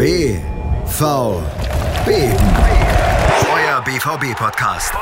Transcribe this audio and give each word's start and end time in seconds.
BVB. 0.00 0.40
Euer 3.52 3.82
BVB-Podcast. 3.84 4.94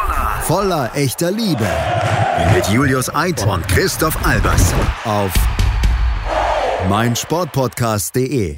Voller 0.42 0.90
echter 0.92 1.30
Liebe. 1.30 1.68
Mit 2.53 2.67
Julius 2.67 3.08
Eid 3.14 3.46
und 3.46 3.69
Christoph 3.69 4.19
Albers. 4.26 4.74
Auf 5.04 5.32
meinsportpodcast.de. 6.88 8.56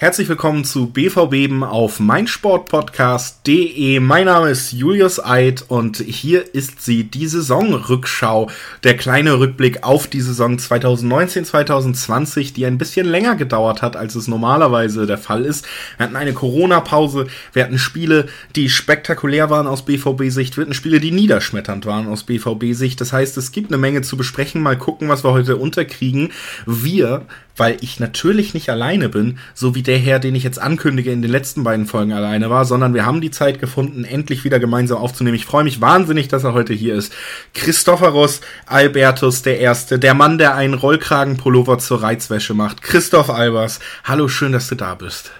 Herzlich 0.00 0.28
willkommen 0.28 0.64
zu 0.64 0.86
BVB 0.86 1.60
auf 1.60 1.98
meinsportpodcast.de. 1.98 3.98
Mein 3.98 4.26
Name 4.26 4.50
ist 4.50 4.70
Julius 4.70 5.18
Eid 5.18 5.64
und 5.66 5.96
hier 5.96 6.54
ist 6.54 6.84
sie, 6.84 7.02
die 7.02 7.26
Saisonrückschau. 7.26 8.48
Der 8.84 8.96
kleine 8.96 9.40
Rückblick 9.40 9.82
auf 9.82 10.06
die 10.06 10.20
Saison 10.20 10.56
2019-2020, 10.56 12.54
die 12.54 12.64
ein 12.64 12.78
bisschen 12.78 13.08
länger 13.08 13.34
gedauert 13.34 13.82
hat, 13.82 13.96
als 13.96 14.14
es 14.14 14.28
normalerweise 14.28 15.04
der 15.04 15.18
Fall 15.18 15.44
ist. 15.44 15.66
Wir 15.96 16.06
hatten 16.06 16.14
eine 16.14 16.32
Corona-Pause, 16.32 17.26
wir 17.52 17.64
hatten 17.64 17.80
Spiele, 17.80 18.28
die 18.54 18.70
spektakulär 18.70 19.50
waren 19.50 19.66
aus 19.66 19.84
BVB-Sicht, 19.84 20.56
wir 20.56 20.62
hatten 20.62 20.74
Spiele, 20.74 21.00
die 21.00 21.10
niederschmetternd 21.10 21.86
waren 21.86 22.06
aus 22.06 22.22
BVB-Sicht. 22.22 23.00
Das 23.00 23.12
heißt, 23.12 23.36
es 23.36 23.50
gibt 23.50 23.72
eine 23.72 23.78
Menge 23.78 24.02
zu 24.02 24.16
besprechen. 24.16 24.62
Mal 24.62 24.78
gucken, 24.78 25.08
was 25.08 25.24
wir 25.24 25.32
heute 25.32 25.56
unterkriegen. 25.56 26.30
Wir 26.66 27.26
weil 27.58 27.76
ich 27.80 28.00
natürlich 28.00 28.54
nicht 28.54 28.70
alleine 28.70 29.08
bin, 29.08 29.38
so 29.54 29.74
wie 29.74 29.82
der 29.82 29.98
Herr, 29.98 30.18
den 30.18 30.34
ich 30.34 30.44
jetzt 30.44 30.60
ankündige, 30.60 31.12
in 31.12 31.22
den 31.22 31.30
letzten 31.30 31.64
beiden 31.64 31.86
Folgen 31.86 32.12
alleine 32.12 32.50
war, 32.50 32.64
sondern 32.64 32.94
wir 32.94 33.04
haben 33.04 33.20
die 33.20 33.30
Zeit 33.30 33.58
gefunden, 33.58 34.04
endlich 34.04 34.44
wieder 34.44 34.58
gemeinsam 34.58 34.98
aufzunehmen. 34.98 35.36
Ich 35.36 35.44
freue 35.44 35.64
mich 35.64 35.80
wahnsinnig, 35.80 36.28
dass 36.28 36.44
er 36.44 36.54
heute 36.54 36.74
hier 36.74 36.94
ist. 36.94 37.12
Christopheros 37.54 38.40
Albertus 38.66 39.42
der 39.42 39.58
Erste, 39.60 39.98
der 39.98 40.14
Mann, 40.14 40.38
der 40.38 40.54
einen 40.54 40.74
Rollkragenpullover 40.74 41.78
zur 41.78 42.02
Reizwäsche 42.02 42.54
macht. 42.54 42.82
Christoph 42.82 43.30
Albers, 43.30 43.80
hallo, 44.04 44.28
schön, 44.28 44.52
dass 44.52 44.68
du 44.68 44.74
da 44.74 44.94
bist. 44.94 45.32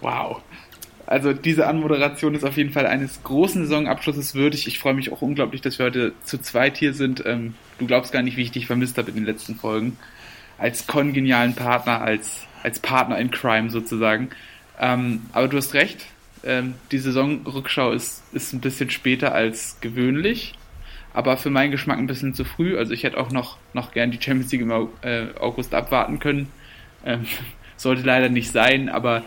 Wow. 0.00 0.42
Also 1.06 1.32
diese 1.32 1.66
Anmoderation 1.66 2.34
ist 2.34 2.44
auf 2.44 2.58
jeden 2.58 2.70
Fall 2.70 2.86
eines 2.86 3.22
großen 3.22 3.66
Saisonabschlusses 3.66 4.34
würdig. 4.34 4.66
Ich 4.66 4.78
freue 4.78 4.92
mich 4.92 5.10
auch 5.10 5.22
unglaublich, 5.22 5.62
dass 5.62 5.78
wir 5.78 5.86
heute 5.86 6.12
zu 6.22 6.38
zweit 6.38 6.76
hier 6.76 6.92
sind. 6.92 7.24
Ähm, 7.24 7.54
du 7.78 7.86
glaubst 7.86 8.12
gar 8.12 8.22
nicht, 8.22 8.36
wie 8.36 8.42
ich 8.42 8.50
dich 8.50 8.66
vermisst 8.66 8.98
habe 8.98 9.08
in 9.08 9.16
den 9.16 9.24
letzten 9.24 9.54
Folgen 9.54 9.96
als 10.58 10.86
kongenialen 10.86 11.54
Partner, 11.54 12.00
als, 12.00 12.46
als 12.62 12.80
Partner 12.80 13.18
in 13.18 13.30
Crime 13.30 13.70
sozusagen. 13.70 14.30
Ähm, 14.78 15.22
aber 15.32 15.48
du 15.48 15.56
hast 15.56 15.74
recht, 15.74 16.06
ähm, 16.44 16.74
die 16.92 16.98
Saisonrückschau 16.98 17.92
ist, 17.92 18.22
ist 18.32 18.52
ein 18.52 18.60
bisschen 18.60 18.90
später 18.90 19.34
als 19.34 19.78
gewöhnlich, 19.80 20.54
aber 21.14 21.36
für 21.36 21.50
meinen 21.50 21.70
Geschmack 21.70 21.98
ein 21.98 22.06
bisschen 22.06 22.34
zu 22.34 22.44
früh. 22.44 22.76
Also 22.76 22.92
ich 22.92 23.04
hätte 23.04 23.18
auch 23.18 23.30
noch, 23.30 23.58
noch 23.72 23.92
gern 23.92 24.10
die 24.10 24.20
Champions 24.20 24.52
League 24.52 24.62
im 24.62 24.70
äh, 25.02 25.26
August 25.38 25.74
abwarten 25.74 26.18
können. 26.18 26.48
Ähm, 27.04 27.26
sollte 27.76 28.02
leider 28.02 28.28
nicht 28.28 28.50
sein, 28.50 28.88
aber 28.88 29.22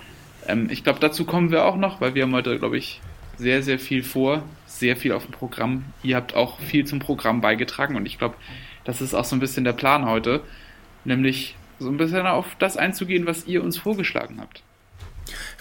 ähm, 0.46 0.68
ich 0.70 0.84
glaube, 0.84 1.00
dazu 1.00 1.26
kommen 1.26 1.52
wir 1.52 1.66
auch 1.66 1.78
noch, 1.78 2.02
weil 2.02 2.16
wir 2.16 2.24
haben 2.24 2.34
heute, 2.34 2.60
glaube 2.60 2.78
ich, 2.78 3.00
sehr, 3.38 3.64
sehr 3.64 3.80
viel 3.80 4.04
vor, 4.04 4.44
sehr 4.66 4.98
viel 4.98 5.14
auf 5.14 5.26
dem 5.26 5.32
Programm. 5.32 5.86
Ihr 6.04 6.18
habt 6.18 6.36
auch 6.36 6.60
viel 6.60 6.86
zum 6.86 7.00
Programm 7.00 7.40
beigetragen 7.40 7.96
und 7.96 8.06
ich 8.06 8.18
glaube, 8.18 8.36
das 8.84 9.00
ist 9.00 9.14
auch 9.14 9.24
so 9.24 9.36
ein 9.36 9.40
bisschen 9.40 9.64
der 9.64 9.74
Plan 9.74 10.06
heute 10.06 10.42
nämlich 11.06 11.56
so 11.80 11.90
ein 11.90 11.98
bisschen 11.98 12.28
auf 12.28 12.46
das 12.60 12.78
einzugehen, 12.78 13.26
was 13.26 13.48
ihr 13.48 13.64
uns 13.64 13.78
vorgeschlagen 13.78 14.38
habt. 14.40 14.64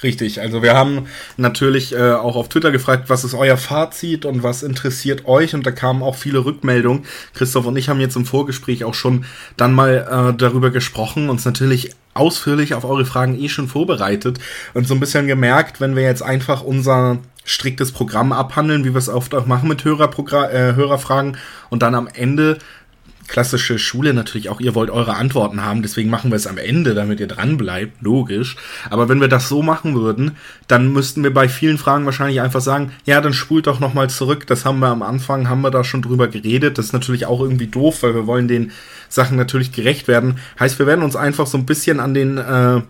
Richtig, 0.03 0.41
also 0.41 0.63
wir 0.63 0.75
haben 0.75 1.07
natürlich 1.37 1.93
äh, 1.93 2.13
auch 2.13 2.37
auf 2.37 2.49
Twitter 2.49 2.71
gefragt, 2.71 3.11
was 3.11 3.25
ist 3.25 3.35
euer 3.35 3.57
Fazit 3.57 4.25
und 4.25 4.43
was 4.43 4.63
interessiert 4.63 5.27
euch 5.27 5.55
und 5.55 5.67
da 5.67 5.73
kamen 5.73 6.03
auch 6.03 6.17
viele 6.17 6.45
Rückmeldungen. 6.45 7.05
Christoph 7.35 7.67
und 7.67 7.77
ich 7.77 7.89
haben 7.89 8.01
jetzt 8.01 8.17
im 8.17 8.25
Vorgespräch 8.25 8.85
auch 8.85 8.95
schon 8.95 9.27
dann 9.57 9.75
mal 9.75 10.33
äh, 10.33 10.37
darüber 10.37 10.71
gesprochen, 10.71 11.29
uns 11.29 11.45
natürlich 11.45 11.91
ausführlich 12.15 12.75
auf 12.75 12.85
eure 12.85 13.05
Fragen 13.05 13.39
eh 13.41 13.49
schon 13.49 13.69
vorbereitet 13.69 14.39
und 14.75 14.87
so 14.87 14.95
ein 14.95 15.01
bisschen 15.01 15.27
gemerkt, 15.27 15.81
wenn 15.81 15.95
wir 15.95 16.03
jetzt 16.03 16.23
einfach 16.23 16.63
unser 16.63 17.19
striktes 17.45 17.93
Programm 17.93 18.33
abhandeln, 18.33 18.85
wie 18.85 18.91
wir 18.91 18.99
es 18.99 19.09
oft 19.09 19.35
auch 19.35 19.47
machen 19.47 19.69
mit 19.69 19.85
Hörerprogra 19.85 20.51
äh, 20.51 20.75
Hörerfragen 20.75 21.37
und 21.69 21.83
dann 21.83 21.95
am 21.95 22.09
Ende 22.09 22.59
klassische 23.31 23.79
Schule 23.79 24.13
natürlich 24.13 24.49
auch, 24.49 24.61
ihr 24.61 24.75
wollt 24.75 24.91
eure 24.91 25.15
Antworten 25.15 25.65
haben, 25.65 25.83
deswegen 25.83 26.11
machen 26.11 26.33
wir 26.33 26.37
es 26.37 26.49
am 26.49 26.59
Ende, 26.59 26.95
damit 26.95 27.21
ihr 27.21 27.29
dran 27.29 27.57
bleibt, 27.57 28.03
logisch. 28.03 28.57
Aber 28.91 29.09
wenn 29.09 29.21
wir 29.21 29.29
das 29.29 29.49
so 29.49 29.63
machen 29.63 29.95
würden, 29.95 30.33
dann 30.67 30.93
müssten 30.93 31.23
wir 31.23 31.33
bei 31.33 31.49
vielen 31.49 31.79
Fragen 31.79 32.05
wahrscheinlich 32.07 32.41
einfach 32.41 32.61
sagen, 32.61 32.91
ja, 33.07 33.21
dann 33.21 33.33
spult 33.33 33.69
doch 33.69 33.79
nochmal 33.79 34.11
zurück. 34.11 34.49
Das 34.49 34.65
haben 34.65 34.81
wir 34.81 34.89
am 34.89 35.03
Anfang, 35.03 35.49
haben 35.49 35.63
wir 35.63 35.71
da 35.71 35.85
schon 35.85 36.03
drüber 36.03 36.27
geredet. 36.27 36.77
Das 36.77 36.87
ist 36.87 36.93
natürlich 36.93 37.27
auch 37.27 37.41
irgendwie 37.41 37.69
doof, 37.69 38.03
weil 38.03 38.17
wir 38.17 38.27
wollen 38.27 38.49
den 38.49 38.73
Sachen 39.09 39.37
natürlich 39.37 39.71
gerecht 39.71 40.09
werden. 40.09 40.39
Heißt, 40.59 40.81
wir 40.81 40.87
werden 40.87 41.05
uns 41.05 41.15
einfach 41.15 41.47
so 41.47 41.57
ein 41.57 41.67
bisschen 41.67 42.01
an 42.01 42.15
den 42.15 42.37
äh, 42.37 42.81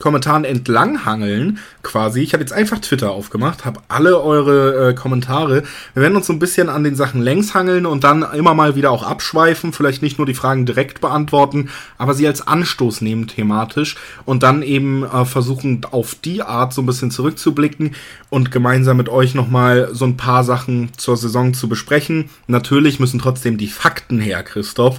Kommentaren 0.00 0.44
entlanghangeln, 0.44 1.58
quasi. 1.82 2.22
Ich 2.22 2.32
habe 2.32 2.42
jetzt 2.42 2.52
einfach 2.52 2.78
Twitter 2.80 3.10
aufgemacht, 3.10 3.64
habe 3.64 3.80
alle 3.88 4.20
eure 4.20 4.88
äh, 4.88 4.94
Kommentare. 4.94 5.62
Wir 5.94 6.02
werden 6.02 6.16
uns 6.16 6.26
so 6.26 6.32
ein 6.32 6.38
bisschen 6.38 6.68
an 6.70 6.82
den 6.82 6.96
Sachen 6.96 7.20
längs 7.20 7.54
hangeln 7.54 7.84
und 7.84 8.02
dann 8.02 8.22
immer 8.34 8.54
mal 8.54 8.74
wieder 8.74 8.90
auch 8.90 9.02
abschweifen, 9.02 9.72
vielleicht 9.72 10.02
nicht 10.02 10.18
nur 10.18 10.26
die 10.26 10.34
Fragen 10.34 10.64
direkt 10.64 11.02
beantworten, 11.02 11.68
aber 11.98 12.14
sie 12.14 12.26
als 12.26 12.46
Anstoß 12.46 13.02
nehmen 13.02 13.26
thematisch 13.26 13.96
und 14.24 14.42
dann 14.42 14.62
eben 14.62 15.04
äh, 15.04 15.24
versuchen 15.26 15.82
auf 15.90 16.14
die 16.14 16.42
Art 16.42 16.72
so 16.72 16.80
ein 16.80 16.86
bisschen 16.86 17.10
zurückzublicken 17.10 17.94
und 18.30 18.50
gemeinsam 18.50 18.96
mit 18.96 19.10
euch 19.10 19.34
nochmal 19.34 19.90
so 19.92 20.06
ein 20.06 20.16
paar 20.16 20.44
Sachen 20.44 20.90
zur 20.96 21.18
Saison 21.18 21.52
zu 21.52 21.68
besprechen. 21.68 22.30
Natürlich 22.46 23.00
müssen 23.00 23.20
trotzdem 23.20 23.58
die 23.58 23.68
Fakten 23.68 24.18
her, 24.18 24.42
Christoph. 24.42 24.98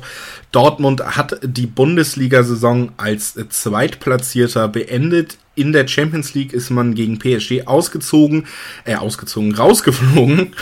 Dortmund 0.51 1.01
hat 1.15 1.39
die 1.43 1.67
Bundesliga-Saison 1.67 2.91
als 2.97 3.35
Zweitplatzierter 3.49 4.67
beendet. 4.67 5.37
In 5.53 5.73
der 5.73 5.87
Champions 5.87 6.33
League 6.33 6.53
ist 6.53 6.69
man 6.69 6.95
gegen 6.95 7.19
PSG 7.19 7.67
ausgezogen, 7.67 8.47
äh, 8.85 8.95
ausgezogen, 8.95 9.53
rausgeflogen. 9.53 10.53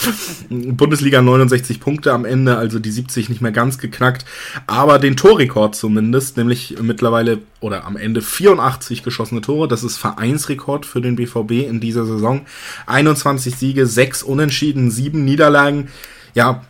Bundesliga 0.50 1.20
69 1.22 1.80
Punkte 1.80 2.12
am 2.12 2.24
Ende, 2.24 2.56
also 2.56 2.78
die 2.78 2.90
70 2.90 3.28
nicht 3.28 3.42
mehr 3.42 3.52
ganz 3.52 3.78
geknackt, 3.78 4.24
aber 4.66 4.98
den 4.98 5.16
Torrekord 5.16 5.76
zumindest, 5.76 6.38
nämlich 6.38 6.76
mittlerweile 6.80 7.38
oder 7.60 7.84
am 7.84 7.96
Ende 7.96 8.22
84 8.22 9.02
geschossene 9.02 9.42
Tore. 9.42 9.68
Das 9.68 9.84
ist 9.84 9.98
Vereinsrekord 9.98 10.86
für 10.86 11.02
den 11.02 11.16
BVB 11.16 11.68
in 11.68 11.80
dieser 11.80 12.06
Saison. 12.06 12.46
21 12.86 13.54
Siege, 13.54 13.86
6 13.86 14.22
Unentschieden, 14.22 14.90
7 14.90 15.24
Niederlagen. 15.24 15.88
Ja, 16.34 16.64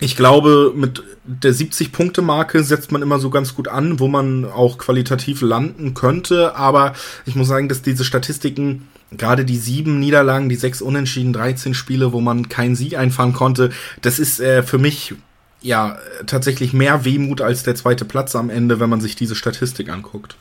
ich 0.00 0.16
glaube, 0.16 0.72
mit 0.74 1.02
der 1.24 1.52
70-Punkte-Marke 1.52 2.64
setzt 2.64 2.90
man 2.90 3.02
immer 3.02 3.18
so 3.18 3.30
ganz 3.30 3.54
gut 3.54 3.68
an, 3.68 4.00
wo 4.00 4.08
man 4.08 4.44
auch 4.44 4.76
qualitativ 4.76 5.40
landen 5.40 5.94
könnte. 5.94 6.56
Aber 6.56 6.94
ich 7.26 7.36
muss 7.36 7.48
sagen, 7.48 7.68
dass 7.68 7.82
diese 7.82 8.04
Statistiken, 8.04 8.88
gerade 9.12 9.44
die 9.44 9.56
sieben 9.56 10.00
Niederlagen, 10.00 10.48
die 10.48 10.56
sechs 10.56 10.82
Unentschieden, 10.82 11.32
13 11.32 11.74
Spiele, 11.74 12.12
wo 12.12 12.20
man 12.20 12.48
keinen 12.48 12.74
Sieg 12.74 12.96
einfahren 12.98 13.32
konnte, 13.32 13.70
das 14.02 14.18
ist 14.18 14.40
äh, 14.40 14.62
für 14.62 14.78
mich 14.78 15.14
ja 15.62 15.96
tatsächlich 16.26 16.72
mehr 16.72 17.04
Wehmut 17.04 17.40
als 17.40 17.62
der 17.62 17.74
zweite 17.74 18.04
Platz 18.04 18.36
am 18.36 18.50
Ende, 18.50 18.80
wenn 18.80 18.90
man 18.90 19.00
sich 19.00 19.16
diese 19.16 19.34
Statistik 19.34 19.88
anguckt. 19.88 20.36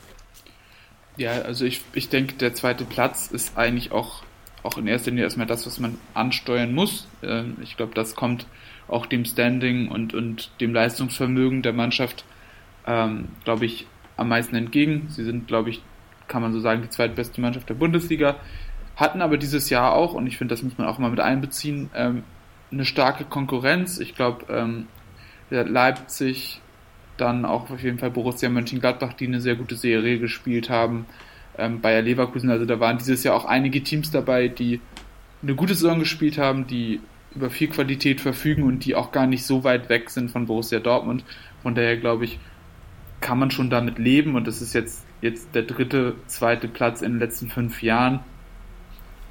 Ja, 1.15 1.43
also 1.43 1.63
ich, 1.63 1.81
ich 1.93 2.09
denke, 2.09 2.33
der 2.33 2.55
zweite 2.55 2.85
Platz 2.85 3.29
ist 3.31 3.55
eigentlich 3.55 3.91
auch, 3.91 4.23
auch 4.63 4.77
in 4.77 4.87
erster 4.87 5.11
Linie 5.11 5.25
erstmal 5.25 5.47
das, 5.47 5.65
was 5.67 5.79
man 5.79 5.97
ansteuern 6.13 6.73
muss. 6.73 7.07
Ähm, 7.21 7.57
ich 7.61 7.77
glaube, 7.77 7.93
das 7.93 8.15
kommt 8.15 8.47
auch 8.87 9.05
dem 9.05 9.25
Standing 9.25 9.87
und, 9.87 10.13
und 10.13 10.51
dem 10.59 10.73
Leistungsvermögen 10.73 11.61
der 11.61 11.73
Mannschaft, 11.73 12.25
ähm, 12.85 13.29
glaube 13.43 13.65
ich, 13.65 13.87
am 14.17 14.29
meisten 14.29 14.55
entgegen. 14.55 15.07
Sie 15.09 15.23
sind, 15.23 15.47
glaube 15.47 15.69
ich, 15.69 15.81
kann 16.27 16.41
man 16.41 16.53
so 16.53 16.59
sagen, 16.59 16.81
die 16.81 16.89
zweitbeste 16.89 17.41
Mannschaft 17.41 17.69
der 17.69 17.75
Bundesliga, 17.75 18.35
hatten 18.95 19.21
aber 19.21 19.37
dieses 19.37 19.69
Jahr 19.69 19.93
auch, 19.93 20.13
und 20.13 20.27
ich 20.27 20.37
finde, 20.37 20.53
das 20.53 20.63
muss 20.63 20.77
man 20.77 20.87
auch 20.87 20.99
mal 20.99 21.09
mit 21.09 21.19
einbeziehen, 21.19 21.89
ähm, 21.95 22.23
eine 22.71 22.85
starke 22.85 23.23
Konkurrenz. 23.23 23.99
Ich 23.99 24.15
glaube, 24.15 24.45
ähm, 24.49 24.87
Leipzig, 25.49 26.61
dann 27.17 27.45
auch 27.45 27.69
auf 27.69 27.83
jeden 27.83 27.99
Fall 27.99 28.09
Borussia 28.09 28.49
Mönchengladbach, 28.49 29.13
die 29.13 29.27
eine 29.27 29.39
sehr 29.39 29.55
gute 29.55 29.75
Serie 29.75 30.19
gespielt 30.19 30.69
haben, 30.69 31.05
ähm, 31.57 31.81
Bayer 31.81 32.01
Leverkusen, 32.01 32.49
also 32.49 32.65
da 32.65 32.79
waren 32.79 32.97
dieses 32.97 33.23
Jahr 33.23 33.35
auch 33.35 33.45
einige 33.45 33.83
Teams 33.83 34.09
dabei, 34.09 34.47
die 34.47 34.81
eine 35.43 35.55
gute 35.55 35.75
Saison 35.75 35.99
gespielt 35.99 36.37
haben, 36.37 36.65
die 36.65 36.99
über 37.35 37.49
viel 37.49 37.67
Qualität 37.67 38.21
verfügen 38.21 38.63
und 38.63 38.85
die 38.85 38.95
auch 38.95 39.11
gar 39.11 39.27
nicht 39.27 39.45
so 39.45 39.63
weit 39.63 39.89
weg 39.89 40.09
sind 40.09 40.31
von 40.31 40.45
Borussia 40.45 40.79
Dortmund. 40.79 41.23
Von 41.61 41.75
daher 41.75 41.97
glaube 41.97 42.25
ich, 42.25 42.39
kann 43.21 43.39
man 43.39 43.51
schon 43.51 43.69
damit 43.69 43.99
leben 43.99 44.35
und 44.35 44.47
das 44.47 44.61
ist 44.61 44.73
jetzt, 44.73 45.05
jetzt 45.21 45.55
der 45.55 45.63
dritte, 45.63 46.15
zweite 46.27 46.67
Platz 46.67 47.01
in 47.01 47.13
den 47.13 47.19
letzten 47.19 47.49
fünf 47.49 47.81
Jahren. 47.81 48.19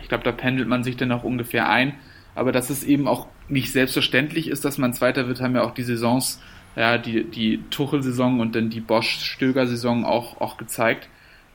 Ich 0.00 0.08
glaube, 0.08 0.24
da 0.24 0.32
pendelt 0.32 0.68
man 0.68 0.82
sich 0.82 0.96
dann 0.96 1.12
auch 1.12 1.24
ungefähr 1.24 1.68
ein. 1.68 1.94
Aber 2.34 2.52
dass 2.52 2.70
es 2.70 2.82
eben 2.84 3.06
auch 3.06 3.28
nicht 3.48 3.72
selbstverständlich 3.72 4.48
ist, 4.48 4.64
dass 4.64 4.78
man 4.78 4.94
Zweiter 4.94 5.28
wird, 5.28 5.40
haben 5.40 5.54
ja 5.54 5.62
auch 5.62 5.74
die 5.74 5.82
Saisons, 5.82 6.40
ja, 6.74 6.96
die, 6.96 7.24
die 7.24 7.62
Tuchel-Saison 7.68 8.40
und 8.40 8.56
dann 8.56 8.70
die 8.70 8.80
Bosch-Stöger-Saison 8.80 10.06
auch, 10.06 10.40
auch 10.40 10.56
gezeigt. 10.56 11.08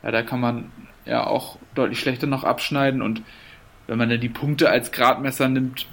Ja, 0.04 0.12
da 0.12 0.22
kann 0.22 0.40
man 0.40 0.72
ja 1.06 1.26
auch 1.26 1.58
deutlich 1.74 2.00
schlechter 2.00 2.28
noch 2.28 2.44
abschneiden 2.44 3.02
und 3.02 3.24
wenn 3.88 3.98
man 3.98 4.10
dann 4.10 4.20
die 4.20 4.30
Punkte 4.30 4.70
als 4.70 4.92
Gradmesser 4.92 5.48
nimmt, 5.48 5.88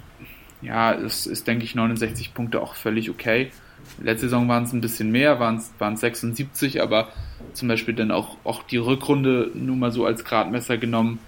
ja, 0.65 0.91
ist, 0.91 1.25
ist 1.25 1.47
denke 1.47 1.63
ich, 1.63 1.75
69 1.75 2.33
Punkte 2.33 2.61
auch 2.61 2.75
völlig 2.75 3.09
okay. 3.09 3.51
Letzte 4.01 4.27
Saison 4.27 4.47
waren 4.47 4.63
es 4.63 4.73
ein 4.73 4.81
bisschen 4.81 5.11
mehr, 5.11 5.39
waren 5.39 5.57
es 5.57 5.99
76, 5.99 6.81
aber 6.81 7.09
zum 7.53 7.67
Beispiel 7.67 7.93
dann 7.93 8.11
auch, 8.11 8.37
auch 8.43 8.63
die 8.63 8.77
Rückrunde 8.77 9.51
nur 9.53 9.75
mal 9.75 9.91
so 9.91 10.05
als 10.05 10.23
Gradmesser 10.23 10.77
genommen, 10.77 11.19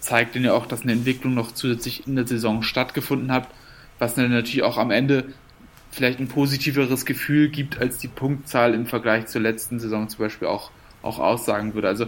zeigt 0.00 0.34
dann 0.34 0.44
ja 0.44 0.52
auch, 0.54 0.66
dass 0.66 0.82
eine 0.82 0.92
Entwicklung 0.92 1.34
noch 1.34 1.52
zusätzlich 1.52 2.06
in 2.06 2.16
der 2.16 2.26
Saison 2.26 2.62
stattgefunden 2.62 3.30
hat, 3.30 3.46
was 3.98 4.14
dann 4.14 4.30
natürlich 4.30 4.62
auch 4.62 4.78
am 4.78 4.90
Ende 4.90 5.26
vielleicht 5.90 6.18
ein 6.18 6.28
positiveres 6.28 7.04
Gefühl 7.04 7.50
gibt, 7.50 7.78
als 7.78 7.98
die 7.98 8.08
Punktzahl 8.08 8.74
im 8.74 8.86
Vergleich 8.86 9.26
zur 9.26 9.42
letzten 9.42 9.78
Saison 9.78 10.08
zum 10.08 10.20
Beispiel 10.20 10.48
auch, 10.48 10.70
auch 11.02 11.18
aussagen 11.18 11.74
würde. 11.74 11.88
Also 11.88 12.06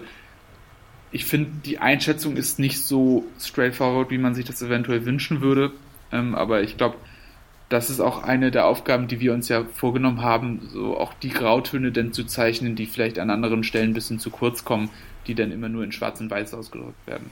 ich 1.13 1.27
finde, 1.27 1.51
die 1.65 1.79
Einschätzung 1.79 2.37
ist 2.37 2.59
nicht 2.59 2.83
so 2.83 3.25
straightforward, 3.39 4.11
wie 4.11 4.19
man 4.19 4.35
sich 4.35 4.47
das 4.47 4.63
eventuell 4.63 5.05
wünschen 5.05 5.43
würde. 5.43 5.71
Ähm, 6.15 6.35
aber 6.35 6.63
ich 6.63 6.77
glaube, 6.77 6.97
das 7.69 7.91
ist 7.91 8.01
auch 8.01 8.23
eine 8.23 8.51
der 8.51 8.67
Aufgaben, 8.67 9.09
die 9.09 9.21
wir 9.21 9.35
uns 9.35 9.49
ja 9.49 9.65
vorgenommen 9.65 10.23
haben, 10.23 10.61
so 10.73 10.97
auch 10.97 11.13
die 11.15 11.31
Grautöne 11.31 11.93
denn 11.93 12.13
zu 12.13 12.25
zeichnen, 12.25 12.77
die 12.77 12.87
vielleicht 12.87 13.19
an 13.19 13.31
anderen 13.31 13.65
Stellen 13.65 13.91
ein 13.91 13.95
bisschen 13.95 14.19
zu 14.19 14.31
kurz 14.31 14.65
kommen, 14.65 14.91
die 15.27 15.35
dann 15.35 15.51
immer 15.51 15.69
nur 15.69 15.83
in 15.83 15.93
Schwarz 15.93 16.21
und 16.21 16.31
Weiß 16.31 16.55
ausgedrückt 16.55 17.07
werden. 17.07 17.31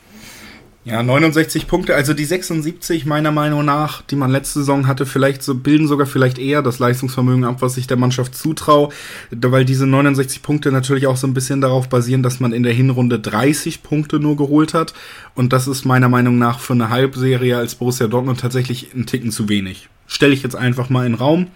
Ja, 0.85 1.01
69 1.01 1.69
Punkte, 1.69 1.95
also 1.95 2.13
die 2.13 2.25
76 2.25 3.07
meiner 3.07 3.31
Meinung 3.31 3.65
nach, 3.65 4.03
die 4.03 4.17
man 4.17 4.33
letzte 4.33 4.59
Saison 4.59 4.89
hatte, 4.89 5.07
vielleicht 5.07 5.45
so 5.45 5.55
bilden 5.55 5.87
sogar 5.87 6.09
vielleicht 6.09 6.39
eher 6.39 6.61
das 6.61 6.81
Leistungsvermögen 6.81 7.45
ab, 7.45 7.59
was 7.61 7.77
ich 7.77 7.87
der 7.87 7.97
Mannschaft 7.97 8.35
zutraue, 8.35 8.89
weil 9.31 9.65
diese 9.65 9.87
69 9.87 10.43
Punkte 10.43 10.73
natürlich 10.73 11.07
auch 11.07 11.17
so 11.17 11.29
ein 11.29 11.35
bisschen 11.35 11.61
darauf 11.61 11.89
basieren, 11.89 12.25
dass 12.25 12.41
man 12.41 12.53
in 12.53 12.65
der 12.65 12.73
Hinrunde 12.73 13.21
30 13.21 13.85
Punkte 13.85 14.19
nur 14.19 14.37
geholt 14.37 14.75
hat 14.75 14.93
und 15.37 15.53
das 15.53 15.69
ist 15.69 15.85
meiner 15.85 16.09
Meinung 16.09 16.39
nach 16.39 16.59
für 16.59 16.73
eine 16.73 16.89
Halbserie 16.89 17.57
als 17.57 17.77
Borussia 17.77 18.09
Dortmund 18.09 18.41
tatsächlich 18.41 18.93
ein 18.93 19.07
Ticken 19.07 19.31
zu 19.31 19.49
wenig. 19.49 19.89
Stelle 20.13 20.35
ich 20.35 20.43
jetzt 20.43 20.57
einfach 20.57 20.91
mal 20.91 21.07
in 21.07 21.13
den 21.13 21.19
Raum. 21.19 21.49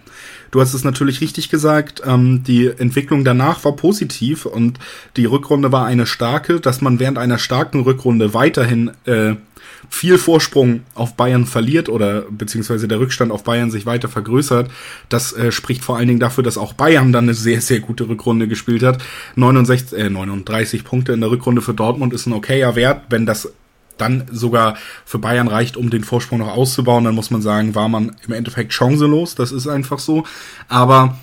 Du 0.51 0.61
hast 0.61 0.73
es 0.73 0.83
natürlich 0.83 1.21
richtig 1.21 1.49
gesagt, 1.49 2.01
ähm, 2.05 2.43
die 2.43 2.67
Entwicklung 2.67 3.23
danach 3.23 3.63
war 3.63 3.75
positiv 3.75 4.45
und 4.45 4.79
die 5.15 5.25
Rückrunde 5.25 5.71
war 5.71 5.85
eine 5.85 6.05
starke, 6.05 6.59
dass 6.59 6.81
man 6.81 6.99
während 6.99 7.17
einer 7.17 7.37
starken 7.37 7.81
Rückrunde 7.81 8.33
weiterhin 8.33 8.91
äh, 9.05 9.35
viel 9.89 10.17
Vorsprung 10.17 10.81
auf 10.95 11.15
Bayern 11.15 11.45
verliert 11.45 11.89
oder 11.89 12.23
beziehungsweise 12.29 12.87
der 12.87 12.99
Rückstand 12.99 13.31
auf 13.31 13.43
Bayern 13.43 13.71
sich 13.71 13.85
weiter 13.85 14.09
vergrößert, 14.09 14.69
das 15.09 15.33
äh, 15.33 15.51
spricht 15.51 15.83
vor 15.83 15.97
allen 15.97 16.07
Dingen 16.07 16.19
dafür, 16.19 16.43
dass 16.43 16.57
auch 16.57 16.73
Bayern 16.73 17.11
dann 17.13 17.25
eine 17.25 17.33
sehr, 17.33 17.61
sehr 17.61 17.79
gute 17.79 18.07
Rückrunde 18.07 18.47
gespielt 18.47 18.83
hat. 18.83 19.03
69, 19.35 19.97
äh, 19.97 20.09
39 20.09 20.83
Punkte 20.83 21.13
in 21.13 21.21
der 21.21 21.31
Rückrunde 21.31 21.61
für 21.61 21.73
Dortmund 21.73 22.13
ist 22.13 22.25
ein 22.25 22.33
okayer 22.33 22.75
Wert, 22.75 23.03
wenn 23.09 23.25
das 23.25 23.51
dann 23.97 24.25
sogar 24.31 24.75
für 25.05 25.19
Bayern 25.19 25.47
reicht, 25.47 25.77
um 25.77 25.89
den 25.89 26.03
Vorsprung 26.03 26.39
noch 26.39 26.55
auszubauen, 26.55 27.03
dann 27.03 27.15
muss 27.15 27.31
man 27.31 27.41
sagen, 27.41 27.75
war 27.75 27.89
man 27.89 28.15
im 28.25 28.33
Endeffekt 28.33 28.73
chancenlos. 28.73 29.35
Das 29.35 29.51
ist 29.51 29.67
einfach 29.67 29.99
so. 29.99 30.25
Aber 30.67 31.17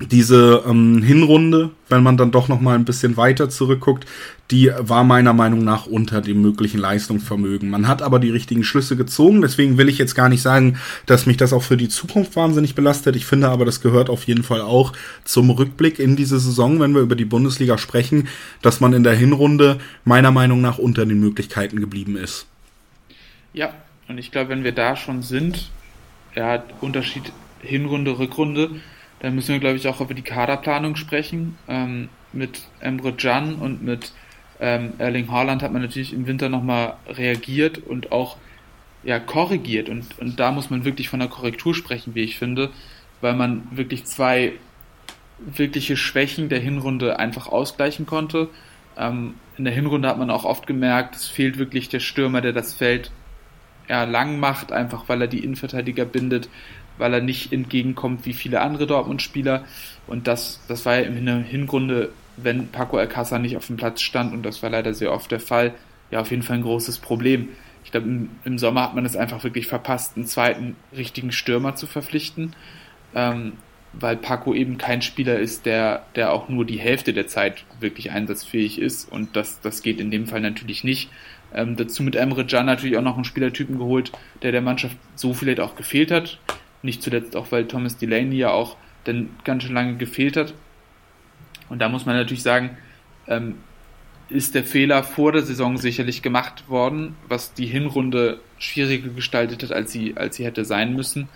diese 0.00 0.62
ähm, 0.66 1.02
Hinrunde, 1.02 1.70
wenn 1.88 2.04
man 2.04 2.16
dann 2.16 2.30
doch 2.30 2.46
noch 2.46 2.60
mal 2.60 2.76
ein 2.76 2.84
bisschen 2.84 3.16
weiter 3.16 3.50
zurückguckt, 3.50 4.06
die 4.50 4.70
war 4.78 5.02
meiner 5.02 5.32
Meinung 5.32 5.64
nach 5.64 5.86
unter 5.86 6.20
dem 6.20 6.40
möglichen 6.40 6.78
Leistungsvermögen. 6.78 7.68
Man 7.68 7.88
hat 7.88 8.00
aber 8.00 8.20
die 8.20 8.30
richtigen 8.30 8.62
Schlüsse 8.62 8.96
gezogen, 8.96 9.42
deswegen 9.42 9.76
will 9.76 9.88
ich 9.88 9.98
jetzt 9.98 10.14
gar 10.14 10.28
nicht 10.28 10.40
sagen, 10.40 10.78
dass 11.06 11.26
mich 11.26 11.36
das 11.36 11.52
auch 11.52 11.62
für 11.62 11.76
die 11.76 11.88
Zukunft 11.88 12.36
wahnsinnig 12.36 12.74
belastet. 12.76 13.16
Ich 13.16 13.26
finde 13.26 13.48
aber, 13.48 13.64
das 13.64 13.80
gehört 13.80 14.08
auf 14.08 14.24
jeden 14.24 14.44
Fall 14.44 14.60
auch 14.60 14.92
zum 15.24 15.50
Rückblick 15.50 15.98
in 15.98 16.14
diese 16.14 16.38
Saison, 16.38 16.78
wenn 16.78 16.94
wir 16.94 17.00
über 17.00 17.16
die 17.16 17.24
Bundesliga 17.24 17.76
sprechen, 17.76 18.28
dass 18.62 18.80
man 18.80 18.92
in 18.92 19.02
der 19.02 19.14
Hinrunde 19.14 19.78
meiner 20.04 20.30
Meinung 20.30 20.60
nach 20.60 20.78
unter 20.78 21.04
den 21.04 21.18
Möglichkeiten 21.18 21.80
geblieben 21.80 22.16
ist. 22.16 22.46
Ja, 23.52 23.72
und 24.06 24.18
ich 24.18 24.30
glaube, 24.30 24.50
wenn 24.50 24.64
wir 24.64 24.72
da 24.72 24.94
schon 24.94 25.22
sind, 25.22 25.70
ja, 26.36 26.62
Unterschied 26.80 27.32
Hinrunde, 27.60 28.18
Rückrunde, 28.18 28.70
dann 29.20 29.34
müssen 29.34 29.52
wir, 29.52 29.58
glaube 29.58 29.76
ich, 29.76 29.88
auch 29.88 30.00
über 30.00 30.14
die 30.14 30.22
Kaderplanung 30.22 30.96
sprechen. 30.96 31.58
Ähm, 31.68 32.08
mit 32.32 32.68
Emre 32.80 33.12
Can 33.12 33.56
und 33.56 33.82
mit 33.82 34.12
ähm, 34.60 34.92
Erling 34.98 35.30
Haaland 35.30 35.62
hat 35.62 35.72
man 35.72 35.82
natürlich 35.82 36.12
im 36.12 36.26
Winter 36.26 36.48
nochmal 36.48 36.94
reagiert 37.08 37.78
und 37.78 38.12
auch 38.12 38.36
ja, 39.02 39.18
korrigiert. 39.18 39.88
Und, 39.88 40.18
und 40.18 40.38
da 40.38 40.52
muss 40.52 40.70
man 40.70 40.84
wirklich 40.84 41.08
von 41.08 41.20
einer 41.20 41.30
Korrektur 41.30 41.74
sprechen, 41.74 42.14
wie 42.14 42.22
ich 42.22 42.38
finde, 42.38 42.70
weil 43.20 43.34
man 43.34 43.66
wirklich 43.70 44.04
zwei 44.04 44.52
wirkliche 45.38 45.96
Schwächen 45.96 46.48
der 46.48 46.58
Hinrunde 46.58 47.18
einfach 47.18 47.46
ausgleichen 47.46 48.06
konnte. 48.06 48.48
Ähm, 48.96 49.34
in 49.56 49.64
der 49.64 49.72
Hinrunde 49.72 50.08
hat 50.08 50.18
man 50.18 50.30
auch 50.30 50.44
oft 50.44 50.66
gemerkt, 50.66 51.14
es 51.14 51.28
fehlt 51.28 51.58
wirklich 51.58 51.88
der 51.88 52.00
Stürmer, 52.00 52.40
der 52.40 52.52
das 52.52 52.74
Feld 52.74 53.12
ja, 53.88 54.04
lang 54.04 54.38
macht, 54.38 54.72
einfach 54.72 55.08
weil 55.08 55.22
er 55.22 55.28
die 55.28 55.42
Innenverteidiger 55.42 56.04
bindet, 56.04 56.48
weil 56.98 57.14
er 57.14 57.20
nicht 57.20 57.52
entgegenkommt 57.52 58.26
wie 58.26 58.32
viele 58.32 58.60
andere 58.60 58.86
Dortmund-Spieler. 58.86 59.64
Und 60.06 60.26
das, 60.26 60.60
das 60.68 60.84
war 60.84 60.96
ja 60.96 61.02
in 61.02 61.24
der 61.24 61.38
Hinrunde, 61.38 62.10
wenn 62.36 62.68
Paco 62.68 62.98
Alcázar 62.98 63.38
nicht 63.38 63.56
auf 63.56 63.66
dem 63.66 63.76
Platz 63.76 64.00
stand, 64.02 64.32
und 64.32 64.44
das 64.44 64.62
war 64.62 64.70
leider 64.70 64.94
sehr 64.94 65.12
oft 65.12 65.30
der 65.30 65.40
Fall, 65.40 65.74
ja 66.10 66.20
auf 66.20 66.30
jeden 66.30 66.42
Fall 66.42 66.56
ein 66.56 66.62
großes 66.62 66.98
Problem. 66.98 67.48
Ich 67.84 67.90
glaube, 67.90 68.06
im, 68.06 68.30
im, 68.44 68.58
Sommer 68.58 68.82
hat 68.82 68.94
man 68.94 69.06
es 69.06 69.16
einfach 69.16 69.44
wirklich 69.44 69.66
verpasst, 69.66 70.16
einen 70.16 70.26
zweiten 70.26 70.76
richtigen 70.96 71.32
Stürmer 71.32 71.74
zu 71.74 71.86
verpflichten, 71.86 72.54
ähm, 73.14 73.54
weil 73.92 74.16
Paco 74.16 74.52
eben 74.52 74.78
kein 74.78 75.02
Spieler 75.02 75.38
ist, 75.38 75.66
der, 75.66 76.04
der 76.14 76.32
auch 76.32 76.48
nur 76.48 76.64
die 76.64 76.78
Hälfte 76.78 77.12
der 77.12 77.26
Zeit 77.26 77.64
wirklich 77.80 78.10
einsatzfähig 78.10 78.78
ist. 78.78 79.10
Und 79.10 79.36
das, 79.36 79.60
das 79.60 79.82
geht 79.82 80.00
in 80.00 80.10
dem 80.10 80.26
Fall 80.26 80.40
natürlich 80.40 80.84
nicht. 80.84 81.10
Ähm, 81.54 81.76
dazu 81.76 82.02
mit 82.02 82.14
Emre 82.14 82.44
Can 82.44 82.66
natürlich 82.66 82.98
auch 82.98 83.02
noch 83.02 83.14
einen 83.14 83.24
Spielertypen 83.24 83.78
geholt, 83.78 84.12
der 84.42 84.52
der 84.52 84.60
Mannschaft 84.60 84.96
so 85.14 85.32
vielleicht 85.32 85.60
auch 85.60 85.74
gefehlt 85.74 86.10
hat. 86.10 86.38
Nicht 86.82 87.02
zuletzt 87.02 87.36
auch, 87.36 87.50
weil 87.50 87.66
Thomas 87.66 87.96
Delaney 87.96 88.36
ja 88.36 88.50
auch 88.50 88.76
dann 89.04 89.30
ganz 89.44 89.64
schön 89.64 89.74
lange 89.74 89.96
gefehlt 89.96 90.36
hat. 90.36 90.54
Und 91.68 91.80
da 91.80 91.88
muss 91.88 92.06
man 92.06 92.16
natürlich 92.16 92.42
sagen, 92.42 92.76
ähm, 93.26 93.56
ist 94.28 94.54
der 94.54 94.64
Fehler 94.64 95.02
vor 95.02 95.32
der 95.32 95.42
Saison 95.42 95.78
sicherlich 95.78 96.22
gemacht 96.22 96.68
worden, 96.68 97.16
was 97.28 97.54
die 97.54 97.66
Hinrunde 97.66 98.40
schwieriger 98.58 99.08
gestaltet 99.08 99.62
hat, 99.62 99.72
als 99.72 99.90
sie, 99.92 100.16
als 100.16 100.36
sie 100.36 100.44
hätte 100.44 100.64
sein 100.64 100.94
müssen. 100.94 101.28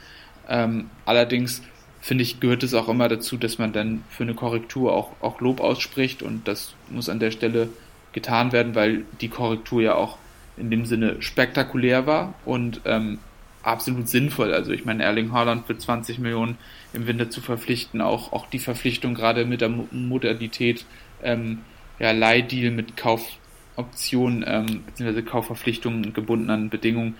Ähm, 0.48 0.90
allerdings 1.06 1.62
finde 2.00 2.22
ich, 2.22 2.40
gehört 2.40 2.62
es 2.62 2.74
auch 2.74 2.88
immer 2.88 3.08
dazu, 3.08 3.36
dass 3.36 3.58
man 3.58 3.72
dann 3.72 4.04
für 4.10 4.24
eine 4.24 4.34
Korrektur 4.34 4.92
auch, 4.92 5.12
auch 5.20 5.40
Lob 5.40 5.60
ausspricht 5.60 6.22
und 6.22 6.48
das 6.48 6.74
muss 6.90 7.08
an 7.08 7.20
der 7.20 7.30
Stelle 7.30 7.68
getan 8.12 8.52
werden, 8.52 8.74
weil 8.74 9.04
die 9.20 9.28
Korrektur 9.28 9.80
ja 9.80 9.94
auch 9.94 10.18
in 10.56 10.70
dem 10.70 10.84
Sinne 10.84 11.22
spektakulär 11.22 12.06
war 12.06 12.34
und 12.44 12.82
ähm, 12.84 13.18
absolut 13.62 14.09
sinnvoll. 14.09 14.53
Also 14.53 14.73
ich 14.73 14.85
meine, 14.85 15.05
Erling 15.05 15.32
Haaland 15.32 15.67
für 15.67 15.76
20 15.76 16.19
Millionen 16.19 16.59
im 16.93 17.06
Winter 17.06 17.31
zu 17.31 17.41
verpflichten, 17.41 18.00
auch, 18.00 18.32
auch 18.32 18.47
die 18.47 18.59
Verpflichtung 18.59 19.14
gerade 19.14 19.44
mit 19.44 19.61
der 19.61 19.69
Modalität 19.69 20.85
ähm, 21.23 21.61
ja, 21.99 22.12
Leihdeal 22.12 22.73
mit 22.73 22.97
Kaufoptionen 22.97 24.45
ähm, 24.47 24.83
bzw. 24.87 25.23
Kaufverpflichtungen 25.23 26.12
gebunden 26.12 26.50
an 26.50 26.71
Bedingungen, 26.71 27.14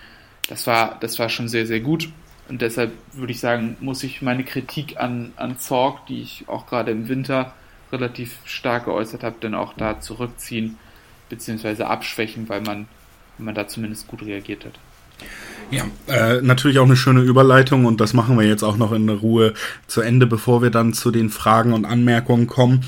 das 0.47 0.67
war, 0.67 0.97
das 0.99 1.19
war 1.19 1.29
schon 1.29 1.47
sehr, 1.47 1.65
sehr 1.65 1.79
gut. 1.79 2.09
Und 2.49 2.61
deshalb 2.61 2.91
würde 3.13 3.31
ich 3.31 3.39
sagen, 3.39 3.77
muss 3.79 4.03
ich 4.03 4.21
meine 4.21 4.43
Kritik 4.43 4.99
an, 4.99 5.31
an 5.37 5.57
Zorg, 5.57 6.05
die 6.07 6.21
ich 6.21 6.45
auch 6.47 6.67
gerade 6.67 6.91
im 6.91 7.07
Winter 7.07 7.53
relativ 7.91 8.39
stark 8.43 8.85
geäußert 8.85 9.23
habe, 9.23 9.37
dann 9.39 9.55
auch 9.55 9.73
da 9.73 10.01
zurückziehen 10.01 10.77
bzw. 11.29 11.83
abschwächen, 11.83 12.49
weil 12.49 12.61
man, 12.61 12.87
weil 13.37 13.45
man 13.45 13.55
da 13.55 13.67
zumindest 13.67 14.07
gut 14.07 14.23
reagiert 14.23 14.65
hat. 14.65 14.77
Ja, 15.71 15.85
äh, 16.05 16.39
natürlich 16.41 16.77
auch 16.77 16.85
eine 16.85 16.95
schöne 16.95 17.21
Überleitung 17.21 17.85
und 17.85 17.99
das 17.99 18.13
machen 18.13 18.37
wir 18.37 18.45
jetzt 18.45 18.61
auch 18.61 18.77
noch 18.77 18.91
in 18.91 19.09
Ruhe 19.09 19.53
zu 19.87 20.01
Ende, 20.01 20.27
bevor 20.27 20.61
wir 20.61 20.69
dann 20.69 20.93
zu 20.93 21.09
den 21.09 21.31
Fragen 21.31 21.73
und 21.73 21.85
Anmerkungen 21.85 22.45
kommen. 22.45 22.81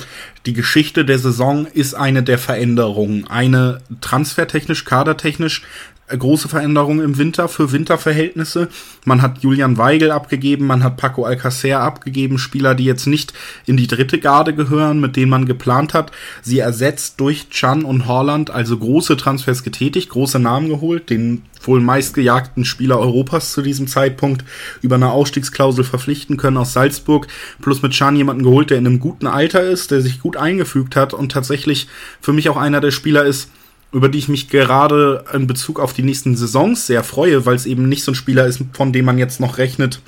Die 0.46 0.54
Geschichte 0.54 1.04
der 1.04 1.18
Saison 1.18 1.66
ist 1.66 1.96
eine 1.96 2.22
der 2.22 2.38
Veränderungen. 2.38 3.26
Eine 3.28 3.82
transfertechnisch, 4.02 4.86
kadertechnisch 4.86 5.64
große 6.08 6.48
Veränderung 6.48 7.02
im 7.02 7.18
Winter 7.18 7.48
für 7.48 7.72
Winterverhältnisse. 7.72 8.70
Man 9.06 9.22
hat 9.22 9.40
Julian 9.40 9.78
Weigel 9.78 10.12
abgegeben, 10.12 10.68
man 10.68 10.84
hat 10.84 10.98
Paco 10.98 11.24
Alcacer 11.24 11.80
abgegeben, 11.80 12.38
Spieler, 12.38 12.76
die 12.76 12.86
jetzt 12.86 13.08
nicht 13.08 13.34
in 13.66 13.76
die 13.76 13.88
dritte 13.88 14.20
Garde 14.20 14.54
gehören, 14.54 15.00
mit 15.00 15.16
denen 15.16 15.32
man 15.32 15.46
geplant 15.46 15.94
hat. 15.94 16.12
Sie 16.44 16.60
ersetzt 16.60 17.20
durch 17.20 17.50
Chan 17.50 17.84
und 17.84 18.08
Holland, 18.08 18.52
also 18.52 18.78
große 18.78 19.18
Transfers 19.18 19.64
getätigt, 19.64 20.10
große 20.10 20.38
Namen 20.38 20.70
geholt, 20.70 21.10
den 21.10 21.42
wohl 21.62 21.82
meistgejagten 21.82 22.66
Spieler 22.66 23.00
Europas 23.00 23.52
zu 23.52 23.64
diesem 23.64 23.88
Zeitpunkt 23.88 24.46
über 24.84 24.96
eine 24.96 25.10
Ausstiegsklausel 25.10 25.84
verpflichten 25.84 26.38
können 26.38 26.58
aus 26.58 26.74
Salzburg, 26.74 27.28
plus 27.62 27.82
mit 27.82 27.94
Chan 27.94 28.16
jemanden 28.16 28.44
geholt, 28.44 28.70
der 28.70 28.78
in 28.78 28.86
einem 28.86 29.00
guten 29.00 29.26
Alter 29.26 29.64
ist, 29.64 29.90
der 29.90 30.02
sich 30.02 30.22
gut 30.22 30.38
eingefügt 30.38 30.96
hat 30.96 31.16
und 31.16 31.32
tatsächlich 31.32 31.88
für 32.22 32.34
mich 32.34 32.50
auch 32.50 32.58
einer 32.58 32.82
der 32.82 32.92
Spieler 32.92 33.26
ist, 33.26 33.50
über 33.96 34.10
die 34.10 34.18
ich 34.18 34.28
mich 34.28 34.50
gerade 34.50 35.24
in 35.34 35.48
Bezug 35.48 35.80
auf 35.80 35.94
die 35.94 36.04
nächsten 36.04 36.36
Saisons 36.36 36.86
sehr 36.86 37.02
freue, 37.02 37.46
weil 37.46 37.56
es 37.56 37.66
eben 37.66 37.88
nicht 37.88 38.04
so 38.04 38.12
ein 38.12 38.16
Spieler 38.16 38.46
ist, 38.46 38.62
von 38.74 38.92
dem 38.92 39.06
man 39.06 39.18
jetzt 39.18 39.40
noch 39.40 39.58
rechnet, 39.58 40.02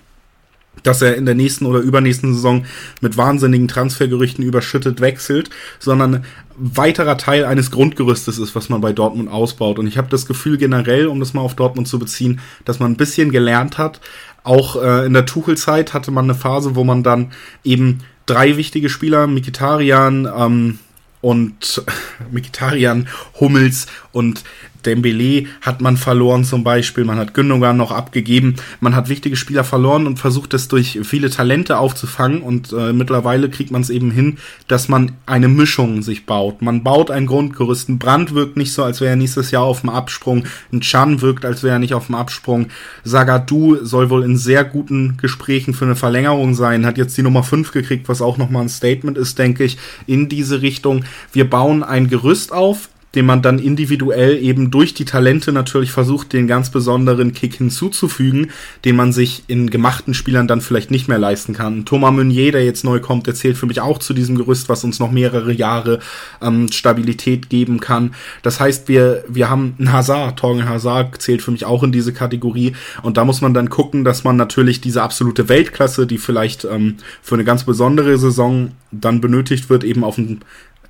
dass 0.84 1.02
er 1.02 1.16
in 1.16 1.26
der 1.26 1.36
nächsten 1.36 1.66
oder 1.66 1.80
übernächsten 1.80 2.34
Saison 2.34 2.66
mit 3.00 3.16
wahnsinnigen 3.16 3.70
Transfergerüchten 3.70 4.44
überschüttet 4.44 5.00
wechselt, 5.00 5.52
sondern 5.80 6.26
weiterer 6.58 7.18
Teil 7.18 7.46
eines 7.46 7.72
Grundgerüstes 7.72 8.40
ist, 8.40 8.56
was 8.56 8.68
man 8.68 8.82
bei 8.82 8.92
Dortmund 8.92 9.32
ausbaut. 9.32 9.80
Und 9.80 9.88
ich 9.88 9.98
habe 9.98 10.10
das 10.10 10.26
Gefühl 10.26 10.58
generell, 10.58 11.08
um 11.08 11.22
das 11.22 11.34
mal 11.34 11.42
auf 11.42 11.56
Dortmund 11.56 11.88
zu 11.88 11.98
beziehen, 11.98 12.42
dass 12.66 12.80
man 12.80 12.92
ein 12.92 12.98
bisschen 12.98 13.32
gelernt 13.32 13.78
hat, 13.78 14.02
Auch 14.44 14.82
äh, 14.82 15.06
in 15.06 15.14
der 15.14 15.26
Tuchelzeit 15.26 15.94
hatte 15.94 16.12
man 16.12 16.26
eine 16.26 16.36
Phase, 16.36 16.76
wo 16.76 16.84
man 16.84 17.04
dann 17.04 17.32
eben 17.64 18.00
drei 18.26 18.58
wichtige 18.58 18.90
Spieler, 18.90 19.28
Mikitarian 19.28 20.28
ähm, 20.38 20.80
und 21.22 21.84
Mikitarian, 22.32 23.08
Hummels 23.40 23.88
und 24.12 24.44
Dembele 24.86 25.46
hat 25.62 25.82
man 25.82 25.98
verloren 25.98 26.44
zum 26.44 26.64
Beispiel, 26.64 27.04
man 27.06 27.18
hat 27.18 27.34
Gündogan 27.34 27.78
noch 27.78 27.92
abgegeben, 27.92 28.56
man 28.80 28.96
hat 28.96 29.10
wichtige 29.10 29.36
Spieler 29.36 29.64
verloren 29.64 30.08
und 30.08 30.20
versucht 30.20 30.54
es 30.54 30.68
durch 30.68 31.00
viele 31.04 31.30
Talente 31.30 31.78
aufzufangen 31.78 32.42
und 32.42 32.74
äh, 32.74 32.94
mittlerweile 32.94 33.50
kriegt 33.50 33.72
man 33.72 33.82
es 33.82 33.90
eben 33.90 34.12
hin, 34.12 34.38
dass 34.68 34.88
man 34.88 35.14
eine 35.26 35.48
Mischung 35.48 36.02
sich 36.02 36.26
baut. 36.26 36.62
Man 36.62 36.84
baut 36.84 37.12
ein 37.12 37.26
Grundgerüst. 37.26 37.90
Ein 37.90 38.00
Brand 38.00 38.34
wirkt 38.34 38.58
nicht 38.58 38.74
so, 38.74 38.84
als 38.84 39.02
wäre 39.02 39.12
er 39.12 39.16
nächstes 39.16 39.52
Jahr 39.52 39.64
auf 39.64 39.82
dem 39.82 39.90
Absprung. 39.90 40.46
Ein 40.72 40.82
Chan 40.82 41.22
wirkt, 41.22 41.46
als 41.46 41.64
wäre 41.64 41.76
er 41.76 41.80
nicht 41.80 41.94
auf 41.94 42.08
dem 42.08 42.16
Absprung. 42.16 42.68
Sagadu 43.04 43.78
soll 43.84 44.10
wohl 44.10 44.24
in 44.24 44.38
sehr 44.38 44.64
guten 44.64 45.18
Gesprächen 45.18 45.74
für 45.74 45.86
eine 45.86 45.96
Verlängerung 45.96 46.56
sein, 46.56 46.86
hat 46.86 46.98
jetzt 46.98 47.18
die 47.18 47.24
Nummer 47.24 47.44
5 47.44 47.72
gekriegt, 47.72 48.10
was 48.10 48.22
auch 48.22 48.38
nochmal 48.38 48.64
ein 48.64 48.70
Statement 48.70 49.18
ist, 49.18 49.38
denke 49.40 49.64
ich, 49.64 49.78
in 50.06 50.30
diese 50.30 50.62
Richtung. 50.62 51.06
Wir 51.32 51.50
bauen 51.50 51.84
ein 51.84 52.10
Gerüst 52.10 52.52
auf, 52.52 52.90
den 53.18 53.26
man 53.26 53.42
dann 53.42 53.58
individuell 53.58 54.38
eben 54.38 54.70
durch 54.70 54.94
die 54.94 55.04
Talente 55.04 55.52
natürlich 55.52 55.92
versucht, 55.92 56.34
den 56.34 56.46
ganz 56.46 56.70
besonderen 56.70 57.34
Kick 57.34 57.56
hinzuzufügen, 57.56 58.52
den 58.86 58.96
man 58.96 59.12
sich 59.12 59.44
in 59.48 59.72
gemachten 59.72 60.14
Spielern 60.14 60.48
dann 60.48 60.62
vielleicht 60.62 60.92
nicht 60.92 61.08
mehr 61.08 61.18
leisten 61.18 61.54
kann. 61.54 61.84
Thomas 61.84 62.14
Meunier, 62.14 62.52
der 62.52 62.64
jetzt 62.64 62.84
neu 62.84 63.00
kommt, 63.00 63.26
der 63.26 63.34
für 63.34 63.66
mich 63.66 63.82
auch 63.82 63.98
zu 63.98 64.14
diesem 64.14 64.36
Gerüst, 64.36 64.70
was 64.70 64.84
uns 64.84 65.00
noch 65.00 65.10
mehrere 65.10 65.52
Jahre 65.52 65.98
ähm, 66.44 66.72
Stabilität 66.72 67.50
geben 67.50 67.80
kann. 67.80 68.14
Das 68.44 68.60
heißt, 68.60 68.88
wir, 68.88 69.24
wir 69.28 69.50
haben 69.50 69.74
einen 69.80 69.92
Hazard, 69.92 70.38
Torgen 70.38 70.70
Hazard 70.70 71.20
zählt 71.20 71.42
für 71.42 71.50
mich 71.50 71.66
auch 71.66 71.82
in 71.82 71.92
diese 71.92 72.14
Kategorie 72.14 72.74
und 73.02 73.18
da 73.18 73.26
muss 73.26 73.42
man 73.42 73.56
dann 73.56 73.72
gucken, 73.72 74.04
dass 74.04 74.24
man 74.24 74.36
natürlich 74.36 74.80
diese 74.80 75.02
absolute 75.02 75.50
Weltklasse, 75.50 76.06
die 76.06 76.20
vielleicht 76.20 76.66
ähm, 76.66 76.98
für 77.24 77.34
eine 77.34 77.46
ganz 77.46 77.64
besondere 77.64 78.20
Saison 78.20 78.74
dann 78.92 79.22
benötigt 79.22 79.72
wird, 79.72 79.84
eben 79.84 80.04
auf 80.04 80.20
ein 80.20 80.42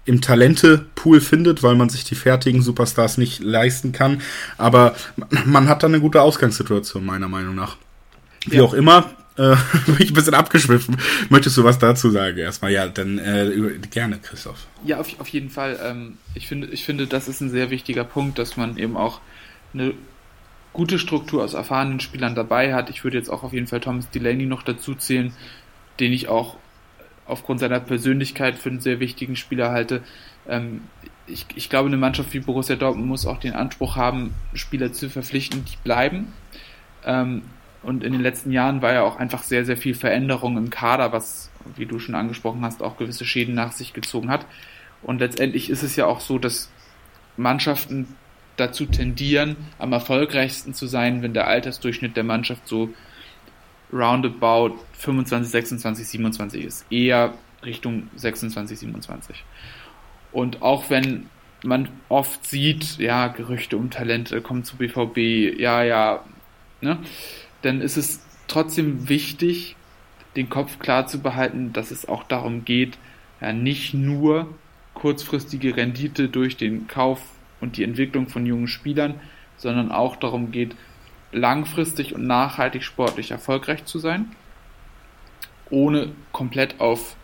im 0.08 0.22
Talente-Pool 0.22 1.22
findet, 1.22 1.64
weil 1.64 1.76
man 1.76 1.90
sich 1.90 2.04
die 2.06 2.16
fertigen 2.16 2.62
Superstars 2.62 3.18
nicht 3.18 3.44
leisten 3.44 3.92
kann. 3.92 4.22
Aber 4.58 4.96
man 5.46 5.68
hat 5.68 5.84
dann 5.84 5.94
eine 5.94 6.02
gute 6.02 6.22
Ausgangssituation, 6.22 7.06
meiner 7.06 7.28
Meinung 7.28 7.56
nach. 7.56 7.78
Wie 8.46 8.58
ja. 8.58 8.64
auch 8.64 8.74
immer, 8.74 9.12
äh, 9.38 9.56
bin 9.86 9.98
ich 10.00 10.12
ein 10.12 10.14
bisschen 10.14 10.34
abgeschwiffen. 10.34 10.98
Möchtest 11.30 11.58
du 11.58 11.64
was 11.66 11.78
dazu 11.78 12.10
sagen? 12.10 12.38
Erstmal, 12.38 12.72
ja, 12.72 12.88
dann 12.88 13.20
äh, 13.20 13.78
gerne, 13.92 14.18
Christoph. 14.20 14.68
Ja, 14.86 15.00
auf, 15.00 15.20
auf 15.20 15.28
jeden 15.28 15.50
Fall. 15.50 15.78
Ähm, 15.84 16.18
ich, 16.34 16.48
finde, 16.48 16.68
ich 16.68 16.86
finde, 16.86 17.06
das 17.06 17.28
ist 17.28 17.42
ein 17.42 17.50
sehr 17.50 17.70
wichtiger 17.70 18.06
Punkt, 18.06 18.40
dass 18.40 18.56
man 18.56 18.78
eben 18.78 18.96
auch 18.96 19.20
eine 19.74 19.94
gute 20.72 21.00
Struktur 21.00 21.44
aus 21.44 21.54
erfahrenen 21.54 22.00
Spielern 22.00 22.34
dabei 22.34 22.74
hat. 22.74 22.90
Ich 22.90 23.04
würde 23.04 23.18
jetzt 23.18 23.30
auch 23.30 23.44
auf 23.44 23.52
jeden 23.52 23.68
Fall 23.68 23.82
Thomas 23.82 24.10
Delaney 24.10 24.46
noch 24.46 24.64
dazu 24.64 24.96
zählen, 24.96 25.34
den 26.00 26.14
ich 26.14 26.30
auch 26.30 26.56
aufgrund 27.28 27.60
seiner 27.60 27.80
Persönlichkeit 27.80 28.58
für 28.58 28.70
einen 28.70 28.80
sehr 28.80 29.00
wichtigen 29.00 29.36
Spieler 29.36 29.72
halte. 29.72 30.04
Ähm, 30.48 30.82
ich, 31.28 31.46
ich 31.56 31.70
glaube, 31.70 31.88
eine 31.88 31.98
Mannschaft 31.98 32.34
wie 32.34 32.40
Borussia 32.40 32.76
Dortmund 32.76 33.08
muss 33.08 33.26
auch 33.26 33.40
den 33.40 33.54
Anspruch 33.54 33.96
haben, 33.96 34.34
Spieler 34.54 34.94
zu 34.94 35.10
verpflichten, 35.10 35.66
die 35.66 35.78
bleiben. 35.84 36.34
Ähm, 37.04 37.44
und 37.84 38.04
in 38.04 38.12
den 38.12 38.22
letzten 38.22 38.52
Jahren 38.52 38.82
war 38.82 38.94
ja 38.94 39.04
auch 39.04 39.18
einfach 39.18 39.44
sehr, 39.44 39.66
sehr 39.66 39.78
viel 39.78 39.94
Veränderung 39.94 40.58
im 40.58 40.70
Kader, 40.70 41.12
was, 41.12 41.52
wie 41.76 41.86
du 41.86 42.00
schon 42.00 42.16
angesprochen 42.16 42.64
hast, 42.64 42.82
auch 42.82 42.98
gewisse 42.98 43.26
Schäden 43.26 43.56
nach 43.56 43.72
sich 43.72 43.94
gezogen 43.94 44.30
hat. 44.30 44.46
Und 45.04 45.20
letztendlich 45.20 45.70
ist 45.70 45.84
es 45.84 45.96
ja 45.96 46.06
auch 46.06 46.20
so, 46.20 46.40
dass 46.40 46.72
Mannschaften 47.38 48.16
dazu 48.56 48.86
tendieren, 48.88 49.56
am 49.78 49.94
erfolgreichsten 49.94 50.74
zu 50.74 50.88
sein, 50.88 51.22
wenn 51.22 51.34
der 51.34 51.48
Altersdurchschnitt 51.48 52.18
der 52.18 52.24
Mannschaft 52.24 52.68
so 52.68 52.90
roundabout 53.92 54.76
25, 54.94 55.50
26, 55.52 56.08
27 56.08 56.64
ist. 56.64 56.86
Eher 56.92 57.34
Richtung 57.64 58.10
26, 58.16 58.80
27. 58.80 59.44
Und 60.32 60.62
auch 60.62 60.90
wenn 60.90 61.30
man 61.64 61.90
oft 62.10 62.46
sieht, 62.46 62.98
ja, 62.98 63.28
Gerüchte 63.28 63.78
um 63.78 63.90
Talente 63.90 64.42
kommen 64.42 64.64
zu 64.64 64.78
BVB, 64.78 65.60
ja, 65.60 65.84
ja, 65.84 66.24
ne, 66.82 67.00
dann 67.62 67.82
ist 67.82 67.98
es 67.98 68.22
trotzdem 68.48 69.10
wichtig, 69.10 69.76
den 70.36 70.50
Kopf 70.50 70.78
klar 70.80 71.08
zu 71.08 71.20
behalten, 71.20 71.74
dass 71.74 71.92
es 71.92 72.08
auch 72.08 72.24
darum 72.24 72.64
geht, 72.66 72.98
ja, 73.42 73.54
nicht 73.54 73.94
nur 73.94 74.54
kurzfristige 74.94 75.76
Rendite 75.76 76.30
durch 76.30 76.58
den 76.58 76.88
Kauf 76.88 77.22
und 77.60 77.78
die 77.78 77.84
Entwicklung 77.84 78.28
von 78.28 78.46
jungen 78.46 78.68
Spielern, 78.68 79.16
sondern 79.58 79.92
auch 79.92 80.16
darum 80.16 80.52
geht, 80.52 80.76
langfristig 81.38 82.14
und 82.14 82.26
nachhaltig 82.26 82.84
sportlich 82.84 83.32
erfolgreich 83.32 83.86
zu 83.86 84.00
sein, 84.00 84.32
ohne 85.70 86.10
komplett 86.32 86.80
auf 86.80 87.16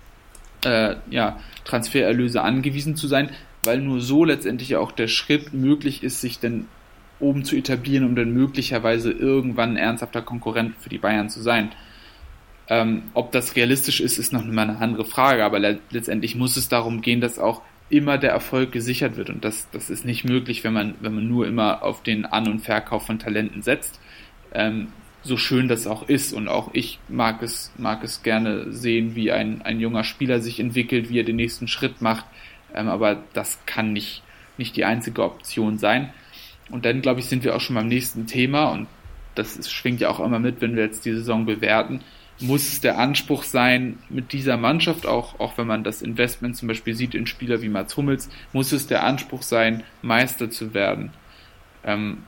äh, 0.65 0.96
ja, 1.10 1.39
Transfererlöse 1.65 2.41
angewiesen 2.41 2.96
zu 2.96 3.08
sein, 3.08 3.29
weil 3.63 3.79
nur 3.79 4.01
so 4.01 4.25
letztendlich 4.25 4.75
auch 4.75 4.91
der 4.91 5.08
Schritt 5.08 5.53
möglich 5.53 6.03
ist, 6.03 6.22
sich 6.22 6.39
denn 6.39 6.67
oben 7.20 7.46
zu 7.46 7.55
etablieren, 7.55 8.05
um 8.05 8.15
dann 8.15 8.32
möglicherweise 8.32 9.12
irgendwann 9.12 9.72
ein 9.72 9.77
ernsthafter 9.77 10.22
Konkurrent 10.22 10.75
für 10.79 10.89
die 10.89 10.98
Bayern 10.98 11.29
zu 11.29 11.41
sein. 11.41 11.72
Ähm, 12.67 13.03
ob 13.13 13.32
das 13.32 13.55
realistisch 13.55 14.00
ist, 14.00 14.17
ist 14.17 14.34
noch 14.34 14.43
mal 14.43 14.70
eine 14.70 14.79
andere 14.79 15.05
Frage, 15.05 15.43
aber 15.43 15.60
le 15.60 15.79
letztendlich 15.91 16.36
muss 16.36 16.58
es 16.58 16.70
darum 16.70 17.01
gehen, 17.01 17.22
dass 17.22 17.39
auch 17.39 17.62
immer 17.89 18.17
der 18.17 18.32
Erfolg 18.32 18.72
gesichert 18.72 19.17
wird. 19.17 19.29
Und 19.29 19.43
das, 19.43 19.70
das 19.72 19.89
ist 19.89 20.05
nicht 20.05 20.24
möglich, 20.24 20.63
wenn 20.63 20.74
man, 20.74 20.96
wenn 21.01 21.13
man 21.13 21.27
nur 21.27 21.48
immer 21.48 21.84
auf 21.84 22.03
den 22.03 22.25
An- 22.25 22.48
und 22.48 22.60
Verkauf 22.60 23.05
von 23.05 23.20
Talenten 23.20 23.62
setzt. 23.62 24.00
Ähm, 24.53 24.88
so 25.24 25.38
schön 25.38 25.67
das 25.67 25.88
auch 25.88 26.07
ist. 26.10 26.33
Und 26.33 26.48
auch 26.48 26.69
ich 26.74 27.00
mag 27.07 27.41
es, 27.41 27.72
mag 27.77 28.03
es 28.03 28.24
gerne 28.24 28.72
sehen, 28.72 29.15
wie 29.15 29.31
ein, 29.31 29.62
ein 29.62 29.79
junger 29.79 30.03
Spieler 30.03 30.39
sich 30.39 30.60
entwickelt, 30.60 31.10
wie 31.10 31.19
er 31.19 31.24
den 31.24 31.38
nächsten 31.38 31.67
Schritt 31.67 32.01
macht. 32.01 32.25
Ähm, 32.74 32.88
aber 32.88 33.24
das 33.33 33.60
kann 33.65 33.93
nicht, 33.93 34.24
nicht 34.57 34.75
die 34.75 34.86
einzige 34.86 35.24
Option 35.24 35.77
sein. 35.77 36.13
Und 36.69 36.86
dann, 36.86 37.01
glaube 37.01 37.19
ich, 37.19 37.27
sind 37.27 37.43
wir 37.43 37.55
auch 37.55 37.62
schon 37.62 37.75
beim 37.75 37.88
nächsten 37.88 38.25
Thema. 38.25 38.72
Und 38.72 38.88
das 39.36 39.57
ist, 39.57 39.72
schwingt 39.72 40.01
ja 40.01 40.10
auch 40.10 40.19
immer 40.19 40.39
mit, 40.39 40.62
wenn 40.62 40.75
wir 40.75 40.83
jetzt 40.83 41.05
die 41.05 41.13
Saison 41.13 41.45
bewerten 41.45 42.01
muss 42.39 42.67
es 42.67 42.81
der 42.81 42.98
Anspruch 42.98 43.43
sein, 43.43 44.00
mit 44.10 44.33
dieser 44.33 44.57
Mannschaft, 44.57 45.05
auch, 45.05 45.39
auch 45.39 45.57
wenn 45.57 45.67
man 45.67 45.83
das 45.83 46.01
Investment 46.01 46.57
zum 46.57 46.67
Beispiel 46.67 46.93
sieht 46.93 47.15
in 47.15 47.27
Spieler 47.27 47.62
wie 47.62 47.69
Mats 47.69 47.95
Hummels, 47.95 48.29
muss 48.51 48.72
es 48.72 48.88
der 48.88 49.03
Anspruch 49.03 49.43
sein, 49.43 49.83
Meister 50.01 50.50
zu 50.50 50.74
werden. 50.74 51.12
Ähm, 51.83 52.24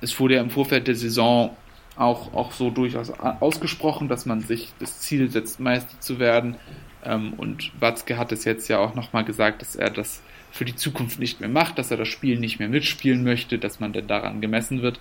es 0.00 0.18
wurde 0.18 0.34
ja 0.34 0.40
im 0.40 0.50
Vorfeld 0.50 0.88
der 0.88 0.94
Saison 0.94 1.56
auch, 1.96 2.32
auch 2.34 2.52
so 2.52 2.70
durchaus 2.70 3.10
ausgesprochen, 3.10 4.08
dass 4.08 4.26
man 4.26 4.40
sich 4.40 4.72
das 4.78 5.00
Ziel 5.00 5.30
setzt, 5.30 5.60
Meister 5.60 6.00
zu 6.00 6.18
werden. 6.18 6.56
Ähm, 7.04 7.34
und 7.34 7.72
Watzke 7.80 8.16
hat 8.18 8.32
es 8.32 8.44
jetzt 8.44 8.68
ja 8.68 8.78
auch 8.78 8.94
nochmal 8.94 9.24
gesagt, 9.24 9.62
dass 9.62 9.76
er 9.76 9.90
das 9.90 10.22
für 10.50 10.64
die 10.64 10.76
Zukunft 10.76 11.18
nicht 11.18 11.40
mehr 11.40 11.48
macht, 11.48 11.78
dass 11.78 11.90
er 11.90 11.96
das 11.96 12.08
Spiel 12.08 12.38
nicht 12.38 12.58
mehr 12.58 12.68
mitspielen 12.68 13.24
möchte, 13.24 13.58
dass 13.58 13.80
man 13.80 13.92
denn 13.92 14.06
daran 14.06 14.40
gemessen 14.40 14.82
wird. 14.82 15.00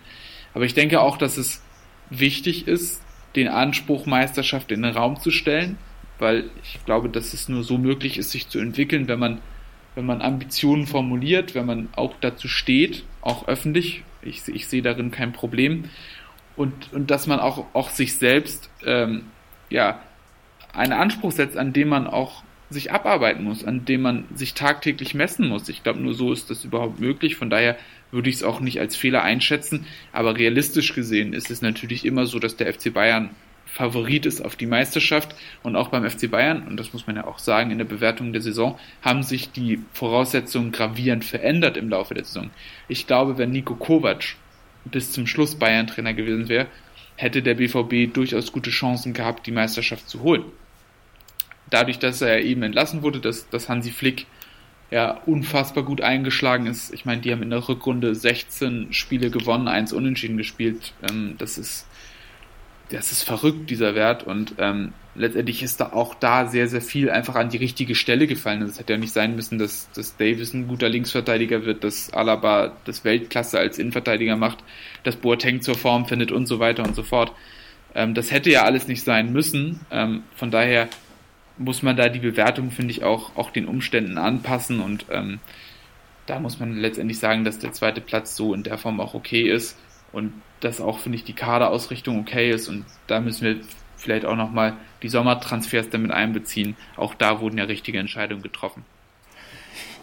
Aber 0.53 0.65
ich 0.65 0.73
denke 0.73 1.01
auch, 1.01 1.17
dass 1.17 1.37
es 1.37 1.61
wichtig 2.09 2.67
ist, 2.67 3.01
den 3.35 3.47
Anspruch, 3.47 4.05
Meisterschaft 4.05 4.71
in 4.71 4.81
den 4.81 4.93
Raum 4.93 5.19
zu 5.19 5.31
stellen, 5.31 5.77
weil 6.19 6.49
ich 6.63 6.83
glaube, 6.85 7.09
dass 7.09 7.33
es 7.33 7.49
nur 7.49 7.63
so 7.63 7.77
möglich 7.77 8.17
ist, 8.17 8.31
sich 8.31 8.47
zu 8.47 8.59
entwickeln, 8.59 9.07
wenn 9.07 9.19
man, 9.19 9.39
wenn 9.95 10.05
man 10.05 10.21
Ambitionen 10.21 10.87
formuliert, 10.87 11.55
wenn 11.55 11.65
man 11.65 11.89
auch 11.95 12.13
dazu 12.21 12.47
steht, 12.47 13.03
auch 13.21 13.47
öffentlich. 13.47 14.03
Ich, 14.21 14.47
ich 14.47 14.67
sehe 14.67 14.81
darin 14.81 15.11
kein 15.11 15.33
Problem. 15.33 15.85
Und, 16.61 16.93
und 16.93 17.09
dass 17.09 17.25
man 17.25 17.39
auch, 17.39 17.65
auch 17.73 17.89
sich 17.89 18.17
selbst 18.17 18.69
ähm, 18.85 19.23
ja, 19.71 19.99
einen 20.73 20.93
Anspruch 20.93 21.31
setzt, 21.31 21.57
an 21.57 21.73
dem 21.73 21.87
man 21.87 22.05
auch 22.05 22.43
sich 22.69 22.91
abarbeiten 22.91 23.43
muss, 23.43 23.65
an 23.65 23.83
dem 23.83 24.03
man 24.03 24.25
sich 24.35 24.53
tagtäglich 24.53 25.15
messen 25.15 25.47
muss. 25.47 25.69
Ich 25.69 25.81
glaube, 25.81 26.01
nur 26.01 26.13
so 26.13 26.31
ist 26.31 26.51
das 26.51 26.63
überhaupt 26.63 26.99
möglich. 26.99 27.35
Von 27.35 27.49
daher 27.49 27.77
würde 28.11 28.29
ich 28.29 28.35
es 28.35 28.43
auch 28.43 28.59
nicht 28.59 28.79
als 28.79 28.95
Fehler 28.95 29.23
einschätzen. 29.23 29.87
Aber 30.13 30.37
realistisch 30.37 30.93
gesehen 30.93 31.33
ist 31.33 31.49
es 31.49 31.63
natürlich 31.63 32.05
immer 32.05 32.27
so, 32.27 32.37
dass 32.37 32.57
der 32.57 32.71
FC 32.71 32.93
Bayern 32.93 33.31
Favorit 33.65 34.27
ist 34.27 34.45
auf 34.45 34.55
die 34.55 34.67
Meisterschaft 34.67 35.33
und 35.63 35.75
auch 35.75 35.87
beim 35.87 36.07
FC 36.07 36.29
Bayern, 36.29 36.67
und 36.67 36.77
das 36.77 36.93
muss 36.93 37.07
man 37.07 37.15
ja 37.15 37.25
auch 37.25 37.39
sagen, 37.39 37.71
in 37.71 37.79
der 37.79 37.85
Bewertung 37.85 38.33
der 38.33 38.41
Saison 38.43 38.77
haben 39.01 39.23
sich 39.23 39.51
die 39.51 39.79
Voraussetzungen 39.93 40.71
gravierend 40.71 41.25
verändert 41.25 41.75
im 41.75 41.89
Laufe 41.89 42.13
der 42.13 42.25
Saison. 42.25 42.51
Ich 42.87 43.07
glaube, 43.07 43.39
wenn 43.39 43.49
Nico 43.49 43.73
Kovac 43.73 44.35
bis 44.85 45.11
zum 45.11 45.27
Schluss 45.27 45.55
Bayern-Trainer 45.55 46.13
gewesen 46.13 46.49
wäre, 46.49 46.67
hätte 47.15 47.41
der 47.41 47.55
BVB 47.55 48.13
durchaus 48.13 48.51
gute 48.51 48.69
Chancen 48.69 49.13
gehabt, 49.13 49.45
die 49.45 49.51
Meisterschaft 49.51 50.09
zu 50.09 50.21
holen. 50.21 50.45
Dadurch, 51.69 51.99
dass 51.99 52.21
er 52.21 52.41
eben 52.41 52.63
entlassen 52.63 53.01
wurde, 53.01 53.19
dass, 53.19 53.49
dass 53.49 53.69
Hansi 53.69 53.91
Flick 53.91 54.25
ja 54.89 55.21
unfassbar 55.25 55.83
gut 55.83 56.01
eingeschlagen 56.01 56.65
ist. 56.67 56.93
Ich 56.93 57.05
meine, 57.05 57.21
die 57.21 57.31
haben 57.31 57.43
in 57.43 57.49
der 57.49 57.67
Rückrunde 57.67 58.13
16 58.13 58.91
Spiele 58.91 59.31
gewonnen, 59.31 59.69
eins 59.69 59.93
unentschieden 59.93 60.37
gespielt. 60.37 60.93
Ähm, 61.09 61.35
das 61.37 61.57
ist 61.57 61.87
das 62.91 63.11
ist 63.11 63.23
verrückt, 63.23 63.69
dieser 63.69 63.95
Wert. 63.95 64.23
Und 64.23 64.55
ähm, 64.57 64.93
letztendlich 65.15 65.63
ist 65.63 65.79
da 65.79 65.93
auch 65.93 66.13
da 66.15 66.47
sehr, 66.47 66.67
sehr 66.67 66.81
viel 66.81 67.09
einfach 67.09 67.35
an 67.35 67.49
die 67.49 67.57
richtige 67.57 67.95
Stelle 67.95 68.27
gefallen. 68.27 68.61
Es 68.61 68.79
hätte 68.79 68.93
ja 68.93 68.99
nicht 68.99 69.13
sein 69.13 69.35
müssen, 69.35 69.57
dass, 69.57 69.89
dass 69.91 70.17
Davis 70.17 70.53
ein 70.53 70.67
guter 70.67 70.89
Linksverteidiger 70.89 71.65
wird, 71.65 71.83
dass 71.83 72.13
Alaba 72.13 72.73
das 72.85 73.03
Weltklasse 73.03 73.59
als 73.59 73.79
Innenverteidiger 73.79 74.35
macht, 74.35 74.59
dass 75.03 75.15
Boateng 75.15 75.61
zur 75.61 75.75
Form 75.75 76.05
findet 76.05 76.31
und 76.31 76.47
so 76.47 76.59
weiter 76.59 76.83
und 76.83 76.95
so 76.95 77.03
fort. 77.03 77.33
Ähm, 77.95 78.13
das 78.13 78.31
hätte 78.31 78.51
ja 78.51 78.63
alles 78.63 78.87
nicht 78.87 79.03
sein 79.03 79.31
müssen. 79.31 79.81
Ähm, 79.91 80.23
von 80.35 80.51
daher 80.51 80.89
muss 81.57 81.83
man 81.83 81.95
da 81.95 82.09
die 82.09 82.19
Bewertung, 82.19 82.71
finde 82.71 82.91
ich, 82.91 83.03
auch, 83.03 83.35
auch 83.35 83.51
den 83.51 83.67
Umständen 83.67 84.17
anpassen 84.17 84.79
und 84.79 85.05
ähm, 85.11 85.39
da 86.25 86.39
muss 86.39 86.59
man 86.59 86.77
letztendlich 86.77 87.19
sagen, 87.19 87.43
dass 87.43 87.59
der 87.59 87.73
zweite 87.73 87.99
Platz 87.99 88.35
so 88.35 88.53
in 88.53 88.63
der 88.63 88.77
Form 88.77 88.99
auch 88.99 89.13
okay 89.13 89.49
ist 89.49 89.77
und 90.11 90.33
dass 90.59 90.79
auch, 90.79 90.99
finde 90.99 91.17
ich, 91.17 91.23
die 91.23 91.33
Kaderausrichtung 91.33 92.19
okay 92.19 92.51
ist 92.51 92.67
und 92.67 92.85
da 93.07 93.19
müssen 93.19 93.45
wir 93.45 93.57
vielleicht 93.97 94.25
auch 94.25 94.35
nochmal 94.35 94.73
die 95.01 95.09
Sommertransfers 95.09 95.89
damit 95.89 96.11
einbeziehen. 96.11 96.75
Auch 96.97 97.13
da 97.15 97.39
wurden 97.39 97.57
ja 97.57 97.65
richtige 97.65 97.99
Entscheidungen 97.99 98.41
getroffen. 98.41 98.83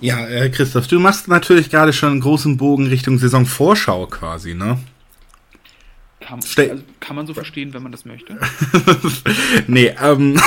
Ja, 0.00 0.26
äh, 0.28 0.48
Christoph, 0.48 0.86
du 0.86 1.00
machst 1.00 1.28
natürlich 1.28 1.70
gerade 1.70 1.92
schon 1.92 2.12
einen 2.12 2.20
großen 2.20 2.56
Bogen 2.56 2.86
Richtung 2.86 3.18
Saisonvorschau 3.18 4.06
quasi, 4.06 4.54
ne? 4.54 4.78
Kann, 6.20 6.40
also 6.56 6.82
kann 7.00 7.16
man 7.16 7.26
so 7.26 7.34
verstehen, 7.34 7.72
wenn 7.74 7.82
man 7.82 7.90
das 7.90 8.04
möchte. 8.04 8.38
nee, 9.66 9.94
ähm, 10.02 10.38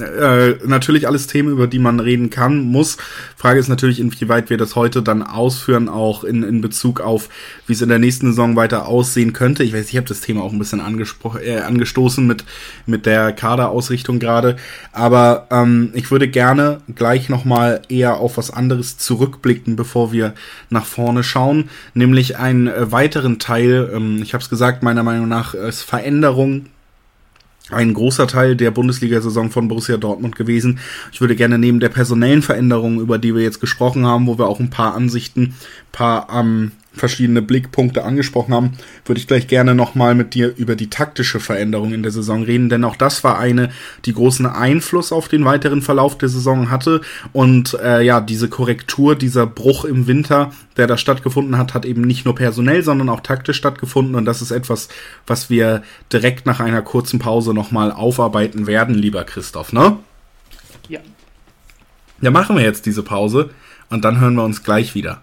äh, 0.00 0.58
natürlich 0.66 1.06
alles 1.06 1.26
Themen, 1.26 1.50
über 1.50 1.66
die 1.66 1.78
man 1.78 2.00
reden 2.00 2.30
kann, 2.30 2.60
muss. 2.60 2.96
Frage 3.36 3.60
ist 3.60 3.68
natürlich, 3.68 4.00
inwieweit 4.00 4.50
wir 4.50 4.56
das 4.56 4.76
heute 4.76 5.02
dann 5.02 5.22
ausführen, 5.22 5.88
auch 5.88 6.24
in, 6.24 6.42
in 6.42 6.60
Bezug 6.60 7.00
auf, 7.00 7.28
wie 7.66 7.72
es 7.72 7.82
in 7.82 7.88
der 7.88 7.98
nächsten 7.98 8.28
Saison 8.28 8.56
weiter 8.56 8.86
aussehen 8.86 9.32
könnte. 9.32 9.64
Ich 9.64 9.72
weiß, 9.72 9.88
ich 9.88 9.96
habe 9.96 10.08
das 10.08 10.20
Thema 10.20 10.42
auch 10.42 10.52
ein 10.52 10.58
bisschen 10.58 10.80
äh, 10.80 11.58
angestoßen 11.58 12.26
mit, 12.26 12.44
mit 12.86 13.06
der 13.06 13.32
Kaderausrichtung 13.32 14.18
gerade. 14.18 14.56
Aber 14.92 15.46
ähm, 15.50 15.90
ich 15.94 16.10
würde 16.10 16.28
gerne 16.28 16.80
gleich 16.94 17.28
nochmal 17.28 17.82
eher 17.88 18.18
auf 18.18 18.36
was 18.36 18.50
anderes 18.50 18.98
zurückblicken, 18.98 19.76
bevor 19.76 20.12
wir 20.12 20.34
nach 20.68 20.86
vorne 20.86 21.22
schauen. 21.22 21.70
Nämlich 21.94 22.36
einen 22.38 22.66
äh, 22.66 22.92
weiteren 22.92 23.38
Teil, 23.38 23.90
ähm, 23.94 24.20
ich 24.22 24.34
habe 24.34 24.42
es 24.42 24.50
gesagt, 24.50 24.82
meiner 24.82 25.02
Meinung 25.02 25.28
nach 25.28 25.54
ist 25.54 25.82
Veränderung 25.82 26.66
ein 27.70 27.94
großer 27.94 28.26
Teil 28.26 28.56
der 28.56 28.70
Bundesliga-Saison 28.70 29.50
von 29.50 29.68
Borussia 29.68 29.96
Dortmund 29.96 30.36
gewesen. 30.36 30.78
Ich 31.12 31.20
würde 31.20 31.36
gerne 31.36 31.58
neben 31.58 31.80
der 31.80 31.88
personellen 31.88 32.42
Veränderung, 32.42 33.00
über 33.00 33.18
die 33.18 33.34
wir 33.34 33.42
jetzt 33.42 33.60
gesprochen 33.60 34.06
haben, 34.06 34.26
wo 34.26 34.38
wir 34.38 34.48
auch 34.48 34.60
ein 34.60 34.70
paar 34.70 34.94
Ansichten, 34.94 35.54
paar 35.92 36.28
ähm, 36.32 36.72
verschiedene 36.92 37.40
Blickpunkte 37.40 38.04
angesprochen 38.04 38.52
haben, 38.52 38.72
würde 39.04 39.20
ich 39.20 39.26
gleich 39.26 39.46
gerne 39.46 39.74
nochmal 39.74 40.14
mit 40.14 40.34
dir 40.34 40.52
über 40.56 40.74
die 40.74 40.90
taktische 40.90 41.38
Veränderung 41.38 41.92
in 41.92 42.02
der 42.02 42.10
Saison 42.10 42.42
reden, 42.42 42.68
denn 42.68 42.84
auch 42.84 42.96
das 42.96 43.22
war 43.22 43.38
eine, 43.38 43.70
die 44.04 44.12
großen 44.12 44.46
Einfluss 44.46 45.12
auf 45.12 45.28
den 45.28 45.44
weiteren 45.44 45.82
Verlauf 45.82 46.18
der 46.18 46.28
Saison 46.28 46.70
hatte 46.70 47.00
und 47.32 47.74
äh, 47.82 48.02
ja, 48.02 48.20
diese 48.20 48.48
Korrektur, 48.48 49.14
dieser 49.14 49.46
Bruch 49.46 49.84
im 49.84 50.06
Winter, 50.06 50.52
der 50.76 50.86
da 50.86 50.96
stattgefunden 50.96 51.58
hat, 51.58 51.74
hat 51.74 51.84
eben 51.84 52.02
nicht 52.02 52.24
nur 52.24 52.34
personell, 52.34 52.82
sondern 52.82 53.08
auch 53.08 53.20
taktisch 53.20 53.56
stattgefunden 53.56 54.16
und 54.16 54.24
das 54.24 54.42
ist 54.42 54.50
etwas, 54.50 54.88
was 55.26 55.48
wir 55.48 55.82
direkt 56.12 56.46
nach 56.46 56.60
einer 56.60 56.82
kurzen 56.82 57.18
Pause 57.20 57.54
nochmal 57.54 57.92
aufarbeiten 57.92 58.66
werden, 58.66 58.94
lieber 58.94 59.24
Christoph, 59.24 59.72
ne? 59.72 59.96
Ja. 60.88 61.00
Ja, 62.20 62.30
machen 62.30 62.56
wir 62.56 62.64
jetzt 62.64 62.84
diese 62.84 63.02
Pause 63.02 63.50
und 63.90 64.04
dann 64.04 64.20
hören 64.20 64.34
wir 64.34 64.44
uns 64.44 64.62
gleich 64.62 64.94
wieder. 64.94 65.22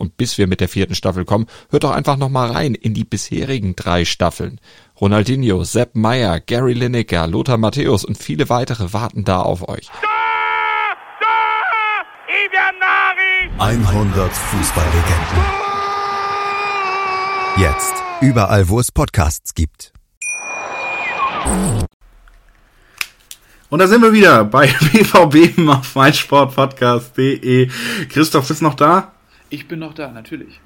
Und 0.00 0.16
bis 0.16 0.38
wir 0.38 0.46
mit 0.46 0.62
der 0.62 0.70
vierten 0.70 0.94
Staffel 0.94 1.26
kommen, 1.26 1.44
hört 1.68 1.84
doch 1.84 1.90
einfach 1.90 2.16
noch 2.16 2.30
mal 2.30 2.50
rein 2.50 2.74
in 2.74 2.94
die 2.94 3.04
bisherigen 3.04 3.76
drei 3.76 4.06
Staffeln. 4.06 4.58
Ronaldinho, 4.98 5.62
Sepp 5.62 5.94
Meyer, 5.94 6.40
Gary 6.40 6.72
Lineker, 6.72 7.26
Lothar 7.26 7.58
Matthäus 7.58 8.06
und 8.06 8.16
viele 8.16 8.48
weitere 8.48 8.94
warten 8.94 9.24
da 9.24 9.42
auf 9.42 9.68
euch. 9.68 9.90
100 13.58 14.32
Fußballlegenden. 14.32 15.44
Jetzt 17.58 17.94
überall, 18.22 18.70
wo 18.70 18.80
es 18.80 18.90
Podcasts 18.90 19.54
gibt. 19.54 19.92
Und 23.68 23.78
da 23.78 23.86
sind 23.86 24.00
wir 24.00 24.14
wieder 24.14 24.44
bei 24.44 24.66
BVB 24.92 25.68
auf 25.68 25.94
meinsportpodcast.de. 25.94 27.68
Christoph 28.08 28.48
ist 28.48 28.62
noch 28.62 28.74
da? 28.74 29.12
Ich 29.50 29.66
bin 29.66 29.80
noch 29.80 29.94
da, 29.94 30.12
natürlich. 30.12 30.60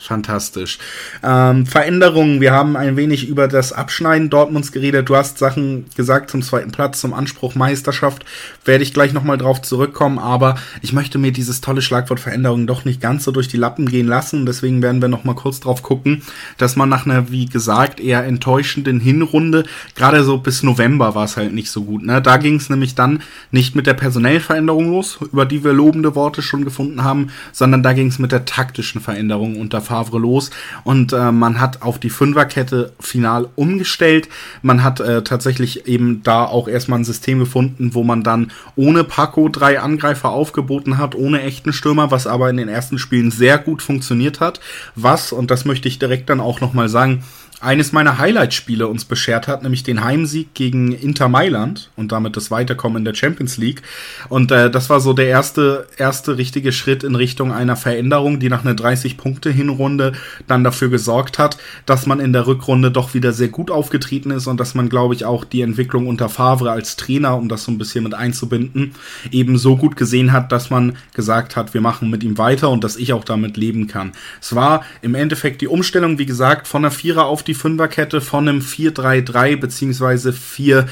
Fantastisch. 0.00 0.78
Ähm, 1.22 1.66
Veränderungen. 1.66 2.40
Wir 2.40 2.52
haben 2.52 2.74
ein 2.74 2.96
wenig 2.96 3.28
über 3.28 3.48
das 3.48 3.74
Abschneiden 3.74 4.30
Dortmunds 4.30 4.72
geredet. 4.72 5.10
Du 5.10 5.14
hast 5.14 5.36
Sachen 5.36 5.84
gesagt 5.94 6.30
zum 6.30 6.40
zweiten 6.40 6.72
Platz, 6.72 7.02
zum 7.02 7.12
Anspruch 7.12 7.54
Meisterschaft. 7.54 8.24
Werde 8.64 8.82
ich 8.82 8.94
gleich 8.94 9.12
nochmal 9.12 9.36
drauf 9.36 9.60
zurückkommen. 9.60 10.18
Aber 10.18 10.56
ich 10.80 10.94
möchte 10.94 11.18
mir 11.18 11.32
dieses 11.32 11.60
tolle 11.60 11.82
Schlagwort 11.82 12.18
Veränderung 12.18 12.66
doch 12.66 12.86
nicht 12.86 13.02
ganz 13.02 13.24
so 13.24 13.30
durch 13.30 13.48
die 13.48 13.58
Lappen 13.58 13.90
gehen 13.90 14.06
lassen. 14.06 14.46
Deswegen 14.46 14.80
werden 14.80 15.02
wir 15.02 15.08
nochmal 15.08 15.34
kurz 15.34 15.60
drauf 15.60 15.82
gucken, 15.82 16.22
dass 16.56 16.76
man 16.76 16.88
nach 16.88 17.04
einer, 17.04 17.30
wie 17.30 17.44
gesagt, 17.44 18.00
eher 18.00 18.24
enttäuschenden 18.24 19.00
Hinrunde, 19.00 19.64
gerade 19.96 20.24
so 20.24 20.38
bis 20.38 20.62
November 20.62 21.14
war 21.14 21.26
es 21.26 21.36
halt 21.36 21.52
nicht 21.52 21.70
so 21.70 21.82
gut. 21.82 22.06
Ne? 22.06 22.22
Da 22.22 22.38
ging 22.38 22.56
es 22.56 22.70
nämlich 22.70 22.94
dann 22.94 23.22
nicht 23.50 23.76
mit 23.76 23.86
der 23.86 23.94
personellen 23.94 24.40
Veränderung 24.40 24.90
los, 24.90 25.18
über 25.20 25.44
die 25.44 25.62
wir 25.62 25.74
lobende 25.74 26.14
Worte 26.14 26.40
schon 26.40 26.64
gefunden 26.64 27.04
haben, 27.04 27.28
sondern 27.52 27.82
da 27.82 27.92
ging 27.92 28.06
es 28.06 28.18
mit 28.18 28.32
der 28.32 28.46
taktischen 28.46 29.02
Veränderung 29.02 29.60
unter 29.60 29.82
Favre 29.90 30.20
los 30.20 30.50
und 30.84 31.12
äh, 31.12 31.32
man 31.32 31.60
hat 31.60 31.82
auf 31.82 31.98
die 31.98 32.10
Fünferkette 32.10 32.92
final 33.00 33.48
umgestellt. 33.56 34.28
Man 34.62 34.84
hat 34.84 35.00
äh, 35.00 35.22
tatsächlich 35.22 35.88
eben 35.88 36.22
da 36.22 36.44
auch 36.44 36.68
erstmal 36.68 37.00
ein 37.00 37.04
System 37.04 37.40
gefunden, 37.40 37.92
wo 37.92 38.04
man 38.04 38.22
dann 38.22 38.52
ohne 38.76 39.02
Paco 39.02 39.48
drei 39.48 39.80
Angreifer 39.80 40.30
aufgeboten 40.30 40.96
hat, 40.96 41.16
ohne 41.16 41.42
echten 41.42 41.72
Stürmer, 41.72 42.12
was 42.12 42.28
aber 42.28 42.50
in 42.50 42.56
den 42.56 42.68
ersten 42.68 42.98
Spielen 42.98 43.32
sehr 43.32 43.58
gut 43.58 43.82
funktioniert 43.82 44.38
hat. 44.38 44.60
Was, 44.94 45.32
und 45.32 45.50
das 45.50 45.64
möchte 45.64 45.88
ich 45.88 45.98
direkt 45.98 46.30
dann 46.30 46.40
auch 46.40 46.60
nochmal 46.60 46.88
sagen, 46.88 47.24
eines 47.60 47.92
meiner 47.92 48.18
Highlight-Spiele 48.18 48.88
uns 48.88 49.04
beschert 49.04 49.46
hat, 49.46 49.62
nämlich 49.62 49.82
den 49.82 50.02
Heimsieg 50.02 50.54
gegen 50.54 50.92
Inter 50.92 51.28
Mailand 51.28 51.90
und 51.94 52.10
damit 52.10 52.36
das 52.36 52.50
Weiterkommen 52.50 52.98
in 52.98 53.04
der 53.04 53.14
Champions 53.14 53.58
League. 53.58 53.82
Und 54.30 54.50
äh, 54.50 54.70
das 54.70 54.88
war 54.88 55.00
so 55.00 55.12
der 55.12 55.26
erste, 55.26 55.86
erste 55.98 56.38
richtige 56.38 56.72
Schritt 56.72 57.04
in 57.04 57.14
Richtung 57.14 57.52
einer 57.52 57.76
Veränderung, 57.76 58.40
die 58.40 58.48
nach 58.48 58.64
einer 58.64 58.74
30-Punkte-Hinrunde 58.74 60.12
dann 60.46 60.64
dafür 60.64 60.88
gesorgt 60.88 61.38
hat, 61.38 61.58
dass 61.84 62.06
man 62.06 62.18
in 62.18 62.32
der 62.32 62.46
Rückrunde 62.46 62.90
doch 62.90 63.12
wieder 63.12 63.32
sehr 63.32 63.48
gut 63.48 63.70
aufgetreten 63.70 64.30
ist 64.30 64.46
und 64.46 64.58
dass 64.58 64.74
man, 64.74 64.88
glaube 64.88 65.14
ich, 65.14 65.26
auch 65.26 65.44
die 65.44 65.60
Entwicklung 65.60 66.06
unter 66.06 66.30
Favre 66.30 66.70
als 66.70 66.96
Trainer, 66.96 67.36
um 67.36 67.48
das 67.48 67.64
so 67.64 67.72
ein 67.72 67.78
bisschen 67.78 68.04
mit 68.04 68.14
einzubinden, 68.14 68.94
eben 69.30 69.58
so 69.58 69.76
gut 69.76 69.96
gesehen 69.96 70.32
hat, 70.32 70.50
dass 70.50 70.70
man 70.70 70.96
gesagt 71.14 71.56
hat, 71.56 71.74
wir 71.74 71.82
machen 71.82 72.08
mit 72.08 72.22
ihm 72.22 72.38
weiter 72.38 72.70
und 72.70 72.84
dass 72.84 72.96
ich 72.96 73.12
auch 73.12 73.24
damit 73.24 73.58
leben 73.58 73.86
kann. 73.86 74.12
Es 74.40 74.54
war 74.54 74.82
im 75.02 75.14
Endeffekt 75.14 75.60
die 75.60 75.68
Umstellung, 75.68 76.18
wie 76.18 76.26
gesagt, 76.26 76.66
von 76.66 76.82
der 76.82 76.90
Vierer 76.90 77.26
auf 77.26 77.42
die 77.42 77.49
die 77.50 77.54
Fünferkette 77.54 78.20
von 78.20 78.48
einem 78.48 78.60
4-3-3 78.60 79.56
beziehungsweise 79.56 80.32
4, 80.32 80.86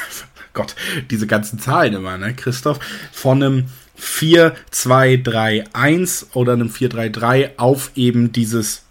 Gott, 0.54 0.74
diese 1.10 1.26
ganzen 1.26 1.58
Zahlen 1.58 1.92
immer, 1.92 2.16
ne, 2.16 2.32
Christoph, 2.34 2.80
von 3.12 3.42
einem 3.42 3.64
4-2-3-1 4.00 6.28
oder 6.32 6.54
einem 6.54 6.68
4-3-3 6.68 7.58
auf 7.58 7.90
eben 7.94 8.32
dieses 8.32 8.84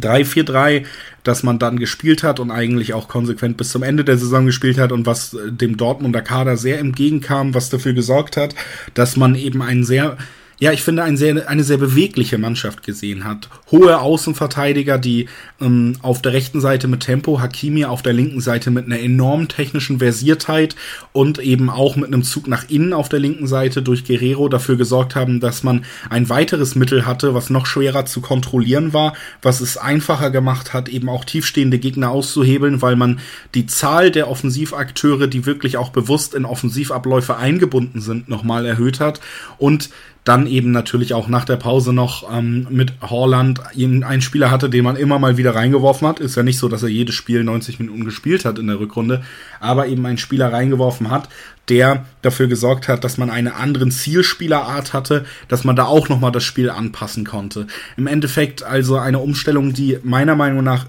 3-4-3, 0.00 0.84
das 1.22 1.44
man 1.44 1.60
dann 1.60 1.78
gespielt 1.78 2.24
hat 2.24 2.40
und 2.40 2.50
eigentlich 2.50 2.92
auch 2.94 3.06
konsequent 3.06 3.56
bis 3.56 3.70
zum 3.70 3.84
Ende 3.84 4.04
der 4.04 4.18
Saison 4.18 4.46
gespielt 4.46 4.78
hat 4.78 4.90
und 4.90 5.06
was 5.06 5.36
dem 5.46 5.76
Dortmunder 5.76 6.22
Kader 6.22 6.56
sehr 6.56 6.80
entgegenkam, 6.80 7.54
was 7.54 7.70
dafür 7.70 7.92
gesorgt 7.92 8.36
hat, 8.36 8.56
dass 8.94 9.16
man 9.16 9.36
eben 9.36 9.62
einen 9.62 9.84
sehr 9.84 10.16
ja, 10.62 10.70
ich 10.70 10.84
finde, 10.84 11.02
ein 11.02 11.16
sehr, 11.16 11.48
eine 11.48 11.64
sehr 11.64 11.78
bewegliche 11.78 12.38
Mannschaft 12.38 12.84
gesehen 12.84 13.24
hat. 13.24 13.48
Hohe 13.72 13.98
Außenverteidiger, 13.98 14.96
die 14.96 15.26
ähm, 15.60 15.96
auf 16.02 16.22
der 16.22 16.34
rechten 16.34 16.60
Seite 16.60 16.86
mit 16.86 17.00
Tempo, 17.00 17.40
Hakimi 17.40 17.84
auf 17.84 18.02
der 18.02 18.12
linken 18.12 18.40
Seite 18.40 18.70
mit 18.70 18.86
einer 18.86 19.00
enormen 19.00 19.48
technischen 19.48 19.98
Versiertheit 19.98 20.76
und 21.10 21.40
eben 21.40 21.68
auch 21.68 21.96
mit 21.96 22.06
einem 22.06 22.22
Zug 22.22 22.46
nach 22.46 22.70
innen 22.70 22.92
auf 22.92 23.08
der 23.08 23.18
linken 23.18 23.48
Seite 23.48 23.82
durch 23.82 24.04
Guerrero 24.04 24.48
dafür 24.48 24.76
gesorgt 24.76 25.16
haben, 25.16 25.40
dass 25.40 25.64
man 25.64 25.84
ein 26.10 26.28
weiteres 26.28 26.76
Mittel 26.76 27.06
hatte, 27.06 27.34
was 27.34 27.50
noch 27.50 27.66
schwerer 27.66 28.06
zu 28.06 28.20
kontrollieren 28.20 28.92
war, 28.92 29.14
was 29.42 29.60
es 29.60 29.76
einfacher 29.76 30.30
gemacht 30.30 30.72
hat, 30.72 30.88
eben 30.88 31.08
auch 31.08 31.24
tiefstehende 31.24 31.80
Gegner 31.80 32.10
auszuhebeln, 32.12 32.82
weil 32.82 32.94
man 32.94 33.18
die 33.56 33.66
Zahl 33.66 34.12
der 34.12 34.30
Offensivakteure, 34.30 35.26
die 35.26 35.44
wirklich 35.44 35.76
auch 35.76 35.88
bewusst 35.88 36.34
in 36.34 36.44
Offensivabläufe 36.44 37.36
eingebunden 37.36 38.00
sind, 38.00 38.28
nochmal 38.28 38.64
erhöht 38.64 39.00
hat 39.00 39.20
und 39.58 39.90
dann 40.24 40.46
eben 40.46 40.70
natürlich 40.70 41.14
auch 41.14 41.26
nach 41.26 41.44
der 41.44 41.56
Pause 41.56 41.92
noch 41.92 42.32
ähm, 42.32 42.68
mit 42.70 42.92
Horland 43.02 43.60
einen 43.74 44.22
Spieler 44.22 44.52
hatte, 44.52 44.70
den 44.70 44.84
man 44.84 44.94
immer 44.94 45.18
mal 45.18 45.36
wieder 45.36 45.54
reingeworfen 45.54 46.06
hat. 46.06 46.20
Ist 46.20 46.36
ja 46.36 46.44
nicht 46.44 46.58
so, 46.58 46.68
dass 46.68 46.84
er 46.84 46.88
jedes 46.88 47.16
Spiel 47.16 47.42
90 47.42 47.80
Minuten 47.80 48.04
gespielt 48.04 48.44
hat 48.44 48.58
in 48.60 48.68
der 48.68 48.78
Rückrunde, 48.78 49.22
aber 49.58 49.88
eben 49.88 50.06
einen 50.06 50.18
Spieler 50.18 50.52
reingeworfen 50.52 51.10
hat, 51.10 51.28
der 51.68 52.06
dafür 52.22 52.46
gesorgt 52.46 52.86
hat, 52.86 53.02
dass 53.02 53.18
man 53.18 53.30
eine 53.30 53.56
anderen 53.56 53.90
Zielspielerart 53.90 54.92
hatte, 54.92 55.24
dass 55.48 55.64
man 55.64 55.74
da 55.74 55.86
auch 55.86 56.08
nochmal 56.08 56.32
das 56.32 56.44
Spiel 56.44 56.70
anpassen 56.70 57.24
konnte. 57.24 57.66
Im 57.96 58.06
Endeffekt 58.06 58.62
also 58.62 58.98
eine 58.98 59.18
Umstellung, 59.18 59.72
die 59.72 59.98
meiner 60.04 60.36
Meinung 60.36 60.62
nach 60.62 60.86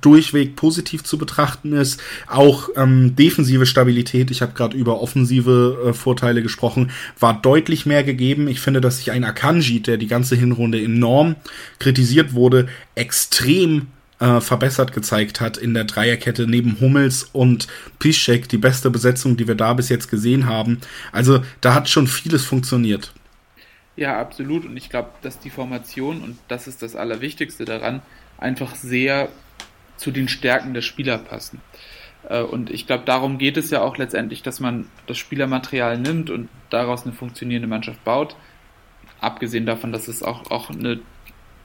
durchweg 0.00 0.56
positiv 0.56 1.04
zu 1.04 1.18
betrachten 1.18 1.72
ist. 1.72 2.00
Auch 2.26 2.70
ähm, 2.76 3.16
defensive 3.16 3.66
Stabilität, 3.66 4.30
ich 4.30 4.42
habe 4.42 4.52
gerade 4.54 4.76
über 4.76 5.00
offensive 5.00 5.88
äh, 5.88 5.92
Vorteile 5.92 6.42
gesprochen, 6.42 6.90
war 7.18 7.40
deutlich 7.40 7.86
mehr 7.86 8.02
gegeben. 8.02 8.48
Ich 8.48 8.60
finde, 8.60 8.80
dass 8.80 8.98
sich 8.98 9.10
ein 9.10 9.24
Akanji, 9.24 9.80
der 9.80 9.96
die 9.96 10.06
ganze 10.06 10.36
Hinrunde 10.36 10.82
enorm 10.82 11.36
kritisiert 11.78 12.34
wurde, 12.34 12.68
extrem 12.94 13.88
äh, 14.20 14.40
verbessert 14.40 14.92
gezeigt 14.92 15.40
hat 15.40 15.56
in 15.56 15.74
der 15.74 15.84
Dreierkette 15.84 16.46
neben 16.46 16.80
Hummels 16.80 17.24
und 17.32 17.66
Piszczek, 17.98 18.48
die 18.48 18.58
beste 18.58 18.90
Besetzung, 18.90 19.36
die 19.36 19.48
wir 19.48 19.54
da 19.54 19.74
bis 19.74 19.88
jetzt 19.88 20.10
gesehen 20.10 20.46
haben. 20.46 20.80
Also 21.12 21.42
da 21.60 21.74
hat 21.74 21.88
schon 21.88 22.06
vieles 22.06 22.44
funktioniert. 22.44 23.12
Ja, 23.96 24.18
absolut. 24.18 24.64
Und 24.64 24.76
ich 24.76 24.88
glaube, 24.88 25.10
dass 25.22 25.38
die 25.38 25.50
Formation, 25.50 26.20
und 26.22 26.38
das 26.48 26.66
ist 26.66 26.82
das 26.82 26.96
Allerwichtigste 26.96 27.64
daran, 27.64 28.02
einfach 28.38 28.74
sehr 28.74 29.28
zu 29.96 30.10
den 30.10 30.28
Stärken 30.28 30.74
der 30.74 30.82
Spieler 30.82 31.18
passen. 31.18 31.60
Äh, 32.28 32.42
und 32.42 32.70
ich 32.70 32.86
glaube, 32.86 33.04
darum 33.04 33.38
geht 33.38 33.56
es 33.56 33.70
ja 33.70 33.82
auch 33.82 33.96
letztendlich, 33.96 34.42
dass 34.42 34.60
man 34.60 34.86
das 35.06 35.18
Spielermaterial 35.18 35.98
nimmt 35.98 36.30
und 36.30 36.48
daraus 36.70 37.04
eine 37.04 37.12
funktionierende 37.12 37.68
Mannschaft 37.68 38.02
baut. 38.04 38.36
Abgesehen 39.20 39.66
davon, 39.66 39.92
dass 39.92 40.08
es 40.08 40.22
auch, 40.22 40.50
auch 40.50 40.70
eine 40.70 41.00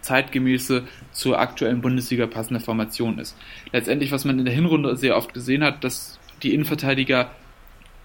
zeitgemäße 0.02 0.88
zur 1.12 1.40
aktuellen 1.40 1.82
Bundesliga 1.82 2.26
passende 2.28 2.62
Formation 2.62 3.20
ist. 3.20 3.38
Letztendlich, 3.74 4.12
was 4.12 4.26
man 4.26 4.40
in 4.40 4.46
der 4.46 4.54
Hinrunde 4.54 4.96
sehr 4.96 5.18
oft 5.18 5.34
gesehen 5.34 5.64
hat, 5.64 5.84
dass 5.84 6.20
die 6.42 6.54
Innenverteidiger 6.54 7.32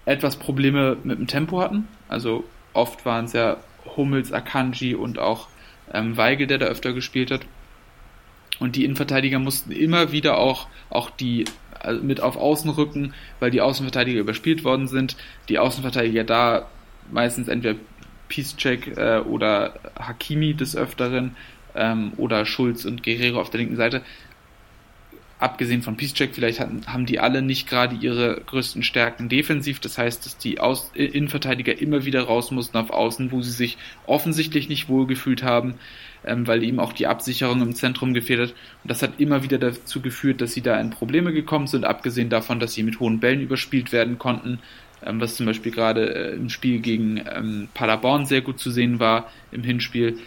etwas 0.05 0.35
Probleme 0.35 0.97
mit 1.03 1.17
dem 1.17 1.27
Tempo 1.27 1.61
hatten. 1.61 1.87
Also 2.09 2.43
oft 2.73 3.05
waren 3.05 3.25
es 3.25 3.33
ja 3.33 3.57
Hummels, 3.95 4.31
Akanji 4.31 4.93
und 4.95 5.19
auch 5.19 5.47
ähm, 5.93 6.17
Weigel, 6.17 6.47
der 6.47 6.57
da 6.57 6.65
öfter 6.65 6.93
gespielt 6.93 7.31
hat. 7.31 7.45
Und 8.59 8.75
die 8.75 8.85
Innenverteidiger 8.85 9.39
mussten 9.39 9.71
immer 9.71 10.11
wieder 10.11 10.37
auch, 10.37 10.67
auch 10.89 11.09
die 11.09 11.45
also 11.79 12.01
mit 12.03 12.21
auf 12.21 12.37
Außen 12.37 12.69
rücken, 12.71 13.13
weil 13.39 13.51
die 13.51 13.61
Außenverteidiger 13.61 14.19
überspielt 14.19 14.63
worden 14.63 14.87
sind. 14.87 15.17
Die 15.49 15.59
Außenverteidiger 15.59 16.23
da 16.23 16.67
meistens 17.11 17.47
entweder 17.47 17.77
Peacecheck 18.27 18.97
äh, 18.97 19.19
oder 19.19 19.75
Hakimi 19.99 20.53
des 20.53 20.75
Öfteren 20.75 21.35
ähm, 21.75 22.13
oder 22.17 22.45
Schulz 22.45 22.85
und 22.85 23.03
Guerrero 23.03 23.39
auf 23.39 23.49
der 23.49 23.59
linken 23.59 23.75
Seite. 23.75 24.01
Abgesehen 25.37 25.83
von 25.83 25.97
Peacecheck, 25.97 26.33
vielleicht 26.33 26.61
hatten, 26.61 26.87
haben 26.87 27.05
die 27.05 27.19
alle 27.19 27.41
nicht 27.41 27.67
gerade 27.67 27.95
ihre 27.95 28.41
größten 28.45 28.83
Stärken 28.83 29.27
defensiv. 29.27 29.81
Das 29.81 29.97
heißt, 29.97 30.25
dass 30.25 30.37
die 30.37 30.61
Aus 30.61 30.91
Innenverteidiger 30.95 31.79
immer 31.79 32.05
wieder 32.05 32.23
raus 32.23 32.51
mussten 32.51 32.77
auf 32.77 32.89
Außen, 32.89 33.31
wo 33.31 33.41
sie 33.41 33.51
sich 33.51 33.77
offensichtlich 34.07 34.69
nicht 34.69 34.87
wohlgefühlt 34.87 35.43
haben 35.43 35.75
ähm, 36.25 36.47
weil 36.47 36.63
ihm 36.63 36.79
auch 36.79 36.93
die 36.93 37.07
Absicherung 37.07 37.61
im 37.61 37.75
Zentrum 37.75 38.13
gefehlt 38.13 38.41
hat. 38.41 38.49
Und 38.83 38.91
das 38.91 39.01
hat 39.01 39.19
immer 39.19 39.43
wieder 39.43 39.57
dazu 39.57 40.01
geführt, 40.01 40.41
dass 40.41 40.53
sie 40.53 40.61
da 40.61 40.79
in 40.79 40.89
Probleme 40.89 41.33
gekommen 41.33 41.67
sind, 41.67 41.85
abgesehen 41.85 42.29
davon, 42.29 42.59
dass 42.59 42.73
sie 42.73 42.83
mit 42.83 42.99
hohen 42.99 43.19
Bällen 43.19 43.41
überspielt 43.41 43.91
werden 43.91 44.17
konnten, 44.17 44.59
ähm, 45.05 45.21
was 45.21 45.35
zum 45.35 45.45
Beispiel 45.45 45.71
gerade 45.71 46.13
äh, 46.13 46.35
im 46.35 46.49
Spiel 46.49 46.79
gegen 46.79 47.23
ähm, 47.33 47.69
Paderborn 47.73 48.25
sehr 48.25 48.41
gut 48.41 48.59
zu 48.59 48.71
sehen 48.71 48.99
war 48.99 49.31
im 49.51 49.63
Hinspiel. 49.63 50.17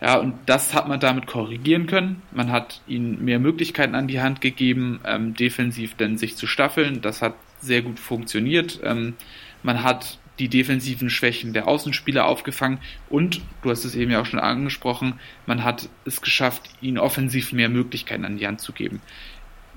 Ja, 0.00 0.16
und 0.16 0.34
das 0.46 0.74
hat 0.74 0.88
man 0.88 0.98
damit 0.98 1.28
korrigieren 1.28 1.86
können. 1.86 2.22
Man 2.32 2.50
hat 2.50 2.80
ihnen 2.88 3.24
mehr 3.24 3.38
Möglichkeiten 3.38 3.94
an 3.94 4.08
die 4.08 4.20
Hand 4.20 4.40
gegeben, 4.40 5.00
ähm, 5.06 5.34
defensiv 5.34 5.94
denn 5.94 6.18
sich 6.18 6.36
zu 6.36 6.48
staffeln. 6.48 7.00
Das 7.02 7.22
hat 7.22 7.34
sehr 7.60 7.82
gut 7.82 8.00
funktioniert. 8.00 8.80
Ähm, 8.82 9.14
man 9.62 9.84
hat 9.84 10.18
die 10.38 10.48
defensiven 10.48 11.10
Schwächen 11.10 11.52
der 11.52 11.68
Außenspieler 11.68 12.26
aufgefangen 12.26 12.78
und, 13.08 13.40
du 13.62 13.70
hast 13.70 13.84
es 13.84 13.94
eben 13.94 14.10
ja 14.10 14.20
auch 14.20 14.26
schon 14.26 14.40
angesprochen, 14.40 15.20
man 15.46 15.62
hat 15.62 15.88
es 16.04 16.20
geschafft, 16.22 16.70
ihnen 16.80 16.98
offensiv 16.98 17.52
mehr 17.52 17.68
Möglichkeiten 17.68 18.24
an 18.24 18.38
die 18.38 18.46
Hand 18.46 18.60
zu 18.60 18.72
geben. 18.72 19.00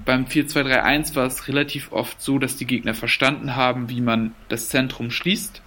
Beim 0.04 0.26
4-2-3-1 0.26 1.16
war 1.16 1.26
es 1.26 1.48
relativ 1.48 1.92
oft 1.92 2.22
so, 2.22 2.38
dass 2.40 2.58
die 2.58 2.66
Gegner 2.66 2.94
verstanden 2.94 3.56
haben, 3.56 3.90
wie 3.90 4.02
man 4.02 4.34
das 4.50 4.70
Zentrum 4.70 5.10
schließt. 5.10 5.62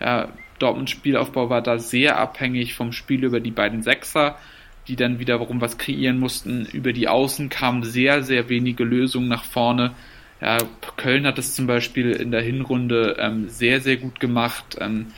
Ja, 0.00 0.28
Dortmunds 0.58 0.90
Spielaufbau 0.90 1.50
war 1.50 1.62
da 1.62 1.78
sehr 1.78 2.18
abhängig 2.18 2.74
vom 2.74 2.92
Spiel 2.92 3.24
über 3.24 3.40
die 3.40 3.52
beiden 3.52 3.82
Sechser, 3.82 4.36
die 4.88 4.96
dann 4.96 5.20
wiederum 5.20 5.60
was 5.60 5.78
kreieren 5.78 6.18
mussten. 6.18 6.66
Über 6.66 6.92
die 6.92 7.08
Außen 7.08 7.50
kamen 7.50 7.84
sehr, 7.84 8.22
sehr 8.22 8.48
wenige 8.48 8.84
Lösungen 8.84 9.28
nach 9.28 9.44
vorne. 9.44 9.92
Ja, 10.40 10.58
Köln 10.96 11.26
hat 11.26 11.38
es 11.38 11.54
zum 11.54 11.66
Beispiel 11.66 12.12
in 12.12 12.30
der 12.30 12.42
Hinrunde 12.42 13.16
ähm, 13.18 13.48
sehr, 13.48 13.80
sehr 13.80 13.96
gut 13.96 14.20
gemacht, 14.20 14.76
ähm, 14.80 15.08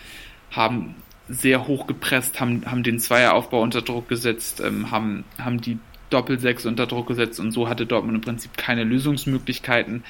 haben 0.50 0.94
sehr 1.28 1.66
hoch 1.66 1.87
gepresst, 1.87 2.40
haben, 2.40 2.62
haben 2.66 2.83
den 2.83 2.98
Zweieraufbau 2.98 3.62
unter 3.62 3.83
Druck 3.83 4.09
gesetzt, 4.09 4.61
ähm, 4.64 4.90
haben, 4.90 5.24
haben 5.38 5.61
die 5.61 5.78
Doppelsechs 6.09 6.66
unter 6.66 6.87
Druck 6.87 7.06
gesetzt 7.06 7.38
und 7.38 7.52
so 7.52 7.68
hatte 7.68 7.87
Dortmund 7.87 8.16
im 8.16 8.20
Prinzip 8.20 8.56
keine 8.56 8.83
Lösungsmöglichkeiten, 8.85 10.04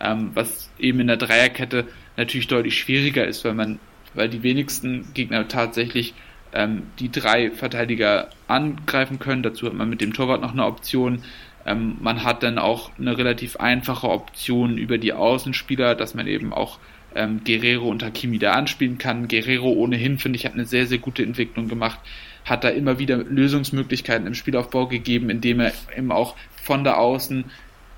ähm, 0.00 0.30
was 0.34 0.70
eben 0.78 1.00
in 1.00 1.08
der 1.08 1.18
Dreierkette 1.18 1.86
natürlich 2.16 2.46
deutlich 2.46 2.78
schwieriger 2.78 3.26
ist, 3.26 3.44
weil 3.44 3.54
man, 3.54 3.78
weil 4.14 4.28
die 4.28 4.42
wenigsten 4.42 5.12
Gegner 5.12 5.48
tatsächlich 5.48 6.14
ähm, 6.54 6.84
die 6.98 7.10
drei 7.10 7.50
Verteidiger 7.50 8.30
angreifen 8.48 9.18
können. 9.18 9.42
Dazu 9.42 9.66
hat 9.66 9.74
man 9.74 9.88
mit 9.88 10.00
dem 10.00 10.12
Torwart 10.12 10.40
noch 10.40 10.52
eine 10.52 10.66
Option. 10.66 11.22
Ähm, 11.64 11.96
man 12.00 12.24
hat 12.24 12.42
dann 12.42 12.58
auch 12.58 12.90
eine 12.98 13.16
relativ 13.16 13.56
einfache 13.56 14.08
Option 14.08 14.78
über 14.78 14.98
die 14.98 15.12
Außenspieler, 15.12 15.94
dass 15.94 16.14
man 16.14 16.26
eben 16.26 16.52
auch 16.52 16.78
ähm, 17.14 17.42
Guerrero 17.44 17.88
und 17.88 18.02
Hakimi 18.02 18.38
da 18.38 18.52
anspielen 18.52 18.98
kann. 18.98 19.28
Guerrero 19.28 19.70
ohnehin, 19.70 20.18
finde 20.18 20.38
ich, 20.38 20.44
hat 20.44 20.54
eine 20.54 20.64
sehr, 20.64 20.86
sehr 20.86 20.98
gute 20.98 21.22
Entwicklung 21.22 21.68
gemacht, 21.68 21.98
hat 22.44 22.64
da 22.64 22.68
immer 22.68 22.98
wieder 22.98 23.18
Lösungsmöglichkeiten 23.18 24.26
im 24.26 24.34
Spielaufbau 24.34 24.86
gegeben, 24.86 25.30
indem 25.30 25.60
er 25.60 25.72
eben 25.96 26.10
auch 26.10 26.36
von 26.62 26.84
der 26.84 26.98
Außen 26.98 27.44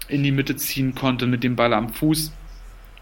in 0.08 0.22
die 0.22 0.32
Mitte 0.32 0.56
ziehen 0.56 0.94
konnte 0.94 1.26
mit 1.26 1.42
dem 1.44 1.56
Ball 1.56 1.72
am 1.72 1.88
Fuß. 1.88 2.32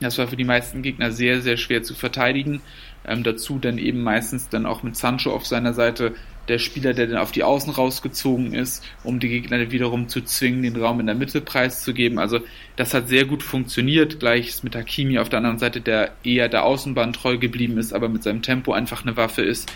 Das 0.01 0.19
war 0.19 0.29
für 0.29 0.37
die 0.37 0.45
meisten 0.45 0.83
Gegner 0.83 1.13
sehr, 1.13 1.41
sehr 1.41 1.57
schwer 1.57 1.83
zu 1.83 1.95
verteidigen. 1.95 2.61
Ähm, 3.05 3.23
dazu 3.23 3.59
dann 3.59 3.79
eben 3.79 4.03
meistens 4.03 4.49
dann 4.49 4.67
auch 4.67 4.83
mit 4.83 4.97
Sancho 4.97 5.33
auf 5.33 5.47
seiner 5.47 5.75
Seite 5.75 6.15
der 6.53 6.59
Spieler, 6.59 6.93
der 6.93 7.07
dann 7.07 7.17
auf 7.17 7.33
die 7.33 7.45
Außen 7.45 7.73
rausgezogen 7.73 8.53
ist, 8.53 8.85
um 9.05 9.21
die 9.21 9.29
Gegner 9.29 9.71
wiederum 9.71 10.09
zu 10.09 10.21
zwingen, 10.21 10.63
den 10.63 10.77
Raum 10.77 11.01
in 11.01 11.07
der 11.07 11.15
Mitte 11.15 11.41
preiszugeben. 11.41 12.19
Also 12.19 12.41
das 12.77 12.93
hat 12.93 13.09
sehr 13.09 13.25
gut 13.25 13.43
funktioniert. 13.43 14.21
Gleich 14.21 14.63
mit 14.63 14.77
Hakimi 14.77 15.19
auf 15.19 15.31
der 15.31 15.39
anderen 15.39 15.59
Seite, 15.59 15.81
der 15.81 16.13
eher 16.23 16.51
der 16.51 16.65
Außenbahn 16.65 17.15
treu 17.15 17.39
geblieben 17.39 17.79
ist, 17.79 17.95
aber 17.95 18.11
mit 18.11 18.23
seinem 18.23 18.43
Tempo 18.43 18.75
einfach 18.75 19.03
eine 19.03 19.17
Waffe 19.17 19.41
ist. 19.41 19.73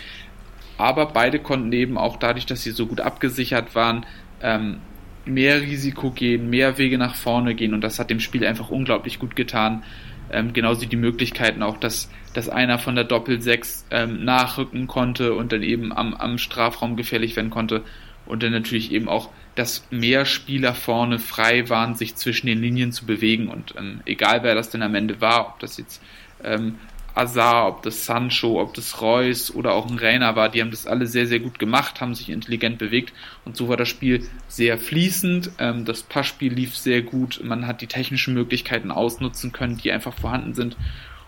Aber 0.77 1.07
beide 1.07 1.39
konnten 1.39 1.73
eben 1.73 1.97
auch 1.97 2.17
dadurch, 2.17 2.45
dass 2.45 2.61
sie 2.61 2.69
so 2.69 2.85
gut 2.85 3.01
abgesichert 3.01 3.73
waren, 3.73 4.05
ähm, 4.43 4.77
mehr 5.25 5.61
Risiko 5.61 6.11
gehen, 6.11 6.51
mehr 6.51 6.77
Wege 6.77 6.99
nach 6.99 7.15
vorne 7.15 7.55
gehen 7.55 7.73
und 7.73 7.81
das 7.81 7.97
hat 7.97 8.11
dem 8.11 8.19
Spiel 8.19 8.45
einfach 8.45 8.69
unglaublich 8.69 9.17
gut 9.17 9.35
getan. 9.35 9.83
Ähm, 10.31 10.53
genauso 10.53 10.85
die 10.85 10.95
Möglichkeiten 10.95 11.63
auch, 11.63 11.77
dass, 11.77 12.09
dass 12.33 12.49
einer 12.49 12.79
von 12.79 12.95
der 12.95 13.03
Doppel-6 13.03 13.85
ähm, 13.91 14.25
nachrücken 14.25 14.87
konnte 14.87 15.33
und 15.33 15.51
dann 15.51 15.63
eben 15.63 15.93
am, 15.93 16.13
am 16.13 16.37
Strafraum 16.37 16.95
gefährlich 16.95 17.35
werden 17.35 17.49
konnte. 17.49 17.83
Und 18.25 18.43
dann 18.43 18.51
natürlich 18.51 18.91
eben 18.91 19.07
auch, 19.07 19.29
dass 19.55 19.87
mehr 19.89 20.25
Spieler 20.25 20.73
vorne 20.73 21.17
frei 21.17 21.69
waren, 21.69 21.95
sich 21.95 22.15
zwischen 22.15 22.47
den 22.47 22.61
Linien 22.61 22.91
zu 22.91 23.05
bewegen. 23.05 23.47
Und 23.47 23.73
ähm, 23.77 24.01
egal 24.05 24.43
wer 24.43 24.53
das 24.53 24.69
denn 24.69 24.83
am 24.83 24.95
Ende 24.95 25.21
war, 25.21 25.47
ob 25.47 25.59
das 25.59 25.77
jetzt 25.77 26.01
ähm, 26.43 26.75
Azar, 27.17 27.67
ob 27.67 27.81
das 27.83 28.05
Sancho, 28.05 28.61
ob 28.61 28.73
das 28.73 29.01
Reus 29.01 29.53
oder 29.53 29.73
auch 29.73 29.89
ein 29.89 29.97
Rainer 29.97 30.35
war, 30.35 30.49
die 30.49 30.61
haben 30.61 30.71
das 30.71 30.87
alle 30.87 31.07
sehr, 31.07 31.27
sehr 31.27 31.39
gut 31.39 31.59
gemacht, 31.59 31.99
haben 31.99 32.15
sich 32.15 32.29
intelligent 32.29 32.77
bewegt 32.77 33.13
und 33.45 33.57
so 33.57 33.67
war 33.69 33.77
das 33.77 33.89
Spiel 33.89 34.27
sehr 34.47 34.77
fließend. 34.77 35.51
Ähm, 35.59 35.85
das 35.85 36.03
Passspiel 36.03 36.53
lief 36.53 36.77
sehr 36.77 37.01
gut, 37.01 37.41
man 37.43 37.67
hat 37.67 37.81
die 37.81 37.87
technischen 37.87 38.33
Möglichkeiten 38.33 38.91
ausnutzen 38.91 39.51
können, 39.51 39.77
die 39.77 39.91
einfach 39.91 40.13
vorhanden 40.13 40.53
sind. 40.53 40.77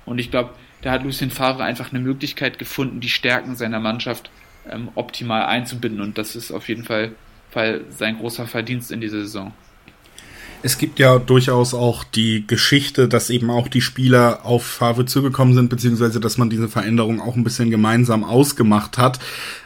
Und 0.06 0.20
ich 0.20 0.32
glaube, 0.32 0.54
da 0.82 0.92
hat 0.92 1.04
Lucien 1.04 1.32
Favre 1.32 1.64
einfach 1.64 1.92
eine 1.92 2.00
Möglichkeit 2.00 2.60
gefunden, 2.60 3.00
die 3.00 3.10
Stärken 3.10 3.56
seiner 3.56 3.80
Mannschaft 3.80 4.30
ähm, 4.70 4.90
optimal 4.96 5.44
einzubinden 5.46 6.02
und 6.02 6.18
das 6.18 6.36
ist 6.36 6.52
auf 6.52 6.70
jeden 6.70 6.84
Fall, 6.84 7.14
Fall 7.50 7.82
sein 7.90 8.18
großer 8.18 8.48
Verdienst 8.48 8.92
in 8.92 9.02
dieser 9.02 9.20
Saison 9.20 9.54
es 10.62 10.78
gibt 10.78 11.00
ja 11.00 11.20
durchaus 11.20 11.74
auch 11.74 12.04
die 12.04 12.46
Geschichte, 12.46 13.08
dass 13.08 13.30
eben 13.30 13.50
auch 13.50 13.68
die 13.68 13.82
Spieler 13.82 14.46
auf 14.46 14.64
Favre 14.66 15.06
zugekommen 15.06 15.54
sind, 15.54 15.70
beziehungsweise 15.70 16.20
dass 16.20 16.38
man 16.38 16.50
diese 16.50 16.68
Veränderung 16.68 17.22
auch 17.22 17.36
ein 17.36 17.44
bisschen 17.44 17.72
gemeinsam 17.72 18.24
ausgemacht 18.24 18.98
hat. 18.98 19.20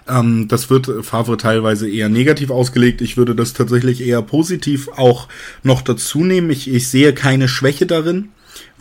Ähm, 0.08 0.48
das 0.48 0.70
wird 0.70 0.90
Favre 1.04 1.38
teilweise 1.38 1.90
eher 1.90 2.10
negativ 2.10 2.52
ausgelegt. 2.52 3.02
Ich 3.02 3.18
würde 3.18 3.36
das 3.36 3.54
tatsächlich 3.54 4.02
eher 4.02 4.22
positiv 4.22 4.90
auch 4.96 5.28
noch 5.64 5.82
dazu 5.82 6.24
nehmen. 6.24 6.50
Ich, 6.52 6.72
ich 6.72 6.88
sehe 6.90 7.14
keine 7.14 7.48
Schwäche 7.48 7.86
darin 7.86 8.30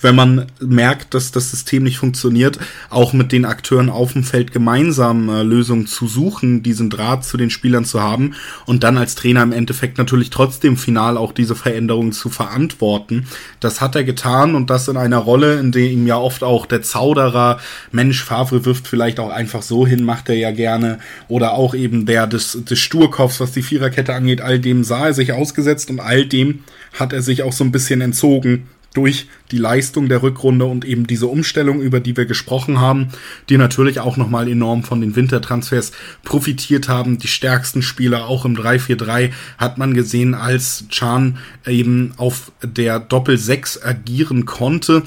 wenn 0.02 0.14
man 0.14 0.46
merkt, 0.60 1.14
dass 1.14 1.32
das 1.32 1.50
System 1.50 1.84
nicht 1.84 1.98
funktioniert, 1.98 2.58
auch 2.90 3.12
mit 3.12 3.32
den 3.32 3.44
Akteuren 3.44 3.88
auf 3.88 4.12
dem 4.12 4.24
Feld 4.24 4.52
gemeinsam 4.52 5.28
äh, 5.28 5.42
Lösungen 5.42 5.86
zu 5.86 6.06
suchen, 6.06 6.62
diesen 6.62 6.90
Draht 6.90 7.24
zu 7.24 7.36
den 7.36 7.50
Spielern 7.50 7.84
zu 7.84 8.02
haben 8.02 8.34
und 8.66 8.84
dann 8.84 8.98
als 8.98 9.14
Trainer 9.14 9.42
im 9.42 9.52
Endeffekt 9.52 9.98
natürlich 9.98 10.30
trotzdem 10.30 10.76
final 10.76 11.16
auch 11.16 11.32
diese 11.32 11.54
Veränderungen 11.54 12.12
zu 12.12 12.28
verantworten. 12.28 13.26
Das 13.60 13.80
hat 13.80 13.94
er 13.94 14.04
getan 14.04 14.54
und 14.54 14.70
das 14.70 14.88
in 14.88 14.96
einer 14.96 15.18
Rolle, 15.18 15.58
in 15.58 15.72
der 15.72 15.90
ihm 15.90 16.06
ja 16.06 16.16
oft 16.16 16.42
auch 16.42 16.66
der 16.66 16.82
Zauderer, 16.82 17.60
Mensch, 17.92 18.22
Favre 18.22 18.64
wirft 18.64 18.88
vielleicht 18.88 19.20
auch 19.20 19.30
einfach 19.30 19.62
so 19.62 19.86
hin, 19.86 20.04
macht 20.04 20.28
er 20.28 20.36
ja 20.36 20.50
gerne, 20.50 20.98
oder 21.28 21.52
auch 21.54 21.74
eben 21.74 22.06
der 22.06 22.26
des, 22.26 22.58
des 22.64 22.78
Sturkopfs, 22.78 23.40
was 23.40 23.52
die 23.52 23.62
Viererkette 23.62 24.14
angeht, 24.14 24.40
all 24.40 24.58
dem 24.58 24.84
sah 24.84 25.06
er 25.06 25.14
sich 25.14 25.32
ausgesetzt 25.32 25.90
und 25.90 26.00
all 26.00 26.26
dem 26.26 26.64
hat 26.98 27.12
er 27.12 27.22
sich 27.22 27.42
auch 27.42 27.52
so 27.52 27.64
ein 27.64 27.72
bisschen 27.72 28.00
entzogen 28.00 28.68
durch 28.94 29.26
die 29.50 29.58
Leistung 29.58 30.08
der 30.08 30.22
Rückrunde 30.22 30.64
und 30.64 30.84
eben 30.84 31.06
diese 31.06 31.26
Umstellung, 31.26 31.80
über 31.80 32.00
die 32.00 32.16
wir 32.16 32.26
gesprochen 32.26 32.80
haben, 32.80 33.08
die 33.48 33.58
natürlich 33.58 34.00
auch 34.00 34.16
nochmal 34.16 34.48
enorm 34.48 34.84
von 34.84 35.00
den 35.00 35.16
Wintertransfers 35.16 35.92
profitiert 36.24 36.88
haben. 36.88 37.18
Die 37.18 37.28
stärksten 37.28 37.82
Spieler 37.82 38.26
auch 38.26 38.44
im 38.44 38.56
3-4-3 38.56 39.30
hat 39.58 39.78
man 39.78 39.94
gesehen, 39.94 40.34
als 40.34 40.84
Chan 40.88 41.38
eben 41.66 42.12
auf 42.16 42.52
der 42.62 43.00
Doppel-6 43.00 43.84
agieren 43.84 44.44
konnte 44.44 45.02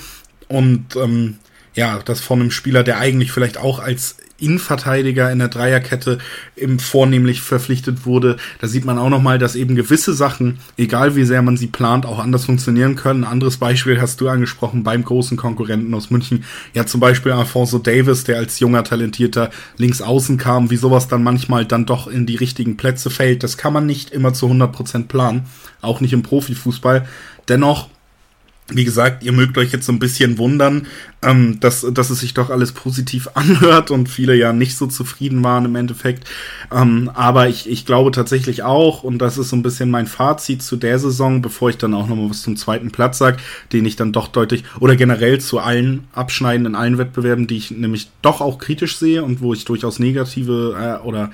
und 0.47 0.95
ähm, 0.95 1.35
ja, 1.73 1.99
das 2.03 2.21
von 2.21 2.39
einem 2.39 2.51
Spieler, 2.51 2.83
der 2.83 2.99
eigentlich 2.99 3.31
vielleicht 3.31 3.57
auch 3.57 3.79
als 3.79 4.17
Innenverteidiger 4.37 5.31
in 5.31 5.39
der 5.39 5.47
Dreierkette 5.47 6.17
im 6.55 6.79
vornehmlich 6.79 7.41
verpflichtet 7.41 8.05
wurde. 8.05 8.37
Da 8.59 8.67
sieht 8.67 8.85
man 8.85 8.97
auch 8.97 9.09
nochmal, 9.09 9.39
dass 9.39 9.55
eben 9.55 9.75
gewisse 9.75 10.13
Sachen, 10.13 10.59
egal 10.77 11.15
wie 11.15 11.23
sehr 11.23 11.41
man 11.41 11.57
sie 11.57 11.67
plant, 11.67 12.05
auch 12.05 12.19
anders 12.19 12.45
funktionieren 12.45 12.95
können. 12.95 13.23
Ein 13.23 13.31
anderes 13.31 13.57
Beispiel 13.57 14.01
hast 14.01 14.19
du 14.21 14.27
angesprochen 14.29 14.83
beim 14.83 15.03
großen 15.03 15.37
Konkurrenten 15.37 15.93
aus 15.93 16.09
München. 16.09 16.43
Ja, 16.73 16.85
zum 16.85 16.99
Beispiel 16.99 17.31
Alfonso 17.31 17.77
Davis, 17.77 18.25
der 18.25 18.37
als 18.37 18.59
junger, 18.59 18.83
talentierter 18.83 19.51
Linksaußen 19.77 20.37
kam, 20.37 20.69
wie 20.69 20.77
sowas 20.77 21.07
dann 21.07 21.23
manchmal 21.23 21.65
dann 21.65 21.85
doch 21.85 22.07
in 22.07 22.25
die 22.25 22.35
richtigen 22.35 22.77
Plätze 22.77 23.09
fällt. 23.09 23.43
Das 23.43 23.57
kann 23.57 23.73
man 23.73 23.85
nicht 23.85 24.11
immer 24.11 24.33
zu 24.33 24.47
100 24.47 24.71
Prozent 24.71 25.07
planen. 25.07 25.45
Auch 25.81 26.01
nicht 26.01 26.13
im 26.13 26.23
Profifußball. 26.23 27.07
Dennoch 27.47 27.89
wie 28.67 28.83
gesagt, 28.83 29.23
ihr 29.23 29.31
mögt 29.31 29.59
euch 29.59 29.71
jetzt 29.71 29.85
so 29.85 29.91
ein 29.91 29.99
bisschen 29.99 30.39
wundern, 30.39 30.87
ähm, 31.21 31.59
dass, 31.59 31.85
dass 31.93 32.09
es 32.09 32.19
sich 32.19 32.33
doch 32.33 32.49
alles 32.49 32.71
positiv 32.71 33.29
anhört 33.35 33.91
und 33.91 34.09
viele 34.09 34.35
ja 34.35 34.53
nicht 34.53 34.75
so 34.75 34.87
zufrieden 34.87 35.43
waren 35.43 35.65
im 35.65 35.75
Endeffekt. 35.75 36.27
Ähm, 36.71 37.11
aber 37.13 37.47
ich, 37.47 37.69
ich 37.69 37.85
glaube 37.85 38.09
tatsächlich 38.09 38.63
auch, 38.63 39.03
und 39.03 39.19
das 39.19 39.37
ist 39.37 39.49
so 39.49 39.55
ein 39.55 39.61
bisschen 39.61 39.91
mein 39.91 40.07
Fazit 40.07 40.63
zu 40.63 40.77
der 40.77 40.97
Saison, 40.97 41.43
bevor 41.43 41.69
ich 41.69 41.77
dann 41.77 41.93
auch 41.93 42.07
nochmal 42.07 42.31
was 42.31 42.41
zum 42.41 42.57
zweiten 42.57 42.91
Platz 42.91 43.19
sage, 43.19 43.37
den 43.71 43.85
ich 43.85 43.97
dann 43.97 44.11
doch 44.11 44.27
deutlich, 44.27 44.63
oder 44.79 44.95
generell 44.95 45.39
zu 45.39 45.59
allen 45.59 46.05
Abschneiden 46.13 46.65
in 46.65 46.75
allen 46.75 46.97
Wettbewerben, 46.97 47.45
die 47.45 47.57
ich 47.57 47.69
nämlich 47.69 48.09
doch 48.23 48.41
auch 48.41 48.57
kritisch 48.57 48.97
sehe 48.97 49.23
und 49.23 49.41
wo 49.41 49.53
ich 49.53 49.65
durchaus 49.65 49.99
negative 49.99 50.99
äh, 51.03 51.05
oder 51.05 51.31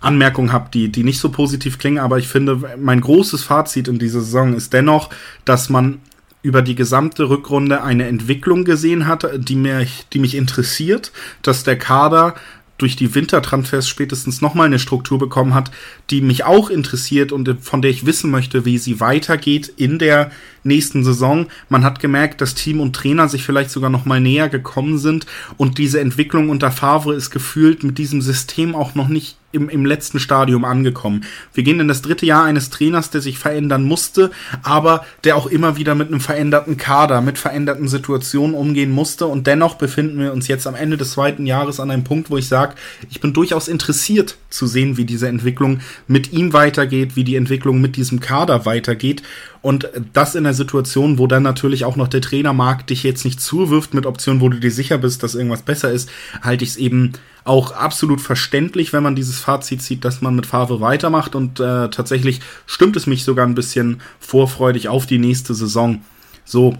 Anmerkungen 0.00 0.52
habe, 0.52 0.70
die, 0.72 0.90
die 0.90 1.04
nicht 1.04 1.20
so 1.20 1.28
positiv 1.28 1.78
klingen, 1.78 1.98
aber 1.98 2.18
ich 2.18 2.26
finde, 2.26 2.58
mein 2.78 3.02
großes 3.02 3.42
Fazit 3.42 3.86
in 3.86 3.98
dieser 3.98 4.20
Saison 4.20 4.54
ist 4.54 4.72
dennoch, 4.72 5.10
dass 5.44 5.68
man 5.68 6.00
über 6.42 6.62
die 6.62 6.74
gesamte 6.74 7.28
Rückrunde 7.28 7.82
eine 7.82 8.06
Entwicklung 8.06 8.64
gesehen 8.64 9.06
hat, 9.06 9.28
die, 9.36 9.56
mir, 9.56 9.86
die 10.12 10.18
mich 10.18 10.34
interessiert, 10.34 11.12
dass 11.42 11.64
der 11.64 11.78
Kader 11.78 12.34
durch 12.80 12.96
die 12.96 13.14
Wintertransfers 13.14 13.88
spätestens 13.88 14.40
nochmal 14.40 14.66
eine 14.66 14.78
Struktur 14.78 15.18
bekommen 15.18 15.54
hat, 15.54 15.70
die 16.08 16.22
mich 16.22 16.44
auch 16.44 16.70
interessiert 16.70 17.30
und 17.30 17.58
von 17.60 17.82
der 17.82 17.90
ich 17.90 18.06
wissen 18.06 18.30
möchte, 18.30 18.64
wie 18.64 18.78
sie 18.78 19.00
weitergeht 19.00 19.70
in 19.76 19.98
der 19.98 20.30
nächsten 20.64 21.04
Saison. 21.04 21.46
Man 21.68 21.84
hat 21.84 22.00
gemerkt, 22.00 22.40
dass 22.40 22.54
Team 22.54 22.80
und 22.80 22.96
Trainer 22.96 23.28
sich 23.28 23.44
vielleicht 23.44 23.70
sogar 23.70 23.90
nochmal 23.90 24.20
näher 24.20 24.48
gekommen 24.48 24.98
sind 24.98 25.26
und 25.58 25.76
diese 25.76 26.00
Entwicklung 26.00 26.48
unter 26.48 26.70
Favre 26.70 27.14
ist 27.14 27.30
gefühlt 27.30 27.84
mit 27.84 27.98
diesem 27.98 28.22
System 28.22 28.74
auch 28.74 28.94
noch 28.94 29.08
nicht 29.08 29.36
im, 29.52 29.68
im 29.68 29.84
letzten 29.84 30.20
Stadium 30.20 30.64
angekommen. 30.64 31.24
Wir 31.54 31.64
gehen 31.64 31.80
in 31.80 31.88
das 31.88 32.02
dritte 32.02 32.26
Jahr 32.26 32.44
eines 32.44 32.70
Trainers, 32.70 33.10
der 33.10 33.20
sich 33.20 33.38
verändern 33.38 33.84
musste, 33.84 34.30
aber 34.62 35.04
der 35.24 35.36
auch 35.36 35.46
immer 35.46 35.76
wieder 35.76 35.94
mit 35.94 36.08
einem 36.08 36.20
veränderten 36.20 36.76
Kader, 36.76 37.20
mit 37.20 37.38
veränderten 37.38 37.88
Situationen 37.88 38.54
umgehen 38.54 38.90
musste. 38.90 39.26
Und 39.26 39.46
dennoch 39.46 39.74
befinden 39.74 40.18
wir 40.18 40.32
uns 40.32 40.48
jetzt 40.48 40.66
am 40.66 40.74
Ende 40.74 40.96
des 40.96 41.12
zweiten 41.12 41.46
Jahres 41.46 41.80
an 41.80 41.90
einem 41.90 42.04
Punkt, 42.04 42.30
wo 42.30 42.36
ich 42.36 42.48
sage, 42.48 42.74
ich 43.10 43.20
bin 43.20 43.32
durchaus 43.32 43.68
interessiert 43.68 44.36
zu 44.50 44.66
sehen, 44.66 44.96
wie 44.96 45.04
diese 45.04 45.28
Entwicklung 45.28 45.80
mit 46.06 46.32
ihm 46.32 46.52
weitergeht, 46.52 47.16
wie 47.16 47.24
die 47.24 47.36
Entwicklung 47.36 47.80
mit 47.80 47.96
diesem 47.96 48.20
Kader 48.20 48.66
weitergeht. 48.66 49.22
Und 49.62 49.90
das 50.12 50.34
in 50.34 50.44
der 50.44 50.54
Situation, 50.54 51.18
wo 51.18 51.26
dann 51.26 51.42
natürlich 51.42 51.84
auch 51.84 51.96
noch 51.96 52.08
der 52.08 52.22
Trainermarkt 52.22 52.90
dich 52.90 53.02
jetzt 53.02 53.24
nicht 53.24 53.40
zuwirft 53.40 53.94
mit 53.94 54.06
Optionen, 54.06 54.40
wo 54.40 54.48
du 54.48 54.58
dir 54.58 54.70
sicher 54.70 54.98
bist, 54.98 55.22
dass 55.22 55.34
irgendwas 55.34 55.62
besser 55.62 55.90
ist, 55.90 56.08
halte 56.40 56.64
ich 56.64 56.70
es 56.70 56.76
eben 56.76 57.12
auch 57.44 57.72
absolut 57.72 58.20
verständlich, 58.20 58.92
wenn 58.92 59.02
man 59.02 59.16
dieses 59.16 59.38
Fazit 59.38 59.82
zieht, 59.82 60.04
dass 60.04 60.20
man 60.20 60.36
mit 60.36 60.46
Favre 60.46 60.80
weitermacht. 60.80 61.34
Und 61.34 61.60
äh, 61.60 61.88
tatsächlich 61.90 62.40
stimmt 62.66 62.96
es 62.96 63.06
mich 63.06 63.24
sogar 63.24 63.46
ein 63.46 63.54
bisschen 63.54 64.00
vorfreudig 64.18 64.88
auf 64.88 65.06
die 65.06 65.18
nächste 65.18 65.54
Saison. 65.54 66.02
So, 66.44 66.76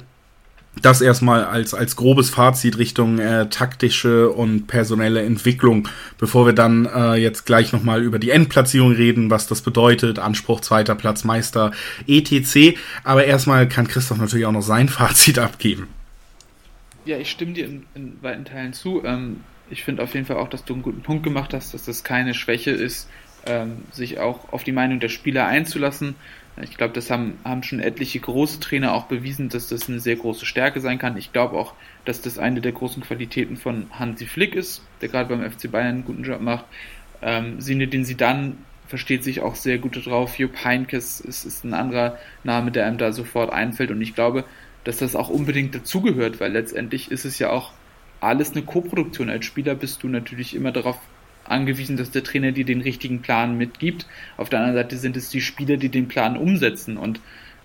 das 0.82 1.00
erstmal 1.00 1.44
als, 1.44 1.74
als 1.74 1.96
grobes 1.96 2.30
Fazit 2.30 2.78
Richtung 2.78 3.18
äh, 3.18 3.48
taktische 3.48 4.30
und 4.30 4.66
personelle 4.66 5.22
Entwicklung, 5.22 5.88
bevor 6.16 6.46
wir 6.46 6.52
dann 6.52 6.86
äh, 6.86 7.16
jetzt 7.16 7.44
gleich 7.44 7.72
nochmal 7.72 8.02
über 8.02 8.18
die 8.18 8.30
Endplatzierung 8.30 8.92
reden, 8.92 9.30
was 9.30 9.46
das 9.46 9.62
bedeutet, 9.62 10.18
Anspruch 10.18 10.60
zweiter 10.60 10.94
Platz, 10.94 11.24
Meister, 11.24 11.72
etc. 12.06 12.78
Aber 13.04 13.24
erstmal 13.24 13.68
kann 13.68 13.88
Christoph 13.88 14.18
natürlich 14.18 14.46
auch 14.46 14.52
noch 14.52 14.62
sein 14.62 14.88
Fazit 14.88 15.38
abgeben. 15.38 15.88
Ja, 17.04 17.18
ich 17.18 17.30
stimme 17.30 17.52
dir 17.52 17.66
in, 17.66 17.86
in 17.94 18.18
weiten 18.22 18.44
Teilen 18.44 18.72
zu. 18.72 19.02
Ähm, 19.04 19.40
ich 19.70 19.84
finde 19.84 20.02
auf 20.02 20.14
jeden 20.14 20.26
Fall 20.26 20.36
auch, 20.36 20.48
dass 20.48 20.64
du 20.64 20.74
einen 20.74 20.82
guten 20.82 21.02
Punkt 21.02 21.22
gemacht 21.22 21.54
hast, 21.54 21.74
dass 21.74 21.84
das 21.84 22.04
keine 22.04 22.34
Schwäche 22.34 22.70
ist, 22.70 23.08
ähm, 23.46 23.84
sich 23.90 24.18
auch 24.18 24.52
auf 24.52 24.64
die 24.64 24.72
Meinung 24.72 25.00
der 25.00 25.08
Spieler 25.08 25.46
einzulassen. 25.46 26.14
Ich 26.62 26.76
glaube, 26.76 26.92
das 26.92 27.10
haben, 27.10 27.38
haben 27.44 27.62
schon 27.62 27.80
etliche 27.80 28.20
große 28.20 28.60
Trainer 28.60 28.92
auch 28.92 29.04
bewiesen, 29.04 29.48
dass 29.48 29.68
das 29.68 29.88
eine 29.88 30.00
sehr 30.00 30.16
große 30.16 30.44
Stärke 30.44 30.80
sein 30.80 30.98
kann. 30.98 31.16
Ich 31.16 31.32
glaube 31.32 31.56
auch, 31.56 31.74
dass 32.04 32.20
das 32.20 32.38
eine 32.38 32.60
der 32.60 32.72
großen 32.72 33.02
Qualitäten 33.02 33.56
von 33.56 33.86
Hansi 33.92 34.26
Flick 34.26 34.54
ist, 34.54 34.82
der 35.00 35.08
gerade 35.08 35.34
beim 35.34 35.48
FC 35.48 35.70
Bayern 35.70 35.88
einen 35.88 36.04
guten 36.04 36.24
Job 36.24 36.40
macht. 36.40 36.66
Ähm, 37.22 37.60
sie 37.60 38.16
dann 38.16 38.58
versteht 38.88 39.22
sich 39.22 39.40
auch 39.40 39.54
sehr 39.54 39.78
gut 39.78 40.04
drauf. 40.04 40.38
Jupp 40.38 40.64
Heinkes 40.64 41.20
ist, 41.20 41.44
ist 41.44 41.64
ein 41.64 41.74
anderer 41.74 42.18
Name, 42.42 42.72
der 42.72 42.86
einem 42.86 42.98
da 42.98 43.12
sofort 43.12 43.52
einfällt. 43.52 43.90
Und 43.90 44.02
ich 44.02 44.14
glaube, 44.14 44.44
dass 44.84 44.98
das 44.98 45.14
auch 45.14 45.28
unbedingt 45.28 45.74
dazugehört, 45.74 46.40
weil 46.40 46.52
letztendlich 46.52 47.10
ist 47.10 47.24
es 47.24 47.38
ja 47.38 47.50
auch 47.50 47.72
alles 48.20 48.52
eine 48.52 48.62
Koproduktion. 48.62 49.30
Als 49.30 49.44
Spieler 49.44 49.74
bist 49.74 50.02
du 50.02 50.08
natürlich 50.08 50.54
immer 50.54 50.72
darauf 50.72 50.98
angewiesen, 51.44 51.96
dass 51.96 52.10
der 52.10 52.22
Trainer 52.22 52.52
dir 52.52 52.64
den 52.64 52.80
richtigen 52.80 53.22
Plan 53.22 53.56
mitgibt. 53.56 54.06
Auf 54.36 54.48
der 54.48 54.60
anderen 54.60 54.76
Seite 54.76 54.96
sind 54.96 55.16
es 55.16 55.30
die 55.30 55.40
Spieler, 55.40 55.76
die 55.76 55.88
den 55.88 56.08
Plan 56.08 56.36
umsetzen. 56.36 56.96
Und 56.96 57.20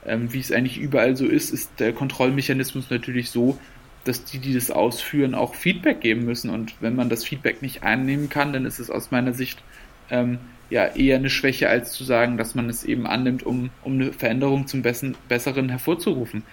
ähm, 0.06 0.34
wie 0.34 0.40
es 0.40 0.52
eigentlich 0.52 0.80
überall 0.80 1.16
so 1.16 1.26
ist, 1.26 1.52
ist 1.52 1.80
der 1.80 1.94
Kontrollmechanismus 1.94 2.90
natürlich 2.90 3.30
so, 3.30 3.60
dass 4.04 4.24
die, 4.24 4.40
die 4.40 4.54
das 4.54 4.72
ausführen, 4.72 5.36
auch 5.36 5.56
Feedback 5.56 6.02
geben 6.02 6.26
müssen. 6.26 6.50
Und 6.50 6.76
wenn 6.80 6.96
man 6.96 7.10
das 7.10 7.24
Feedback 7.24 7.62
nicht 7.62 7.84
einnehmen 7.84 8.30
kann, 8.30 8.54
dann 8.54 8.66
ist 8.66 8.80
es 8.80 8.90
aus 8.90 9.12
meiner 9.12 9.34
Sicht 9.34 9.62
ähm, 10.10 10.40
ja 10.70 10.86
eher 10.86 11.18
eine 11.18 11.30
Schwäche, 11.30 11.70
als 11.70 11.92
zu 11.92 12.04
sagen, 12.04 12.38
dass 12.38 12.56
man 12.56 12.70
es 12.70 12.84
eben 12.84 13.08
annimmt, 13.08 13.44
um, 13.44 13.70
um 13.84 13.94
eine 13.94 14.14
Veränderung 14.14 14.68
zum 14.68 14.82
Bessen, 14.82 15.16
Besseren 15.28 15.70
hervorzurufen. 15.70 16.44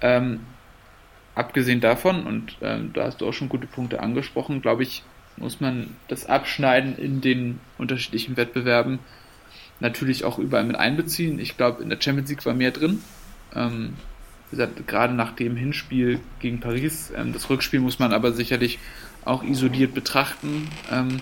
Ähm, 0.00 0.40
abgesehen 1.38 1.80
davon, 1.80 2.26
und 2.26 2.56
ähm, 2.60 2.90
da 2.92 3.04
hast 3.04 3.20
du 3.20 3.28
auch 3.28 3.32
schon 3.32 3.48
gute 3.48 3.66
Punkte 3.66 4.00
angesprochen, 4.00 4.60
glaube 4.60 4.82
ich, 4.82 5.02
muss 5.36 5.60
man 5.60 5.96
das 6.08 6.26
Abschneiden 6.26 6.96
in 6.98 7.20
den 7.20 7.60
unterschiedlichen 7.78 8.36
Wettbewerben 8.36 8.98
natürlich 9.80 10.24
auch 10.24 10.38
überall 10.38 10.64
mit 10.64 10.76
einbeziehen. 10.76 11.38
Ich 11.38 11.56
glaube, 11.56 11.82
in 11.82 11.90
der 11.90 12.00
Champions 12.00 12.30
League 12.30 12.44
war 12.44 12.54
mehr 12.54 12.72
drin. 12.72 13.02
Ähm, 13.54 13.94
wie 14.50 14.56
gesagt, 14.56 14.86
gerade 14.86 15.14
nach 15.14 15.32
dem 15.32 15.56
Hinspiel 15.56 16.20
gegen 16.40 16.60
Paris. 16.60 17.12
Ähm, 17.16 17.32
das 17.32 17.48
Rückspiel 17.50 17.80
muss 17.80 17.98
man 17.98 18.12
aber 18.12 18.32
sicherlich 18.32 18.78
auch 19.24 19.44
isoliert 19.44 19.94
betrachten. 19.94 20.68
Ähm, 20.90 21.20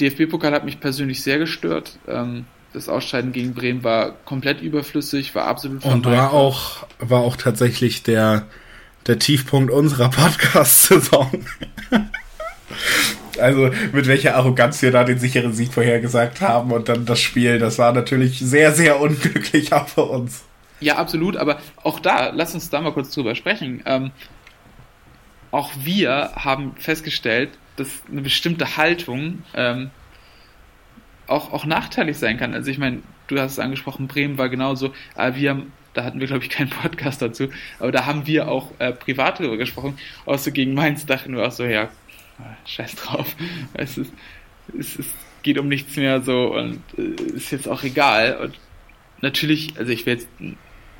DFB-Pokal 0.00 0.52
hat 0.52 0.64
mich 0.64 0.80
persönlich 0.80 1.22
sehr 1.22 1.38
gestört. 1.38 1.98
Ähm, 2.08 2.46
das 2.72 2.88
Ausscheiden 2.88 3.32
gegen 3.32 3.52
Bremen 3.52 3.84
war 3.84 4.12
komplett 4.24 4.62
überflüssig, 4.62 5.34
war 5.34 5.46
absolut 5.46 5.84
Und 5.84 6.06
war 6.06 6.32
auch, 6.32 6.86
war 6.98 7.20
auch 7.20 7.36
tatsächlich 7.36 8.02
der, 8.02 8.46
der 9.06 9.18
Tiefpunkt 9.18 9.70
unserer 9.70 10.10
Podcast-Saison. 10.10 11.44
Also 13.38 13.70
mit 13.92 14.06
welcher 14.06 14.36
Arroganz 14.36 14.82
wir 14.82 14.90
da 14.90 15.04
den 15.04 15.18
sicheren 15.18 15.52
Sieg 15.52 15.72
vorhergesagt 15.72 16.40
haben 16.42 16.70
und 16.70 16.88
dann 16.88 17.06
das 17.06 17.20
Spiel, 17.20 17.58
das 17.58 17.78
war 17.78 17.92
natürlich 17.92 18.38
sehr, 18.38 18.72
sehr 18.72 19.00
unglücklich 19.00 19.72
auch 19.72 19.88
für 19.88 20.04
uns. 20.04 20.44
Ja, 20.80 20.96
absolut, 20.96 21.36
aber 21.36 21.58
auch 21.82 21.98
da, 21.98 22.30
lass 22.30 22.54
uns 22.54 22.68
da 22.70 22.80
mal 22.80 22.92
kurz 22.92 23.12
drüber 23.12 23.34
sprechen. 23.34 23.82
Ähm, 23.86 24.10
auch 25.50 25.70
wir 25.82 26.32
haben 26.34 26.74
festgestellt, 26.76 27.50
dass 27.76 27.88
eine 28.10 28.22
bestimmte 28.22 28.76
Haltung 28.76 29.44
ähm, 29.54 29.90
auch, 31.26 31.52
auch 31.52 31.64
nachteilig 31.64 32.18
sein 32.18 32.36
kann. 32.36 32.54
Also 32.54 32.70
ich 32.70 32.78
meine, 32.78 33.02
du 33.28 33.38
hast 33.38 33.52
es 33.52 33.58
angesprochen, 33.58 34.08
Bremen 34.08 34.38
war 34.38 34.48
genauso, 34.48 34.92
aber 35.14 35.36
wir 35.36 35.50
haben 35.50 35.72
da 35.94 36.04
hatten 36.04 36.20
wir, 36.20 36.26
glaube 36.26 36.44
ich, 36.44 36.50
keinen 36.50 36.70
Podcast 36.70 37.22
dazu, 37.22 37.48
aber 37.78 37.92
da 37.92 38.06
haben 38.06 38.26
wir 38.26 38.48
auch 38.48 38.70
äh, 38.78 38.92
privat 38.92 39.38
drüber 39.38 39.56
gesprochen. 39.56 39.98
So 40.36 40.50
gegen 40.52 40.74
Mainz 40.74 41.06
dachten 41.06 41.36
wir 41.36 41.46
auch 41.46 41.52
so, 41.52 41.64
ja, 41.64 41.90
scheiß 42.66 42.94
drauf. 42.96 43.36
Es, 43.74 43.98
ist, 43.98 44.12
es, 44.78 44.98
es 44.98 45.06
geht 45.42 45.58
um 45.58 45.68
nichts 45.68 45.96
mehr 45.96 46.22
so 46.22 46.54
und 46.54 46.80
äh, 46.96 47.22
ist 47.34 47.52
jetzt 47.52 47.68
auch 47.68 47.82
egal. 47.82 48.38
Und 48.38 48.58
natürlich, 49.20 49.78
also 49.78 49.92
ich 49.92 50.06
will 50.06 50.14
jetzt, 50.14 50.28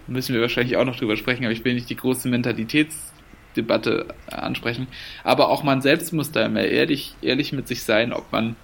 müssen 0.06 0.34
wir 0.34 0.40
wahrscheinlich 0.40 0.76
auch 0.76 0.84
noch 0.84 0.96
drüber 0.96 1.16
sprechen, 1.16 1.44
aber 1.44 1.52
ich 1.52 1.64
will 1.64 1.74
nicht 1.74 1.90
die 1.90 1.96
große 1.96 2.28
Mentalitätsdebatte 2.28 4.06
ansprechen. 4.26 4.88
Aber 5.24 5.48
auch 5.48 5.62
man 5.62 5.80
selbst 5.82 6.12
muss 6.12 6.32
da 6.32 6.44
immer 6.44 6.62
ehrlich, 6.62 7.14
ehrlich 7.22 7.52
mit 7.52 7.68
sich 7.68 7.82
sein, 7.82 8.12
ob 8.12 8.30
man 8.32 8.56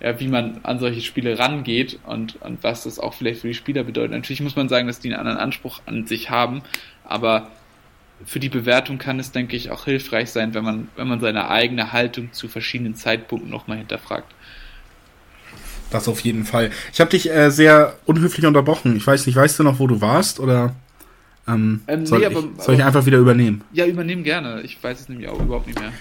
ja, 0.00 0.18
wie 0.20 0.28
man 0.28 0.60
an 0.62 0.78
solche 0.78 1.00
Spiele 1.00 1.38
rangeht 1.38 1.98
und, 2.04 2.40
und 2.42 2.62
was 2.62 2.84
das 2.84 2.98
auch 2.98 3.14
vielleicht 3.14 3.40
für 3.40 3.48
die 3.48 3.54
Spieler 3.54 3.84
bedeutet. 3.84 4.12
Natürlich 4.12 4.40
muss 4.40 4.56
man 4.56 4.68
sagen, 4.68 4.86
dass 4.86 5.00
die 5.00 5.08
einen 5.08 5.18
anderen 5.18 5.38
Anspruch 5.38 5.80
an 5.86 6.06
sich 6.06 6.30
haben, 6.30 6.62
aber 7.04 7.48
für 8.24 8.40
die 8.40 8.48
Bewertung 8.48 8.98
kann 8.98 9.18
es, 9.18 9.32
denke 9.32 9.56
ich, 9.56 9.70
auch 9.70 9.84
hilfreich 9.84 10.30
sein, 10.30 10.54
wenn 10.54 10.64
man, 10.64 10.88
wenn 10.96 11.08
man 11.08 11.20
seine 11.20 11.48
eigene 11.48 11.92
Haltung 11.92 12.32
zu 12.32 12.48
verschiedenen 12.48 12.94
Zeitpunkten 12.94 13.50
nochmal 13.50 13.78
hinterfragt. 13.78 14.34
Das 15.90 16.08
auf 16.08 16.20
jeden 16.20 16.44
Fall. 16.44 16.70
Ich 16.92 17.00
habe 17.00 17.10
dich 17.10 17.30
äh, 17.30 17.50
sehr 17.50 17.96
unhöflich 18.06 18.44
unterbrochen. 18.46 18.96
Ich 18.96 19.06
weiß 19.06 19.26
nicht, 19.26 19.36
weißt 19.36 19.58
du 19.58 19.62
noch, 19.62 19.78
wo 19.78 19.86
du 19.86 20.00
warst 20.00 20.40
oder 20.40 20.74
ähm, 21.46 21.82
ähm, 21.86 22.06
soll, 22.06 22.20
nee, 22.20 22.26
aber, 22.26 22.40
ich, 22.40 22.62
soll 22.62 22.74
ich 22.74 22.82
einfach 22.82 23.06
wieder 23.06 23.18
übernehmen? 23.18 23.62
Ja, 23.72 23.86
übernehmen 23.86 24.24
gerne. 24.24 24.62
Ich 24.62 24.82
weiß 24.82 25.00
es 25.00 25.08
nämlich 25.08 25.28
auch 25.28 25.40
überhaupt 25.40 25.68
nicht 25.68 25.78
mehr. 25.78 25.92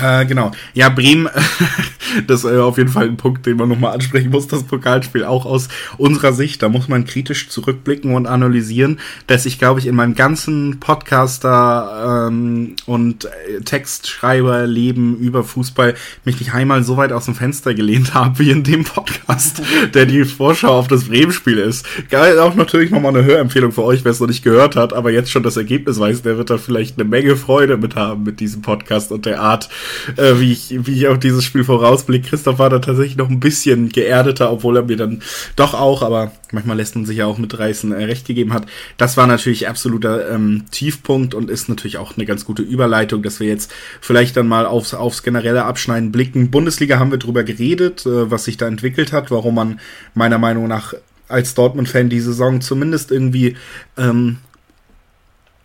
Äh, 0.00 0.26
genau. 0.26 0.52
Ja, 0.74 0.88
Bremen, 0.88 1.28
das 2.26 2.44
ist 2.44 2.50
äh, 2.50 2.58
auf 2.58 2.78
jeden 2.78 2.90
Fall 2.90 3.06
ein 3.06 3.16
Punkt, 3.16 3.46
den 3.46 3.56
man 3.56 3.68
nochmal 3.68 3.94
ansprechen 3.94 4.30
muss, 4.30 4.46
das 4.46 4.64
Pokalspiel 4.64 5.24
auch 5.24 5.46
aus 5.46 5.68
unserer 5.98 6.32
Sicht. 6.32 6.62
Da 6.62 6.68
muss 6.68 6.88
man 6.88 7.04
kritisch 7.04 7.48
zurückblicken 7.48 8.14
und 8.14 8.26
analysieren, 8.26 8.98
dass 9.26 9.46
ich, 9.46 9.58
glaube 9.58 9.80
ich, 9.80 9.86
in 9.86 9.94
meinem 9.94 10.14
ganzen 10.14 10.80
Podcaster 10.80 12.28
ähm, 12.28 12.76
und 12.86 13.26
äh, 13.26 13.60
Textschreiberleben 13.64 15.18
über 15.18 15.44
Fußball 15.44 15.94
mich 16.24 16.40
nicht 16.40 16.54
einmal 16.54 16.82
so 16.82 16.96
weit 16.96 17.12
aus 17.12 17.26
dem 17.26 17.34
Fenster 17.34 17.74
gelehnt 17.74 18.14
habe, 18.14 18.38
wie 18.38 18.50
in 18.50 18.64
dem 18.64 18.84
Podcast, 18.84 19.62
der 19.94 20.06
die 20.06 20.24
Vorschau 20.24 20.78
auf 20.78 20.88
das 20.88 21.04
Bremen-Spiel 21.04 21.58
ist. 21.58 21.86
Geil, 22.10 22.38
auch 22.38 22.54
natürlich 22.54 22.90
nochmal 22.90 23.14
eine 23.14 23.24
Hörempfehlung 23.24 23.72
für 23.72 23.84
euch, 23.84 24.04
wer 24.04 24.12
es 24.12 24.20
noch 24.20 24.28
nicht 24.28 24.44
gehört 24.44 24.76
hat, 24.76 24.92
aber 24.92 25.10
jetzt 25.10 25.30
schon 25.30 25.42
das 25.42 25.56
Ergebnis 25.56 25.98
weiß, 25.98 26.22
der 26.22 26.38
wird 26.38 26.50
da 26.50 26.58
vielleicht 26.58 26.98
eine 26.98 27.08
Menge 27.08 27.36
Freude 27.36 27.76
mit 27.76 27.96
haben 27.96 28.22
mit 28.22 28.40
diesem 28.40 28.62
Podcast 28.62 29.12
und 29.12 29.26
der 29.26 29.40
Art, 29.40 29.68
äh, 30.16 30.38
wie, 30.38 30.52
ich, 30.52 30.74
wie 30.86 30.94
ich 30.94 31.08
auf 31.08 31.18
dieses 31.18 31.44
Spiel 31.44 31.64
vorausblicke. 31.64 32.28
Christoph 32.28 32.58
war 32.58 32.70
da 32.70 32.78
tatsächlich 32.78 33.16
noch 33.16 33.28
ein 33.28 33.40
bisschen 33.40 33.88
geerdeter, 33.88 34.52
obwohl 34.52 34.76
er 34.76 34.84
mir 34.84 34.96
dann 34.96 35.22
doch 35.56 35.74
auch, 35.74 36.02
aber 36.02 36.32
manchmal 36.52 36.76
lässt 36.76 36.96
man 36.96 37.06
sich 37.06 37.18
ja 37.18 37.26
auch 37.26 37.38
mitreißen, 37.38 37.92
äh, 37.92 38.04
recht 38.04 38.26
gegeben 38.26 38.52
hat. 38.52 38.66
Das 38.96 39.16
war 39.16 39.26
natürlich 39.26 39.68
absoluter 39.68 40.30
ähm, 40.30 40.64
Tiefpunkt 40.70 41.34
und 41.34 41.50
ist 41.50 41.68
natürlich 41.68 41.98
auch 41.98 42.16
eine 42.16 42.26
ganz 42.26 42.44
gute 42.44 42.62
Überleitung, 42.62 43.22
dass 43.22 43.40
wir 43.40 43.48
jetzt 43.48 43.72
vielleicht 44.00 44.36
dann 44.36 44.48
mal 44.48 44.66
aufs, 44.66 44.94
aufs 44.94 45.22
generelle 45.22 45.64
Abschneiden 45.64 46.12
blicken. 46.12 46.50
Bundesliga 46.50 46.98
haben 46.98 47.10
wir 47.10 47.18
drüber 47.18 47.44
geredet, 47.44 48.06
äh, 48.06 48.30
was 48.30 48.44
sich 48.44 48.56
da 48.56 48.66
entwickelt 48.66 49.12
hat, 49.12 49.30
warum 49.30 49.54
man 49.54 49.80
meiner 50.14 50.38
Meinung 50.38 50.68
nach 50.68 50.94
als 51.30 51.54
Dortmund-Fan 51.54 52.08
die 52.08 52.20
Saison 52.20 52.60
zumindest 52.60 53.10
irgendwie 53.10 53.56
ähm, 53.96 54.38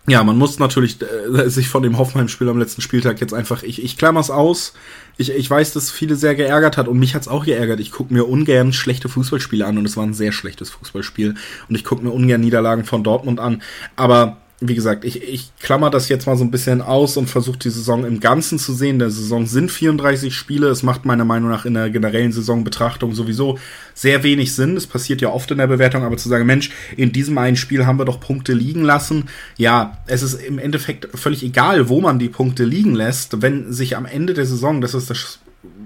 ja, 0.07 0.23
man 0.23 0.37
muss 0.37 0.59
natürlich 0.59 0.97
äh, 1.01 1.49
sich 1.49 1.67
von 1.67 1.81
dem 1.81 1.97
Hoffenheim-Spiel 1.97 2.47
am 2.49 2.59
letzten 2.59 2.81
Spieltag 2.81 3.21
jetzt 3.21 3.33
einfach, 3.33 3.63
ich, 3.63 3.83
ich 3.83 3.97
klammer's 3.97 4.29
aus. 4.29 4.73
Ich, 5.17 5.31
ich 5.31 5.49
weiß, 5.49 5.73
dass 5.73 5.89
viele 5.89 6.15
sehr 6.15 6.35
geärgert 6.35 6.77
hat 6.77 6.87
und 6.87 6.99
mich 6.99 7.15
hat's 7.15 7.27
auch 7.27 7.45
geärgert. 7.45 7.79
Ich 7.79 7.91
gucke 7.91 8.13
mir 8.13 8.27
ungern 8.27 8.73
schlechte 8.73 9.09
Fußballspiele 9.09 9.65
an 9.65 9.77
und 9.77 9.85
es 9.85 9.97
war 9.97 10.03
ein 10.03 10.13
sehr 10.13 10.31
schlechtes 10.31 10.69
Fußballspiel. 10.69 11.35
Und 11.69 11.75
ich 11.75 11.83
gucke 11.83 12.03
mir 12.03 12.11
ungern 12.11 12.41
Niederlagen 12.41 12.85
von 12.85 13.03
Dortmund 13.03 13.39
an. 13.39 13.63
Aber 13.95 14.37
wie 14.61 14.75
gesagt, 14.75 15.03
ich, 15.03 15.21
ich 15.21 15.51
klammer 15.59 15.89
das 15.89 16.07
jetzt 16.07 16.27
mal 16.27 16.37
so 16.37 16.45
ein 16.45 16.51
bisschen 16.51 16.81
aus 16.81 17.17
und 17.17 17.29
versuche 17.29 17.57
die 17.57 17.69
Saison 17.69 18.05
im 18.05 18.21
Ganzen 18.21 18.57
zu 18.57 18.73
sehen. 18.73 18.99
Der 18.99 19.09
Saison 19.09 19.45
sind 19.45 19.69
34 19.69 20.33
Spiele. 20.33 20.67
Es 20.67 20.81
macht 20.81 21.03
meiner 21.03 21.25
Meinung 21.25 21.49
nach 21.49 21.65
in 21.65 21.73
der 21.73 21.89
generellen 21.89 22.31
Saisonbetrachtung 22.31 23.13
sowieso 23.13 23.59
sehr 23.93 24.23
wenig 24.23 24.55
Sinn. 24.55 24.77
Es 24.77 24.87
passiert 24.87 25.21
ja 25.21 25.29
oft 25.29 25.51
in 25.51 25.57
der 25.57 25.67
Bewertung, 25.67 26.03
aber 26.03 26.15
zu 26.15 26.29
sagen, 26.29 26.45
Mensch, 26.45 26.71
in 26.95 27.11
diesem 27.11 27.37
einen 27.37 27.57
Spiel 27.57 27.85
haben 27.85 27.99
wir 27.99 28.05
doch 28.05 28.21
Punkte 28.21 28.53
liegen 28.53 28.83
lassen. 28.83 29.25
Ja, 29.57 29.97
es 30.07 30.23
ist 30.23 30.41
im 30.41 30.57
Endeffekt 30.57 31.09
völlig 31.17 31.43
egal, 31.43 31.89
wo 31.89 31.99
man 31.99 32.17
die 32.17 32.29
Punkte 32.29 32.63
liegen 32.63 32.95
lässt, 32.95 33.41
wenn 33.41 33.73
sich 33.73 33.97
am 33.97 34.05
Ende 34.05 34.33
der 34.33 34.45
Saison, 34.45 34.79
das 34.79 34.93
ist 34.93 35.09
das 35.09 35.39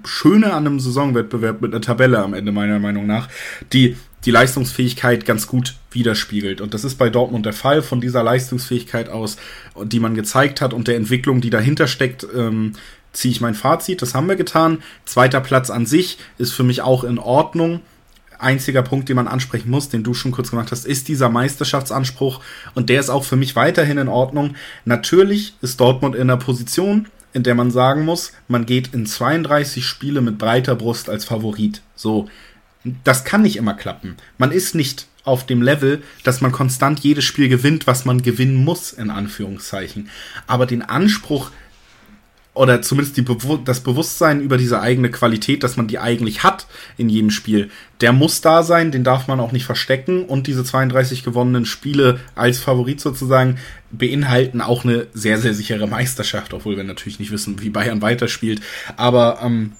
Schöne 0.05 0.53
an 0.53 0.67
einem 0.67 0.79
Saisonwettbewerb 0.79 1.61
mit 1.61 1.73
einer 1.73 1.81
Tabelle 1.81 2.19
am 2.19 2.33
Ende 2.33 2.51
meiner 2.51 2.79
Meinung 2.79 3.07
nach, 3.07 3.29
die 3.73 3.95
die 4.25 4.31
Leistungsfähigkeit 4.31 5.25
ganz 5.25 5.47
gut 5.47 5.75
widerspiegelt. 5.91 6.61
Und 6.61 6.73
das 6.73 6.83
ist 6.83 6.95
bei 6.95 7.09
Dortmund 7.09 7.45
der 7.45 7.53
Fall. 7.53 7.81
Von 7.81 8.01
dieser 8.01 8.23
Leistungsfähigkeit 8.23 9.09
aus, 9.09 9.37
die 9.83 9.99
man 9.99 10.15
gezeigt 10.15 10.61
hat 10.61 10.73
und 10.73 10.87
der 10.87 10.95
Entwicklung, 10.95 11.41
die 11.41 11.49
dahinter 11.49 11.87
steckt, 11.87 12.27
ähm, 12.35 12.73
ziehe 13.13 13.31
ich 13.31 13.41
mein 13.41 13.55
Fazit. 13.55 14.01
Das 14.01 14.13
haben 14.13 14.27
wir 14.27 14.35
getan. 14.35 14.79
Zweiter 15.05 15.41
Platz 15.41 15.69
an 15.69 15.85
sich 15.85 16.17
ist 16.37 16.53
für 16.53 16.63
mich 16.63 16.81
auch 16.81 17.03
in 17.03 17.17
Ordnung. 17.17 17.81
Einziger 18.37 18.83
Punkt, 18.83 19.09
den 19.09 19.17
man 19.17 19.27
ansprechen 19.27 19.69
muss, 19.69 19.89
den 19.89 20.03
du 20.03 20.13
schon 20.13 20.31
kurz 20.31 20.51
gemacht 20.51 20.71
hast, 20.71 20.85
ist 20.85 21.07
dieser 21.09 21.29
Meisterschaftsanspruch. 21.29 22.39
Und 22.73 22.89
der 22.89 22.99
ist 22.99 23.09
auch 23.09 23.25
für 23.25 23.35
mich 23.35 23.55
weiterhin 23.55 23.97
in 23.97 24.07
Ordnung. 24.07 24.55
Natürlich 24.85 25.55
ist 25.61 25.79
Dortmund 25.79 26.15
in 26.15 26.21
einer 26.21 26.37
Position, 26.37 27.07
in 27.33 27.43
der 27.43 27.55
man 27.55 27.69
sagen 27.69 28.05
muss, 28.05 28.31
man 28.47 28.65
geht 28.65 28.93
in 28.93 29.05
32 29.05 29.85
Spiele 29.85 30.21
mit 30.21 30.37
breiter 30.37 30.75
Brust 30.75 31.09
als 31.09 31.25
Favorit. 31.25 31.81
So, 31.95 32.27
das 33.03 33.25
kann 33.25 33.41
nicht 33.41 33.57
immer 33.57 33.73
klappen. 33.73 34.15
Man 34.37 34.51
ist 34.51 34.75
nicht 34.75 35.07
auf 35.23 35.45
dem 35.45 35.61
Level, 35.61 36.01
dass 36.23 36.41
man 36.41 36.51
konstant 36.51 37.01
jedes 37.01 37.25
Spiel 37.25 37.49
gewinnt, 37.49 37.87
was 37.87 38.05
man 38.05 38.21
gewinnen 38.21 38.55
muss, 38.55 38.93
in 38.93 39.09
Anführungszeichen. 39.09 40.09
Aber 40.47 40.65
den 40.65 40.81
Anspruch 40.81 41.51
oder 42.59 42.81
zumindest 42.81 43.15
die, 43.15 43.25
das 43.63 43.81
Bewusstsein 43.81 44.41
über 44.41 44.57
diese 44.57 44.81
eigene 44.81 45.09
Qualität, 45.09 45.63
dass 45.63 45.77
man 45.77 45.87
die 45.87 45.99
eigentlich 45.99 46.43
hat 46.43 46.67
in 46.97 47.07
jedem 47.07 47.29
Spiel, 47.29 47.69
der 48.01 48.11
muss 48.11 48.41
da 48.41 48.63
sein, 48.63 48.91
den 48.91 49.05
darf 49.05 49.27
man 49.27 49.39
auch 49.39 49.53
nicht 49.53 49.65
verstecken 49.65 50.25
und 50.25 50.47
diese 50.47 50.63
32 50.65 51.23
gewonnenen 51.23 51.65
Spiele 51.65 52.19
als 52.35 52.59
Favorit 52.59 52.99
sozusagen 52.99 53.59
beinhalten 53.91 54.61
auch 54.61 54.83
eine 54.83 55.07
sehr, 55.13 55.37
sehr 55.37 55.53
sichere 55.53 55.87
Meisterschaft, 55.87 56.53
obwohl 56.53 56.75
wir 56.75 56.83
natürlich 56.83 57.19
nicht 57.19 57.31
wissen, 57.31 57.61
wie 57.61 57.69
Bayern 57.69 58.01
weiterspielt. 58.01 58.61
Aber 58.97 59.39
ähm, 59.41 59.73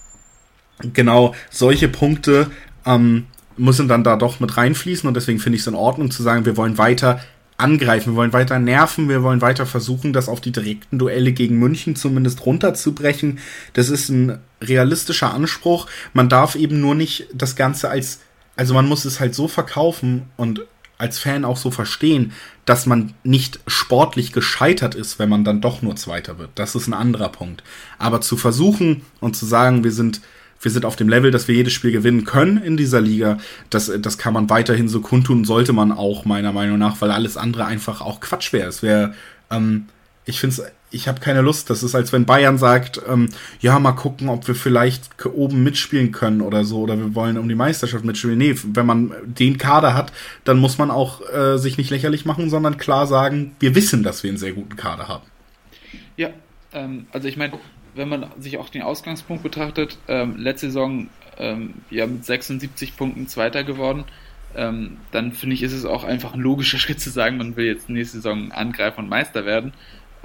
genau 0.94 1.36
solche 1.50 1.90
Punkte 1.90 2.50
ähm, 2.86 3.26
müssen 3.58 3.88
dann 3.88 4.04
da 4.04 4.16
doch 4.16 4.40
mit 4.40 4.58
reinfließen 4.58 5.08
und 5.08 5.14
deswegen 5.14 5.40
finde 5.40 5.58
ich 5.58 5.62
es 5.62 5.68
in 5.68 5.76
Ordnung 5.76 6.12
zu 6.12 6.24
sagen, 6.24 6.46
wir 6.46 6.58
wollen 6.58 6.78
weiter 6.78 7.20
angreifen, 7.58 8.14
wir 8.14 8.16
wollen 8.16 8.34
weiter 8.34 8.58
nerven, 8.58 9.10
wir 9.10 9.22
wollen 9.22 9.42
weiter 9.42 9.66
versuchen, 9.66 10.14
das 10.14 10.30
auf 10.30 10.40
die 10.40 10.52
direkten 10.52 10.98
Duelle 10.98 11.34
gegen 11.34 11.60
München 11.60 11.96
zumindest 11.96 12.46
runterzubrechen. 12.46 13.40
Das 13.74 13.90
ist 13.90 14.10
ein 14.10 14.40
realistischer 14.62 15.34
Anspruch. 15.34 15.88
Man 16.14 16.30
darf 16.30 16.56
eben 16.56 16.80
nur 16.80 16.96
nicht 16.96 17.28
das 17.34 17.56
Ganze 17.58 17.90
als, 17.90 18.22
also 18.56 18.74
man 18.74 18.88
muss 18.88 19.04
es 19.04 19.20
halt 19.20 19.36
so 19.36 19.48
verkaufen 19.50 20.24
und 20.38 20.62
als 20.98 21.20
Fan 21.20 21.46
auch 21.46 21.58
so 21.58 21.72
verstehen, 21.72 22.34
dass 22.66 22.86
man 22.86 23.14
nicht 23.24 23.60
sportlich 23.68 24.32
gescheitert 24.34 24.96
ist, 24.96 25.18
wenn 25.18 25.30
man 25.30 25.44
dann 25.44 25.62
doch 25.62 25.82
nur 25.82 25.96
Zweiter 25.96 26.38
wird. 26.38 26.52
Das 26.56 26.76
ist 26.76 26.88
ein 26.88 26.94
anderer 26.94 27.30
Punkt. 27.30 27.64
Aber 27.98 28.22
zu 28.22 28.38
versuchen 28.38 29.02
und 29.22 29.36
zu 29.36 29.46
sagen, 29.46 29.84
wir 29.84 29.94
sind 29.94 30.22
wir 30.62 30.72
sind 30.72 30.86
auf 30.86 30.96
dem 30.96 31.10
Level, 31.10 31.32
dass 31.32 31.48
wir 31.48 31.56
jedes 31.56 31.74
Spiel 31.74 31.92
gewinnen 31.92 32.26
können 32.26 32.58
in 32.58 32.78
dieser 32.78 33.02
Liga. 33.02 33.38
Das, 33.70 33.92
das 34.00 34.18
kann 34.18 34.34
man 34.34 34.50
weiterhin 34.50 34.90
so 34.90 35.02
kundtun, 35.02 35.46
sollte 35.46 35.74
man 35.74 35.92
auch, 35.92 36.26
meiner 36.26 36.52
Meinung 36.52 36.78
nach, 36.78 37.00
weil 37.02 37.12
alles 37.12 37.38
andere 37.38 37.66
einfach 37.66 38.02
auch 38.02 38.20
Quatsch 38.20 38.52
wäre. 38.54 38.68
Es 38.68 38.84
wäre, 38.84 39.14
ähm, 39.50 39.86
ich 40.26 40.40
finde 40.40 40.56
es, 40.56 40.72
ich 40.92 41.08
habe 41.08 41.20
keine 41.20 41.42
Lust. 41.42 41.70
Das 41.70 41.84
ist, 41.84 41.96
als 41.96 42.12
wenn 42.12 42.26
Bayern 42.26 42.58
sagt, 42.58 43.02
ähm, 43.08 43.30
ja, 43.60 43.80
mal 43.80 43.92
gucken, 43.94 44.30
ob 44.30 44.48
wir 44.48 44.56
vielleicht 44.56 45.26
oben 45.26 45.64
mitspielen 45.64 46.12
können 46.12 46.42
oder 46.42 46.66
so, 46.66 46.82
oder 46.82 46.98
wir 46.98 47.16
wollen 47.16 47.38
um 47.38 47.48
die 47.48 47.56
Meisterschaft 47.56 48.04
mitspielen. 48.04 48.38
Nee, 48.38 48.56
wenn 48.74 48.86
man 48.86 49.14
den 49.24 49.58
Kader 49.58 49.94
hat, 49.94 50.12
dann 50.44 50.58
muss 50.58 50.78
man 50.78 50.92
auch 50.92 51.22
äh, 51.30 51.58
sich 51.58 51.78
nicht 51.78 51.90
lächerlich 51.90 52.26
machen, 52.26 52.50
sondern 52.50 52.78
klar 52.78 53.08
sagen, 53.08 53.56
wir 53.60 53.76
wissen, 53.76 54.04
dass 54.04 54.24
wir 54.24 54.30
einen 54.30 54.38
sehr 54.38 54.54
guten 54.54 54.76
Kader 54.76 55.08
haben. 55.08 55.26
Ja, 56.18 56.30
ähm, 56.74 57.08
also 57.12 57.28
ich 57.28 57.38
meine, 57.38 57.54
wenn 57.96 58.10
man 58.10 58.28
sich 58.40 58.58
auch 58.58 58.70
den 58.70 58.82
Ausgangspunkt 58.82 59.44
betrachtet, 59.44 59.98
ähm, 60.08 60.38
letzte 60.38 60.68
Saison 60.68 61.08
ähm, 61.38 61.76
ja 61.90 62.06
mit 62.08 62.26
76 62.26 62.98
Punkten 62.98 63.28
Zweiter 63.28 63.64
geworden, 63.64 64.06
ähm, 64.56 64.98
dann 65.12 65.32
finde 65.34 65.56
ich, 65.56 65.64
ist 65.64 65.74
es 65.74 65.86
auch 65.86 66.04
einfach 66.04 66.34
ein 66.34 66.40
logischer 66.40 66.78
Schritt 66.80 67.00
zu 67.00 67.10
sagen, 67.10 67.38
man 67.38 67.56
will 67.56 67.66
jetzt 67.66 67.90
nächste 67.90 68.18
Saison 68.18 68.52
Angreifer 68.52 69.00
und 69.00 69.10
Meister 69.10 69.46
werden. 69.46 69.74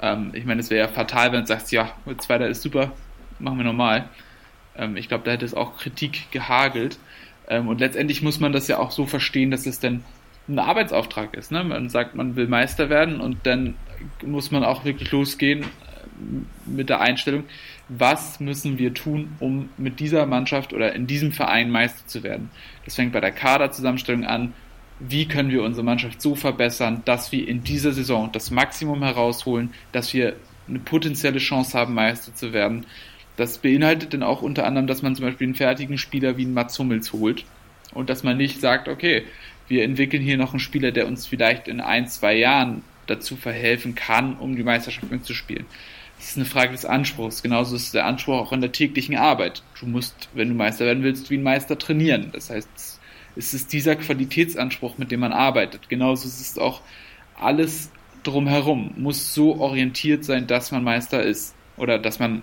Ähm, 0.01 0.31
ich 0.33 0.45
meine, 0.45 0.61
es 0.61 0.69
wäre 0.69 0.87
ja 0.87 0.93
fatal, 0.93 1.31
wenn 1.31 1.41
du 1.41 1.47
sagst, 1.47 1.71
ja, 1.71 1.91
Zweiter 2.17 2.47
ist 2.47 2.61
super, 2.61 2.91
machen 3.39 3.57
wir 3.57 3.65
normal. 3.65 4.09
Ähm, 4.77 4.97
ich 4.97 5.07
glaube, 5.07 5.23
da 5.23 5.31
hätte 5.31 5.45
es 5.45 5.53
auch 5.53 5.77
Kritik 5.77 6.31
gehagelt. 6.31 6.97
Ähm, 7.47 7.67
und 7.67 7.79
letztendlich 7.79 8.21
muss 8.21 8.39
man 8.39 8.51
das 8.51 8.67
ja 8.67 8.79
auch 8.79 8.91
so 8.91 9.05
verstehen, 9.05 9.51
dass 9.51 9.65
es 9.65 9.79
dann 9.79 10.03
ein 10.47 10.59
Arbeitsauftrag 10.59 11.35
ist. 11.35 11.51
Ne? 11.51 11.63
Man 11.63 11.89
sagt, 11.89 12.15
man 12.15 12.35
will 12.35 12.47
Meister 12.47 12.89
werden 12.89 13.19
und 13.19 13.45
dann 13.45 13.75
muss 14.23 14.51
man 14.51 14.63
auch 14.63 14.85
wirklich 14.85 15.11
losgehen 15.11 15.65
mit 16.65 16.89
der 16.89 17.01
Einstellung, 17.01 17.43
was 17.89 18.39
müssen 18.39 18.77
wir 18.77 18.93
tun, 18.93 19.35
um 19.39 19.69
mit 19.77 19.99
dieser 19.99 20.25
Mannschaft 20.25 20.73
oder 20.73 20.93
in 20.93 21.07
diesem 21.07 21.31
Verein 21.31 21.69
Meister 21.69 22.07
zu 22.07 22.23
werden. 22.23 22.49
Das 22.85 22.95
fängt 22.95 23.13
bei 23.13 23.21
der 23.21 23.31
Kaderzusammenstellung 23.31 24.25
an. 24.25 24.53
Wie 24.99 25.27
können 25.27 25.51
wir 25.51 25.63
unsere 25.63 25.83
Mannschaft 25.83 26.21
so 26.21 26.35
verbessern, 26.35 27.01
dass 27.05 27.31
wir 27.31 27.47
in 27.47 27.63
dieser 27.63 27.91
Saison 27.91 28.31
das 28.31 28.49
Maximum 28.49 29.03
herausholen, 29.03 29.73
dass 29.91 30.13
wir 30.13 30.35
eine 30.67 30.79
potenzielle 30.79 31.39
Chance 31.39 31.77
haben, 31.77 31.93
Meister 31.93 32.33
zu 32.33 32.53
werden. 32.53 32.85
Das 33.37 33.57
beinhaltet 33.57 34.13
dann 34.13 34.23
auch 34.23 34.41
unter 34.41 34.65
anderem, 34.65 34.87
dass 34.87 35.01
man 35.01 35.15
zum 35.15 35.25
Beispiel 35.25 35.47
einen 35.47 35.55
fertigen 35.55 35.97
Spieler 35.97 36.37
wie 36.37 36.43
einen 36.43 36.53
Mats 36.53 36.79
Hummels 36.79 37.13
holt 37.13 37.45
und 37.93 38.09
dass 38.09 38.23
man 38.23 38.37
nicht 38.37 38.61
sagt, 38.61 38.87
okay, 38.87 39.25
wir 39.67 39.83
entwickeln 39.83 40.23
hier 40.23 40.37
noch 40.37 40.51
einen 40.51 40.59
Spieler, 40.59 40.91
der 40.91 41.07
uns 41.07 41.25
vielleicht 41.25 41.67
in 41.67 41.81
ein, 41.81 42.07
zwei 42.07 42.35
Jahren 42.35 42.83
dazu 43.07 43.35
verhelfen 43.35 43.95
kann, 43.95 44.37
um 44.37 44.55
die 44.55 44.63
Meisterschaft 44.63 45.11
mitzuspielen. 45.11 45.65
Das 46.17 46.29
ist 46.29 46.37
eine 46.37 46.45
Frage 46.45 46.71
des 46.71 46.85
Anspruchs. 46.85 47.43
Genauso 47.43 47.75
ist 47.75 47.93
der 47.93 48.05
Anspruch 48.05 48.35
auch 48.35 48.51
in 48.53 48.61
der 48.61 48.71
täglichen 48.71 49.15
Arbeit. 49.15 49.63
Du 49.79 49.85
musst, 49.85 50.29
wenn 50.33 50.49
du 50.49 50.55
Meister 50.55 50.85
werden 50.85 51.03
willst, 51.03 51.29
wie 51.29 51.37
ein 51.37 51.43
Meister 51.43 51.77
trainieren. 51.77 52.29
Das 52.31 52.49
heißt, 52.49 52.69
es 53.35 53.53
ist 53.53 53.73
dieser 53.73 53.95
Qualitätsanspruch, 53.95 54.97
mit 54.97 55.11
dem 55.11 55.19
man 55.19 55.33
arbeitet. 55.33 55.89
Genauso 55.89 56.27
ist 56.27 56.39
es 56.39 56.57
auch 56.57 56.81
alles 57.37 57.91
drumherum, 58.23 58.93
muss 58.97 59.33
so 59.33 59.59
orientiert 59.59 60.23
sein, 60.23 60.47
dass 60.47 60.71
man 60.71 60.83
Meister 60.83 61.21
ist. 61.21 61.53
Oder 61.77 61.99
dass 61.99 62.19
man 62.19 62.41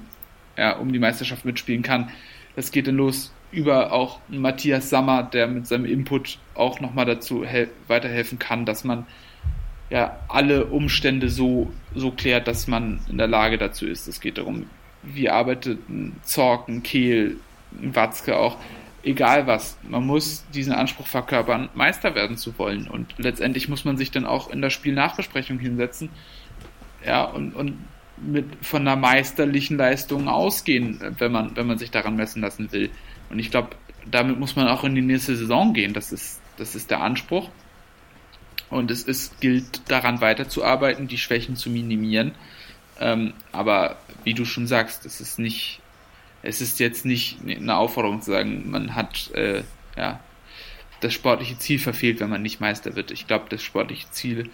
ja, 0.56 0.76
um 0.76 0.92
die 0.92 0.98
Meisterschaft 0.98 1.44
mitspielen 1.44 1.82
kann. 1.82 2.10
Das 2.56 2.70
geht 2.70 2.86
dann 2.86 2.96
los 2.96 3.32
über 3.50 3.92
auch 3.92 4.20
Matthias 4.28 4.90
Sammer, 4.90 5.22
der 5.22 5.46
mit 5.46 5.66
seinem 5.66 5.84
Input 5.84 6.38
auch 6.54 6.80
nochmal 6.80 7.04
dazu 7.04 7.44
weiterhelfen 7.86 8.38
kann, 8.38 8.64
dass 8.64 8.84
man 8.84 9.06
ja 9.92 10.18
alle 10.28 10.64
Umstände 10.64 11.28
so, 11.28 11.70
so 11.94 12.10
klärt, 12.10 12.48
dass 12.48 12.66
man 12.66 13.00
in 13.10 13.18
der 13.18 13.26
Lage 13.26 13.58
dazu 13.58 13.86
ist. 13.86 14.08
Es 14.08 14.20
geht 14.20 14.38
darum, 14.38 14.64
wie 15.02 15.28
arbeitet 15.28 15.86
ein 15.90 16.16
Zorc, 16.22 16.66
ein 16.68 16.82
Kehl, 16.82 17.36
ein 17.80 17.94
Watzke 17.94 18.38
auch, 18.38 18.56
egal 19.02 19.46
was. 19.46 19.76
Man 19.86 20.06
muss 20.06 20.46
diesen 20.54 20.72
Anspruch 20.72 21.06
verkörpern, 21.06 21.68
Meister 21.74 22.14
werden 22.14 22.38
zu 22.38 22.58
wollen. 22.58 22.88
Und 22.88 23.14
letztendlich 23.18 23.68
muss 23.68 23.84
man 23.84 23.98
sich 23.98 24.10
dann 24.10 24.24
auch 24.24 24.50
in 24.50 24.62
der 24.62 24.70
Spielnachbesprechung 24.70 25.58
hinsetzen, 25.58 26.08
ja, 27.04 27.24
und, 27.24 27.54
und 27.54 27.76
mit 28.16 28.46
von 28.64 28.82
einer 28.82 28.96
meisterlichen 28.96 29.76
Leistung 29.76 30.28
ausgehen, 30.28 31.00
wenn 31.18 31.32
man, 31.32 31.54
wenn 31.56 31.66
man 31.66 31.76
sich 31.76 31.90
daran 31.90 32.16
messen 32.16 32.40
lassen 32.40 32.72
will. 32.72 32.88
Und 33.28 33.40
ich 33.40 33.50
glaube, 33.50 33.70
damit 34.10 34.38
muss 34.38 34.56
man 34.56 34.68
auch 34.68 34.84
in 34.84 34.94
die 34.94 35.02
nächste 35.02 35.36
Saison 35.36 35.74
gehen. 35.74 35.92
Das 35.92 36.12
ist, 36.12 36.40
das 36.56 36.74
ist 36.74 36.90
der 36.90 37.02
Anspruch. 37.02 37.50
Und 38.72 38.90
es 38.90 39.02
ist, 39.02 39.38
gilt 39.42 39.90
daran 39.90 40.22
weiterzuarbeiten, 40.22 41.06
die 41.06 41.18
Schwächen 41.18 41.56
zu 41.56 41.68
minimieren. 41.68 42.32
Ähm, 42.98 43.34
aber 43.52 43.98
wie 44.24 44.32
du 44.32 44.46
schon 44.46 44.66
sagst, 44.66 45.04
es 45.04 45.20
ist 45.20 45.38
nicht, 45.38 45.82
es 46.42 46.62
ist 46.62 46.80
jetzt 46.80 47.04
nicht 47.04 47.36
eine 47.44 47.76
Aufforderung 47.76 48.22
zu 48.22 48.30
sagen, 48.30 48.70
man 48.70 48.94
hat 48.94 49.30
äh, 49.34 49.62
ja, 49.94 50.20
das 51.00 51.12
sportliche 51.12 51.58
Ziel 51.58 51.78
verfehlt, 51.78 52.20
wenn 52.20 52.30
man 52.30 52.40
nicht 52.40 52.60
Meister 52.60 52.96
wird. 52.96 53.10
Ich 53.10 53.26
glaube, 53.26 53.44
das 53.50 53.62
sportliche 53.62 54.10
Ziel 54.10 54.48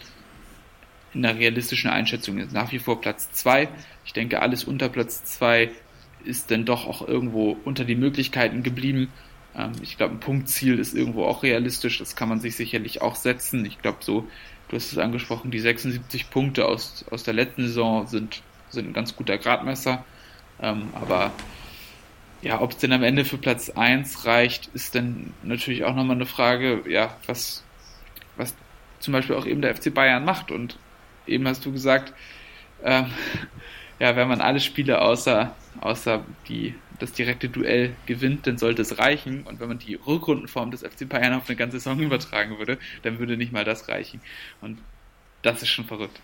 in 1.14 1.22
der 1.22 1.36
realistischen 1.36 1.88
Einschätzung 1.88 2.38
ist 2.38 2.52
nach 2.52 2.72
wie 2.72 2.80
vor 2.80 3.00
Platz 3.00 3.30
2. 3.30 3.68
Ich 4.04 4.14
denke, 4.14 4.42
alles 4.42 4.64
unter 4.64 4.88
Platz 4.88 5.22
2 5.26 5.70
ist 6.24 6.50
dann 6.50 6.64
doch 6.64 6.88
auch 6.88 7.06
irgendwo 7.06 7.56
unter 7.64 7.84
die 7.84 7.94
Möglichkeiten 7.94 8.64
geblieben. 8.64 9.12
Ähm, 9.58 9.72
ich 9.82 9.96
glaube, 9.96 10.14
ein 10.14 10.20
Punktziel 10.20 10.78
ist 10.78 10.94
irgendwo 10.94 11.24
auch 11.24 11.42
realistisch. 11.42 11.98
Das 11.98 12.16
kann 12.16 12.28
man 12.28 12.40
sich 12.40 12.56
sicherlich 12.56 13.02
auch 13.02 13.16
setzen. 13.16 13.64
Ich 13.64 13.82
glaube, 13.82 13.98
so, 14.00 14.26
du 14.68 14.76
hast 14.76 14.92
es 14.92 14.98
angesprochen, 14.98 15.50
die 15.50 15.58
76 15.58 16.30
Punkte 16.30 16.66
aus, 16.66 17.04
aus 17.10 17.24
der 17.24 17.34
letzten 17.34 17.66
Saison 17.66 18.06
sind, 18.06 18.42
sind 18.70 18.88
ein 18.88 18.92
ganz 18.92 19.16
guter 19.16 19.36
Gradmesser. 19.38 20.04
Ähm, 20.60 20.88
aber 20.94 21.32
ja, 22.40 22.60
ob 22.60 22.72
es 22.72 22.78
denn 22.78 22.92
am 22.92 23.02
Ende 23.02 23.24
für 23.24 23.38
Platz 23.38 23.70
1 23.70 24.24
reicht, 24.24 24.68
ist 24.74 24.94
dann 24.94 25.32
natürlich 25.42 25.84
auch 25.84 25.94
nochmal 25.94 26.16
eine 26.16 26.26
Frage, 26.26 26.84
ja, 26.88 27.16
was, 27.26 27.64
was 28.36 28.54
zum 29.00 29.12
Beispiel 29.12 29.34
auch 29.36 29.46
eben 29.46 29.62
der 29.62 29.74
FC 29.74 29.92
Bayern 29.92 30.24
macht. 30.24 30.52
Und 30.52 30.78
eben 31.26 31.46
hast 31.48 31.64
du 31.66 31.72
gesagt, 31.72 32.12
ähm, 32.84 33.06
ja, 33.98 34.14
wenn 34.14 34.28
man 34.28 34.40
alle 34.40 34.60
Spiele 34.60 35.00
außer, 35.00 35.52
außer 35.80 36.24
die, 36.48 36.74
das 36.98 37.12
direkte 37.12 37.48
Duell 37.48 37.94
gewinnt, 38.06 38.46
dann 38.46 38.58
sollte 38.58 38.82
es 38.82 38.98
reichen. 38.98 39.42
Und 39.44 39.60
wenn 39.60 39.68
man 39.68 39.78
die 39.78 39.94
Rückrundenform 39.94 40.70
des 40.70 40.82
FC 40.82 41.08
Bayern 41.08 41.34
auf 41.34 41.48
eine 41.48 41.56
ganze 41.56 41.78
Saison 41.78 42.00
übertragen 42.00 42.58
würde, 42.58 42.78
dann 43.02 43.18
würde 43.18 43.36
nicht 43.36 43.52
mal 43.52 43.64
das 43.64 43.88
reichen. 43.88 44.20
Und 44.60 44.78
das 45.42 45.62
ist 45.62 45.68
schon 45.68 45.84
verrückt. 45.84 46.20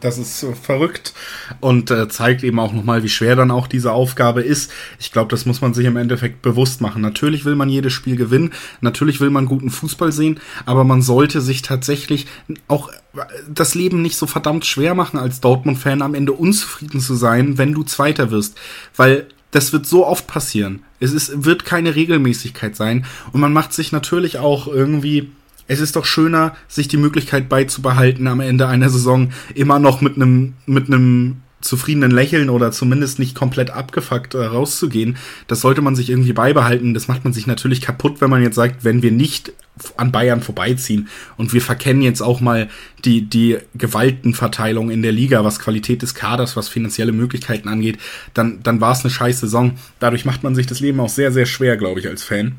Das 0.00 0.18
ist 0.18 0.42
äh, 0.42 0.54
verrückt 0.54 1.12
und 1.60 1.90
äh, 1.90 2.08
zeigt 2.08 2.42
eben 2.42 2.58
auch 2.58 2.72
nochmal, 2.72 3.02
wie 3.02 3.08
schwer 3.08 3.36
dann 3.36 3.50
auch 3.50 3.66
diese 3.66 3.92
Aufgabe 3.92 4.42
ist. 4.42 4.72
Ich 4.98 5.12
glaube, 5.12 5.28
das 5.28 5.46
muss 5.46 5.60
man 5.60 5.74
sich 5.74 5.84
im 5.86 5.96
Endeffekt 5.96 6.42
bewusst 6.42 6.80
machen. 6.80 7.02
Natürlich 7.02 7.44
will 7.44 7.54
man 7.54 7.68
jedes 7.68 7.92
Spiel 7.92 8.16
gewinnen, 8.16 8.52
natürlich 8.80 9.20
will 9.20 9.30
man 9.30 9.46
guten 9.46 9.70
Fußball 9.70 10.12
sehen, 10.12 10.40
aber 10.64 10.84
man 10.84 11.02
sollte 11.02 11.40
sich 11.40 11.62
tatsächlich 11.62 12.26
auch 12.66 12.88
äh, 12.88 13.20
das 13.48 13.74
Leben 13.74 14.02
nicht 14.02 14.16
so 14.16 14.26
verdammt 14.26 14.64
schwer 14.64 14.94
machen, 14.94 15.18
als 15.18 15.40
Dortmund-Fan 15.40 16.02
am 16.02 16.14
Ende 16.14 16.32
unzufrieden 16.32 17.00
zu 17.00 17.14
sein, 17.14 17.58
wenn 17.58 17.74
du 17.74 17.82
Zweiter 17.82 18.30
wirst. 18.30 18.58
Weil 18.96 19.26
das 19.50 19.72
wird 19.72 19.86
so 19.86 20.06
oft 20.06 20.26
passieren. 20.26 20.82
Es 21.00 21.12
ist, 21.12 21.44
wird 21.44 21.64
keine 21.64 21.94
Regelmäßigkeit 21.94 22.76
sein. 22.76 23.04
Und 23.32 23.40
man 23.40 23.52
macht 23.52 23.72
sich 23.72 23.92
natürlich 23.92 24.38
auch 24.38 24.68
irgendwie 24.68 25.30
es 25.70 25.78
ist 25.78 25.94
doch 25.94 26.04
schöner, 26.04 26.56
sich 26.66 26.88
die 26.88 26.96
Möglichkeit 26.96 27.48
beizubehalten, 27.48 28.26
am 28.26 28.40
Ende 28.40 28.66
einer 28.66 28.90
Saison 28.90 29.30
immer 29.54 29.78
noch 29.78 30.00
mit 30.00 30.16
einem 30.16 30.54
mit 30.66 30.88
einem 30.88 31.42
zufriedenen 31.60 32.10
Lächeln 32.10 32.50
oder 32.50 32.72
zumindest 32.72 33.18
nicht 33.18 33.34
komplett 33.34 33.70
abgefuckt 33.70 34.34
äh, 34.34 34.44
rauszugehen. 34.44 35.16
Das 35.46 35.60
sollte 35.60 35.82
man 35.82 35.96
sich 35.96 36.10
irgendwie 36.10 36.32
beibehalten. 36.32 36.94
Das 36.94 37.08
macht 37.08 37.24
man 37.24 37.32
sich 37.32 37.46
natürlich 37.46 37.80
kaputt, 37.80 38.20
wenn 38.20 38.30
man 38.30 38.42
jetzt 38.42 38.56
sagt, 38.56 38.84
wenn 38.84 39.02
wir 39.02 39.12
nicht 39.12 39.52
an 39.96 40.12
Bayern 40.12 40.42
vorbeiziehen 40.42 41.08
und 41.36 41.52
wir 41.52 41.62
verkennen 41.62 42.02
jetzt 42.02 42.20
auch 42.20 42.40
mal 42.40 42.68
die, 43.04 43.22
die 43.22 43.58
Gewaltenverteilung 43.74 44.90
in 44.90 45.02
der 45.02 45.12
Liga, 45.12 45.44
was 45.44 45.58
Qualität 45.58 46.02
des 46.02 46.14
Kaders, 46.14 46.56
was 46.56 46.68
finanzielle 46.68 47.12
Möglichkeiten 47.12 47.68
angeht, 47.68 47.98
dann, 48.34 48.62
dann 48.62 48.80
war 48.80 48.92
es 48.92 49.04
eine 49.04 49.10
scheiß 49.10 49.40
Saison. 49.40 49.78
Dadurch 49.98 50.24
macht 50.24 50.42
man 50.42 50.54
sich 50.54 50.66
das 50.66 50.80
Leben 50.80 51.00
auch 51.00 51.08
sehr, 51.08 51.32
sehr 51.32 51.46
schwer, 51.46 51.76
glaube 51.76 52.00
ich, 52.00 52.08
als 52.08 52.22
Fan. 52.22 52.56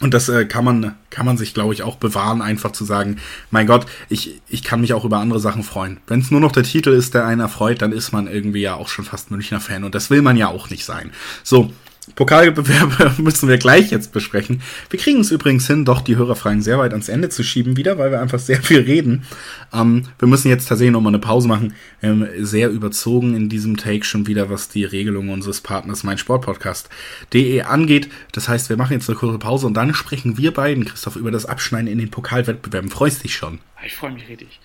Und 0.00 0.14
das 0.14 0.28
äh, 0.28 0.44
kann 0.44 0.64
man, 0.64 0.94
kann 1.10 1.26
man 1.26 1.36
sich, 1.36 1.54
glaube 1.54 1.74
ich, 1.74 1.82
auch 1.82 1.96
bewahren, 1.96 2.40
einfach 2.40 2.72
zu 2.72 2.84
sagen, 2.84 3.16
mein 3.50 3.66
Gott, 3.66 3.86
ich, 4.08 4.40
ich 4.48 4.62
kann 4.62 4.80
mich 4.80 4.94
auch 4.94 5.04
über 5.04 5.18
andere 5.18 5.40
Sachen 5.40 5.62
freuen. 5.62 5.98
Wenn 6.06 6.20
es 6.20 6.30
nur 6.30 6.40
noch 6.40 6.52
der 6.52 6.62
Titel 6.62 6.90
ist, 6.90 7.14
der 7.14 7.26
einen 7.26 7.40
erfreut, 7.40 7.82
dann 7.82 7.92
ist 7.92 8.12
man 8.12 8.28
irgendwie 8.28 8.60
ja 8.60 8.74
auch 8.74 8.88
schon 8.88 9.04
fast 9.04 9.30
Münchner 9.30 9.60
Fan 9.60 9.84
und 9.84 9.94
das 9.94 10.10
will 10.10 10.22
man 10.22 10.36
ja 10.36 10.48
auch 10.48 10.70
nicht 10.70 10.84
sein. 10.84 11.10
So, 11.42 11.72
Pokalbewerbe 12.14 13.12
müssen 13.22 13.48
wir 13.48 13.58
gleich 13.58 13.90
jetzt 13.90 14.12
besprechen. 14.12 14.62
Wir 14.90 14.98
kriegen 14.98 15.20
es 15.20 15.30
übrigens 15.30 15.66
hin, 15.66 15.84
doch 15.84 16.00
die 16.00 16.16
Hörerfragen 16.16 16.62
sehr 16.62 16.78
weit 16.78 16.92
ans 16.92 17.08
Ende 17.08 17.28
zu 17.28 17.42
schieben 17.42 17.76
wieder, 17.76 17.98
weil 17.98 18.10
wir 18.10 18.20
einfach 18.20 18.38
sehr 18.38 18.62
viel 18.62 18.80
reden. 18.80 19.24
Ähm, 19.72 20.04
wir 20.18 20.28
müssen 20.28 20.48
jetzt 20.48 20.68
tatsächlich 20.68 20.92
nochmal 20.92 21.12
eine 21.12 21.20
Pause 21.20 21.48
machen. 21.48 21.74
Wir 22.00 22.10
haben 22.10 22.26
sehr 22.40 22.70
überzogen 22.70 23.34
in 23.34 23.48
diesem 23.48 23.76
Take 23.76 24.04
schon 24.04 24.26
wieder, 24.26 24.50
was 24.50 24.68
die 24.68 24.84
Regelung 24.84 25.28
unseres 25.30 25.60
Partners 25.60 26.04
mein 26.04 26.18
Sportpodcast.de 26.18 27.62
angeht. 27.62 28.08
Das 28.32 28.48
heißt, 28.48 28.68
wir 28.68 28.76
machen 28.76 28.92
jetzt 28.92 29.08
eine 29.08 29.18
kurze 29.18 29.38
Pause 29.38 29.66
und 29.66 29.74
dann 29.74 29.94
sprechen 29.94 30.38
wir 30.38 30.52
beiden, 30.52 30.84
Christoph, 30.84 31.16
über 31.16 31.30
das 31.30 31.46
Abschneiden 31.46 31.88
in 31.88 31.98
den 31.98 32.10
Pokalwettbewerben. 32.10 32.90
Freust 32.90 33.24
dich 33.24 33.34
schon? 33.34 33.60
Ich 33.84 33.96
freue 33.96 34.12
mich 34.12 34.28
richtig. 34.28 34.60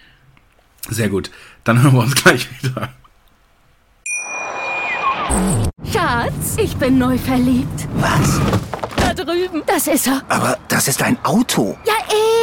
Sehr 0.89 1.09
gut. 1.09 1.31
Dann 1.63 1.81
hören 1.81 1.93
wir 1.93 2.01
uns 2.01 2.15
gleich 2.15 2.47
wieder. 2.61 2.93
Schatz, 5.91 6.57
ich 6.57 6.75
bin 6.77 6.97
neu 6.97 7.17
verliebt. 7.17 7.87
Was? 7.95 8.39
Da 8.97 9.13
drüben. 9.13 9.63
Das 9.65 9.87
ist 9.87 10.07
er. 10.07 10.21
Aber 10.29 10.57
das 10.67 10.87
ist 10.87 11.01
ein 11.01 11.17
Auto. 11.23 11.77
Ja, 11.85 11.93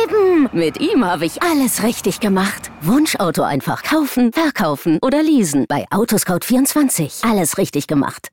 eben. 0.04 0.48
Mit 0.52 0.80
ihm 0.80 1.04
habe 1.04 1.26
ich 1.26 1.42
alles 1.42 1.82
richtig 1.82 2.20
gemacht. 2.20 2.70
Wunschauto 2.82 3.42
einfach 3.42 3.82
kaufen, 3.82 4.32
verkaufen 4.32 4.98
oder 5.02 5.22
leasen. 5.22 5.66
Bei 5.68 5.86
Autoscout24. 5.90 7.28
Alles 7.28 7.58
richtig 7.58 7.86
gemacht. 7.86 8.28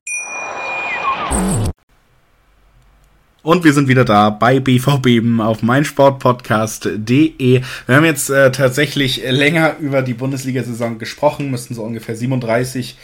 Und 3.43 3.63
wir 3.63 3.73
sind 3.73 3.87
wieder 3.87 4.03
da 4.03 4.29
bei 4.29 4.59
BVB 4.59 5.39
auf 5.39 5.63
meinsportpodcast.de. 5.63 7.61
Wir 7.85 7.95
haben 7.95 8.05
jetzt 8.05 8.29
äh, 8.29 8.51
tatsächlich 8.51 9.23
länger 9.29 9.77
über 9.79 10.01
die 10.01 10.13
Bundesliga-Saison 10.13 10.97
gesprochen, 10.99 11.49
müssten 11.49 11.73
so 11.73 11.83
ungefähr 11.83 12.15
37 12.15 12.97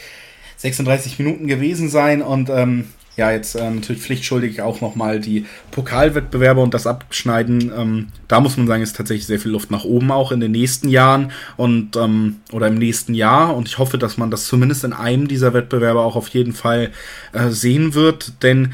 36 0.64 1.18
Minuten 1.18 1.46
gewesen 1.46 1.90
sein 1.90 2.22
und 2.22 2.48
ähm, 2.48 2.86
ja, 3.16 3.30
jetzt 3.30 3.54
äh, 3.54 3.70
natürlich 3.70 4.02
pflichtschuldig 4.02 4.62
auch 4.62 4.80
nochmal 4.80 5.20
die 5.20 5.44
Pokalwettbewerbe 5.70 6.60
und 6.60 6.74
das 6.74 6.86
Abschneiden. 6.86 7.70
Ähm, 7.76 8.08
da 8.26 8.40
muss 8.40 8.56
man 8.56 8.66
sagen, 8.66 8.82
ist 8.82 8.96
tatsächlich 8.96 9.26
sehr 9.26 9.38
viel 9.38 9.52
Luft 9.52 9.70
nach 9.70 9.84
oben 9.84 10.10
auch 10.10 10.32
in 10.32 10.40
den 10.40 10.50
nächsten 10.50 10.88
Jahren 10.88 11.30
und 11.56 11.96
ähm, 11.96 12.36
oder 12.50 12.68
im 12.68 12.74
nächsten 12.74 13.14
Jahr. 13.14 13.54
Und 13.54 13.68
ich 13.68 13.78
hoffe, 13.78 13.98
dass 13.98 14.16
man 14.16 14.30
das 14.30 14.46
zumindest 14.46 14.84
in 14.84 14.94
einem 14.94 15.28
dieser 15.28 15.52
Wettbewerbe 15.52 16.00
auch 16.00 16.16
auf 16.16 16.28
jeden 16.28 16.54
Fall 16.54 16.90
äh, 17.32 17.50
sehen 17.50 17.94
wird, 17.94 18.42
denn 18.42 18.72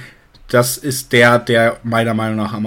das 0.49 0.79
ist 0.79 1.13
der, 1.13 1.39
der 1.39 1.79
meiner 1.83 2.15
Meinung 2.15 2.37
nach 2.37 2.53
am 2.53 2.67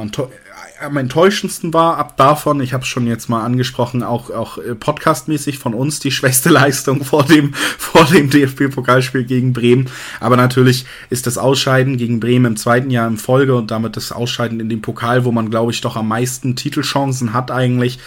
am 0.81 0.97
enttäuschendsten 0.97 1.73
war, 1.73 1.97
ab 1.97 2.17
davon, 2.17 2.61
ich 2.61 2.73
habe 2.73 2.83
es 2.83 2.87
schon 2.87 3.07
jetzt 3.07 3.29
mal 3.29 3.43
angesprochen, 3.43 4.03
auch, 4.03 4.29
auch 4.29 4.57
äh, 4.57 4.75
podcastmäßig 4.75 5.59
von 5.59 5.73
uns 5.73 5.99
die 5.99 6.11
schwächste 6.11 6.49
Leistung 6.49 7.03
vor 7.03 7.23
dem, 7.23 7.53
vor 7.53 8.05
dem 8.05 8.29
DFB-Pokalspiel 8.29 9.23
gegen 9.23 9.53
Bremen. 9.53 9.89
Aber 10.19 10.37
natürlich 10.37 10.85
ist 11.09 11.27
das 11.27 11.37
Ausscheiden 11.37 11.97
gegen 11.97 12.19
Bremen 12.19 12.45
im 12.45 12.57
zweiten 12.57 12.89
Jahr 12.89 13.07
in 13.07 13.17
Folge 13.17 13.55
und 13.55 13.71
damit 13.71 13.97
das 13.97 14.11
Ausscheiden 14.11 14.59
in 14.59 14.69
dem 14.69 14.81
Pokal, 14.81 15.25
wo 15.25 15.31
man, 15.31 15.49
glaube 15.49 15.71
ich, 15.71 15.81
doch 15.81 15.95
am 15.95 16.07
meisten 16.07 16.55
Titelchancen 16.55 17.33
hat 17.33 17.51
eigentlich. 17.51 17.99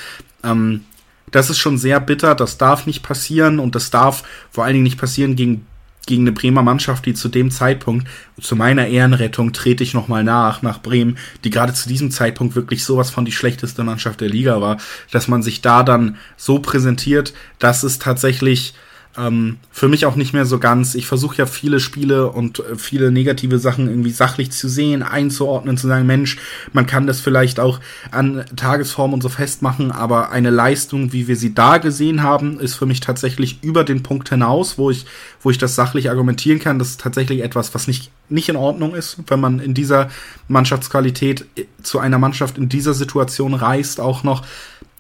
Ähm, 0.43 0.83
das 1.31 1.51
ist 1.51 1.59
schon 1.59 1.79
sehr 1.79 2.01
bitter, 2.01 2.35
das 2.35 2.57
darf 2.57 2.87
nicht 2.87 3.03
passieren 3.03 3.59
und 3.59 3.75
das 3.75 3.91
darf 3.91 4.23
vor 4.51 4.65
allen 4.65 4.75
Dingen 4.75 4.85
nicht 4.85 4.99
passieren 4.99 5.37
gegen 5.37 5.67
gegen 6.07 6.23
eine 6.23 6.33
Bremer 6.33 6.63
Mannschaft, 6.63 7.05
die 7.05 7.15
zu 7.15 7.29
dem 7.29 7.51
Zeitpunkt, 7.51 8.09
zu 8.41 8.57
meiner 8.57 8.87
Ehrenrettung 8.87 9.53
trete 9.53 9.83
ich 9.83 9.93
nochmal 9.93 10.25
nach, 10.25 10.63
nach 10.63 10.81
Bremen, 10.81 11.19
die 11.45 11.51
gerade 11.51 11.75
zu 11.75 11.89
diesem 11.89 12.11
Zeitpunkt 12.11 12.55
wirklich 12.55 12.85
sowas 12.85 13.11
von 13.11 13.25
die 13.25 13.33
schlechteste 13.33 13.83
Mannschaft 13.85 14.21
der 14.21 14.29
Liga 14.29 14.61
war, 14.61 14.79
dass 15.11 15.29
man 15.29 15.43
sich 15.43 15.61
da 15.61 15.83
dann 15.83 16.17
so 16.37 16.61
präsentiert, 16.61 17.35
dass 17.59 17.83
es 17.83 17.99
tatsächlich 17.99 18.75
ähm, 19.19 19.59
für 19.71 19.89
mich 19.89 20.07
auch 20.07 20.17
nicht 20.17 20.33
mehr 20.33 20.47
so 20.47 20.59
ganz. 20.59 20.95
Ich 20.95 21.07
versuche 21.07 21.37
ja 21.37 21.47
viele 21.47 21.81
Spiele 21.81 22.31
und 22.31 22.61
äh, 22.61 22.77
viele 22.77 23.11
negative 23.11 23.59
Sachen 23.59 23.89
irgendwie 23.89 24.11
sachlich 24.11 24.53
zu 24.53 24.69
sehen, 24.69 25.03
einzuordnen, 25.03 25.77
zu 25.77 25.87
sagen, 25.87 26.07
Mensch, 26.07 26.39
man 26.73 26.87
kann 26.87 27.07
das 27.07 27.21
vielleicht 27.21 27.61
auch 27.61 27.81
an 28.11 28.45
Tagesform 28.57 29.13
und 29.13 29.23
so 29.23 29.29
festmachen, 29.29 29.91
aber 29.91 30.31
eine 30.31 30.51
Leistung, 30.51 31.13
wie 31.13 31.29
wir 31.29 31.37
sie 31.37 31.55
da 31.55 31.79
gesehen 31.79 32.23
haben, 32.23 32.61
ist 32.61 32.75
für 32.75 32.87
mich 32.87 33.01
tatsächlich 33.01 33.63
über 33.63 33.85
den 33.85 34.03
Punkt 34.03 34.29
hinaus, 34.29 34.79
wo 34.79 34.91
ich, 34.91 35.07
wo 35.43 35.51
ich 35.51 35.59
das 35.59 35.75
sachlich 35.75 36.11
argumentieren 36.11 36.59
kann. 36.59 36.79
Das 36.79 36.91
ist 36.91 37.01
tatsächlich 37.01 37.43
etwas, 37.43 37.75
was 37.75 37.87
nicht, 37.87 38.11
nicht 38.29 38.49
in 38.49 38.57
Ordnung 38.57 38.95
ist, 38.95 39.19
wenn 39.29 39.41
man 39.41 39.61
in 39.61 39.75
dieser 39.75 40.09
Mannschaftsqualität 40.49 41.47
äh, 41.57 41.65
zu 41.83 41.99
einer 41.99 42.19
Mannschaft 42.19 42.59
in 42.59 42.69
dieser 42.69 42.95
Situation 42.95 43.55
reist, 43.55 44.01
auch 44.01 44.23
noch 44.23 44.43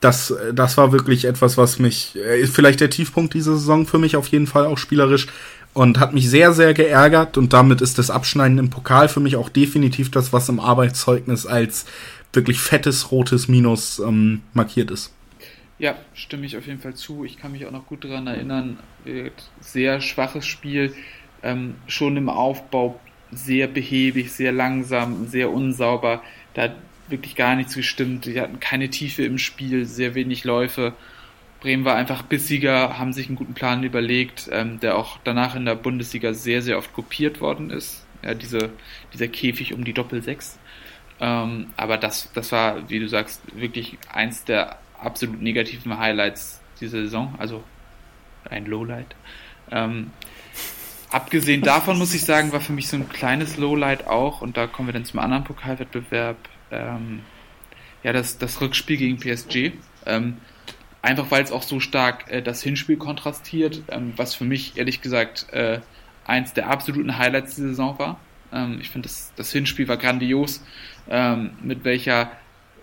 das, 0.00 0.34
das 0.52 0.76
war 0.76 0.92
wirklich 0.92 1.24
etwas, 1.24 1.56
was 1.56 1.78
mich, 1.78 2.16
äh, 2.16 2.46
vielleicht 2.46 2.80
der 2.80 2.90
Tiefpunkt 2.90 3.34
dieser 3.34 3.52
Saison 3.52 3.86
für 3.86 3.98
mich 3.98 4.16
auf 4.16 4.28
jeden 4.28 4.46
Fall 4.46 4.66
auch 4.66 4.78
spielerisch 4.78 5.26
und 5.72 5.98
hat 5.98 6.14
mich 6.14 6.28
sehr, 6.28 6.52
sehr 6.52 6.74
geärgert 6.74 7.36
und 7.38 7.52
damit 7.52 7.80
ist 7.80 7.98
das 7.98 8.10
Abschneiden 8.10 8.58
im 8.58 8.70
Pokal 8.70 9.08
für 9.08 9.20
mich 9.20 9.36
auch 9.36 9.48
definitiv 9.48 10.10
das, 10.10 10.32
was 10.32 10.48
im 10.48 10.60
Arbeitszeugnis 10.60 11.46
als 11.46 11.86
wirklich 12.32 12.60
fettes 12.60 13.10
rotes 13.10 13.48
Minus 13.48 13.98
ähm, 13.98 14.42
markiert 14.52 14.90
ist. 14.90 15.12
Ja, 15.78 15.96
stimme 16.14 16.46
ich 16.46 16.56
auf 16.56 16.66
jeden 16.66 16.80
Fall 16.80 16.94
zu. 16.94 17.24
Ich 17.24 17.36
kann 17.36 17.52
mich 17.52 17.66
auch 17.66 17.70
noch 17.70 17.86
gut 17.86 18.04
daran 18.04 18.26
erinnern, 18.26 18.78
sehr 19.60 20.00
schwaches 20.00 20.46
Spiel, 20.46 20.94
ähm, 21.42 21.74
schon 21.86 22.16
im 22.16 22.30
Aufbau 22.30 22.98
sehr 23.30 23.66
behäbig, 23.66 24.32
sehr 24.32 24.52
langsam, 24.52 25.26
sehr 25.28 25.50
unsauber. 25.50 26.22
Da 26.54 26.74
wirklich 27.08 27.36
gar 27.36 27.54
nichts 27.56 27.74
gestimmt. 27.74 28.26
Die 28.26 28.40
hatten 28.40 28.60
keine 28.60 28.90
Tiefe 28.90 29.24
im 29.24 29.38
Spiel, 29.38 29.86
sehr 29.86 30.14
wenig 30.14 30.44
Läufe. 30.44 30.94
Bremen 31.60 31.84
war 31.84 31.96
einfach 31.96 32.22
bissiger, 32.22 32.98
haben 32.98 33.12
sich 33.12 33.28
einen 33.28 33.36
guten 33.36 33.54
Plan 33.54 33.82
überlegt, 33.82 34.48
ähm, 34.52 34.78
der 34.80 34.96
auch 34.96 35.18
danach 35.24 35.54
in 35.54 35.64
der 35.64 35.74
Bundesliga 35.74 36.34
sehr, 36.34 36.62
sehr 36.62 36.78
oft 36.78 36.92
kopiert 36.92 37.40
worden 37.40 37.70
ist. 37.70 38.04
Ja, 38.22 38.34
diese, 38.34 38.70
dieser 39.12 39.28
Käfig 39.28 39.72
um 39.72 39.84
die 39.84 39.92
Doppel-6. 39.92 40.56
Ähm, 41.20 41.68
aber 41.76 41.96
das, 41.96 42.30
das 42.34 42.52
war, 42.52 42.88
wie 42.90 42.98
du 42.98 43.08
sagst, 43.08 43.40
wirklich 43.54 43.98
eins 44.12 44.44
der 44.44 44.78
absolut 44.98 45.40
negativen 45.40 45.98
Highlights 45.98 46.60
dieser 46.80 47.02
Saison, 47.02 47.34
also 47.38 47.64
ein 48.50 48.66
Lowlight. 48.66 49.14
Ähm, 49.70 50.10
abgesehen 51.10 51.62
davon 51.62 51.98
muss 51.98 52.14
ich 52.14 52.24
sagen, 52.24 52.52
war 52.52 52.60
für 52.60 52.72
mich 52.72 52.88
so 52.88 52.96
ein 52.96 53.08
kleines 53.08 53.56
Lowlight 53.56 54.06
auch, 54.06 54.42
und 54.42 54.56
da 54.56 54.66
kommen 54.66 54.88
wir 54.88 54.92
dann 54.92 55.04
zum 55.04 55.20
anderen 55.20 55.44
Pokalwettbewerb, 55.44 56.36
ähm, 56.70 57.20
ja, 58.02 58.12
das, 58.12 58.38
das 58.38 58.60
Rückspiel 58.60 58.96
gegen 58.96 59.18
PSG. 59.18 59.72
Ähm, 60.06 60.38
einfach 61.02 61.30
weil 61.30 61.42
es 61.42 61.52
auch 61.52 61.62
so 61.62 61.80
stark 61.80 62.30
äh, 62.30 62.42
das 62.42 62.62
Hinspiel 62.62 62.96
kontrastiert, 62.96 63.82
ähm, 63.88 64.12
was 64.16 64.34
für 64.34 64.44
mich 64.44 64.76
ehrlich 64.76 65.00
gesagt 65.00 65.52
äh, 65.52 65.80
eins 66.24 66.52
der 66.52 66.68
absoluten 66.68 67.18
Highlights 67.18 67.56
der 67.56 67.68
Saison 67.68 67.98
war. 67.98 68.20
Ähm, 68.52 68.78
ich 68.80 68.90
finde, 68.90 69.08
das, 69.08 69.32
das 69.36 69.52
Hinspiel 69.52 69.88
war 69.88 69.96
grandios, 69.96 70.64
ähm, 71.08 71.52
mit 71.62 71.84
welcher 71.84 72.30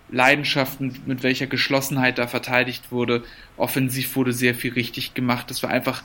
Leidenschaft, 0.09 0.79
mit 0.79 1.23
welcher 1.23 1.47
Geschlossenheit 1.47 2.17
da 2.17 2.27
verteidigt 2.27 2.91
wurde. 2.91 3.23
Offensiv 3.57 4.15
wurde 4.15 4.31
sehr 4.31 4.53
viel 4.55 4.73
richtig 4.73 5.13
gemacht. 5.13 5.49
Das 5.49 5.63
war 5.63 5.69
einfach 5.69 6.03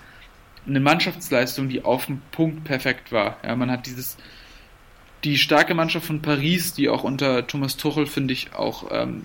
eine 0.67 0.81
Mannschaftsleistung, 0.81 1.69
die 1.69 1.85
auf 1.85 2.07
dem 2.07 2.23
Punkt 2.31 2.65
perfekt 2.65 3.13
war. 3.13 3.37
Ja, 3.45 3.55
man 3.57 3.71
hat 3.71 3.87
dieses 3.87 4.17
die 5.25 5.39
starke 5.39 5.75
Mannschaft 5.75 6.07
von 6.07 6.23
Paris, 6.23 6.75
die 6.75 6.89
auch 6.89 7.05
unter 7.05 7.47
Thomas 7.47 7.77
Tuchel, 7.77 8.07
finde 8.07 8.35
ich, 8.35 8.55
auch, 8.55 8.89
ähm, 8.91 9.25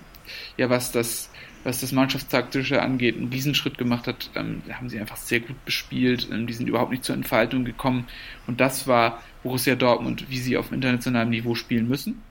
ja, 0.56 0.70
was 0.70 0.92
das, 0.92 1.30
was 1.62 1.80
das 1.80 1.92
Mannschaftstaktische 1.92 2.82
angeht, 2.82 3.16
einen 3.16 3.32
Riesenschritt 3.32 3.78
gemacht 3.78 4.06
hat, 4.06 4.30
ähm, 4.34 4.62
haben 4.72 4.88
sie 4.88 4.98
einfach 4.98 5.16
sehr 5.16 5.40
gut 5.40 5.64
bespielt, 5.64 6.28
ähm, 6.32 6.46
die 6.46 6.52
sind 6.52 6.68
überhaupt 6.68 6.90
nicht 6.90 7.04
zur 7.04 7.14
Entfaltung 7.14 7.64
gekommen 7.64 8.06
und 8.46 8.60
das 8.60 8.86
war 8.86 9.22
Borussia 9.42 9.74
Dortmund, 9.74 10.26
wie 10.28 10.38
sie 10.38 10.56
auf 10.56 10.72
internationalem 10.72 11.30
Niveau 11.30 11.54
spielen 11.54 11.88
müssen. 11.88 12.22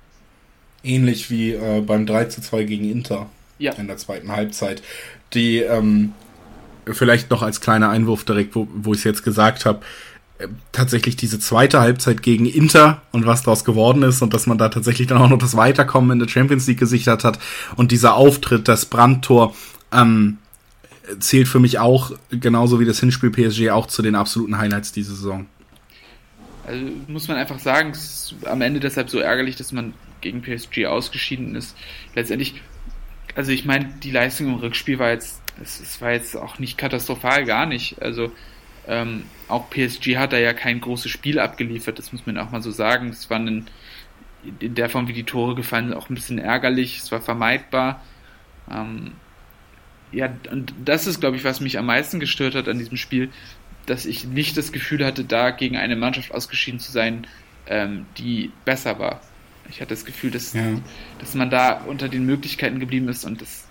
Ähnlich 0.83 1.29
wie 1.29 1.51
äh, 1.53 1.81
beim 1.81 2.05
3 2.05 2.25
zu 2.25 2.41
2 2.41 2.63
gegen 2.65 2.89
Inter 2.89 3.29
ja. 3.57 3.73
in 3.73 3.87
der 3.87 3.97
zweiten 3.97 4.31
Halbzeit. 4.31 4.83
Die, 5.33 5.59
ähm, 5.59 6.13
vielleicht 6.85 7.29
noch 7.29 7.41
als 7.41 7.61
kleiner 7.61 7.89
Einwurf 7.89 8.25
direkt, 8.25 8.55
wo, 8.55 8.67
wo 8.73 8.91
ich 8.93 8.99
es 8.99 9.03
jetzt 9.05 9.23
gesagt 9.23 9.65
habe, 9.65 9.81
tatsächlich 10.71 11.15
diese 11.15 11.39
zweite 11.39 11.79
Halbzeit 11.79 12.21
gegen 12.21 12.45
Inter 12.45 13.01
und 13.11 13.25
was 13.25 13.43
daraus 13.43 13.65
geworden 13.65 14.03
ist 14.03 14.21
und 14.21 14.33
dass 14.33 14.47
man 14.47 14.57
da 14.57 14.69
tatsächlich 14.69 15.07
dann 15.07 15.19
auch 15.19 15.29
noch 15.29 15.37
das 15.37 15.55
Weiterkommen 15.55 16.11
in 16.11 16.19
der 16.19 16.27
Champions 16.27 16.67
League 16.67 16.79
gesichert 16.79 17.23
hat 17.23 17.39
und 17.75 17.91
dieser 17.91 18.15
Auftritt, 18.15 18.67
das 18.67 18.85
Brandtor, 18.85 19.55
ähm, 19.91 20.37
zählt 21.19 21.47
für 21.47 21.59
mich 21.59 21.79
auch, 21.79 22.11
genauso 22.31 22.79
wie 22.79 22.85
das 22.85 22.99
Hinspiel 22.99 23.29
PSG, 23.29 23.69
auch 23.71 23.87
zu 23.87 24.01
den 24.01 24.15
absoluten 24.15 24.57
Highlights 24.57 24.91
dieser 24.91 25.13
Saison. 25.13 25.45
Also 26.65 26.85
muss 27.07 27.27
man 27.27 27.37
einfach 27.37 27.59
sagen, 27.59 27.91
es 27.91 28.31
ist 28.31 28.47
am 28.47 28.61
Ende 28.61 28.79
deshalb 28.79 29.09
so 29.09 29.19
ärgerlich, 29.19 29.57
dass 29.57 29.71
man 29.71 29.93
gegen 30.21 30.41
PSG 30.41 30.85
ausgeschieden 30.85 31.55
ist. 31.55 31.75
Letztendlich, 32.15 32.61
also 33.35 33.51
ich 33.51 33.65
meine, 33.65 33.89
die 34.01 34.11
Leistung 34.11 34.47
im 34.47 34.55
Rückspiel 34.55 34.97
war 34.97 35.11
jetzt, 35.11 35.41
es 35.61 36.01
war 36.01 36.11
jetzt 36.11 36.37
auch 36.37 36.59
nicht 36.59 36.77
katastrophal, 36.77 37.43
gar 37.43 37.65
nicht. 37.65 38.01
Also 38.01 38.31
ähm, 38.87 39.23
auch 39.53 39.69
PSG 39.69 40.17
hat 40.17 40.33
da 40.33 40.37
ja 40.37 40.53
kein 40.53 40.81
großes 40.81 41.11
Spiel 41.11 41.39
abgeliefert, 41.39 41.99
das 41.99 42.11
muss 42.11 42.25
man 42.25 42.37
auch 42.37 42.51
mal 42.51 42.61
so 42.61 42.71
sagen. 42.71 43.09
Es 43.09 43.29
war 43.29 43.39
ein, 43.39 43.67
in 44.59 44.75
der 44.75 44.89
Form, 44.89 45.07
wie 45.07 45.13
die 45.13 45.23
Tore 45.23 45.55
gefallen 45.55 45.89
sind, 45.89 45.97
auch 45.97 46.09
ein 46.09 46.15
bisschen 46.15 46.39
ärgerlich, 46.39 46.97
es 46.97 47.11
war 47.11 47.21
vermeidbar. 47.21 48.01
Ähm, 48.69 49.13
ja, 50.11 50.29
und 50.51 50.73
das 50.83 51.07
ist, 51.07 51.19
glaube 51.19 51.37
ich, 51.37 51.43
was 51.43 51.59
mich 51.59 51.77
am 51.77 51.85
meisten 51.85 52.19
gestört 52.19 52.55
hat 52.55 52.67
an 52.67 52.79
diesem 52.79 52.97
Spiel, 52.97 53.29
dass 53.85 54.05
ich 54.05 54.25
nicht 54.25 54.57
das 54.57 54.71
Gefühl 54.71 55.05
hatte, 55.05 55.23
da 55.23 55.51
gegen 55.51 55.77
eine 55.77 55.95
Mannschaft 55.95 56.33
ausgeschieden 56.33 56.79
zu 56.79 56.91
sein, 56.91 57.27
ähm, 57.67 58.05
die 58.17 58.51
besser 58.65 58.99
war. 58.99 59.21
Ich 59.69 59.81
hatte 59.81 59.89
das 59.89 60.05
Gefühl, 60.05 60.31
dass, 60.31 60.53
ja. 60.53 60.63
dass 61.19 61.35
man 61.35 61.49
da 61.49 61.81
unter 61.81 62.09
den 62.09 62.25
Möglichkeiten 62.25 62.79
geblieben 62.79 63.07
ist 63.07 63.23
und 63.23 63.41
das 63.41 63.67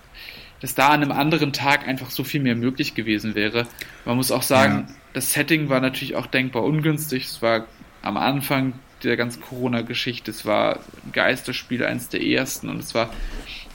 dass 0.63 0.75
da 0.75 0.91
an 0.91 1.01
einem 1.01 1.11
anderen 1.11 1.51
Tag 1.51 1.89
einfach 1.89 2.09
so 2.09 2.23
viel 2.23 2.39
mehr 2.39 2.55
möglich 2.55 2.95
gewesen 2.95 3.35
wäre. 3.35 3.67
Man 4.05 4.15
muss 4.15 4.31
auch 4.31 4.43
sagen, 4.43 4.85
ja. 4.87 4.95
Das 5.13 5.33
Setting 5.33 5.69
war 5.69 5.79
natürlich 5.79 6.15
auch 6.15 6.27
denkbar 6.27 6.63
ungünstig. 6.63 7.25
Es 7.25 7.41
war 7.41 7.67
am 8.01 8.17
Anfang 8.17 8.73
der 9.03 9.17
ganzen 9.17 9.41
Corona-Geschichte, 9.41 10.31
es 10.31 10.45
war 10.45 10.79
ein 11.05 11.11
Geisterspiel, 11.11 11.83
eines 11.83 12.09
der 12.09 12.23
ersten 12.23 12.69
und 12.69 12.79
es 12.79 12.95
war, 12.95 13.09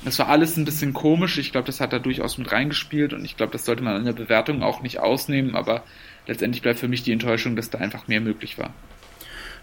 es 0.04 0.18
war 0.18 0.28
alles 0.28 0.56
ein 0.56 0.64
bisschen 0.64 0.92
komisch. 0.94 1.38
Ich 1.38 1.52
glaube, 1.52 1.66
das 1.66 1.80
hat 1.80 1.92
da 1.92 1.98
durchaus 1.98 2.38
mit 2.38 2.50
reingespielt 2.50 3.12
und 3.12 3.24
ich 3.24 3.36
glaube, 3.36 3.52
das 3.52 3.64
sollte 3.64 3.82
man 3.82 3.96
in 3.96 4.04
der 4.04 4.12
Bewertung 4.12 4.62
auch 4.62 4.82
nicht 4.82 5.00
ausnehmen, 5.00 5.54
aber 5.54 5.82
letztendlich 6.26 6.62
bleibt 6.62 6.78
für 6.78 6.88
mich 6.88 7.02
die 7.02 7.12
Enttäuschung, 7.12 7.56
dass 7.56 7.70
da 7.70 7.78
einfach 7.78 8.08
mehr 8.08 8.20
möglich 8.20 8.58
war. 8.58 8.72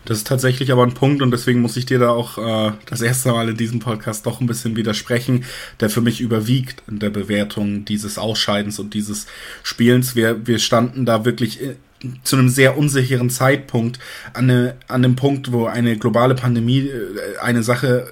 Das 0.06 0.20
ist 0.20 0.28
tatsächlich 0.28 0.72
aber 0.72 0.84
ein 0.84 0.93
Punkt 0.93 1.22
und 1.22 1.32
deswegen 1.32 1.62
muss 1.62 1.78
ich 1.78 1.86
dir 1.86 1.99
da 1.99 2.10
auch 2.10 2.38
äh, 2.38 2.74
das 2.86 3.01
erste 3.01 3.32
Mal 3.32 3.49
in 3.49 3.58
diesem 3.58 3.80
Podcast 3.80 4.26
doch 4.26 4.39
ein 4.39 4.47
bisschen 4.47 4.76
widersprechen, 4.76 5.45
der 5.80 5.89
für 5.89 6.01
mich 6.01 6.22
überwiegt 6.22 6.84
in 6.88 6.99
der 6.99 7.10
Bewertung 7.10 7.86
dieses 7.86 8.18
Ausscheidens 8.18 8.80
und 8.80 8.93
dieses 8.93 9.26
Spielens. 9.64 10.16
Wir, 10.16 10.45
wir 10.45 10.60
standen 10.60 11.06
da 11.06 11.26
wirklich 11.26 11.62
äh, 11.62 11.76
zu 12.24 12.36
einem 12.36 12.49
sehr 12.49 12.78
unsicheren 12.78 13.32
Zeitpunkt 13.32 13.99
an, 14.34 14.49
eine, 14.49 14.76
an 14.88 15.01
dem 15.01 15.16
Punkt, 15.16 15.51
wo 15.51 15.66
eine 15.66 15.97
globale 15.97 16.36
Pandemie, 16.36 16.88
äh, 16.88 17.39
eine 17.41 17.64
Sache, 17.64 18.12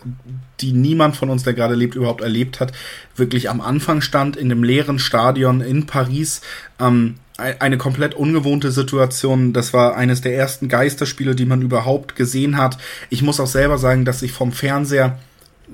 die 0.62 0.72
niemand 0.72 1.16
von 1.16 1.30
uns, 1.30 1.44
der 1.44 1.54
gerade 1.54 1.76
lebt, 1.76 1.96
überhaupt 1.96 2.22
erlebt 2.22 2.60
hat, 2.60 2.72
wirklich 3.16 3.50
am 3.50 3.62
Anfang 3.62 4.02
stand 4.02 4.36
in 4.36 4.50
dem 4.50 4.64
leeren 4.64 4.98
Stadion 4.98 5.62
in 5.62 5.86
Paris. 5.86 6.42
Ähm, 6.80 7.16
eine 7.38 7.78
komplett 7.78 8.14
ungewohnte 8.14 8.72
Situation. 8.72 9.54
Das 9.54 9.74
war 9.74 9.96
eines 9.96 10.22
der 10.22 10.36
ersten 10.36 10.70
Geisterspiele, 10.70 11.36
die 11.36 11.46
man 11.46 11.62
überhaupt 11.62 12.16
gesehen 12.16 12.58
hat. 12.58 12.78
Ich 13.10 13.24
muss 13.24 13.40
auch 13.40 13.48
selber 13.48 13.78
sagen, 13.78 14.06
dass 14.06 14.22
ich 14.22 14.32
vom 14.32 14.52
Fernseher 14.52 15.18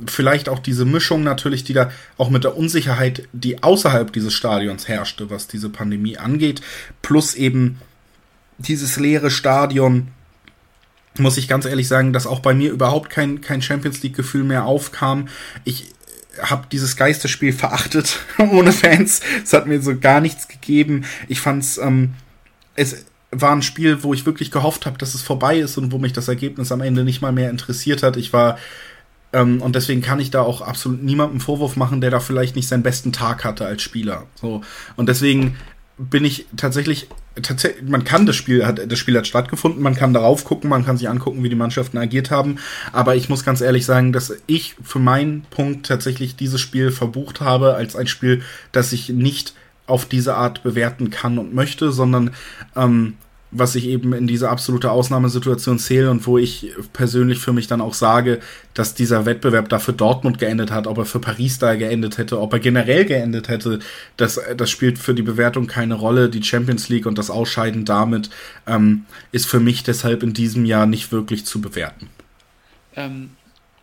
vielleicht 0.06 0.48
auch 0.48 0.60
diese 0.60 0.86
Mischung 0.86 1.24
natürlich, 1.24 1.64
die 1.64 1.74
da 1.74 1.92
auch 2.18 2.30
mit 2.30 2.44
der 2.44 2.56
Unsicherheit, 2.56 3.28
die 3.34 3.62
außerhalb 3.62 4.14
dieses 4.14 4.34
Stadions 4.34 4.88
herrschte, 4.88 5.30
was 5.30 5.48
diese 5.48 5.70
Pandemie 5.70 6.18
angeht, 6.18 6.62
plus 7.02 7.36
eben 7.36 7.80
dieses 8.58 8.98
leere 8.98 9.32
Stadion, 9.32 10.10
muss 11.18 11.38
ich 11.38 11.48
ganz 11.48 11.66
ehrlich 11.66 11.88
sagen, 11.88 12.14
dass 12.14 12.28
auch 12.28 12.40
bei 12.40 12.54
mir 12.54 12.72
überhaupt 12.72 13.10
kein, 13.10 13.42
kein 13.42 13.62
Champions 13.62 14.02
League-Gefühl 14.04 14.44
mehr 14.44 14.66
aufkam. 14.66 15.28
Ich 15.66 15.88
habe 16.42 16.68
dieses 16.72 16.96
Geisterspiel 16.96 17.54
verachtet 17.54 18.20
ohne 18.38 18.72
Fans. 18.72 19.22
Es 19.44 19.54
hat 19.54 19.68
mir 19.68 19.82
so 19.82 19.98
gar 19.98 20.22
nichts 20.22 20.48
gegeben. 20.48 21.06
Ich 21.28 21.40
fand's, 21.42 21.78
ähm, 21.78 22.14
es 22.76 23.06
war 23.32 23.52
ein 23.52 23.62
Spiel, 23.62 24.04
wo 24.04 24.14
ich 24.14 24.26
wirklich 24.26 24.52
gehofft 24.52 24.86
habe, 24.86 24.98
dass 24.98 25.14
es 25.14 25.22
vorbei 25.22 25.60
ist 25.60 25.78
und 25.78 25.92
wo 25.92 25.98
mich 25.98 26.14
das 26.14 26.28
Ergebnis 26.28 26.72
am 26.72 26.82
Ende 26.82 27.04
nicht 27.04 27.22
mal 27.22 27.32
mehr 27.32 27.50
interessiert 27.50 28.04
hat. 28.04 28.18
Ich 28.18 28.34
war 28.34 28.58
ähm, 29.34 29.62
und 29.62 29.76
deswegen 29.76 30.02
kann 30.02 30.20
ich 30.20 30.32
da 30.32 30.42
auch 30.42 30.62
absolut 30.62 31.04
niemandem 31.04 31.40
Vorwurf 31.40 31.76
machen, 31.76 32.02
der 32.02 32.12
da 32.12 32.20
vielleicht 32.20 32.56
nicht 32.56 32.68
seinen 32.68 32.84
besten 32.84 33.12
Tag 33.12 33.44
hatte 33.44 33.66
als 33.66 33.82
Spieler. 33.82 34.26
So 34.36 34.62
und 34.96 35.10
deswegen 35.10 35.58
bin 36.00 36.24
ich 36.24 36.46
tatsächlich, 36.56 37.08
tatsächlich, 37.42 37.88
man 37.88 38.06
kann 38.06 38.26
das 38.26 38.38
Spiel, 38.38 38.66
hat, 38.66 38.80
das 38.90 38.98
Spiel 38.98 39.18
hat 39.18 39.28
stattgefunden, 39.28 39.84
man 39.84 39.96
kann 39.96 40.14
darauf 40.14 40.46
gucken, 40.46 40.70
man 40.70 40.86
kann 40.86 40.98
sich 40.98 41.10
angucken, 41.10 41.44
wie 41.44 41.50
die 41.50 41.56
Mannschaften 41.56 41.98
agiert 41.98 42.32
haben, 42.32 42.56
aber 42.94 43.18
ich 43.18 43.28
muss 43.28 43.44
ganz 43.44 43.60
ehrlich 43.60 43.86
sagen, 43.86 44.14
dass 44.14 44.34
ich 44.48 44.76
für 44.82 45.00
meinen 45.00 45.42
Punkt 45.50 45.86
tatsächlich 45.86 46.38
dieses 46.38 46.62
Spiel 46.62 46.92
verbucht 46.92 47.42
habe 47.42 47.76
als 47.76 47.98
ein 47.98 48.08
Spiel, 48.08 48.42
das 48.72 48.94
ich 48.94 49.10
nicht 49.10 49.54
auf 49.88 50.06
diese 50.06 50.36
Art 50.36 50.64
bewerten 50.64 51.10
kann 51.10 51.38
und 51.38 51.54
möchte, 51.54 51.92
sondern 51.92 52.32
ähm, 52.78 53.16
was 53.52 53.76
ich 53.76 53.88
eben 53.88 54.14
in 54.14 54.28
diese 54.28 54.50
absolute 54.50 54.92
Ausnahmesituation 54.92 55.80
zähle 55.80 56.12
und 56.12 56.28
wo 56.28 56.38
ich 56.38 56.72
persönlich 56.94 57.40
für 57.40 57.52
mich 57.52 57.68
dann 57.68 57.82
auch 57.82 57.96
sage, 57.96 58.40
dass 58.76 58.94
dieser 58.94 59.26
Wettbewerb 59.26 59.70
da 59.70 59.80
für 59.80 59.94
Dortmund 59.94 60.38
geendet 60.38 60.72
hat, 60.72 60.86
ob 60.86 61.00
er 61.00 61.06
für 61.06 61.20
Paris 61.20 61.58
da 61.58 61.76
geendet 61.76 62.20
hätte, 62.20 62.40
ob 62.40 62.54
er 62.54 62.60
generell 62.60 63.06
geendet 63.06 63.48
hätte, 63.48 63.80
das, 64.18 64.40
das 64.56 64.70
spielt 64.70 65.00
für 65.00 65.16
die 65.16 65.24
Bewertung 65.24 65.66
keine 65.66 65.96
Rolle. 65.96 66.30
Die 66.30 66.44
Champions 66.44 66.90
League 66.90 67.08
und 67.08 67.18
das 67.18 67.32
Ausscheiden 67.32 67.86
damit 67.86 68.30
ähm, 68.68 69.06
ist 69.32 69.48
für 69.48 69.60
mich 69.60 69.84
deshalb 69.84 70.22
in 70.22 70.34
diesem 70.34 70.66
Jahr 70.66 70.86
nicht 70.86 71.12
wirklich 71.12 71.46
zu 71.46 71.60
bewerten. 71.60 72.10
Ähm, 72.96 73.32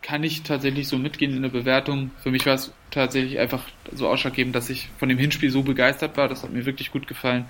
kann 0.01 0.23
ich 0.23 0.43
tatsächlich 0.43 0.87
so 0.87 0.97
mitgehen 0.97 1.35
in 1.35 1.41
der 1.41 1.49
Bewertung. 1.49 2.11
Für 2.23 2.31
mich 2.31 2.45
war 2.45 2.53
es 2.53 2.71
tatsächlich 2.91 3.39
einfach 3.39 3.63
so 3.93 4.07
ausschlaggebend, 4.07 4.55
dass 4.55 4.69
ich 4.69 4.87
von 4.97 5.09
dem 5.09 5.17
Hinspiel 5.17 5.51
so 5.51 5.63
begeistert 5.63 6.15
war. 6.15 6.29
Das 6.29 6.43
hat 6.43 6.53
mir 6.53 6.65
wirklich 6.65 6.91
gut 6.91 7.07
gefallen 7.07 7.45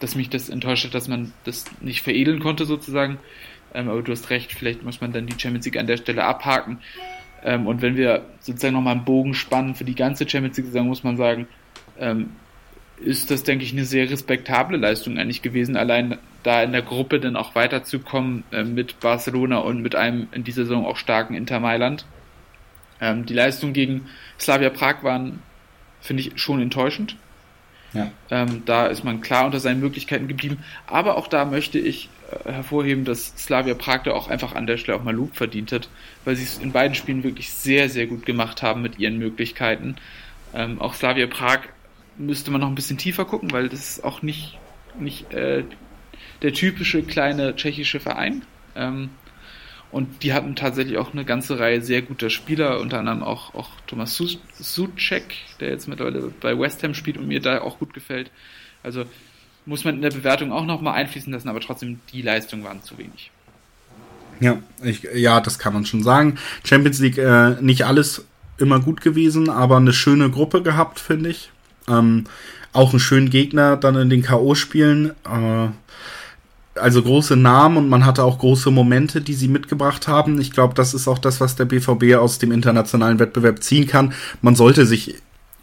dass 0.00 0.14
mich 0.14 0.30
das 0.30 0.48
enttäuscht 0.48 0.84
hat, 0.84 0.94
dass 0.94 1.08
man 1.08 1.32
das 1.44 1.64
nicht 1.80 2.02
veredeln 2.02 2.40
konnte 2.40 2.64
sozusagen. 2.64 3.18
Ähm, 3.74 3.88
aber 3.88 4.02
du 4.02 4.12
hast 4.12 4.30
recht, 4.30 4.52
vielleicht 4.52 4.82
muss 4.82 5.00
man 5.00 5.12
dann 5.12 5.26
die 5.26 5.38
Champions 5.38 5.66
League 5.66 5.76
an 5.76 5.86
der 5.86 5.96
Stelle 5.96 6.24
abhaken. 6.24 6.78
Ähm, 7.44 7.66
und 7.66 7.82
wenn 7.82 7.96
wir 7.96 8.26
sozusagen 8.40 8.74
nochmal 8.74 8.96
einen 8.96 9.04
Bogen 9.04 9.34
spannen 9.34 9.74
für 9.74 9.84
die 9.84 9.94
ganze 9.94 10.28
Champions 10.28 10.56
League-Saison, 10.56 10.86
muss 10.86 11.04
man 11.04 11.16
sagen, 11.16 11.46
ähm, 11.98 12.30
ist 13.00 13.30
das, 13.30 13.44
denke 13.44 13.64
ich, 13.64 13.72
eine 13.72 13.84
sehr 13.84 14.10
respektable 14.10 14.76
Leistung 14.76 15.18
eigentlich 15.18 15.42
gewesen, 15.42 15.76
allein 15.76 16.18
da 16.42 16.62
in 16.62 16.72
der 16.72 16.82
Gruppe 16.82 17.20
dann 17.20 17.36
auch 17.36 17.54
weiterzukommen 17.54 18.44
äh, 18.50 18.64
mit 18.64 19.00
Barcelona 19.00 19.58
und 19.58 19.82
mit 19.82 19.94
einem 19.94 20.28
in 20.32 20.44
dieser 20.44 20.64
Saison 20.64 20.86
auch 20.86 20.96
starken 20.96 21.34
Inter 21.34 21.60
Mailand. 21.60 22.06
Ähm, 23.00 23.26
die 23.26 23.34
Leistungen 23.34 23.72
gegen 23.72 24.06
Slavia 24.38 24.70
Prag 24.70 25.04
waren, 25.04 25.40
finde 26.00 26.22
ich, 26.22 26.40
schon 26.40 26.60
enttäuschend. 26.60 27.16
Ähm, 28.30 28.62
da 28.66 28.86
ist 28.86 29.04
man 29.04 29.20
klar 29.20 29.46
unter 29.46 29.60
seinen 29.60 29.80
Möglichkeiten 29.80 30.28
geblieben. 30.28 30.58
Aber 30.86 31.16
auch 31.16 31.26
da 31.26 31.44
möchte 31.44 31.78
ich 31.78 32.10
äh, 32.44 32.52
hervorheben, 32.52 33.04
dass 33.04 33.34
Slavia 33.36 33.74
Prag 33.74 34.02
da 34.04 34.12
auch 34.12 34.28
einfach 34.28 34.54
an 34.54 34.66
der 34.66 34.76
Stelle 34.76 34.98
auch 34.98 35.04
mal 35.04 35.14
Lob 35.14 35.36
verdient 35.36 35.72
hat, 35.72 35.88
weil 36.24 36.36
sie 36.36 36.44
es 36.44 36.58
in 36.58 36.72
beiden 36.72 36.94
Spielen 36.94 37.24
wirklich 37.24 37.50
sehr, 37.50 37.88
sehr 37.88 38.06
gut 38.06 38.26
gemacht 38.26 38.62
haben 38.62 38.82
mit 38.82 38.98
ihren 38.98 39.18
Möglichkeiten. 39.18 39.96
Ähm, 40.54 40.80
auch 40.80 40.94
Slavia 40.94 41.26
Prag 41.26 41.60
müsste 42.16 42.50
man 42.50 42.60
noch 42.60 42.68
ein 42.68 42.74
bisschen 42.74 42.98
tiefer 42.98 43.24
gucken, 43.24 43.52
weil 43.52 43.68
das 43.68 43.90
ist 43.90 44.04
auch 44.04 44.22
nicht, 44.22 44.58
nicht 44.98 45.32
äh, 45.32 45.64
der 46.42 46.52
typische 46.52 47.02
kleine 47.02 47.56
tschechische 47.56 48.00
Verein. 48.00 48.42
Ähm, 48.76 49.10
und 49.90 50.22
die 50.22 50.34
hatten 50.34 50.54
tatsächlich 50.54 50.98
auch 50.98 51.12
eine 51.12 51.24
ganze 51.24 51.58
Reihe 51.58 51.80
sehr 51.80 52.02
guter 52.02 52.28
Spieler, 52.28 52.80
unter 52.80 52.98
anderem 52.98 53.22
auch, 53.22 53.54
auch 53.54 53.70
Thomas 53.86 54.16
Suchek, 54.16 55.34
der 55.60 55.70
jetzt 55.70 55.88
mittlerweile 55.88 56.30
bei 56.40 56.58
West 56.58 56.82
Ham 56.82 56.94
spielt 56.94 57.16
und 57.16 57.26
mir 57.26 57.40
da 57.40 57.62
auch 57.62 57.78
gut 57.78 57.94
gefällt. 57.94 58.30
Also 58.82 59.04
muss 59.64 59.84
man 59.84 59.96
in 59.96 60.02
der 60.02 60.10
Bewertung 60.10 60.52
auch 60.52 60.66
nochmal 60.66 60.94
einfließen 60.94 61.32
lassen, 61.32 61.48
aber 61.48 61.60
trotzdem 61.60 62.00
die 62.12 62.22
Leistungen 62.22 62.64
waren 62.64 62.82
zu 62.82 62.98
wenig. 62.98 63.30
Ja, 64.40 64.58
ich, 64.82 65.02
ja, 65.14 65.40
das 65.40 65.58
kann 65.58 65.72
man 65.72 65.84
schon 65.84 66.02
sagen. 66.02 66.38
Champions 66.64 67.00
League 67.00 67.18
äh, 67.18 67.60
nicht 67.60 67.84
alles 67.84 68.24
immer 68.58 68.80
gut 68.80 69.00
gewesen, 69.00 69.50
aber 69.50 69.76
eine 69.76 69.92
schöne 69.92 70.30
Gruppe 70.30 70.62
gehabt, 70.62 71.00
finde 71.00 71.30
ich. 71.30 71.50
Ähm, 71.88 72.24
auch 72.72 72.90
einen 72.90 73.00
schönen 73.00 73.30
Gegner 73.30 73.76
dann 73.76 73.96
in 73.96 74.10
den 74.10 74.22
K.O.-Spielen. 74.22 75.10
Äh, 75.24 75.68
also 76.80 77.02
große 77.02 77.36
Namen 77.36 77.76
und 77.76 77.88
man 77.88 78.04
hatte 78.06 78.24
auch 78.24 78.38
große 78.38 78.70
Momente, 78.70 79.20
die 79.20 79.34
sie 79.34 79.48
mitgebracht 79.48 80.08
haben. 80.08 80.40
Ich 80.40 80.52
glaube, 80.52 80.74
das 80.74 80.94
ist 80.94 81.08
auch 81.08 81.18
das, 81.18 81.40
was 81.40 81.56
der 81.56 81.64
BVB 81.64 82.14
aus 82.16 82.38
dem 82.38 82.52
internationalen 82.52 83.18
Wettbewerb 83.18 83.62
ziehen 83.62 83.86
kann. 83.86 84.12
Man 84.42 84.56
sollte 84.56 84.86
sich 84.86 85.16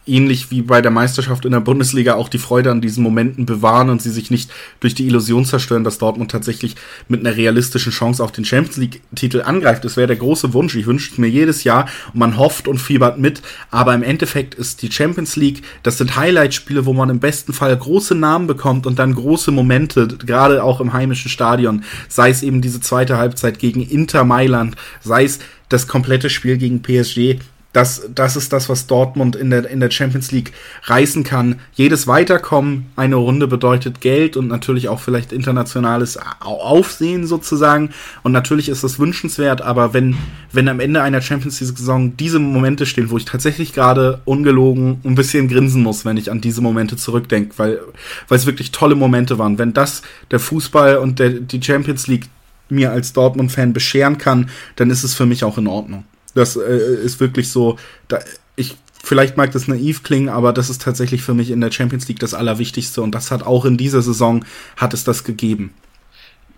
ähnlich 0.07 0.51
wie 0.51 0.61
bei 0.61 0.81
der 0.81 0.91
Meisterschaft 0.91 1.45
in 1.45 1.51
der 1.51 1.59
Bundesliga 1.59 2.15
auch 2.15 2.29
die 2.29 2.37
Freude 2.37 2.71
an 2.71 2.81
diesen 2.81 3.03
Momenten 3.03 3.45
bewahren 3.45 3.89
und 3.89 4.01
sie 4.01 4.11
sich 4.11 4.31
nicht 4.31 4.51
durch 4.79 4.95
die 4.95 5.07
Illusion 5.07 5.45
zerstören, 5.45 5.83
dass 5.83 5.97
Dortmund 5.97 6.31
tatsächlich 6.31 6.75
mit 7.07 7.19
einer 7.19 7.35
realistischen 7.35 7.91
Chance 7.91 8.23
auf 8.23 8.31
den 8.31 8.45
Champions 8.45 8.77
League-Titel 8.77 9.41
angreift. 9.41 9.83
Das 9.85 9.97
wäre 9.97 10.07
der 10.07 10.15
große 10.15 10.53
Wunsch. 10.53 10.75
Ich 10.75 10.85
wünsche 10.85 11.11
es 11.11 11.17
mir 11.17 11.27
jedes 11.27 11.63
Jahr 11.63 11.87
und 12.13 12.19
man 12.19 12.37
hofft 12.37 12.67
und 12.67 12.77
fiebert 12.77 13.19
mit. 13.19 13.41
Aber 13.71 13.93
im 13.93 14.03
Endeffekt 14.03 14.53
ist 14.55 14.81
die 14.81 14.91
Champions 14.91 15.35
League, 15.35 15.63
das 15.83 15.97
sind 15.97 16.15
Highlight-Spiele, 16.15 16.85
wo 16.85 16.93
man 16.93 17.09
im 17.09 17.19
besten 17.19 17.53
Fall 17.53 17.75
große 17.75 18.15
Namen 18.15 18.47
bekommt 18.47 18.85
und 18.85 18.99
dann 18.99 19.15
große 19.15 19.51
Momente, 19.51 20.07
gerade 20.07 20.63
auch 20.63 20.81
im 20.81 20.93
heimischen 20.93 21.29
Stadion. 21.29 21.83
Sei 22.07 22.29
es 22.29 22.43
eben 22.43 22.61
diese 22.61 22.81
zweite 22.81 23.17
Halbzeit 23.17 23.59
gegen 23.59 23.81
Inter 23.81 24.23
Mailand, 24.23 24.75
sei 25.01 25.23
es 25.23 25.39
das 25.69 25.87
komplette 25.87 26.29
Spiel 26.29 26.57
gegen 26.57 26.81
PSG 26.81 27.39
das, 27.75 28.09
das 28.15 28.37
ist 28.37 28.53
das, 28.53 28.69
was 28.69 28.87
Dortmund 28.87 29.35
in 29.35 29.49
der, 29.49 29.69
in 29.69 29.81
der 29.81 29.91
Champions 29.91 30.31
League 30.31 30.53
reißen 30.83 31.25
kann. 31.25 31.59
Jedes 31.73 32.07
Weiterkommen 32.07 32.85
eine 32.95 33.17
Runde 33.17 33.47
bedeutet 33.47 33.99
Geld 33.99 34.37
und 34.37 34.47
natürlich 34.47 34.87
auch 34.87 35.01
vielleicht 35.01 35.33
internationales 35.33 36.17
Aufsehen 36.39 37.27
sozusagen. 37.27 37.89
Und 38.23 38.31
natürlich 38.31 38.69
ist 38.69 38.85
das 38.85 38.97
wünschenswert, 38.97 39.61
aber 39.61 39.93
wenn, 39.93 40.15
wenn 40.53 40.69
am 40.69 40.79
Ende 40.79 41.01
einer 41.01 41.19
Champions 41.19 41.59
League-Saison 41.59 42.15
diese 42.15 42.39
Momente 42.39 42.85
stehen, 42.85 43.09
wo 43.09 43.17
ich 43.17 43.25
tatsächlich 43.25 43.73
gerade 43.73 44.21
ungelogen 44.23 45.01
ein 45.03 45.15
bisschen 45.15 45.49
grinsen 45.49 45.83
muss, 45.83 46.05
wenn 46.05 46.15
ich 46.15 46.31
an 46.31 46.39
diese 46.39 46.61
Momente 46.61 46.95
zurückdenke, 46.95 47.55
weil, 47.57 47.81
weil 48.29 48.37
es 48.37 48.45
wirklich 48.45 48.71
tolle 48.71 48.95
Momente 48.95 49.37
waren. 49.37 49.57
Wenn 49.57 49.73
das 49.73 50.01
der 50.31 50.39
Fußball 50.39 50.95
und 50.95 51.19
der, 51.19 51.31
die 51.31 51.61
Champions 51.61 52.07
League 52.07 52.27
mir 52.69 52.91
als 52.91 53.11
Dortmund-Fan 53.11 53.73
bescheren 53.73 54.17
kann, 54.17 54.49
dann 54.77 54.89
ist 54.89 55.03
es 55.03 55.13
für 55.13 55.25
mich 55.25 55.43
auch 55.43 55.57
in 55.57 55.67
Ordnung. 55.67 56.05
Das 56.35 56.55
äh, 56.55 56.95
ist 57.03 57.19
wirklich 57.19 57.49
so, 57.49 57.77
da, 58.07 58.19
ich, 58.55 58.77
vielleicht 59.03 59.37
mag 59.37 59.51
das 59.51 59.67
naiv 59.67 60.03
klingen, 60.03 60.29
aber 60.29 60.53
das 60.53 60.69
ist 60.69 60.81
tatsächlich 60.81 61.23
für 61.23 61.33
mich 61.33 61.49
in 61.49 61.61
der 61.61 61.71
Champions 61.71 62.07
League 62.07 62.19
das 62.19 62.33
Allerwichtigste 62.33 63.01
und 63.01 63.13
das 63.15 63.31
hat 63.31 63.43
auch 63.43 63.65
in 63.65 63.77
dieser 63.77 64.03
Saison, 64.03 64.45
hat 64.77 64.93
es 64.93 65.03
das 65.03 65.23
gegeben. 65.23 65.73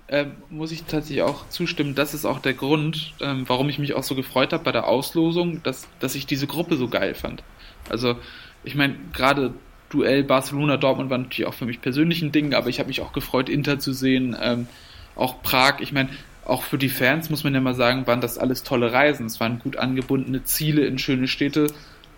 Ähm, 0.10 0.32
muss 0.50 0.72
ich 0.72 0.84
tatsächlich 0.84 1.24
auch 1.24 1.50
zustimmen. 1.50 1.94
Das 1.94 2.14
ist 2.14 2.26
auch 2.26 2.40
der 2.40 2.54
Grund, 2.54 3.14
ähm, 3.20 3.44
warum 3.48 3.68
ich 3.68 3.78
mich 3.78 3.94
auch 3.94 4.04
so 4.04 4.16
gefreut 4.16 4.54
habe 4.54 4.64
bei 4.64 4.72
der 4.72 4.88
Auslosung, 4.88 5.62
dass, 5.64 5.88
dass 6.00 6.16
ich 6.16 6.26
diese 6.26 6.48
Gruppe 6.48 6.78
so 6.78 6.88
geil 6.88 7.14
fand. 7.14 7.44
Also, 7.90 8.16
ich 8.64 8.76
meine, 8.76 8.96
gerade 9.12 9.54
Duell 9.90 10.24
Barcelona-Dortmund 10.24 11.10
war 11.10 11.18
natürlich 11.18 11.48
auch 11.48 11.54
für 11.54 11.66
mich 11.66 11.82
persönlich 11.82 12.22
ein 12.22 12.32
Ding, 12.32 12.54
aber 12.54 12.70
ich 12.70 12.80
habe 12.80 12.88
mich 12.88 13.02
auch 13.02 13.14
gefreut, 13.14 13.50
Inter 13.50 13.80
zu 13.80 13.94
sehen. 13.94 14.36
Ähm, 14.42 14.68
auch 15.16 15.42
Prag. 15.42 15.80
Ich 15.80 15.92
meine, 15.92 16.10
auch 16.48 16.64
für 16.64 16.78
die 16.78 16.90
Fans 16.90 17.30
muss 17.30 17.44
man 17.44 17.54
ja 17.54 17.60
mal 17.60 17.76
sagen, 17.76 18.08
waren 18.08 18.22
das 18.22 18.38
alles 18.38 18.64
tolle 18.64 18.94
Reisen. 18.94 19.26
Es 19.26 19.40
waren 19.40 19.60
gut 19.60 19.76
angebundene 19.76 20.44
Ziele 20.44 20.86
in 20.86 20.98
schöne 20.98 21.28
Städte, 21.28 21.68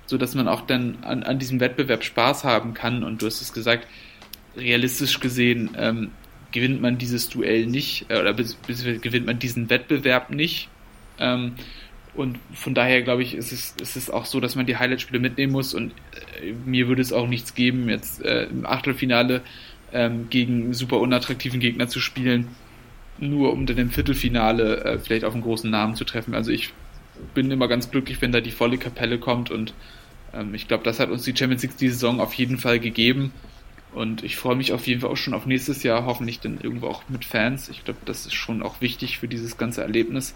so 0.05 0.17
dass 0.17 0.35
man 0.35 0.47
auch 0.47 0.61
dann 0.61 0.99
an, 1.01 1.23
an 1.23 1.39
diesem 1.39 1.59
Wettbewerb 1.59 2.03
Spaß 2.03 2.43
haben 2.43 2.75
kann. 2.75 3.03
Und 3.03 3.21
du 3.21 3.25
hast 3.25 3.41
es 3.41 3.53
gesagt, 3.53 3.87
realistisch 4.55 5.19
gesehen 5.19 5.71
ähm, 5.77 6.11
gewinnt 6.51 6.81
man 6.81 6.97
dieses 6.97 7.29
Duell 7.29 7.65
nicht 7.65 8.05
äh, 8.09 8.19
oder 8.19 8.33
bis, 8.33 8.53
bis 8.53 8.83
gewinnt 8.83 9.25
man 9.25 9.39
diesen 9.39 9.69
Wettbewerb 9.69 10.29
nicht. 10.29 10.69
Ähm, 11.17 11.53
und 12.13 12.37
von 12.53 12.75
daher 12.75 13.01
glaube 13.01 13.23
ich, 13.23 13.33
ist 13.33 13.51
es, 13.51 13.75
ist 13.81 13.95
es 13.95 14.09
auch 14.11 14.25
so, 14.25 14.39
dass 14.39 14.55
man 14.55 14.67
die 14.67 14.77
Highlight-Spiele 14.77 15.19
mitnehmen 15.19 15.53
muss. 15.53 15.73
Und 15.73 15.93
äh, 16.41 16.53
mir 16.65 16.87
würde 16.87 17.01
es 17.01 17.13
auch 17.13 17.27
nichts 17.27 17.55
geben, 17.55 17.89
jetzt 17.89 18.23
äh, 18.23 18.43
im 18.43 18.67
Achtelfinale 18.67 19.41
ähm, 19.91 20.29
gegen 20.29 20.73
super 20.73 20.99
unattraktiven 20.99 21.59
Gegner 21.59 21.87
zu 21.87 21.99
spielen 21.99 22.47
nur 23.19 23.51
um 23.53 23.65
dann 23.65 23.77
im 23.77 23.89
Viertelfinale 23.89 24.83
äh, 24.83 24.99
vielleicht 24.99 25.25
auf 25.25 25.33
einen 25.33 25.43
großen 25.43 25.69
Namen 25.69 25.95
zu 25.95 26.05
treffen. 26.05 26.33
Also 26.33 26.51
ich 26.51 26.73
bin 27.33 27.51
immer 27.51 27.67
ganz 27.67 27.91
glücklich, 27.91 28.21
wenn 28.21 28.31
da 28.31 28.41
die 28.41 28.51
volle 28.51 28.77
Kapelle 28.77 29.19
kommt 29.19 29.51
und 29.51 29.73
ähm, 30.33 30.53
ich 30.55 30.67
glaube, 30.67 30.83
das 30.83 30.99
hat 30.99 31.09
uns 31.09 31.23
die 31.23 31.35
Champions 31.35 31.63
League 31.63 31.77
die 31.77 31.89
Saison 31.89 32.19
auf 32.19 32.33
jeden 32.33 32.57
Fall 32.57 32.79
gegeben. 32.79 33.33
Und 33.91 34.23
ich 34.23 34.37
freue 34.37 34.55
mich 34.55 34.71
auf 34.71 34.85
jeden 34.85 35.01
Fall 35.01 35.09
auch 35.09 35.17
schon 35.17 35.33
auf 35.33 35.47
nächstes 35.47 35.81
Jahr, 35.81 36.05
hoffentlich 36.05 36.39
dann 36.39 36.59
irgendwo 36.61 36.87
auch 36.87 37.03
mit 37.09 37.25
Fans. 37.25 37.69
Ich 37.69 37.83
glaube, 37.83 37.99
das 38.05 38.27
ist 38.27 38.35
schon 38.35 38.61
auch 38.61 38.81
wichtig 38.81 39.17
für 39.17 39.27
dieses 39.27 39.57
ganze 39.57 39.81
Erlebnis 39.81 40.35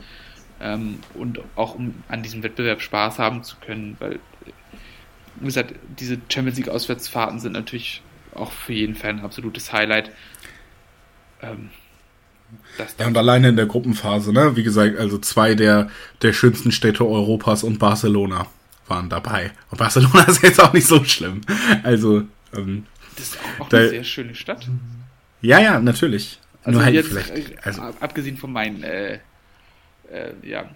ähm, 0.60 1.00
und 1.14 1.40
auch 1.56 1.76
um 1.76 1.94
an 2.08 2.24
diesem 2.24 2.42
Wettbewerb 2.42 2.82
Spaß 2.82 3.20
haben 3.20 3.44
zu 3.44 3.58
können, 3.58 3.96
weil, 4.00 4.20
wie 5.36 5.46
gesagt, 5.46 5.76
diese 6.00 6.18
Champions 6.30 6.58
League 6.58 6.70
Auswärtsfahrten 6.70 7.40
sind 7.40 7.54
natürlich 7.54 8.02
auch 8.34 8.52
für 8.52 8.74
jeden 8.74 8.96
Fan 8.96 9.20
ein 9.20 9.26
absolutes 9.26 9.72
Highlight. 9.72 10.12
Ähm, 11.42 11.70
ja, 13.00 13.08
und 13.08 13.18
alleine 13.18 13.50
in 13.50 13.56
der 13.56 13.66
Gruppenphase, 13.66 14.34
ne? 14.34 14.56
Wie 14.56 14.64
gesagt, 14.64 14.98
also 14.98 15.18
zwei 15.18 15.56
der, 15.56 15.90
der 16.22 16.34
schönsten 16.34 16.72
Städte 16.72 17.06
Europas 17.06 17.64
und 17.64 17.80
Barcelona. 17.80 18.48
waren 18.88 19.10
dabei. 19.10 19.52
Und 19.72 19.78
Barcelona 19.78 20.24
ist 20.28 20.44
jetzt 20.44 20.62
auch 20.62 20.74
nicht 20.74 20.88
so 20.88 21.04
schlimm. 21.04 21.42
Also, 21.84 22.24
ähm, 22.56 22.86
das 23.16 23.28
ist 23.28 23.40
auch 23.60 23.70
da, 23.70 23.78
eine 23.78 23.90
sehr 23.90 24.04
schöne 24.04 24.36
Stadt. 24.36 24.68
Ja, 25.42 25.60
ja, 25.60 25.80
natürlich. 25.80 26.40
Also 26.64 26.78
Nur 26.78 26.86
halt 26.86 26.96
jetzt, 26.96 27.10
vielleicht. 27.10 27.52
Äh, 27.52 27.56
also, 27.64 27.82
abgesehen 27.82 28.38
von 28.38 28.52
meinen, 28.52 28.84
äh, 28.84 29.20
äh, 30.12 30.34
ja, 30.44 30.70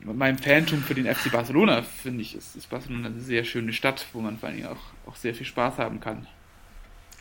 meinem 0.00 0.38
Phantom 0.38 0.82
für 0.82 0.94
den 0.94 1.12
FC 1.12 1.30
Barcelona, 1.30 1.82
finde 1.82 2.22
ich, 2.22 2.34
ist, 2.34 2.56
ist 2.56 2.70
Barcelona 2.70 3.08
eine 3.08 3.20
sehr 3.20 3.44
schöne 3.44 3.72
Stadt, 3.72 4.06
wo 4.12 4.20
man 4.20 4.38
vor 4.38 4.48
allem 4.48 4.66
auch, 4.66 5.10
auch 5.10 5.16
sehr 5.16 5.34
viel 5.34 5.46
Spaß 5.46 5.78
haben 5.78 6.00
kann. 6.00 6.26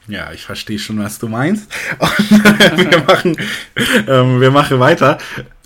Ja, 0.08 0.32
ich 0.32 0.46
verstehe 0.46 0.78
schon, 0.78 1.00
was 1.00 1.18
du 1.18 1.28
meinst. 1.28 1.68
wir 2.00 3.04
machen, 3.08 3.38
ähm, 4.08 4.40
wir 4.40 4.52
machen 4.52 4.80
weiter. 4.80 5.18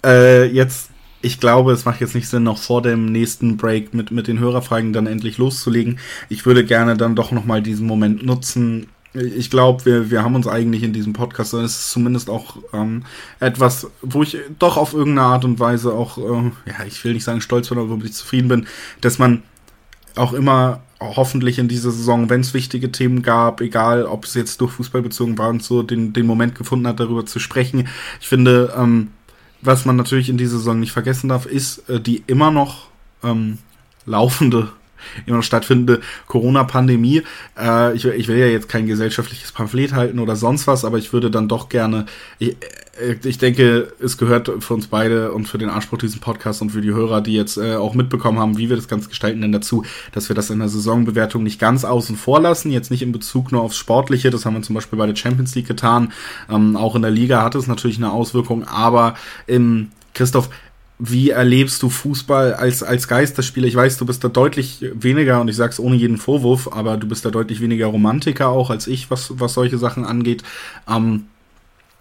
Äh, 0.04 0.46
jetzt, 0.46 0.92
ich 1.22 1.40
glaube, 1.40 1.74
es 1.74 1.84
macht 1.84 2.00
jetzt 2.00 2.16
nicht 2.16 2.30
Sinn, 2.30 2.44
noch 2.44 2.58
vor 2.58 2.82
dem 2.82 3.06
nächsten 3.06 3.58
Break 3.58 3.94
mit, 3.94 4.12
mit 4.12 4.28
den 4.28 4.40
Hörerfragen 4.40 4.94
dann 4.94 5.08
endlich 5.08 5.38
loszulegen. 5.38 6.00
Ich 6.30 6.46
würde 6.46 6.64
gerne 6.64 6.96
dann 6.96 7.16
doch 7.16 7.32
nochmal 7.32 7.62
diesen 7.62 7.86
Moment 7.86 8.26
nutzen. 8.26 8.88
Ich 9.14 9.50
glaube, 9.50 9.86
wir, 9.86 10.12
wir 10.12 10.24
haben 10.24 10.36
uns 10.36 10.48
eigentlich 10.48 10.84
in 10.84 10.94
diesem 10.94 11.14
Podcast, 11.14 11.52
das 11.54 11.72
ist 11.72 11.92
zumindest 11.92 12.30
auch 12.30 12.58
ähm, 12.74 13.04
etwas, 13.40 13.88
wo 14.02 14.24
ich 14.24 14.38
doch 14.58 14.78
auf 14.78 14.94
irgendeine 14.94 15.28
Art 15.28 15.44
und 15.46 15.60
Weise 15.60 15.94
auch, 15.94 16.18
äh, 16.18 16.52
ja, 16.66 16.86
ich 16.88 17.04
will 17.04 17.14
nicht 17.14 17.24
sagen 17.24 17.42
stolz 17.42 17.68
bin, 17.68 17.80
aber 17.80 17.90
wo 17.90 18.06
ich 18.06 18.14
zufrieden 18.14 18.48
bin, 18.48 18.68
dass 19.02 19.18
man 19.18 19.44
auch 20.16 20.32
immer 20.32 20.82
hoffentlich 21.00 21.60
in 21.60 21.68
dieser 21.68 21.92
Saison, 21.92 22.30
wenn 22.30 22.42
es 22.42 22.54
wichtige 22.54 22.92
Themen 22.92 23.22
gab, 23.22 23.62
egal 23.62 24.06
ob 24.06 24.26
es 24.26 24.34
jetzt 24.34 24.60
durch 24.62 24.74
Fußball 24.74 25.02
bezogen 25.02 25.38
war 25.38 25.50
und 25.50 25.64
so, 25.64 25.82
den, 25.82 26.14
den 26.14 26.26
Moment 26.26 26.56
gefunden 26.56 26.88
hat, 26.88 27.00
darüber 27.00 27.26
zu 27.26 27.40
sprechen. 27.40 27.88
Ich 28.20 28.28
finde, 28.28 28.74
ähm, 28.78 29.10
was 29.62 29.86
man 29.86 29.96
natürlich 29.96 30.30
in 30.30 30.38
dieser 30.38 30.58
Saison 30.58 30.80
nicht 30.80 30.92
vergessen 30.92 31.30
darf, 31.30 31.46
ist 31.46 31.90
äh, 31.90 32.00
die 32.00 32.24
immer 32.28 32.52
noch 32.52 32.88
ähm, 33.24 33.60
laufende 34.06 34.70
immer 35.26 35.38
noch 35.38 35.44
stattfindende 35.44 36.02
Corona-Pandemie. 36.28 37.24
Äh, 37.58 37.96
ich, 37.96 38.06
ich, 38.06 38.28
will 38.28 38.38
ja 38.38 38.48
jetzt 38.48 38.68
kein 38.68 38.86
gesellschaftliches 38.86 39.52
Pamphlet 39.52 39.94
halten 39.94 40.20
oder 40.20 40.36
sonst 40.36 40.68
was, 40.68 40.84
aber 40.84 40.98
ich 40.98 41.14
würde 41.14 41.32
dann 41.32 41.48
doch 41.48 41.70
gerne, 41.70 42.06
ich, 42.38 42.58
ich 43.24 43.38
denke, 43.38 43.94
es 44.00 44.18
gehört 44.18 44.52
für 44.60 44.74
uns 44.74 44.88
beide 44.88 45.32
und 45.32 45.48
für 45.48 45.58
den 45.58 45.70
Anspruch 45.70 45.98
diesen 45.98 46.20
Podcast 46.20 46.62
und 46.62 46.72
für 46.72 46.82
die 46.82 46.92
Hörer, 46.92 47.22
die 47.22 47.34
jetzt 47.34 47.58
äh, 47.58 47.76
auch 47.76 47.94
mitbekommen 47.94 48.40
haben, 48.40 48.58
wie 48.58 48.70
wir 48.70 48.76
das 48.76 48.88
Ganze 48.88 49.10
gestalten, 49.10 49.42
denn 49.42 49.52
dazu, 49.52 49.84
dass 50.12 50.30
wir 50.30 50.36
das 50.36 50.50
in 50.50 50.60
der 50.60 50.70
Saisonbewertung 50.70 51.44
nicht 51.44 51.60
ganz 51.60 51.86
außen 51.86 52.16
vor 52.16 52.42
lassen, 52.42 52.72
jetzt 52.72 52.92
nicht 52.92 53.02
in 53.02 53.12
Bezug 53.12 53.52
nur 53.52 53.62
aufs 53.62 53.78
Sportliche, 53.78 54.30
das 54.30 54.46
haben 54.46 54.56
wir 54.56 54.62
zum 54.62 54.76
Beispiel 54.76 54.98
bei 54.98 55.08
der 55.08 55.16
Champions 55.16 55.56
League 55.56 55.68
getan, 55.68 56.12
ähm, 56.50 56.76
auch 56.76 56.96
in 56.96 57.02
der 57.02 57.12
Liga 57.12 57.44
hat 57.44 57.56
es 57.56 57.68
natürlich 57.68 57.98
eine 57.98 58.12
Auswirkung, 58.12 58.64
aber 58.66 59.16
im 59.48 59.90
Christoph, 60.14 60.50
wie 61.00 61.30
erlebst 61.30 61.82
du 61.82 61.90
Fußball 61.90 62.54
als, 62.54 62.84
als 62.84 63.08
Geisterspieler? 63.08 63.68
Ich 63.68 63.76
weiß, 63.76 63.98
du 63.98 64.06
bist 64.06 64.22
da 64.24 64.28
deutlich 64.28 64.86
weniger, 64.94 65.40
und 65.40 65.48
ich 65.48 65.56
sag's 65.56 65.80
ohne 65.80 65.96
jeden 65.96 66.18
Vorwurf, 66.18 66.70
aber 66.74 66.98
du 66.98 67.08
bist 67.08 67.24
da 67.24 67.32
deutlich 67.32 67.62
weniger 67.62 67.88
Romantiker 67.88 68.50
auch 68.50 68.70
als 68.70 68.86
ich, 68.86 69.10
was, 69.10 69.40
was 69.40 69.54
solche 69.54 69.78
Sachen 69.78 70.04
angeht. 70.04 70.44
Ähm, 70.90 71.28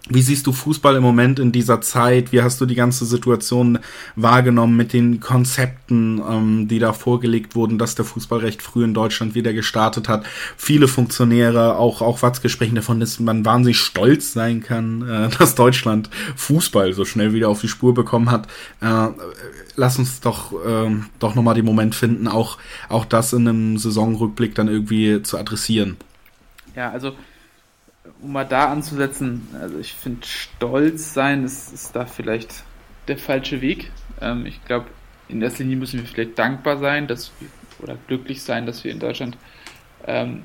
wie 0.07 0.21
siehst 0.21 0.47
du 0.47 0.53
Fußball 0.53 0.95
im 0.95 1.03
Moment 1.03 1.39
in 1.39 1.51
dieser 1.51 1.81
Zeit? 1.81 2.31
Wie 2.31 2.41
hast 2.41 2.61
du 2.61 2.65
die 2.65 2.75
ganze 2.75 3.05
Situation 3.05 3.79
wahrgenommen 4.15 4.75
mit 4.77 4.93
den 4.93 5.19
Konzepten, 5.19 6.21
ähm, 6.27 6.67
die 6.67 6.79
da 6.79 6.93
vorgelegt 6.93 7.53
wurden, 7.55 7.77
dass 7.77 7.95
der 7.95 8.05
Fußball 8.05 8.39
recht 8.39 8.61
früh 8.61 8.83
in 8.83 8.93
Deutschland 8.93 9.35
wieder 9.35 9.53
gestartet 9.53 10.07
hat? 10.07 10.25
Viele 10.57 10.87
Funktionäre, 10.87 11.75
auch, 11.75 12.01
auch 12.01 12.21
Watzke 12.21 12.49
sprechen 12.49 12.75
davon, 12.75 12.99
dass 12.99 13.19
man 13.19 13.45
wahnsinnig 13.45 13.77
stolz 13.77 14.33
sein 14.33 14.63
kann, 14.63 15.07
äh, 15.07 15.29
dass 15.37 15.55
Deutschland 15.55 16.09
Fußball 16.37 16.93
so 16.93 17.03
schnell 17.03 17.33
wieder 17.33 17.49
auf 17.49 17.61
die 17.61 17.67
Spur 17.67 17.93
bekommen 17.93 18.31
hat. 18.31 18.47
Äh, 18.81 19.09
lass 19.75 19.99
uns 19.99 20.21
doch, 20.21 20.53
äh, 20.53 20.89
doch 21.19 21.35
nochmal 21.35 21.55
den 21.55 21.65
Moment 21.65 21.93
finden, 21.93 22.27
auch, 22.27 22.57
auch 22.87 23.05
das 23.05 23.33
in 23.33 23.47
einem 23.47 23.77
Saisonrückblick 23.77 24.55
dann 24.55 24.69
irgendwie 24.69 25.21
zu 25.21 25.37
adressieren. 25.37 25.97
Ja, 26.75 26.89
also 26.89 27.13
um 28.21 28.31
mal 28.33 28.45
da 28.45 28.71
anzusetzen, 28.71 29.47
also 29.59 29.79
ich 29.79 29.93
finde, 29.93 30.25
stolz 30.25 31.13
sein 31.13 31.43
ist, 31.43 31.73
ist 31.73 31.95
da 31.95 32.05
vielleicht 32.05 32.63
der 33.07 33.17
falsche 33.17 33.61
Weg. 33.61 33.91
Ähm, 34.21 34.45
ich 34.45 34.63
glaube, 34.65 34.87
in 35.27 35.41
erster 35.41 35.63
Linie 35.63 35.77
müssen 35.77 35.99
wir 35.99 36.07
vielleicht 36.07 36.37
dankbar 36.37 36.77
sein, 36.77 37.07
dass 37.07 37.31
wir, 37.39 37.47
oder 37.81 37.97
glücklich 38.07 38.43
sein, 38.43 38.65
dass 38.65 38.83
wir 38.83 38.91
in 38.91 38.99
Deutschland 38.99 39.37
ähm, 40.05 40.43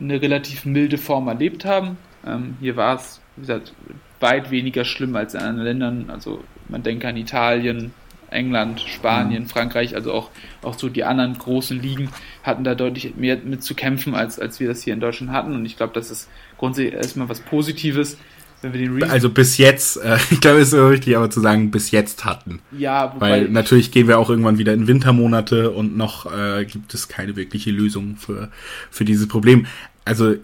eine 0.00 0.20
relativ 0.20 0.64
milde 0.64 0.98
Form 0.98 1.28
erlebt 1.28 1.64
haben. 1.64 1.96
Ähm, 2.26 2.56
hier 2.60 2.76
war 2.76 2.96
es, 2.96 3.20
wie 3.36 3.42
gesagt, 3.42 3.72
weit 4.20 4.50
weniger 4.50 4.84
schlimm 4.84 5.16
als 5.16 5.34
in 5.34 5.40
anderen 5.40 5.66
Ländern. 5.66 6.10
Also 6.10 6.44
man 6.68 6.82
denke 6.82 7.08
an 7.08 7.16
Italien, 7.16 7.92
England, 8.32 8.80
Spanien, 8.80 9.44
mhm. 9.44 9.48
Frankreich, 9.48 9.94
also 9.94 10.12
auch, 10.12 10.30
auch 10.62 10.74
so 10.74 10.88
die 10.88 11.04
anderen 11.04 11.38
großen 11.38 11.80
Ligen 11.80 12.10
hatten 12.42 12.64
da 12.64 12.74
deutlich 12.74 13.14
mehr 13.16 13.36
mit 13.36 13.62
zu 13.62 13.74
kämpfen, 13.74 14.14
als, 14.14 14.38
als 14.38 14.58
wir 14.58 14.68
das 14.68 14.82
hier 14.82 14.94
in 14.94 15.00
Deutschland 15.00 15.32
hatten. 15.32 15.54
Und 15.54 15.64
ich 15.66 15.76
glaube, 15.76 15.92
das 15.94 16.10
ist 16.10 16.28
grundsätzlich 16.62 16.94
erstmal 16.94 17.28
was 17.28 17.40
Positives. 17.40 18.16
Wenn 18.60 18.72
wir 18.72 18.80
den 18.80 19.02
Re 19.02 19.10
also 19.10 19.28
bis 19.28 19.58
jetzt, 19.58 19.96
äh, 19.96 20.16
ich 20.30 20.40
glaube, 20.40 20.60
es 20.60 20.72
ist 20.72 20.78
richtig, 20.78 21.16
aber 21.16 21.28
zu 21.28 21.40
sagen, 21.40 21.72
bis 21.72 21.90
jetzt 21.90 22.24
hatten. 22.24 22.60
Ja, 22.70 23.12
wobei 23.12 23.30
Weil 23.30 23.48
natürlich 23.48 23.90
gehen 23.90 24.06
wir 24.06 24.20
auch 24.20 24.30
irgendwann 24.30 24.58
wieder 24.58 24.72
in 24.72 24.86
Wintermonate 24.86 25.72
und 25.72 25.96
noch 25.96 26.32
äh, 26.32 26.64
gibt 26.64 26.94
es 26.94 27.08
keine 27.08 27.34
wirkliche 27.34 27.72
Lösung 27.72 28.16
für, 28.16 28.50
für 28.90 29.04
dieses 29.04 29.26
Problem 29.26 29.66
also 30.04 30.34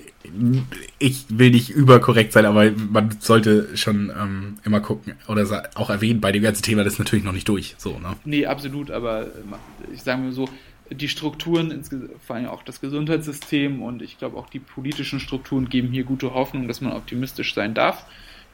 ich 0.99 1.25
will 1.29 1.51
nicht 1.51 1.71
überkorrekt 1.71 2.33
sein, 2.33 2.45
aber 2.45 2.71
man 2.71 3.16
sollte 3.19 3.77
schon 3.77 4.12
ähm, 4.16 4.59
immer 4.64 4.81
gucken 4.81 5.14
oder 5.27 5.47
auch 5.75 5.91
erwähnen, 5.91 6.21
bei 6.21 6.33
dem 6.33 6.43
ganzen 6.43 6.62
Thema 6.62 6.85
das 6.85 6.95
ist 6.95 6.99
natürlich 6.99 7.25
noch 7.25 7.33
nicht 7.33 7.49
durch. 7.49 7.75
So, 7.79 7.99
ne? 7.99 8.14
Nee, 8.25 8.47
absolut, 8.47 8.91
aber 8.91 9.23
äh, 9.23 9.95
ich 9.95 10.03
sage 10.03 10.21
mir 10.21 10.33
so, 10.33 10.49
die 10.91 11.09
Strukturen, 11.09 11.82
vor 12.26 12.36
allem 12.36 12.47
auch 12.47 12.62
das 12.62 12.80
Gesundheitssystem 12.80 13.82
und 13.82 14.03
ich 14.03 14.18
glaube 14.18 14.36
auch 14.36 14.49
die 14.49 14.59
politischen 14.59 15.20
Strukturen 15.20 15.68
geben 15.68 15.89
hier 15.93 16.05
gute 16.05 16.34
Hoffnung, 16.34 16.68
dass 16.68 16.80
man 16.80 16.93
optimistisch 16.93 17.55
sein 17.55 17.74
darf. 17.74 18.07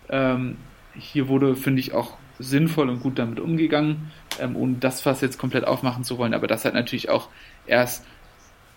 Ähm, 0.08 0.56
hier 0.98 1.28
wurde, 1.28 1.56
finde 1.56 1.80
ich, 1.80 1.92
auch 1.92 2.16
sinnvoll 2.38 2.88
und 2.88 3.00
gut 3.00 3.18
damit 3.18 3.40
umgegangen, 3.40 4.10
ähm, 4.40 4.56
ohne 4.56 4.76
das 4.80 5.00
Fass 5.00 5.20
jetzt 5.20 5.38
komplett 5.38 5.64
aufmachen 5.64 6.04
zu 6.04 6.18
wollen, 6.18 6.34
aber 6.34 6.46
das 6.46 6.64
hat 6.64 6.74
natürlich 6.74 7.08
auch 7.08 7.28
erst 7.66 8.04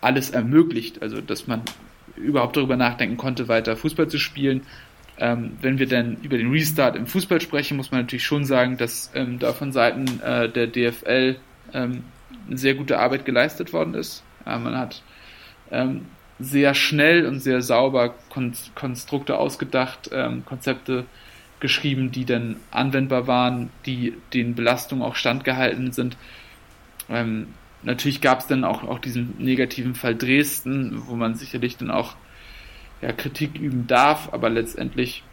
alles 0.01 0.29
ermöglicht, 0.29 1.01
also 1.01 1.21
dass 1.21 1.47
man 1.47 1.63
überhaupt 2.15 2.57
darüber 2.57 2.77
nachdenken 2.77 3.17
konnte, 3.17 3.47
weiter 3.47 3.75
Fußball 3.75 4.07
zu 4.07 4.19
spielen. 4.19 4.61
Ähm, 5.19 5.57
wenn 5.61 5.79
wir 5.79 5.87
dann 5.87 6.17
über 6.21 6.37
den 6.37 6.51
Restart 6.51 6.95
im 6.95 7.07
Fußball 7.07 7.41
sprechen, 7.41 7.77
muss 7.77 7.91
man 7.91 8.01
natürlich 8.01 8.25
schon 8.25 8.45
sagen, 8.45 8.77
dass 8.77 9.11
ähm, 9.15 9.39
da 9.39 9.53
von 9.53 9.71
Seiten 9.71 10.21
äh, 10.21 10.47
der 10.47 10.67
DFL 10.67 11.37
ähm, 11.73 12.03
sehr 12.49 12.75
gute 12.75 12.99
Arbeit 12.99 13.25
geleistet 13.25 13.73
worden 13.73 13.93
ist. 13.93 14.23
Man 14.45 14.77
hat 14.77 15.01
ähm, 15.71 16.05
sehr 16.39 16.73
schnell 16.73 17.25
und 17.25 17.39
sehr 17.39 17.61
sauber 17.61 18.13
Kon 18.29 18.53
Konstrukte 18.75 19.37
ausgedacht, 19.37 20.09
ähm, 20.13 20.45
Konzepte 20.45 21.05
geschrieben, 21.59 22.11
die 22.11 22.25
dann 22.25 22.57
anwendbar 22.71 23.27
waren, 23.27 23.69
die 23.85 24.13
den 24.33 24.55
Belastungen 24.55 25.03
auch 25.03 25.15
standgehalten 25.15 25.91
sind. 25.91 26.15
Ähm, 27.09 27.47
natürlich 27.81 28.21
gab 28.21 28.39
es 28.39 28.47
dann 28.47 28.63
auch, 28.63 28.83
auch 28.83 28.99
diesen 28.99 29.35
negativen 29.39 29.95
Fall 29.95 30.15
Dresden, 30.15 31.03
wo 31.07 31.15
man 31.15 31.35
sicherlich 31.35 31.77
dann 31.77 31.89
auch 31.89 32.15
ja, 33.01 33.11
Kritik 33.11 33.57
üben 33.59 33.87
darf, 33.87 34.29
aber 34.33 34.49
letztendlich 34.49 35.23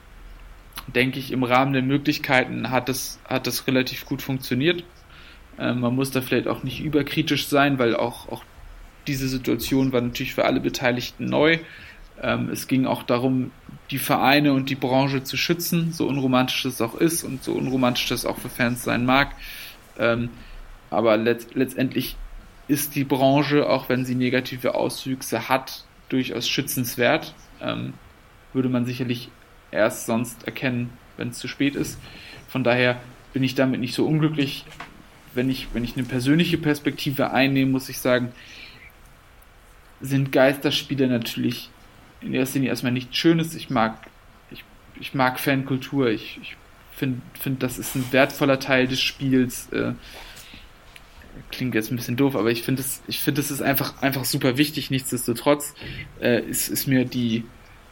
denke 0.86 1.18
ich, 1.18 1.30
im 1.30 1.44
Rahmen 1.44 1.72
der 1.72 1.82
Möglichkeiten 1.82 2.70
hat 2.70 2.88
es, 2.88 3.18
hat 3.28 3.46
es 3.46 3.66
relativ 3.66 4.06
gut 4.06 4.22
funktioniert. 4.22 4.84
Ähm, 5.58 5.80
man 5.80 5.94
muss 5.94 6.10
da 6.10 6.20
vielleicht 6.20 6.48
auch 6.48 6.62
nicht 6.62 6.82
überkritisch 6.82 7.46
sein, 7.46 7.78
weil 7.78 7.96
auch, 7.96 8.28
auch 8.28 8.44
diese 9.06 9.28
Situation 9.28 9.92
war 9.92 10.00
natürlich 10.00 10.34
für 10.34 10.44
alle 10.44 10.60
Beteiligten 10.60 11.26
neu. 11.26 11.58
Ähm, 12.22 12.48
es 12.50 12.68
ging 12.68 12.86
auch 12.86 13.02
darum, 13.02 13.50
die 13.90 13.98
Vereine 13.98 14.52
und 14.52 14.70
die 14.70 14.76
Branche 14.76 15.24
zu 15.24 15.36
schützen, 15.36 15.92
so 15.92 16.06
unromantisch 16.06 16.64
es 16.64 16.80
auch 16.80 16.94
ist 16.94 17.24
und 17.24 17.42
so 17.42 17.52
unromantisch 17.52 18.08
das 18.08 18.24
auch 18.24 18.38
für 18.38 18.48
Fans 18.48 18.82
sein 18.82 19.04
mag. 19.04 19.32
Ähm, 19.98 20.30
aber 20.90 21.16
let 21.16 21.54
letztendlich 21.54 22.16
ist 22.66 22.94
die 22.94 23.04
Branche, 23.04 23.68
auch 23.68 23.88
wenn 23.88 24.04
sie 24.04 24.14
negative 24.14 24.74
Auswüchse 24.74 25.48
hat, 25.48 25.84
durchaus 26.08 26.48
schützenswert. 26.48 27.34
Würde 28.52 28.68
man 28.68 28.86
sicherlich 28.86 29.28
erst 29.70 30.06
sonst 30.06 30.46
erkennen, 30.46 30.90
wenn 31.16 31.28
es 31.28 31.38
zu 31.38 31.48
spät 31.48 31.74
ist. 31.74 31.98
Von 32.48 32.64
daher 32.64 33.00
bin 33.34 33.42
ich 33.42 33.54
damit 33.54 33.80
nicht 33.80 33.94
so 33.94 34.06
unglücklich. 34.06 34.64
Wenn 35.34 35.50
ich, 35.50 35.68
wenn 35.72 35.84
ich 35.84 35.96
eine 35.96 36.04
persönliche 36.04 36.58
Perspektive 36.58 37.32
einnehme, 37.32 37.70
muss 37.70 37.88
ich 37.88 37.98
sagen, 37.98 38.32
sind 40.00 40.32
Geisterspiele 40.32 41.08
natürlich 41.08 41.70
in 42.20 42.34
erster 42.34 42.56
Linie 42.56 42.70
erstmal 42.70 42.92
nichts 42.92 43.16
Schönes. 43.16 43.54
Ich 43.54 43.70
mag, 43.70 43.98
ich, 44.50 44.64
ich 45.00 45.14
mag 45.14 45.38
Fankultur. 45.38 46.08
Ich, 46.08 46.38
ich 46.42 46.56
finde, 46.92 47.20
find, 47.38 47.62
das 47.62 47.78
ist 47.78 47.94
ein 47.94 48.12
wertvoller 48.12 48.58
Teil 48.60 48.86
des 48.86 49.00
Spiels. 49.00 49.68
Äh, 49.72 49.92
klingt 51.50 51.74
jetzt 51.74 51.90
ein 51.90 51.96
bisschen 51.96 52.16
doof, 52.16 52.36
aber 52.36 52.50
ich 52.50 52.62
finde 52.62 52.82
es, 52.82 53.02
ich 53.06 53.18
finde 53.18 53.40
es 53.40 53.50
ist 53.50 53.62
einfach, 53.62 54.02
einfach 54.02 54.24
super 54.24 54.56
wichtig. 54.56 54.90
Nichtsdestotrotz 54.90 55.74
äh, 56.20 56.40
ist, 56.40 56.68
ist 56.68 56.86
mir 56.86 57.04
die 57.04 57.44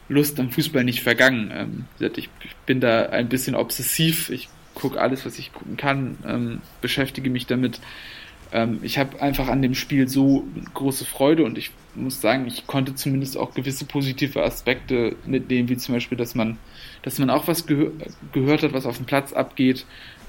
Lust 0.09 0.39
am 0.39 0.51
Fußball 0.51 0.83
nicht 0.83 1.01
vergangen. 1.01 1.51
Ähm, 1.53 1.85
ich, 2.15 2.29
bin 2.65 2.79
da 2.79 3.07
ein 3.07 3.29
bisschen 3.29 3.55
obsessiv. 3.55 4.29
Ich 4.29 4.49
gucke 4.83 4.99
alles, 4.99 5.25
was 5.25 5.39
ich 5.39 5.53
gucken 5.53 5.77
kann, 5.77 6.17
ähm, 6.27 6.61
beschäftige 6.81 7.29
mich 7.29 7.47
damit. 7.47 7.79
ähm, 8.51 8.79
ich 8.81 8.97
habe 8.97 9.21
einfach 9.21 9.47
an 9.47 9.61
dem 9.61 9.75
Spiel 9.75 10.09
so 10.09 10.45
große 10.73 11.05
Freude 11.05 11.45
und 11.45 11.57
ich 11.57 11.71
muss 11.95 12.19
sagen, 12.19 12.45
ich 12.47 12.67
konnte 12.67 12.93
zumindest 12.93 13.37
auch 13.37 13.53
gewisse 13.53 13.85
positive 13.85 14.43
Aspekte 14.43 15.15
mitnehmen, 15.25 15.69
wie 15.69 15.77
zum 15.77 15.95
Beispiel, 15.95 16.17
dass 16.17 16.35
man, 16.35 16.57
dass 17.01 17.17
man 17.17 17.29
auch 17.29 17.47
was 17.47 17.65
gehör 17.65 17.91
gehört 18.33 18.63
hat, 18.63 18.73
was 18.73 18.85
auf 18.85 18.97
dem 18.97 19.05
Platz 19.05 19.31
abgeht. 19.31 19.85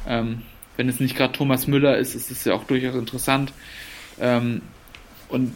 Ähm, 0.06 0.42
wenn 0.76 0.88
es 0.88 1.00
nicht 1.00 1.16
gerade 1.16 1.32
Thomas 1.32 1.66
Müller 1.66 1.98
ist, 1.98 2.14
ist 2.14 2.30
es 2.30 2.44
ja 2.44 2.54
auch 2.54 2.64
durchaus 2.64 2.94
interessant. 2.94 3.52
Ähm, 4.20 4.62
und 5.28 5.52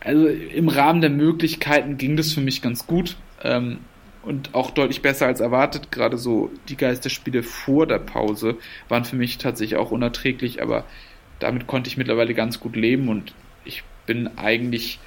also 0.00 0.26
im 0.26 0.68
Rahmen 0.68 1.02
der 1.02 1.10
Möglichkeiten 1.10 1.98
ging 1.98 2.16
das 2.16 2.32
für 2.32 2.40
mich 2.40 2.62
ganz 2.62 2.86
gut 2.86 3.16
ähm, 3.42 3.80
und 4.24 4.54
auch 4.54 4.70
deutlich 4.70 5.02
besser 5.02 5.26
als 5.26 5.40
erwartet. 5.40 5.92
Gerade 5.92 6.18
so 6.18 6.50
die 6.68 6.76
Geisterspiele 6.76 7.42
vor 7.42 7.86
der 7.86 7.98
Pause 7.98 8.56
waren 8.88 9.04
für 9.04 9.16
mich 9.16 9.38
tatsächlich 9.38 9.78
auch 9.78 9.90
unerträglich, 9.90 10.62
aber 10.62 10.84
damit 11.38 11.66
konnte 11.66 11.88
ich 11.88 11.96
mittlerweile 11.96 12.34
ganz 12.34 12.60
gut 12.60 12.76
leben 12.76 13.08
und 13.08 13.34
ich 13.64 13.82
bin 14.06 14.30
eigentlich 14.36 14.98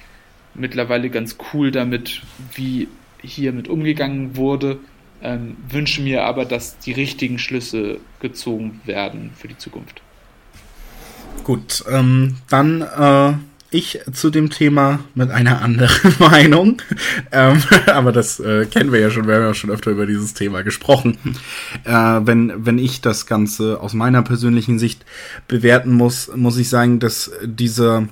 mittlerweile 0.54 1.10
ganz 1.10 1.36
cool 1.52 1.70
damit, 1.70 2.22
wie 2.54 2.88
hier 3.22 3.52
mit 3.52 3.68
umgegangen 3.68 4.36
wurde. 4.36 4.78
Ähm, 5.20 5.56
wünsche 5.68 6.00
mir 6.00 6.24
aber, 6.24 6.44
dass 6.44 6.78
die 6.78 6.92
richtigen 6.92 7.38
Schlüsse 7.38 7.98
gezogen 8.20 8.80
werden 8.84 9.32
für 9.34 9.48
die 9.48 9.58
Zukunft. 9.58 10.00
Gut, 11.42 11.84
ähm, 11.90 12.36
dann 12.48 12.82
äh, 12.82 13.32
ich 13.70 14.00
zu 14.12 14.30
dem 14.30 14.50
Thema 14.50 15.00
mit 15.14 15.30
einer 15.30 15.60
anderen 15.60 16.14
Meinung. 16.18 16.80
Ähm, 17.32 17.62
aber 17.86 18.12
das 18.12 18.40
äh, 18.40 18.66
kennen 18.66 18.92
wir 18.92 19.00
ja 19.00 19.10
schon, 19.10 19.26
wir 19.26 19.34
haben 19.36 19.42
ja 19.42 19.54
schon 19.54 19.70
öfter 19.70 19.90
über 19.90 20.06
dieses 20.06 20.34
Thema 20.34 20.62
gesprochen. 20.62 21.18
Äh, 21.84 21.92
wenn, 21.92 22.64
wenn 22.64 22.78
ich 22.78 23.00
das 23.00 23.26
Ganze 23.26 23.80
aus 23.80 23.92
meiner 23.92 24.22
persönlichen 24.22 24.78
Sicht 24.78 25.04
bewerten 25.48 25.92
muss, 25.92 26.30
muss 26.34 26.56
ich 26.56 26.68
sagen, 26.68 26.98
dass 26.98 27.30
diese 27.44 28.08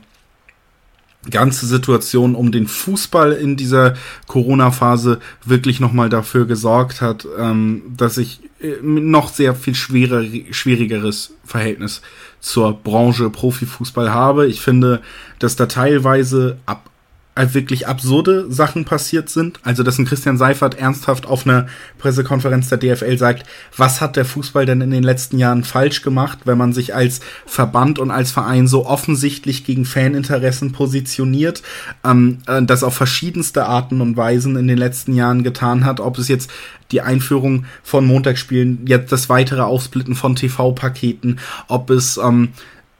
ganze 1.30 1.66
Situation 1.66 2.34
um 2.34 2.52
den 2.52 2.66
Fußball 2.66 3.32
in 3.32 3.56
dieser 3.56 3.94
Corona-Phase 4.26 5.20
wirklich 5.44 5.80
nochmal 5.80 6.08
dafür 6.08 6.46
gesorgt 6.46 7.00
hat, 7.00 7.26
ähm, 7.38 7.82
dass 7.96 8.18
ich 8.18 8.40
äh, 8.60 8.76
noch 8.82 9.28
sehr 9.28 9.54
viel 9.54 9.74
schwerer, 9.74 10.24
schwierigeres 10.50 11.34
Verhältnis 11.44 12.02
zur 12.40 12.74
Branche 12.74 13.30
Profifußball 13.30 14.12
habe. 14.12 14.46
Ich 14.46 14.60
finde, 14.60 15.02
dass 15.38 15.56
da 15.56 15.66
teilweise 15.66 16.58
ab 16.66 16.90
wirklich 17.36 17.86
absurde 17.86 18.50
Sachen 18.50 18.84
passiert 18.84 19.28
sind. 19.28 19.60
Also, 19.62 19.82
dass 19.82 19.98
ein 19.98 20.06
Christian 20.06 20.38
Seifert 20.38 20.78
ernsthaft 20.78 21.26
auf 21.26 21.46
einer 21.46 21.66
Pressekonferenz 21.98 22.68
der 22.68 22.78
DFL 22.78 23.18
sagt, 23.18 23.46
was 23.76 24.00
hat 24.00 24.16
der 24.16 24.24
Fußball 24.24 24.66
denn 24.66 24.80
in 24.80 24.90
den 24.90 25.02
letzten 25.02 25.38
Jahren 25.38 25.62
falsch 25.62 26.02
gemacht, 26.02 26.40
wenn 26.44 26.58
man 26.58 26.72
sich 26.72 26.94
als 26.94 27.20
Verband 27.44 27.98
und 27.98 28.10
als 28.10 28.30
Verein 28.30 28.66
so 28.66 28.86
offensichtlich 28.86 29.64
gegen 29.64 29.84
Faninteressen 29.84 30.72
positioniert, 30.72 31.62
ähm, 32.04 32.38
äh, 32.46 32.62
das 32.62 32.82
auf 32.82 32.94
verschiedenste 32.94 33.66
Arten 33.66 34.00
und 34.00 34.16
Weisen 34.16 34.56
in 34.56 34.66
den 34.66 34.78
letzten 34.78 35.14
Jahren 35.14 35.42
getan 35.42 35.84
hat, 35.84 36.00
ob 36.00 36.18
es 36.18 36.28
jetzt 36.28 36.50
die 36.92 37.02
Einführung 37.02 37.66
von 37.82 38.06
Montagsspielen, 38.06 38.86
jetzt 38.86 39.12
das 39.12 39.28
weitere 39.28 39.62
Aufsplitten 39.62 40.14
von 40.14 40.36
TV-Paketen, 40.36 41.40
ob 41.68 41.90
es 41.90 42.16
ähm, 42.16 42.50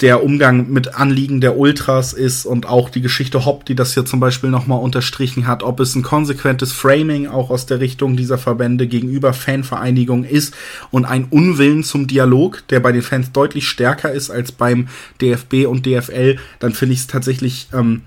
der 0.00 0.22
Umgang 0.22 0.70
mit 0.70 0.94
Anliegen 0.94 1.40
der 1.40 1.56
Ultras 1.56 2.12
ist 2.12 2.44
und 2.44 2.66
auch 2.66 2.90
die 2.90 3.00
Geschichte 3.00 3.46
Hopp, 3.46 3.64
die 3.64 3.74
das 3.74 3.94
hier 3.94 4.04
zum 4.04 4.20
Beispiel 4.20 4.50
nochmal 4.50 4.80
unterstrichen 4.80 5.46
hat, 5.46 5.62
ob 5.62 5.80
es 5.80 5.94
ein 5.94 6.02
konsequentes 6.02 6.72
Framing 6.72 7.26
auch 7.28 7.48
aus 7.48 7.64
der 7.64 7.80
Richtung 7.80 8.16
dieser 8.16 8.36
Verbände 8.36 8.86
gegenüber 8.88 9.32
Fanvereinigungen 9.32 10.28
ist 10.28 10.54
und 10.90 11.06
ein 11.06 11.24
Unwillen 11.30 11.82
zum 11.82 12.06
Dialog, 12.06 12.62
der 12.68 12.80
bei 12.80 12.92
den 12.92 13.02
Fans 13.02 13.32
deutlich 13.32 13.68
stärker 13.68 14.12
ist 14.12 14.30
als 14.30 14.52
beim 14.52 14.88
DFB 15.22 15.66
und 15.66 15.86
DFL, 15.86 16.36
dann 16.58 16.72
finde 16.72 16.92
ich 16.92 17.00
es 17.00 17.06
tatsächlich 17.06 17.68
ähm, 17.72 18.02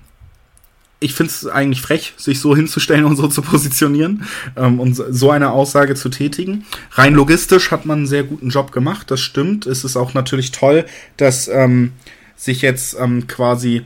ich 1.00 1.14
finde 1.14 1.32
es 1.32 1.46
eigentlich 1.46 1.80
frech, 1.80 2.12
sich 2.18 2.40
so 2.40 2.54
hinzustellen 2.54 3.06
und 3.06 3.16
so 3.16 3.26
zu 3.26 3.40
positionieren 3.42 4.24
ähm, 4.56 4.78
und 4.78 4.94
so 4.94 5.30
eine 5.30 5.50
Aussage 5.50 5.94
zu 5.94 6.10
tätigen. 6.10 6.66
Rein 6.92 7.14
logistisch 7.14 7.70
hat 7.70 7.86
man 7.86 8.00
einen 8.00 8.06
sehr 8.06 8.22
guten 8.22 8.50
Job 8.50 8.70
gemacht, 8.70 9.10
das 9.10 9.20
stimmt. 9.20 9.66
Es 9.66 9.82
ist 9.82 9.96
auch 9.96 10.12
natürlich 10.12 10.52
toll, 10.52 10.84
dass 11.16 11.48
ähm, 11.48 11.92
sich 12.36 12.60
jetzt 12.60 12.96
ähm, 12.98 13.26
quasi 13.26 13.82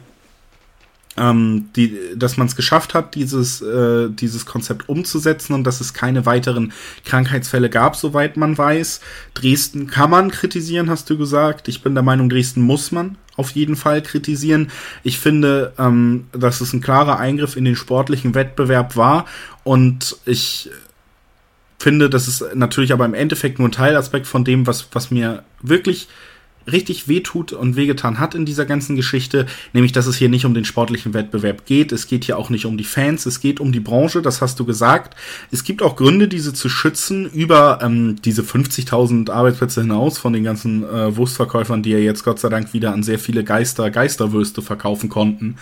ähm, 1.17 1.69
die, 1.77 1.97
dass 2.17 2.37
man 2.37 2.49
es 2.49 2.57
geschafft 2.57 2.95
hat, 2.95 3.15
dieses, 3.15 3.63
äh, 3.63 4.09
dieses 4.11 4.47
Konzept 4.47 4.89
umzusetzen 4.89 5.55
und 5.55 5.65
dass 5.65 5.81
es 5.81 5.95
keine 5.95 6.27
weiteren 6.27 6.73
Krankheitsfälle 7.05 7.71
gab, 7.71 7.95
soweit 7.95 8.37
man 8.37 8.59
weiß. 8.59 9.01
Dresden 9.35 9.87
kann 9.87 10.11
man 10.11 10.33
kritisieren, 10.33 10.91
hast 10.91 11.09
du 11.11 11.17
gesagt. 11.17 11.69
Ich 11.69 11.83
bin 11.83 11.95
der 11.95 12.03
Meinung, 12.03 12.29
Dresden 12.29 12.63
muss 12.63 12.91
man 12.91 13.17
auf 13.37 13.51
jeden 13.51 13.77
Fall 13.77 14.03
kritisieren. 14.03 14.71
Ich 15.03 15.19
finde, 15.19 15.73
ähm, 15.79 16.27
dass 16.33 16.61
es 16.61 16.73
ein 16.73 16.81
klarer 16.81 17.19
Eingriff 17.19 17.57
in 17.57 17.65
den 17.65 17.77
sportlichen 17.77 18.35
Wettbewerb 18.35 18.97
war 18.97 19.27
und 19.63 20.17
ich 20.25 20.71
finde, 21.79 22.09
das 22.09 22.29
ist 22.29 22.55
natürlich 22.55 22.93
aber 22.93 23.05
im 23.05 23.15
Endeffekt 23.15 23.59
nur 23.59 23.69
ein 23.69 23.73
Teilaspekt 23.73 24.27
von 24.27 24.45
dem, 24.45 24.67
was, 24.67 24.89
was 24.93 25.11
mir 25.11 25.43
wirklich 25.61 26.09
richtig 26.71 27.09
wehtut 27.09 27.53
und 27.53 27.77
wehgetan 27.77 28.19
hat 28.19 28.35
in 28.35 28.45
dieser 28.45 28.65
ganzen 28.65 28.97
Geschichte, 28.97 29.47
nämlich 29.73 29.93
dass 29.93 30.07
es 30.07 30.17
hier 30.17 30.29
nicht 30.29 30.45
um 30.45 30.55
den 30.55 30.65
sportlichen 30.65 31.15
Wettbewerb 31.15 31.67
geht, 31.67 31.93
es 31.93 32.07
geht 32.07 32.25
hier 32.25 32.39
auch 32.39 32.51
nicht 32.51 32.67
um 32.67 32.77
die 32.77 32.85
Fans, 32.85 33.27
es 33.27 33.41
geht 33.41 33.61
um 33.61 33.73
die 33.73 33.81
Branche, 33.81 34.23
das 34.23 34.41
hast 34.41 34.59
du 34.61 34.65
gesagt. 34.65 35.17
Es 35.51 35.65
gibt 35.65 35.83
auch 35.83 35.97
Gründe, 35.97 36.29
diese 36.29 36.53
zu 36.53 36.69
schützen 36.69 37.31
über 37.31 37.79
ähm, 37.83 38.17
diese 38.25 38.43
50.000 38.43 39.31
Arbeitsplätze 39.31 39.83
hinaus 39.83 40.19
von 40.19 40.33
den 40.33 40.45
ganzen 40.45 40.85
äh, 40.85 41.17
Wurstverkäufern, 41.17 41.83
die 41.83 41.91
ja 41.91 41.99
jetzt 41.99 42.25
Gott 42.25 42.39
sei 42.39 42.49
Dank 42.49 42.73
wieder 42.73 42.93
an 42.93 43.03
sehr 43.03 43.19
viele 43.19 43.45
Geister, 43.45 43.91
Geisterwürste 43.91 44.63
verkaufen 44.63 45.09
konnten, 45.09 45.57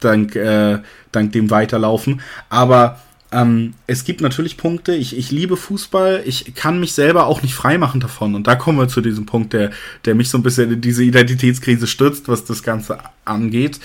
dank, 0.00 0.36
äh, 0.36 0.78
dank 1.12 1.32
dem 1.32 1.50
Weiterlaufen. 1.50 2.20
Aber 2.48 3.00
ähm, 3.30 3.74
es 3.86 4.04
gibt 4.04 4.20
natürlich 4.20 4.56
Punkte, 4.56 4.94
ich, 4.94 5.16
ich 5.16 5.30
liebe 5.30 5.56
Fußball, 5.56 6.22
ich 6.24 6.54
kann 6.54 6.80
mich 6.80 6.92
selber 6.92 7.26
auch 7.26 7.42
nicht 7.42 7.54
freimachen 7.54 8.00
davon. 8.00 8.34
Und 8.34 8.46
da 8.46 8.54
kommen 8.54 8.78
wir 8.78 8.88
zu 8.88 9.00
diesem 9.00 9.26
Punkt, 9.26 9.52
der, 9.52 9.70
der 10.04 10.14
mich 10.14 10.30
so 10.30 10.38
ein 10.38 10.42
bisschen 10.42 10.72
in 10.72 10.80
diese 10.80 11.04
Identitätskrise 11.04 11.86
stürzt, 11.86 12.28
was 12.28 12.44
das 12.44 12.62
Ganze 12.62 12.98
angeht. 13.24 13.80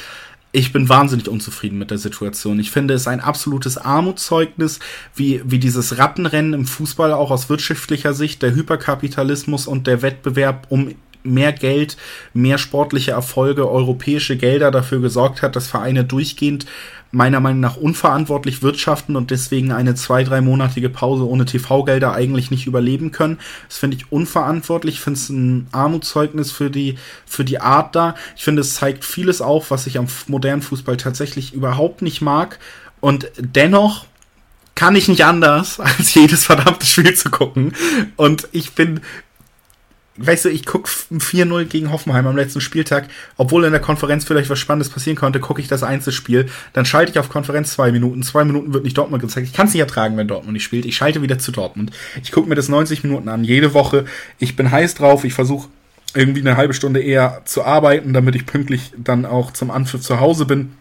Ich 0.54 0.72
bin 0.72 0.88
wahnsinnig 0.88 1.28
unzufrieden 1.28 1.80
mit 1.80 1.92
der 1.92 1.98
Situation. 1.98 2.60
Ich 2.60 2.72
finde 2.72 2.94
es 2.94 3.08
ein 3.08 3.20
absolutes 3.20 3.78
Armutszeugnis, 3.78 4.80
wie, 5.16 5.42
wie 5.44 5.60
dieses 5.60 5.98
Rattenrennen 5.98 6.54
im 6.54 6.66
Fußball 6.66 7.12
auch 7.12 7.32
aus 7.32 7.50
wirtschaftlicher 7.50 8.14
Sicht, 8.14 8.44
der 8.44 8.54
Hyperkapitalismus 8.54 9.68
und 9.68 9.88
der 9.88 10.04
Wettbewerb 10.04 10.68
um 10.70 10.94
mehr 11.24 11.54
Geld, 11.54 11.98
mehr 12.34 12.58
sportliche 12.58 13.12
Erfolge, 13.12 13.70
europäische 13.70 14.38
Gelder 14.38 14.72
dafür 14.72 15.02
gesorgt 15.02 15.42
hat, 15.42 15.56
dass 15.56 15.68
Vereine 15.68 16.04
durchgehend 16.04 16.66
meiner 17.14 17.40
Meinung 17.40 17.60
nach 17.60 17.78
unverantwortlich 17.78 18.64
wirtschaften 18.64 19.16
und 19.16 19.30
deswegen 19.30 19.72
eine 19.72 19.94
zwei, 19.94 20.24
dreimonatige 20.24 20.90
Pause 20.90 21.28
ohne 21.28 21.46
TV-Gelder 21.46 22.12
eigentlich 22.12 22.50
nicht 22.50 22.66
überleben 22.66 23.12
können. 23.12 23.38
Das 23.70 23.78
finde 23.78 23.98
ich 23.98 24.12
unverantwortlich. 24.12 24.96
Ich 24.96 25.02
finde 25.02 25.20
es 25.20 25.30
ein 25.30 25.68
Armutszeugnis 25.72 26.52
für 26.52 26.72
die, 26.72 26.98
für 27.28 27.46
die 27.46 27.62
Art 27.62 27.96
da. 27.96 28.16
Ich 28.36 28.44
finde, 28.44 28.62
es 28.62 28.74
zeigt 28.74 29.06
vieles 29.06 29.42
auf, 29.42 29.70
was 29.70 29.86
ich 29.86 30.00
am 30.00 30.08
modernen 30.28 30.64
Fußball 30.64 30.98
tatsächlich 30.98 31.54
überhaupt 31.54 32.02
nicht 32.02 32.22
mag. 32.22 32.58
Und 33.00 33.30
dennoch 33.38 34.06
kann 34.74 34.96
ich 34.96 35.08
nicht 35.08 35.24
anders, 35.24 35.80
als 35.80 36.16
jedes 36.16 36.46
verdammte 36.46 36.86
Spiel 36.88 37.14
zu 37.14 37.30
gucken. 37.30 37.74
Und 38.16 38.48
ich 38.54 38.74
bin 38.74 39.02
weißt 40.18 40.46
du, 40.46 40.50
ich 40.50 40.66
gucke 40.66 40.90
4-0 40.90 41.66
gegen 41.66 41.92
Hoffenheim 41.92 42.28
am 42.28 42.36
letzten 42.36 42.62
Spieltag, 42.62 43.08
obwohl 43.38 43.66
in 43.66 43.72
der 43.72 43.82
Konferenz 43.82 44.26
vielleicht 44.26 44.50
was 44.50 44.60
Spannendes 44.60 44.90
passieren 44.90 45.18
konnte, 45.18 45.40
gucke 45.40 45.62
ich 45.62 45.68
das 45.68 45.84
Einzelspiel, 45.84 46.48
dann 46.74 46.86
schalte 46.86 47.12
ich 47.12 47.20
auf 47.20 47.30
Konferenz 47.30 47.74
zwei 47.74 47.92
Minuten, 47.92 48.24
zwei 48.24 48.46
Minuten 48.46 48.74
wird 48.74 48.84
nicht 48.84 48.98
Dortmund 48.98 49.22
gezeigt. 49.22 49.48
Ich 49.48 49.54
kann 49.54 49.68
es 49.68 49.74
nicht 49.74 49.82
ertragen, 49.82 50.16
wenn 50.18 50.28
Dortmund 50.28 50.54
nicht 50.54 50.64
spielt. 50.64 50.86
Ich 50.86 50.96
schalte 50.96 51.22
wieder 51.22 51.40
zu 51.40 51.52
Dortmund. 51.52 51.92
Ich 52.22 52.32
gucke 52.32 52.48
mir 52.48 52.56
das 52.56 52.70
90 52.70 53.04
Minuten 53.04 53.30
an, 53.30 53.44
jede 53.44 53.74
Woche. 53.74 54.06
Ich 54.40 54.56
bin 54.56 54.70
heiß 54.70 54.96
drauf, 54.96 55.24
ich 55.24 55.34
versuche 55.34 55.70
irgendwie 56.14 56.42
eine 56.42 56.58
halbe 56.58 56.74
Stunde 56.74 57.02
eher 57.02 57.42
zu 57.46 57.64
arbeiten, 57.64 58.14
damit 58.14 58.36
ich 58.36 58.46
pünktlich 58.46 58.92
dann 58.98 59.26
auch 59.26 59.52
zum 59.52 59.72
Anpfiff 59.72 60.02
zu 60.02 60.20
Hause 60.20 60.46
bin. 60.46 60.74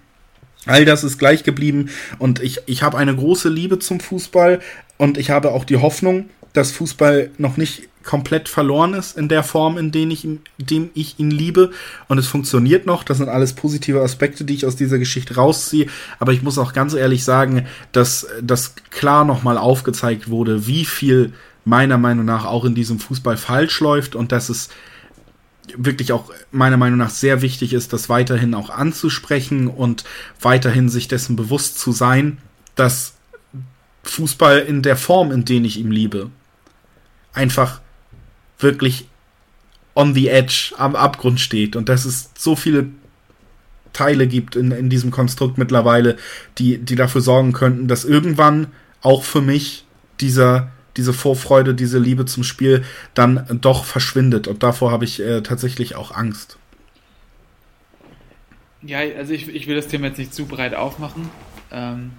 All 0.66 0.84
das 0.84 1.02
ist 1.02 1.18
gleich 1.18 1.42
geblieben 1.42 1.90
und 2.18 2.40
ich, 2.40 2.60
ich 2.66 2.82
habe 2.82 2.96
eine 2.96 3.16
große 3.16 3.48
Liebe 3.48 3.78
zum 3.78 3.98
Fußball 3.98 4.60
und 4.96 5.18
ich 5.18 5.30
habe 5.30 5.50
auch 5.50 5.64
die 5.64 5.78
Hoffnung, 5.78 6.28
dass 6.52 6.72
Fußball 6.72 7.30
noch 7.38 7.56
nicht 7.56 7.88
komplett 8.02 8.48
verloren 8.48 8.94
ist 8.94 9.16
in 9.16 9.28
der 9.28 9.42
Form, 9.42 9.78
in 9.78 9.92
dem 9.92 10.10
ich, 10.10 10.24
in 10.24 10.40
dem 10.58 10.90
ich 10.94 11.18
ihn 11.18 11.30
liebe. 11.30 11.70
Und 12.08 12.18
es 12.18 12.26
funktioniert 12.26 12.86
noch. 12.86 13.04
Das 13.04 13.18
sind 13.18 13.28
alles 13.28 13.52
positive 13.52 14.02
Aspekte, 14.02 14.44
die 14.44 14.54
ich 14.54 14.66
aus 14.66 14.76
dieser 14.76 14.98
Geschichte 14.98 15.36
rausziehe. 15.36 15.86
Aber 16.18 16.32
ich 16.32 16.42
muss 16.42 16.58
auch 16.58 16.72
ganz 16.72 16.94
ehrlich 16.94 17.24
sagen, 17.24 17.66
dass 17.92 18.26
das 18.42 18.74
klar 18.90 19.24
nochmal 19.24 19.58
aufgezeigt 19.58 20.28
wurde, 20.28 20.66
wie 20.66 20.84
viel 20.84 21.32
meiner 21.64 21.98
Meinung 21.98 22.24
nach 22.24 22.44
auch 22.44 22.64
in 22.64 22.74
diesem 22.74 22.98
Fußball 22.98 23.36
falsch 23.36 23.80
läuft 23.80 24.16
und 24.16 24.32
dass 24.32 24.48
es 24.48 24.68
wirklich 25.76 26.12
auch 26.12 26.32
meiner 26.50 26.76
Meinung 26.76 26.98
nach 26.98 27.10
sehr 27.10 27.40
wichtig 27.40 27.72
ist, 27.72 27.92
das 27.92 28.08
weiterhin 28.08 28.54
auch 28.54 28.68
anzusprechen 28.68 29.68
und 29.68 30.04
weiterhin 30.40 30.88
sich 30.88 31.06
dessen 31.06 31.36
bewusst 31.36 31.78
zu 31.78 31.92
sein, 31.92 32.38
dass 32.74 33.14
Fußball 34.02 34.58
in 34.58 34.82
der 34.82 34.96
Form, 34.96 35.30
in 35.30 35.44
der 35.44 35.62
ich 35.62 35.78
ihn 35.78 35.92
liebe, 35.92 36.30
einfach 37.32 37.80
wirklich 38.58 39.06
on 39.94 40.14
the 40.14 40.28
edge, 40.28 40.72
am 40.78 40.96
Abgrund 40.96 41.40
steht 41.40 41.76
und 41.76 41.88
dass 41.88 42.04
es 42.04 42.30
so 42.36 42.56
viele 42.56 42.88
Teile 43.92 44.26
gibt 44.26 44.56
in, 44.56 44.70
in 44.70 44.88
diesem 44.88 45.10
Konstrukt 45.10 45.58
mittlerweile, 45.58 46.16
die, 46.58 46.78
die 46.78 46.94
dafür 46.94 47.20
sorgen 47.20 47.52
könnten, 47.52 47.88
dass 47.88 48.04
irgendwann 48.04 48.68
auch 49.02 49.22
für 49.22 49.42
mich 49.42 49.84
dieser, 50.20 50.70
diese 50.96 51.12
Vorfreude, 51.12 51.74
diese 51.74 51.98
Liebe 51.98 52.24
zum 52.24 52.44
Spiel 52.44 52.84
dann 53.14 53.58
doch 53.60 53.84
verschwindet. 53.84 54.48
Und 54.48 54.62
davor 54.62 54.90
habe 54.90 55.04
ich 55.04 55.20
äh, 55.20 55.42
tatsächlich 55.42 55.94
auch 55.96 56.12
Angst. 56.14 56.56
Ja, 58.82 58.98
also 58.98 59.32
ich, 59.32 59.48
ich 59.48 59.66
will 59.66 59.76
das 59.76 59.88
Thema 59.88 60.08
jetzt 60.08 60.18
nicht 60.18 60.34
zu 60.34 60.46
breit 60.46 60.74
aufmachen. 60.74 61.28
Ähm, 61.70 62.12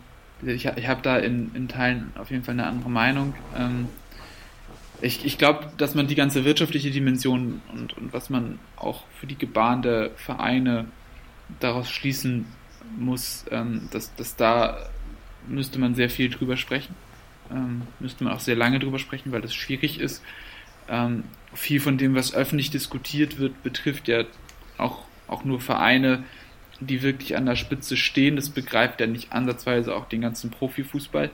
ich 0.46 0.66
ich 0.66 0.88
habe 0.88 1.02
da 1.02 1.18
in, 1.18 1.52
in 1.54 1.68
Teilen 1.68 2.12
auf 2.16 2.32
jeden 2.32 2.44
Fall 2.44 2.54
eine 2.54 2.68
andere 2.68 2.90
Meinung. 2.90 3.34
Ähm, 3.58 3.88
ich, 5.04 5.26
ich 5.26 5.38
glaube, 5.38 5.70
dass 5.78 5.96
man 5.96 6.08
die 6.08 6.16
ganze 6.16 6.46
wirtschaftliche 6.46 6.90
Dimension 6.90 7.62
und, 7.74 7.96
und 7.98 8.14
was 8.14 8.30
man 8.30 8.58
auch 8.78 9.04
für 9.20 9.28
die 9.28 9.38
Gebaren 9.38 9.82
der 9.82 10.12
Vereine 10.16 10.86
daraus 11.60 11.90
schließen 11.90 12.46
muss, 12.98 13.46
ähm, 13.52 13.90
dass, 13.92 14.16
dass 14.16 14.38
da 14.38 14.90
müsste 15.46 15.78
man 15.78 15.94
sehr 15.94 16.10
viel 16.10 16.30
drüber 16.30 16.56
sprechen. 16.56 16.96
Ähm, 17.52 17.82
müsste 18.00 18.24
man 18.24 18.32
auch 18.32 18.40
sehr 18.40 18.56
lange 18.56 18.80
drüber 18.80 18.98
sprechen, 18.98 19.34
weil 19.34 19.42
das 19.42 19.54
schwierig 19.54 20.00
ist. 20.00 20.24
Ähm, 20.88 21.26
viel 21.54 21.82
von 21.82 21.98
dem, 21.98 22.16
was 22.16 22.34
öffentlich 22.34 22.72
diskutiert 22.72 23.40
wird, 23.40 23.62
betrifft 23.62 24.08
ja 24.08 24.24
auch, 24.78 25.04
auch 25.28 25.44
nur 25.44 25.60
Vereine, 25.60 26.24
die 26.80 27.02
wirklich 27.02 27.36
an 27.36 27.46
der 27.46 27.58
Spitze 27.58 27.98
stehen. 27.98 28.38
Das 28.38 28.50
begreift 28.50 29.02
ja 29.02 29.08
nicht 29.08 29.34
ansatzweise 29.34 29.94
auch 29.96 30.08
den 30.08 30.22
ganzen 30.22 30.50
Profifußball. 30.50 31.30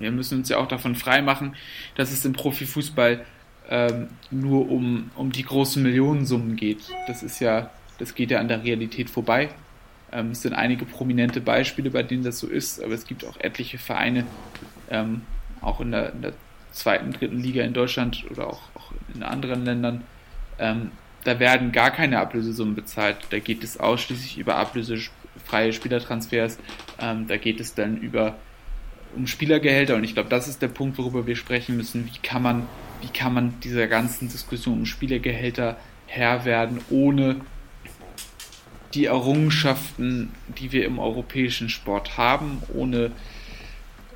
Wir 0.00 0.10
müssen 0.10 0.38
uns 0.38 0.48
ja 0.48 0.58
auch 0.58 0.68
davon 0.68 0.96
freimachen, 0.96 1.54
dass 1.94 2.10
es 2.10 2.24
im 2.24 2.32
Profifußball 2.32 3.24
ähm, 3.68 4.08
nur 4.30 4.68
um, 4.68 5.10
um 5.14 5.30
die 5.30 5.44
großen 5.44 5.82
Millionensummen 5.82 6.56
geht. 6.56 6.88
Das 7.06 7.22
ist 7.22 7.40
ja, 7.40 7.70
das 7.98 8.14
geht 8.14 8.30
ja 8.30 8.40
an 8.40 8.48
der 8.48 8.64
Realität 8.64 9.08
vorbei. 9.08 9.50
Ähm, 10.10 10.32
es 10.32 10.42
sind 10.42 10.54
einige 10.54 10.84
prominente 10.84 11.40
Beispiele, 11.40 11.90
bei 11.90 12.02
denen 12.02 12.24
das 12.24 12.40
so 12.40 12.48
ist, 12.48 12.82
aber 12.82 12.94
es 12.94 13.06
gibt 13.06 13.24
auch 13.24 13.38
etliche 13.38 13.78
Vereine, 13.78 14.26
ähm, 14.90 15.22
auch 15.60 15.80
in 15.80 15.92
der, 15.92 16.12
in 16.12 16.22
der, 16.22 16.32
zweiten, 16.72 17.12
dritten 17.12 17.40
Liga 17.40 17.62
in 17.64 17.72
Deutschland 17.72 18.24
oder 18.30 18.46
auch, 18.46 18.62
auch 18.74 18.92
in 19.14 19.22
anderen 19.22 19.64
Ländern, 19.64 20.04
ähm, 20.58 20.92
da 21.24 21.38
werden 21.38 21.72
gar 21.72 21.90
keine 21.90 22.18
Ablösesummen 22.20 22.74
bezahlt. 22.74 23.16
Da 23.30 23.38
geht 23.38 23.62
es 23.62 23.78
ausschließlich 23.78 24.38
über 24.38 24.56
ablösefreie 24.56 25.72
Spielertransfers. 25.72 26.58
Ähm, 26.98 27.26
da 27.26 27.36
geht 27.36 27.60
es 27.60 27.74
dann 27.74 27.98
über 27.98 28.36
um 29.16 29.26
Spielergehälter 29.26 29.96
und 29.96 30.04
ich 30.04 30.14
glaube, 30.14 30.28
das 30.28 30.48
ist 30.48 30.62
der 30.62 30.68
Punkt, 30.68 30.98
worüber 30.98 31.26
wir 31.26 31.36
sprechen 31.36 31.76
müssen. 31.76 32.06
Wie 32.06 32.18
kann 32.22 32.42
man, 32.42 32.66
wie 33.00 33.08
kann 33.08 33.34
man 33.34 33.60
dieser 33.60 33.86
ganzen 33.86 34.28
Diskussion 34.28 34.80
um 34.80 34.86
Spielergehälter 34.86 35.76
Herr 36.06 36.44
werden, 36.44 36.80
ohne 36.90 37.36
die 38.94 39.04
Errungenschaften, 39.04 40.32
die 40.58 40.72
wir 40.72 40.84
im 40.84 40.98
europäischen 40.98 41.68
Sport 41.68 42.16
haben, 42.16 42.62
ohne, 42.74 43.12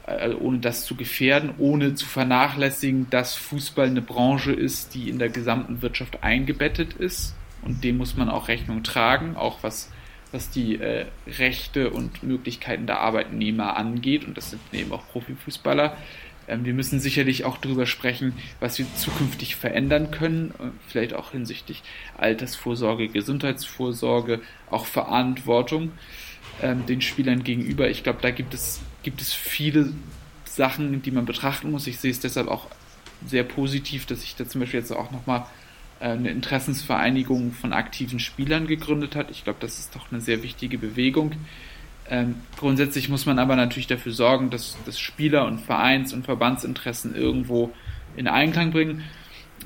also 0.04 0.38
ohne 0.38 0.58
das 0.58 0.84
zu 0.84 0.96
gefährden, 0.96 1.54
ohne 1.58 1.94
zu 1.94 2.06
vernachlässigen, 2.06 3.08
dass 3.10 3.34
Fußball 3.34 3.86
eine 3.86 4.02
Branche 4.02 4.52
ist, 4.52 4.94
die 4.94 5.08
in 5.08 5.18
der 5.18 5.28
gesamten 5.28 5.82
Wirtschaft 5.82 6.24
eingebettet 6.24 6.94
ist. 6.94 7.34
Und 7.62 7.84
dem 7.84 7.96
muss 7.96 8.16
man 8.16 8.28
auch 8.28 8.48
Rechnung 8.48 8.82
tragen, 8.82 9.36
auch 9.36 9.62
was, 9.62 9.90
was 10.34 10.50
die 10.50 10.80
äh, 10.80 11.06
Rechte 11.26 11.90
und 11.90 12.24
Möglichkeiten 12.24 12.86
der 12.86 13.00
Arbeitnehmer 13.00 13.76
angeht. 13.76 14.26
Und 14.26 14.36
das 14.36 14.50
sind 14.50 14.60
eben 14.72 14.92
auch 14.92 15.06
Profifußballer. 15.12 15.96
Ähm, 16.48 16.64
wir 16.64 16.74
müssen 16.74 16.98
sicherlich 17.00 17.44
auch 17.44 17.56
darüber 17.56 17.86
sprechen, 17.86 18.34
was 18.60 18.78
wir 18.78 18.86
zukünftig 18.96 19.56
verändern 19.56 20.10
können, 20.10 20.50
äh, 20.58 20.70
vielleicht 20.88 21.14
auch 21.14 21.30
hinsichtlich 21.30 21.82
Altersvorsorge, 22.18 23.08
Gesundheitsvorsorge, 23.08 24.40
auch 24.70 24.86
Verantwortung 24.86 25.92
ähm, 26.62 26.84
den 26.86 27.00
Spielern 27.00 27.44
gegenüber. 27.44 27.88
Ich 27.88 28.02
glaube, 28.02 28.18
da 28.20 28.30
gibt 28.30 28.54
es, 28.54 28.80
gibt 29.04 29.20
es 29.20 29.32
viele 29.32 29.92
Sachen, 30.44 31.00
die 31.02 31.10
man 31.12 31.26
betrachten 31.26 31.70
muss. 31.70 31.86
Ich 31.86 31.98
sehe 31.98 32.10
es 32.10 32.20
deshalb 32.20 32.48
auch 32.48 32.66
sehr 33.26 33.44
positiv, 33.44 34.04
dass 34.06 34.22
sich 34.22 34.36
da 34.36 34.46
zum 34.46 34.60
Beispiel 34.60 34.80
jetzt 34.80 34.92
auch 34.92 35.10
nochmal 35.10 35.46
eine 36.12 36.30
Interessensvereinigung 36.30 37.52
von 37.52 37.72
aktiven 37.72 38.18
Spielern 38.18 38.66
gegründet 38.66 39.16
hat. 39.16 39.30
Ich 39.30 39.44
glaube, 39.44 39.58
das 39.60 39.78
ist 39.78 39.94
doch 39.94 40.10
eine 40.10 40.20
sehr 40.20 40.42
wichtige 40.42 40.78
Bewegung. 40.78 41.32
Ähm, 42.08 42.36
grundsätzlich 42.58 43.08
muss 43.08 43.24
man 43.24 43.38
aber 43.38 43.56
natürlich 43.56 43.86
dafür 43.86 44.12
sorgen, 44.12 44.50
dass, 44.50 44.76
dass 44.84 45.00
Spieler 45.00 45.46
und 45.46 45.60
Vereins- 45.60 46.12
und 46.12 46.24
Verbandsinteressen 46.24 47.14
irgendwo 47.14 47.72
in 48.16 48.28
Einklang 48.28 48.72
bringen, 48.72 49.04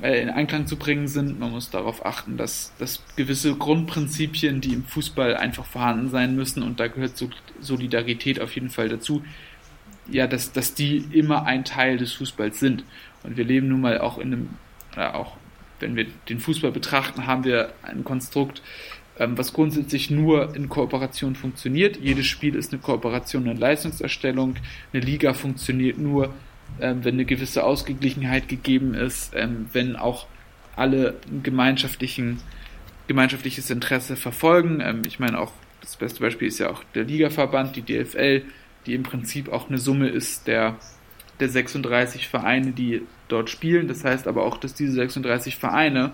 äh, 0.01 0.21
in 0.21 0.29
Einklang 0.29 0.65
zu 0.65 0.77
bringen 0.77 1.07
sind. 1.09 1.39
Man 1.39 1.51
muss 1.51 1.69
darauf 1.69 2.05
achten, 2.05 2.37
dass, 2.37 2.73
dass 2.79 3.03
gewisse 3.17 3.55
Grundprinzipien, 3.55 4.61
die 4.61 4.73
im 4.73 4.85
Fußball 4.85 5.35
einfach 5.35 5.65
vorhanden 5.65 6.09
sein 6.09 6.35
müssen, 6.35 6.63
und 6.63 6.79
da 6.79 6.87
gehört 6.87 7.21
Solidarität 7.59 8.39
auf 8.39 8.55
jeden 8.55 8.69
Fall 8.69 8.87
dazu, 8.87 9.23
ja, 10.09 10.25
dass, 10.25 10.53
dass 10.53 10.73
die 10.73 10.97
immer 11.11 11.45
ein 11.45 11.65
Teil 11.65 11.97
des 11.97 12.13
Fußballs 12.13 12.59
sind. 12.59 12.85
Und 13.23 13.35
wir 13.35 13.43
leben 13.43 13.67
nun 13.67 13.81
mal 13.81 13.99
auch 13.99 14.17
in 14.17 14.33
einem, 14.33 14.49
ja, 14.95 15.13
auch 15.13 15.35
wenn 15.79 15.95
wir 15.95 16.05
den 16.27 16.39
Fußball 16.39 16.71
betrachten, 16.71 17.27
haben 17.27 17.43
wir 17.43 17.73
ein 17.83 18.03
Konstrukt, 18.03 18.61
ähm, 19.19 19.37
was 19.37 19.53
grundsätzlich 19.53 20.09
nur 20.09 20.55
in 20.55 20.69
Kooperation 20.69 21.35
funktioniert. 21.35 21.97
Jedes 21.97 22.25
Spiel 22.25 22.55
ist 22.55 22.71
eine 22.71 22.81
Kooperation 22.81 23.47
und 23.47 23.59
Leistungserstellung. 23.59 24.55
Eine 24.93 25.03
Liga 25.03 25.33
funktioniert 25.33 25.97
nur, 25.97 26.33
ähm, 26.79 27.03
wenn 27.03 27.15
eine 27.15 27.25
gewisse 27.25 27.63
Ausgeglichenheit 27.63 28.47
gegeben 28.47 28.93
ist, 28.93 29.33
ähm, 29.35 29.67
wenn 29.73 29.95
auch 29.95 30.27
alle 30.75 31.15
ein 31.29 31.43
gemeinschaftlichen, 31.43 32.39
gemeinschaftliches 33.07 33.69
Interesse 33.69 34.15
verfolgen. 34.15 35.03
ich 35.05 35.19
meine 35.19 35.39
auch, 35.39 35.51
das 35.81 35.97
beste 35.97 36.21
Beispiel 36.21 36.47
ist 36.47 36.59
ja 36.59 36.69
auch 36.69 36.83
der 36.95 37.03
Ligaverband, 37.03 37.75
die 37.75 37.81
DFL, 37.81 38.43
die 38.85 38.93
im 38.93 39.03
Prinzip 39.03 39.51
auch 39.51 39.67
eine 39.67 39.77
Summe 39.77 40.07
ist 40.07 40.47
der, 40.47 40.77
der 41.39 41.49
36 41.49 42.27
Vereine, 42.27 42.71
die 42.71 43.01
dort 43.27 43.49
spielen. 43.49 43.87
Das 43.87 44.03
heißt 44.03 44.27
aber 44.27 44.45
auch, 44.45 44.57
dass 44.57 44.73
diese 44.73 44.93
36 44.93 45.57
Vereine 45.57 46.11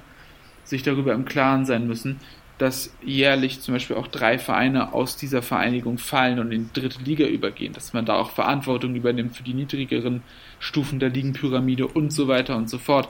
sich 0.64 0.84
darüber 0.84 1.14
im 1.14 1.26
Klaren 1.26 1.66
sein 1.66 1.88
müssen, 1.88 2.20
dass 2.58 2.96
jährlich 3.04 3.60
zum 3.60 3.74
Beispiel 3.74 3.98
auch 3.98 4.08
drei 4.08 4.40
Vereine 4.40 4.94
aus 4.94 5.18
dieser 5.18 5.42
Vereinigung 5.42 5.98
fallen 5.98 6.40
und 6.40 6.52
in 6.52 6.70
die 6.74 6.80
dritte 6.80 7.04
Liga 7.04 7.26
übergehen, 7.26 7.74
dass 7.74 7.94
man 7.94 8.06
da 8.06 8.16
auch 8.16 8.32
Verantwortung 8.32 8.96
übernimmt 8.96 9.36
für 9.36 9.44
die 9.44 9.54
niedrigeren 9.54 10.24
Stufen 10.60 11.00
der 11.00 11.10
Ligenpyramide 11.10 11.88
und 11.88 12.14
so 12.14 12.28
weiter 12.28 12.56
und 12.56 12.70
so 12.70 12.78
fort. 12.78 13.10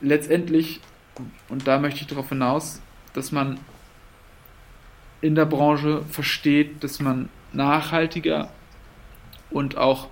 Letztendlich, 0.00 0.80
und 1.48 1.68
da 1.68 1.78
möchte 1.78 2.00
ich 2.00 2.06
darauf 2.06 2.30
hinaus, 2.30 2.80
dass 3.12 3.30
man 3.30 3.58
in 5.20 5.34
der 5.34 5.46
Branche 5.46 6.02
versteht, 6.10 6.82
dass 6.82 6.98
man 6.98 7.28
nachhaltiger 7.52 8.50
und 9.50 9.76
auch 9.76 10.08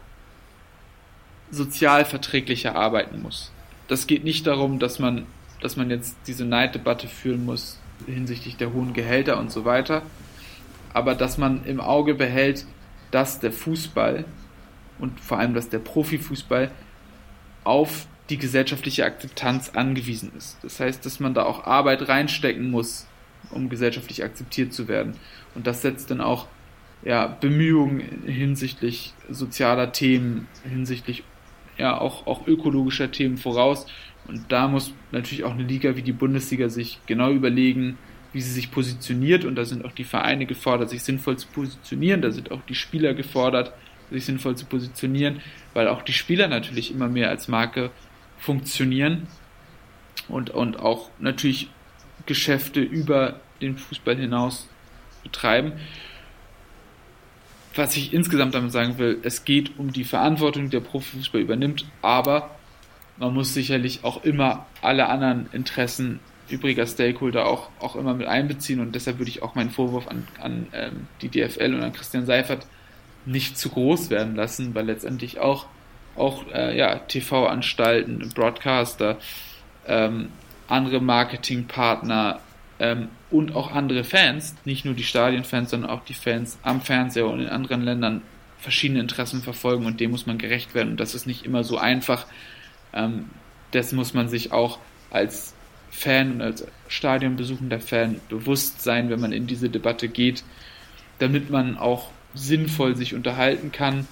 sozial 1.51 2.05
verträglicher 2.05 2.76
arbeiten 2.76 3.22
muss. 3.22 3.53
Das 3.88 4.07
geht 4.07 4.24
nicht 4.24 4.46
darum, 4.46 4.78
dass 4.78 4.98
man, 4.98 5.26
dass 5.61 5.76
man 5.76 5.90
jetzt 5.90 6.16
diese 6.26 6.44
Neiddebatte 6.44 7.09
führen 7.09 7.44
muss, 7.44 7.78
hinsichtlich 8.07 8.57
der 8.57 8.72
hohen 8.72 8.92
Gehälter 8.92 9.38
und 9.38 9.51
so 9.51 9.64
weiter. 9.64 10.03
Aber 10.92 11.14
dass 11.14 11.38
man 11.38 11.64
im 11.64 11.80
Auge 11.80 12.14
behält, 12.14 12.66
dass 13.11 13.40
der 13.40 13.53
Fußball 13.53 14.24
und 14.98 15.18
vor 15.20 15.38
allem, 15.38 15.55
dass 15.55 15.68
der 15.68 15.78
Profifußball 15.78 16.70
auf 17.64 18.07
die 18.28 18.38
gesellschaftliche 18.38 19.05
Akzeptanz 19.05 19.70
angewiesen 19.70 20.32
ist. 20.36 20.59
Das 20.62 20.78
heißt, 20.78 21.05
dass 21.05 21.20
man 21.20 21.34
da 21.34 21.42
auch 21.44 21.64
Arbeit 21.64 22.09
reinstecken 22.09 22.70
muss, 22.70 23.07
um 23.51 23.68
gesellschaftlich 23.68 24.22
akzeptiert 24.22 24.72
zu 24.72 24.86
werden. 24.86 25.14
Und 25.55 25.66
das 25.66 25.82
setzt 25.82 26.11
dann 26.11 26.20
auch 26.20 26.46
ja, 27.03 27.26
Bemühungen 27.26 28.22
hinsichtlich 28.24 29.14
sozialer 29.28 29.92
Themen, 29.92 30.46
hinsichtlich 30.68 31.24
ja 31.81 32.01
auch, 32.01 32.26
auch 32.26 32.47
ökologischer 32.47 33.11
Themen 33.11 33.37
voraus. 33.37 33.87
Und 34.28 34.53
da 34.53 34.68
muss 34.68 34.93
natürlich 35.11 35.45
auch 35.45 35.53
eine 35.53 35.64
Liga 35.64 35.97
wie 35.97 36.03
die 36.03 36.12
Bundesliga 36.12 36.68
sich 36.68 37.01
genau 37.07 37.31
überlegen, 37.31 37.99
wie 38.33 38.41
sie 38.41 38.53
sich 38.53 38.70
positioniert. 38.70 39.45
Und 39.45 39.57
da 39.57 39.64
sind 39.64 39.85
auch 39.85 39.93
die 39.93 40.05
Vereine 40.05 40.47
gefordert, 40.47 40.91
sich 40.91 41.03
sinnvoll 41.03 41.37
zu 41.37 41.49
positionieren. 41.49 42.22
Da 42.22 42.31
sind 42.31 42.53
auch 42.53 42.61
die 42.68 42.74
Spieler 42.74 43.14
gefordert, 43.14 43.72
sich 44.11 44.24
sinnvoll 44.24 44.57
zu 44.57 44.66
positionieren, 44.66 45.41
weil 45.74 45.89
auch 45.89 46.03
die 46.03 46.12
Spieler 46.12 46.49
natürlich 46.49 46.93
immer 46.93 47.09
mehr 47.09 47.31
als 47.31 47.49
Marke 47.49 47.91
funktionieren 48.39 49.26
und, 50.28 50.51
und 50.51 50.81
auch 50.81 51.11
natürlich 51.18 51.70
Geschäfte 52.26 52.81
über 52.81 53.41
den 53.61 53.76
Fußball 53.76 54.16
hinaus 54.16 54.68
betreiben. 55.22 55.72
Was 57.75 57.97
ich 57.97 58.12
insgesamt 58.12 58.55
damit 58.55 58.73
sagen 58.73 58.99
will, 58.99 59.18
es 59.23 59.45
geht 59.45 59.79
um 59.79 59.93
die 59.93 60.05
Verantwortung, 60.05 60.64
die 60.64 60.71
der 60.71 60.81
Profifußball 60.81 61.41
übernimmt, 61.41 61.85
aber 62.03 62.51
man 63.16 63.33
muss 63.35 63.55
sicherlich 63.55 64.01
auch 64.03 64.25
immer 64.25 64.66
alle 64.83 65.09
anderen 65.09 65.49
Interessen 65.53 66.21
übriger 66.49 66.87
Stakeholder 66.87 67.47
auch, 67.47 67.68
auch 67.79 67.95
immer 67.95 68.14
mit 68.14 68.27
einbeziehen 68.27 68.81
und 68.81 68.95
deshalb 68.95 69.18
würde 69.18 69.31
ich 69.31 69.43
auch 69.43 69.55
meinen 69.55 69.71
Vorwurf 69.71 70.09
an, 70.09 70.27
an 70.41 70.66
ähm, 70.73 71.07
die 71.23 71.29
DFL 71.29 71.75
und 71.75 71.83
an 71.83 71.93
Christian 71.93 72.27
Seifert 72.27 72.66
nicht 73.25 73.57
zu 73.57 73.68
groß 73.68 74.11
werden 74.11 74.35
lassen, 74.35 74.75
weil 74.75 74.87
letztendlich 74.87 75.39
auch, 75.39 75.66
auch 76.16 76.45
äh, 76.53 76.77
ja, 76.77 76.97
TV-Anstalten, 76.97 78.31
Broadcaster, 78.35 79.18
ähm, 79.87 80.31
andere 80.66 81.01
Marketingpartner 81.01 82.41
ähm, 82.81 83.09
und 83.31 83.55
auch 83.55 83.70
andere 83.70 84.03
Fans, 84.03 84.57
nicht 84.64 84.85
nur 84.85 84.95
die 84.95 85.05
Stadienfans, 85.05 85.70
sondern 85.70 85.91
auch 85.91 86.03
die 86.05 86.14
Fans 86.14 86.59
am 86.62 86.81
Fernseher 86.81 87.28
und 87.28 87.41
in 87.41 87.49
anderen 87.49 87.83
Ländern 87.83 88.22
verschiedene 88.59 89.01
Interessen 89.01 89.43
verfolgen 89.43 89.87
und 89.87 90.01
dem 90.01 90.11
muss 90.11 90.26
man 90.26 90.39
gerecht 90.39 90.74
werden. 90.74 90.93
Und 90.93 91.01
das 91.01 91.14
ist 91.14 91.26
nicht 91.26 91.45
immer 91.45 91.62
so 91.62 91.78
einfach. 91.78 92.26
Ähm, 92.93 93.26
das 93.70 93.93
muss 93.93 94.14
man 94.14 94.28
sich 94.28 94.53
auch 94.53 94.78
als 95.11 95.55
Fan 95.91 96.33
und 96.33 96.43
als 96.43 96.66
Stadionbesuchender 96.89 97.81
Fan 97.81 98.20
bewusst 98.28 98.83
sein, 98.83 99.11
wenn 99.11 99.20
man 99.20 99.33
in 99.33 99.47
diese 99.47 99.68
Debatte 99.68 100.09
geht, 100.09 100.43
damit 101.18 101.51
man 101.51 101.76
auch 101.76 102.09
sinnvoll 102.35 102.97
sich 102.97 103.14
unterhalten 103.14 103.72
kann. 103.72 104.09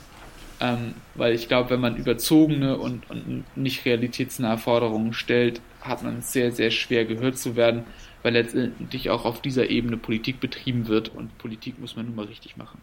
Ähm, 0.61 0.95
weil 1.15 1.35
ich 1.35 1.49
glaube, 1.49 1.71
wenn 1.71 1.81
man 1.81 1.97
überzogene 1.97 2.77
und, 2.77 3.09
und 3.11 3.45
nicht 3.57 3.85
realitätsnahe 3.85 4.59
Forderungen 4.59 5.15
stellt, 5.15 5.61
hat 5.81 6.03
man 6.03 6.19
es 6.19 6.33
sehr, 6.33 6.51
sehr 6.53 6.73
schwer 6.73 7.05
gehört 7.05 7.39
zu 7.39 7.55
werden, 7.55 7.85
weil 8.23 8.33
letztendlich 8.33 9.11
auch 9.11 9.25
auf 9.25 9.43
dieser 9.43 9.71
Ebene 9.71 9.97
Politik 9.97 10.41
betrieben 10.41 10.89
wird 10.89 11.09
und 11.09 11.37
Politik 11.39 11.79
muss 11.79 11.97
man 11.97 12.07
nun 12.07 12.17
mal 12.17 12.27
richtig 12.27 12.57
machen. 12.57 12.81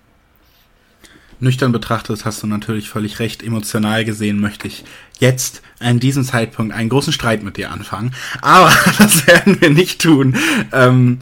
Nüchtern 1.39 1.71
betrachtet 1.71 2.23
hast 2.25 2.43
du 2.43 2.47
natürlich 2.47 2.89
völlig 2.89 3.19
recht. 3.19 3.43
Emotional 3.43 4.05
gesehen 4.05 4.39
möchte 4.39 4.67
ich 4.67 4.85
jetzt 5.19 5.61
an 5.79 5.99
diesem 5.99 6.23
Zeitpunkt 6.23 6.73
einen 6.73 6.89
großen 6.89 7.11
Streit 7.11 7.43
mit 7.43 7.57
dir 7.57 7.71
anfangen. 7.71 8.13
Aber 8.41 8.71
das 8.97 9.27
werden 9.27 9.59
wir 9.59 9.69
nicht 9.69 10.01
tun. 10.01 10.37
Ähm, 10.71 11.19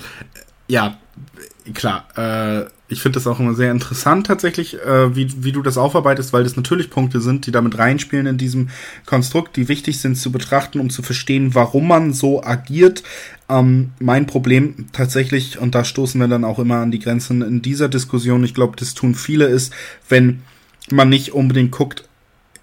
ja, 0.67 0.97
klar. 1.73 2.07
Äh, 2.15 2.69
ich 2.89 3.01
finde 3.01 3.17
das 3.17 3.27
auch 3.27 3.39
immer 3.39 3.55
sehr 3.55 3.71
interessant 3.71 4.27
tatsächlich, 4.27 4.79
äh, 4.79 5.15
wie, 5.15 5.43
wie 5.43 5.51
du 5.51 5.61
das 5.61 5.77
aufarbeitest, 5.77 6.33
weil 6.33 6.43
das 6.43 6.55
natürlich 6.55 6.89
Punkte 6.89 7.21
sind, 7.21 7.47
die 7.47 7.51
damit 7.51 7.77
reinspielen 7.77 8.25
in 8.25 8.37
diesem 8.37 8.69
Konstrukt, 9.05 9.55
die 9.55 9.67
wichtig 9.67 9.99
sind 9.99 10.15
zu 10.15 10.31
betrachten, 10.31 10.79
um 10.79 10.89
zu 10.89 11.01
verstehen, 11.01 11.55
warum 11.55 11.87
man 11.87 12.13
so 12.13 12.43
agiert. 12.43 13.03
Ähm, 13.49 13.91
mein 13.99 14.27
Problem 14.27 14.87
tatsächlich, 14.91 15.59
und 15.59 15.75
da 15.75 15.85
stoßen 15.85 16.19
wir 16.19 16.27
dann 16.27 16.43
auch 16.43 16.59
immer 16.59 16.77
an 16.77 16.91
die 16.91 16.99
Grenzen 16.99 17.41
in 17.41 17.61
dieser 17.61 17.89
Diskussion, 17.89 18.43
ich 18.43 18.53
glaube, 18.53 18.75
das 18.77 18.93
tun 18.93 19.15
viele, 19.15 19.45
ist, 19.45 19.73
wenn 20.09 20.41
man 20.89 21.09
nicht 21.09 21.31
unbedingt 21.31 21.71
guckt, 21.71 22.07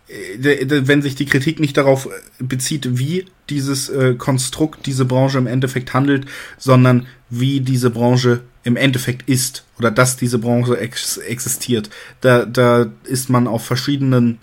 äh, 0.08 0.86
wenn 0.86 1.02
sich 1.02 1.14
die 1.14 1.26
Kritik 1.26 1.60
nicht 1.60 1.76
darauf 1.76 2.08
bezieht, 2.38 2.98
wie 2.98 3.24
dieses 3.48 3.88
äh, 3.88 4.14
Konstrukt, 4.14 4.86
diese 4.86 5.06
Branche 5.06 5.38
im 5.38 5.46
Endeffekt 5.46 5.94
handelt, 5.94 6.26
sondern 6.58 7.06
wie 7.30 7.60
diese 7.60 7.90
Branche 7.90 8.42
im 8.64 8.76
Endeffekt 8.76 9.28
ist 9.28 9.64
oder 9.78 9.90
dass 9.90 10.16
diese 10.16 10.38
Branche 10.38 10.78
ex 10.78 11.16
existiert. 11.16 11.90
Da, 12.20 12.44
da 12.44 12.86
ist 13.04 13.30
man 13.30 13.46
auf 13.46 13.64
verschiedenen 13.64 14.38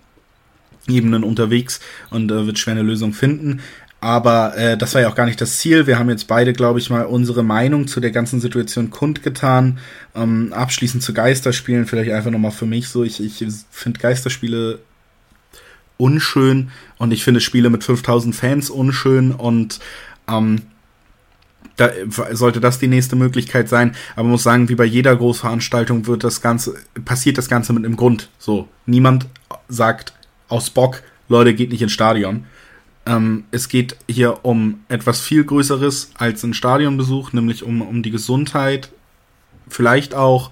Ebenen 0.88 1.24
unterwegs 1.24 1.80
und 2.10 2.32
äh, 2.32 2.46
wird 2.46 2.60
schwer 2.60 2.74
eine 2.74 2.84
Lösung 2.84 3.14
finden. 3.14 3.62
Aber 4.00 4.56
äh, 4.56 4.78
das 4.78 4.94
war 4.94 5.02
ja 5.02 5.10
auch 5.10 5.16
gar 5.16 5.26
nicht 5.26 5.42
das 5.42 5.58
Ziel. 5.58 5.88
Wir 5.88 5.98
haben 5.98 6.10
jetzt 6.10 6.28
beide, 6.28 6.54
glaube 6.54 6.80
ich, 6.80 6.90
mal 6.90 7.06
unsere 7.06 7.44
Meinung 7.44 7.88
zu 7.88 8.00
der 8.00 8.12
ganzen 8.12 8.40
Situation 8.40 8.92
kundgetan. 8.92 9.80
Ähm, 10.16 10.54
abschließend 10.54 11.02
zu 11.02 11.14
Geisterspielen, 11.14 11.88
vielleicht 11.88 12.12
einfach 12.12 12.32
nochmal 12.32 12.52
für 12.52 12.68
mich 12.68 12.90
so. 12.90 13.04
Ich, 13.04 13.22
ich 13.24 13.44
finde 13.72 14.00
Geisterspiele 14.00 14.80
unschön 15.98 16.70
und 17.00 17.12
ich 17.12 17.24
finde 17.24 17.42
Spiele 17.42 17.72
mit 17.72 17.84
5000 17.84 18.36
Fans 18.36 18.70
unschön 18.70 19.32
und 19.32 19.80
ähm, 20.30 20.62
da 21.78 21.92
sollte 22.32 22.60
das 22.60 22.80
die 22.80 22.88
nächste 22.88 23.16
Möglichkeit 23.16 23.70
sein. 23.70 23.96
Aber 24.16 24.24
man 24.24 24.32
muss 24.32 24.44
sagen, 24.44 24.68
wie 24.68 24.76
bei 24.76 24.86
jeder 24.86 25.16
Großveranstaltung 25.16 26.08
wird 26.08 26.24
das 26.24 26.42
Ganze, 26.42 26.76
passiert 27.06 27.38
das 27.38 27.48
Ganze 27.48 27.72
mit 27.74 27.86
einem 27.86 27.96
Grund. 27.96 28.30
So, 28.40 28.68
niemand 28.86 29.28
sagt 29.70 30.14
aus 30.50 30.70
Bock, 30.70 31.04
Leute, 31.30 31.54
geht 31.54 31.72
nicht 31.72 31.82
ins 31.82 31.92
Stadion. 31.92 32.46
Ähm, 33.06 33.46
es 33.52 33.70
geht 33.70 33.96
hier 34.10 34.44
um 34.44 34.82
etwas 34.90 35.22
viel 35.22 35.44
Größeres 35.44 36.12
als 36.18 36.44
ein 36.44 36.54
Stadionbesuch, 36.54 37.32
nämlich 37.32 37.64
um, 37.64 37.82
um 37.82 38.04
die 38.04 38.12
Gesundheit, 38.12 38.90
vielleicht 39.70 40.14
auch 40.14 40.52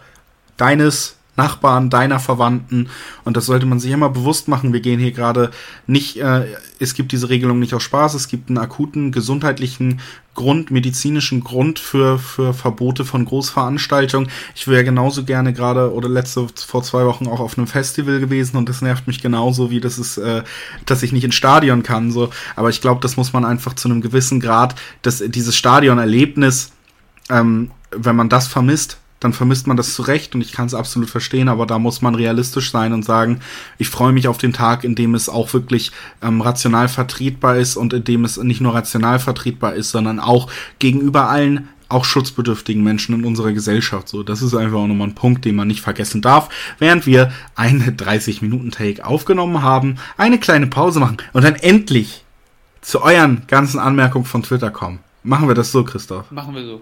deines 0.58 1.18
Nachbarn, 1.38 1.90
deiner 1.90 2.20
Verwandten. 2.20 2.90
Und 3.24 3.36
das 3.36 3.46
sollte 3.46 3.66
man 3.66 3.80
sich 3.80 3.92
immer 3.92 4.10
bewusst 4.10 4.48
machen. 4.48 4.74
Wir 4.74 4.80
gehen 4.80 5.00
hier 5.00 5.12
gerade 5.12 5.52
nicht, 5.88 6.18
äh, 6.18 6.46
es 6.80 6.94
gibt 6.94 7.12
diese 7.12 7.30
Regelung 7.30 7.60
nicht 7.60 7.74
aus 7.74 7.84
Spaß, 7.84 8.14
es 8.14 8.28
gibt 8.28 8.50
einen 8.50 8.58
akuten 8.58 9.12
gesundheitlichen 9.12 10.00
Grund, 10.36 10.70
medizinischen 10.70 11.44
Grund 11.44 11.80
für, 11.80 12.20
für 12.20 12.54
Verbote 12.54 13.06
von 13.06 13.26
Großveranstaltungen. 13.26 14.30
Ich 14.54 14.68
wäre 14.68 14.84
genauso 14.84 15.24
gerne 15.24 15.54
gerade 15.54 15.94
oder 15.94 16.08
letzte 16.08 16.48
vor 16.68 16.84
zwei 16.84 17.06
Wochen 17.06 17.28
auch 17.28 17.40
auf 17.40 17.58
einem 17.58 17.68
Festival 17.68 18.20
gewesen 18.20 18.58
und 18.58 18.70
das 18.70 18.82
nervt 18.82 19.08
mich 19.08 19.22
genauso, 19.22 19.72
wie 19.72 19.80
das 19.80 19.98
ist, 19.98 20.18
äh, 20.18 20.44
dass 20.86 21.02
ich 21.02 21.12
nicht 21.12 21.24
ins 21.24 21.36
Stadion 21.36 21.82
kann. 21.82 22.12
So. 22.12 22.30
Aber 22.56 22.70
ich 22.70 22.82
glaube, 22.82 23.02
das 23.02 23.18
muss 23.18 23.34
man 23.34 23.46
einfach 23.46 23.74
zu 23.74 23.88
einem 23.88 24.02
gewissen 24.02 24.40
Grad, 24.40 24.76
dass 25.02 25.24
dieses 25.26 25.56
Stadionerlebnis, 25.56 26.72
ähm, 27.30 27.72
wenn 27.92 28.16
man 28.16 28.30
das 28.30 28.48
vermisst, 28.48 29.00
dann 29.26 29.34
vermisst 29.34 29.66
man 29.66 29.76
das 29.76 29.96
zurecht 29.96 30.36
und 30.36 30.42
ich 30.42 30.52
kann 30.52 30.68
es 30.68 30.76
absolut 30.76 31.10
verstehen, 31.10 31.50
aber 31.50 31.66
da 31.66 31.80
muss 31.80 32.04
man 32.04 32.14
realistisch 32.14 32.70
sein 32.70 32.94
und 32.94 33.04
sagen, 33.04 33.40
ich 33.80 33.90
freue 33.90 34.14
mich 34.14 34.28
auf 34.28 34.38
den 34.38 34.54
Tag, 34.54 34.84
in 34.84 34.94
dem 34.94 35.16
es 35.16 35.30
auch 35.30 35.52
wirklich 35.52 35.92
ähm, 36.22 36.42
rational 36.42 36.88
vertretbar 36.88 37.58
ist 37.58 37.76
und 37.76 37.92
in 37.92 38.04
dem 38.04 38.24
es 38.24 38.38
nicht 38.38 38.62
nur 38.62 38.76
rational 38.76 39.18
vertretbar 39.18 39.74
ist, 39.74 39.90
sondern 39.90 40.20
auch 40.20 40.52
gegenüber 40.78 41.28
allen 41.28 41.70
auch 41.90 42.06
schutzbedürftigen 42.06 42.84
Menschen 42.84 43.16
in 43.16 43.26
unserer 43.26 43.52
Gesellschaft. 43.52 44.10
So, 44.10 44.22
das 44.22 44.44
ist 44.44 44.54
einfach 44.54 44.78
auch 44.78 44.88
nochmal 44.88 45.08
ein 45.08 45.16
Punkt, 45.16 45.44
den 45.44 45.56
man 45.56 45.68
nicht 45.68 45.82
vergessen 45.82 46.22
darf. 46.22 46.50
Während 46.78 47.08
wir 47.08 47.32
eine 47.56 47.92
30-Minuten-Take 47.92 49.04
aufgenommen 49.06 49.64
haben, 49.64 49.98
eine 50.18 50.40
kleine 50.40 50.68
Pause 50.68 51.00
machen 51.00 51.18
und 51.34 51.44
dann 51.44 51.56
endlich 51.56 52.24
zu 52.82 53.02
euren 53.02 53.42
ganzen 53.48 53.80
Anmerkungen 53.80 54.26
von 54.26 54.44
Twitter 54.44 54.70
kommen. 54.70 55.00
Machen 55.24 55.48
wir 55.48 55.56
das 55.56 55.72
so, 55.72 55.84
Christoph? 55.84 56.30
Machen 56.30 56.54
wir 56.54 56.64
so. 56.64 56.82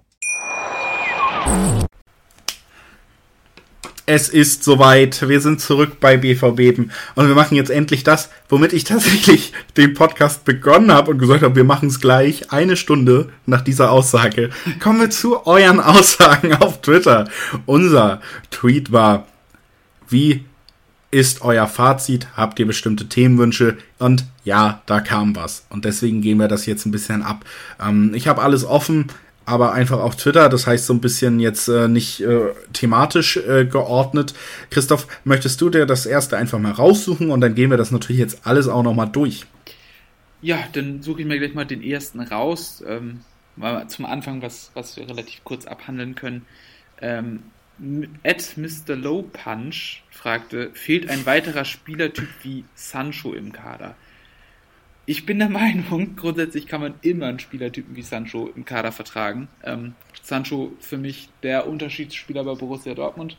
Es 4.13 4.27
ist 4.27 4.65
soweit. 4.65 5.29
Wir 5.29 5.39
sind 5.39 5.61
zurück 5.61 6.01
bei 6.01 6.17
BVB 6.17 6.79
und 7.15 7.27
wir 7.29 7.33
machen 7.33 7.55
jetzt 7.55 7.69
endlich 7.69 8.03
das, 8.03 8.29
womit 8.49 8.73
ich 8.73 8.83
tatsächlich 8.85 9.53
den 9.77 9.93
Podcast 9.93 10.43
begonnen 10.43 10.91
habe 10.91 11.11
und 11.11 11.17
gesagt 11.17 11.43
habe, 11.43 11.55
wir 11.55 11.63
machen 11.63 11.87
es 11.87 12.01
gleich 12.01 12.51
eine 12.51 12.75
Stunde 12.75 13.29
nach 13.45 13.61
dieser 13.61 13.89
Aussage. 13.89 14.49
Kommen 14.81 14.99
wir 14.99 15.09
zu 15.11 15.47
euren 15.47 15.79
Aussagen 15.81 16.53
auf 16.55 16.81
Twitter. 16.81 17.29
Unser 17.65 18.19
Tweet 18.49 18.91
war, 18.91 19.27
wie 20.09 20.43
ist 21.11 21.41
euer 21.41 21.67
Fazit? 21.67 22.27
Habt 22.35 22.59
ihr 22.59 22.67
bestimmte 22.67 23.07
Themenwünsche? 23.07 23.77
Und 23.97 24.25
ja, 24.43 24.81
da 24.87 24.99
kam 24.99 25.37
was. 25.37 25.65
Und 25.69 25.85
deswegen 25.85 26.21
gehen 26.21 26.37
wir 26.37 26.49
das 26.49 26.65
jetzt 26.65 26.85
ein 26.85 26.91
bisschen 26.91 27.23
ab. 27.23 27.45
Ähm, 27.81 28.13
ich 28.13 28.27
habe 28.27 28.41
alles 28.41 28.65
offen 28.65 29.07
aber 29.45 29.73
einfach 29.73 29.99
auf 29.99 30.15
Twitter. 30.15 30.49
Das 30.49 30.67
heißt 30.67 30.85
so 30.85 30.93
ein 30.93 31.01
bisschen 31.01 31.39
jetzt 31.39 31.67
äh, 31.67 31.87
nicht 31.87 32.21
äh, 32.21 32.49
thematisch 32.73 33.37
äh, 33.37 33.65
geordnet. 33.65 34.33
Christoph, 34.69 35.07
möchtest 35.23 35.59
du 35.61 35.69
dir 35.69 35.85
das 35.85 36.05
erste 36.05 36.37
einfach 36.37 36.59
mal 36.59 36.71
raussuchen 36.71 37.31
und 37.31 37.41
dann 37.41 37.55
gehen 37.55 37.69
wir 37.69 37.77
das 37.77 37.91
natürlich 37.91 38.19
jetzt 38.19 38.45
alles 38.45 38.67
auch 38.67 38.83
nochmal 38.83 39.09
durch. 39.09 39.45
Ja, 40.41 40.57
dann 40.73 41.01
suche 41.03 41.21
ich 41.21 41.27
mir 41.27 41.37
gleich 41.37 41.53
mal 41.53 41.65
den 41.65 41.83
ersten 41.83 42.19
raus. 42.19 42.83
Ähm, 42.87 43.21
mal 43.55 43.87
zum 43.87 44.05
Anfang, 44.05 44.41
was, 44.41 44.71
was 44.73 44.97
wir 44.97 45.07
relativ 45.07 45.43
kurz 45.43 45.65
abhandeln 45.65 46.15
können. 46.15 46.45
Ähm, 47.01 47.43
Mr. 47.77 48.95
Low 48.95 49.23
Punch 49.23 50.03
fragte, 50.11 50.69
fehlt 50.73 51.09
ein 51.09 51.25
weiterer 51.25 51.65
Spielertyp 51.65 52.29
wie 52.43 52.63
Sancho 52.75 53.33
im 53.33 53.51
Kader? 53.51 53.95
Ich 55.05 55.25
bin 55.25 55.39
der 55.39 55.49
Meinung, 55.61 56.15
grundsätzlich 56.15 56.67
kann 56.67 56.81
man 56.81 56.93
immer 57.01 57.27
einen 57.27 57.39
Spielertypen 57.39 57.95
wie 57.95 58.01
Sancho 58.01 58.49
im 58.55 58.65
Kader 58.65 58.91
vertragen. 58.91 59.47
Ähm, 59.63 59.95
Sancho 60.21 60.73
für 60.79 60.97
mich 60.97 61.29
der 61.43 61.67
Unterschiedsspieler 61.67 62.43
bei 62.43 62.55
Borussia 62.55 62.93
Dortmund. 62.93 63.37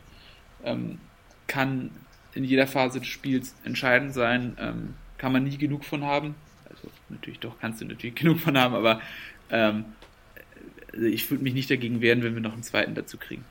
Ähm, 0.64 0.98
kann 1.46 1.90
in 2.34 2.44
jeder 2.44 2.66
Phase 2.66 2.98
des 2.98 3.08
Spiels 3.08 3.54
entscheidend 3.64 4.14
sein, 4.14 4.56
ähm, 4.58 4.94
kann 5.18 5.32
man 5.32 5.44
nie 5.44 5.58
genug 5.58 5.84
von 5.84 6.04
haben. 6.04 6.34
Also 6.68 6.88
natürlich 7.08 7.40
doch 7.40 7.58
kannst 7.60 7.80
du 7.80 7.84
natürlich 7.84 8.14
genug 8.22 8.38
von 8.38 8.56
haben, 8.56 8.74
aber 8.74 9.00
ähm, 9.50 9.84
also 10.92 11.06
ich 11.06 11.30
würde 11.30 11.44
mich 11.44 11.54
nicht 11.54 11.70
dagegen 11.70 12.00
wehren, 12.00 12.22
wenn 12.22 12.34
wir 12.34 12.42
noch 12.42 12.52
einen 12.52 12.62
zweiten 12.62 12.94
dazu 12.94 13.18
kriegen. 13.18 13.44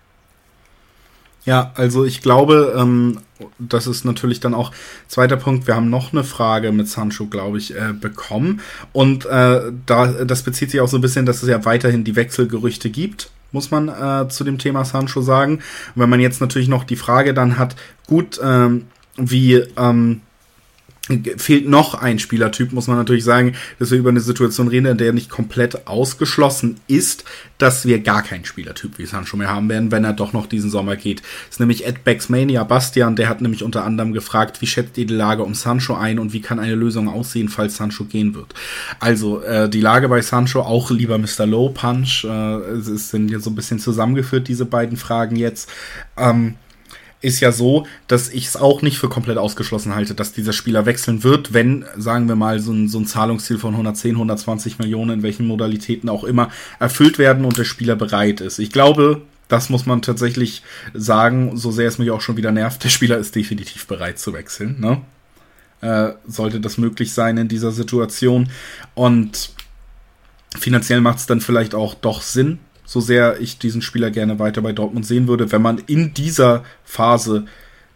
Ja, 1.43 1.72
also 1.76 2.05
ich 2.05 2.22
glaube, 2.22 2.76
ähm, 2.77 3.19
das 3.57 3.88
ist 3.88 4.05
natürlich 4.05 4.39
dann 4.39 4.53
auch 4.53 4.72
zweiter 5.07 5.38
Punkt. 5.38 5.65
Wir 5.65 5.76
haben 5.76 5.89
noch 5.89 6.13
eine 6.13 6.23
Frage 6.23 6.72
mit 6.72 6.88
Sancho, 6.88 7.26
glaube 7.26 7.57
ich, 7.57 7.76
äh, 7.76 7.93
bekommen. 7.99 8.61
Und 8.93 9.26
äh, 9.26 9.72
da, 9.85 10.07
das 10.23 10.43
bezieht 10.43 10.69
sich 10.72 10.81
auch 10.81 10.88
so 10.88 10.97
ein 10.97 11.01
bisschen, 11.01 11.26
dass 11.26 11.41
es 11.41 11.49
ja 11.49 11.65
weiterhin 11.65 12.03
die 12.03 12.15
Wechselgerüchte 12.15 12.91
gibt, 12.91 13.31
muss 13.51 13.72
man 13.72 13.89
äh, 13.89 14.30
zu 14.30 14.43
dem 14.43 14.59
Thema 14.59 14.85
Sancho 14.85 15.22
sagen. 15.22 15.55
Und 15.55 16.01
wenn 16.01 16.09
man 16.09 16.19
jetzt 16.19 16.41
natürlich 16.41 16.68
noch 16.68 16.84
die 16.84 16.95
Frage 16.95 17.34
dann 17.34 17.57
hat, 17.57 17.76
gut, 18.05 18.39
ähm, 18.43 18.85
wie 19.18 19.63
ähm, 19.77 20.22
fehlt 21.38 21.68
noch 21.68 21.95
ein 21.95 22.19
Spielertyp, 22.19 22.73
muss 22.73 22.88
man 22.88 22.98
natürlich 22.98 23.23
sagen, 23.23 23.56
dass 23.80 23.90
wir 23.90 23.98
über 23.98 24.11
eine 24.11 24.19
Situation 24.19 24.68
reden, 24.68 24.86
in 24.86 24.98
der 24.98 25.14
nicht 25.14 25.30
komplett 25.30 25.88
ausgeschlossen 25.88 26.80
ist, 26.88 27.26
dass 27.57 27.86
wir 27.86 27.99
gar 27.99 28.22
keinen 28.22 28.45
Spielertyp 28.45 28.99
wie 28.99 29.07
Sancho 29.07 29.36
mehr 29.36 29.49
haben 29.49 29.68
werden, 29.68 29.91
wenn 29.91 30.03
er 30.03 30.14
doch 30.14 30.32
noch 30.32 30.45
diesen 30.45 30.69
Sommer 30.69 30.95
geht. 30.95 31.22
Das 31.22 31.56
ist 31.56 31.60
nämlich 31.60 31.88
Ed 31.88 32.30
Mania 32.30 32.64
Bastian, 32.64 33.15
der 33.15 33.30
hat 33.30 33.41
nämlich 33.41 33.64
unter 33.64 33.84
anderem 33.84 34.14
gefragt, 34.14 34.61
wie 34.61 34.68
schätzt 34.68 34.98
ihr 34.99 35.07
die 35.07 35.15
Lage 35.15 35.44
um 35.44 35.56
Sancho 35.56 35.95
ein 35.95 36.19
und 36.19 36.34
wie 36.34 36.41
kann 36.41 36.60
eine 36.60 36.76
Lösung 36.76 37.10
aussehen, 37.10 37.49
falls 37.49 37.78
Sancho 37.78 38.06
gehen 38.06 38.36
wird. 38.36 38.53
Also 38.99 39.41
äh, 39.41 39.69
die 39.69 39.82
Lage 39.82 40.07
bei 40.07 40.22
Sancho, 40.22 40.61
auch 40.61 40.91
lieber 40.91 41.18
Mr. 41.18 41.48
Low 41.48 41.69
Punch, 41.69 42.26
äh, 42.26 42.57
es 42.78 43.10
sind 43.10 43.32
jetzt 43.32 43.44
so 43.44 43.49
ein 43.49 43.56
bisschen 43.56 43.80
zusammengeführt, 43.80 44.48
diese 44.48 44.65
beiden 44.65 44.98
Fragen 44.98 45.36
jetzt. 45.36 45.68
Ähm, 46.15 46.56
ist 47.22 47.39
ja 47.39 47.52
so, 47.52 47.85
dass 48.07 48.30
ich 48.30 48.48
es 48.48 48.57
auch 48.57 48.81
nicht 48.81 48.98
für 48.98 49.10
komplett 49.10 49.38
ausgeschlossen 49.38 49.95
halte, 49.95 50.15
dass 50.15 50.34
dieser 50.34 50.53
Spieler 50.53 50.85
wechseln 50.85 51.23
wird, 51.23 51.53
wenn, 51.53 51.85
sagen 51.95 52.27
wir 52.27 52.35
mal, 52.35 52.60
so 52.60 52.72
ein, 52.73 52.88
so 52.88 52.99
ein 52.99 53.06
Zahlungsziel 53.06 53.60
von 53.60 53.73
110, 53.73 54.15
120 54.15 54.80
Millionen, 54.80 55.19
in 55.19 55.23
welchen 55.23 55.48
Modalitäten 55.48 56.10
auch 56.10 56.23
immer, 56.23 56.49
erfüllt 56.80 57.19
werden 57.19 57.45
und 57.45 57.57
der 57.57 57.64
Spieler 57.64 57.95
bereit 57.95 58.41
ist. 58.41 58.60
Ich 58.60 58.72
glaube, 58.72 59.22
das 59.48 59.69
muss 59.69 59.85
man 59.85 60.02
tatsächlich 60.02 60.64
sagen, 60.93 61.57
so 61.57 61.72
sehr 61.72 61.88
es 61.88 61.99
mich 61.99 62.10
auch 62.10 62.22
schon 62.22 62.38
wieder 62.38 62.52
nervt, 62.52 62.84
der 62.84 62.89
Spieler 62.89 63.18
ist 63.18 63.35
definitiv 63.35 63.85
bereit 63.85 64.18
zu 64.18 64.34
wechseln. 64.34 64.80
Ne? 64.80 65.02
Äh, 65.81 66.14
sollte 66.26 66.60
das 66.60 66.77
möglich 66.77 67.14
sein 67.14 67.38
in 67.38 67.48
dieser 67.48 67.72
Situation. 67.72 68.49
Und 68.95 69.52
finanziell 70.57 71.02
macht 71.02 71.19
es 71.19 71.26
dann 71.26 71.41
vielleicht 71.41 71.76
auch 71.76 71.93
doch 71.95 72.22
Sinn, 72.22 72.60
so 72.91 72.99
sehr 72.99 73.39
ich 73.39 73.57
diesen 73.57 73.81
Spieler 73.81 74.11
gerne 74.11 74.38
weiter 74.38 74.61
bei 74.61 74.73
Dortmund 74.73 75.05
sehen 75.05 75.30
würde, 75.30 75.53
wenn 75.53 75.61
man 75.61 75.77
in 75.88 76.13
dieser 76.13 76.65
Phase, 76.84 77.45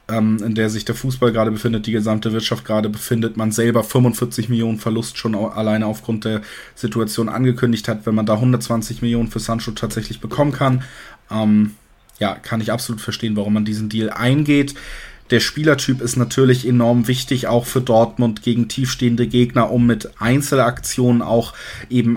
ähm, 0.08 0.42
in 0.42 0.56
der 0.56 0.70
sich 0.70 0.86
der 0.86 0.96
Fußball 0.96 1.34
gerade 1.34 1.52
befindet, 1.52 1.86
die 1.86 1.92
gesamte 1.92 2.32
Wirtschaft 2.32 2.64
gerade 2.64 2.88
befindet, 2.88 3.36
man 3.36 3.52
selber 3.52 3.84
45 3.84 4.48
Millionen 4.48 4.78
Verlust 4.78 5.18
schon 5.18 5.36
alleine 5.36 5.86
aufgrund 5.86 6.24
der 6.24 6.40
Situation 6.76 7.28
angekündigt 7.28 7.90
hat, 7.90 8.06
wenn 8.06 8.16
man 8.16 8.26
da 8.26 8.36
120 8.36 9.02
Millionen 9.02 9.28
für 9.28 9.40
Sancho 9.40 9.72
tatsächlich 9.72 10.22
bekommen 10.22 10.54
kann, 10.54 10.84
ähm, 11.30 11.72
ja, 12.20 12.36
kann 12.36 12.62
ich 12.62 12.72
absolut 12.72 13.02
verstehen, 13.02 13.36
warum 13.36 13.54
man 13.54 13.66
diesen 13.66 13.90
Deal 13.90 14.10
eingeht. 14.10 14.76
Der 15.30 15.42
Spielertyp 15.42 16.00
ist 16.00 16.16
natürlich 16.16 16.66
enorm 16.66 17.10
wichtig, 17.10 17.48
auch 17.48 17.66
für 17.66 17.82
Dortmund 17.82 18.44
gegen 18.44 18.70
tiefstehende 18.70 19.28
Gegner, 19.28 19.72
um 19.72 19.86
mit 19.86 20.22
Einzelaktionen 20.22 21.22
auch 21.22 21.54
eben 21.90 22.16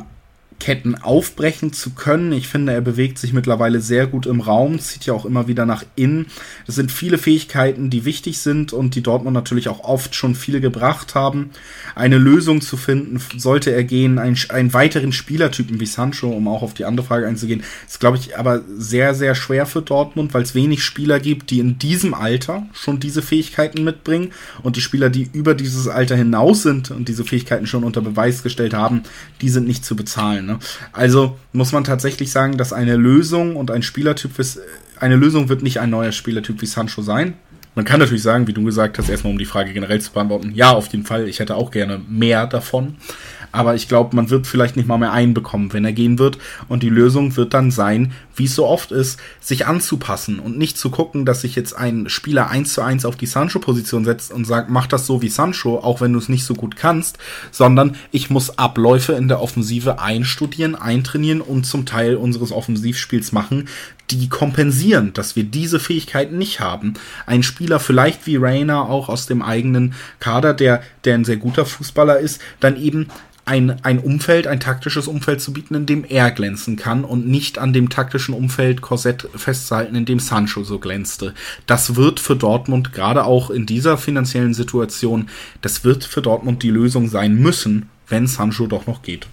Ketten 0.58 0.96
aufbrechen 0.96 1.72
zu 1.72 1.90
können. 1.90 2.32
Ich 2.32 2.48
finde, 2.48 2.72
er 2.72 2.80
bewegt 2.80 3.18
sich 3.18 3.32
mittlerweile 3.32 3.80
sehr 3.80 4.06
gut 4.06 4.26
im 4.26 4.40
Raum, 4.40 4.78
zieht 4.78 5.06
ja 5.06 5.14
auch 5.14 5.24
immer 5.24 5.46
wieder 5.48 5.66
nach 5.66 5.84
innen. 5.94 6.26
Das 6.66 6.74
sind 6.74 6.90
viele 6.90 7.18
Fähigkeiten, 7.18 7.90
die 7.90 8.04
wichtig 8.04 8.38
sind 8.38 8.72
und 8.72 8.94
die 8.94 9.02
Dortmund 9.02 9.34
natürlich 9.34 9.68
auch 9.68 9.80
oft 9.84 10.14
schon 10.14 10.34
viel 10.34 10.60
gebracht 10.60 11.14
haben. 11.14 11.50
Eine 11.94 12.18
Lösung 12.18 12.60
zu 12.60 12.76
finden, 12.76 13.20
sollte 13.36 13.70
er 13.70 13.84
gehen, 13.84 14.18
einen, 14.18 14.36
einen 14.48 14.72
weiteren 14.72 15.12
Spielertypen 15.12 15.80
wie 15.80 15.86
Sancho, 15.86 16.28
um 16.28 16.48
auch 16.48 16.62
auf 16.62 16.74
die 16.74 16.84
andere 16.84 17.06
Frage 17.06 17.26
einzugehen, 17.26 17.62
ist, 17.86 18.00
glaube 18.00 18.18
ich, 18.18 18.36
aber 18.36 18.62
sehr, 18.76 19.14
sehr 19.14 19.34
schwer 19.34 19.64
für 19.64 19.82
Dortmund, 19.82 20.34
weil 20.34 20.42
es 20.42 20.54
wenig 20.54 20.82
Spieler 20.82 21.20
gibt, 21.20 21.50
die 21.50 21.60
in 21.60 21.78
diesem 21.78 22.14
Alter 22.14 22.66
schon 22.72 23.00
diese 23.00 23.22
Fähigkeiten 23.22 23.84
mitbringen 23.84 24.32
und 24.62 24.76
die 24.76 24.80
Spieler, 24.80 25.08
die 25.08 25.28
über 25.32 25.54
dieses 25.54 25.86
Alter 25.88 26.16
hinaus 26.16 26.62
sind 26.62 26.90
und 26.90 27.08
diese 27.08 27.24
Fähigkeiten 27.24 27.66
schon 27.66 27.84
unter 27.84 28.00
Beweis 28.00 28.42
gestellt 28.42 28.74
haben, 28.74 29.02
die 29.40 29.48
sind 29.48 29.66
nicht 29.66 29.84
zu 29.84 29.94
bezahlen. 29.94 30.47
Ne? 30.48 30.58
Also 30.92 31.38
muss 31.52 31.72
man 31.72 31.84
tatsächlich 31.84 32.32
sagen, 32.32 32.56
dass 32.56 32.72
eine 32.72 32.96
Lösung 32.96 33.54
und 33.54 33.70
ein 33.70 33.82
Spielertyp 33.82 34.38
ist, 34.38 34.58
eine 34.98 35.14
Lösung 35.14 35.48
wird 35.48 35.62
nicht 35.62 35.78
ein 35.78 35.90
neuer 35.90 36.10
Spielertyp 36.10 36.60
wie 36.60 36.66
Sancho 36.66 37.02
sein. 37.02 37.34
Man 37.74 37.84
kann 37.84 38.00
natürlich 38.00 38.24
sagen, 38.24 38.48
wie 38.48 38.52
du 38.52 38.64
gesagt 38.64 38.98
hast, 38.98 39.08
erstmal 39.08 39.32
um 39.32 39.38
die 39.38 39.44
Frage 39.44 39.72
generell 39.72 40.00
zu 40.00 40.10
beantworten, 40.10 40.52
ja, 40.52 40.72
auf 40.72 40.88
jeden 40.88 41.04
Fall, 41.04 41.28
ich 41.28 41.38
hätte 41.38 41.54
auch 41.54 41.70
gerne 41.70 42.00
mehr 42.08 42.46
davon. 42.48 42.96
Aber 43.52 43.74
ich 43.74 43.88
glaube, 43.88 44.14
man 44.16 44.30
wird 44.30 44.46
vielleicht 44.46 44.76
nicht 44.76 44.88
mal 44.88 44.98
mehr 44.98 45.12
einbekommen, 45.12 45.72
wenn 45.72 45.84
er 45.84 45.92
gehen 45.92 46.18
wird. 46.18 46.38
Und 46.68 46.82
die 46.82 46.88
Lösung 46.88 47.36
wird 47.36 47.54
dann 47.54 47.70
sein, 47.70 48.12
wie 48.38 48.44
es 48.44 48.54
so 48.54 48.66
oft 48.66 48.92
ist, 48.92 49.18
sich 49.40 49.66
anzupassen 49.66 50.38
und 50.38 50.58
nicht 50.58 50.78
zu 50.78 50.90
gucken, 50.90 51.24
dass 51.24 51.40
sich 51.40 51.56
jetzt 51.56 51.74
ein 51.74 52.08
Spieler 52.08 52.48
eins 52.48 52.74
zu 52.74 52.82
eins 52.82 53.04
auf 53.04 53.16
die 53.16 53.26
Sancho-Position 53.26 54.04
setzt 54.04 54.32
und 54.32 54.44
sagt, 54.44 54.70
mach 54.70 54.86
das 54.86 55.06
so 55.06 55.22
wie 55.22 55.28
Sancho, 55.28 55.78
auch 55.78 56.00
wenn 56.00 56.12
du 56.12 56.18
es 56.18 56.28
nicht 56.28 56.44
so 56.44 56.54
gut 56.54 56.76
kannst, 56.76 57.18
sondern 57.50 57.96
ich 58.12 58.30
muss 58.30 58.58
Abläufe 58.58 59.12
in 59.14 59.28
der 59.28 59.42
Offensive 59.42 60.00
einstudieren, 60.00 60.74
eintrainieren 60.74 61.40
und 61.40 61.64
zum 61.64 61.86
Teil 61.86 62.16
unseres 62.16 62.52
Offensivspiels 62.52 63.32
machen, 63.32 63.68
die 64.10 64.28
kompensieren, 64.28 65.12
dass 65.12 65.36
wir 65.36 65.44
diese 65.44 65.80
Fähigkeiten 65.80 66.38
nicht 66.38 66.60
haben. 66.60 66.94
Ein 67.26 67.42
Spieler 67.42 67.78
vielleicht 67.78 68.26
wie 68.26 68.36
Rainer 68.36 68.88
auch 68.88 69.08
aus 69.08 69.26
dem 69.26 69.42
eigenen 69.42 69.94
Kader, 70.18 70.54
der, 70.54 70.82
der 71.04 71.14
ein 71.14 71.24
sehr 71.24 71.36
guter 71.36 71.66
Fußballer 71.66 72.18
ist, 72.18 72.40
dann 72.60 72.76
eben 72.80 73.08
ein, 73.48 73.82
ein 73.82 73.98
Umfeld, 73.98 74.46
ein 74.46 74.60
taktisches 74.60 75.08
Umfeld 75.08 75.40
zu 75.40 75.54
bieten, 75.54 75.74
in 75.74 75.86
dem 75.86 76.04
er 76.04 76.30
glänzen 76.30 76.76
kann 76.76 77.02
und 77.02 77.26
nicht 77.26 77.58
an 77.58 77.72
dem 77.72 77.88
taktischen 77.88 78.34
Umfeld 78.34 78.82
Korsett 78.82 79.26
festzuhalten, 79.34 79.94
in 79.94 80.04
dem 80.04 80.20
Sancho 80.20 80.64
so 80.64 80.78
glänzte. 80.78 81.34
Das 81.66 81.96
wird 81.96 82.20
für 82.20 82.36
Dortmund 82.36 82.92
gerade 82.92 83.24
auch 83.24 83.48
in 83.48 83.64
dieser 83.64 83.96
finanziellen 83.96 84.52
Situation, 84.52 85.30
das 85.62 85.82
wird 85.82 86.04
für 86.04 86.20
Dortmund 86.20 86.62
die 86.62 86.70
Lösung 86.70 87.08
sein 87.08 87.36
müssen, 87.36 87.88
wenn 88.06 88.26
Sancho 88.26 88.66
doch 88.66 88.86
noch 88.86 89.00
geht. 89.00 89.26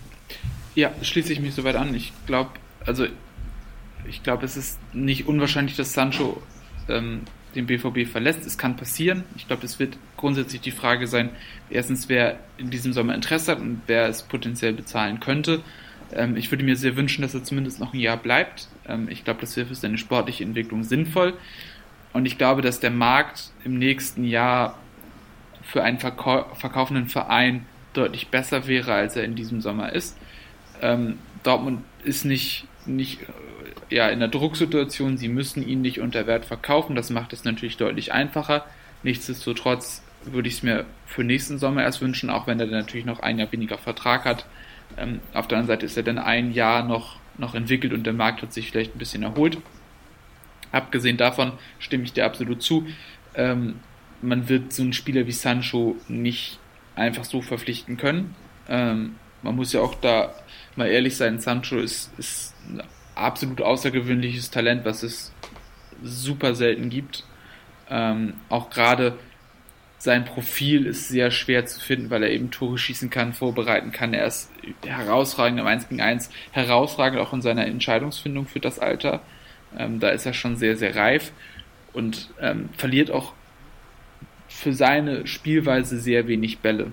Ja, 0.76 0.92
schließe 1.02 1.34
ich 1.34 1.42
mich 1.42 1.54
soweit 1.54 1.76
an. 1.76 1.94
Ich 1.94 2.14
glaube, 2.26 2.52
also 2.86 3.06
ich 4.08 4.24
glaube, 4.24 4.46
es 4.46 4.56
ist 4.56 4.80
nicht 4.94 5.28
unwahrscheinlich, 5.28 5.76
dass 5.76 5.94
Sancho 5.94 6.42
ähm, 6.88 7.22
den 7.56 7.66
BVB 7.66 8.08
verlässt. 8.10 8.46
Es 8.46 8.58
kann 8.58 8.76
passieren. 8.76 9.24
Ich 9.36 9.48
glaube, 9.48 9.66
es 9.66 9.80
wird 9.80 9.98
grundsätzlich 10.18 10.62
die 10.62 10.72
Frage 10.72 11.08
sein, 11.08 11.30
erstens, 11.70 12.10
wer 12.10 12.40
in 12.58 12.70
diesem 12.70 12.94
Sommer 12.94 13.16
Interesse 13.16 13.54
hat 13.54 13.60
und 13.60 13.82
wer 13.88 14.08
es 14.08 14.24
potenziell 14.24 14.74
bezahlen 14.74 15.20
könnte. 15.20 15.62
Ähm, 16.14 16.36
ich 16.36 16.52
würde 16.52 16.64
mir 16.64 16.76
sehr 16.76 16.96
wünschen, 16.96 17.22
dass 17.22 17.34
er 17.34 17.44
zumindest 17.44 17.80
noch 17.80 17.94
ein 17.94 18.00
Jahr 18.00 18.18
bleibt. 18.18 18.68
Ähm, 18.88 19.08
ich 19.10 19.24
glaube, 19.24 19.42
das 19.42 19.56
wäre 19.58 19.68
für 19.68 19.76
seine 19.76 19.98
sportliche 19.98 20.44
Entwicklung 20.44 20.84
sinnvoll. 20.84 21.34
Und 22.14 22.26
ich 22.26 22.38
glaube, 22.38 22.62
dass 22.62 22.80
der 22.80 22.92
Markt 22.92 23.52
im 23.64 23.78
nächsten 23.78 24.24
Jahr 24.24 24.78
für 25.64 25.84
einen 25.84 26.00
Verkau 26.00 26.46
verkaufenden 26.54 27.10
Verein 27.10 27.66
deutlich 27.94 28.28
besser 28.28 28.68
wäre, 28.68 28.94
als 28.94 29.16
er 29.16 29.24
in 29.24 29.36
diesem 29.36 29.62
Sommer 29.62 29.94
ist. 29.94 30.18
Ähm, 30.82 31.18
Dortmund 31.44 31.84
ist 32.04 32.26
nicht, 32.26 32.68
nicht 32.86 33.20
ja, 33.90 34.10
in 34.10 34.20
der 34.20 34.30
Drucksituation, 34.30 35.18
sie 35.18 35.28
müssen 35.28 35.68
ihn 35.68 35.82
nicht 35.82 36.00
unter 36.00 36.28
Wert 36.28 36.46
verkaufen. 36.46 36.96
Das 36.96 37.10
macht 37.10 37.34
es 37.34 37.44
natürlich 37.44 37.78
deutlich 37.78 38.14
einfacher. 38.14 38.66
Nichtsdestotrotz 39.04 40.04
würde 40.24 40.48
ich 40.48 40.56
es 40.56 40.64
mir 40.64 40.86
für 41.06 41.24
nächsten 41.24 41.60
Sommer 41.60 41.84
erst 41.84 42.02
wünschen, 42.02 42.30
auch 42.30 42.48
wenn 42.48 42.60
er 42.60 42.66
dann 42.66 42.80
natürlich 42.80 43.06
noch 43.06 43.20
ein 43.20 43.38
Jahr 43.38 43.52
weniger 43.52 43.78
Vertrag 43.78 44.26
hat. 44.26 44.46
Ähm, 44.98 45.20
auf 45.34 45.48
der 45.48 45.60
anderen 45.60 45.78
Seite 45.78 45.86
ist 45.86 45.98
er 45.98 46.04
dann 46.04 46.18
ein 46.18 46.52
Jahr 46.52 46.84
noch, 46.84 47.18
noch 47.38 47.54
entwickelt 47.54 47.94
und 47.94 48.06
der 48.06 48.14
Markt 48.14 48.42
hat 48.42 48.54
sich 48.54 48.72
vielleicht 48.72 48.96
ein 48.96 49.00
bisschen 49.00 49.24
erholt. 49.24 49.58
Abgesehen 50.72 51.18
davon 51.18 51.54
stimme 51.80 52.04
ich 52.04 52.14
dir 52.14 52.26
absolut 52.26 52.64
zu. 52.64 52.88
Ähm, 53.36 53.80
man 54.22 54.50
wird 54.50 54.74
so 54.74 54.82
einen 54.84 54.94
Spieler 54.94 55.28
wie 55.28 55.32
Sancho 55.32 55.96
nicht 56.08 56.60
einfach 56.96 57.26
so 57.26 57.42
verpflichten 57.42 57.98
können. 57.98 58.36
Ähm, 58.68 59.16
man 59.42 59.56
muss 59.56 59.74
ja 59.74 59.82
auch 59.82 59.96
da 59.96 60.34
mal 60.76 60.88
ehrlich 60.88 61.16
sein, 61.16 61.40
Sancho 61.40 61.78
ist, 61.78 62.12
ist 62.18 62.56
absolut 63.16 63.62
außergewöhnliches 63.62 64.52
Talent, 64.52 64.86
was 64.86 65.04
es 65.04 65.34
super 66.04 66.56
selten 66.56 66.90
gibt. 66.90 67.24
Ähm, 67.90 68.34
auch 68.50 68.70
gerade 68.70 69.18
sein 69.98 70.26
Profil 70.26 70.86
ist 70.86 71.08
sehr 71.08 71.32
schwer 71.32 71.66
zu 71.66 71.80
finden, 71.80 72.10
weil 72.10 72.24
er 72.24 72.30
eben 72.30 72.52
Tore 72.52 72.78
schießen 72.78 73.10
kann, 73.10 73.34
vorbereiten 73.34 73.92
kann. 73.92 74.14
Er 74.14 74.28
ist 74.28 74.52
herausragend 74.86 75.60
im 75.60 75.66
1 75.66 75.90
gegen 75.90 76.02
1, 76.02 76.30
herausragend 76.52 77.20
auch 77.20 77.34
in 77.34 77.42
seiner 77.42 77.66
Entscheidungsfindung 77.66 78.46
für 78.46 78.60
das 78.60 78.78
Alter. 78.80 79.22
Ähm, 79.78 80.00
da 80.00 80.10
ist 80.10 80.26
er 80.26 80.34
schon 80.34 80.58
sehr, 80.58 80.76
sehr 80.76 80.96
reif 80.96 81.32
und 81.94 82.30
ähm, 82.40 82.70
verliert 82.78 83.10
auch 83.10 83.34
für 84.48 84.74
seine 84.74 85.26
Spielweise 85.28 86.00
sehr 86.00 86.28
wenig 86.28 86.60
Bälle. 86.60 86.92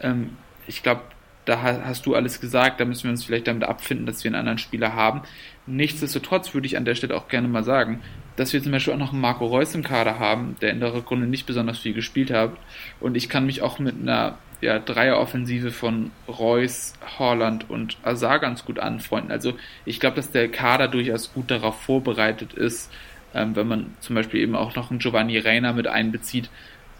Ähm, 0.00 0.36
ich 0.66 0.82
glaube, 0.82 1.02
da 1.48 1.62
hast 1.62 2.04
du 2.04 2.14
alles 2.14 2.40
gesagt, 2.40 2.78
da 2.78 2.84
müssen 2.84 3.04
wir 3.04 3.10
uns 3.10 3.24
vielleicht 3.24 3.46
damit 3.46 3.64
abfinden, 3.64 4.04
dass 4.04 4.22
wir 4.22 4.28
einen 4.28 4.38
anderen 4.40 4.58
Spieler 4.58 4.94
haben. 4.94 5.22
Nichtsdestotrotz 5.66 6.52
würde 6.52 6.66
ich 6.66 6.76
an 6.76 6.84
der 6.84 6.94
Stelle 6.94 7.16
auch 7.16 7.28
gerne 7.28 7.48
mal 7.48 7.64
sagen, 7.64 8.00
dass 8.36 8.52
wir 8.52 8.62
zum 8.62 8.70
Beispiel 8.70 8.92
auch 8.92 8.98
noch 8.98 9.12
einen 9.12 9.22
Marco 9.22 9.46
Reus 9.46 9.74
im 9.74 9.82
Kader 9.82 10.18
haben, 10.18 10.56
der 10.60 10.72
in 10.72 10.80
der 10.80 10.92
Rückrunde 10.92 11.26
nicht 11.26 11.46
besonders 11.46 11.78
viel 11.78 11.94
gespielt 11.94 12.30
hat. 12.30 12.52
Und 13.00 13.16
ich 13.16 13.30
kann 13.30 13.46
mich 13.46 13.62
auch 13.62 13.78
mit 13.78 13.94
einer 13.98 14.36
ja, 14.60 14.78
Dreieroffensive 14.78 15.70
von 15.70 16.10
Reus, 16.28 16.92
Holland 17.18 17.70
und 17.70 17.96
Azar 18.02 18.40
ganz 18.40 18.66
gut 18.66 18.78
anfreunden. 18.78 19.32
Also 19.32 19.54
ich 19.86 20.00
glaube, 20.00 20.16
dass 20.16 20.30
der 20.30 20.48
Kader 20.48 20.88
durchaus 20.88 21.32
gut 21.32 21.50
darauf 21.50 21.80
vorbereitet 21.80 22.52
ist, 22.52 22.92
ähm, 23.34 23.56
wenn 23.56 23.68
man 23.68 23.94
zum 24.00 24.16
Beispiel 24.16 24.40
eben 24.40 24.54
auch 24.54 24.76
noch 24.76 24.90
einen 24.90 24.98
Giovanni 24.98 25.38
Reina 25.38 25.72
mit 25.72 25.86
einbezieht 25.86 26.50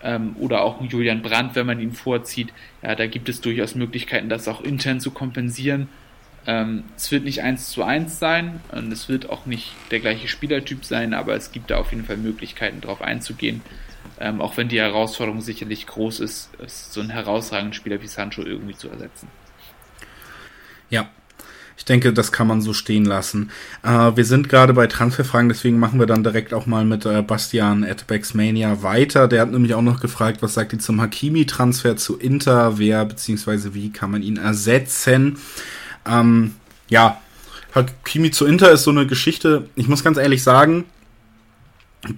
ähm, 0.02 0.36
oder 0.38 0.62
auch 0.62 0.80
einen 0.80 0.88
Julian 0.88 1.22
Brandt, 1.22 1.54
wenn 1.54 1.66
man 1.66 1.80
ihn 1.80 1.92
vorzieht. 1.92 2.52
Ja, 2.82 2.94
da 2.94 3.06
gibt 3.06 3.28
es 3.28 3.40
durchaus 3.40 3.74
Möglichkeiten, 3.74 4.28
das 4.28 4.48
auch 4.48 4.60
intern 4.60 5.00
zu 5.00 5.10
kompensieren. 5.10 5.88
Ähm, 6.46 6.84
es 6.96 7.10
wird 7.10 7.24
nicht 7.24 7.42
eins 7.42 7.70
zu 7.70 7.82
eins 7.82 8.18
sein 8.18 8.60
und 8.72 8.90
es 8.92 9.08
wird 9.08 9.28
auch 9.28 9.46
nicht 9.46 9.74
der 9.90 10.00
gleiche 10.00 10.28
Spielertyp 10.28 10.84
sein, 10.84 11.14
aber 11.14 11.34
es 11.34 11.52
gibt 11.52 11.70
da 11.70 11.76
auf 11.76 11.90
jeden 11.92 12.04
Fall 12.04 12.16
Möglichkeiten, 12.16 12.80
darauf 12.80 13.02
einzugehen. 13.02 13.60
Ähm, 14.20 14.40
auch 14.40 14.56
wenn 14.56 14.68
die 14.68 14.80
Herausforderung 14.80 15.40
sicherlich 15.40 15.86
groß 15.86 16.20
ist, 16.20 16.54
ist 16.56 16.92
so 16.92 17.00
einen 17.00 17.10
herausragenden 17.10 17.74
Spieler 17.74 18.00
wie 18.02 18.06
Sancho 18.06 18.42
irgendwie 18.42 18.74
zu 18.74 18.88
ersetzen. 18.88 19.28
Ja, 20.90 21.10
ich 21.78 21.84
denke, 21.84 22.12
das 22.12 22.32
kann 22.32 22.48
man 22.48 22.60
so 22.60 22.74
stehen 22.74 23.04
lassen. 23.04 23.50
Äh, 23.84 24.16
wir 24.16 24.24
sind 24.24 24.48
gerade 24.48 24.74
bei 24.74 24.88
Transferfragen, 24.88 25.48
deswegen 25.48 25.78
machen 25.78 26.00
wir 26.00 26.06
dann 26.06 26.24
direkt 26.24 26.52
auch 26.52 26.66
mal 26.66 26.84
mit 26.84 27.06
äh, 27.06 27.22
Bastian 27.22 27.84
at 27.84 28.04
Mania 28.34 28.82
weiter. 28.82 29.28
Der 29.28 29.42
hat 29.42 29.52
nämlich 29.52 29.74
auch 29.74 29.82
noch 29.82 30.00
gefragt, 30.00 30.42
was 30.42 30.54
sagt 30.54 30.72
ihr 30.72 30.80
zum 30.80 31.00
Hakimi-Transfer 31.00 31.96
zu 31.96 32.18
Inter? 32.18 32.78
Wer 32.78 33.04
bzw. 33.04 33.74
wie 33.74 33.90
kann 33.92 34.10
man 34.10 34.22
ihn 34.22 34.38
ersetzen? 34.38 35.38
Ähm, 36.04 36.56
ja, 36.88 37.20
Hakimi 37.74 38.32
zu 38.32 38.44
Inter 38.44 38.72
ist 38.72 38.82
so 38.82 38.90
eine 38.90 39.06
Geschichte, 39.06 39.68
ich 39.76 39.88
muss 39.88 40.02
ganz 40.02 40.18
ehrlich 40.18 40.42
sagen, 40.42 40.84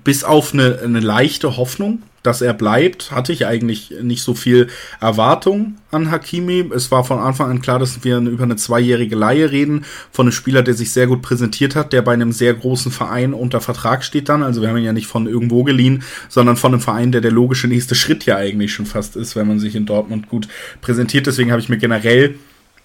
bis 0.04 0.24
auf 0.24 0.54
eine, 0.54 0.78
eine 0.82 1.00
leichte 1.00 1.58
Hoffnung, 1.58 2.00
dass 2.22 2.42
er 2.42 2.54
bleibt, 2.54 3.10
hatte 3.12 3.32
ich 3.32 3.46
eigentlich 3.46 3.94
nicht 4.02 4.22
so 4.22 4.34
viel 4.34 4.68
Erwartung 5.00 5.76
an 5.90 6.10
Hakimi. 6.10 6.70
Es 6.74 6.90
war 6.90 7.04
von 7.04 7.18
Anfang 7.18 7.50
an 7.50 7.62
klar, 7.62 7.78
dass 7.78 8.04
wir 8.04 8.18
über 8.18 8.44
eine 8.44 8.56
zweijährige 8.56 9.16
Laie 9.16 9.50
reden, 9.50 9.84
von 10.12 10.26
einem 10.26 10.32
Spieler, 10.32 10.62
der 10.62 10.74
sich 10.74 10.92
sehr 10.92 11.06
gut 11.06 11.22
präsentiert 11.22 11.74
hat, 11.74 11.92
der 11.92 12.02
bei 12.02 12.12
einem 12.12 12.32
sehr 12.32 12.54
großen 12.54 12.92
Verein 12.92 13.34
unter 13.34 13.60
Vertrag 13.60 14.04
steht 14.04 14.28
dann. 14.28 14.42
Also 14.42 14.60
wir 14.60 14.68
haben 14.68 14.76
ihn 14.76 14.84
ja 14.84 14.92
nicht 14.92 15.06
von 15.06 15.26
irgendwo 15.26 15.64
geliehen, 15.64 16.02
sondern 16.28 16.56
von 16.56 16.72
einem 16.72 16.82
Verein, 16.82 17.12
der 17.12 17.20
der 17.20 17.32
logische 17.32 17.68
nächste 17.68 17.94
Schritt 17.94 18.26
ja 18.26 18.36
eigentlich 18.36 18.72
schon 18.72 18.86
fast 18.86 19.16
ist, 19.16 19.36
wenn 19.36 19.48
man 19.48 19.58
sich 19.58 19.74
in 19.74 19.86
Dortmund 19.86 20.28
gut 20.28 20.48
präsentiert. 20.80 21.26
Deswegen 21.26 21.50
habe 21.50 21.60
ich 21.60 21.68
mir 21.68 21.78
generell 21.78 22.34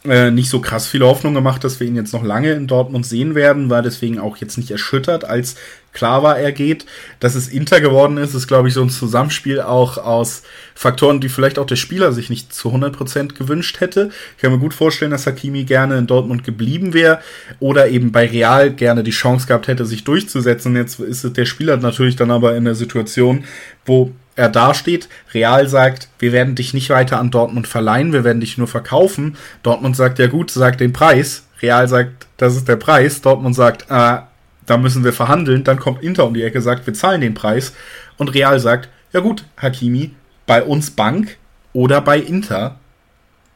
äh, 0.09 0.31
nicht 0.31 0.49
so 0.49 0.59
krass 0.59 0.87
viele 0.87 1.05
Hoffnung 1.05 1.33
gemacht, 1.33 1.63
dass 1.63 1.79
wir 1.79 1.87
ihn 1.87 1.95
jetzt 1.95 2.13
noch 2.13 2.23
lange 2.23 2.53
in 2.53 2.67
Dortmund 2.67 3.05
sehen 3.05 3.35
werden, 3.35 3.69
war 3.69 3.81
deswegen 3.81 4.19
auch 4.19 4.37
jetzt 4.37 4.57
nicht 4.57 4.71
erschüttert, 4.71 5.25
als 5.25 5.55
klar 5.93 6.21
war, 6.21 6.37
er 6.37 6.51
geht. 6.51 6.85
Dass 7.19 7.33
es 7.35 7.47
Inter 7.47 7.81
geworden 7.81 8.17
ist, 8.17 8.35
ist, 8.35 8.47
glaube 8.47 8.67
ich, 8.67 8.73
so 8.73 8.81
ein 8.81 8.89
Zusammenspiel 8.89 9.61
auch 9.61 9.97
aus 9.97 10.43
Faktoren, 10.75 11.21
die 11.21 11.29
vielleicht 11.29 11.57
auch 11.57 11.65
der 11.65 11.77
Spieler 11.77 12.11
sich 12.11 12.29
nicht 12.29 12.53
zu 12.53 12.69
100% 12.69 13.33
gewünscht 13.33 13.79
hätte. 13.79 14.09
Ich 14.35 14.41
kann 14.41 14.51
mir 14.51 14.59
gut 14.59 14.73
vorstellen, 14.73 15.11
dass 15.11 15.25
Hakimi 15.25 15.63
gerne 15.63 15.97
in 15.97 16.05
Dortmund 16.07 16.43
geblieben 16.43 16.93
wäre 16.93 17.19
oder 17.59 17.87
eben 17.87 18.11
bei 18.11 18.27
Real 18.27 18.71
gerne 18.71 19.03
die 19.03 19.11
Chance 19.11 19.47
gehabt 19.47 19.67
hätte, 19.67 19.85
sich 19.85 20.03
durchzusetzen. 20.03 20.75
Jetzt 20.75 20.99
ist 20.99 21.35
der 21.35 21.45
Spieler 21.45 21.77
natürlich 21.77 22.15
dann 22.15 22.29
aber 22.29 22.55
in 22.55 22.65
der 22.65 22.75
Situation, 22.75 23.45
wo 23.85 24.11
er 24.35 24.49
dasteht, 24.49 25.07
Real 25.33 25.67
sagt, 25.67 26.09
wir 26.19 26.33
werden 26.33 26.55
dich 26.55 26.73
nicht 26.73 26.89
weiter 26.89 27.19
an 27.19 27.31
Dortmund 27.31 27.67
verleihen, 27.67 28.11
wir 28.11 28.23
werden 28.23 28.41
dich 28.41 28.57
nur 28.57 28.67
verkaufen. 28.67 29.37
Dortmund 29.63 29.95
sagt, 29.95 30.19
ja 30.19 30.27
gut, 30.27 30.51
sagt 30.51 30.81
den 30.81 30.93
Preis. 30.93 31.43
Real 31.61 31.87
sagt, 31.87 32.27
das 32.37 32.55
ist 32.55 32.67
der 32.67 32.75
Preis. 32.75 33.21
Dortmund 33.21 33.55
sagt, 33.55 33.83
äh, 33.89 34.17
da 34.65 34.77
müssen 34.77 35.03
wir 35.03 35.13
verhandeln. 35.13 35.63
Dann 35.63 35.79
kommt 35.79 36.03
Inter 36.03 36.25
um 36.25 36.33
die 36.33 36.43
Ecke, 36.43 36.61
sagt, 36.61 36.85
wir 36.85 36.93
zahlen 36.93 37.21
den 37.21 37.33
Preis. 37.33 37.73
Und 38.17 38.33
Real 38.33 38.59
sagt, 38.59 38.89
ja 39.13 39.21
gut, 39.21 39.45
Hakimi, 39.57 40.11
bei 40.45 40.63
uns 40.63 40.91
Bank 40.91 41.37
oder 41.71 42.01
bei 42.01 42.19
Inter. 42.19 42.79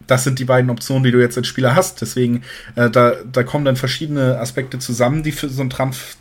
Das 0.07 0.23
sind 0.23 0.39
die 0.39 0.45
beiden 0.45 0.69
Optionen, 0.69 1.03
die 1.03 1.11
du 1.11 1.19
jetzt 1.19 1.38
als 1.38 1.47
Spieler 1.47 1.76
hast. 1.76 2.01
Deswegen, 2.01 2.43
äh, 2.76 2.89
da, 2.89 3.15
da 3.30 3.43
kommen 3.43 3.65
dann 3.65 3.76
verschiedene 3.76 4.39
Aspekte 4.39 4.80
zusammen, 4.80 5.23
die 5.23 5.34
für 5.34 5.49
so 5.49 5.61
einen 5.61 5.69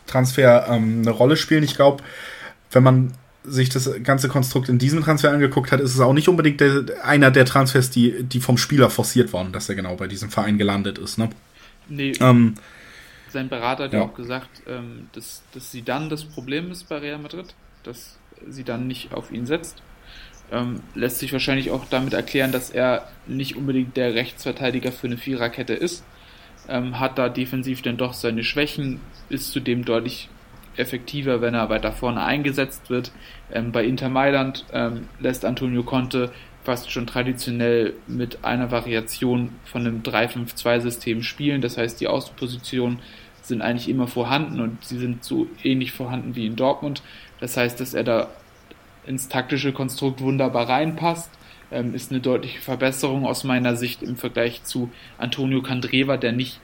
Transfer 0.05 0.67
ähm, 0.69 1.01
eine 1.01 1.11
Rolle 1.11 1.37
spielen. 1.37 1.63
Ich 1.63 1.75
glaube, 1.75 2.03
wenn 2.71 2.83
man 2.83 3.13
sich 3.43 3.69
das 3.69 3.89
ganze 4.03 4.27
Konstrukt 4.27 4.69
in 4.69 4.77
diesem 4.79 5.03
Transfer 5.03 5.31
angeguckt 5.31 5.71
hat, 5.71 5.79
ist 5.79 5.95
es 5.95 5.99
auch 5.99 6.13
nicht 6.13 6.27
unbedingt 6.27 6.59
der, 6.59 6.83
einer 7.03 7.31
der 7.31 7.45
Transfers, 7.45 7.89
die, 7.89 8.23
die 8.23 8.41
vom 8.41 8.57
Spieler 8.57 8.89
forciert 8.89 9.33
worden, 9.33 9.53
dass 9.53 9.69
er 9.69 9.75
genau 9.75 9.95
bei 9.95 10.07
diesem 10.07 10.29
Verein 10.29 10.57
gelandet 10.57 10.97
ist. 10.97 11.17
Ne? 11.17 11.29
Nee. 11.87 12.13
Ähm, 12.19 12.55
sein 13.29 13.49
Berater 13.49 13.85
hat 13.85 13.93
ja 13.93 14.01
auch 14.01 14.13
gesagt, 14.13 14.49
ähm, 14.67 15.07
dass, 15.13 15.43
dass 15.53 15.71
sie 15.71 15.83
dann 15.83 16.09
das 16.09 16.25
Problem 16.25 16.71
ist 16.71 16.89
bei 16.89 16.97
Real 16.97 17.19
Madrid, 17.19 17.53
dass 17.83 18.17
sie 18.47 18.63
dann 18.63 18.87
nicht 18.87 19.13
auf 19.13 19.31
ihn 19.31 19.45
setzt. 19.45 19.81
Ähm, 20.51 20.81
lässt 20.95 21.19
sich 21.19 21.31
wahrscheinlich 21.31 21.69
auch 21.69 21.85
damit 21.89 22.13
erklären, 22.13 22.51
dass 22.51 22.71
er 22.71 23.07
nicht 23.27 23.55
unbedingt 23.55 23.95
der 23.97 24.15
Rechtsverteidiger 24.15 24.91
für 24.91 25.07
eine 25.07 25.17
Viererkette 25.17 25.73
ist. 25.73 26.03
Ähm, 26.67 26.99
hat 26.99 27.17
da 27.17 27.29
defensiv 27.29 27.81
dann 27.83 27.97
doch 27.97 28.13
seine 28.13 28.43
Schwächen, 28.43 28.99
ist 29.29 29.51
zudem 29.51 29.85
deutlich 29.85 30.29
effektiver, 30.79 31.41
wenn 31.41 31.53
er 31.53 31.69
weiter 31.69 31.91
vorne 31.91 32.23
eingesetzt 32.23 32.89
wird. 32.89 33.11
Ähm, 33.51 33.71
bei 33.71 33.83
Inter 33.83 34.09
Mailand 34.09 34.65
ähm, 34.73 35.07
lässt 35.19 35.45
Antonio 35.45 35.83
Conte 35.83 36.31
fast 36.63 36.91
schon 36.91 37.07
traditionell 37.07 37.93
mit 38.07 38.43
einer 38.43 38.71
Variation 38.71 39.51
von 39.65 39.85
einem 39.85 40.01
3-5-2-System 40.01 41.23
spielen. 41.23 41.61
Das 41.61 41.77
heißt, 41.77 41.99
die 42.01 42.07
Außenpositionen 42.07 42.99
sind 43.41 43.61
eigentlich 43.61 43.89
immer 43.89 44.07
vorhanden 44.07 44.59
und 44.59 44.83
sie 44.83 44.97
sind 44.97 45.23
so 45.23 45.47
ähnlich 45.63 45.91
vorhanden 45.91 46.35
wie 46.35 46.45
in 46.45 46.55
Dortmund. 46.55 47.01
Das 47.39 47.57
heißt, 47.57 47.79
dass 47.79 47.93
er 47.93 48.03
da 48.03 48.27
ins 49.05 49.27
taktische 49.29 49.73
Konstrukt 49.73 50.21
wunderbar 50.21 50.69
reinpasst. 50.69 51.31
Ähm, 51.71 51.93
ist 51.93 52.11
eine 52.11 52.19
deutliche 52.19 52.61
Verbesserung 52.61 53.25
aus 53.25 53.43
meiner 53.43 53.75
Sicht 53.75 54.01
im 54.03 54.15
Vergleich 54.15 54.63
zu 54.63 54.91
Antonio 55.17 55.61
Candreva, 55.61 56.17
der 56.17 56.31
nicht, 56.31 56.59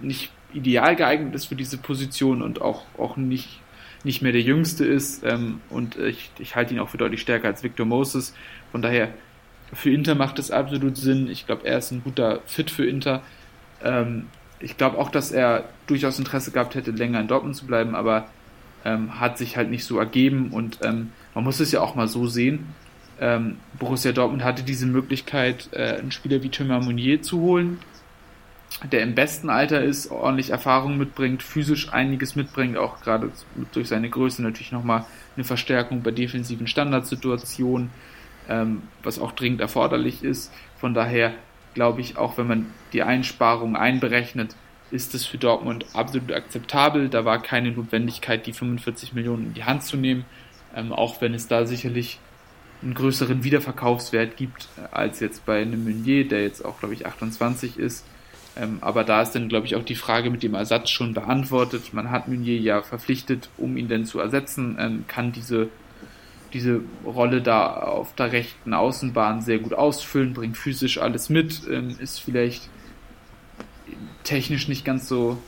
nicht 0.00 0.30
ideal 0.54 0.96
geeignet 0.96 1.34
ist 1.34 1.46
für 1.46 1.56
diese 1.56 1.78
Position 1.78 2.42
und 2.42 2.60
auch, 2.60 2.84
auch 2.98 3.16
nicht, 3.16 3.60
nicht 4.04 4.22
mehr 4.22 4.32
der 4.32 4.42
Jüngste 4.42 4.84
ist. 4.84 5.24
Ähm, 5.24 5.60
und 5.70 5.96
ich, 5.96 6.30
ich 6.38 6.56
halte 6.56 6.74
ihn 6.74 6.80
auch 6.80 6.88
für 6.88 6.98
deutlich 6.98 7.20
stärker 7.20 7.48
als 7.48 7.62
Victor 7.62 7.86
Moses. 7.86 8.34
Von 8.72 8.82
daher, 8.82 9.08
für 9.72 9.90
Inter 9.90 10.14
macht 10.14 10.38
es 10.38 10.50
absolut 10.50 10.96
Sinn. 10.96 11.28
Ich 11.28 11.46
glaube, 11.46 11.66
er 11.66 11.78
ist 11.78 11.90
ein 11.92 12.02
guter 12.02 12.40
Fit 12.46 12.70
für 12.70 12.86
Inter. 12.86 13.22
Ähm, 13.82 14.26
ich 14.58 14.76
glaube 14.76 14.98
auch, 14.98 15.10
dass 15.10 15.32
er 15.32 15.68
durchaus 15.86 16.18
Interesse 16.18 16.50
gehabt 16.50 16.74
hätte, 16.74 16.90
länger 16.90 17.20
in 17.20 17.28
Dortmund 17.28 17.56
zu 17.56 17.66
bleiben, 17.66 17.94
aber 17.94 18.28
ähm, 18.84 19.18
hat 19.20 19.38
sich 19.38 19.56
halt 19.56 19.70
nicht 19.70 19.84
so 19.84 19.98
ergeben. 19.98 20.50
Und 20.50 20.78
ähm, 20.82 21.12
man 21.34 21.44
muss 21.44 21.60
es 21.60 21.72
ja 21.72 21.80
auch 21.80 21.94
mal 21.94 22.08
so 22.08 22.26
sehen. 22.26 22.74
Ähm, 23.20 23.58
Borussia 23.78 24.12
Dortmund 24.12 24.42
hatte 24.44 24.62
diese 24.62 24.86
Möglichkeit, 24.86 25.68
äh, 25.72 25.98
einen 25.98 26.10
Spieler 26.10 26.42
wie 26.42 26.48
Thomas 26.48 26.84
Mounier 26.84 27.20
zu 27.20 27.40
holen, 27.40 27.78
der 28.90 29.02
im 29.02 29.14
besten 29.14 29.50
Alter 29.50 29.82
ist, 29.82 30.10
ordentlich 30.10 30.50
Erfahrung 30.50 30.96
mitbringt, 30.96 31.42
physisch 31.42 31.92
einiges 31.92 32.36
mitbringt, 32.36 32.76
auch 32.76 33.00
gerade 33.00 33.30
durch 33.72 33.88
seine 33.88 34.08
Größe 34.08 34.42
natürlich 34.42 34.72
nochmal 34.72 35.04
eine 35.36 35.44
Verstärkung 35.44 36.02
bei 36.02 36.10
defensiven 36.10 36.66
Standardsituationen, 36.66 37.90
ähm, 38.48 38.82
was 39.02 39.18
auch 39.18 39.32
dringend 39.32 39.60
erforderlich 39.60 40.22
ist. 40.22 40.52
Von 40.78 40.94
daher 40.94 41.34
glaube 41.74 42.00
ich, 42.00 42.16
auch 42.16 42.38
wenn 42.38 42.46
man 42.46 42.66
die 42.92 43.02
Einsparungen 43.02 43.76
einberechnet, 43.76 44.56
ist 44.90 45.14
es 45.14 45.24
für 45.24 45.38
Dortmund 45.38 45.86
absolut 45.92 46.32
akzeptabel. 46.32 47.08
Da 47.08 47.24
war 47.24 47.40
keine 47.40 47.70
Notwendigkeit, 47.70 48.46
die 48.46 48.52
45 48.52 49.12
Millionen 49.12 49.46
in 49.46 49.54
die 49.54 49.64
Hand 49.64 49.84
zu 49.84 49.96
nehmen, 49.96 50.24
ähm, 50.74 50.92
auch 50.92 51.20
wenn 51.20 51.34
es 51.34 51.46
da 51.46 51.66
sicherlich 51.66 52.18
einen 52.82 52.94
größeren 52.94 53.44
Wiederverkaufswert 53.44 54.36
gibt 54.36 54.68
als 54.90 55.20
jetzt 55.20 55.44
bei 55.44 55.62
einem 55.62 55.84
Meunier, 55.84 56.26
der 56.26 56.42
jetzt 56.42 56.64
auch, 56.64 56.78
glaube 56.80 56.94
ich, 56.94 57.06
28 57.06 57.78
ist. 57.78 58.06
Ähm, 58.60 58.78
aber 58.82 59.04
da 59.04 59.22
ist 59.22 59.32
dann, 59.32 59.48
glaube 59.48 59.66
ich, 59.66 59.74
auch 59.74 59.84
die 59.84 59.94
Frage 59.94 60.30
mit 60.30 60.42
dem 60.42 60.54
Ersatz 60.54 60.90
schon 60.90 61.14
beantwortet. 61.14 61.94
Man 61.94 62.10
hat 62.10 62.28
Meunier 62.28 62.58
ja 62.58 62.82
verpflichtet, 62.82 63.48
um 63.56 63.76
ihn 63.76 63.88
denn 63.88 64.04
zu 64.04 64.20
ersetzen, 64.20 64.76
ähm, 64.78 65.04
kann 65.08 65.32
diese, 65.32 65.68
diese 66.52 66.82
Rolle 67.06 67.40
da 67.40 67.72
auf 67.72 68.14
der 68.16 68.32
rechten 68.32 68.74
Außenbahn 68.74 69.40
sehr 69.40 69.58
gut 69.58 69.72
ausfüllen, 69.72 70.34
bringt 70.34 70.58
physisch 70.58 70.98
alles 70.98 71.30
mit, 71.30 71.62
ähm, 71.70 71.96
ist 71.98 72.20
vielleicht 72.20 72.68
technisch 74.24 74.68
nicht 74.68 74.84
ganz 74.84 75.08
so, 75.08 75.38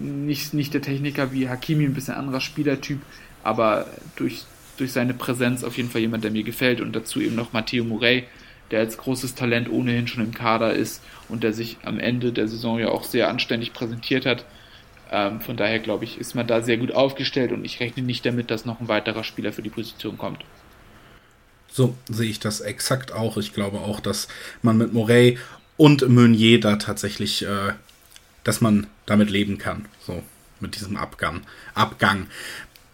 nicht, 0.00 0.54
nicht 0.54 0.72
der 0.72 0.80
Techniker 0.80 1.32
wie 1.32 1.48
Hakimi, 1.48 1.84
ein 1.84 1.94
bisschen 1.94 2.14
anderer 2.14 2.40
Spielertyp, 2.40 3.00
aber 3.44 3.86
durch, 4.16 4.44
durch 4.78 4.92
seine 4.92 5.12
Präsenz 5.12 5.62
auf 5.62 5.76
jeden 5.76 5.90
Fall 5.90 6.00
jemand, 6.00 6.24
der 6.24 6.30
mir 6.30 6.42
gefällt 6.42 6.80
und 6.80 6.96
dazu 6.96 7.20
eben 7.20 7.36
noch 7.36 7.52
Matteo 7.52 7.84
Murray, 7.84 8.24
der 8.70 8.80
als 8.80 8.98
großes 8.98 9.34
Talent 9.34 9.70
ohnehin 9.70 10.08
schon 10.08 10.24
im 10.24 10.34
Kader 10.34 10.72
ist 10.72 11.02
und 11.28 11.42
der 11.42 11.52
sich 11.52 11.78
am 11.82 11.98
Ende 11.98 12.32
der 12.32 12.48
Saison 12.48 12.78
ja 12.78 12.88
auch 12.88 13.04
sehr 13.04 13.28
anständig 13.28 13.72
präsentiert 13.72 14.26
hat. 14.26 14.44
Ähm, 15.10 15.40
von 15.40 15.56
daher 15.56 15.78
glaube 15.78 16.04
ich, 16.04 16.18
ist 16.18 16.34
man 16.34 16.46
da 16.46 16.60
sehr 16.60 16.76
gut 16.76 16.92
aufgestellt 16.92 17.52
und 17.52 17.64
ich 17.64 17.80
rechne 17.80 18.02
nicht 18.02 18.26
damit, 18.26 18.50
dass 18.50 18.66
noch 18.66 18.80
ein 18.80 18.88
weiterer 18.88 19.24
Spieler 19.24 19.52
für 19.52 19.62
die 19.62 19.70
Position 19.70 20.18
kommt. 20.18 20.44
So 21.70 21.96
sehe 22.08 22.30
ich 22.30 22.40
das 22.40 22.60
exakt 22.60 23.12
auch. 23.12 23.36
Ich 23.36 23.52
glaube 23.52 23.78
auch, 23.78 24.00
dass 24.00 24.28
man 24.62 24.78
mit 24.78 24.92
Morey 24.92 25.38
und 25.76 26.06
Meunier 26.08 26.60
da 26.60 26.76
tatsächlich, 26.76 27.44
äh, 27.44 27.72
dass 28.44 28.60
man 28.60 28.86
damit 29.06 29.30
leben 29.30 29.58
kann. 29.58 29.86
So 30.00 30.22
mit 30.60 30.74
diesem 30.74 30.96
Abgang. 30.96 31.42
Abgang. 31.74 32.26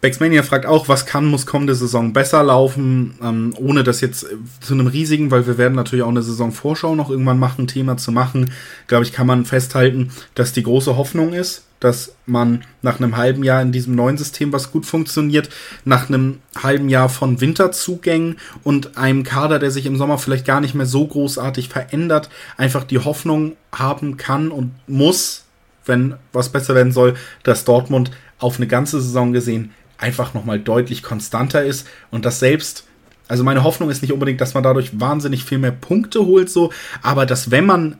Baxmania 0.05 0.43
fragt 0.43 0.67
auch, 0.67 0.87
was 0.87 1.07
kann, 1.07 1.25
muss 1.25 1.47
kommende 1.47 1.73
Saison 1.73 2.13
besser 2.13 2.43
laufen, 2.43 3.15
ähm, 3.23 3.55
ohne 3.57 3.83
das 3.83 4.01
jetzt 4.01 4.27
zu 4.61 4.73
einem 4.75 4.85
riesigen, 4.85 5.31
weil 5.31 5.47
wir 5.47 5.57
werden 5.57 5.73
natürlich 5.73 6.03
auch 6.03 6.09
eine 6.09 6.21
Saisonvorschau 6.21 6.93
noch 6.93 7.09
irgendwann 7.09 7.39
machen, 7.39 7.65
Thema 7.65 7.97
zu 7.97 8.11
machen, 8.11 8.51
glaube 8.85 9.03
ich, 9.03 9.13
kann 9.13 9.25
man 9.25 9.45
festhalten, 9.45 10.11
dass 10.35 10.53
die 10.53 10.61
große 10.61 10.95
Hoffnung 10.95 11.33
ist, 11.33 11.63
dass 11.79 12.13
man 12.27 12.63
nach 12.83 12.99
einem 12.99 13.17
halben 13.17 13.43
Jahr 13.43 13.63
in 13.63 13.71
diesem 13.71 13.95
neuen 13.95 14.15
System, 14.15 14.53
was 14.53 14.71
gut 14.71 14.85
funktioniert, 14.85 15.49
nach 15.85 16.07
einem 16.07 16.37
halben 16.55 16.87
Jahr 16.87 17.09
von 17.09 17.41
Winterzugängen 17.41 18.37
und 18.63 18.97
einem 18.99 19.23
Kader, 19.23 19.57
der 19.57 19.71
sich 19.71 19.87
im 19.87 19.97
Sommer 19.97 20.19
vielleicht 20.19 20.45
gar 20.45 20.61
nicht 20.61 20.75
mehr 20.75 20.85
so 20.85 21.07
großartig 21.07 21.67
verändert, 21.67 22.29
einfach 22.57 22.83
die 22.83 22.99
Hoffnung 22.99 23.53
haben 23.71 24.17
kann 24.17 24.51
und 24.51 24.71
muss, 24.85 25.45
wenn 25.83 26.13
was 26.31 26.49
besser 26.49 26.75
werden 26.75 26.91
soll, 26.91 27.15
dass 27.41 27.65
Dortmund 27.65 28.11
auf 28.37 28.57
eine 28.57 28.67
ganze 28.67 29.01
Saison 29.01 29.33
gesehen 29.33 29.71
einfach 29.97 30.33
nochmal 30.33 30.59
deutlich 30.59 31.03
konstanter 31.03 31.63
ist 31.63 31.87
und 32.11 32.25
das 32.25 32.39
selbst, 32.39 32.85
also 33.27 33.43
meine 33.43 33.63
Hoffnung 33.63 33.89
ist 33.89 34.01
nicht 34.01 34.13
unbedingt, 34.13 34.41
dass 34.41 34.53
man 34.53 34.63
dadurch 34.63 34.99
wahnsinnig 34.99 35.43
viel 35.43 35.57
mehr 35.57 35.71
Punkte 35.71 36.25
holt, 36.25 36.49
so, 36.49 36.71
aber 37.01 37.25
dass 37.25 37.51
wenn 37.51 37.65
man, 37.65 37.97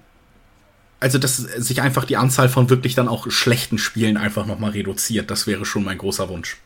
also 0.99 1.17
dass 1.17 1.37
sich 1.37 1.81
einfach 1.81 2.05
die 2.05 2.17
Anzahl 2.17 2.49
von 2.49 2.69
wirklich 2.69 2.95
dann 2.95 3.07
auch 3.07 3.29
schlechten 3.29 3.77
Spielen 3.77 4.17
einfach 4.17 4.45
nochmal 4.45 4.71
reduziert, 4.71 5.31
das 5.31 5.47
wäre 5.47 5.65
schon 5.65 5.83
mein 5.83 5.97
großer 5.97 6.29
Wunsch. 6.29 6.57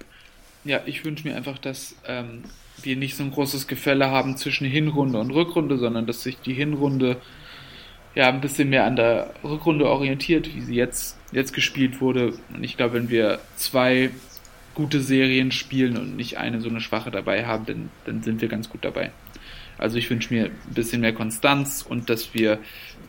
Ja, 0.66 0.82
ich 0.86 1.06
wünsche 1.06 1.28
mir 1.28 1.36
einfach, 1.36 1.58
dass 1.58 1.96
ähm, 2.06 2.44
wir 2.84 2.96
nicht 2.96 3.16
so 3.16 3.24
ein 3.24 3.32
großes 3.32 3.68
Gefälle 3.68 4.12
haben 4.12 4.38
zwischen 4.38 4.68
Hinrunde 4.68 5.20
und 5.20 5.32
Rückrunde, 5.32 5.78
sondern 5.78 6.06
dass 6.06 6.24
sich 6.24 6.38
die 6.40 6.54
Hinrunde 6.54 7.18
ja 8.16 8.28
ein 8.28 8.42
bisschen 8.42 8.70
mehr 8.70 8.86
an 8.86 8.96
der 8.96 9.34
Rückrunde 9.44 9.88
orientiert, 9.88 10.54
wie 10.54 10.62
sie 10.62 10.76
jetzt, 10.76 11.18
jetzt 11.32 11.54
gespielt 11.54 12.02
wurde. 12.02 12.34
Und 12.54 12.64
ich 12.64 12.76
glaube, 12.76 12.96
wenn 12.96 13.10
wir 13.10 13.40
zwei 13.56 14.12
gute 14.80 15.02
Serien 15.02 15.52
spielen 15.52 15.98
und 15.98 16.16
nicht 16.16 16.38
eine 16.38 16.62
so 16.62 16.70
eine 16.70 16.80
schwache 16.80 17.12
dabei 17.12 17.46
haben, 17.46 17.66
dann, 17.66 17.90
dann 18.06 18.24
sind 18.24 18.40
wir 18.40 18.48
ganz 18.48 18.70
gut 18.70 18.86
dabei. 18.86 19.12
Also 19.78 19.98
ich 19.98 20.10
wünsche 20.10 20.34
mir 20.34 20.46
ein 20.46 20.74
bisschen 20.74 21.02
mehr 21.02 21.12
Konstanz 21.12 21.86
und 21.88 22.10
dass 22.10 22.34
wir 22.34 22.60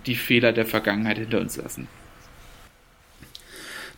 die 0.05 0.17
Fehler 0.17 0.53
der 0.53 0.67
Vergangenheit 0.67 1.19
hinter 1.19 1.39
uns 1.39 1.57
lassen. 1.57 1.87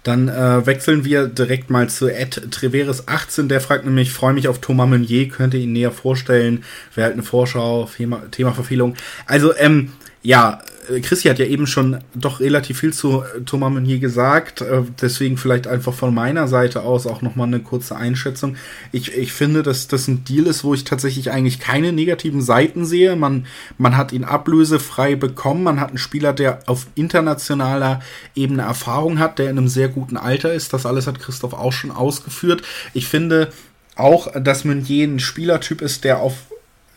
Dann 0.03 0.29
äh, 0.29 0.67
wechseln 0.67 1.07
wir 1.07 1.29
direkt 1.29 1.71
mal 1.71 1.89
zu 1.89 2.09
Ed 2.09 2.51
Treveres 2.51 3.09
18. 3.09 3.49
Der 3.49 3.63
fragt 3.63 3.87
nämlich, 3.87 4.13
freue 4.13 4.35
mich 4.35 4.49
auf 4.49 4.61
Thomas 4.61 4.91
Meunier, 4.91 5.29
könnte 5.29 5.57
ihn 5.57 5.73
näher 5.73 5.93
vorstellen. 5.93 6.65
Wäre 6.95 7.07
halt 7.07 7.15
eine 7.15 7.23
Vorschau, 7.23 7.89
Thema, 7.97 8.31
Thema 8.31 8.53
Verfehlung. 8.53 8.97
Also, 9.25 9.57
ähm, 9.57 9.93
ja, 10.23 10.61
Chrissy 11.03 11.29
hat 11.29 11.39
ja 11.39 11.47
eben 11.47 11.67
schon 11.67 11.99
doch 12.15 12.41
relativ 12.41 12.81
viel 12.81 12.93
zu 12.93 13.23
äh, 13.23 13.43
Thomas 13.47 13.73
Meunier 13.73 13.99
gesagt, 13.99 14.61
äh, 14.61 14.83
deswegen 15.01 15.37
vielleicht 15.37 15.67
einfach 15.67 15.95
von 15.95 16.13
meiner 16.15 16.49
Seite 16.49 16.83
aus 16.83 17.07
auch 17.07 17.23
nochmal 17.23 17.47
eine 17.47 17.61
kurze 17.61 17.97
Einschätzung. 17.97 18.57
Ich, 18.91 19.17
ich 19.17 19.33
finde, 19.33 19.63
dass 19.63 19.87
das 19.87 20.09
ein 20.09 20.25
Deal 20.25 20.47
ist, 20.47 20.65
wo 20.65 20.75
ich 20.75 20.85
tatsächlich 20.85 21.31
eigentlich 21.31 21.61
keine 21.61 21.93
negativen 21.93 22.43
Seiten 22.43 22.85
sehe. 22.85 23.15
Man, 23.15 23.47
man 23.79 23.97
hat 23.97 24.13
ihn 24.13 24.25
ablösefrei 24.25 25.15
bekommen, 25.15 25.63
man 25.63 25.81
hat 25.81 25.91
einen 25.91 25.99
Spieler, 25.99 26.33
der 26.33 26.61
auf 26.67 26.87
internationaler 26.95 28.01
Ebene 28.35 28.63
Erfahrung 28.63 29.19
hat, 29.19 29.39
der 29.39 29.51
in 29.51 29.59
einem 29.59 29.69
sehr 29.69 29.89
guten 29.89 30.17
Alter 30.17 30.53
ist. 30.53 30.73
Das 30.73 30.87
alles 30.87 31.07
hat 31.07 31.21
Christoph 31.21 31.55
auch 31.55 31.73
schon 31.73 31.93
ausgeführt. 31.93 32.63
Ich 32.93 33.07
finde 33.07 33.53
auch, 33.95 34.29
dass 34.41 34.65
Meunier 34.65 35.07
ein 35.07 35.21
Spielertyp 35.21 35.81
ist, 35.81 36.05
der 36.05 36.21
auf 36.21 36.35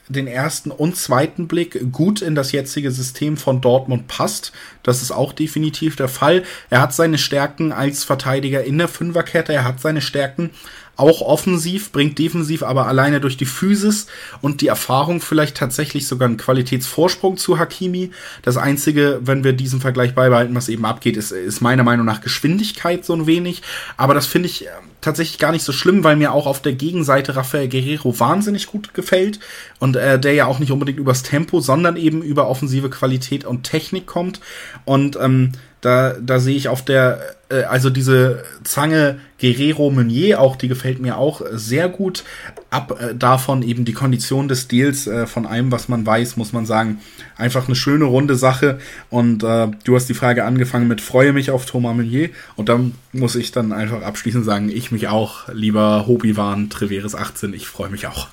den 0.07 0.27
ersten 0.27 0.71
und 0.71 0.95
zweiten 0.95 1.47
Blick 1.47 1.91
gut 1.91 2.21
in 2.21 2.35
das 2.35 2.51
jetzige 2.51 2.91
System 2.91 3.37
von 3.37 3.61
Dortmund 3.61 4.07
passt. 4.07 4.51
Das 4.83 5.01
ist 5.01 5.11
auch 5.11 5.33
definitiv 5.33 5.95
der 5.95 6.07
Fall. 6.07 6.43
Er 6.69 6.81
hat 6.81 6.93
seine 6.93 7.17
Stärken 7.17 7.71
als 7.71 8.03
Verteidiger 8.03 8.63
in 8.63 8.77
der 8.77 8.87
Fünferkette, 8.87 9.53
er 9.53 9.63
hat 9.63 9.81
seine 9.81 10.01
Stärken 10.01 10.51
auch 10.97 11.21
offensiv, 11.21 11.91
bringt 11.91 12.17
defensiv 12.17 12.63
aber 12.63 12.87
alleine 12.87 13.19
durch 13.19 13.37
die 13.37 13.45
Physis 13.45 14.07
und 14.41 14.61
die 14.61 14.67
Erfahrung 14.67 15.21
vielleicht 15.21 15.57
tatsächlich 15.57 16.07
sogar 16.07 16.27
einen 16.27 16.37
Qualitätsvorsprung 16.37 17.37
zu 17.37 17.59
Hakimi. 17.59 18.11
Das 18.41 18.57
Einzige, 18.57 19.19
wenn 19.21 19.43
wir 19.43 19.53
diesen 19.53 19.81
Vergleich 19.81 20.15
beibehalten, 20.15 20.55
was 20.55 20.69
eben 20.69 20.85
abgeht, 20.85 21.17
ist, 21.17 21.31
ist 21.31 21.61
meiner 21.61 21.83
Meinung 21.83 22.05
nach 22.05 22.21
Geschwindigkeit 22.21 23.05
so 23.05 23.13
ein 23.13 23.27
wenig. 23.27 23.61
Aber 23.97 24.13
das 24.13 24.25
finde 24.25 24.47
ich 24.47 24.63
ähm, 24.63 24.69
tatsächlich 25.01 25.37
gar 25.37 25.51
nicht 25.51 25.63
so 25.63 25.71
schlimm, 25.71 26.03
weil 26.03 26.15
mir 26.15 26.33
auch 26.33 26.47
auf 26.47 26.61
der 26.61 26.73
Gegenseite 26.73 27.35
Rafael 27.35 27.67
Guerrero 27.67 28.19
wahnsinnig 28.19 28.67
gut 28.67 28.93
gefällt 28.93 29.39
und 29.79 29.95
äh, 29.95 30.19
der 30.19 30.33
ja 30.33 30.45
auch 30.45 30.59
nicht 30.59 30.71
unbedingt 30.71 30.99
übers 30.99 31.23
Tempo, 31.23 31.59
sondern 31.59 31.97
eben 31.97 32.21
über 32.21 32.47
offensive 32.47 32.89
Qualität 32.89 33.45
und 33.45 33.63
Technik 33.63 34.05
kommt. 34.05 34.39
Und 34.85 35.17
ähm, 35.21 35.51
da, 35.81 36.15
da 36.19 36.39
sehe 36.39 36.55
ich 36.55 36.67
auf 36.67 36.83
der, 36.83 37.19
äh, 37.49 37.63
also 37.63 37.89
diese 37.89 38.43
Zange 38.63 39.19
Guerrero 39.39 39.91
Meunier 39.91 40.39
auch, 40.39 40.55
die 40.55 40.67
gefällt 40.67 40.99
mir 40.99 41.17
auch 41.17 41.41
sehr 41.51 41.89
gut. 41.89 42.23
Ab 42.69 42.99
äh, 42.99 43.13
davon 43.13 43.61
eben 43.61 43.85
die 43.85 43.93
Kondition 43.93 44.47
des 44.47 44.67
Deals, 44.67 45.07
äh, 45.07 45.27
von 45.27 45.45
allem, 45.45 45.71
was 45.71 45.87
man 45.87 46.05
weiß, 46.05 46.37
muss 46.37 46.53
man 46.53 46.65
sagen, 46.65 47.01
einfach 47.37 47.67
eine 47.67 47.75
schöne 47.75 48.05
runde 48.05 48.35
Sache. 48.35 48.79
Und 49.09 49.43
äh, 49.43 49.67
du 49.83 49.95
hast 49.95 50.07
die 50.07 50.13
Frage 50.13 50.45
angefangen 50.45 50.87
mit 50.87 51.01
Freue 51.01 51.33
mich 51.33 51.51
auf 51.51 51.65
Thomas 51.65 51.95
Meunier. 51.95 52.29
Und 52.55 52.69
dann 52.69 52.95
muss 53.11 53.35
ich 53.35 53.51
dann 53.51 53.71
einfach 53.71 54.01
abschließend 54.01 54.45
sagen, 54.45 54.69
ich 54.69 54.91
mich 54.91 55.07
auch, 55.07 55.47
lieber 55.53 56.07
Hobi-Wahn, 56.07 56.69
Treveres 56.69 57.15
18, 57.15 57.53
ich 57.53 57.67
freue 57.67 57.89
mich 57.89 58.07
auch. 58.07 58.27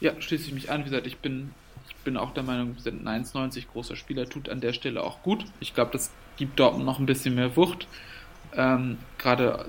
Ja, 0.00 0.12
schließe 0.18 0.48
ich 0.48 0.54
mich 0.54 0.70
an. 0.70 0.80
Wie 0.80 0.90
gesagt, 0.90 1.06
ich 1.06 1.18
bin 1.18 1.50
bin 2.04 2.16
auch 2.16 2.32
der 2.32 2.42
Meinung, 2.42 2.74
wir 2.74 2.82
sind 2.82 3.06
ein 3.06 3.24
1,90 3.24 3.64
großer 3.72 3.96
Spieler, 3.96 4.28
tut 4.28 4.48
an 4.48 4.60
der 4.60 4.72
Stelle 4.72 5.02
auch 5.02 5.22
gut. 5.22 5.44
Ich 5.60 5.74
glaube, 5.74 5.90
das 5.92 6.10
gibt 6.36 6.58
Dortmund 6.58 6.84
noch 6.84 6.98
ein 6.98 7.06
bisschen 7.06 7.34
mehr 7.34 7.56
Wucht. 7.56 7.86
Ähm, 8.56 8.98
Gerade, 9.18 9.66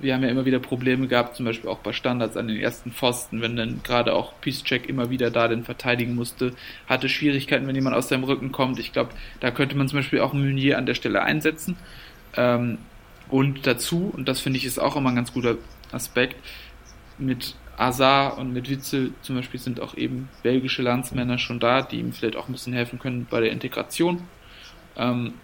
wir 0.00 0.14
haben 0.14 0.22
ja 0.22 0.28
immer 0.28 0.44
wieder 0.44 0.58
Probleme 0.58 1.08
gehabt, 1.08 1.36
zum 1.36 1.46
Beispiel 1.46 1.70
auch 1.70 1.78
bei 1.78 1.92
Standards 1.92 2.36
an 2.36 2.48
den 2.48 2.58
ersten 2.58 2.92
Pfosten, 2.92 3.40
wenn 3.40 3.56
dann 3.56 3.80
gerade 3.82 4.14
auch 4.14 4.32
Peacecheck 4.40 4.88
immer 4.88 5.10
wieder 5.10 5.30
da 5.30 5.48
den 5.48 5.64
verteidigen 5.64 6.14
musste, 6.14 6.52
hatte 6.86 7.08
Schwierigkeiten, 7.08 7.66
wenn 7.66 7.74
jemand 7.74 7.96
aus 7.96 8.08
seinem 8.08 8.24
Rücken 8.24 8.52
kommt. 8.52 8.78
Ich 8.78 8.92
glaube, 8.92 9.10
da 9.40 9.50
könnte 9.50 9.76
man 9.76 9.88
zum 9.88 9.98
Beispiel 9.98 10.20
auch 10.20 10.32
Meunier 10.32 10.78
an 10.78 10.86
der 10.86 10.94
Stelle 10.94 11.22
einsetzen. 11.22 11.76
Ähm, 12.36 12.78
und 13.28 13.66
dazu, 13.66 14.10
und 14.14 14.28
das 14.28 14.40
finde 14.40 14.58
ich 14.58 14.64
ist 14.64 14.78
auch 14.78 14.96
immer 14.96 15.10
ein 15.10 15.16
ganz 15.16 15.32
guter 15.32 15.56
Aspekt, 15.92 16.36
mit 17.18 17.56
Azar 17.76 18.38
und 18.38 18.52
mit 18.52 18.68
Witzel 18.70 19.12
zum 19.22 19.36
Beispiel 19.36 19.60
sind 19.60 19.80
auch 19.80 19.96
eben 19.96 20.28
belgische 20.42 20.82
Landsmänner 20.82 21.38
schon 21.38 21.60
da, 21.60 21.82
die 21.82 22.00
ihm 22.00 22.12
vielleicht 22.12 22.36
auch 22.36 22.48
ein 22.48 22.52
bisschen 22.52 22.72
helfen 22.72 22.98
können 22.98 23.26
bei 23.28 23.40
der 23.40 23.52
Integration. 23.52 24.22
Ähm, 24.98 25.34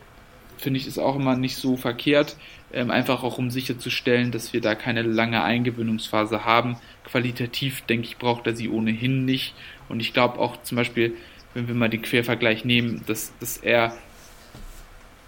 Finde 0.58 0.78
ich 0.78 0.86
ist 0.86 0.98
auch 0.98 1.16
immer 1.16 1.36
nicht 1.36 1.56
so 1.56 1.76
verkehrt, 1.76 2.36
ähm, 2.72 2.90
einfach 2.90 3.22
auch 3.22 3.38
um 3.38 3.50
sicherzustellen, 3.50 4.30
dass 4.30 4.52
wir 4.52 4.60
da 4.60 4.74
keine 4.74 5.02
lange 5.02 5.42
Eingewöhnungsphase 5.42 6.44
haben. 6.44 6.76
Qualitativ, 7.04 7.82
denke 7.82 8.06
ich, 8.06 8.18
braucht 8.18 8.46
er 8.46 8.56
sie 8.56 8.68
ohnehin 8.68 9.24
nicht. 9.24 9.54
Und 9.88 10.00
ich 10.00 10.12
glaube 10.12 10.38
auch 10.38 10.62
zum 10.62 10.76
Beispiel, 10.76 11.14
wenn 11.54 11.68
wir 11.68 11.74
mal 11.74 11.90
den 11.90 12.02
Quervergleich 12.02 12.64
nehmen, 12.64 13.02
dass, 13.06 13.32
dass 13.40 13.58
er, 13.58 13.96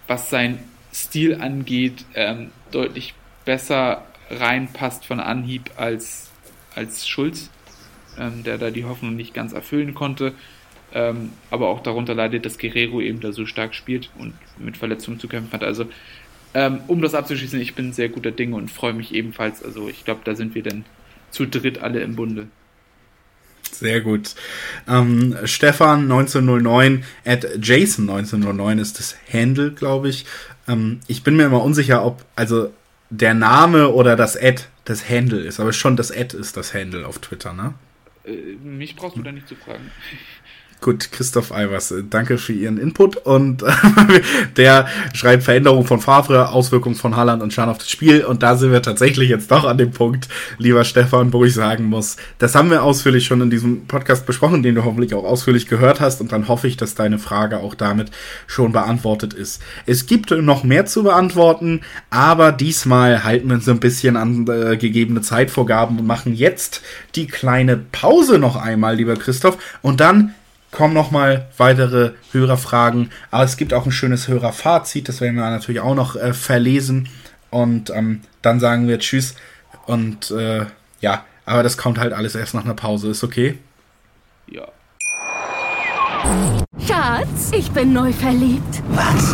was 0.07 0.29
sein 0.29 0.59
Stil 0.93 1.35
angeht, 1.35 2.05
ähm, 2.15 2.51
deutlich 2.71 3.13
besser 3.45 4.05
reinpasst 4.29 5.05
von 5.05 5.19
Anhieb 5.19 5.71
als, 5.77 6.31
als 6.75 7.07
Schulz, 7.07 7.49
ähm, 8.17 8.43
der 8.43 8.57
da 8.57 8.71
die 8.71 8.85
Hoffnung 8.85 9.15
nicht 9.15 9.33
ganz 9.33 9.53
erfüllen 9.53 9.93
konnte. 9.93 10.33
Ähm, 10.93 11.31
aber 11.51 11.67
auch 11.67 11.81
darunter 11.81 12.15
leidet, 12.15 12.45
dass 12.45 12.57
Guerrero 12.57 13.01
eben 13.01 13.19
da 13.19 13.31
so 13.31 13.45
stark 13.45 13.75
spielt 13.75 14.09
und 14.17 14.33
mit 14.57 14.77
Verletzungen 14.77 15.19
zu 15.19 15.27
kämpfen 15.27 15.51
hat. 15.51 15.63
Also, 15.63 15.85
ähm, 16.53 16.79
um 16.87 17.01
das 17.01 17.13
abzuschließen, 17.13 17.59
ich 17.59 17.75
bin 17.75 17.93
sehr 17.93 18.09
guter 18.09 18.31
Dinge 18.31 18.55
und 18.55 18.71
freue 18.71 18.93
mich 18.93 19.13
ebenfalls. 19.13 19.63
Also, 19.63 19.89
ich 19.89 20.05
glaube, 20.05 20.21
da 20.23 20.35
sind 20.35 20.55
wir 20.55 20.63
dann 20.63 20.85
zu 21.29 21.45
dritt 21.45 21.79
alle 21.79 21.99
im 21.99 22.15
Bunde. 22.15 22.47
Sehr 23.71 24.01
gut. 24.01 24.33
Ähm, 24.87 25.37
Stefan 25.43 26.03
1909 26.03 27.03
at 27.25 27.45
Jason 27.61 28.09
1909 28.09 28.79
ist 28.79 28.97
das 28.97 29.15
Handle, 29.31 29.71
glaube 29.71 30.09
ich. 30.09 30.25
Ähm, 30.67 30.99
ich 31.07 31.23
bin 31.23 31.35
mir 31.35 31.45
immer 31.45 31.61
unsicher, 31.61 32.03
ob 32.05 32.25
also 32.35 32.71
der 33.09 33.33
Name 33.33 33.89
oder 33.89 34.15
das 34.15 34.35
Ad 34.35 34.63
das 34.85 35.09
Handle 35.09 35.41
ist, 35.41 35.59
aber 35.59 35.73
schon 35.73 35.95
das 35.95 36.11
Ad 36.11 36.35
ist 36.35 36.57
das 36.57 36.73
Handle 36.73 37.05
auf 37.05 37.19
Twitter, 37.19 37.53
ne? 37.53 37.73
Äh, 38.25 38.55
mich 38.63 38.95
brauchst 38.95 39.17
du 39.17 39.21
da 39.21 39.31
nicht 39.31 39.47
zu 39.47 39.55
fragen. 39.55 39.91
Gut, 40.79 41.11
Christoph 41.11 41.51
Albers, 41.51 41.89
äh, 41.89 42.03
danke 42.07 42.37
für 42.37 42.53
Ihren 42.53 42.77
Input 42.77 43.17
und 43.17 43.63
der 44.57 44.87
schreibt 45.13 45.43
Veränderung 45.43 45.85
von 45.85 45.99
Favre, 45.99 46.49
Auswirkungen 46.49 46.93
von 46.93 47.15
Haaland 47.15 47.41
und 47.41 47.51
Schan 47.51 47.67
auf 47.67 47.79
das 47.79 47.89
Spiel 47.89 48.23
und 48.23 48.43
da 48.43 48.55
sind 48.55 48.71
wir 48.71 48.83
tatsächlich 48.83 49.27
jetzt 49.29 49.49
doch 49.49 49.65
an 49.65 49.79
dem 49.79 49.89
Punkt, 49.89 50.27
lieber 50.59 50.83
Stefan, 50.83 51.33
wo 51.33 51.43
ich 51.43 51.55
sagen 51.55 51.85
muss, 51.85 52.17
das 52.37 52.53
haben 52.53 52.69
wir 52.69 52.83
ausführlich 52.83 53.25
schon 53.25 53.41
in 53.41 53.49
diesem 53.49 53.87
Podcast 53.87 54.27
besprochen, 54.27 54.61
den 54.61 54.75
du 54.75 54.85
hoffentlich 54.85 55.15
auch 55.15 55.23
ausführlich 55.23 55.67
gehört 55.67 55.99
hast 55.99 56.21
und 56.21 56.31
dann 56.31 56.47
hoffe 56.47 56.67
ich, 56.67 56.77
dass 56.77 56.93
deine 56.93 57.17
Frage 57.17 57.57
auch 57.57 57.73
damit 57.73 58.11
schon 58.45 58.71
beantwortet 58.71 59.33
ist. 59.33 59.63
Es 59.87 60.05
gibt 60.05 60.29
noch 60.29 60.63
mehr 60.63 60.85
zu 60.85 61.01
beantworten, 61.01 61.81
aber 62.11 62.51
diesmal 62.51 63.23
halten 63.23 63.47
wir 63.47 63.55
uns 63.55 63.67
ein 63.67 63.79
bisschen 63.79 64.15
an 64.15 64.45
äh, 64.47 64.77
gegebene 64.77 65.21
Zeitvorgaben 65.21 65.97
und 65.97 66.05
machen 66.05 66.35
jetzt 66.35 66.83
die 67.15 67.25
kleine 67.25 67.77
Pause 67.77 68.37
noch 68.37 68.55
einmal, 68.55 68.95
lieber 68.95 69.15
Christoph, 69.15 69.57
und 69.81 69.99
dann 69.99 70.35
kommen 70.71 70.93
nochmal 70.93 71.47
weitere 71.57 72.11
Hörerfragen, 72.31 73.11
aber 73.31 73.43
es 73.43 73.57
gibt 73.57 73.73
auch 73.73 73.85
ein 73.85 73.91
schönes 73.91 74.27
Hörerfazit, 74.27 75.07
das 75.09 75.21
werden 75.21 75.35
wir 75.35 75.49
natürlich 75.49 75.81
auch 75.81 75.95
noch 75.95 76.15
äh, 76.15 76.33
verlesen. 76.33 77.09
und 77.49 77.89
ähm, 77.89 78.21
dann 78.41 78.59
sagen 78.59 78.87
wir 78.87 78.99
Tschüss. 78.99 79.35
Und 79.85 80.31
äh, 80.31 80.65
ja, 81.01 81.25
aber 81.45 81.63
das 81.63 81.77
kommt 81.77 81.97
halt 81.97 82.13
alles 82.13 82.35
erst 82.35 82.53
nach 82.53 82.65
einer 82.65 82.73
Pause. 82.73 83.09
Ist 83.09 83.23
okay? 83.23 83.57
Ja. 84.47 84.67
Schatz, 86.85 87.51
ich 87.51 87.71
bin 87.71 87.93
neu 87.93 88.11
verliebt. 88.11 88.83
Was? 88.89 89.33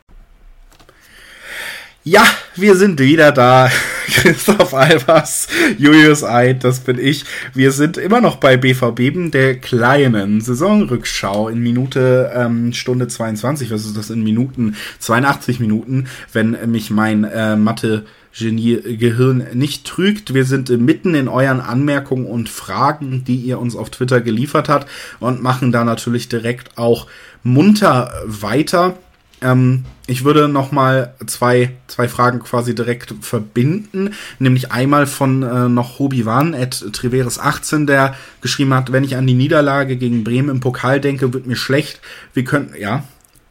Ja, 2.03 2.23
wir 2.55 2.75
sind 2.75 2.99
wieder 2.99 3.31
da. 3.31 3.69
Christoph 4.07 4.73
Albers, 4.73 5.47
Julius 5.77 6.23
Eid, 6.23 6.63
das 6.63 6.79
bin 6.79 6.97
ich. 6.97 7.25
Wir 7.53 7.71
sind 7.71 7.97
immer 7.97 8.19
noch 8.21 8.37
bei 8.37 8.57
BVB, 8.57 9.31
der 9.31 9.59
kleinen 9.59 10.41
Saisonrückschau 10.41 11.47
in 11.47 11.59
Minute 11.59 12.31
ähm, 12.33 12.73
Stunde 12.73 13.07
22. 13.07 13.69
Was 13.69 13.85
ist 13.85 13.95
das 13.95 14.09
in 14.09 14.23
Minuten? 14.23 14.75
82 14.97 15.59
Minuten, 15.59 16.07
wenn 16.33 16.57
mich 16.71 16.89
mein 16.89 17.23
äh, 17.23 17.55
Mathe 17.55 18.05
Genie-Gehirn 18.33 19.45
nicht 19.53 19.85
trügt. 19.85 20.33
Wir 20.33 20.45
sind 20.45 20.69
mitten 20.69 21.13
in 21.13 21.27
euren 21.27 21.61
Anmerkungen 21.61 22.25
und 22.25 22.49
Fragen, 22.49 23.23
die 23.25 23.35
ihr 23.35 23.59
uns 23.59 23.75
auf 23.75 23.91
Twitter 23.91 24.21
geliefert 24.21 24.69
habt 24.69 24.89
und 25.19 25.43
machen 25.43 25.71
da 25.71 25.83
natürlich 25.83 26.29
direkt 26.29 26.79
auch 26.79 27.05
munter 27.43 28.11
weiter. 28.25 28.97
Ähm, 29.41 29.85
ich 30.07 30.23
würde 30.23 30.47
noch 30.47 30.71
mal 30.71 31.15
zwei, 31.25 31.71
zwei 31.87 32.07
Fragen 32.07 32.39
quasi 32.39 32.75
direkt 32.75 33.13
verbinden. 33.21 34.13
Nämlich 34.39 34.71
einmal 34.71 35.07
von 35.07 35.43
äh, 35.43 35.69
noch 35.69 35.99
Hobi 35.99 36.25
Wan 36.25 36.53
at 36.53 36.85
Treveres 36.93 37.39
18, 37.39 37.87
der 37.87 38.15
geschrieben 38.41 38.73
hat, 38.73 38.91
wenn 38.91 39.03
ich 39.03 39.15
an 39.15 39.27
die 39.27 39.33
Niederlage 39.33 39.97
gegen 39.97 40.23
Bremen 40.23 40.49
im 40.49 40.59
Pokal 40.59 40.99
denke, 40.99 41.33
wird 41.33 41.47
mir 41.47 41.55
schlecht. 41.55 42.01
Wir 42.33 42.43
können, 42.43 42.73
ja, 42.79 43.03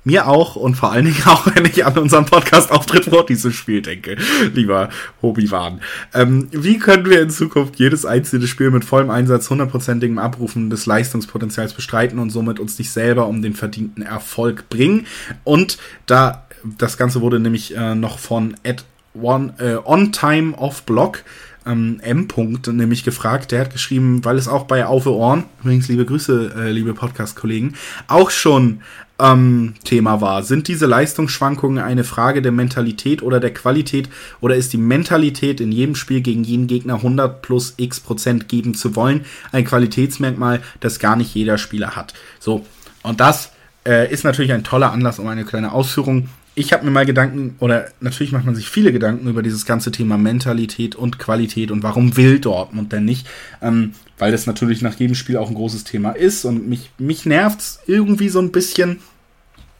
mir 0.04 0.28
auch 0.28 0.56
und 0.56 0.74
vor 0.76 0.92
allen 0.92 1.06
Dingen 1.06 1.22
auch, 1.26 1.46
wenn 1.54 1.64
ich 1.64 1.84
an 1.84 1.96
unseren 1.98 2.24
Podcast-Auftritt 2.24 3.06
vor 3.06 3.26
diesem 3.26 3.52
Spiel 3.52 3.82
denke, 3.82 4.16
lieber 4.54 4.88
Hobby-Wahn. 5.22 5.80
Ähm, 6.14 6.48
wie 6.52 6.78
können 6.78 7.08
wir 7.08 7.20
in 7.20 7.30
Zukunft 7.30 7.76
jedes 7.76 8.06
einzelne 8.06 8.46
Spiel 8.46 8.70
mit 8.70 8.84
vollem 8.84 9.10
Einsatz, 9.10 9.50
hundertprozentigem 9.50 10.18
Abrufen 10.18 10.70
des 10.70 10.86
Leistungspotenzials 10.86 11.74
bestreiten 11.74 12.18
und 12.18 12.30
somit 12.30 12.58
uns 12.60 12.78
nicht 12.78 12.90
selber 12.90 13.26
um 13.26 13.42
den 13.42 13.54
verdienten 13.54 14.02
Erfolg 14.02 14.68
bringen? 14.68 15.06
Und 15.44 15.78
da, 16.06 16.46
das 16.78 16.96
Ganze 16.96 17.20
wurde 17.20 17.40
nämlich 17.40 17.76
äh, 17.76 17.94
noch 17.94 18.18
von 18.18 18.54
Ed 18.62 18.84
One, 19.14 19.54
äh, 19.58 19.76
On 19.84 20.12
Time 20.12 20.56
Off 20.56 20.84
Block 20.84 21.24
ähm, 21.66 22.00
M. 22.02 22.26
-Punkt, 22.26 22.70
nämlich 22.72 23.04
gefragt, 23.04 23.52
der 23.52 23.60
hat 23.60 23.72
geschrieben, 23.72 24.24
weil 24.24 24.36
es 24.36 24.48
auch 24.48 24.64
bei 24.64 24.86
Auf 24.86 25.06
Ohren, 25.06 25.44
übrigens 25.62 25.88
liebe 25.88 26.06
Grüße, 26.06 26.52
äh, 26.56 26.70
liebe 26.70 26.94
Podcast-Kollegen, 26.94 27.74
auch 28.08 28.30
schon 28.30 28.80
ähm, 29.20 29.74
Thema 29.84 30.20
war. 30.20 30.42
Sind 30.42 30.68
diese 30.68 30.86
Leistungsschwankungen 30.86 31.82
eine 31.82 32.04
Frage 32.04 32.42
der 32.42 32.52
Mentalität 32.52 33.22
oder 33.22 33.40
der 33.40 33.54
Qualität 33.54 34.08
oder 34.40 34.56
ist 34.56 34.72
die 34.72 34.78
Mentalität 34.78 35.60
in 35.60 35.72
jedem 35.72 35.94
Spiel 35.94 36.20
gegen 36.20 36.44
jeden 36.44 36.66
Gegner 36.66 36.94
100 36.94 37.42
plus 37.42 37.74
x 37.76 38.00
Prozent 38.00 38.48
geben 38.48 38.74
zu 38.74 38.96
wollen 38.96 39.24
ein 39.52 39.64
Qualitätsmerkmal, 39.64 40.60
das 40.80 40.98
gar 40.98 41.16
nicht 41.16 41.34
jeder 41.34 41.58
Spieler 41.58 41.96
hat? 41.96 42.14
So, 42.38 42.64
und 43.02 43.20
das 43.20 43.52
äh, 43.86 44.12
ist 44.12 44.24
natürlich 44.24 44.52
ein 44.52 44.64
toller 44.64 44.92
Anlass, 44.92 45.18
um 45.18 45.26
eine 45.28 45.44
kleine 45.44 45.72
Ausführung 45.72 46.28
ich 46.60 46.72
habe 46.72 46.84
mir 46.84 46.90
mal 46.90 47.06
Gedanken, 47.06 47.56
oder 47.58 47.88
natürlich 48.00 48.32
macht 48.32 48.44
man 48.44 48.54
sich 48.54 48.68
viele 48.68 48.92
Gedanken 48.92 49.28
über 49.28 49.42
dieses 49.42 49.66
ganze 49.66 49.90
Thema 49.90 50.18
Mentalität 50.18 50.94
und 50.94 51.18
Qualität 51.18 51.70
und 51.70 51.82
warum 51.82 52.16
will 52.16 52.38
Dortmund 52.38 52.92
denn 52.92 53.04
nicht? 53.04 53.26
Ähm, 53.62 53.94
weil 54.18 54.30
das 54.30 54.46
natürlich 54.46 54.82
nach 54.82 54.94
jedem 54.94 55.14
Spiel 55.14 55.38
auch 55.38 55.48
ein 55.48 55.54
großes 55.54 55.84
Thema 55.84 56.10
ist 56.10 56.44
und 56.44 56.68
mich, 56.68 56.90
mich 56.98 57.26
nervt's 57.26 57.80
irgendwie 57.86 58.28
so 58.28 58.40
ein 58.40 58.52
bisschen. 58.52 59.00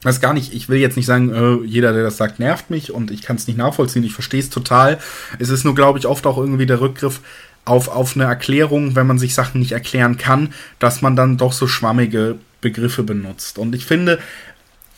Das 0.03 0.23
gar 0.23 0.33
nicht, 0.33 0.55
ich 0.55 0.71
will 0.71 0.79
jetzt 0.79 0.97
nicht 0.97 1.05
sagen, 1.05 1.31
äh, 1.31 1.67
jeder, 1.67 1.93
der 1.93 2.03
das 2.03 2.17
sagt, 2.17 2.39
nervt 2.41 2.71
mich 2.71 2.91
und 2.91 3.11
ich 3.11 3.21
kann 3.21 3.37
es 3.37 3.47
nicht 3.47 3.59
nachvollziehen, 3.59 4.03
ich 4.03 4.15
verstehe 4.15 4.41
es 4.41 4.49
total. 4.49 4.99
Es 5.39 5.51
ist 5.51 5.65
nur, 5.65 5.75
glaube 5.75 5.99
ich, 5.99 6.07
oft 6.07 6.27
auch 6.27 6.39
irgendwie 6.39 6.65
der 6.65 6.81
Rückgriff 6.81 7.21
auf, 7.67 7.89
auf 7.89 8.17
eine 8.17 8.25
Erklärung, 8.25 8.97
wenn 8.97 9.07
man 9.07 9.19
sich 9.19 9.35
Sachen 9.35 9.61
nicht 9.61 9.73
erklären 9.73 10.17
kann, 10.17 10.55
dass 10.79 11.03
man 11.03 11.17
dann 11.17 11.37
doch 11.37 11.53
so 11.53 11.67
schwammige 11.67 12.39
Begriffe 12.63 13.03
benutzt. 13.03 13.59
Und 13.59 13.75
ich 13.75 13.85
finde, 13.85 14.19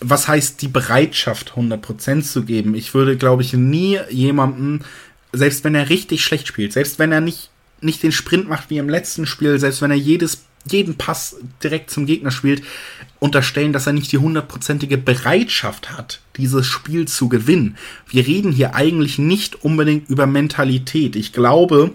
was 0.02 0.28
heißt 0.28 0.62
die 0.62 0.68
Bereitschaft, 0.68 1.52
100% 1.56 2.22
zu 2.22 2.44
geben? 2.44 2.74
Ich 2.74 2.94
würde, 2.94 3.16
glaube 3.16 3.42
ich, 3.42 3.52
nie 3.52 3.98
jemanden, 4.10 4.84
selbst 5.32 5.64
wenn 5.64 5.74
er 5.74 5.88
richtig 5.88 6.24
schlecht 6.24 6.48
spielt, 6.48 6.72
selbst 6.72 6.98
wenn 6.98 7.12
er 7.12 7.20
nicht, 7.20 7.50
nicht 7.80 8.02
den 8.02 8.12
Sprint 8.12 8.48
macht 8.48 8.70
wie 8.70 8.78
im 8.78 8.88
letzten 8.88 9.26
Spiel, 9.26 9.58
selbst 9.58 9.82
wenn 9.82 9.90
er 9.90 9.96
jedes, 9.96 10.44
jeden 10.70 10.96
Pass 10.96 11.36
direkt 11.62 11.90
zum 11.90 12.06
Gegner 12.06 12.30
spielt, 12.30 12.62
unterstellen, 13.18 13.72
dass 13.72 13.86
er 13.86 13.92
nicht 13.92 14.12
die 14.12 14.18
hundertprozentige 14.18 14.98
Bereitschaft 14.98 15.90
hat, 15.90 16.20
dieses 16.36 16.66
Spiel 16.66 17.06
zu 17.08 17.28
gewinnen. 17.28 17.76
Wir 18.08 18.26
reden 18.26 18.52
hier 18.52 18.74
eigentlich 18.74 19.18
nicht 19.18 19.64
unbedingt 19.64 20.08
über 20.08 20.26
Mentalität. 20.26 21.16
Ich 21.16 21.32
glaube, 21.32 21.92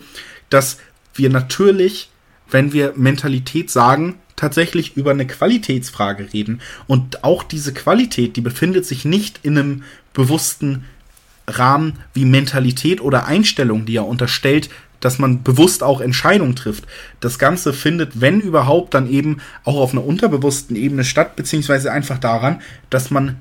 dass 0.49 0.77
wir 1.13 1.29
natürlich, 1.29 2.09
wenn 2.49 2.73
wir 2.73 2.93
Mentalität 2.95 3.69
sagen, 3.69 4.15
tatsächlich 4.37 4.95
über 4.95 5.11
eine 5.11 5.27
Qualitätsfrage 5.27 6.31
reden. 6.31 6.61
Und 6.87 7.25
auch 7.25 7.43
diese 7.43 7.73
Qualität, 7.73 8.37
die 8.37 8.41
befindet 8.41 8.85
sich 8.85 9.03
nicht 9.03 9.41
in 9.43 9.57
einem 9.57 9.83
bewussten 10.13 10.85
Rahmen 11.47 11.99
wie 12.13 12.25
Mentalität 12.25 13.01
oder 13.01 13.25
Einstellung, 13.25 13.85
die 13.85 13.97
er 13.97 14.07
unterstellt, 14.07 14.69
dass 14.99 15.19
man 15.19 15.43
bewusst 15.43 15.83
auch 15.83 16.01
Entscheidungen 16.01 16.55
trifft. 16.55 16.85
Das 17.19 17.37
Ganze 17.39 17.73
findet, 17.73 18.21
wenn 18.21 18.39
überhaupt, 18.39 18.93
dann 18.93 19.09
eben 19.09 19.41
auch 19.63 19.77
auf 19.77 19.91
einer 19.91 20.05
unterbewussten 20.05 20.75
Ebene 20.75 21.03
statt, 21.03 21.35
beziehungsweise 21.35 21.91
einfach 21.91 22.17
daran, 22.17 22.61
dass 22.89 23.11
man 23.11 23.37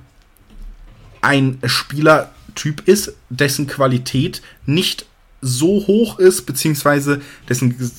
ein 1.22 1.58
Spielertyp 1.64 2.86
ist, 2.86 3.14
dessen 3.30 3.66
Qualität 3.66 4.42
nicht 4.66 5.06
so 5.40 5.86
hoch 5.86 6.18
ist, 6.18 6.42
beziehungsweise 6.46 7.20
dessen 7.48 7.90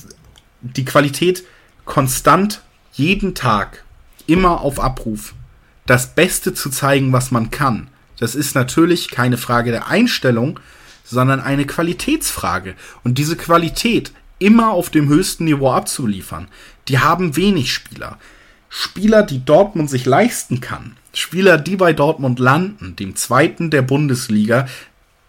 die 0.62 0.84
Qualität 0.84 1.44
konstant 1.84 2.62
jeden 2.98 3.34
Tag, 3.34 3.84
immer 4.26 4.60
auf 4.60 4.80
Abruf, 4.80 5.34
das 5.86 6.14
Beste 6.14 6.52
zu 6.52 6.68
zeigen, 6.68 7.12
was 7.12 7.30
man 7.30 7.50
kann. 7.50 7.88
Das 8.18 8.34
ist 8.34 8.54
natürlich 8.54 9.10
keine 9.10 9.38
Frage 9.38 9.70
der 9.70 9.88
Einstellung, 9.88 10.60
sondern 11.04 11.40
eine 11.40 11.64
Qualitätsfrage. 11.64 12.74
Und 13.04 13.16
diese 13.16 13.36
Qualität 13.36 14.12
immer 14.38 14.70
auf 14.70 14.90
dem 14.90 15.08
höchsten 15.08 15.44
Niveau 15.44 15.70
abzuliefern, 15.70 16.48
die 16.88 16.98
haben 16.98 17.36
wenig 17.36 17.72
Spieler. 17.72 18.18
Spieler, 18.68 19.22
die 19.22 19.44
Dortmund 19.44 19.88
sich 19.88 20.04
leisten 20.04 20.60
kann. 20.60 20.96
Spieler, 21.14 21.56
die 21.56 21.76
bei 21.76 21.92
Dortmund 21.92 22.38
landen, 22.38 22.96
dem 22.96 23.16
zweiten 23.16 23.70
der 23.70 23.82
Bundesliga, 23.82 24.68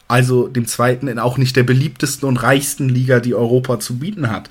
also 0.08 0.48
dem 0.48 0.66
zweiten 0.68 1.08
in 1.08 1.20
auch 1.20 1.38
nicht 1.38 1.56
der 1.56 1.64
beliebtesten 1.64 2.28
und 2.28 2.38
reichsten 2.38 2.90
Liga, 2.90 3.20
die 3.20 3.36
Europa 3.36 3.80
zu 3.80 4.00
bieten 4.00 4.30
hat. 4.30 4.50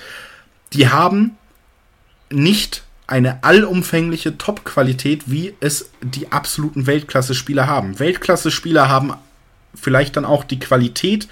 Die 0.72 0.88
haben 0.88 1.36
nicht 2.30 2.84
eine 3.08 3.42
allumfängliche 3.42 4.38
Top-Qualität, 4.38 5.24
wie 5.26 5.54
es 5.60 5.90
die 6.02 6.30
absoluten 6.30 6.86
Weltklasse-Spieler 6.86 7.66
haben. 7.66 7.98
Weltklasse-Spieler 7.98 8.88
haben 8.88 9.14
vielleicht 9.74 10.16
dann 10.16 10.24
auch 10.24 10.44
die 10.44 10.60
Qualität, 10.60 11.26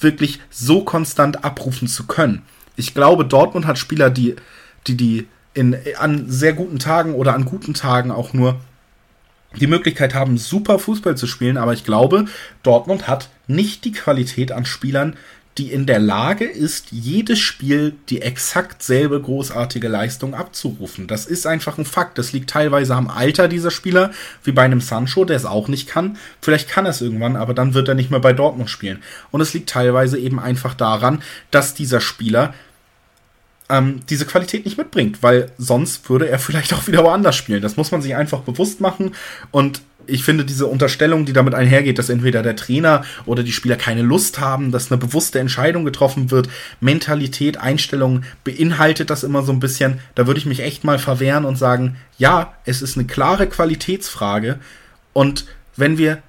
wirklich 0.00 0.40
so 0.48 0.82
konstant 0.82 1.44
abrufen 1.44 1.86
zu 1.86 2.06
können. 2.06 2.42
Ich 2.74 2.94
glaube, 2.94 3.26
Dortmund 3.26 3.66
hat 3.66 3.78
Spieler, 3.78 4.08
die, 4.08 4.34
die, 4.86 4.96
die 4.96 5.28
in, 5.52 5.76
an 5.98 6.24
sehr 6.30 6.54
guten 6.54 6.78
Tagen 6.78 7.14
oder 7.14 7.34
an 7.34 7.44
guten 7.44 7.74
Tagen 7.74 8.10
auch 8.10 8.32
nur 8.32 8.58
die 9.56 9.66
Möglichkeit 9.66 10.14
haben, 10.14 10.38
super 10.38 10.78
Fußball 10.78 11.18
zu 11.18 11.26
spielen, 11.26 11.58
aber 11.58 11.74
ich 11.74 11.84
glaube, 11.84 12.26
Dortmund 12.62 13.08
hat 13.08 13.28
nicht 13.46 13.84
die 13.84 13.92
Qualität 13.92 14.52
an 14.52 14.64
Spielern, 14.64 15.16
die 15.58 15.72
in 15.72 15.84
der 15.84 15.98
Lage 15.98 16.44
ist, 16.44 16.86
jedes 16.90 17.38
Spiel 17.38 17.94
die 18.08 18.22
exakt 18.22 18.82
selbe 18.82 19.20
großartige 19.20 19.88
Leistung 19.88 20.34
abzurufen. 20.34 21.06
Das 21.06 21.26
ist 21.26 21.46
einfach 21.46 21.76
ein 21.76 21.84
Fakt. 21.84 22.18
Das 22.18 22.32
liegt 22.32 22.50
teilweise 22.50 22.94
am 22.94 23.08
Alter 23.08 23.48
dieser 23.48 23.70
Spieler, 23.70 24.12
wie 24.44 24.52
bei 24.52 24.62
einem 24.62 24.80
Sancho, 24.80 25.24
der 25.24 25.36
es 25.36 25.44
auch 25.44 25.68
nicht 25.68 25.88
kann. 25.88 26.16
Vielleicht 26.40 26.68
kann 26.68 26.86
er 26.86 26.92
es 26.92 27.00
irgendwann, 27.00 27.36
aber 27.36 27.52
dann 27.52 27.74
wird 27.74 27.88
er 27.88 27.94
nicht 27.94 28.10
mehr 28.10 28.20
bei 28.20 28.32
Dortmund 28.32 28.70
spielen. 28.70 29.02
Und 29.32 29.40
es 29.40 29.52
liegt 29.52 29.68
teilweise 29.68 30.18
eben 30.18 30.38
einfach 30.38 30.74
daran, 30.74 31.22
dass 31.50 31.74
dieser 31.74 32.00
Spieler 32.00 32.54
ähm, 33.68 34.00
diese 34.08 34.26
Qualität 34.26 34.64
nicht 34.64 34.78
mitbringt, 34.78 35.22
weil 35.22 35.50
sonst 35.58 36.08
würde 36.08 36.28
er 36.28 36.38
vielleicht 36.40 36.72
auch 36.74 36.86
wieder 36.86 37.02
woanders 37.02 37.36
spielen. 37.36 37.62
Das 37.62 37.76
muss 37.76 37.90
man 37.90 38.02
sich 38.02 38.14
einfach 38.14 38.40
bewusst 38.40 38.80
machen 38.80 39.14
und 39.50 39.82
ich 40.06 40.24
finde 40.24 40.44
diese 40.44 40.66
Unterstellung, 40.66 41.24
die 41.24 41.32
damit 41.32 41.54
einhergeht, 41.54 41.98
dass 41.98 42.08
entweder 42.08 42.42
der 42.42 42.56
Trainer 42.56 43.04
oder 43.26 43.42
die 43.42 43.52
Spieler 43.52 43.76
keine 43.76 44.02
Lust 44.02 44.40
haben, 44.40 44.72
dass 44.72 44.90
eine 44.90 44.98
bewusste 44.98 45.38
Entscheidung 45.38 45.84
getroffen 45.84 46.30
wird, 46.30 46.48
Mentalität, 46.80 47.58
Einstellung 47.58 48.22
beinhaltet 48.44 49.10
das 49.10 49.24
immer 49.24 49.42
so 49.42 49.52
ein 49.52 49.60
bisschen. 49.60 50.00
Da 50.14 50.26
würde 50.26 50.38
ich 50.38 50.46
mich 50.46 50.60
echt 50.60 50.84
mal 50.84 50.98
verwehren 50.98 51.44
und 51.44 51.56
sagen, 51.56 51.96
ja, 52.18 52.54
es 52.64 52.82
ist 52.82 52.96
eine 52.96 53.06
klare 53.06 53.46
Qualitätsfrage 53.46 54.58
und 55.12 55.46
wenn 55.76 55.98
wir 55.98 56.22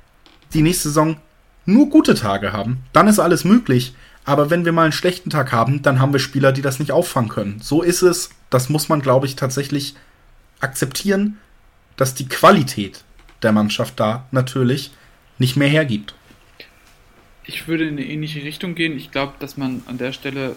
die 0.54 0.62
nächste 0.62 0.90
Saison 0.90 1.18
nur 1.66 1.90
gute 1.90 2.16
Tage 2.16 2.54
haben, 2.54 2.84
dann 2.94 3.08
ist 3.08 3.20
alles 3.20 3.44
möglich. 3.44 3.96
Aber 4.24 4.50
wenn 4.50 4.66
wir 4.66 4.72
mal 4.72 4.84
einen 4.84 4.92
schlechten 4.92 5.30
Tag 5.30 5.52
haben, 5.52 5.82
dann 5.82 6.00
haben 6.00 6.14
wir 6.14 6.20
Spieler, 6.20 6.52
die 6.52 6.62
das 6.62 6.80
nicht 6.80 6.92
auffangen 6.92 7.30
können. 7.30 7.60
So 7.62 7.82
ist 7.82 8.02
es. 8.02 8.30
Das 8.50 8.70
muss 8.70 8.90
man, 8.90 9.02
glaube 9.02 9.26
ich, 9.26 9.36
tatsächlich 9.36 9.96
akzeptieren, 10.60 11.38
dass 11.98 12.14
die 12.14 12.28
Qualität 12.28 13.04
der 13.44 13.52
Mannschaft 13.52 14.00
da 14.00 14.28
natürlich 14.32 14.92
nicht 15.38 15.58
mehr 15.58 15.68
hergibt. 15.70 16.14
Ich 17.44 17.68
würde 17.68 17.86
in 17.88 17.98
eine 17.98 18.06
ähnliche 18.06 18.44
Richtung 18.44 18.76
gehen. 18.76 18.96
Ich 18.96 19.12
glaube, 19.12 19.34
dass 19.40 19.58
man 19.58 19.84
an 19.88 19.98
der 19.98 20.12
Stelle 20.14 20.56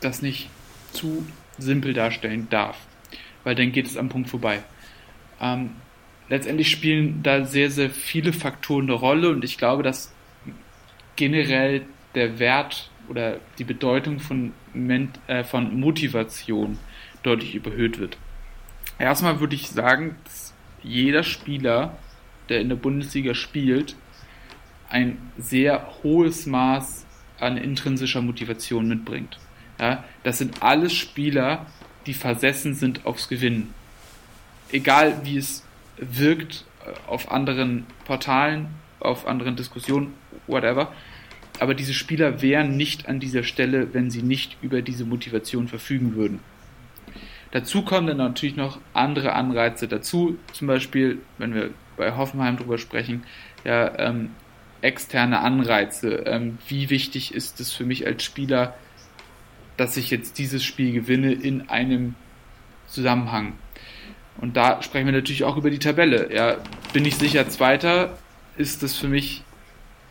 das 0.00 0.22
nicht 0.22 0.48
zu 0.92 1.26
simpel 1.58 1.92
darstellen 1.92 2.48
darf, 2.50 2.76
weil 3.42 3.54
dann 3.54 3.72
geht 3.72 3.86
es 3.86 3.96
am 3.96 4.08
Punkt 4.08 4.30
vorbei. 4.30 4.62
Ähm, 5.40 5.70
letztendlich 6.28 6.70
spielen 6.70 7.22
da 7.22 7.44
sehr, 7.44 7.70
sehr 7.70 7.90
viele 7.90 8.32
Faktoren 8.32 8.84
eine 8.84 8.94
Rolle 8.94 9.30
und 9.30 9.44
ich 9.44 9.58
glaube, 9.58 9.82
dass 9.82 10.12
generell 11.16 11.82
der 12.14 12.38
Wert 12.38 12.90
oder 13.08 13.38
die 13.58 13.64
Bedeutung 13.64 14.18
von, 14.18 14.52
äh, 15.26 15.44
von 15.44 15.78
Motivation 15.78 16.78
deutlich 17.22 17.54
überhöht 17.54 17.98
wird. 17.98 18.16
Erstmal 18.98 19.40
würde 19.40 19.54
ich 19.54 19.68
sagen, 19.68 20.16
jeder 20.84 21.22
Spieler, 21.22 21.96
der 22.48 22.60
in 22.60 22.68
der 22.68 22.76
Bundesliga 22.76 23.34
spielt, 23.34 23.96
ein 24.88 25.18
sehr 25.38 25.88
hohes 26.02 26.46
Maß 26.46 27.06
an 27.40 27.56
intrinsischer 27.56 28.22
Motivation 28.22 28.86
mitbringt. 28.86 29.38
Ja, 29.80 30.04
das 30.22 30.38
sind 30.38 30.62
alles 30.62 30.92
Spieler, 30.92 31.66
die 32.06 32.14
versessen 32.14 32.74
sind 32.74 33.06
aufs 33.06 33.28
Gewinnen. 33.28 33.74
Egal 34.70 35.20
wie 35.24 35.38
es 35.38 35.64
wirkt 35.96 36.64
äh, 36.84 36.92
auf 37.08 37.32
anderen 37.32 37.86
Portalen, 38.04 38.68
auf 39.00 39.26
anderen 39.26 39.56
Diskussionen, 39.56 40.14
whatever. 40.46 40.92
Aber 41.60 41.74
diese 41.74 41.94
Spieler 41.94 42.42
wären 42.42 42.76
nicht 42.76 43.08
an 43.08 43.20
dieser 43.20 43.42
Stelle, 43.42 43.94
wenn 43.94 44.10
sie 44.10 44.22
nicht 44.22 44.56
über 44.62 44.82
diese 44.82 45.04
Motivation 45.04 45.68
verfügen 45.68 46.14
würden. 46.14 46.40
Dazu 47.54 47.82
kommen 47.82 48.08
dann 48.08 48.16
natürlich 48.16 48.56
noch 48.56 48.80
andere 48.94 49.34
Anreize 49.34 49.86
dazu, 49.86 50.36
zum 50.52 50.66
Beispiel, 50.66 51.18
wenn 51.38 51.54
wir 51.54 51.70
bei 51.96 52.16
Hoffenheim 52.16 52.56
drüber 52.56 52.78
sprechen, 52.78 53.22
ja, 53.62 53.96
ähm, 53.96 54.30
externe 54.80 55.38
Anreize. 55.38 56.24
Ähm, 56.26 56.58
wie 56.66 56.90
wichtig 56.90 57.32
ist 57.32 57.60
es 57.60 57.72
für 57.72 57.84
mich 57.84 58.08
als 58.08 58.24
Spieler, 58.24 58.74
dass 59.76 59.96
ich 59.96 60.10
jetzt 60.10 60.38
dieses 60.38 60.64
Spiel 60.64 60.94
gewinne 60.94 61.32
in 61.32 61.68
einem 61.68 62.16
Zusammenhang? 62.88 63.52
Und 64.38 64.56
da 64.56 64.82
sprechen 64.82 65.06
wir 65.06 65.12
natürlich 65.12 65.44
auch 65.44 65.56
über 65.56 65.70
die 65.70 65.78
Tabelle. 65.78 66.34
Ja, 66.34 66.56
bin 66.92 67.04
ich 67.04 67.14
sicher 67.14 67.48
Zweiter, 67.48 68.18
ist 68.56 68.82
das 68.82 68.96
für 68.96 69.06
mich, 69.06 69.44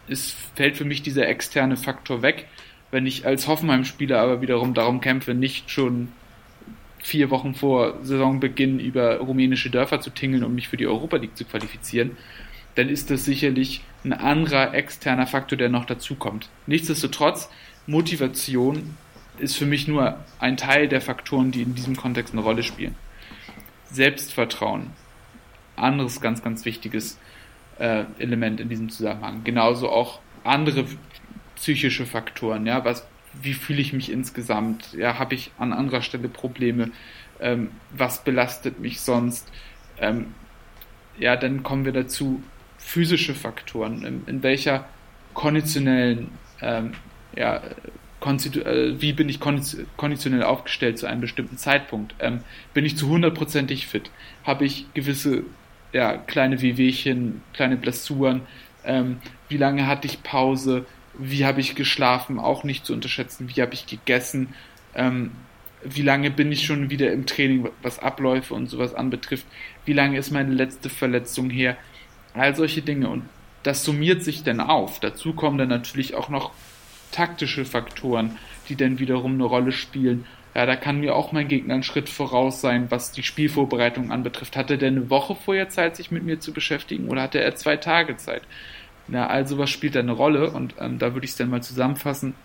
ist, 0.08 0.34
fällt 0.56 0.78
für 0.78 0.86
mich 0.86 1.02
dieser 1.02 1.28
externe 1.28 1.76
Faktor 1.76 2.22
weg. 2.22 2.48
Wenn 2.90 3.06
ich 3.06 3.26
als 3.26 3.50
Hoffenheim-Spieler 3.50 4.22
aber 4.22 4.40
wiederum 4.40 4.74
darum 4.74 5.02
kämpfe, 5.02 5.34
nicht 5.34 5.70
schon 5.70 6.08
vier 7.04 7.30
Wochen 7.30 7.54
vor 7.54 8.00
Saisonbeginn 8.02 8.80
über 8.80 9.18
rumänische 9.18 9.70
Dörfer 9.70 10.00
zu 10.00 10.10
tingeln, 10.10 10.44
um 10.44 10.56
mich 10.56 10.70
für 10.70 10.78
die 10.78 10.88
Europa 10.88 11.18
League 11.18 11.38
zu 11.38 11.46
qualifizieren, 11.46 12.18
dann 12.76 12.90
ist 12.90 13.12
das 13.12 13.26
sicherlich 13.26 13.84
ein 14.04 14.14
anderer 14.14 14.74
externer 14.74 15.28
Faktor, 15.28 15.58
der 15.58 15.70
noch 15.70 15.86
dazukommt. 15.86 16.50
Nichtsdestotrotz, 16.66 17.50
Motivation 17.86 18.98
ist 19.38 19.58
für 19.58 19.66
mich 19.66 19.88
nur 19.88 20.18
ein 20.40 20.58
Teil 20.58 20.88
der 20.88 21.02
Faktoren, 21.02 21.52
die 21.52 21.62
in 21.62 21.76
diesem 21.76 21.96
Kontext 21.96 22.34
eine 22.34 22.42
Rolle 22.42 22.64
spielen. 22.64 22.96
Selbstvertrauen, 23.92 24.92
anderes 25.76 26.22
ganz, 26.22 26.42
ganz 26.42 26.66
wichtiges 26.66 27.20
äh, 27.80 28.06
Element 28.18 28.62
in 28.62 28.70
diesem 28.70 28.90
Zusammenhang. 28.90 29.44
Genauso 29.44 29.90
auch 29.90 30.20
andere 30.44 30.86
psychische 31.56 32.06
Faktoren, 32.06 32.66
ja, 32.66 32.84
was, 32.86 33.06
wie 33.42 33.54
fühle 33.54 33.82
ich 33.82 33.94
mich 33.94 34.12
insgesamt, 34.12 34.94
ja, 34.94 35.20
habe 35.20 35.36
ich 35.36 35.52
an 35.58 35.74
anderer 35.74 36.02
Stelle 36.02 36.30
Probleme, 36.30 36.92
ähm, 37.40 37.72
was 37.92 38.24
belastet 38.24 38.80
mich 38.80 39.02
sonst, 39.02 39.52
ähm, 40.00 40.34
ja, 41.18 41.36
dann 41.36 41.64
kommen 41.64 41.86
wir 41.86 41.92
dazu, 41.92 42.42
physische 42.78 43.34
Faktoren, 43.34 44.04
in, 44.04 44.24
in 44.28 44.44
welcher 44.44 44.86
konditionellen 45.34 46.32
ähm, 46.62 46.94
ja, 47.36 47.58
äh, 47.58 49.02
wie 49.02 49.14
bin 49.14 49.28
ich 49.28 49.40
konditionell 49.40 50.44
aufgestellt 50.44 50.98
zu 50.98 51.08
einem 51.08 51.22
bestimmten 51.22 51.58
Zeitpunkt? 51.58 52.16
Ähm, 52.20 52.40
bin 52.74 52.86
ich 52.86 52.98
zu 52.98 53.10
hundertprozentig 53.10 53.88
fit? 53.88 54.12
Habe 54.44 54.66
ich 54.66 54.86
gewisse 54.94 55.44
ja, 55.92 56.18
kleine 56.18 56.62
Wehwehchen, 56.62 57.42
kleine 57.54 57.76
Blessuren? 57.76 58.42
Ähm, 58.86 59.18
wie 59.50 59.58
lange 59.58 59.88
hatte 59.88 60.08
ich 60.08 60.24
Pause? 60.24 60.86
Wie 61.18 61.46
habe 61.46 61.62
ich 61.62 61.76
geschlafen? 61.76 62.40
Auch 62.40 62.64
nicht 62.64 62.86
zu 62.86 62.94
unterschätzen. 62.94 63.50
Wie 63.54 63.62
habe 63.62 63.74
ich 63.74 63.86
gegessen? 63.86 64.54
Ähm, 64.96 65.32
wie 65.84 66.02
lange 66.02 66.32
bin 66.32 66.52
ich 66.52 66.66
schon 66.66 66.90
wieder 66.90 67.12
im 67.12 67.26
Training, 67.26 67.70
was 67.82 68.00
Abläufe 68.00 68.54
und 68.54 68.68
sowas 68.68 68.94
anbetrifft? 68.94 69.46
Wie 69.86 69.94
lange 69.94 70.18
ist 70.18 70.32
meine 70.32 70.54
letzte 70.54 70.90
Verletzung 70.90 71.50
her? 71.50 71.78
All 72.34 72.56
solche 72.56 72.82
Dinge. 72.82 73.10
Und 73.10 73.24
das 73.64 73.84
summiert 73.84 74.24
sich 74.24 74.44
dann 74.44 74.60
auf. 74.60 75.00
Dazu 75.00 75.34
kommen 75.34 75.58
dann 75.58 75.70
natürlich 75.70 76.16
auch 76.16 76.30
noch 76.30 76.52
taktische 77.12 77.66
Faktoren, 77.66 78.38
die 78.70 78.76
dann 78.76 79.00
wiederum 79.00 79.34
eine 79.34 79.44
Rolle 79.44 79.72
spielen. 79.72 80.26
Ja, 80.56 80.66
da 80.66 80.76
kann 80.76 81.00
mir 81.00 81.16
auch 81.16 81.32
mein 81.32 81.48
Gegner 81.48 81.74
einen 81.74 81.84
Schritt 81.84 82.10
voraus 82.10 82.62
sein, 82.62 82.92
was 82.92 83.12
die 83.12 83.24
Spielvorbereitung 83.24 84.12
anbetrifft. 84.12 84.56
Hatte 84.56 84.78
der 84.78 84.90
eine 84.90 85.10
Woche 85.10 85.36
vorher 85.36 85.70
Zeit, 85.70 85.96
sich 85.96 86.12
mit 86.12 86.24
mir 86.24 86.40
zu 86.40 86.54
beschäftigen 86.54 87.08
oder 87.10 87.24
hatte 87.24 87.40
er 87.40 87.56
zwei 87.56 87.78
Tage 87.78 88.18
Zeit? 88.18 88.44
Ja, 89.08 89.28
also 89.28 89.58
was 89.58 89.70
spielt 89.70 89.96
da 89.96 90.00
eine 90.00 90.14
Rolle? 90.14 90.52
Und 90.52 90.76
ähm, 90.80 91.00
da 91.00 91.14
würde 91.14 91.26
ich 91.26 91.32
es 91.32 91.38
dann 91.38 91.50
mal 91.50 91.62
zusammenfassen. 91.62 92.36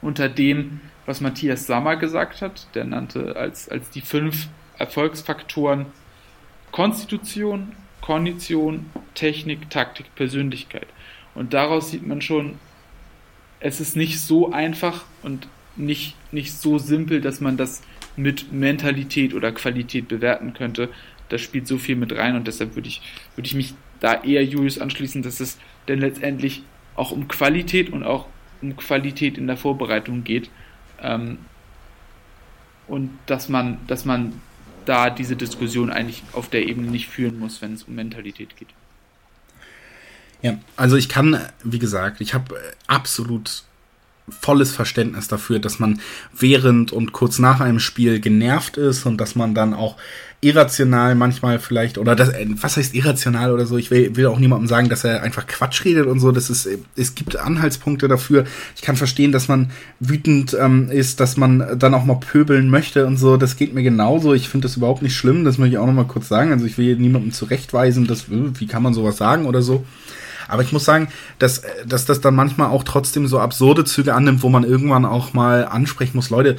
Unter 0.00 0.28
dem, 0.28 0.80
was 1.06 1.20
Matthias 1.20 1.66
Sammer 1.66 1.96
gesagt 1.96 2.42
hat, 2.42 2.66
der 2.74 2.84
nannte 2.84 3.36
als, 3.36 3.68
als 3.68 3.90
die 3.90 4.00
fünf 4.00 4.48
Erfolgsfaktoren 4.78 5.86
Konstitution, 6.72 7.72
Kondition, 8.00 8.86
Technik, 9.14 9.70
Taktik, 9.70 10.14
Persönlichkeit. 10.14 10.86
Und 11.34 11.52
daraus 11.52 11.90
sieht 11.90 12.06
man 12.06 12.20
schon, 12.20 12.58
es 13.60 13.80
ist 13.80 13.94
nicht 13.94 14.18
so 14.18 14.50
einfach 14.50 15.04
und 15.22 15.46
nicht, 15.76 16.16
nicht 16.32 16.52
so 16.52 16.78
simpel, 16.78 17.20
dass 17.20 17.40
man 17.40 17.56
das 17.56 17.82
mit 18.16 18.52
Mentalität 18.52 19.34
oder 19.34 19.52
Qualität 19.52 20.08
bewerten 20.08 20.52
könnte. 20.52 20.88
Das 21.28 21.40
spielt 21.40 21.66
so 21.66 21.78
viel 21.78 21.96
mit 21.96 22.14
rein 22.14 22.36
und 22.36 22.46
deshalb 22.46 22.74
würde 22.74 22.88
ich, 22.88 23.00
würde 23.36 23.46
ich 23.46 23.54
mich 23.54 23.74
da 24.00 24.22
eher 24.22 24.44
Julius 24.44 24.78
anschließen, 24.78 25.22
dass 25.22 25.40
es 25.40 25.58
denn 25.88 26.00
letztendlich 26.00 26.62
auch 26.94 27.10
um 27.10 27.28
Qualität 27.28 27.90
und 27.90 28.04
auch 28.04 28.26
um 28.60 28.76
Qualität 28.76 29.38
in 29.38 29.46
der 29.46 29.56
Vorbereitung 29.56 30.24
geht. 30.24 30.50
Ähm, 31.00 31.38
und 32.86 33.10
dass 33.26 33.48
man, 33.48 33.78
dass 33.86 34.04
man 34.04 34.40
da 34.84 35.10
diese 35.10 35.36
Diskussion 35.36 35.90
eigentlich 35.90 36.22
auf 36.32 36.48
der 36.48 36.66
Ebene 36.66 36.90
nicht 36.90 37.08
führen 37.08 37.38
muss, 37.38 37.62
wenn 37.62 37.74
es 37.74 37.84
um 37.84 37.94
Mentalität 37.94 38.56
geht. 38.56 38.68
Ja, 40.42 40.58
also 40.76 40.96
ich 40.96 41.08
kann, 41.08 41.40
wie 41.62 41.78
gesagt, 41.78 42.20
ich 42.20 42.34
habe 42.34 42.60
absolut 42.88 43.62
volles 44.28 44.72
Verständnis 44.72 45.28
dafür, 45.28 45.58
dass 45.58 45.78
man 45.78 46.00
während 46.36 46.92
und 46.92 47.12
kurz 47.12 47.38
nach 47.38 47.60
einem 47.60 47.80
Spiel 47.80 48.20
genervt 48.20 48.76
ist 48.76 49.04
und 49.04 49.20
dass 49.20 49.34
man 49.34 49.54
dann 49.54 49.74
auch 49.74 49.96
irrational 50.40 51.14
manchmal 51.14 51.60
vielleicht 51.60 51.98
oder 51.98 52.16
das 52.16 52.30
äh, 52.30 52.46
was 52.60 52.76
heißt 52.76 52.94
irrational 52.94 53.52
oder 53.52 53.64
so? 53.64 53.76
Ich 53.76 53.92
will, 53.92 54.16
will 54.16 54.26
auch 54.26 54.40
niemandem 54.40 54.66
sagen 54.66 54.88
dass 54.88 55.04
er 55.04 55.22
einfach 55.22 55.46
Quatsch 55.46 55.84
redet 55.84 56.06
und 56.06 56.18
so. 56.18 56.32
Das 56.32 56.50
ist 56.50 56.68
es 56.96 57.14
gibt 57.14 57.36
Anhaltspunkte 57.36 58.08
dafür. 58.08 58.44
Ich 58.74 58.82
kann 58.82 58.96
verstehen 58.96 59.32
dass 59.32 59.48
man 59.48 59.70
wütend 60.00 60.56
ähm, 60.58 60.90
ist 60.90 61.20
dass 61.20 61.36
man 61.36 61.78
dann 61.78 61.94
auch 61.94 62.04
mal 62.04 62.16
pöbeln 62.16 62.70
möchte 62.70 63.06
und 63.06 63.16
so. 63.16 63.36
Das 63.36 63.56
geht 63.56 63.72
mir 63.72 63.82
genauso. 63.82 64.34
Ich 64.34 64.48
finde 64.48 64.66
das 64.66 64.76
überhaupt 64.76 65.02
nicht 65.02 65.16
schlimm. 65.16 65.44
Das 65.44 65.58
möchte 65.58 65.74
ich 65.74 65.78
auch 65.78 65.86
noch 65.86 65.92
mal 65.92 66.06
kurz 66.06 66.28
sagen. 66.28 66.50
Also 66.50 66.66
ich 66.66 66.76
will 66.76 66.96
niemandem 66.96 67.32
zurechtweisen 67.32 68.06
dass 68.06 68.22
äh, 68.22 68.58
wie 68.58 68.66
kann 68.66 68.82
man 68.82 68.94
sowas 68.94 69.16
sagen 69.16 69.46
oder 69.46 69.62
so 69.62 69.84
aber 70.52 70.62
ich 70.62 70.72
muss 70.72 70.84
sagen, 70.84 71.08
dass, 71.38 71.62
dass 71.86 72.04
das 72.04 72.20
dann 72.20 72.34
manchmal 72.34 72.68
auch 72.68 72.84
trotzdem 72.84 73.26
so 73.26 73.40
absurde 73.40 73.84
Züge 73.84 74.14
annimmt, 74.14 74.42
wo 74.42 74.50
man 74.50 74.64
irgendwann 74.64 75.06
auch 75.06 75.32
mal 75.32 75.64
ansprechen 75.64 76.18
muss, 76.18 76.28
Leute, 76.28 76.56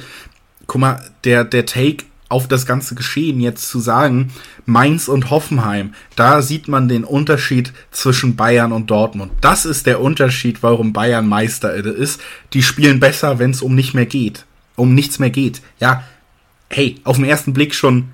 guck 0.66 0.80
mal, 0.80 1.00
der, 1.22 1.44
der 1.44 1.64
Take 1.64 2.04
auf 2.28 2.48
das 2.48 2.66
ganze 2.66 2.96
Geschehen 2.96 3.40
jetzt 3.40 3.68
zu 3.68 3.78
sagen, 3.78 4.32
Mainz 4.66 5.06
und 5.06 5.30
Hoffenheim, 5.30 5.94
da 6.16 6.42
sieht 6.42 6.66
man 6.66 6.88
den 6.88 7.04
Unterschied 7.04 7.72
zwischen 7.92 8.34
Bayern 8.34 8.72
und 8.72 8.90
Dortmund. 8.90 9.30
Das 9.40 9.64
ist 9.64 9.86
der 9.86 10.00
Unterschied, 10.00 10.62
warum 10.64 10.92
Bayern 10.92 11.28
Meister 11.28 11.72
ist. 11.72 12.20
Die 12.52 12.64
spielen 12.64 12.98
besser, 12.98 13.38
wenn 13.38 13.52
es 13.52 13.62
um 13.62 13.76
nicht 13.76 13.94
mehr 13.94 14.06
geht. 14.06 14.44
Um 14.74 14.94
nichts 14.94 15.20
mehr 15.20 15.30
geht. 15.30 15.62
Ja, 15.78 16.02
hey, 16.68 16.96
auf 17.04 17.16
den 17.16 17.26
ersten 17.26 17.52
Blick 17.52 17.76
schon 17.76 18.08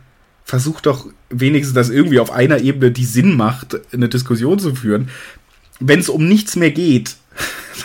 versucht 0.44 0.86
doch 0.86 1.06
wenigstens, 1.30 1.74
dass 1.74 1.90
irgendwie 1.90 2.18
auf 2.18 2.32
einer 2.32 2.58
Ebene 2.58 2.90
die 2.90 3.04
Sinn 3.04 3.36
macht, 3.36 3.78
eine 3.94 4.08
Diskussion 4.08 4.58
zu 4.58 4.74
führen 4.74 5.08
wenn 5.80 5.98
es 5.98 6.08
um 6.08 6.28
nichts 6.28 6.56
mehr 6.56 6.70
geht, 6.70 7.16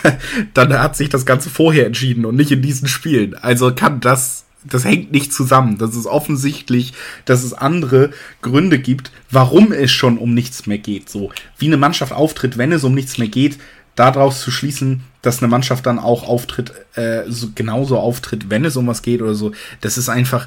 dann 0.54 0.72
hat 0.78 0.96
sich 0.96 1.08
das 1.08 1.26
Ganze 1.26 1.50
vorher 1.50 1.86
entschieden 1.86 2.24
und 2.24 2.36
nicht 2.36 2.50
in 2.50 2.62
diesen 2.62 2.88
Spielen. 2.88 3.34
Also 3.34 3.74
kann 3.74 4.00
das, 4.00 4.44
das 4.64 4.84
hängt 4.84 5.12
nicht 5.12 5.32
zusammen. 5.32 5.78
Das 5.78 5.96
ist 5.96 6.06
offensichtlich, 6.06 6.92
dass 7.24 7.42
es 7.42 7.54
andere 7.54 8.10
Gründe 8.42 8.78
gibt, 8.78 9.10
warum 9.30 9.72
es 9.72 9.90
schon 9.90 10.18
um 10.18 10.34
nichts 10.34 10.66
mehr 10.66 10.78
geht. 10.78 11.08
So, 11.08 11.30
wie 11.58 11.66
eine 11.66 11.76
Mannschaft 11.76 12.12
auftritt, 12.12 12.58
wenn 12.58 12.72
es 12.72 12.84
um 12.84 12.94
nichts 12.94 13.18
mehr 13.18 13.28
geht, 13.28 13.58
daraus 13.94 14.42
zu 14.42 14.50
schließen, 14.50 15.02
dass 15.22 15.42
eine 15.42 15.48
Mannschaft 15.48 15.86
dann 15.86 15.98
auch 15.98 16.28
auftritt, 16.28 16.72
äh, 16.94 17.22
so, 17.28 17.48
genauso 17.54 17.98
auftritt, 17.98 18.50
wenn 18.50 18.64
es 18.64 18.76
um 18.76 18.86
was 18.86 19.02
geht 19.02 19.22
oder 19.22 19.34
so. 19.34 19.52
Das 19.80 19.96
ist 19.98 20.08
einfach, 20.08 20.46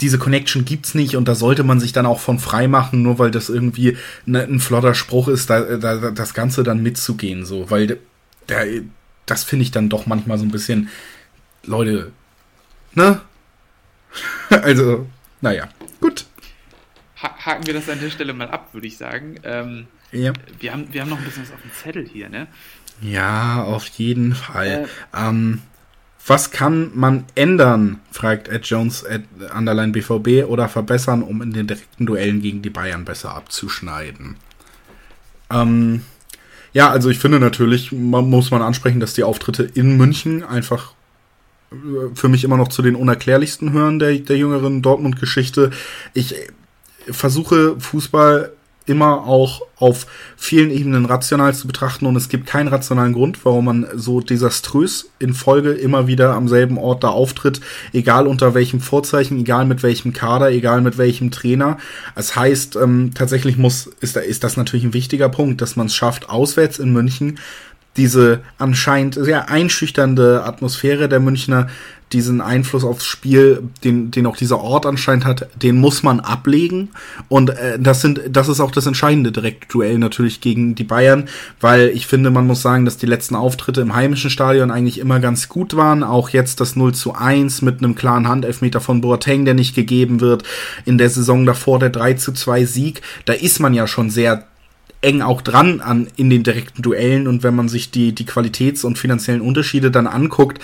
diese 0.00 0.18
Connection 0.18 0.64
gibt's 0.64 0.94
nicht 0.94 1.16
und 1.16 1.28
da 1.28 1.34
sollte 1.34 1.62
man 1.62 1.80
sich 1.80 1.92
dann 1.92 2.06
auch 2.06 2.20
von 2.20 2.38
frei 2.38 2.66
machen, 2.68 3.02
nur 3.02 3.18
weil 3.18 3.30
das 3.30 3.48
irgendwie 3.48 3.96
ne, 4.26 4.42
ein 4.42 4.60
flotter 4.60 4.94
Spruch 4.94 5.28
ist, 5.28 5.50
da, 5.50 5.76
da, 5.76 6.10
das 6.10 6.34
Ganze 6.34 6.62
dann 6.62 6.82
mitzugehen, 6.82 7.44
so, 7.44 7.70
weil 7.70 7.98
der, 8.48 8.66
das 9.26 9.44
finde 9.44 9.62
ich 9.62 9.70
dann 9.70 9.88
doch 9.88 10.06
manchmal 10.06 10.38
so 10.38 10.44
ein 10.44 10.50
bisschen, 10.50 10.88
Leute, 11.64 12.12
ne? 12.94 13.20
also, 14.50 15.06
naja, 15.40 15.68
gut. 16.00 16.26
Haken 17.16 17.66
wir 17.66 17.74
das 17.74 17.88
an 17.88 18.00
der 18.00 18.10
Stelle 18.10 18.34
mal 18.34 18.48
ab, 18.48 18.74
würde 18.74 18.86
ich 18.86 18.98
sagen. 18.98 19.36
Ähm, 19.44 19.86
ja. 20.12 20.32
wir, 20.60 20.72
haben, 20.72 20.92
wir 20.92 21.00
haben 21.00 21.08
noch 21.08 21.18
ein 21.18 21.24
bisschen 21.24 21.42
was 21.42 21.52
auf 21.52 21.62
dem 21.62 21.72
Zettel 21.72 22.06
hier, 22.06 22.28
ne? 22.28 22.48
Ja, 23.00 23.64
auf 23.64 23.86
jeden 23.86 24.34
Fall. 24.34 24.86
Äh, 25.12 25.28
ähm, 25.28 25.62
was 26.26 26.50
kann 26.50 26.90
man 26.94 27.24
ändern, 27.34 28.00
fragt 28.10 28.48
Ed 28.48 28.64
Jones 28.66 29.04
at 29.04 29.22
Underline 29.54 29.92
BVB, 29.92 30.48
oder 30.48 30.68
verbessern, 30.68 31.22
um 31.22 31.42
in 31.42 31.52
den 31.52 31.66
direkten 31.66 32.06
Duellen 32.06 32.40
gegen 32.40 32.62
die 32.62 32.70
Bayern 32.70 33.04
besser 33.04 33.34
abzuschneiden? 33.34 34.36
Ähm, 35.50 36.02
ja, 36.72 36.90
also 36.90 37.10
ich 37.10 37.18
finde 37.18 37.40
natürlich, 37.40 37.92
man 37.92 38.28
muss 38.30 38.50
man 38.50 38.62
ansprechen, 38.62 39.00
dass 39.00 39.12
die 39.12 39.22
Auftritte 39.22 39.64
in 39.64 39.96
München 39.98 40.42
einfach 40.42 40.94
äh, 41.70 41.76
für 42.14 42.28
mich 42.28 42.42
immer 42.44 42.56
noch 42.56 42.68
zu 42.68 42.80
den 42.80 42.96
unerklärlichsten 42.96 43.72
hören 43.72 43.98
der, 43.98 44.14
der 44.14 44.38
jüngeren 44.38 44.80
Dortmund-Geschichte. 44.80 45.70
Ich 46.14 46.34
versuche 47.06 47.78
Fußball 47.78 48.52
immer 48.86 49.26
auch 49.26 49.62
auf 49.76 50.06
vielen 50.36 50.70
Ebenen 50.70 51.06
rational 51.06 51.54
zu 51.54 51.66
betrachten 51.66 52.06
und 52.06 52.16
es 52.16 52.28
gibt 52.28 52.46
keinen 52.46 52.68
rationalen 52.68 53.12
Grund, 53.12 53.44
warum 53.44 53.64
man 53.64 53.86
so 53.94 54.20
desaströs 54.20 55.10
in 55.18 55.34
Folge 55.34 55.72
immer 55.72 56.06
wieder 56.06 56.34
am 56.34 56.48
selben 56.48 56.78
Ort 56.78 57.02
da 57.04 57.08
auftritt, 57.08 57.60
egal 57.92 58.26
unter 58.26 58.54
welchem 58.54 58.80
Vorzeichen, 58.80 59.38
egal 59.40 59.64
mit 59.64 59.82
welchem 59.82 60.12
Kader, 60.12 60.50
egal 60.50 60.80
mit 60.80 60.98
welchem 60.98 61.30
Trainer. 61.30 61.78
Das 62.14 62.36
heißt, 62.36 62.76
ähm, 62.76 63.12
tatsächlich 63.14 63.56
muss, 63.56 63.86
ist, 64.00 64.16
ist 64.16 64.44
das 64.44 64.56
natürlich 64.56 64.84
ein 64.84 64.94
wichtiger 64.94 65.28
Punkt, 65.28 65.60
dass 65.60 65.76
man 65.76 65.86
es 65.86 65.94
schafft, 65.94 66.28
auswärts 66.28 66.78
in 66.78 66.92
München 66.92 67.38
diese 67.96 68.40
anscheinend 68.58 69.14
sehr 69.14 69.48
einschüchternde 69.50 70.44
Atmosphäre 70.44 71.08
der 71.08 71.20
Münchner 71.20 71.68
diesen 72.14 72.40
Einfluss 72.40 72.84
aufs 72.84 73.04
Spiel, 73.04 73.64
den, 73.82 74.10
den 74.10 74.26
auch 74.26 74.36
dieser 74.36 74.60
Ort 74.60 74.86
anscheinend 74.86 75.24
hat, 75.24 75.48
den 75.60 75.76
muss 75.76 76.02
man 76.02 76.20
ablegen. 76.20 76.90
Und 77.28 77.50
äh, 77.50 77.78
das 77.78 78.00
sind, 78.02 78.20
das 78.30 78.48
ist 78.48 78.60
auch 78.60 78.70
das 78.70 78.86
entscheidende 78.86 79.32
Direktduell 79.32 79.98
natürlich 79.98 80.40
gegen 80.40 80.76
die 80.76 80.84
Bayern, 80.84 81.24
weil 81.60 81.88
ich 81.88 82.06
finde, 82.06 82.30
man 82.30 82.46
muss 82.46 82.62
sagen, 82.62 82.84
dass 82.84 82.96
die 82.96 83.06
letzten 83.06 83.34
Auftritte 83.34 83.80
im 83.80 83.94
heimischen 83.94 84.30
Stadion 84.30 84.70
eigentlich 84.70 84.98
immer 84.98 85.18
ganz 85.18 85.48
gut 85.48 85.76
waren. 85.76 86.04
Auch 86.04 86.28
jetzt 86.28 86.60
das 86.60 86.76
0 86.76 86.94
zu 86.94 87.14
1 87.14 87.62
mit 87.62 87.78
einem 87.78 87.96
klaren 87.96 88.28
Handelfmeter 88.28 88.80
von 88.80 89.00
Boateng, 89.00 89.44
der 89.44 89.54
nicht 89.54 89.74
gegeben 89.74 90.20
wird. 90.20 90.44
In 90.84 90.98
der 90.98 91.10
Saison 91.10 91.44
davor 91.44 91.80
der 91.80 91.90
3 91.90 92.14
zu 92.14 92.32
2 92.32 92.64
Sieg. 92.64 93.02
Da 93.24 93.32
ist 93.32 93.58
man 93.58 93.74
ja 93.74 93.88
schon 93.88 94.10
sehr 94.10 94.44
eng 95.04 95.22
auch 95.22 95.42
dran 95.42 95.80
an 95.80 96.08
in 96.16 96.30
den 96.30 96.42
direkten 96.42 96.82
Duellen 96.82 97.28
und 97.28 97.42
wenn 97.42 97.54
man 97.54 97.68
sich 97.68 97.90
die 97.90 98.14
die 98.14 98.24
Qualitäts- 98.24 98.84
und 98.84 98.98
finanziellen 98.98 99.40
Unterschiede 99.40 99.90
dann 99.90 100.06
anguckt, 100.06 100.60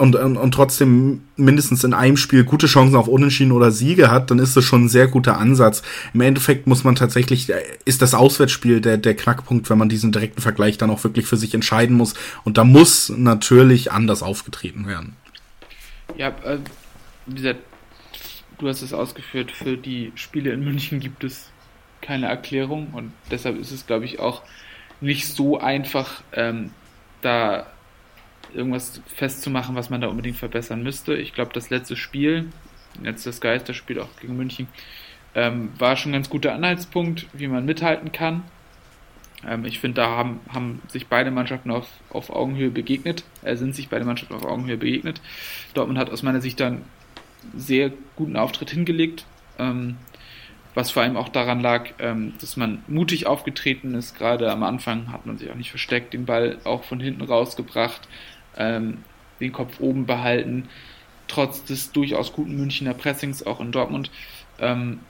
und, 0.00 0.16
und, 0.16 0.38
und 0.38 0.52
trotzdem 0.52 1.24
mindestens 1.36 1.84
in 1.84 1.92
einem 1.92 2.16
Spiel 2.16 2.44
gute 2.44 2.66
Chancen 2.66 2.96
auf 2.96 3.06
Unentschieden 3.06 3.52
oder 3.52 3.70
Siege 3.70 4.10
hat, 4.10 4.30
dann 4.30 4.38
ist 4.38 4.56
das 4.56 4.64
schon 4.64 4.84
ein 4.84 4.88
sehr 4.88 5.08
guter 5.08 5.36
Ansatz. 5.36 5.82
Im 6.14 6.22
Endeffekt 6.22 6.66
muss 6.66 6.84
man 6.84 6.94
tatsächlich, 6.94 7.50
äh, 7.50 7.60
ist 7.84 8.00
das 8.00 8.14
Auswärtsspiel 8.14 8.80
der, 8.80 8.96
der 8.96 9.14
Knackpunkt, 9.14 9.68
wenn 9.68 9.76
man 9.76 9.90
diesen 9.90 10.10
direkten 10.10 10.40
Vergleich 10.40 10.78
dann 10.78 10.88
auch 10.88 11.04
wirklich 11.04 11.26
für 11.26 11.36
sich 11.36 11.52
entscheiden 11.52 11.98
muss. 11.98 12.14
Und 12.44 12.56
da 12.56 12.64
muss 12.64 13.10
natürlich 13.10 13.92
anders 13.92 14.22
aufgetreten 14.22 14.86
werden. 14.86 15.16
Ja, 16.16 16.28
äh, 16.28 16.60
wie 17.26 17.34
gesagt, 17.34 17.60
du 18.56 18.68
hast 18.68 18.80
es 18.80 18.94
ausgeführt, 18.94 19.52
für 19.52 19.76
die 19.76 20.12
Spiele 20.14 20.52
in 20.52 20.64
München 20.64 21.00
gibt 21.00 21.24
es 21.24 21.50
keine 22.00 22.26
Erklärung 22.26 22.88
und 22.92 23.12
deshalb 23.30 23.58
ist 23.58 23.70
es, 23.70 23.86
glaube 23.86 24.04
ich, 24.04 24.20
auch 24.20 24.42
nicht 25.00 25.26
so 25.26 25.58
einfach, 25.58 26.22
ähm, 26.32 26.70
da 27.22 27.66
irgendwas 28.54 29.00
festzumachen, 29.06 29.74
was 29.74 29.90
man 29.90 30.00
da 30.00 30.08
unbedingt 30.08 30.36
verbessern 30.36 30.82
müsste. 30.82 31.14
Ich 31.14 31.34
glaube, 31.34 31.52
das 31.52 31.70
letzte 31.70 31.96
Spiel, 31.96 32.50
jetzt 33.02 33.26
das 33.26 33.40
Geisterspiel 33.40 34.00
auch 34.00 34.08
gegen 34.20 34.36
München, 34.36 34.68
ähm, 35.34 35.70
war 35.78 35.96
schon 35.96 36.10
ein 36.10 36.14
ganz 36.14 36.30
guter 36.30 36.54
Anhaltspunkt, 36.54 37.26
wie 37.32 37.46
man 37.46 37.64
mithalten 37.64 38.12
kann. 38.12 38.42
Ähm, 39.46 39.64
ich 39.64 39.78
finde, 39.78 40.02
da 40.02 40.10
haben, 40.10 40.40
haben 40.52 40.82
sich 40.88 41.06
beide 41.06 41.30
Mannschaften 41.30 41.70
auf, 41.70 41.86
auf 42.10 42.30
Augenhöhe 42.30 42.70
begegnet, 42.70 43.24
äh, 43.42 43.56
sind 43.56 43.74
sich 43.74 43.88
beide 43.88 44.04
Mannschaften 44.04 44.34
auf 44.34 44.44
Augenhöhe 44.44 44.76
begegnet. 44.76 45.20
Dortmund 45.74 45.98
hat 45.98 46.10
aus 46.10 46.22
meiner 46.22 46.40
Sicht 46.40 46.58
dann 46.60 46.82
sehr 47.56 47.92
guten 48.16 48.36
Auftritt 48.36 48.70
hingelegt. 48.70 49.24
Ähm, 49.58 49.96
was 50.74 50.90
vor 50.90 51.02
allem 51.02 51.16
auch 51.16 51.28
daran 51.28 51.60
lag, 51.60 51.90
ähm, 51.98 52.34
dass 52.40 52.56
man 52.56 52.82
mutig 52.86 53.26
aufgetreten 53.26 53.94
ist. 53.94 54.16
Gerade 54.16 54.50
am 54.50 54.62
Anfang 54.62 55.12
hat 55.12 55.26
man 55.26 55.38
sich 55.38 55.50
auch 55.50 55.56
nicht 55.56 55.70
versteckt, 55.70 56.12
den 56.12 56.26
Ball 56.26 56.58
auch 56.64 56.84
von 56.84 57.00
hinten 57.00 57.22
rausgebracht, 57.22 58.08
ähm, 58.56 58.98
den 59.40 59.52
Kopf 59.52 59.80
oben 59.80 60.06
behalten, 60.06 60.68
trotz 61.28 61.64
des 61.64 61.92
durchaus 61.92 62.32
guten 62.32 62.56
Münchner 62.56 62.94
Pressings 62.94 63.44
auch 63.44 63.60
in 63.60 63.72
Dortmund. 63.72 64.10
Ähm, 64.58 65.00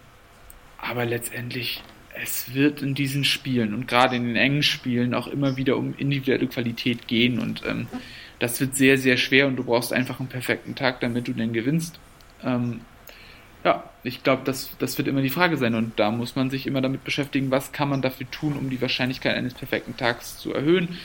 aber 0.78 1.04
letztendlich, 1.04 1.82
es 2.22 2.54
wird 2.54 2.82
in 2.82 2.94
diesen 2.94 3.24
Spielen 3.24 3.74
und 3.74 3.86
gerade 3.86 4.16
in 4.16 4.26
den 4.26 4.36
engen 4.36 4.62
Spielen 4.62 5.14
auch 5.14 5.26
immer 5.26 5.56
wieder 5.56 5.76
um 5.76 5.94
individuelle 5.96 6.46
Qualität 6.46 7.06
gehen 7.06 7.38
und 7.38 7.62
ähm, 7.66 7.86
das 8.38 8.58
wird 8.60 8.74
sehr, 8.74 8.96
sehr 8.96 9.18
schwer 9.18 9.46
und 9.46 9.56
du 9.56 9.64
brauchst 9.64 9.92
einfach 9.92 10.18
einen 10.18 10.30
perfekten 10.30 10.74
Tag, 10.74 11.00
damit 11.00 11.28
du 11.28 11.34
denn 11.34 11.52
gewinnst. 11.52 12.00
Ähm, 12.42 12.80
ja, 13.64 13.84
ich 14.02 14.22
glaube, 14.22 14.42
das, 14.44 14.70
das 14.78 14.96
wird 14.96 15.08
immer 15.08 15.22
die 15.22 15.30
Frage 15.30 15.56
sein 15.56 15.74
und 15.74 15.98
da 15.98 16.10
muss 16.10 16.36
man 16.36 16.50
sich 16.50 16.66
immer 16.66 16.80
damit 16.80 17.04
beschäftigen, 17.04 17.50
was 17.50 17.72
kann 17.72 17.88
man 17.88 18.02
dafür 18.02 18.30
tun, 18.30 18.54
um 18.58 18.70
die 18.70 18.80
Wahrscheinlichkeit 18.80 19.36
eines 19.36 19.54
perfekten 19.54 19.96
Tags 19.96 20.38
zu 20.38 20.54
erhöhen. 20.54 20.98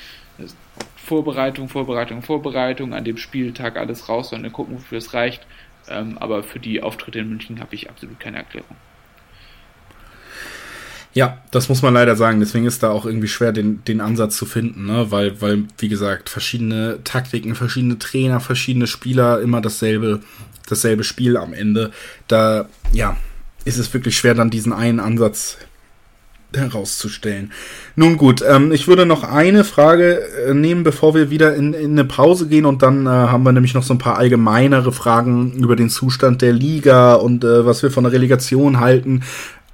Vorbereitung, 0.95 1.69
Vorbereitung, 1.69 2.21
Vorbereitung, 2.21 2.93
an 2.93 3.03
dem 3.03 3.17
Spieltag 3.17 3.77
alles 3.77 4.09
raus 4.09 4.29
dann 4.31 4.51
gucken, 4.51 4.75
wofür 4.75 4.97
es 4.97 5.13
reicht. 5.13 5.45
Ähm, 5.87 6.17
aber 6.17 6.43
für 6.43 6.59
die 6.59 6.81
Auftritte 6.81 7.19
in 7.19 7.29
München 7.29 7.59
habe 7.59 7.75
ich 7.75 7.89
absolut 7.89 8.19
keine 8.19 8.37
Erklärung. 8.37 8.75
Ja, 11.13 11.37
das 11.51 11.69
muss 11.69 11.81
man 11.81 11.93
leider 11.93 12.17
sagen. 12.17 12.41
Deswegen 12.41 12.65
ist 12.65 12.83
da 12.83 12.89
auch 12.89 13.05
irgendwie 13.05 13.29
schwer, 13.29 13.53
den, 13.53 13.85
den 13.85 14.01
Ansatz 14.01 14.35
zu 14.35 14.45
finden, 14.45 14.85
ne? 14.85 15.11
Weil, 15.11 15.39
weil, 15.41 15.63
wie 15.77 15.87
gesagt, 15.87 16.27
verschiedene 16.27 16.99
Taktiken, 17.05 17.55
verschiedene 17.55 17.97
Trainer, 17.97 18.41
verschiedene 18.41 18.85
Spieler, 18.85 19.39
immer 19.39 19.61
dasselbe, 19.61 20.19
dasselbe 20.65 21.03
Spiel 21.03 21.37
am 21.37 21.53
Ende. 21.53 21.91
Da, 22.27 22.67
ja, 22.91 23.17
ist 23.65 23.77
es 23.77 23.93
wirklich 23.93 24.17
schwer, 24.17 24.35
dann 24.35 24.49
diesen 24.49 24.73
einen 24.73 24.99
Ansatz 24.99 25.57
herauszustellen. 26.55 27.51
Nun 27.95 28.17
gut, 28.17 28.43
ähm, 28.47 28.71
ich 28.71 28.87
würde 28.87 29.05
noch 29.05 29.23
eine 29.23 29.63
Frage 29.63 30.21
äh, 30.47 30.53
nehmen, 30.53 30.83
bevor 30.83 31.13
wir 31.13 31.29
wieder 31.29 31.55
in, 31.55 31.73
in 31.73 31.91
eine 31.91 32.05
Pause 32.05 32.47
gehen 32.47 32.65
und 32.65 32.81
dann 32.81 33.05
äh, 33.05 33.09
haben 33.09 33.43
wir 33.43 33.51
nämlich 33.51 33.73
noch 33.73 33.83
so 33.83 33.93
ein 33.93 33.99
paar 33.99 34.17
allgemeinere 34.17 34.91
Fragen 34.91 35.53
über 35.53 35.75
den 35.75 35.89
Zustand 35.89 36.41
der 36.41 36.53
Liga 36.53 37.15
und 37.15 37.43
äh, 37.43 37.65
was 37.65 37.83
wir 37.83 37.91
von 37.91 38.03
der 38.03 38.13
Relegation 38.13 38.79
halten. 38.79 39.23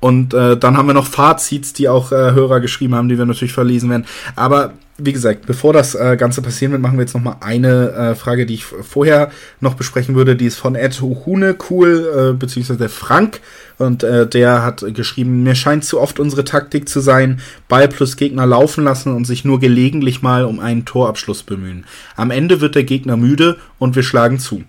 Und 0.01 0.33
äh, 0.33 0.57
dann 0.57 0.77
haben 0.77 0.87
wir 0.87 0.93
noch 0.93 1.05
Fazits, 1.05 1.73
die 1.73 1.87
auch 1.87 2.11
äh, 2.11 2.31
Hörer 2.33 2.59
geschrieben 2.59 2.95
haben, 2.95 3.07
die 3.07 3.17
wir 3.17 3.25
natürlich 3.25 3.53
verlesen 3.53 3.89
werden. 3.89 4.05
Aber 4.35 4.73
wie 4.97 5.13
gesagt, 5.13 5.45
bevor 5.45 5.73
das 5.73 5.95
äh, 5.95 6.17
Ganze 6.17 6.41
passieren 6.41 6.71
wird, 6.71 6.81
machen 6.81 6.97
wir 6.97 7.03
jetzt 7.03 7.13
noch 7.13 7.21
mal 7.21 7.37
eine 7.39 7.91
äh, 7.91 8.15
Frage, 8.15 8.47
die 8.47 8.55
ich 8.55 8.65
vorher 8.65 9.31
noch 9.59 9.75
besprechen 9.75 10.15
würde. 10.15 10.35
Die 10.35 10.47
ist 10.47 10.57
von 10.57 10.75
Ed 10.75 10.99
Hune 11.01 11.55
cool, 11.69 12.31
äh, 12.31 12.37
beziehungsweise 12.37 12.89
Frank. 12.89 13.41
Und 13.77 14.03
äh, 14.03 14.27
der 14.27 14.63
hat 14.63 14.83
geschrieben, 14.93 15.43
mir 15.43 15.55
scheint 15.55 15.85
zu 15.85 15.99
oft 15.99 16.19
unsere 16.19 16.45
Taktik 16.45 16.89
zu 16.89 16.99
sein, 16.99 17.39
Ball 17.67 17.87
plus 17.87 18.17
Gegner 18.17 18.47
laufen 18.47 18.83
lassen 18.83 19.15
und 19.15 19.25
sich 19.25 19.45
nur 19.45 19.59
gelegentlich 19.59 20.23
mal 20.23 20.45
um 20.45 20.59
einen 20.59 20.85
Torabschluss 20.85 21.43
bemühen. 21.43 21.85
Am 22.15 22.31
Ende 22.31 22.59
wird 22.59 22.73
der 22.73 22.83
Gegner 22.83 23.17
müde 23.17 23.57
und 23.77 23.95
wir 23.95 24.03
schlagen 24.03 24.39
zu. 24.39 24.63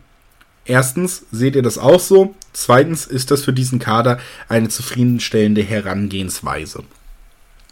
Erstens, 0.65 1.25
seht 1.33 1.57
ihr 1.57 1.63
das 1.63 1.79
auch 1.79 2.01
so? 2.01 2.35
Zweitens, 2.53 3.07
ist 3.07 3.31
das 3.31 3.43
für 3.43 3.53
diesen 3.53 3.79
Kader 3.79 4.19
eine 4.49 4.69
zufriedenstellende 4.69 5.63
Herangehensweise? 5.63 6.85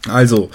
Also, 0.07 0.49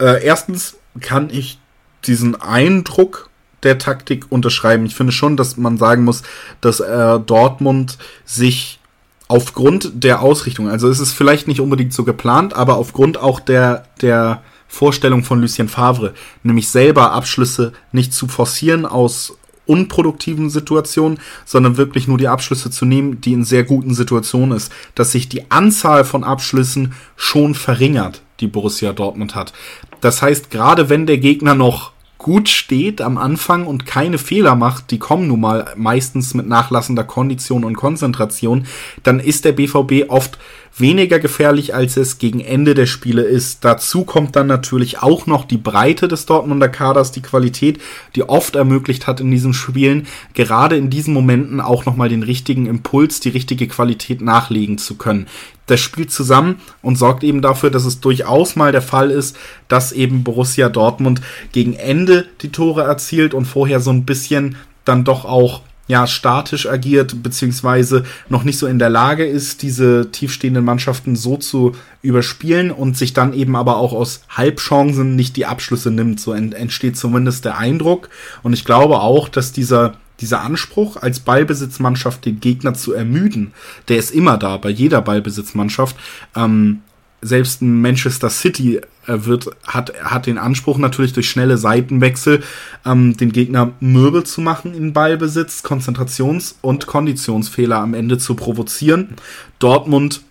äh, 0.00 0.22
erstens 0.24 0.76
kann 1.00 1.30
ich 1.30 1.58
diesen 2.04 2.40
Eindruck 2.40 3.30
der 3.62 3.78
Taktik 3.78 4.26
unterschreiben. 4.30 4.86
Ich 4.86 4.94
finde 4.94 5.12
schon, 5.12 5.36
dass 5.36 5.56
man 5.56 5.78
sagen 5.78 6.04
muss, 6.04 6.22
dass 6.60 6.80
äh, 6.80 7.20
Dortmund 7.20 7.98
sich 8.24 8.78
aufgrund 9.26 9.90
der 10.04 10.22
Ausrichtung, 10.22 10.68
also 10.68 10.88
es 10.88 11.00
ist 11.00 11.12
vielleicht 11.12 11.48
nicht 11.48 11.60
unbedingt 11.60 11.92
so 11.92 12.04
geplant, 12.04 12.54
aber 12.54 12.76
aufgrund 12.76 13.18
auch 13.18 13.40
der, 13.40 13.84
der 14.00 14.42
Vorstellung 14.68 15.24
von 15.24 15.40
Lucien 15.40 15.68
Favre, 15.68 16.14
nämlich 16.42 16.68
selber 16.68 17.12
Abschlüsse 17.12 17.72
nicht 17.92 18.12
zu 18.12 18.28
forcieren 18.28 18.86
aus 18.86 19.37
unproduktiven 19.68 20.50
Situationen, 20.50 21.18
sondern 21.44 21.76
wirklich 21.76 22.08
nur 22.08 22.18
die 22.18 22.28
Abschlüsse 22.28 22.70
zu 22.70 22.84
nehmen, 22.84 23.20
die 23.20 23.32
in 23.32 23.44
sehr 23.44 23.64
guten 23.64 23.94
Situationen 23.94 24.56
ist, 24.56 24.72
dass 24.94 25.12
sich 25.12 25.28
die 25.28 25.50
Anzahl 25.50 26.04
von 26.04 26.24
Abschlüssen 26.24 26.92
schon 27.16 27.54
verringert, 27.54 28.22
die 28.40 28.46
Borussia 28.46 28.92
Dortmund 28.92 29.34
hat. 29.34 29.52
Das 30.00 30.22
heißt, 30.22 30.50
gerade 30.50 30.88
wenn 30.88 31.06
der 31.06 31.18
Gegner 31.18 31.54
noch 31.54 31.92
gut 32.18 32.48
steht 32.48 33.00
am 33.00 33.16
Anfang 33.16 33.66
und 33.66 33.86
keine 33.86 34.18
Fehler 34.18 34.56
macht, 34.56 34.90
die 34.90 34.98
kommen 34.98 35.28
nun 35.28 35.40
mal 35.40 35.72
meistens 35.76 36.34
mit 36.34 36.48
nachlassender 36.48 37.04
Kondition 37.04 37.64
und 37.64 37.76
Konzentration, 37.76 38.66
dann 39.04 39.20
ist 39.20 39.44
der 39.44 39.52
BVB 39.52 40.08
oft 40.08 40.38
weniger 40.76 41.18
gefährlich, 41.18 41.74
als 41.74 41.96
es 41.96 42.18
gegen 42.18 42.40
Ende 42.40 42.74
der 42.74 42.86
Spiele 42.86 43.22
ist. 43.22 43.64
Dazu 43.64 44.04
kommt 44.04 44.36
dann 44.36 44.46
natürlich 44.46 45.02
auch 45.02 45.26
noch 45.26 45.44
die 45.44 45.58
Breite 45.58 46.08
des 46.08 46.26
Dortmunder 46.26 46.68
Kaders, 46.68 47.12
die 47.12 47.22
Qualität, 47.22 47.80
die 48.14 48.28
oft 48.28 48.56
ermöglicht 48.56 49.06
hat 49.06 49.20
in 49.20 49.30
diesen 49.30 49.54
Spielen, 49.54 50.06
gerade 50.34 50.76
in 50.76 50.90
diesen 50.90 51.14
Momenten 51.14 51.60
auch 51.60 51.84
nochmal 51.84 52.08
den 52.08 52.22
richtigen 52.22 52.66
Impuls, 52.66 53.20
die 53.20 53.30
richtige 53.30 53.68
Qualität 53.68 54.20
nachlegen 54.20 54.78
zu 54.78 54.96
können. 54.96 55.26
Das 55.66 55.80
spielt 55.80 56.10
zusammen 56.10 56.56
und 56.80 56.96
sorgt 56.96 57.22
eben 57.22 57.42
dafür, 57.42 57.70
dass 57.70 57.84
es 57.84 58.00
durchaus 58.00 58.56
mal 58.56 58.72
der 58.72 58.82
Fall 58.82 59.10
ist, 59.10 59.36
dass 59.68 59.92
eben 59.92 60.24
Borussia 60.24 60.70
Dortmund 60.70 61.20
gegen 61.52 61.74
Ende 61.74 62.26
die 62.40 62.50
Tore 62.50 62.82
erzielt 62.82 63.34
und 63.34 63.44
vorher 63.44 63.80
so 63.80 63.90
ein 63.90 64.04
bisschen 64.04 64.56
dann 64.86 65.04
doch 65.04 65.26
auch 65.26 65.60
ja, 65.88 66.06
statisch 66.06 66.68
agiert, 66.68 67.22
beziehungsweise 67.22 68.04
noch 68.28 68.44
nicht 68.44 68.58
so 68.58 68.66
in 68.66 68.78
der 68.78 68.90
Lage 68.90 69.26
ist, 69.26 69.62
diese 69.62 70.10
tiefstehenden 70.12 70.64
Mannschaften 70.64 71.16
so 71.16 71.38
zu 71.38 71.74
überspielen 72.02 72.70
und 72.70 72.96
sich 72.96 73.14
dann 73.14 73.32
eben 73.32 73.56
aber 73.56 73.78
auch 73.78 73.94
aus 73.94 74.20
Halbchancen 74.28 75.16
nicht 75.16 75.36
die 75.36 75.46
Abschlüsse 75.46 75.90
nimmt. 75.90 76.20
So 76.20 76.32
entsteht 76.34 76.98
zumindest 76.98 77.46
der 77.46 77.56
Eindruck. 77.56 78.10
Und 78.42 78.52
ich 78.52 78.66
glaube 78.66 79.00
auch, 79.00 79.30
dass 79.30 79.52
dieser, 79.52 79.94
dieser 80.20 80.42
Anspruch, 80.42 80.98
als 80.98 81.20
Ballbesitzmannschaft 81.20 82.26
den 82.26 82.38
Gegner 82.38 82.74
zu 82.74 82.92
ermüden, 82.92 83.52
der 83.88 83.96
ist 83.96 84.10
immer 84.10 84.36
da, 84.36 84.58
bei 84.58 84.68
jeder 84.68 85.00
Ballbesitzmannschaft. 85.00 85.96
Ähm, 86.36 86.82
selbst 87.22 87.62
ein 87.62 87.80
Manchester 87.80 88.30
City 88.30 88.80
wird, 89.08 89.50
hat, 89.66 89.92
hat 90.02 90.26
den 90.26 90.38
Anspruch 90.38 90.78
natürlich 90.78 91.12
durch 91.12 91.28
schnelle 91.28 91.58
Seitenwechsel 91.58 92.42
ähm, 92.84 93.16
den 93.16 93.32
Gegner 93.32 93.72
mürbe 93.80 94.24
zu 94.24 94.40
machen 94.40 94.74
in 94.74 94.92
Ballbesitz, 94.92 95.62
Konzentrations- 95.64 96.56
und 96.60 96.86
Konditionsfehler 96.86 97.78
am 97.78 97.94
Ende 97.94 98.18
zu 98.18 98.34
provozieren. 98.34 99.16
Dortmund 99.58 100.22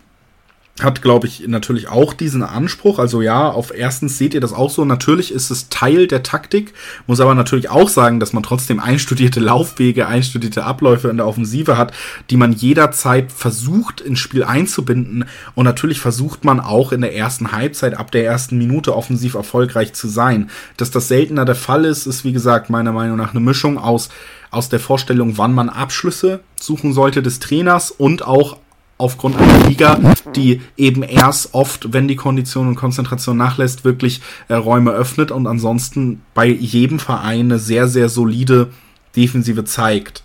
hat, 0.82 1.02
glaube 1.02 1.26
ich, 1.26 1.48
natürlich 1.48 1.88
auch 1.88 2.14
diesen 2.14 2.44
Anspruch. 2.44 3.00
Also 3.00 3.22
ja, 3.22 3.50
auf 3.50 3.74
erstens 3.76 4.18
seht 4.18 4.34
ihr 4.34 4.42
das 4.42 4.54
auch 4.54 4.70
so. 4.70 4.86
Natürlich 4.86 5.32
ist 5.32 5.50
es 5.50 5.70
Teil 5.70 6.08
der 6.08 6.24
Taktik, 6.24 6.74
muss 7.08 7.20
aber 7.20 7.34
natürlich 7.34 7.70
auch 7.70 7.90
sagen, 7.90 8.20
dass 8.20 8.34
man 8.34 8.44
trotzdem 8.44 8.80
einstudierte 8.80 9.40
Laufwege, 9.40 10.08
einstudierte 10.08 10.66
Abläufe 10.66 11.10
in 11.10 11.18
der 11.18 11.28
Offensive 11.28 11.78
hat, 11.78 11.94
die 12.30 12.38
man 12.38 12.54
jederzeit 12.54 13.32
versucht 13.32 14.02
ins 14.02 14.20
Spiel 14.20 14.44
einzubinden. 14.44 15.26
Und 15.56 15.66
natürlich 15.66 16.00
versucht 16.00 16.46
man 16.46 16.60
auch 16.60 16.92
in 16.92 17.02
der 17.02 17.16
ersten 17.16 17.52
Halbzeit 17.52 17.98
ab 17.98 18.12
der 18.12 18.26
ersten 18.26 18.58
Minute 18.58 18.96
offensiv 18.96 19.34
erfolgreich 19.34 19.94
zu 19.94 20.08
sein. 20.08 20.50
Dass 20.78 20.92
das 20.92 21.08
seltener 21.08 21.46
der 21.46 21.56
Fall 21.56 21.86
ist, 21.86 22.06
ist 22.06 22.24
wie 22.24 22.34
gesagt 22.34 22.70
meiner 22.70 22.92
Meinung 22.92 23.18
nach 23.18 23.32
eine 23.32 23.40
Mischung 23.40 23.78
aus 23.78 24.10
aus 24.50 24.70
der 24.70 24.80
Vorstellung, 24.80 25.38
wann 25.38 25.54
man 25.54 25.68
Abschlüsse 25.68 26.40
suchen 26.60 26.94
sollte 26.94 27.22
des 27.22 27.40
Trainers 27.40 27.92
und 27.92 28.26
auch 28.26 28.58
aufgrund 28.98 29.38
einer 29.38 29.68
Liga, 29.68 30.00
die 30.36 30.62
eben 30.76 31.04
erst 31.04 31.54
oft, 31.54 31.94
wenn 31.94 32.08
die 32.08 32.16
Kondition 32.16 32.68
und 32.68 32.76
Konzentration 32.76 33.38
nachlässt, 33.38 33.86
wirklich 33.86 34.22
äh, 34.48 34.56
Räume 34.56 34.92
öffnet 34.92 35.32
und 35.32 35.48
ansonsten 35.48 36.22
bei 36.34 36.48
jedem 36.48 37.00
Verein 37.00 37.42
eine 37.42 37.60
sehr, 37.60 37.88
sehr 37.88 38.10
solide 38.10 38.72
Defensive 39.16 39.66
zeigt. 39.66 40.24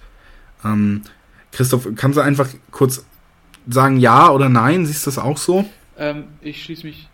Ähm, 0.64 1.02
Christoph, 1.50 1.88
kannst 1.96 2.16
du 2.16 2.22
einfach 2.22 2.48
kurz 2.70 3.04
sagen 3.68 3.98
ja 3.98 4.30
oder 4.30 4.48
nein? 4.48 4.86
Siehst 4.86 5.06
du 5.06 5.10
das 5.10 5.18
auch 5.18 5.36
so? 5.36 5.64
Ähm, 5.98 6.24
ich 6.40 6.62
schließe 6.62 6.86
mich 6.86 7.08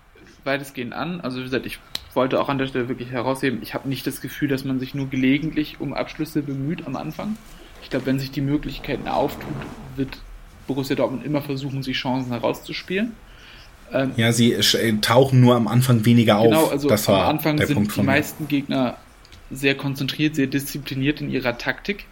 weitestgehend 0.45 0.93
an. 0.93 1.21
Also 1.21 1.39
wie 1.39 1.45
gesagt, 1.45 1.67
ich 1.67 1.79
wollte 2.15 2.41
auch 2.41 2.49
an 2.49 2.59
der 2.59 2.67
Stelle 2.67 2.89
wirklich 2.89 3.11
herausheben, 3.11 3.61
ich 3.63 3.75
habe 3.75 3.89
nicht 3.89 4.07
das 4.07 4.21
Gefühl, 4.21 4.49
dass 4.49 4.65
man 4.65 4.81
sich 4.81 4.95
nur 4.95 5.09
gelegentlich 5.09 5.81
um 5.81 5.93
Abschlüsse 5.93 6.43
bemüht 6.43 6.87
am 6.87 6.97
Anfang. 6.97 7.37
Ich 7.83 7.91
glaube, 7.91 8.07
wenn 8.07 8.19
sich 8.19 8.31
die 8.31 8.41
Möglichkeiten 8.41 9.09
auftut, 9.09 9.55
wird 9.97 10.19
Borussia 10.69 10.95
Dortmund 10.95 11.27
immer 11.27 11.43
versuchen, 11.43 11.83
sich 11.83 11.97
Chancen 11.97 12.31
herauszuspielen. 12.31 13.15
Ähm, 13.93 14.13
ja, 14.17 14.33
sie 14.33 14.53
äh, 14.53 14.93
tauchen 15.01 15.41
nur 15.41 15.57
am 15.57 15.67
Anfang 15.67 16.05
weniger 16.05 16.41
genau, 16.43 16.63
auf. 16.63 16.71
Genau, 16.81 16.93
also 16.93 17.13
am 17.13 17.29
Anfang 17.29 17.59
sind 17.59 17.75
Punkt 17.75 17.97
die 17.97 18.03
meisten 18.03 18.47
Gegner 18.47 18.99
sehr 19.51 19.75
konzentriert, 19.75 20.37
sehr 20.37 20.47
diszipliniert 20.47 21.21
in 21.21 21.31
ihrer 21.31 21.57
Taktik, 21.57 22.05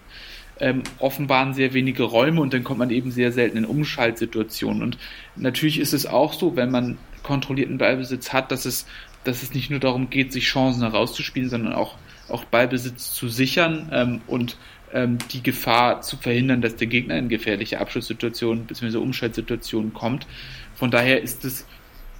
ähm, 0.58 0.82
offenbaren 0.98 1.54
sehr 1.54 1.74
wenige 1.74 2.04
Räume 2.04 2.40
und 2.40 2.54
dann 2.54 2.64
kommt 2.64 2.78
man 2.78 2.90
eben 2.90 3.10
sehr 3.10 3.30
selten 3.30 3.58
in 3.58 3.64
Umschaltsituationen. 3.66 4.82
Und 4.82 4.98
natürlich 5.36 5.78
ist 5.78 5.92
es 5.92 6.06
auch 6.06 6.32
so, 6.32 6.56
wenn 6.56 6.70
man 6.70 6.98
kontrollierten 7.22 7.78
Ballbesitz 7.78 8.32
hat, 8.32 8.50
dass 8.50 8.64
es, 8.64 8.86
dass 9.24 9.42
es 9.42 9.52
nicht 9.52 9.70
nur 9.70 9.80
darum 9.80 10.08
geht, 10.08 10.32
sich 10.32 10.44
Chancen 10.44 10.82
herauszuspielen, 10.82 11.50
sondern 11.50 11.74
auch, 11.74 11.96
auch 12.28 12.44
Ballbesitz 12.44 13.12
zu 13.12 13.28
sichern 13.28 13.90
ähm, 13.92 14.20
und 14.26 14.56
ähm, 14.96 15.18
die 15.30 15.42
Gefahr 15.42 16.00
zu 16.00 16.16
verhindern, 16.16 16.62
dass 16.62 16.76
der 16.76 16.86
Gegner 16.86 17.18
in 17.18 17.28
gefährliche 17.28 17.80
Abschlusssituationen 17.80 18.64
bzw. 18.64 18.96
Umschaltsituationen 18.96 19.92
kommt. 19.92 20.26
Von 20.74 20.90
daher 20.90 21.22
ist 21.22 21.44
es, 21.44 21.66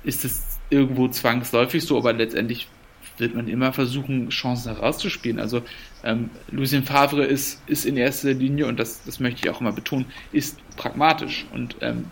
ist 0.04 0.60
irgendwo 0.68 1.08
zwangsläufig 1.08 1.84
so, 1.84 1.96
aber 1.96 2.12
letztendlich 2.12 2.68
wird 3.16 3.34
man 3.34 3.48
immer 3.48 3.72
versuchen, 3.72 4.28
Chancen 4.28 4.74
herauszuspielen. 4.74 5.40
Also 5.40 5.62
ähm, 6.04 6.28
Lucien 6.50 6.84
Favre 6.84 7.24
ist, 7.24 7.62
ist 7.66 7.86
in 7.86 7.96
erster 7.96 8.34
Linie, 8.34 8.66
und 8.66 8.78
das, 8.78 9.02
das 9.04 9.20
möchte 9.20 9.40
ich 9.42 9.50
auch 9.50 9.62
immer 9.62 9.72
betonen, 9.72 10.04
ist 10.32 10.58
pragmatisch. 10.76 11.46
Und 11.54 11.76
ähm, 11.80 12.10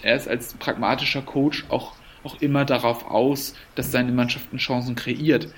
er 0.00 0.16
ist 0.16 0.28
als 0.28 0.54
pragmatischer 0.54 1.20
Coach 1.20 1.66
auch, 1.68 1.92
auch 2.24 2.40
immer 2.40 2.64
darauf 2.64 3.10
aus, 3.10 3.54
dass 3.74 3.92
seine 3.92 4.12
Mannschaften 4.12 4.56
Chancen 4.56 4.94
kreiert. 4.94 5.48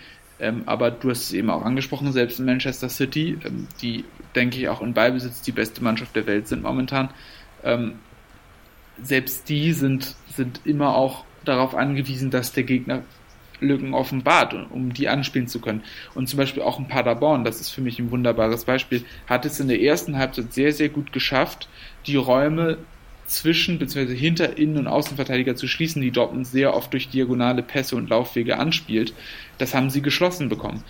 Ähm, 0.41 0.63
aber 0.67 0.91
du 0.91 1.11
hast 1.11 1.25
es 1.25 1.33
eben 1.33 1.51
auch 1.51 1.63
angesprochen, 1.63 2.13
selbst 2.13 2.39
in 2.39 2.47
Manchester 2.47 2.89
City, 2.89 3.39
ähm, 3.45 3.67
die, 3.83 4.05
denke 4.35 4.59
ich, 4.59 4.69
auch 4.69 4.81
in 4.83 4.95
Ballbesitz 4.95 5.43
die 5.43 5.53
beste 5.53 5.83
Mannschaft 5.83 6.15
der 6.15 6.27
Welt 6.27 6.47
sind 6.49 6.63
momentan, 6.63 7.11
ähm, 7.65 7.95
selbst 9.03 9.49
die 9.49 9.73
sind, 9.73 10.17
sind 10.35 10.61
immer 10.65 10.95
auch 10.95 11.25
darauf 11.45 11.75
angewiesen, 11.75 12.31
dass 12.31 12.53
der 12.53 12.65
Gegner 12.65 13.03
Lücken 13.61 13.95
offenbart, 13.95 14.55
um 14.71 14.93
die 14.93 15.09
anspielen 15.09 15.49
zu 15.49 15.61
können. 15.61 15.83
Und 16.15 16.29
zum 16.29 16.37
Beispiel 16.37 16.63
auch 16.63 16.79
ein 16.79 16.89
Paderborn, 16.89 17.45
das 17.45 17.61
ist 17.61 17.71
für 17.71 17.81
mich 17.81 17.99
ein 17.99 18.11
wunderbares 18.11 18.65
Beispiel, 18.65 19.05
hat 19.27 19.45
es 19.45 19.59
in 19.59 19.69
der 19.69 19.81
ersten 19.81 20.17
Halbzeit 20.17 20.53
sehr, 20.53 20.73
sehr 20.73 20.89
gut 20.89 21.13
geschafft, 21.13 21.69
die 22.07 22.17
Räume 22.17 22.79
zwischen 23.29 23.79
bzw. 23.79 24.17
hinter 24.17 24.59
Innen- 24.59 24.79
und 24.79 24.87
Außenverteidiger 24.87 25.55
zu 25.55 25.69
schließen, 25.69 26.03
die 26.03 26.11
Dortmund 26.11 26.47
sehr 26.47 26.75
oft 26.75 26.93
durch 26.93 27.09
diagonale 27.09 27.63
Pässe 27.63 27.95
und 27.95 28.09
Laufwege 28.09 28.59
anspielt. 28.59 29.13
Das 29.59 29.75
haben 29.75 29.91
sie 29.91 30.03
geschlossen 30.03 30.49
bekommen. 30.49 30.83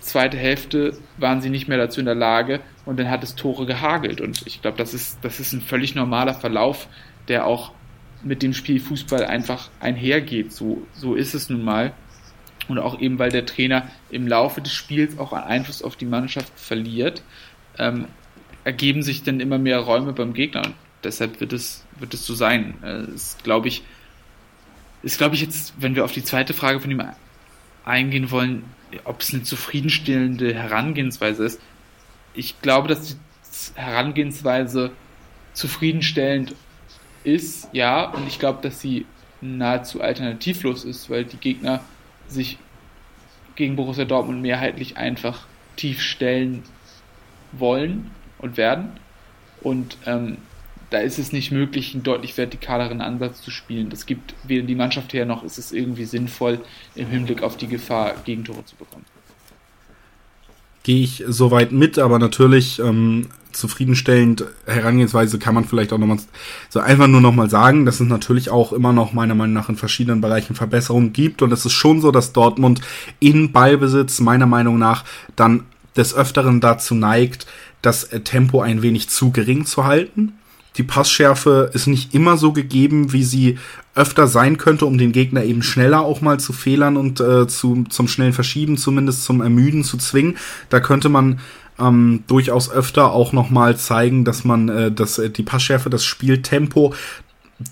Zweite 0.00 0.36
Hälfte 0.36 0.98
waren 1.18 1.40
sie 1.42 1.50
nicht 1.50 1.68
mehr 1.68 1.78
dazu 1.78 2.00
in 2.00 2.06
der 2.06 2.14
Lage 2.14 2.60
und 2.86 2.98
dann 2.98 3.10
hat 3.10 3.22
es 3.22 3.36
Tore 3.36 3.66
gehagelt. 3.66 4.20
Und 4.20 4.42
ich 4.46 4.62
glaube, 4.62 4.78
das 4.78 4.94
ist, 4.94 5.18
das 5.22 5.38
ist 5.38 5.52
ein 5.52 5.60
völlig 5.60 5.94
normaler 5.94 6.34
Verlauf, 6.34 6.88
der 7.28 7.46
auch 7.46 7.72
mit 8.24 8.42
dem 8.42 8.54
Spiel 8.54 8.80
Fußball 8.80 9.24
einfach 9.24 9.70
einhergeht. 9.78 10.52
So, 10.52 10.86
so 10.92 11.14
ist 11.14 11.34
es 11.34 11.50
nun 11.50 11.62
mal. 11.62 11.92
Und 12.68 12.78
auch 12.78 13.00
eben, 13.00 13.18
weil 13.18 13.30
der 13.30 13.44
Trainer 13.44 13.88
im 14.10 14.26
Laufe 14.26 14.60
des 14.60 14.72
Spiels 14.72 15.18
auch 15.18 15.32
einen 15.32 15.44
Einfluss 15.44 15.82
auf 15.82 15.96
die 15.96 16.06
Mannschaft 16.06 16.52
verliert, 16.58 17.22
ähm, 17.78 18.06
ergeben 18.64 19.02
sich 19.02 19.24
dann 19.24 19.40
immer 19.40 19.58
mehr 19.58 19.80
Räume 19.80 20.12
beim 20.12 20.32
Gegner. 20.32 20.62
Und 20.62 20.74
deshalb 21.04 21.40
wird 21.40 21.52
es, 21.52 21.84
wird 21.98 22.14
es 22.14 22.26
so 22.26 22.34
sein. 22.34 22.74
Äh, 22.82 23.42
glaube 23.42 23.68
ich, 23.68 23.82
ist, 25.02 25.18
glaube 25.18 25.34
ich, 25.34 25.40
jetzt, 25.40 25.74
wenn 25.78 25.94
wir 25.94 26.04
auf 26.04 26.12
die 26.12 26.24
zweite 26.24 26.54
Frage 26.54 26.80
von 26.80 26.90
ihm 26.90 27.02
eingehen 27.84 28.30
wollen, 28.30 28.64
ob 29.04 29.20
es 29.20 29.32
eine 29.32 29.42
zufriedenstellende 29.42 30.54
Herangehensweise 30.54 31.44
ist. 31.44 31.60
Ich 32.34 32.60
glaube, 32.62 32.88
dass 32.88 33.08
die 33.08 33.16
Herangehensweise 33.74 34.92
zufriedenstellend 35.54 36.54
ist, 37.24 37.68
ja, 37.72 38.04
und 38.04 38.26
ich 38.26 38.38
glaube, 38.38 38.62
dass 38.62 38.80
sie 38.80 39.06
nahezu 39.40 40.00
alternativlos 40.00 40.84
ist, 40.84 41.10
weil 41.10 41.24
die 41.24 41.36
Gegner 41.36 41.80
sich 42.28 42.58
gegen 43.54 43.76
Borussia 43.76 44.04
Dortmund 44.04 44.40
mehrheitlich 44.40 44.96
einfach 44.96 45.46
tief 45.76 46.00
stellen 46.00 46.62
wollen 47.52 48.10
und 48.38 48.56
werden. 48.56 48.92
Und 49.60 49.98
ähm, 50.06 50.38
da 50.92 50.98
ist 50.98 51.18
es 51.18 51.32
nicht 51.32 51.50
möglich, 51.50 51.94
einen 51.94 52.02
deutlich 52.02 52.36
vertikaleren 52.36 53.00
Ansatz 53.00 53.40
zu 53.40 53.50
spielen. 53.50 53.88
Das 53.88 54.06
gibt 54.06 54.34
weder 54.44 54.66
die 54.66 54.74
Mannschaft 54.74 55.12
her, 55.14 55.24
noch 55.24 55.42
ist 55.42 55.58
es 55.58 55.72
irgendwie 55.72 56.04
sinnvoll, 56.04 56.60
im 56.94 57.08
Hinblick 57.08 57.42
auf 57.42 57.56
die 57.56 57.66
Gefahr, 57.66 58.14
Gegentore 58.24 58.64
zu 58.64 58.76
bekommen. 58.76 59.04
Gehe 60.82 61.02
ich 61.02 61.24
soweit 61.28 61.72
mit, 61.72 61.98
aber 61.98 62.18
natürlich 62.18 62.78
ähm, 62.80 63.28
zufriedenstellend 63.52 64.44
Herangehensweise 64.66 65.38
kann 65.38 65.54
man 65.54 65.64
vielleicht 65.64 65.92
auch 65.92 65.98
nochmal 65.98 66.18
so 66.68 66.80
einfach 66.80 67.06
nur 67.06 67.20
nochmal 67.20 67.48
sagen, 67.48 67.86
dass 67.86 68.00
es 68.00 68.08
natürlich 68.08 68.50
auch 68.50 68.72
immer 68.72 68.92
noch 68.92 69.12
meiner 69.12 69.34
Meinung 69.34 69.54
nach 69.54 69.68
in 69.68 69.76
verschiedenen 69.76 70.20
Bereichen 70.20 70.54
Verbesserungen 70.54 71.12
gibt 71.12 71.40
und 71.40 71.52
es 71.52 71.64
ist 71.64 71.72
schon 71.72 72.00
so, 72.00 72.10
dass 72.10 72.32
Dortmund 72.32 72.80
in 73.20 73.52
Ballbesitz 73.52 74.20
meiner 74.20 74.46
Meinung 74.46 74.78
nach 74.78 75.04
dann 75.36 75.64
des 75.96 76.14
Öfteren 76.14 76.60
dazu 76.60 76.94
neigt, 76.94 77.46
das 77.80 78.08
Tempo 78.24 78.60
ein 78.60 78.82
wenig 78.82 79.08
zu 79.08 79.30
gering 79.30 79.64
zu 79.64 79.84
halten 79.84 80.32
Die 80.76 80.82
Passschärfe 80.82 81.70
ist 81.74 81.86
nicht 81.86 82.14
immer 82.14 82.36
so 82.36 82.52
gegeben, 82.52 83.12
wie 83.12 83.24
sie 83.24 83.58
öfter 83.94 84.26
sein 84.26 84.56
könnte, 84.56 84.86
um 84.86 84.96
den 84.96 85.12
Gegner 85.12 85.44
eben 85.44 85.62
schneller 85.62 86.02
auch 86.02 86.20
mal 86.22 86.40
zu 86.40 86.52
fehlern 86.52 86.96
und 86.96 87.20
äh, 87.20 87.46
zu, 87.46 87.84
zum 87.90 88.08
schnellen 88.08 88.32
Verschieben, 88.32 88.76
zumindest 88.78 89.24
zum 89.24 89.42
Ermüden 89.42 89.84
zu 89.84 89.98
zwingen. 89.98 90.38
Da 90.70 90.80
könnte 90.80 91.10
man 91.10 91.40
ähm, 91.78 92.24
durchaus 92.26 92.70
öfter 92.70 93.12
auch 93.12 93.32
noch 93.32 93.50
mal 93.50 93.76
zeigen, 93.76 94.24
dass 94.24 94.44
man 94.44 94.68
äh, 94.68 94.90
dass, 94.90 95.18
äh, 95.18 95.30
die 95.30 95.42
Passschärfe, 95.42 95.90
das 95.90 96.04
Spieltempo 96.04 96.94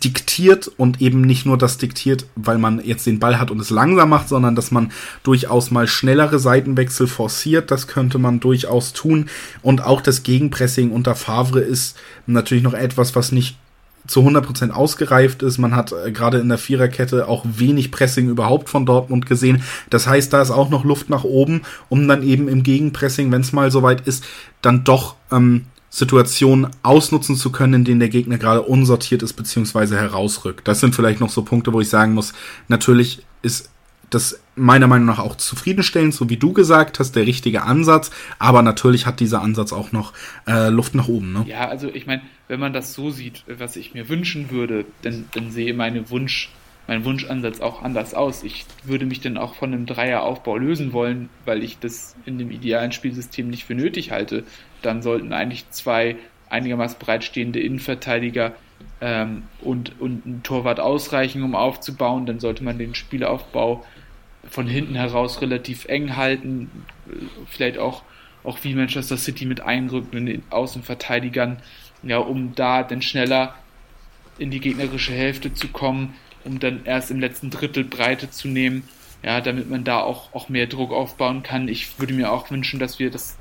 diktiert 0.04 0.68
und 0.76 1.00
eben 1.00 1.20
nicht 1.22 1.46
nur 1.46 1.58
das 1.58 1.78
diktiert, 1.78 2.26
weil 2.36 2.58
man 2.58 2.84
jetzt 2.84 3.06
den 3.06 3.18
Ball 3.18 3.38
hat 3.38 3.50
und 3.50 3.60
es 3.60 3.70
langsam 3.70 4.10
macht, 4.10 4.28
sondern 4.28 4.54
dass 4.54 4.70
man 4.70 4.92
durchaus 5.22 5.70
mal 5.70 5.86
schnellere 5.86 6.38
Seitenwechsel 6.38 7.06
forciert. 7.06 7.70
Das 7.70 7.86
könnte 7.86 8.18
man 8.18 8.40
durchaus 8.40 8.92
tun. 8.92 9.28
Und 9.62 9.84
auch 9.84 10.00
das 10.00 10.22
Gegenpressing 10.22 10.90
unter 10.90 11.14
Favre 11.14 11.60
ist 11.60 11.96
natürlich 12.26 12.64
noch 12.64 12.74
etwas, 12.74 13.14
was 13.16 13.32
nicht 13.32 13.56
zu 14.06 14.20
100% 14.20 14.70
ausgereift 14.70 15.42
ist. 15.42 15.58
Man 15.58 15.74
hat 15.74 15.92
äh, 15.92 16.10
gerade 16.10 16.38
in 16.38 16.48
der 16.48 16.58
Viererkette 16.58 17.28
auch 17.28 17.44
wenig 17.44 17.90
Pressing 17.90 18.28
überhaupt 18.28 18.68
von 18.68 18.86
Dortmund 18.86 19.26
gesehen. 19.26 19.62
Das 19.88 20.06
heißt, 20.06 20.32
da 20.32 20.42
ist 20.42 20.50
auch 20.50 20.70
noch 20.70 20.84
Luft 20.84 21.10
nach 21.10 21.24
oben, 21.24 21.62
um 21.88 22.06
dann 22.08 22.22
eben 22.22 22.48
im 22.48 22.62
Gegenpressing, 22.62 23.30
wenn 23.30 23.42
es 23.42 23.52
mal 23.52 23.70
soweit 23.70 24.06
ist, 24.06 24.24
dann 24.62 24.84
doch 24.84 25.16
ähm, 25.30 25.66
Situationen 25.90 26.68
ausnutzen 26.82 27.36
zu 27.36 27.50
können, 27.50 27.74
in 27.74 27.84
denen 27.84 28.00
der 28.00 28.08
Gegner 28.08 28.38
gerade 28.38 28.62
unsortiert 28.62 29.22
ist 29.22 29.34
beziehungsweise 29.34 29.98
herausrückt. 29.98 30.66
Das 30.68 30.80
sind 30.80 30.94
vielleicht 30.94 31.20
noch 31.20 31.30
so 31.30 31.42
Punkte, 31.42 31.72
wo 31.72 31.80
ich 31.80 31.88
sagen 31.88 32.14
muss, 32.14 32.32
natürlich 32.68 33.24
ist 33.42 33.70
das 34.08 34.40
meiner 34.56 34.86
Meinung 34.86 35.06
nach 35.06 35.18
auch 35.18 35.36
zufriedenstellend, 35.36 36.14
so 36.14 36.28
wie 36.28 36.36
du 36.36 36.52
gesagt 36.52 36.98
hast, 36.98 37.16
der 37.16 37.26
richtige 37.26 37.62
Ansatz. 37.62 38.10
Aber 38.38 38.62
natürlich 38.62 39.06
hat 39.06 39.20
dieser 39.20 39.40
Ansatz 39.40 39.72
auch 39.72 39.92
noch 39.92 40.12
äh, 40.46 40.68
Luft 40.68 40.94
nach 40.94 41.08
oben. 41.08 41.32
Ne? 41.32 41.44
Ja, 41.48 41.68
also 41.68 41.88
ich 41.88 42.06
meine, 42.06 42.22
wenn 42.48 42.60
man 42.60 42.72
das 42.72 42.92
so 42.92 43.10
sieht, 43.10 43.44
was 43.46 43.76
ich 43.76 43.94
mir 43.94 44.08
wünschen 44.08 44.50
würde, 44.50 44.84
dann, 45.02 45.26
dann 45.32 45.50
sehe 45.50 45.74
meine 45.74 46.10
Wunsch, 46.10 46.50
mein 46.90 47.04
Wunschansatz 47.04 47.60
auch 47.60 47.82
anders 47.82 48.14
aus. 48.14 48.42
Ich 48.42 48.66
würde 48.82 49.06
mich 49.06 49.20
dann 49.20 49.38
auch 49.38 49.54
von 49.54 49.72
einem 49.72 49.86
Dreieraufbau 49.86 50.56
lösen 50.56 50.92
wollen, 50.92 51.28
weil 51.44 51.62
ich 51.62 51.78
das 51.78 52.16
in 52.26 52.36
dem 52.36 52.50
idealen 52.50 52.90
Spielsystem 52.90 53.48
nicht 53.48 53.64
für 53.64 53.74
nötig 53.74 54.10
halte 54.10 54.44
dann 54.82 55.02
sollten 55.02 55.32
eigentlich 55.32 55.68
zwei 55.70 56.16
einigermaßen 56.48 56.98
bereitstehende 56.98 57.60
Innenverteidiger 57.60 58.54
ähm, 59.00 59.44
und, 59.60 60.00
und 60.00 60.26
ein 60.26 60.42
Torwart 60.42 60.80
ausreichen, 60.80 61.42
um 61.42 61.54
aufzubauen. 61.54 62.26
Dann 62.26 62.40
sollte 62.40 62.64
man 62.64 62.78
den 62.78 62.94
Spielaufbau 62.94 63.84
von 64.48 64.66
hinten 64.66 64.94
heraus 64.94 65.40
relativ 65.42 65.84
eng 65.84 66.16
halten, 66.16 66.70
vielleicht 67.48 67.78
auch, 67.78 68.02
auch 68.42 68.58
wie 68.62 68.74
Manchester 68.74 69.16
City 69.16 69.46
mit 69.46 69.60
einrückenden 69.60 70.42
Außenverteidigern, 70.50 71.58
ja, 72.02 72.18
um 72.18 72.54
da 72.54 72.82
dann 72.82 73.02
schneller 73.02 73.54
in 74.38 74.50
die 74.50 74.60
gegnerische 74.60 75.12
Hälfte 75.12 75.52
zu 75.52 75.68
kommen, 75.68 76.14
um 76.44 76.58
dann 76.58 76.84
erst 76.84 77.10
im 77.10 77.20
letzten 77.20 77.50
Drittel 77.50 77.84
Breite 77.84 78.30
zu 78.30 78.48
nehmen, 78.48 78.88
ja, 79.22 79.40
damit 79.40 79.68
man 79.68 79.84
da 79.84 80.00
auch, 80.00 80.32
auch 80.34 80.48
mehr 80.48 80.66
Druck 80.66 80.92
aufbauen 80.92 81.42
kann. 81.42 81.68
Ich 81.68 81.98
würde 81.98 82.14
mir 82.14 82.32
auch 82.32 82.50
wünschen, 82.50 82.80
dass 82.80 82.98
wir 82.98 83.10
das 83.10 83.36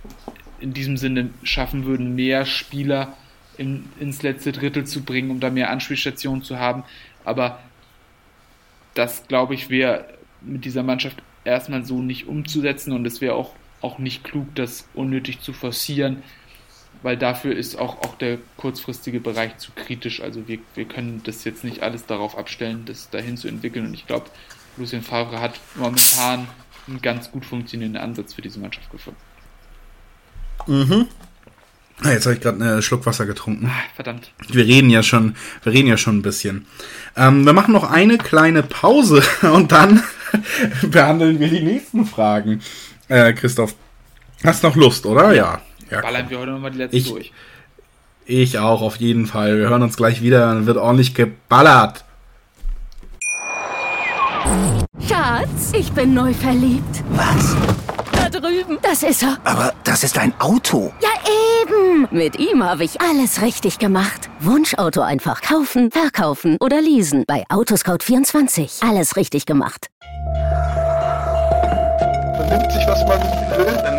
in 0.59 0.73
diesem 0.73 0.97
Sinne 0.97 1.29
schaffen 1.43 1.85
würden, 1.85 2.15
mehr 2.15 2.45
Spieler 2.45 3.15
in, 3.57 3.89
ins 3.99 4.21
letzte 4.21 4.51
Drittel 4.51 4.85
zu 4.85 5.03
bringen, 5.03 5.31
um 5.31 5.39
da 5.39 5.49
mehr 5.49 5.69
Anspielstationen 5.69 6.43
zu 6.43 6.59
haben. 6.59 6.83
Aber 7.23 7.59
das, 8.93 9.27
glaube 9.27 9.53
ich, 9.53 9.69
wäre 9.69 10.05
mit 10.41 10.65
dieser 10.65 10.83
Mannschaft 10.83 11.21
erstmal 11.45 11.85
so 11.85 12.01
nicht 12.01 12.27
umzusetzen 12.27 12.93
und 12.93 13.05
es 13.05 13.21
wäre 13.21 13.35
auch, 13.35 13.53
auch 13.81 13.99
nicht 13.99 14.23
klug, 14.23 14.53
das 14.55 14.87
unnötig 14.93 15.39
zu 15.39 15.53
forcieren, 15.53 16.23
weil 17.01 17.17
dafür 17.17 17.55
ist 17.55 17.77
auch, 17.77 17.99
auch 18.01 18.15
der 18.15 18.37
kurzfristige 18.57 19.19
Bereich 19.19 19.57
zu 19.57 19.71
kritisch. 19.75 20.21
Also 20.21 20.47
wir, 20.47 20.59
wir 20.75 20.85
können 20.85 21.21
das 21.23 21.43
jetzt 21.43 21.63
nicht 21.63 21.81
alles 21.81 22.05
darauf 22.05 22.37
abstellen, 22.37 22.83
das 22.85 23.09
dahin 23.09 23.37
zu 23.37 23.47
entwickeln 23.47 23.85
und 23.85 23.93
ich 23.93 24.07
glaube, 24.07 24.25
Lucien 24.77 25.01
Favre 25.01 25.41
hat 25.41 25.59
momentan 25.75 26.47
einen 26.87 27.01
ganz 27.01 27.31
gut 27.31 27.45
funktionierenden 27.45 28.01
Ansatz 28.01 28.33
für 28.33 28.41
diese 28.41 28.59
Mannschaft 28.59 28.89
gefunden. 28.91 29.19
Mhm. 30.67 31.07
Ah, 32.01 32.11
jetzt 32.11 32.25
habe 32.25 32.35
ich 32.35 32.41
gerade 32.41 32.63
einen 32.63 32.81
Schluck 32.81 33.05
Wasser 33.05 33.25
getrunken. 33.25 33.67
Ah, 33.67 33.83
verdammt. 33.93 34.31
Wir 34.47 34.65
reden 34.65 34.89
ja 34.89 35.03
schon, 35.03 35.35
wir 35.63 35.73
reden 35.73 35.89
ja 35.89 35.97
schon 35.97 36.19
ein 36.19 36.21
bisschen. 36.21 36.65
Ähm, 37.17 37.45
wir 37.45 37.51
machen 37.51 37.73
noch 37.73 37.89
eine 37.89 38.17
kleine 38.17 38.63
Pause 38.63 39.21
und 39.41 39.71
dann 39.71 40.01
behandeln 40.83 41.39
wir 41.39 41.49
die 41.49 41.61
nächsten 41.61 42.05
Fragen. 42.05 42.61
Äh, 43.09 43.33
Christoph, 43.33 43.75
hast 44.43 44.63
noch 44.63 44.75
Lust, 44.75 45.05
oder? 45.05 45.33
Ja. 45.33 45.61
Ja 45.91 46.01
Ballern 46.01 46.23
komm. 46.23 46.29
wir 46.31 46.39
heute 46.39 46.51
nochmal 46.51 46.71
die 46.71 46.77
letzten 46.77 46.97
ich, 46.97 47.09
durch. 47.09 47.31
Ich 48.25 48.59
auch, 48.59 48.81
auf 48.81 48.97
jeden 48.97 49.25
Fall. 49.25 49.57
Wir 49.57 49.69
hören 49.69 49.81
uns 49.81 49.97
gleich 49.97 50.21
wieder, 50.21 50.39
dann 50.39 50.65
wird 50.65 50.77
ordentlich 50.77 51.15
geballert. 51.15 52.03
Schatz, 55.07 55.73
ich 55.73 55.91
bin 55.91 56.13
neu 56.13 56.33
verliebt. 56.33 57.03
Was? 57.11 57.55
drüben. 58.39 58.77
Das 58.81 59.03
ist 59.03 59.23
er. 59.23 59.37
Aber 59.43 59.73
das 59.83 60.03
ist 60.03 60.17
ein 60.17 60.33
Auto. 60.39 60.91
Ja, 61.01 61.09
eben. 61.61 62.07
Mit 62.11 62.39
ihm 62.39 62.63
habe 62.63 62.83
ich 62.83 62.99
alles 63.01 63.41
richtig 63.41 63.79
gemacht. 63.79 64.29
Wunschauto 64.39 65.01
einfach 65.01 65.41
kaufen, 65.41 65.91
verkaufen 65.91 66.57
oder 66.59 66.81
leasen. 66.81 67.23
Bei 67.27 67.43
Autoscout24. 67.49 68.87
Alles 68.87 69.15
richtig 69.15 69.45
gemacht. 69.45 69.87
Vernimmt 72.35 72.71
sich, 72.71 72.87
was 72.87 73.05
man 73.05 73.21
will, 73.57 73.98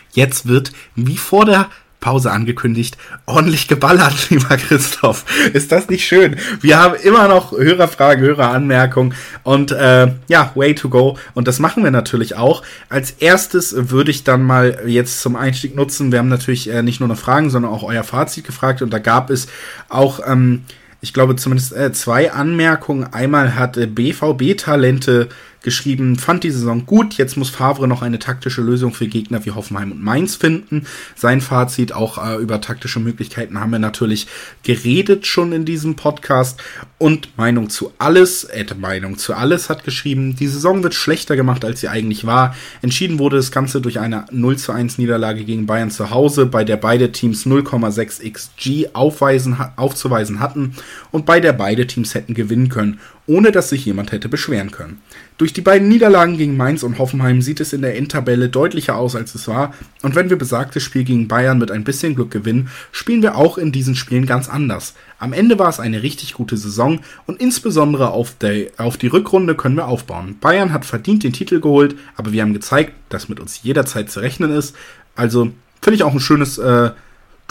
Jetzt 0.13 0.47
wird, 0.47 0.71
wie 0.95 1.17
vor 1.17 1.45
der 1.45 1.69
Pause 2.01 2.31
angekündigt, 2.31 2.97
ordentlich 3.27 3.67
geballert, 3.67 4.13
lieber 4.29 4.57
Christoph. 4.57 5.23
Ist 5.53 5.71
das 5.71 5.87
nicht 5.87 6.05
schön? 6.05 6.35
Wir 6.59 6.79
haben 6.79 6.95
immer 6.95 7.27
noch 7.27 7.51
Hörerfragen, 7.53 8.23
Höreranmerkungen 8.23 9.13
und 9.43 9.71
äh, 9.71 10.11
ja, 10.27 10.51
way 10.55 10.75
to 10.75 10.89
go. 10.89 11.17
Und 11.35 11.47
das 11.47 11.59
machen 11.59 11.83
wir 11.83 11.91
natürlich 11.91 12.35
auch. 12.35 12.63
Als 12.89 13.11
erstes 13.11 13.91
würde 13.91 14.11
ich 14.11 14.23
dann 14.23 14.41
mal 14.41 14.81
jetzt 14.87 15.21
zum 15.21 15.35
Einstieg 15.35 15.75
nutzen. 15.75 16.11
Wir 16.11 16.19
haben 16.19 16.27
natürlich 16.27 16.69
äh, 16.69 16.81
nicht 16.81 16.99
nur 16.99 17.07
noch 17.07 17.17
Fragen, 17.17 17.51
sondern 17.51 17.71
auch 17.71 17.83
euer 17.83 18.03
Fazit 18.03 18.45
gefragt 18.45 18.81
und 18.81 18.91
da 18.91 18.99
gab 18.99 19.29
es 19.29 19.47
auch 19.87 20.19
ähm, 20.25 20.63
ich 21.01 21.13
glaube 21.13 21.35
zumindest 21.35 21.75
äh, 21.75 21.91
zwei 21.93 22.31
Anmerkungen. 22.31 23.11
Einmal 23.11 23.55
hat 23.55 23.75
äh, 23.77 23.87
BVB-Talente 23.87 25.29
geschrieben, 25.61 26.17
fand 26.17 26.43
die 26.43 26.51
Saison 26.51 26.85
gut, 26.85 27.15
jetzt 27.15 27.37
muss 27.37 27.49
Favre 27.49 27.87
noch 27.87 28.01
eine 28.01 28.19
taktische 28.19 28.61
Lösung 28.61 28.93
für 28.93 29.07
Gegner 29.07 29.45
wie 29.45 29.51
Hoffenheim 29.51 29.91
und 29.91 30.03
Mainz 30.03 30.35
finden. 30.35 30.85
Sein 31.15 31.41
Fazit, 31.41 31.93
auch 31.93 32.17
äh, 32.17 32.41
über 32.41 32.61
taktische 32.61 32.99
Möglichkeiten 32.99 33.59
haben 33.59 33.71
wir 33.71 33.79
natürlich 33.79 34.27
geredet 34.63 35.27
schon 35.27 35.51
in 35.51 35.65
diesem 35.65 35.95
Podcast. 35.95 36.61
Und 36.97 37.37
Meinung 37.37 37.69
zu 37.69 37.91
alles, 37.99 38.43
äh, 38.45 38.65
Meinung 38.79 39.17
zu 39.17 39.33
alles 39.33 39.69
hat 39.69 39.83
geschrieben, 39.83 40.35
die 40.35 40.47
Saison 40.47 40.83
wird 40.83 40.93
schlechter 40.95 41.35
gemacht, 41.35 41.63
als 41.63 41.81
sie 41.81 41.89
eigentlich 41.89 42.25
war. 42.25 42.55
Entschieden 42.81 43.19
wurde 43.19 43.37
das 43.37 43.51
Ganze 43.51 43.81
durch 43.81 43.99
eine 43.99 44.25
0 44.31 44.57
zu 44.57 44.71
1 44.71 44.97
Niederlage 44.97 45.43
gegen 45.43 45.67
Bayern 45.67 45.91
zu 45.91 46.09
Hause, 46.09 46.45
bei 46.47 46.63
der 46.63 46.77
beide 46.77 47.11
Teams 47.11 47.45
0,6 47.45 48.31
XG 48.31 48.89
aufweisen, 48.93 49.57
aufzuweisen 49.75 50.39
hatten 50.39 50.75
und 51.11 51.25
bei 51.25 51.39
der 51.39 51.53
beide 51.53 51.85
Teams 51.85 52.15
hätten 52.15 52.33
gewinnen 52.33 52.69
können 52.69 52.99
ohne 53.27 53.51
dass 53.51 53.69
sich 53.69 53.85
jemand 53.85 54.11
hätte 54.11 54.29
beschweren 54.29 54.71
können. 54.71 55.01
Durch 55.37 55.53
die 55.53 55.61
beiden 55.61 55.87
Niederlagen 55.87 56.37
gegen 56.37 56.57
Mainz 56.57 56.83
und 56.83 56.99
Hoffenheim 56.99 57.41
sieht 57.41 57.59
es 57.59 57.73
in 57.73 57.81
der 57.81 57.97
Endtabelle 57.97 58.49
deutlicher 58.49 58.95
aus, 58.95 59.15
als 59.15 59.33
es 59.35 59.47
war, 59.47 59.73
und 60.01 60.15
wenn 60.15 60.29
wir 60.29 60.37
besagtes 60.37 60.83
Spiel 60.83 61.03
gegen 61.03 61.27
Bayern 61.27 61.57
mit 61.57 61.71
ein 61.71 61.83
bisschen 61.83 62.15
Glück 62.15 62.31
gewinnen, 62.31 62.69
spielen 62.91 63.21
wir 63.21 63.35
auch 63.35 63.57
in 63.57 63.71
diesen 63.71 63.95
Spielen 63.95 64.25
ganz 64.25 64.49
anders. 64.49 64.93
Am 65.19 65.33
Ende 65.33 65.59
war 65.59 65.69
es 65.69 65.79
eine 65.79 66.03
richtig 66.03 66.33
gute 66.33 66.57
Saison 66.57 66.99
und 67.25 67.39
insbesondere 67.39 68.11
auf, 68.11 68.35
der, 68.37 68.67
auf 68.77 68.97
die 68.97 69.07
Rückrunde 69.07 69.55
können 69.55 69.75
wir 69.75 69.87
aufbauen. 69.87 70.37
Bayern 70.39 70.73
hat 70.73 70.85
verdient 70.85 71.23
den 71.23 71.33
Titel 71.33 71.59
geholt, 71.59 71.95
aber 72.15 72.31
wir 72.31 72.41
haben 72.41 72.53
gezeigt, 72.53 72.93
dass 73.09 73.29
mit 73.29 73.39
uns 73.39 73.63
jederzeit 73.63 74.09
zu 74.09 74.19
rechnen 74.19 74.51
ist. 74.51 74.75
Also 75.15 75.51
finde 75.81 75.95
ich 75.95 76.03
auch 76.03 76.13
ein 76.13 76.19
schönes, 76.19 76.57
äh, 76.57 76.91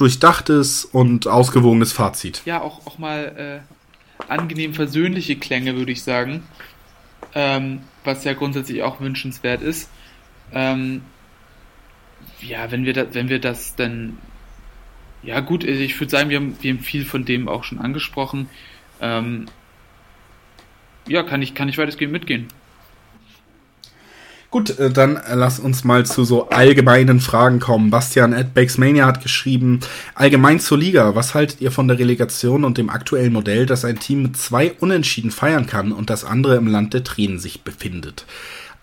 durchdachtes 0.01 0.87
und 0.87 1.27
ausgewogenes 1.27 1.93
Fazit. 1.93 2.43
Ja, 2.47 2.63
auch, 2.63 2.87
auch 2.87 2.99
mal 2.99 3.61
äh, 3.61 3.75
angenehm 4.29 4.75
versöhnliche 4.75 5.37
Klänge, 5.37 5.77
würde 5.77 5.93
ich 5.93 6.03
sagen. 6.03 6.43
Ähm, 7.35 7.83
was 8.05 8.25
ja 8.25 8.33
grundsätzlich 8.33 8.83
auch 8.83 9.01
wünschenswert 9.01 9.63
ist. 9.63 9.91
Ähm, 10.53 11.03
ja, 12.41 12.71
wenn 12.71 12.85
wir, 12.85 12.93
da, 12.93 13.15
wenn 13.15 13.29
wir 13.29 13.41
das 13.41 13.77
dann. 13.77 14.19
Ja, 15.23 15.41
gut, 15.41 15.65
also 15.65 15.81
ich 15.81 15.99
würde 16.01 16.11
sagen, 16.11 16.31
wir 16.31 16.39
haben, 16.39 16.57
wir 16.61 16.73
haben 16.73 16.81
viel 16.81 17.05
von 17.05 17.25
dem 17.25 17.49
auch 17.49 17.63
schon 17.65 17.79
angesprochen. 17.79 18.49
Ähm, 19.01 19.47
ja, 21.07 21.23
kann 21.23 21.43
ich, 21.43 21.55
kann 21.55 21.69
ich 21.69 21.77
weitestgehend 21.77 22.13
mitgehen. 22.13 22.49
Gut, 24.51 24.79
äh, 24.81 24.91
dann 24.91 25.17
äh, 25.17 25.35
lass 25.35 25.61
uns 25.61 25.85
mal 25.85 26.05
zu 26.05 26.25
so 26.25 26.49
allgemeinen 26.49 27.21
Fragen 27.21 27.61
kommen. 27.61 27.91
Bastian 27.91 28.35
at 28.35 28.53
Bakesmania 28.53 29.07
hat 29.07 29.23
geschrieben, 29.23 29.81
allgemein 30.15 30.59
zur 30.59 30.79
Liga, 30.79 31.15
was 31.15 31.35
haltet 31.35 31.61
ihr 31.61 31.71
von 31.71 31.87
der 31.87 31.99
Relegation 31.99 32.65
und 32.65 32.77
dem 32.77 32.91
aktuellen 32.91 33.33
Modell, 33.33 33.67
dass 33.67 33.85
ein 33.85 34.01
Team 34.01 34.23
mit 34.23 34.37
zwei 34.37 34.73
Unentschieden 34.81 35.31
feiern 35.31 35.67
kann 35.67 35.93
und 35.93 36.11
das 36.11 36.25
andere 36.25 36.57
im 36.57 36.67
Land 36.67 36.95
der 36.95 37.05
Tränen 37.05 37.39
sich 37.39 37.63
befindet? 37.63 38.27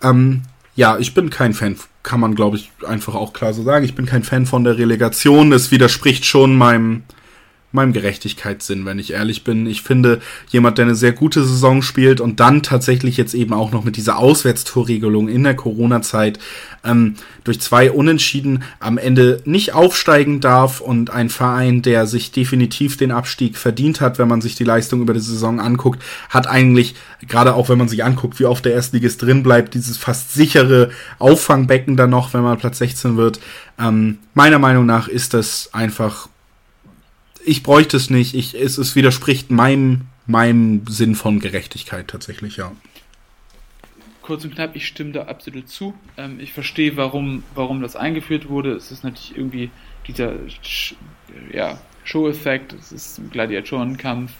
Ähm, 0.02 0.42
ja, 0.74 0.96
ich 0.98 1.12
bin 1.12 1.28
kein 1.28 1.52
Fan, 1.52 1.76
kann 2.02 2.20
man 2.20 2.34
glaube 2.34 2.56
ich 2.56 2.70
einfach 2.86 3.14
auch 3.14 3.34
klar 3.34 3.52
so 3.52 3.62
sagen. 3.62 3.84
Ich 3.84 3.94
bin 3.94 4.06
kein 4.06 4.22
Fan 4.22 4.46
von 4.46 4.64
der 4.64 4.78
Relegation. 4.78 5.52
Es 5.52 5.70
widerspricht 5.70 6.24
schon 6.24 6.56
meinem 6.56 7.02
meinem 7.70 7.92
Gerechtigkeitssinn, 7.92 8.86
wenn 8.86 8.98
ich 8.98 9.12
ehrlich 9.12 9.44
bin. 9.44 9.66
Ich 9.66 9.82
finde, 9.82 10.20
jemand, 10.48 10.78
der 10.78 10.86
eine 10.86 10.94
sehr 10.94 11.12
gute 11.12 11.44
Saison 11.44 11.82
spielt 11.82 12.20
und 12.20 12.40
dann 12.40 12.62
tatsächlich 12.62 13.18
jetzt 13.18 13.34
eben 13.34 13.52
auch 13.52 13.72
noch 13.72 13.84
mit 13.84 13.96
dieser 13.96 14.16
Auswärtstorregelung 14.18 15.28
in 15.28 15.44
der 15.44 15.54
Corona-Zeit 15.54 16.38
ähm, 16.82 17.14
durch 17.44 17.60
zwei 17.60 17.90
Unentschieden 17.90 18.62
am 18.80 18.96
Ende 18.96 19.42
nicht 19.44 19.74
aufsteigen 19.74 20.40
darf 20.40 20.80
und 20.80 21.10
ein 21.10 21.28
Verein, 21.28 21.82
der 21.82 22.06
sich 22.06 22.32
definitiv 22.32 22.96
den 22.96 23.10
Abstieg 23.10 23.58
verdient 23.58 24.00
hat, 24.00 24.18
wenn 24.18 24.28
man 24.28 24.40
sich 24.40 24.54
die 24.54 24.64
Leistung 24.64 25.02
über 25.02 25.12
die 25.12 25.20
Saison 25.20 25.60
anguckt, 25.60 26.02
hat 26.30 26.46
eigentlich, 26.46 26.94
gerade 27.26 27.54
auch 27.54 27.68
wenn 27.68 27.78
man 27.78 27.88
sich 27.88 28.02
anguckt, 28.02 28.40
wie 28.40 28.46
oft 28.46 28.64
der 28.64 28.72
Erstligist 28.72 29.20
drin 29.20 29.42
bleibt, 29.42 29.74
dieses 29.74 29.98
fast 29.98 30.32
sichere 30.32 30.90
Auffangbecken 31.18 31.98
dann 31.98 32.10
noch, 32.10 32.32
wenn 32.32 32.42
man 32.42 32.56
Platz 32.56 32.78
16 32.78 33.18
wird. 33.18 33.40
Ähm, 33.78 34.18
meiner 34.32 34.58
Meinung 34.58 34.86
nach 34.86 35.08
ist 35.08 35.34
das 35.34 35.68
einfach 35.72 36.28
ich 37.48 37.62
bräuchte 37.62 37.96
es 37.96 38.10
nicht. 38.10 38.34
Ich, 38.34 38.54
es, 38.54 38.78
es 38.78 38.94
widerspricht 38.94 39.50
meinem, 39.50 40.02
meinem 40.26 40.86
Sinn 40.86 41.14
von 41.14 41.40
Gerechtigkeit 41.40 42.08
tatsächlich, 42.08 42.56
ja. 42.56 42.72
Kurz 44.22 44.44
und 44.44 44.54
knapp, 44.54 44.76
ich 44.76 44.86
stimme 44.86 45.12
da 45.12 45.22
absolut 45.22 45.68
zu. 45.68 45.94
Ähm, 46.18 46.38
ich 46.38 46.52
verstehe, 46.52 46.96
warum, 46.96 47.42
warum 47.54 47.80
das 47.80 47.96
eingeführt 47.96 48.48
wurde. 48.48 48.72
Es 48.72 48.90
ist 48.90 49.02
natürlich 49.02 49.36
irgendwie 49.36 49.70
dieser 50.06 50.34
ja, 51.52 51.78
Show-Effekt, 52.04 52.74
es 52.74 52.92
ist 52.92 53.18
ein 53.18 53.30
Gladiatorenkampf, 53.30 54.32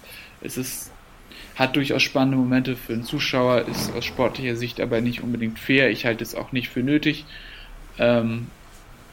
es 0.43 0.59
ist, 0.59 0.93
hat 1.55 1.77
durchaus 1.77 2.03
spannende 2.03 2.37
Momente 2.37 2.77
für 2.77 2.93
den 2.93 3.05
Zuschauer, 3.05 3.63
ist 3.63 3.93
aus 3.95 4.05
sportlicher 4.05 4.57
Sicht 4.57 4.81
aber 4.81 5.01
nicht 5.01 5.23
unbedingt 5.23 5.59
fair. 5.59 5.91
Ich 5.91 6.05
halte 6.05 6.23
es 6.23 6.35
auch 6.35 6.53
nicht 6.53 6.69
für 6.69 6.83
nötig. 6.83 7.25
Ähm, 7.99 8.49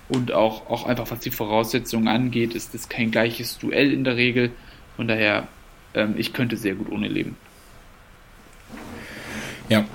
und 0.09 0.31
auch, 0.31 0.69
auch 0.69 0.85
einfach 0.85 1.09
was 1.09 1.19
die 1.19 1.31
Voraussetzungen 1.31 2.07
angeht, 2.07 2.53
ist 2.53 2.75
es 2.75 2.89
kein 2.89 3.11
gleiches 3.11 3.57
Duell 3.57 3.91
in 3.91 4.03
der 4.03 4.15
Regel. 4.15 4.51
Von 4.95 5.07
daher, 5.07 5.47
ähm, 5.93 6.13
ich 6.17 6.33
könnte 6.33 6.57
sehr 6.57 6.75
gut 6.75 6.91
ohne 6.91 7.07
leben. 7.07 7.35
Ja. 9.69 9.85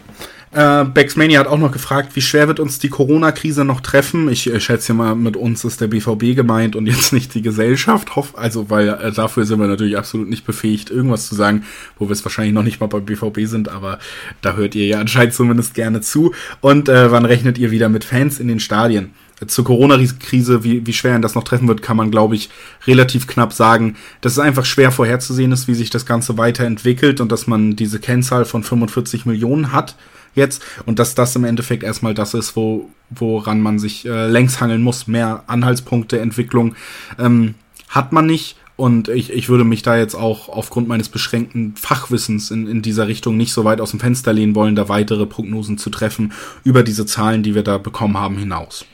Äh, 0.53 0.85
Baxmania 0.85 1.39
hat 1.39 1.47
auch 1.47 1.59
noch 1.59 1.71
gefragt, 1.71 2.17
wie 2.17 2.21
schwer 2.21 2.49
wird 2.49 2.59
uns 2.59 2.81
die 2.81 2.89
Corona-Krise 2.89 3.65
noch 3.65 3.81
treffen? 3.81 4.29
Ich 4.29 4.53
äh, 4.53 4.59
schätze 4.59 4.95
mal, 4.95 5.15
mit 5.15 5.37
uns 5.37 5.65
ist 5.65 5.81
der 5.81 5.87
BVB 5.87 6.35
gemeint 6.35 6.75
und 6.75 6.87
jetzt 6.87 7.13
nicht 7.13 7.35
die 7.35 7.43
Gesellschaft. 7.43 8.17
Hoff, 8.17 8.37
also, 8.37 8.69
weil 8.69 8.89
äh, 8.89 9.13
dafür 9.13 9.45
sind 9.45 9.61
wir 9.61 9.69
natürlich 9.69 9.97
absolut 9.97 10.29
nicht 10.29 10.45
befähigt, 10.45 10.91
irgendwas 10.91 11.29
zu 11.29 11.37
sagen, 11.37 11.65
wo 12.01 12.09
wir 12.09 12.13
es 12.13 12.25
wahrscheinlich 12.25 12.53
noch 12.53 12.65
nicht 12.65 12.81
mal 12.81 12.89
beim 12.89 13.05
BVB 13.05 13.43
sind, 13.45 13.69
aber 13.69 14.01
da 14.43 14.57
hört 14.57 14.75
ihr 14.75 14.87
ja 14.87 14.99
anscheinend 14.99 15.35
zumindest 15.35 15.75
gerne 15.75 16.01
zu. 16.01 16.35
Und 16.61 16.89
äh, 16.89 17.13
wann 17.13 17.27
rechnet 17.27 17.57
ihr 17.57 17.71
wieder 17.71 17.89
mit 17.89 18.03
Fans 18.03 18.41
in 18.41 18.49
den 18.49 18.59
Stadien? 18.59 19.13
Zur 19.47 19.65
Corona-Krise, 19.65 20.65
wie, 20.65 20.87
wie 20.87 20.93
schwer 20.93 21.17
ihn 21.17 21.23
das 21.23 21.35
noch 21.35 21.45
treffen 21.45 21.69
wird, 21.69 21.83
kann 21.83 21.97
man, 21.97 22.11
glaube 22.11 22.35
ich, 22.35 22.51
relativ 22.87 23.27
knapp 23.27 23.53
sagen, 23.53 23.97
dass 24.21 24.33
es 24.33 24.39
einfach 24.39 24.65
schwer 24.65 24.93
vorherzusehen 24.93 25.53
ist, 25.53 25.69
wie 25.69 25.75
sich 25.75 25.91
das 25.91 26.07
Ganze 26.07 26.39
weiterentwickelt 26.39 27.21
und 27.21 27.33
dass 27.33 27.47
man 27.47 27.77
diese 27.77 28.01
Kennzahl 28.01 28.45
von 28.45 28.63
45 28.63 29.27
Millionen 29.27 29.73
hat 29.73 29.97
jetzt 30.35 30.63
und 30.87 30.99
dass 30.99 31.15
das 31.15 31.35
im 31.37 31.45
Endeffekt 31.45 31.83
erstmal 31.83 32.15
das 32.15 32.35
ist, 32.35 32.57
wo, 32.57 32.91
woran 33.11 33.61
man 33.61 33.79
sich 33.79 34.07
äh, 34.07 34.27
längs 34.29 34.61
hangeln 34.61 34.83
muss. 34.83 35.07
Mehr 35.07 35.45
Anhaltspunkte, 35.47 36.21
Entwicklung 36.21 36.75
ähm, 37.19 37.55
hat 37.89 38.13
man 38.13 38.27
nicht. 38.27 38.57
Und 38.77 39.09
ich, 39.09 39.31
ich 39.31 39.51
würde 39.51 39.65
mich 39.65 39.83
da 39.83 39.99
jetzt 39.99 40.15
auch 40.15 40.49
aufgrund 40.49 40.89
meines 40.89 41.11
beschränkten 41.11 41.75
Fachwissens 41.77 42.51
in, 42.51 42.67
in 42.67 42.81
dieser 42.81 43.09
Richtung 43.09 43.37
nicht 43.37 43.53
so 43.53 43.67
weit 43.67 43.79
aus 43.79 43.91
dem 43.91 44.01
Fenster 44.01 44.33
lehnen 44.33 44.55
wollen, 44.55 44.75
da 44.75 44.89
weitere 44.89 45.27
Prognosen 45.27 45.77
zu 45.77 45.91
treffen 45.91 46.33
über 46.65 46.83
diese 46.83 47.05
Zahlen, 47.05 47.43
die 47.43 47.55
wir 47.55 47.63
da 47.63 47.77
bekommen 47.77 48.17
haben, 48.17 48.39
hinaus. 48.39 48.87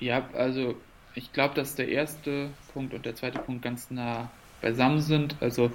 Ja, 0.00 0.28
also 0.34 0.76
ich 1.14 1.32
glaube, 1.32 1.54
dass 1.54 1.74
der 1.74 1.88
erste 1.88 2.50
Punkt 2.72 2.94
und 2.94 3.04
der 3.04 3.14
zweite 3.16 3.38
Punkt 3.40 3.62
ganz 3.62 3.90
nah 3.90 4.30
beisammen 4.62 5.00
sind. 5.00 5.36
Also 5.40 5.70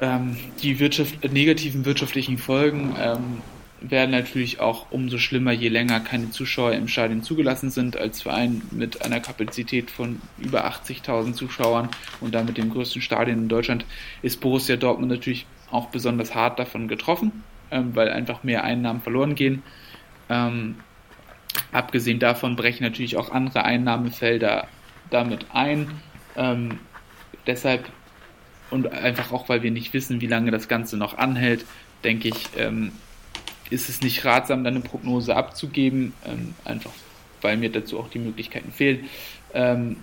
ähm, 0.00 0.36
die 0.62 0.80
Wirtschaft, 0.80 1.32
negativen 1.32 1.84
wirtschaftlichen 1.84 2.38
Folgen 2.38 2.96
ähm, 2.98 3.42
werden 3.80 4.10
natürlich 4.10 4.60
auch 4.60 4.90
umso 4.90 5.18
schlimmer, 5.18 5.52
je 5.52 5.68
länger 5.68 6.00
keine 6.00 6.30
Zuschauer 6.30 6.72
im 6.72 6.88
Stadion 6.88 7.22
zugelassen 7.22 7.70
sind. 7.70 7.96
Als 7.96 8.22
Verein 8.22 8.62
mit 8.70 9.04
einer 9.04 9.20
Kapazität 9.20 9.90
von 9.90 10.20
über 10.38 10.66
80.000 10.66 11.34
Zuschauern 11.34 11.88
und 12.20 12.34
damit 12.34 12.58
dem 12.58 12.70
größten 12.70 13.02
Stadion 13.02 13.38
in 13.38 13.48
Deutschland 13.48 13.84
ist 14.22 14.40
Borussia 14.40 14.76
Dortmund 14.76 15.10
natürlich 15.10 15.46
auch 15.70 15.88
besonders 15.88 16.34
hart 16.34 16.58
davon 16.58 16.88
getroffen, 16.88 17.44
ähm, 17.70 17.94
weil 17.94 18.10
einfach 18.10 18.42
mehr 18.42 18.64
Einnahmen 18.64 19.00
verloren 19.00 19.34
gehen. 19.34 19.62
Ähm, 20.28 20.76
Abgesehen 21.72 22.18
davon 22.18 22.56
brechen 22.56 22.84
natürlich 22.84 23.16
auch 23.16 23.30
andere 23.30 23.64
Einnahmefelder 23.64 24.66
damit 25.10 25.46
ein. 25.52 25.90
Ähm, 26.36 26.78
deshalb 27.46 27.88
und 28.70 28.90
einfach 28.90 29.32
auch, 29.32 29.48
weil 29.48 29.62
wir 29.62 29.70
nicht 29.70 29.92
wissen, 29.92 30.20
wie 30.22 30.26
lange 30.26 30.50
das 30.50 30.66
Ganze 30.66 30.96
noch 30.96 31.18
anhält, 31.18 31.66
denke 32.04 32.28
ich, 32.28 32.48
ähm, 32.56 32.92
ist 33.68 33.88
es 33.88 34.00
nicht 34.00 34.24
ratsam, 34.24 34.64
dann 34.64 34.74
eine 34.74 34.82
Prognose 34.82 35.36
abzugeben, 35.36 36.14
ähm, 36.26 36.54
einfach 36.64 36.92
weil 37.42 37.56
mir 37.56 37.70
dazu 37.70 37.98
auch 37.98 38.08
die 38.08 38.18
Möglichkeiten 38.18 38.72
fehlen. 38.72 39.08
Ähm, 39.52 39.96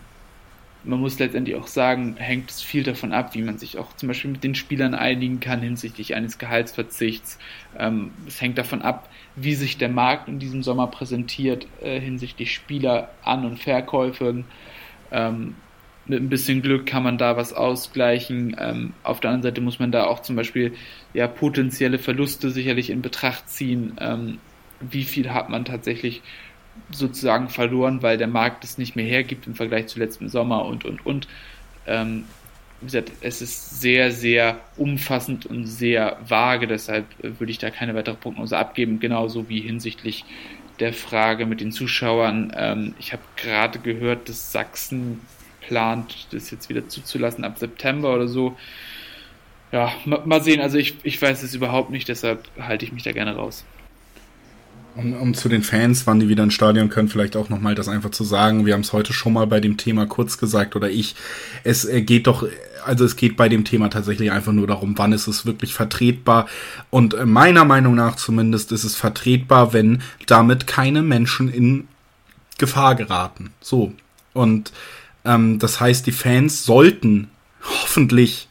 man 0.84 1.00
muss 1.00 1.20
letztendlich 1.20 1.56
auch 1.56 1.68
sagen, 1.68 2.16
hängt 2.18 2.50
es 2.50 2.62
viel 2.62 2.84
davon 2.84 3.12
ab, 3.12 3.36
wie 3.36 3.42
man 3.42 3.58
sich 3.58 3.78
auch 3.78 3.94
zum 3.96 4.08
Beispiel 4.08 4.32
mit 4.32 4.44
den 4.44 4.56
Spielern 4.56 4.94
einigen 4.94 5.40
kann 5.40 5.62
hinsichtlich 5.62 6.16
eines 6.16 6.38
Gehaltsverzichts. 6.38 7.38
Ähm, 7.78 8.12
es 8.28 8.40
hängt 8.42 8.58
davon 8.58 8.82
ab, 8.82 9.10
wie 9.36 9.56
sich 9.56 9.78
der 9.78 9.90
Markt 9.90 10.28
in 10.30 10.40
diesem 10.40 10.64
Sommer 10.64 10.88
präsentiert 10.88 11.68
äh, 11.82 12.00
hinsichtlich 12.00 12.54
Spieler 12.54 13.10
An- 13.24 13.46
und 13.46 13.60
Verkäufen. 13.60 14.46
Ähm, 15.12 15.56
mit 16.06 16.22
ein 16.22 16.30
bisschen 16.30 16.62
Glück 16.62 16.86
kann 16.86 17.04
man 17.04 17.18
da 17.18 17.38
was 17.38 17.54
ausgleichen. 17.54 18.56
Ähm, 18.60 18.94
auf 19.04 19.20
der 19.20 19.32
anderen 19.32 19.54
Seite 19.54 19.62
muss 19.62 19.80
man 19.80 19.92
da 19.92 20.06
auch 20.06 20.22
zum 20.22 20.36
Beispiel 20.36 20.74
ja 21.14 21.28
potenzielle 21.28 22.00
Verluste 22.00 22.50
sicherlich 22.52 22.90
in 22.90 23.02
Betracht 23.02 23.50
ziehen. 23.50 23.96
Ähm, 24.00 24.40
wie 24.80 25.04
viel 25.04 25.32
hat 25.34 25.50
man 25.50 25.66
tatsächlich 25.66 26.22
sozusagen 26.92 27.50
verloren, 27.50 28.02
weil 28.02 28.18
der 28.18 28.28
Markt 28.28 28.64
es 28.64 28.78
nicht 28.78 28.96
mehr 28.96 29.06
hergibt 29.06 29.48
im 29.48 29.56
Vergleich 29.56 29.88
zu 29.88 30.00
letztem 30.00 30.30
Sommer 30.30 30.66
und 30.66 30.86
und 30.86 31.06
und. 31.06 31.28
Ähm, 31.88 32.26
wie 32.82 32.86
gesagt, 32.86 33.12
es 33.22 33.42
ist 33.42 33.82
sehr, 33.82 34.12
sehr 34.12 34.60
umfassend 34.78 35.46
und 35.46 35.66
sehr 35.66 36.18
vage, 36.26 36.66
deshalb 36.68 37.06
äh, 37.24 37.40
würde 37.40 37.52
ich 37.52 37.58
da 37.58 37.70
keine 37.70 37.94
weitere 37.96 38.16
Prognose 38.16 38.58
abgeben, 38.58 39.00
genauso 39.00 39.50
wie 39.50 39.60
hinsichtlich 39.60 40.24
der 40.80 40.94
Frage 40.94 41.46
mit 41.46 41.60
den 41.60 41.72
Zuschauern. 41.72 42.54
Ähm, 42.56 42.96
ich 43.00 43.12
habe 43.12 43.22
gerade 43.36 43.80
gehört, 43.80 44.30
dass 44.30 44.52
Sachsen 44.52 45.20
plant, 45.62 46.28
das 46.32 46.52
jetzt 46.52 46.70
wieder 46.70 46.88
zuzulassen 46.88 47.44
ab 47.44 47.58
September 47.58 48.14
oder 48.14 48.28
so. 48.28 48.58
Ja, 49.72 49.94
mal 50.06 50.42
sehen. 50.42 50.62
Also 50.62 50.78
ich, 50.78 50.96
ich 51.04 51.22
weiß 51.22 51.44
es 51.44 51.54
überhaupt 51.54 51.92
nicht, 51.92 52.08
deshalb 52.08 52.50
halte 52.60 52.86
ich 52.86 52.92
mich 52.92 53.04
da 53.04 53.12
gerne 53.12 53.36
raus. 53.36 53.66
Um, 54.96 55.14
um 55.14 55.34
zu 55.34 55.50
den 55.50 55.64
Fans, 55.64 56.08
wann 56.08 56.20
die 56.20 56.30
wieder 56.30 56.44
ins 56.44 56.54
Stadion 56.54 56.90
können, 56.90 57.10
vielleicht 57.10 57.38
auch 57.38 57.50
nochmal 57.50 57.76
das 57.76 57.88
einfach 57.88 58.12
zu 58.12 58.24
sagen. 58.24 58.66
Wir 58.66 58.74
haben 58.74 58.82
es 58.82 58.92
heute 58.92 59.14
schon 59.14 59.34
mal 59.34 59.48
bei 59.48 59.60
dem 59.60 59.78
Thema 59.78 60.06
kurz 60.06 60.38
gesagt 60.38 60.76
oder 60.76 60.90
ich. 60.90 61.16
Es 61.64 61.86
äh, 61.86 62.02
geht 62.02 62.28
doch, 62.28 62.46
also 62.86 63.06
es 63.06 63.16
geht 63.16 63.38
bei 63.38 63.50
dem 63.50 63.66
Thema 63.66 63.90
tatsächlich 63.90 64.32
einfach 64.32 64.52
nur 64.52 64.68
darum, 64.68 64.98
wann 64.98 65.14
ist 65.14 65.28
es 65.28 65.46
wirklich 65.46 65.74
vertretbar. 65.74 66.48
Und 66.90 67.14
äh, 67.14 67.26
meiner 67.26 67.66
Meinung 67.66 67.96
nach 67.96 68.16
zumindest 68.16 68.72
ist 68.72 68.84
es 68.84 68.96
vertretbar, 68.96 69.74
wenn 69.74 70.02
damit 70.26 70.68
keine 70.68 71.02
Menschen 71.02 71.50
in 71.50 71.88
Gefahr 72.58 72.96
geraten. 72.96 73.52
So. 73.62 73.94
Und 74.34 74.72
ähm, 75.24 75.60
das 75.60 75.80
heißt, 75.80 76.06
die 76.08 76.12
Fans 76.12 76.66
sollten 76.66 77.30
hoffentlich 77.64 78.50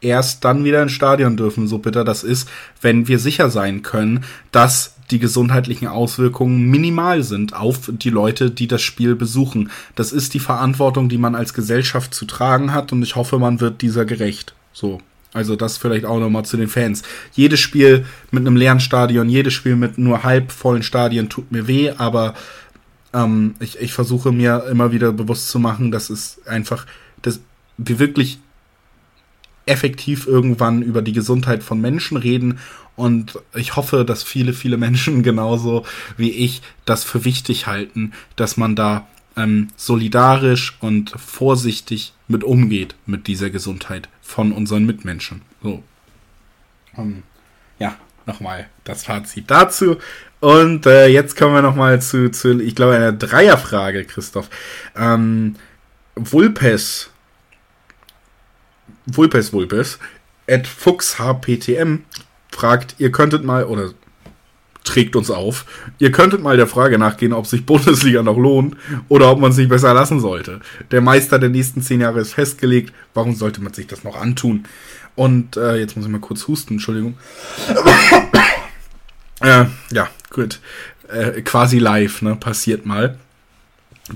erst 0.00 0.44
dann 0.44 0.64
wieder 0.64 0.82
ins 0.82 0.92
Stadion 0.92 1.36
dürfen, 1.36 1.68
so 1.68 1.78
bitter 1.78 2.04
das 2.04 2.22
ist, 2.24 2.48
wenn 2.80 3.08
wir 3.08 3.18
sicher 3.18 3.50
sein 3.50 3.82
können, 3.82 4.24
dass 4.52 4.96
die 5.10 5.18
gesundheitlichen 5.18 5.88
Auswirkungen 5.88 6.70
minimal 6.70 7.22
sind 7.22 7.54
auf 7.54 7.90
die 7.92 8.10
Leute, 8.10 8.50
die 8.50 8.68
das 8.68 8.82
Spiel 8.82 9.14
besuchen. 9.14 9.70
Das 9.94 10.12
ist 10.12 10.34
die 10.34 10.40
Verantwortung, 10.40 11.08
die 11.08 11.18
man 11.18 11.34
als 11.34 11.54
Gesellschaft 11.54 12.14
zu 12.14 12.24
tragen 12.24 12.72
hat 12.72 12.92
und 12.92 13.02
ich 13.02 13.16
hoffe, 13.16 13.38
man 13.38 13.60
wird 13.60 13.82
dieser 13.82 14.04
gerecht. 14.04 14.54
So. 14.72 15.00
Also 15.32 15.54
das 15.54 15.76
vielleicht 15.76 16.04
auch 16.04 16.18
nochmal 16.18 16.44
zu 16.44 16.56
den 16.56 16.68
Fans. 16.68 17.02
Jedes 17.32 17.60
Spiel 17.60 18.04
mit 18.32 18.40
einem 18.44 18.56
leeren 18.56 18.80
Stadion, 18.80 19.28
jedes 19.28 19.52
Spiel 19.52 19.76
mit 19.76 19.96
nur 19.96 20.24
halb 20.24 20.50
vollen 20.50 20.82
Stadien 20.82 21.28
tut 21.28 21.52
mir 21.52 21.68
weh, 21.68 21.90
aber 21.90 22.34
ähm, 23.12 23.54
ich, 23.60 23.78
ich 23.80 23.92
versuche 23.92 24.32
mir 24.32 24.64
immer 24.68 24.90
wieder 24.92 25.12
bewusst 25.12 25.48
zu 25.48 25.60
machen, 25.60 25.92
dass 25.92 26.10
es 26.10 26.40
einfach, 26.46 26.84
dass 27.22 27.40
wir 27.78 27.98
wirklich 28.00 28.40
effektiv 29.66 30.26
irgendwann 30.26 30.82
über 30.82 31.02
die 31.02 31.12
Gesundheit 31.12 31.62
von 31.62 31.80
Menschen 31.80 32.16
reden. 32.16 32.58
Und 32.96 33.38
ich 33.54 33.76
hoffe, 33.76 34.04
dass 34.04 34.22
viele, 34.22 34.52
viele 34.52 34.76
Menschen 34.76 35.22
genauso 35.24 35.84
wie 36.16 36.30
ich 36.30 36.62
das 36.84 37.04
für 37.04 37.24
wichtig 37.24 37.66
halten, 37.66 38.12
dass 38.36 38.56
man 38.56 38.76
da 38.76 39.06
ähm, 39.36 39.68
solidarisch 39.76 40.76
und 40.80 41.10
vorsichtig 41.10 42.12
mit 42.28 42.44
umgeht 42.44 42.94
mit 43.06 43.26
dieser 43.26 43.50
Gesundheit 43.50 44.08
von 44.22 44.52
unseren 44.52 44.84
Mitmenschen. 44.84 45.42
So. 45.62 45.82
Um, 46.96 47.04
ähm, 47.04 47.22
ja, 47.78 47.96
nochmal 48.26 48.68
das 48.84 49.04
Fazit 49.04 49.50
dazu. 49.50 49.96
Und 50.40 50.86
äh, 50.86 51.06
jetzt 51.06 51.36
kommen 51.36 51.54
wir 51.54 51.62
nochmal 51.62 52.00
zu, 52.00 52.30
zu, 52.30 52.60
ich 52.60 52.74
glaube, 52.74 52.96
einer 52.96 53.12
Dreierfrage, 53.12 54.04
Christoph. 54.04 54.48
Ähm, 54.96 55.56
Vulpes, 56.16 57.10
Vulpes 59.06 59.52
Vulpes, 59.52 59.98
at 60.48 60.66
FuchsHPTM 60.66 62.00
fragt, 62.50 62.96
ihr 62.98 63.12
könntet 63.12 63.44
mal, 63.44 63.64
oder 63.64 63.90
trägt 64.84 65.14
uns 65.14 65.30
auf, 65.30 65.66
ihr 65.98 66.10
könntet 66.10 66.42
mal 66.42 66.56
der 66.56 66.66
Frage 66.66 66.98
nachgehen, 66.98 67.32
ob 67.32 67.46
sich 67.46 67.66
Bundesliga 67.66 68.22
noch 68.22 68.36
lohnt 68.36 68.76
oder 69.08 69.30
ob 69.30 69.38
man 69.38 69.52
sich 69.52 69.68
besser 69.68 69.94
lassen 69.94 70.20
sollte. 70.20 70.60
Der 70.90 71.00
Meister 71.00 71.38
der 71.38 71.50
nächsten 71.50 71.82
zehn 71.82 72.00
Jahre 72.00 72.20
ist 72.20 72.34
festgelegt, 72.34 72.92
warum 73.14 73.34
sollte 73.34 73.62
man 73.62 73.72
sich 73.72 73.86
das 73.86 74.04
noch 74.04 74.16
antun? 74.20 74.64
Und 75.16 75.56
äh, 75.56 75.76
jetzt 75.76 75.96
muss 75.96 76.06
ich 76.06 76.10
mal 76.10 76.20
kurz 76.20 76.48
husten, 76.48 76.74
Entschuldigung. 76.74 77.18
äh, 79.40 79.66
ja, 79.92 80.08
gut. 80.30 80.60
Äh, 81.08 81.42
quasi 81.42 81.78
live, 81.78 82.22
ne? 82.22 82.36
Passiert 82.36 82.86
mal. 82.86 83.18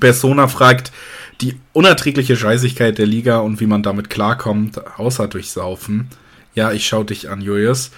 Persona 0.00 0.48
fragt, 0.48 0.92
die 1.40 1.58
unerträgliche 1.72 2.36
Scheißigkeit 2.36 2.98
der 2.98 3.06
Liga 3.06 3.38
und 3.38 3.60
wie 3.60 3.66
man 3.66 3.82
damit 3.82 4.10
klarkommt, 4.10 4.80
außer 4.98 5.28
durch 5.28 5.50
Saufen. 5.50 6.08
Ja, 6.54 6.72
ich 6.72 6.86
schau 6.86 7.02
dich 7.02 7.28
an, 7.28 7.40
Julius. 7.40 7.90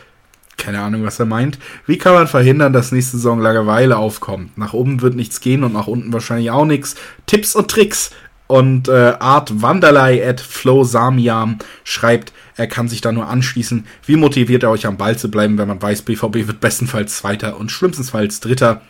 Keine 0.56 0.80
Ahnung, 0.80 1.04
was 1.04 1.20
er 1.20 1.26
meint. 1.26 1.58
Wie 1.86 1.98
kann 1.98 2.14
man 2.14 2.26
verhindern, 2.26 2.72
dass 2.72 2.92
nächste 2.92 3.18
Saison 3.18 3.40
Langeweile 3.40 3.98
aufkommt? 3.98 4.56
Nach 4.56 4.72
oben 4.72 5.02
wird 5.02 5.14
nichts 5.14 5.40
gehen 5.40 5.64
und 5.64 5.74
nach 5.74 5.86
unten 5.86 6.12
wahrscheinlich 6.12 6.50
auch 6.50 6.64
nichts. 6.64 6.94
Tipps 7.26 7.54
und 7.54 7.70
Tricks. 7.70 8.10
Und 8.46 8.88
äh, 8.88 9.14
Art 9.18 9.60
Wanderlei 9.60 10.26
at 10.26 10.40
Flo 10.40 10.84
Samiam 10.84 11.58
schreibt, 11.82 12.32
er 12.56 12.68
kann 12.68 12.88
sich 12.88 13.00
da 13.00 13.12
nur 13.12 13.28
anschließen. 13.28 13.86
Wie 14.06 14.16
motiviert 14.16 14.62
er 14.62 14.70
euch 14.70 14.86
am 14.86 14.96
Ball 14.96 15.18
zu 15.18 15.30
bleiben, 15.30 15.58
wenn 15.58 15.68
man 15.68 15.82
weiß, 15.82 16.02
BVB 16.02 16.46
wird 16.46 16.60
bestenfalls 16.60 17.16
Zweiter 17.18 17.58
und 17.58 17.70
schlimmstenfalls 17.70 18.40
Dritter? 18.40 18.82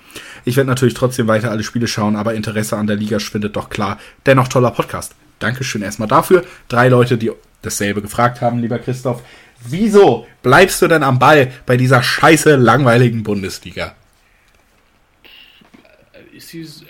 Ich 0.47 0.57
werde 0.57 0.71
natürlich 0.71 0.95
trotzdem 0.95 1.27
weiter 1.27 1.51
alle 1.51 1.65
Spiele 1.65 1.89
schauen, 1.89 2.15
aber 2.15 2.35
Interesse 2.35 2.77
an 2.77 2.87
der 2.87 2.95
Liga 2.95 3.19
schwindet 3.19 3.57
doch 3.57 3.69
klar. 3.69 3.99
Dennoch 4.27 4.47
toller 4.47 4.71
Podcast. 4.71 5.17
Dankeschön 5.41 5.83
erstmal 5.83 6.07
dafür. 6.07 6.45
Drei 6.69 6.89
Leute, 6.89 7.19
die 7.19 7.33
dasselbe 7.63 8.01
gefragt 8.01 8.41
haben, 8.41 8.61
lieber 8.61 8.79
Christoph. 8.79 9.25
Wieso 9.69 10.29
bleibst 10.45 10.81
du 10.81 10.87
denn 10.87 11.03
am 11.03 11.19
Ball 11.19 11.51
bei 11.67 11.77
dieser 11.77 12.01
scheiße 12.01 12.55
langweiligen 12.55 13.25
Bundesliga? 13.25 13.97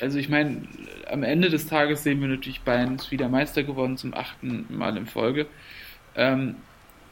Also 0.02 0.18
ich 0.18 0.28
meine, 0.28 0.64
am 1.10 1.22
Ende 1.22 1.48
des 1.48 1.66
Tages 1.66 2.02
sehen 2.02 2.20
wir 2.20 2.28
natürlich 2.28 2.60
Bayern 2.60 3.00
wieder 3.08 3.30
Meister 3.30 3.62
geworden 3.62 3.96
zum 3.96 4.12
achten 4.12 4.66
Mal 4.68 4.98
in 4.98 5.06
Folge. 5.06 5.46
Ähm, 6.14 6.56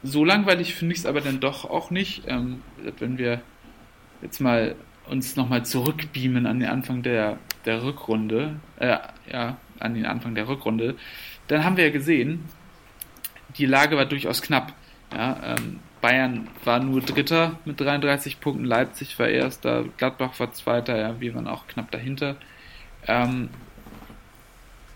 so 0.03 0.23
langweilig 0.23 0.75
finde 0.75 0.93
ich 0.93 0.99
es 0.99 1.05
aber 1.07 1.21
dann 1.21 1.39
doch 1.39 1.67
auch 1.67 1.89
nicht, 1.89 2.21
ähm, 2.27 2.61
wenn 2.99 3.17
wir 3.17 3.41
jetzt 4.21 4.39
mal 4.41 4.75
uns 5.07 5.35
nochmal 5.35 5.65
zurückbeamen 5.65 6.45
an 6.45 6.59
den 6.59 6.69
Anfang 6.69 7.03
der, 7.03 7.37
der 7.65 7.83
Rückrunde, 7.83 8.59
äh, 8.79 8.97
ja, 9.31 9.57
an 9.79 9.93
den 9.93 10.05
Anfang 10.05 10.35
der 10.35 10.47
Rückrunde, 10.47 10.95
dann 11.47 11.63
haben 11.63 11.77
wir 11.77 11.85
ja 11.85 11.91
gesehen, 11.91 12.45
die 13.57 13.65
Lage 13.65 13.97
war 13.97 14.05
durchaus 14.05 14.41
knapp. 14.41 14.73
Ja, 15.13 15.55
ähm, 15.55 15.79
Bayern 16.01 16.47
war 16.63 16.79
nur 16.79 17.01
Dritter 17.01 17.59
mit 17.65 17.79
33 17.79 18.39
Punkten, 18.39 18.65
Leipzig 18.65 19.17
war 19.17 19.27
Erster, 19.27 19.85
Gladbach 19.97 20.39
war 20.39 20.51
Zweiter, 20.53 20.97
ja, 20.97 21.19
wir 21.19 21.33
waren 21.35 21.47
auch 21.47 21.67
knapp 21.67 21.89
dahinter. 21.91 22.35
Ähm, 23.07 23.49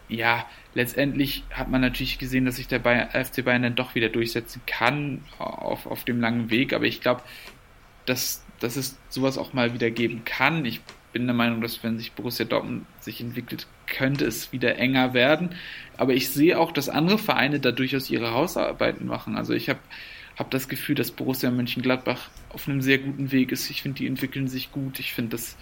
ja, 0.07 0.45
letztendlich 0.73 1.43
hat 1.51 1.69
man 1.69 1.81
natürlich 1.81 2.19
gesehen, 2.19 2.45
dass 2.45 2.57
sich 2.57 2.67
der 2.67 2.79
Bayern, 2.79 3.09
FC 3.09 3.43
Bayern 3.45 3.63
dann 3.63 3.75
doch 3.75 3.95
wieder 3.95 4.09
durchsetzen 4.09 4.61
kann 4.65 5.23
auf, 5.37 5.85
auf 5.85 6.03
dem 6.03 6.19
langen 6.19 6.49
Weg, 6.49 6.73
aber 6.73 6.85
ich 6.85 7.01
glaube, 7.01 7.21
dass, 8.05 8.43
dass 8.59 8.75
es 8.75 8.97
sowas 9.09 9.37
auch 9.37 9.53
mal 9.53 9.73
wieder 9.73 9.89
geben 9.91 10.23
kann. 10.25 10.65
Ich 10.65 10.81
bin 11.11 11.25
der 11.25 11.35
Meinung, 11.35 11.61
dass 11.61 11.83
wenn 11.83 11.97
sich 11.97 12.11
Borussia 12.11 12.45
Dortmund 12.45 12.85
sich 12.99 13.21
entwickelt, 13.21 13.67
könnte 13.87 14.25
es 14.25 14.51
wieder 14.51 14.77
enger 14.77 15.13
werden. 15.13 15.55
Aber 15.97 16.13
ich 16.13 16.29
sehe 16.29 16.59
auch, 16.59 16.71
dass 16.71 16.89
andere 16.89 17.17
Vereine 17.17 17.59
da 17.59 17.71
durchaus 17.71 18.09
ihre 18.09 18.33
Hausarbeiten 18.33 19.07
machen. 19.07 19.35
Also 19.35 19.53
ich 19.53 19.69
habe 19.69 19.79
hab 20.37 20.51
das 20.51 20.69
Gefühl, 20.69 20.95
dass 20.95 21.11
Borussia 21.11 21.51
Mönchengladbach 21.51 22.29
auf 22.49 22.67
einem 22.67 22.81
sehr 22.81 22.99
guten 22.99 23.31
Weg 23.31 23.51
ist. 23.51 23.69
Ich 23.69 23.81
finde, 23.81 23.97
die 23.97 24.07
entwickeln 24.07 24.47
sich 24.47 24.71
gut. 24.71 24.99
Ich 24.99 25.13
finde 25.13 25.31
das, 25.31 25.57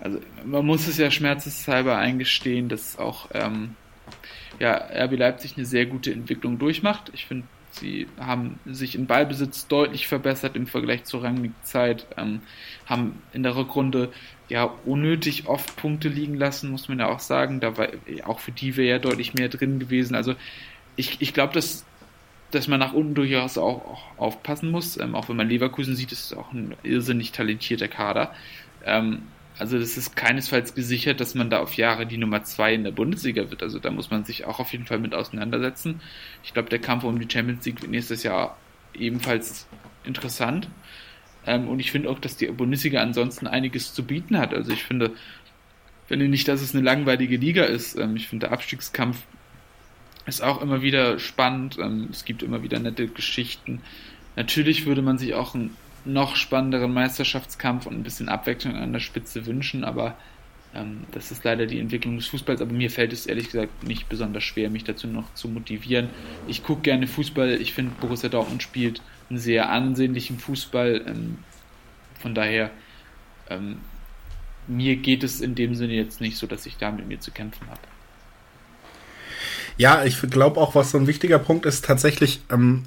also 0.00 0.20
man 0.44 0.66
muss 0.66 0.88
es 0.88 0.98
ja 0.98 1.10
schmerzenshalber 1.10 1.96
eingestehen, 1.96 2.68
dass 2.68 2.98
auch 2.98 3.28
ähm, 3.32 3.76
ja, 4.58 4.74
RB 4.74 5.16
Leipzig 5.16 5.56
eine 5.56 5.66
sehr 5.66 5.86
gute 5.86 6.12
Entwicklung 6.12 6.58
durchmacht. 6.58 7.10
Ich 7.14 7.26
finde, 7.26 7.46
sie 7.74 8.06
haben 8.18 8.58
sich 8.66 8.94
in 8.94 9.06
Ballbesitz 9.06 9.66
deutlich 9.66 10.06
verbessert 10.06 10.56
im 10.56 10.66
Vergleich 10.66 11.04
zur 11.04 11.22
Rangnick-Zeit, 11.22 12.06
ähm, 12.16 12.40
haben 12.86 13.22
in 13.32 13.42
der 13.42 13.56
Rückrunde 13.56 14.12
ja 14.48 14.64
unnötig 14.84 15.46
oft 15.48 15.76
Punkte 15.76 16.08
liegen 16.08 16.34
lassen, 16.34 16.70
muss 16.70 16.88
man 16.88 16.98
ja 16.98 17.08
auch 17.08 17.20
sagen. 17.20 17.60
Da 17.60 17.76
war, 17.76 17.88
auch 18.24 18.40
für 18.40 18.52
die 18.52 18.76
wäre 18.76 18.88
ja 18.88 18.98
deutlich 18.98 19.34
mehr 19.34 19.48
drin 19.48 19.78
gewesen. 19.78 20.14
Also 20.14 20.34
ich, 20.96 21.20
ich 21.20 21.34
glaube, 21.34 21.54
dass, 21.54 21.84
dass 22.50 22.68
man 22.68 22.80
nach 22.80 22.92
unten 22.92 23.14
durchaus 23.14 23.58
auch, 23.58 23.84
auch 23.84 24.18
aufpassen 24.18 24.70
muss. 24.70 24.98
Ähm, 24.98 25.14
auch 25.14 25.28
wenn 25.28 25.36
man 25.36 25.48
Leverkusen 25.48 25.96
sieht, 25.96 26.12
ist 26.12 26.26
es 26.26 26.36
auch 26.36 26.52
ein 26.52 26.74
irrsinnig 26.82 27.32
talentierter 27.32 27.88
Kader. 27.88 28.34
Ähm, 28.84 29.22
also 29.58 29.78
das 29.78 29.96
ist 29.96 30.16
keinesfalls 30.16 30.74
gesichert, 30.74 31.20
dass 31.20 31.34
man 31.34 31.48
da 31.48 31.60
auf 31.60 31.74
Jahre 31.74 32.06
die 32.06 32.18
Nummer 32.18 32.42
zwei 32.42 32.74
in 32.74 32.82
der 32.82 32.90
Bundesliga 32.90 33.50
wird. 33.50 33.62
Also 33.62 33.78
da 33.78 33.90
muss 33.90 34.10
man 34.10 34.24
sich 34.24 34.44
auch 34.46 34.58
auf 34.58 34.72
jeden 34.72 34.86
Fall 34.86 34.98
mit 34.98 35.14
auseinandersetzen. 35.14 36.00
Ich 36.42 36.52
glaube, 36.52 36.70
der 36.70 36.80
Kampf 36.80 37.04
um 37.04 37.20
die 37.20 37.32
Champions 37.32 37.64
League 37.64 37.80
wird 37.80 37.90
nächstes 37.90 38.24
Jahr 38.24 38.56
ebenfalls 38.94 39.66
interessant. 40.04 40.68
Ähm, 41.46 41.68
und 41.68 41.78
ich 41.78 41.92
finde 41.92 42.10
auch, 42.10 42.18
dass 42.18 42.36
die 42.36 42.46
Bundesliga 42.46 43.00
ansonsten 43.00 43.46
einiges 43.46 43.94
zu 43.94 44.04
bieten 44.04 44.38
hat. 44.38 44.52
Also 44.54 44.72
ich 44.72 44.82
finde, 44.82 45.12
finde 46.06 46.28
nicht, 46.28 46.48
dass 46.48 46.60
es 46.60 46.74
eine 46.74 46.84
langweilige 46.84 47.36
Liga 47.36 47.64
ist. 47.64 47.96
Ähm, 47.96 48.16
ich 48.16 48.26
finde, 48.26 48.46
der 48.46 48.52
Abstiegskampf 48.52 49.22
ist 50.26 50.42
auch 50.42 50.62
immer 50.62 50.82
wieder 50.82 51.20
spannend. 51.20 51.78
Ähm, 51.78 52.08
es 52.10 52.24
gibt 52.24 52.42
immer 52.42 52.64
wieder 52.64 52.80
nette 52.80 53.06
Geschichten. 53.06 53.82
Natürlich 54.34 54.84
würde 54.84 55.02
man 55.02 55.18
sich 55.18 55.34
auch 55.34 55.54
ein 55.54 55.70
noch 56.04 56.36
spannenderen 56.36 56.92
Meisterschaftskampf 56.92 57.86
und 57.86 57.94
ein 57.94 58.02
bisschen 58.02 58.28
Abwechslung 58.28 58.76
an 58.76 58.92
der 58.92 59.00
Spitze 59.00 59.46
wünschen, 59.46 59.84
aber 59.84 60.16
ähm, 60.74 61.04
das 61.12 61.30
ist 61.30 61.44
leider 61.44 61.66
die 61.66 61.78
Entwicklung 61.78 62.16
des 62.16 62.26
Fußballs. 62.26 62.60
Aber 62.60 62.72
mir 62.72 62.90
fällt 62.90 63.12
es 63.12 63.26
ehrlich 63.26 63.46
gesagt 63.46 63.84
nicht 63.84 64.08
besonders 64.08 64.44
schwer, 64.44 64.70
mich 64.70 64.84
dazu 64.84 65.06
noch 65.06 65.32
zu 65.34 65.48
motivieren. 65.48 66.08
Ich 66.46 66.64
gucke 66.64 66.82
gerne 66.82 67.06
Fußball. 67.06 67.60
Ich 67.60 67.72
finde, 67.72 67.92
Borussia 68.00 68.28
Dortmund 68.28 68.62
spielt 68.62 69.00
einen 69.30 69.38
sehr 69.38 69.70
ansehnlichen 69.70 70.38
Fußball. 70.38 71.04
Ähm, 71.06 71.38
von 72.20 72.34
daher, 72.34 72.70
ähm, 73.48 73.78
mir 74.66 74.96
geht 74.96 75.22
es 75.22 75.40
in 75.40 75.54
dem 75.54 75.74
Sinne 75.74 75.94
jetzt 75.94 76.20
nicht 76.20 76.36
so, 76.36 76.46
dass 76.46 76.66
ich 76.66 76.76
da 76.76 76.90
mit 76.90 77.06
mir 77.06 77.20
zu 77.20 77.30
kämpfen 77.30 77.66
habe. 77.68 77.80
Ja, 79.76 80.04
ich 80.04 80.20
glaube 80.20 80.60
auch, 80.60 80.74
was 80.74 80.92
so 80.92 80.98
ein 80.98 81.06
wichtiger 81.08 81.38
Punkt 81.38 81.66
ist, 81.66 81.84
tatsächlich 81.84 82.40
ähm, 82.50 82.84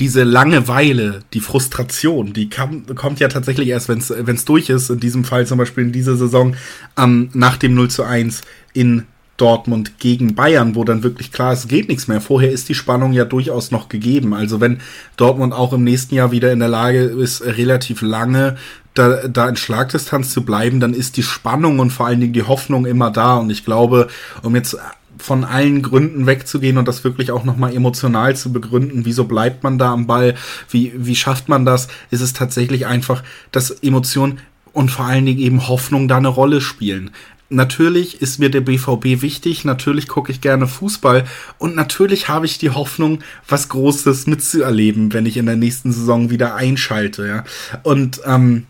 diese 0.00 0.24
Langeweile, 0.24 1.20
die 1.34 1.40
Frustration, 1.40 2.32
die 2.32 2.48
kam, 2.48 2.86
kommt 2.96 3.20
ja 3.20 3.28
tatsächlich 3.28 3.68
erst, 3.68 3.88
wenn 3.88 3.98
es 3.98 4.44
durch 4.46 4.70
ist. 4.70 4.88
In 4.88 4.98
diesem 4.98 5.24
Fall 5.24 5.46
zum 5.46 5.58
Beispiel 5.58 5.84
in 5.84 5.92
dieser 5.92 6.16
Saison 6.16 6.56
ähm, 6.98 7.28
nach 7.34 7.58
dem 7.58 7.74
0 7.74 7.90
zu 7.90 8.02
1 8.02 8.40
in 8.72 9.04
Dortmund 9.36 9.98
gegen 9.98 10.34
Bayern, 10.34 10.74
wo 10.74 10.84
dann 10.84 11.02
wirklich 11.02 11.32
klar 11.32 11.52
ist, 11.52 11.60
es 11.60 11.68
geht 11.68 11.88
nichts 11.88 12.08
mehr. 12.08 12.20
Vorher 12.20 12.50
ist 12.50 12.68
die 12.68 12.74
Spannung 12.74 13.12
ja 13.12 13.24
durchaus 13.24 13.70
noch 13.70 13.88
gegeben. 13.88 14.34
Also 14.34 14.60
wenn 14.60 14.80
Dortmund 15.16 15.52
auch 15.52 15.72
im 15.72 15.84
nächsten 15.84 16.14
Jahr 16.14 16.30
wieder 16.30 16.52
in 16.52 16.60
der 16.60 16.68
Lage 16.68 17.00
ist, 17.00 17.42
relativ 17.42 18.02
lange 18.02 18.56
da, 18.94 19.28
da 19.28 19.48
in 19.48 19.56
Schlagdistanz 19.56 20.32
zu 20.32 20.44
bleiben, 20.44 20.80
dann 20.80 20.94
ist 20.94 21.16
die 21.16 21.22
Spannung 21.22 21.78
und 21.78 21.90
vor 21.90 22.06
allen 22.06 22.20
Dingen 22.20 22.32
die 22.32 22.42
Hoffnung 22.42 22.86
immer 22.86 23.10
da. 23.10 23.36
Und 23.36 23.50
ich 23.50 23.64
glaube, 23.64 24.08
um 24.42 24.54
jetzt 24.54 24.76
von 25.20 25.44
allen 25.44 25.82
Gründen 25.82 26.26
wegzugehen 26.26 26.78
und 26.78 26.88
das 26.88 27.04
wirklich 27.04 27.30
auch 27.30 27.44
nochmal 27.44 27.74
emotional 27.74 28.34
zu 28.36 28.52
begründen. 28.52 29.04
Wieso 29.04 29.24
bleibt 29.24 29.62
man 29.62 29.78
da 29.78 29.92
am 29.92 30.06
Ball? 30.06 30.34
Wie, 30.68 30.92
wie 30.96 31.16
schafft 31.16 31.48
man 31.48 31.64
das? 31.64 31.88
Ist 32.10 32.20
es 32.20 32.32
tatsächlich 32.32 32.86
einfach, 32.86 33.22
dass 33.52 33.70
Emotionen 33.70 34.38
und 34.72 34.90
vor 34.90 35.06
allen 35.06 35.26
Dingen 35.26 35.38
eben 35.38 35.68
Hoffnung 35.68 36.08
da 36.08 36.16
eine 36.16 36.28
Rolle 36.28 36.60
spielen. 36.60 37.10
Natürlich 37.52 38.22
ist 38.22 38.38
mir 38.38 38.48
der 38.48 38.60
BVB 38.60 39.22
wichtig, 39.22 39.64
natürlich 39.64 40.06
gucke 40.06 40.30
ich 40.30 40.40
gerne 40.40 40.68
Fußball 40.68 41.24
und 41.58 41.74
natürlich 41.74 42.28
habe 42.28 42.46
ich 42.46 42.58
die 42.58 42.70
Hoffnung, 42.70 43.18
was 43.48 43.68
Großes 43.68 44.28
mitzuerleben, 44.28 45.12
wenn 45.12 45.26
ich 45.26 45.36
in 45.36 45.46
der 45.46 45.56
nächsten 45.56 45.92
Saison 45.92 46.30
wieder 46.30 46.54
einschalte. 46.54 47.26
Ja? 47.26 47.44
Und 47.82 48.20
ähm, 48.24 48.66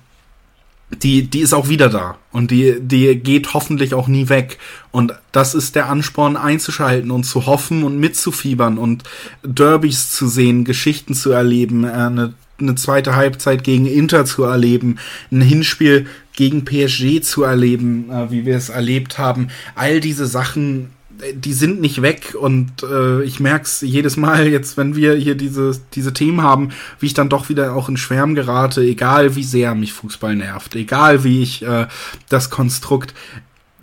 die, 0.90 1.22
die 1.22 1.40
ist 1.40 1.54
auch 1.54 1.68
wieder 1.68 1.88
da 1.88 2.18
und 2.32 2.50
die, 2.50 2.76
die 2.80 3.14
geht 3.16 3.54
hoffentlich 3.54 3.94
auch 3.94 4.08
nie 4.08 4.28
weg. 4.28 4.58
Und 4.90 5.14
das 5.32 5.54
ist 5.54 5.76
der 5.76 5.88
Ansporn 5.88 6.36
einzuschalten 6.36 7.10
und 7.10 7.24
zu 7.24 7.46
hoffen 7.46 7.84
und 7.84 7.98
mitzufiebern 7.98 8.76
und 8.76 9.04
Derbys 9.42 10.10
zu 10.10 10.26
sehen, 10.26 10.64
Geschichten 10.64 11.14
zu 11.14 11.30
erleben, 11.30 11.84
äh, 11.84 11.92
eine, 11.92 12.34
eine 12.58 12.74
zweite 12.74 13.14
Halbzeit 13.14 13.64
gegen 13.64 13.86
Inter 13.86 14.24
zu 14.24 14.44
erleben, 14.44 14.98
ein 15.30 15.40
Hinspiel 15.40 16.06
gegen 16.34 16.64
PSG 16.64 17.22
zu 17.22 17.44
erleben, 17.44 18.10
äh, 18.10 18.30
wie 18.30 18.44
wir 18.44 18.56
es 18.56 18.68
erlebt 18.68 19.18
haben. 19.18 19.48
All 19.76 20.00
diese 20.00 20.26
Sachen 20.26 20.90
die 21.34 21.52
sind 21.52 21.80
nicht 21.80 22.02
weg 22.02 22.34
und 22.38 22.82
äh, 22.82 23.22
ich 23.22 23.40
merk's 23.40 23.80
jedes 23.80 24.16
Mal 24.16 24.48
jetzt, 24.48 24.76
wenn 24.76 24.96
wir 24.96 25.14
hier 25.14 25.34
diese, 25.34 25.78
diese 25.94 26.12
Themen 26.12 26.42
haben, 26.42 26.70
wie 26.98 27.06
ich 27.06 27.14
dann 27.14 27.28
doch 27.28 27.48
wieder 27.48 27.74
auch 27.74 27.88
in 27.88 27.96
Schwärm 27.96 28.34
gerate, 28.34 28.82
egal 28.82 29.36
wie 29.36 29.44
sehr 29.44 29.74
mich 29.74 29.92
Fußball 29.92 30.36
nervt, 30.36 30.74
egal 30.74 31.24
wie 31.24 31.42
ich 31.42 31.62
äh, 31.62 31.86
das 32.28 32.50
Konstrukt 32.50 33.14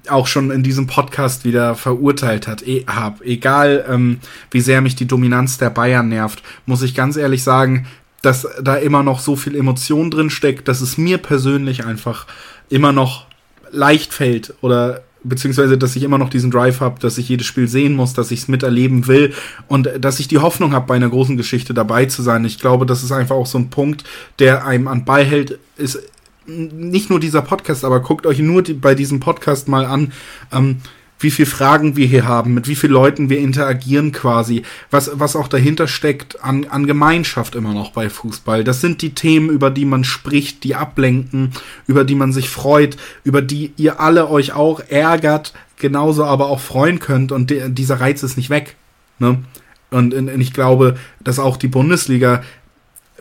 auch 0.10 0.28
schon 0.28 0.52
in 0.52 0.64
diesem 0.64 0.88
Podcast 0.88 1.44
wieder 1.44 1.76
verurteilt 1.76 2.48
hat, 2.48 2.66
e 2.66 2.86
hab, 2.88 3.22
egal 3.22 3.86
ähm, 3.90 4.20
wie 4.52 4.62
sehr 4.62 4.82
mich 4.82 4.96
die 4.96 5.08
Dominanz 5.08 5.58
der 5.58 5.70
Bayern 5.70 6.10
nervt, 6.10 6.44
muss 6.66 6.82
ich 6.82 6.96
ganz 6.96 7.18
ehrlich 7.18 7.44
sagen, 7.44 7.88
dass 8.22 8.48
da 8.62 8.76
immer 8.76 9.04
noch 9.04 9.20
so 9.20 9.36
viel 9.36 9.56
Emotion 9.56 10.10
drin 10.10 10.30
steckt, 10.30 10.68
dass 10.68 10.82
es 10.82 10.98
mir 10.98 11.18
persönlich 11.18 11.86
einfach 11.86 12.26
immer 12.70 12.92
noch 12.92 13.28
leicht 13.72 14.14
fällt 14.14 14.54
oder 14.62 15.04
beziehungsweise 15.24 15.78
dass 15.78 15.96
ich 15.96 16.04
immer 16.04 16.18
noch 16.18 16.30
diesen 16.30 16.52
Drive 16.52 16.80
habe, 16.80 17.00
dass 17.00 17.18
ich 17.18 17.30
jedes 17.30 17.48
Spiel 17.48 17.68
sehen 17.68 17.96
muss, 17.96 18.14
dass 18.14 18.32
ich 18.32 18.42
es 18.42 18.48
miterleben 18.48 19.08
will 19.08 19.34
und 19.68 19.90
dass 20.00 20.20
ich 20.20 20.28
die 20.28 20.40
Hoffnung 20.40 20.74
habe, 20.74 20.88
bei 20.88 20.96
einer 20.96 21.10
großen 21.10 21.38
Geschichte 21.38 21.74
dabei 21.74 22.06
zu 22.06 22.22
sein. 22.22 22.46
Ich 22.46 22.60
glaube, 22.60 22.86
das 22.86 23.04
ist 23.04 23.12
einfach 23.12 23.36
auch 23.36 23.46
so 23.46 23.58
ein 23.58 23.70
Punkt, 23.70 24.04
der 24.40 24.66
einem 24.66 24.88
an 24.88 25.06
Ball 25.06 25.26
hält, 25.26 25.60
ist 25.78 26.00
nicht 26.48 27.10
nur 27.10 27.20
dieser 27.20 27.42
Podcast, 27.42 27.84
aber 27.84 28.00
guckt 28.00 28.26
euch 28.26 28.40
nur 28.40 28.62
die, 28.62 28.74
bei 28.74 28.96
diesem 28.96 29.20
Podcast 29.20 29.68
mal 29.68 29.86
an. 29.86 30.14
Ähm, 30.52 30.78
wie 31.20 31.32
viel 31.32 31.46
Fragen 31.46 31.96
wir 31.96 32.06
hier 32.08 32.26
haben, 32.26 32.54
mit 32.54 32.68
wie 32.68 32.76
vielen 32.76 32.94
Leuten 32.94 33.30
wir 33.30 33.40
interagieren 33.40 34.12
quasi, 34.12 34.64
was, 34.92 35.12
was 35.14 35.36
auch 35.36 35.48
dahinter 35.48 35.88
steckt 35.88 36.44
an, 36.44 36.66
an 36.66 36.86
Gemeinschaft 36.86 37.56
immer 37.56 37.74
noch 37.74 37.92
bei 37.92 38.10
Fußball. 38.10 38.64
Das 38.64 38.82
sind 38.82 39.02
die 39.02 39.16
Themen, 39.16 39.50
über 39.50 39.72
die 39.72 39.86
man 39.86 40.04
spricht, 40.04 40.64
die 40.64 40.76
ablenken, 40.76 41.52
über 41.88 42.04
die 42.04 42.16
man 42.16 42.34
sich 42.34 42.50
freut, 42.50 42.98
über 43.24 43.42
die 43.42 43.74
ihr 43.78 44.00
alle 44.00 44.30
euch 44.30 44.54
auch 44.54 44.80
ärgert, 44.90 45.54
genauso 45.78 46.24
aber 46.24 46.48
auch 46.48 46.60
freuen 46.60 47.00
könnt 47.00 47.32
und 47.32 47.50
de, 47.50 47.70
dieser 47.70 48.00
Reiz 48.00 48.24
ist 48.24 48.38
nicht 48.38 48.50
weg. 48.50 48.76
Ne? 49.20 49.40
Und, 49.90 50.14
und 50.14 50.42
ich 50.42 50.54
glaube, 50.54 50.98
dass 51.20 51.40
auch 51.40 51.58
die 51.58 51.68
Bundesliga, 51.68 52.44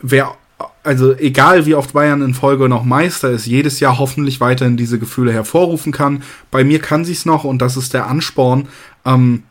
wer 0.01 0.35
also 0.83 1.13
egal 1.15 1.65
wie 1.65 1.75
oft 1.75 1.93
Bayern 1.93 2.21
in 2.21 2.33
Folge 2.33 2.69
noch 2.69 2.83
Meister 2.83 3.29
ist, 3.29 3.45
jedes 3.45 3.79
Jahr 3.79 3.99
hoffentlich 3.99 4.39
weiterhin 4.39 4.77
diese 4.77 4.99
Gefühle 4.99 5.33
hervorrufen 5.33 5.91
kann. 5.91 6.23
Bei 6.49 6.63
mir 6.63 6.79
kann 6.79 7.05
sie 7.05 7.11
es 7.11 7.25
noch 7.25 7.43
und 7.43 7.61
das 7.61 7.77
ist 7.77 7.93
der 7.93 8.07
Ansporn. 8.07 8.67
Ähm, 9.05 9.43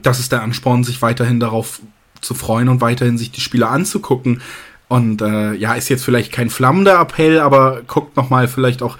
das 0.00 0.20
ist 0.20 0.32
der 0.32 0.42
Ansporn, 0.42 0.84
sich 0.84 1.02
weiterhin 1.02 1.40
darauf 1.40 1.80
zu 2.20 2.34
freuen 2.34 2.68
und 2.68 2.80
weiterhin 2.80 3.18
sich 3.18 3.30
die 3.30 3.40
Spiele 3.40 3.68
anzugucken. 3.68 4.40
Und 4.88 5.22
äh, 5.22 5.54
ja, 5.54 5.74
ist 5.74 5.88
jetzt 5.88 6.04
vielleicht 6.04 6.32
kein 6.32 6.50
flammender 6.50 7.00
Appell, 7.00 7.40
aber 7.40 7.82
guckt 7.86 8.16
noch 8.16 8.30
mal 8.30 8.48
vielleicht 8.48 8.82
auch 8.82 8.98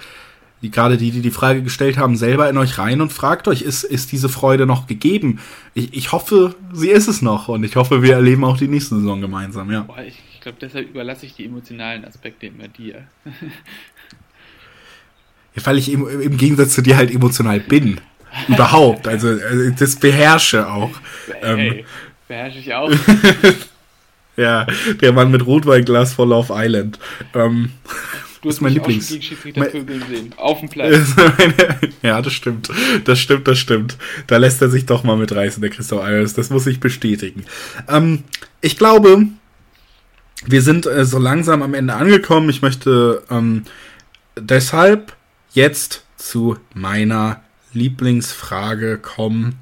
die, 0.61 0.71
gerade 0.71 0.97
die, 0.97 1.11
die 1.11 1.21
die 1.21 1.31
Frage 1.31 1.61
gestellt 1.61 1.97
haben, 1.97 2.15
selber 2.15 2.49
in 2.49 2.57
euch 2.57 2.77
rein 2.77 3.01
und 3.01 3.13
fragt 3.13 3.47
euch, 3.47 3.61
ist, 3.61 3.83
ist 3.83 4.11
diese 4.11 4.29
Freude 4.29 4.65
noch 4.65 4.87
gegeben? 4.87 5.39
Ich, 5.73 5.93
ich 5.93 6.11
hoffe, 6.11 6.55
sie 6.73 6.89
ist 6.89 7.07
es 7.07 7.21
noch 7.21 7.47
und 7.47 7.63
ich 7.63 7.75
hoffe, 7.75 8.01
wir 8.01 8.13
erleben 8.13 8.43
auch 8.43 8.57
die 8.57 8.67
nächste 8.67 8.95
Saison 8.95 9.21
gemeinsam, 9.21 9.71
ja. 9.71 9.85
Glaube, 10.45 10.59
deshalb 10.61 10.89
überlasse 10.89 11.25
ich 11.25 11.33
die 11.33 11.45
emotionalen 11.45 12.05
Aspekte 12.05 12.45
immer 12.45 12.67
dir. 12.67 13.07
ja, 15.55 15.65
weil 15.65 15.79
ich 15.79 15.91
im, 15.91 16.07
im 16.21 16.37
Gegensatz 16.37 16.75
zu 16.75 16.83
dir 16.83 16.97
halt 16.97 17.09
emotional 17.09 17.59
bin. 17.59 17.99
Überhaupt. 18.47 19.07
Also, 19.07 19.29
also 19.29 19.71
das 19.71 19.95
beherrsche 19.95 20.67
auch. 20.71 20.91
Hey, 21.41 21.79
ähm, 21.79 21.85
beherrsche 22.27 22.59
ich 22.59 22.71
auch. 22.75 22.91
ja, 24.37 24.67
der 25.01 25.13
Mann 25.13 25.31
mit 25.31 25.47
Rotweinglas 25.47 26.13
vor 26.13 26.27
Love 26.27 26.53
Island. 26.55 26.99
Ähm, 27.33 27.71
du 28.43 28.49
hast 28.49 28.61
mein 28.61 28.73
Lieblings. 28.73 29.17
Mein, 29.55 30.31
Auf 30.37 30.59
dem 30.59 30.69
Platz. 30.73 31.15
ja, 32.03 32.21
das 32.21 32.33
stimmt. 32.33 32.69
Das 33.05 33.17
stimmt, 33.17 33.47
das 33.47 33.57
stimmt. 33.57 33.97
Da 34.27 34.37
lässt 34.37 34.61
er 34.61 34.69
sich 34.69 34.85
doch 34.85 35.03
mal 35.03 35.17
mitreißen, 35.17 35.59
der 35.59 35.71
Christoph 35.71 36.03
Ayers. 36.03 36.35
Das 36.35 36.51
muss 36.51 36.67
ich 36.67 36.79
bestätigen. 36.79 37.45
Ähm, 37.89 38.25
ich 38.61 38.77
glaube, 38.77 39.25
wir 40.45 40.61
sind 40.61 40.85
äh, 40.85 41.05
so 41.05 41.17
langsam 41.17 41.61
am 41.61 41.73
Ende 41.73 41.93
angekommen. 41.93 42.49
Ich 42.49 42.61
möchte 42.61 43.23
ähm, 43.29 43.63
deshalb 44.35 45.15
jetzt 45.53 46.03
zu 46.17 46.57
meiner 46.73 47.41
Lieblingsfrage 47.73 48.97
kommen, 48.97 49.55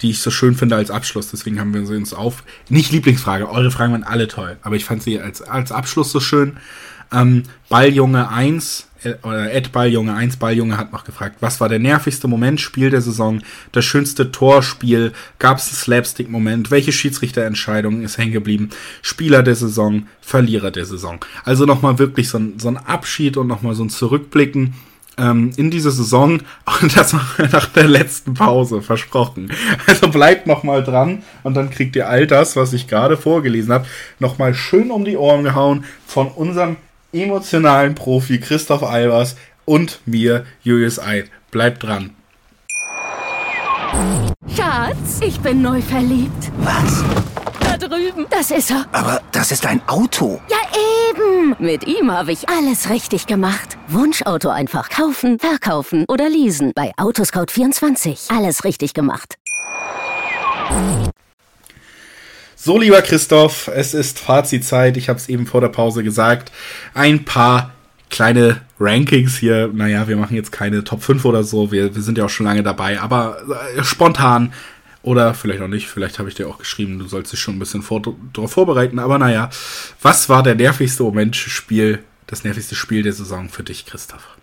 die 0.00 0.10
ich 0.10 0.20
so 0.20 0.30
schön 0.30 0.54
finde 0.54 0.76
als 0.76 0.90
Abschluss. 0.90 1.30
Deswegen 1.30 1.60
haben 1.60 1.74
wir 1.74 1.84
sie 1.86 1.96
uns 1.96 2.14
auf. 2.14 2.44
Nicht 2.68 2.92
Lieblingsfrage, 2.92 3.50
eure 3.50 3.70
Fragen 3.70 3.92
waren 3.92 4.04
alle 4.04 4.28
toll, 4.28 4.56
aber 4.62 4.76
ich 4.76 4.84
fand 4.84 5.02
sie 5.02 5.20
als, 5.20 5.42
als 5.42 5.72
Abschluss 5.72 6.12
so 6.12 6.20
schön. 6.20 6.56
Ähm, 7.12 7.44
Balljunge 7.68 8.28
1 8.28 8.88
äh, 9.02 9.14
oder 9.22 9.52
Ed 9.52 9.72
Balljunge 9.72 10.14
1 10.14 10.36
Balljunge 10.36 10.76
hat 10.76 10.92
noch 10.92 11.04
gefragt, 11.04 11.36
was 11.40 11.60
war 11.60 11.68
der 11.68 11.78
nervigste 11.78 12.28
Moment, 12.28 12.60
Spiel 12.60 12.90
der 12.90 13.00
Saison, 13.00 13.40
das 13.72 13.84
schönste 13.84 14.30
Torspiel, 14.30 15.12
gab 15.38 15.58
es 15.58 15.68
einen 15.68 15.76
Slapstick-Moment, 15.76 16.70
welche 16.70 16.92
Schiedsrichterentscheidung 16.92 18.02
ist 18.02 18.18
hängen 18.18 18.32
geblieben, 18.32 18.70
Spieler 19.02 19.42
der 19.42 19.54
Saison, 19.54 20.06
Verlierer 20.20 20.70
der 20.70 20.84
Saison. 20.84 21.20
Also 21.44 21.64
nochmal 21.64 21.98
wirklich 21.98 22.28
so 22.28 22.38
ein, 22.38 22.58
so 22.58 22.68
ein 22.68 22.76
Abschied 22.76 23.36
und 23.36 23.46
nochmal 23.46 23.74
so 23.74 23.84
ein 23.84 23.90
Zurückblicken 23.90 24.74
ähm, 25.16 25.50
in 25.56 25.70
diese 25.70 25.90
Saison. 25.90 26.40
Und 26.80 26.96
das 26.96 27.12
nach 27.12 27.66
der 27.66 27.88
letzten 27.88 28.34
Pause, 28.34 28.82
versprochen. 28.82 29.50
Also 29.86 30.08
bleibt 30.08 30.46
nochmal 30.46 30.84
dran 30.84 31.22
und 31.42 31.54
dann 31.54 31.70
kriegt 31.70 31.96
ihr 31.96 32.08
all 32.08 32.26
das, 32.26 32.56
was 32.56 32.72
ich 32.72 32.86
gerade 32.86 33.16
vorgelesen 33.16 33.72
habe, 33.72 33.86
nochmal 34.18 34.54
schön 34.54 34.90
um 34.90 35.04
die 35.04 35.16
Ohren 35.16 35.44
gehauen 35.44 35.84
von 36.06 36.28
unserem 36.28 36.76
emotionalen 37.22 37.94
Profi 37.94 38.38
Christoph 38.40 38.82
Albers 38.82 39.36
und 39.64 40.00
mir, 40.06 40.44
Julius 40.62 40.98
Eid. 40.98 41.30
Bleibt 41.50 41.82
dran. 41.82 42.14
Schatz, 44.54 45.20
ich 45.20 45.40
bin 45.40 45.62
neu 45.62 45.80
verliebt. 45.80 46.52
Was? 46.58 47.04
Da 47.60 47.76
drüben. 47.76 48.26
Das 48.30 48.50
ist 48.50 48.70
er. 48.70 48.86
Aber 48.92 49.20
das 49.32 49.52
ist 49.52 49.66
ein 49.66 49.80
Auto. 49.86 50.40
Ja, 50.48 50.56
eben. 51.10 51.56
Mit 51.58 51.86
ihm 51.86 52.10
habe 52.10 52.32
ich 52.32 52.48
alles 52.48 52.90
richtig 52.90 53.26
gemacht. 53.26 53.76
Wunschauto 53.88 54.48
einfach 54.48 54.88
kaufen, 54.88 55.38
verkaufen 55.38 56.04
oder 56.08 56.28
leasen. 56.28 56.72
Bei 56.74 56.92
Autoscout24. 56.96 58.36
Alles 58.36 58.64
richtig 58.64 58.94
gemacht. 58.94 59.36
So, 62.68 62.78
lieber 62.78 63.00
Christoph, 63.00 63.68
es 63.68 63.94
ist 63.94 64.18
Fazitzeit. 64.18 64.98
Ich 64.98 65.08
habe 65.08 65.18
es 65.18 65.30
eben 65.30 65.46
vor 65.46 65.62
der 65.62 65.70
Pause 65.70 66.02
gesagt. 66.04 66.52
Ein 66.92 67.24
paar 67.24 67.72
kleine 68.10 68.60
Rankings 68.78 69.38
hier. 69.38 69.70
Naja, 69.72 70.06
wir 70.06 70.18
machen 70.18 70.36
jetzt 70.36 70.52
keine 70.52 70.84
Top 70.84 71.02
5 71.02 71.24
oder 71.24 71.44
so. 71.44 71.72
Wir, 71.72 71.94
wir 71.94 72.02
sind 72.02 72.18
ja 72.18 72.26
auch 72.26 72.28
schon 72.28 72.44
lange 72.44 72.62
dabei. 72.62 73.00
Aber 73.00 73.38
äh, 73.74 73.82
spontan 73.82 74.52
oder 75.00 75.32
vielleicht 75.32 75.62
auch 75.62 75.68
nicht. 75.68 75.88
Vielleicht 75.88 76.18
habe 76.18 76.28
ich 76.28 76.34
dir 76.34 76.46
auch 76.46 76.58
geschrieben, 76.58 76.98
du 76.98 77.08
sollst 77.08 77.32
dich 77.32 77.40
schon 77.40 77.56
ein 77.56 77.58
bisschen 77.58 77.80
vor, 77.80 78.02
darauf 78.34 78.52
vorbereiten. 78.52 78.98
Aber 78.98 79.16
naja, 79.16 79.48
was 80.02 80.28
war 80.28 80.42
der 80.42 80.54
nervigste 80.54 81.04
Moment 81.04 81.36
Spiel, 81.36 82.04
das 82.26 82.44
nervigste 82.44 82.74
Spiel 82.74 83.02
der 83.02 83.14
Saison 83.14 83.48
für 83.48 83.62
dich, 83.62 83.86
Christoph? 83.86 84.36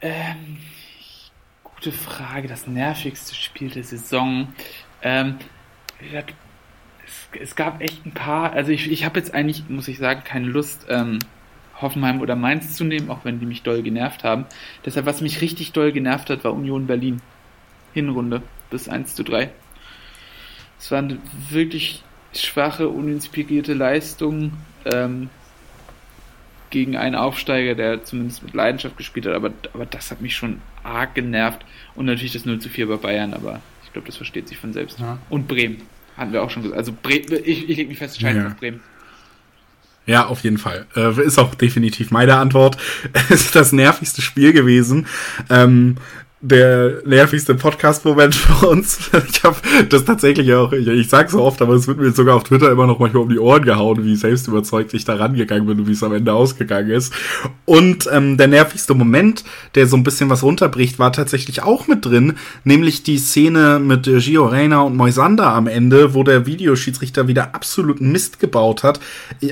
Ähm, 0.00 0.58
gute 1.64 1.90
Frage. 1.90 2.46
Das 2.46 2.68
nervigste 2.68 3.34
Spiel 3.34 3.70
der 3.70 3.82
Saison. 3.82 4.52
Ähm, 5.02 5.38
es 7.40 7.56
gab 7.56 7.80
echt 7.80 8.04
ein 8.06 8.12
paar, 8.12 8.52
also 8.52 8.72
ich, 8.72 8.90
ich 8.90 9.04
habe 9.04 9.18
jetzt 9.18 9.34
eigentlich, 9.34 9.68
muss 9.68 9.88
ich 9.88 9.98
sagen, 9.98 10.22
keine 10.24 10.46
Lust, 10.46 10.86
ähm, 10.88 11.18
Hoffenheim 11.80 12.20
oder 12.20 12.36
Mainz 12.36 12.76
zu 12.76 12.84
nehmen, 12.84 13.10
auch 13.10 13.24
wenn 13.24 13.40
die 13.40 13.46
mich 13.46 13.62
doll 13.62 13.82
genervt 13.82 14.24
haben. 14.24 14.46
Deshalb, 14.84 15.06
was 15.06 15.20
mich 15.20 15.40
richtig 15.40 15.72
doll 15.72 15.92
genervt 15.92 16.30
hat, 16.30 16.44
war 16.44 16.52
Union 16.52 16.86
Berlin. 16.86 17.20
Hinrunde 17.92 18.42
bis 18.70 18.88
1 18.88 19.14
zu 19.14 19.22
3. 19.22 19.50
Es 20.78 20.90
war 20.90 20.98
eine 20.98 21.18
wirklich 21.50 22.02
schwache, 22.34 22.88
uninspirierte 22.88 23.74
Leistung 23.74 24.52
ähm, 24.84 25.28
gegen 26.70 26.96
einen 26.96 27.14
Aufsteiger, 27.14 27.74
der 27.74 28.04
zumindest 28.04 28.42
mit 28.42 28.54
Leidenschaft 28.54 28.96
gespielt 28.96 29.26
hat, 29.26 29.34
aber, 29.34 29.52
aber 29.74 29.84
das 29.84 30.10
hat 30.10 30.22
mich 30.22 30.34
schon 30.34 30.62
arg 30.82 31.14
genervt. 31.14 31.64
Und 31.94 32.06
natürlich 32.06 32.32
das 32.32 32.46
0 32.46 32.58
zu 32.60 32.70
4 32.70 32.88
bei 32.88 32.96
Bayern, 32.96 33.34
aber 33.34 33.60
ich 33.84 33.92
glaube, 33.92 34.06
das 34.06 34.16
versteht 34.16 34.48
sich 34.48 34.56
von 34.56 34.72
selbst. 34.72 34.98
Ja. 34.98 35.18
Und 35.28 35.46
Bremen. 35.46 35.82
Hatten 36.16 36.32
wir 36.32 36.42
auch 36.42 36.50
schon 36.50 36.62
gesagt. 36.62 36.78
Also 36.78 36.92
Bre 36.92 37.14
ich, 37.14 37.68
ich 37.68 37.76
lege 37.76 37.88
mich 37.88 37.98
fest, 37.98 38.20
Scheidung 38.20 38.42
ja. 38.42 38.48
auf 38.48 38.56
Bremen. 38.56 38.80
Ja, 40.04 40.26
auf 40.26 40.40
jeden 40.40 40.58
Fall. 40.58 40.86
Äh, 40.96 41.22
ist 41.22 41.38
auch 41.38 41.54
definitiv 41.54 42.10
meine 42.10 42.36
Antwort. 42.36 42.76
Es 43.30 43.42
ist 43.42 43.54
das 43.54 43.72
nervigste 43.72 44.20
Spiel 44.20 44.52
gewesen. 44.52 45.06
Ähm, 45.48 45.96
der 46.42 47.02
nervigste 47.06 47.54
Podcast-Moment 47.54 48.34
für 48.34 48.66
uns. 48.66 48.98
Ich 49.30 49.44
habe 49.44 49.56
das 49.88 50.04
tatsächlich 50.04 50.52
auch, 50.52 50.72
ich, 50.72 50.88
ich 50.88 51.08
sag 51.08 51.30
so 51.30 51.40
oft, 51.40 51.62
aber 51.62 51.74
es 51.74 51.86
wird 51.86 51.98
mir 51.98 52.10
sogar 52.10 52.34
auf 52.36 52.42
Twitter 52.42 52.70
immer 52.70 52.88
noch 52.88 52.98
manchmal 52.98 53.22
um 53.22 53.28
die 53.28 53.38
Ohren 53.38 53.64
gehauen, 53.64 54.04
wie 54.04 54.16
selbst 54.16 54.48
überzeugt 54.48 54.92
ich 54.92 55.04
da 55.04 55.14
rangegangen 55.14 55.66
bin 55.66 55.78
und 55.78 55.86
wie 55.86 55.92
es 55.92 56.02
am 56.02 56.12
Ende 56.12 56.32
ausgegangen 56.32 56.90
ist. 56.90 57.14
Und 57.64 58.08
ähm, 58.12 58.36
der 58.36 58.48
nervigste 58.48 58.94
Moment, 58.94 59.44
der 59.76 59.86
so 59.86 59.96
ein 59.96 60.02
bisschen 60.02 60.30
was 60.30 60.42
runterbricht, 60.42 60.98
war 60.98 61.12
tatsächlich 61.12 61.62
auch 61.62 61.86
mit 61.86 62.04
drin, 62.04 62.34
nämlich 62.64 63.04
die 63.04 63.18
Szene 63.18 63.78
mit 63.78 64.02
Gio 64.02 64.46
Reyna 64.46 64.82
und 64.82 64.96
Moisander 64.96 65.54
am 65.54 65.68
Ende, 65.68 66.12
wo 66.12 66.24
der 66.24 66.44
Videoschiedsrichter 66.44 67.28
wieder 67.28 67.54
absoluten 67.54 68.10
Mist 68.10 68.40
gebaut 68.40 68.82
hat. 68.82 68.98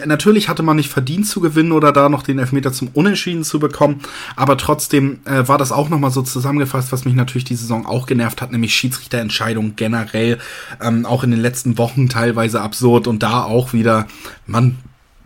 Natürlich 0.07 0.49
hatte 0.49 0.65
man 0.65 0.77
nicht 0.77 0.91
verdient 0.91 1.29
zu 1.29 1.41
gewinnen 1.41 1.71
oder 1.71 1.93
da 1.93 2.09
noch 2.09 2.25
den 2.25 2.41
Elfmeter 2.41 2.73
zum 2.73 2.89
Unentschieden 2.95 3.45
zu 3.45 3.61
bekommen, 3.61 4.01
aber 4.35 4.57
trotzdem 4.57 5.21
äh, 5.25 5.47
war 5.47 5.57
das 5.57 5.71
auch 5.71 5.89
nochmal 5.89 6.11
so 6.11 6.23
zusammengefasst 6.23 6.80
zusammengefasst, 6.81 6.93
was 6.93 7.05
mich 7.05 7.15
natürlich 7.15 7.45
die 7.45 7.55
Saison 7.55 7.87
auch 7.87 8.07
genervt 8.07 8.43
hat, 8.43 8.53
nämlich 8.53 8.75
Schiedsrichterentscheidungen 8.75 9.77
generell, 9.77 10.39
ähm, 10.81 11.07
auch 11.07 11.25
in 11.25 11.31
den 11.31 11.41
letzten 11.41 11.79
Wochen 11.79 12.09
teilweise 12.09 12.61
absurd 12.61 13.07
und 13.07 13.23
da 13.23 13.45
auch 13.45 13.73
wieder, 13.73 14.07
man 14.47 14.79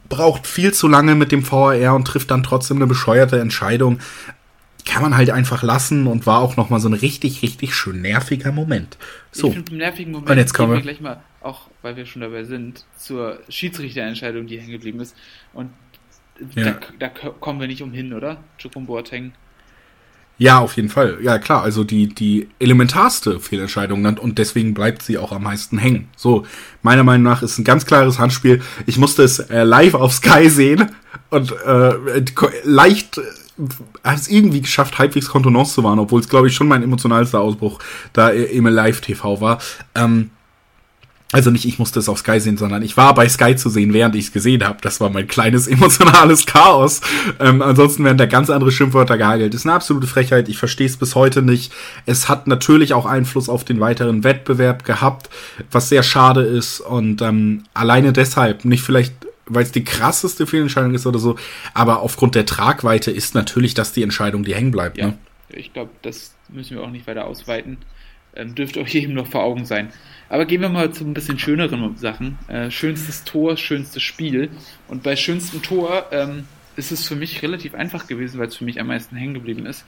braucht 0.08 0.46
viel 0.46 0.72
zu 0.72 0.88
lange 0.88 1.14
mit 1.14 1.32
dem 1.32 1.50
VAR 1.50 1.94
und 1.94 2.06
trifft 2.06 2.30
dann 2.30 2.42
trotzdem 2.42 2.78
eine 2.78 2.86
bescheuerte 2.86 3.40
Entscheidung. 3.40 4.00
Kann 4.86 5.02
man 5.02 5.16
halt 5.16 5.30
einfach 5.30 5.62
lassen 5.62 6.06
und 6.06 6.26
war 6.26 6.40
auch 6.40 6.56
nochmal 6.58 6.78
so 6.78 6.88
ein 6.88 6.94
richtig, 6.94 7.42
richtig 7.42 7.74
schön 7.74 8.02
nerviger 8.02 8.52
Moment. 8.52 8.98
So. 9.32 9.48
Ich 9.48 9.72
nervigen 9.72 10.12
Moment 10.12 10.30
und 10.30 10.36
jetzt 10.36 10.52
kommen 10.52 10.74
wir 10.74 10.82
gleich 10.82 11.00
mal, 11.00 11.22
auch 11.40 11.68
weil 11.80 11.96
wir 11.96 12.04
schon 12.04 12.20
dabei 12.20 12.44
sind, 12.44 12.84
zur 12.96 13.38
Schiedsrichterentscheidung, 13.48 14.46
die 14.46 14.58
hängen 14.58 14.72
geblieben 14.72 15.00
ist. 15.00 15.16
Und 15.54 15.70
Ja. 16.54 16.72
da, 16.72 16.80
da 16.98 17.08
kommen 17.08 17.60
wir 17.60 17.66
nicht 17.66 17.80
umhin, 17.80 18.12
oder? 18.12 18.42
Chukum 18.58 18.86
Boateng. 18.86 19.32
Ja, 20.36 20.58
auf 20.58 20.74
jeden 20.76 20.88
Fall. 20.88 21.18
Ja, 21.22 21.38
klar. 21.38 21.62
Also 21.62 21.84
die, 21.84 22.08
die 22.08 22.48
elementarste 22.58 23.38
Fehlentscheidung 23.38 24.04
und 24.18 24.38
deswegen 24.38 24.74
bleibt 24.74 25.02
sie 25.02 25.16
auch 25.16 25.30
am 25.30 25.44
meisten 25.44 25.78
hängen. 25.78 26.08
So, 26.16 26.44
meiner 26.82 27.04
Meinung 27.04 27.22
nach 27.22 27.42
ist 27.42 27.58
ein 27.58 27.64
ganz 27.64 27.86
klares 27.86 28.18
Handspiel. 28.18 28.60
Ich 28.86 28.98
musste 28.98 29.22
es 29.22 29.38
äh, 29.38 29.62
live 29.62 29.94
auf 29.94 30.12
Sky 30.12 30.50
sehen 30.50 30.90
und 31.30 31.52
äh, 31.52 32.24
ko- 32.34 32.48
leicht 32.64 33.18
äh, 33.18 33.22
hat 34.02 34.18
es 34.18 34.28
irgendwie 34.28 34.60
geschafft, 34.60 34.98
halbwegs 34.98 35.28
Kontenance 35.28 35.74
zu 35.74 35.84
wahren, 35.84 36.00
obwohl 36.00 36.20
es, 36.20 36.28
glaube 36.28 36.48
ich, 36.48 36.54
schon 36.56 36.66
mein 36.66 36.82
emotionalster 36.82 37.40
Ausbruch 37.40 37.78
da 38.12 38.30
äh, 38.30 38.42
im 38.46 38.66
Live-TV 38.66 39.40
war. 39.40 39.58
Ähm, 39.94 40.30
also 41.34 41.50
nicht 41.50 41.64
ich 41.64 41.80
musste 41.80 41.98
es 41.98 42.08
auf 42.08 42.20
Sky 42.20 42.38
sehen, 42.38 42.56
sondern 42.56 42.84
ich 42.84 42.96
war 42.96 43.12
bei 43.12 43.28
Sky 43.28 43.56
zu 43.56 43.68
sehen, 43.68 43.92
während 43.92 44.14
ich 44.14 44.26
es 44.26 44.32
gesehen 44.32 44.64
habe. 44.64 44.78
Das 44.82 45.00
war 45.00 45.10
mein 45.10 45.26
kleines 45.26 45.66
emotionales 45.76 46.46
Chaos. 46.46 47.00
Ähm, 47.40 47.60
ansonsten 47.60 48.04
werden 48.04 48.18
da 48.18 48.26
ganz 48.26 48.50
andere 48.50 48.70
Schimpfwörter 48.70 49.18
gehagelt. 49.18 49.52
Das 49.52 49.62
ist 49.62 49.66
eine 49.66 49.74
absolute 49.74 50.06
Frechheit. 50.06 50.48
Ich 50.48 50.58
verstehe 50.58 50.86
es 50.86 50.96
bis 50.96 51.16
heute 51.16 51.42
nicht. 51.42 51.72
Es 52.06 52.28
hat 52.28 52.46
natürlich 52.46 52.94
auch 52.94 53.04
Einfluss 53.04 53.48
auf 53.48 53.64
den 53.64 53.80
weiteren 53.80 54.22
Wettbewerb 54.22 54.84
gehabt, 54.84 55.28
was 55.72 55.88
sehr 55.88 56.04
schade 56.04 56.42
ist. 56.42 56.78
Und 56.78 57.20
ähm, 57.20 57.64
alleine 57.74 58.12
deshalb, 58.12 58.64
nicht 58.64 58.84
vielleicht 58.84 59.14
weil 59.46 59.64
es 59.64 59.72
die 59.72 59.84
krasseste 59.84 60.46
Fehlentscheidung 60.46 60.94
ist 60.94 61.04
oder 61.04 61.18
so, 61.18 61.36
aber 61.74 62.00
aufgrund 62.00 62.36
der 62.36 62.46
Tragweite 62.46 63.10
ist 63.10 63.34
natürlich 63.34 63.74
das 63.74 63.92
die 63.92 64.04
Entscheidung, 64.04 64.44
die 64.44 64.54
hängen 64.54 64.70
bleibt. 64.70 64.98
Ja, 64.98 65.08
Ne? 65.08 65.18
ich 65.50 65.72
glaube, 65.72 65.90
das 66.02 66.32
müssen 66.48 66.76
wir 66.76 66.84
auch 66.84 66.90
nicht 66.90 67.08
weiter 67.08 67.26
ausweiten. 67.26 67.78
Ähm, 68.36 68.54
dürfte 68.54 68.80
euch 68.80 68.94
jedem 68.94 69.14
noch 69.14 69.26
vor 69.26 69.42
Augen 69.42 69.64
sein. 69.64 69.92
Aber 70.28 70.46
gehen 70.46 70.60
wir 70.60 70.68
mal 70.68 70.92
zu 70.92 71.04
ein 71.04 71.14
bisschen 71.14 71.38
schöneren 71.38 71.96
Sachen. 71.96 72.38
Äh, 72.48 72.70
schönstes 72.70 73.24
Tor, 73.24 73.56
schönstes 73.56 74.02
Spiel. 74.02 74.50
Und 74.88 75.02
bei 75.02 75.16
schönstem 75.16 75.62
Tor 75.62 76.06
ähm, 76.12 76.46
ist 76.76 76.92
es 76.92 77.06
für 77.06 77.16
mich 77.16 77.42
relativ 77.42 77.74
einfach 77.74 78.06
gewesen, 78.06 78.38
weil 78.38 78.48
es 78.48 78.56
für 78.56 78.64
mich 78.64 78.80
am 78.80 78.88
meisten 78.88 79.16
hängen 79.16 79.34
geblieben 79.34 79.66
ist. 79.66 79.84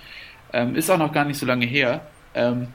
Ähm, 0.52 0.76
ist 0.76 0.90
auch 0.90 0.98
noch 0.98 1.12
gar 1.12 1.24
nicht 1.24 1.38
so 1.38 1.46
lange 1.46 1.66
her. 1.66 2.06
Ähm, 2.34 2.68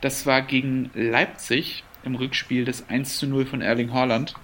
das 0.00 0.26
war 0.26 0.42
gegen 0.42 0.90
Leipzig 0.94 1.84
im 2.02 2.16
Rückspiel 2.16 2.64
des 2.64 2.88
1 2.88 3.18
zu 3.18 3.26
0 3.26 3.46
von 3.46 3.60
Erling 3.60 3.92
Haaland. 3.92 4.34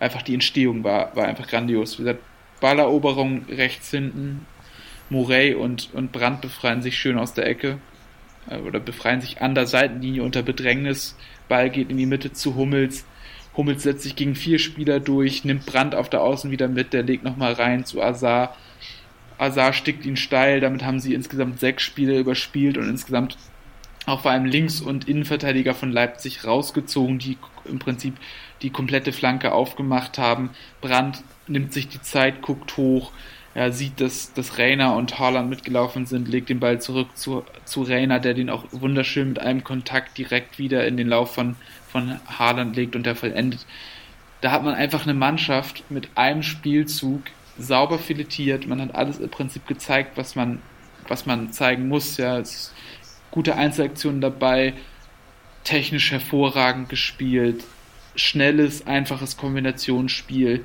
Einfach 0.00 0.22
die 0.22 0.34
Entstehung 0.34 0.82
war, 0.82 1.14
war 1.14 1.26
einfach 1.26 1.46
grandios. 1.46 1.98
Wie 1.98 2.02
gesagt, 2.02 2.20
Balleroberung 2.60 3.44
rechts 3.48 3.90
hinten, 3.90 4.46
Morey 5.10 5.54
und, 5.54 5.90
und 5.92 6.10
Brandt 6.10 6.40
befreien 6.40 6.82
sich 6.82 6.98
schön 6.98 7.18
aus 7.18 7.34
der 7.34 7.46
Ecke 7.46 7.78
äh, 8.48 8.56
oder 8.58 8.80
befreien 8.80 9.20
sich 9.20 9.42
an 9.42 9.54
der 9.54 9.66
Seitenlinie 9.66 10.22
unter 10.22 10.42
Bedrängnis. 10.42 11.16
Ball 11.52 11.68
geht 11.68 11.90
in 11.90 11.98
die 11.98 12.06
Mitte 12.06 12.32
zu 12.32 12.54
Hummels. 12.54 13.04
Hummels 13.54 13.82
setzt 13.82 14.04
sich 14.04 14.16
gegen 14.16 14.34
vier 14.34 14.58
Spieler 14.58 15.00
durch, 15.00 15.44
nimmt 15.44 15.66
Brandt 15.66 15.94
auf 15.94 16.08
der 16.08 16.22
Außen 16.22 16.50
wieder 16.50 16.66
mit, 16.66 16.94
der 16.94 17.02
legt 17.02 17.24
nochmal 17.24 17.52
rein 17.52 17.84
zu 17.84 18.00
Azar. 18.00 18.56
Azar 19.36 19.74
stickt 19.74 20.06
ihn 20.06 20.16
steil, 20.16 20.60
damit 20.60 20.82
haben 20.82 20.98
sie 20.98 21.12
insgesamt 21.12 21.60
sechs 21.60 21.82
Spiele 21.82 22.18
überspielt 22.18 22.78
und 22.78 22.88
insgesamt 22.88 23.36
auch 24.06 24.22
vor 24.22 24.30
allem 24.30 24.46
Links- 24.46 24.80
und 24.80 25.06
Innenverteidiger 25.06 25.74
von 25.74 25.92
Leipzig 25.92 26.46
rausgezogen, 26.46 27.18
die 27.18 27.36
im 27.66 27.78
Prinzip 27.78 28.14
die 28.62 28.70
komplette 28.70 29.12
Flanke 29.12 29.52
aufgemacht 29.52 30.16
haben. 30.16 30.48
Brandt 30.80 31.22
nimmt 31.48 31.74
sich 31.74 31.86
die 31.86 32.00
Zeit, 32.00 32.40
guckt 32.40 32.78
hoch, 32.78 33.12
er 33.54 33.72
sieht, 33.72 34.00
dass, 34.00 34.32
dass 34.32 34.58
Reiner 34.58 34.96
und 34.96 35.18
Haaland 35.18 35.50
mitgelaufen 35.50 36.06
sind, 36.06 36.28
legt 36.28 36.48
den 36.48 36.60
Ball 36.60 36.80
zurück 36.80 37.08
zu, 37.14 37.44
zu 37.64 37.82
Reiner, 37.82 38.18
der 38.18 38.32
den 38.32 38.48
auch 38.48 38.64
wunderschön 38.70 39.28
mit 39.28 39.40
einem 39.40 39.62
Kontakt 39.62 40.16
direkt 40.16 40.58
wieder 40.58 40.86
in 40.86 40.96
den 40.96 41.08
Lauf 41.08 41.34
von, 41.34 41.56
von 41.88 42.18
Haaland 42.26 42.74
legt 42.76 42.96
und 42.96 43.04
der 43.04 43.14
vollendet. 43.14 43.66
Da 44.40 44.52
hat 44.52 44.64
man 44.64 44.74
einfach 44.74 45.02
eine 45.04 45.14
Mannschaft 45.14 45.84
mit 45.90 46.08
einem 46.16 46.42
Spielzug 46.42 47.22
sauber 47.58 47.98
filetiert. 47.98 48.66
Man 48.66 48.80
hat 48.80 48.94
alles 48.94 49.18
im 49.18 49.28
Prinzip 49.28 49.66
gezeigt, 49.66 50.16
was 50.16 50.34
man, 50.34 50.62
was 51.06 51.26
man 51.26 51.52
zeigen 51.52 51.88
muss. 51.88 52.16
Ja, 52.16 52.38
es 52.38 52.54
ist 52.54 52.74
gute 53.30 53.56
Einzelaktionen 53.56 54.22
dabei, 54.22 54.72
technisch 55.62 56.10
hervorragend 56.10 56.88
gespielt, 56.88 57.64
schnelles, 58.16 58.86
einfaches 58.86 59.36
Kombinationsspiel. 59.36 60.64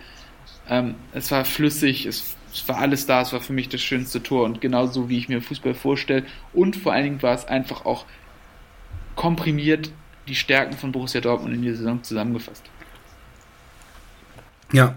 Ähm, 0.69 0.95
es 1.11 1.31
war 1.31 1.43
flüssig, 1.43 2.05
es, 2.05 2.36
es 2.57 2.67
war 2.67 2.79
alles 2.79 3.05
da, 3.05 3.21
es 3.21 3.34
war 3.34 3.41
für 3.41 3.53
mich 3.53 3.69
das 3.69 3.81
schönste 3.81 4.23
Tor 4.23 4.45
und 4.45 4.61
genauso 4.61 5.09
wie 5.09 5.17
ich 5.17 5.29
mir 5.29 5.41
Fußball 5.41 5.73
vorstelle. 5.73 6.25
Und 6.53 6.75
vor 6.75 6.93
allen 6.93 7.03
Dingen 7.03 7.21
war 7.21 7.35
es 7.35 7.45
einfach 7.45 7.85
auch 7.85 8.05
komprimiert 9.15 9.91
die 10.27 10.35
Stärken 10.35 10.75
von 10.75 10.91
Borussia 10.91 11.21
Dortmund 11.21 11.53
in 11.53 11.61
die 11.61 11.73
Saison 11.73 12.03
zusammengefasst. 12.03 12.63
Ja, 14.73 14.95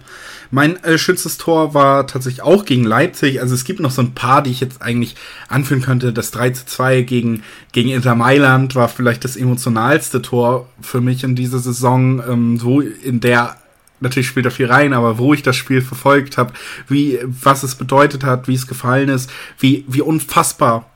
mein 0.50 0.82
äh, 0.82 0.98
schönstes 0.98 1.38
Tor 1.38 1.74
war 1.74 2.08
tatsächlich 2.08 2.42
auch 2.42 2.64
gegen 2.64 2.82
Leipzig. 2.82 3.40
Also 3.40 3.54
es 3.54 3.62
gibt 3.62 3.78
noch 3.78 3.92
so 3.92 4.02
ein 4.02 4.14
paar, 4.14 4.42
die 4.42 4.50
ich 4.50 4.58
jetzt 4.58 4.82
eigentlich 4.82 5.14
anführen 5.46 5.80
könnte. 5.80 6.12
Das 6.12 6.32
3 6.32 6.50
zu 6.50 6.66
2 6.66 7.02
gegen, 7.02 7.44
gegen 7.70 7.90
Inter 7.90 8.16
Mailand 8.16 8.74
war 8.74 8.88
vielleicht 8.88 9.22
das 9.22 9.36
emotionalste 9.36 10.22
Tor 10.22 10.68
für 10.80 11.00
mich 11.00 11.22
in 11.22 11.36
dieser 11.36 11.60
Saison, 11.60 12.20
ähm, 12.28 12.58
so 12.58 12.80
in 12.80 13.20
der 13.20 13.59
natürlich 14.00 14.28
spielt 14.28 14.46
da 14.46 14.50
viel 14.50 14.66
rein, 14.66 14.92
aber 14.92 15.18
wo 15.18 15.34
ich 15.34 15.42
das 15.42 15.56
Spiel 15.56 15.82
verfolgt 15.82 16.38
habe, 16.38 16.52
wie 16.88 17.18
was 17.24 17.62
es 17.62 17.74
bedeutet 17.74 18.24
hat, 18.24 18.48
wie 18.48 18.54
es 18.54 18.66
gefallen 18.66 19.08
ist, 19.08 19.30
wie 19.58 19.84
wie 19.88 20.02
unfassbar 20.02 20.90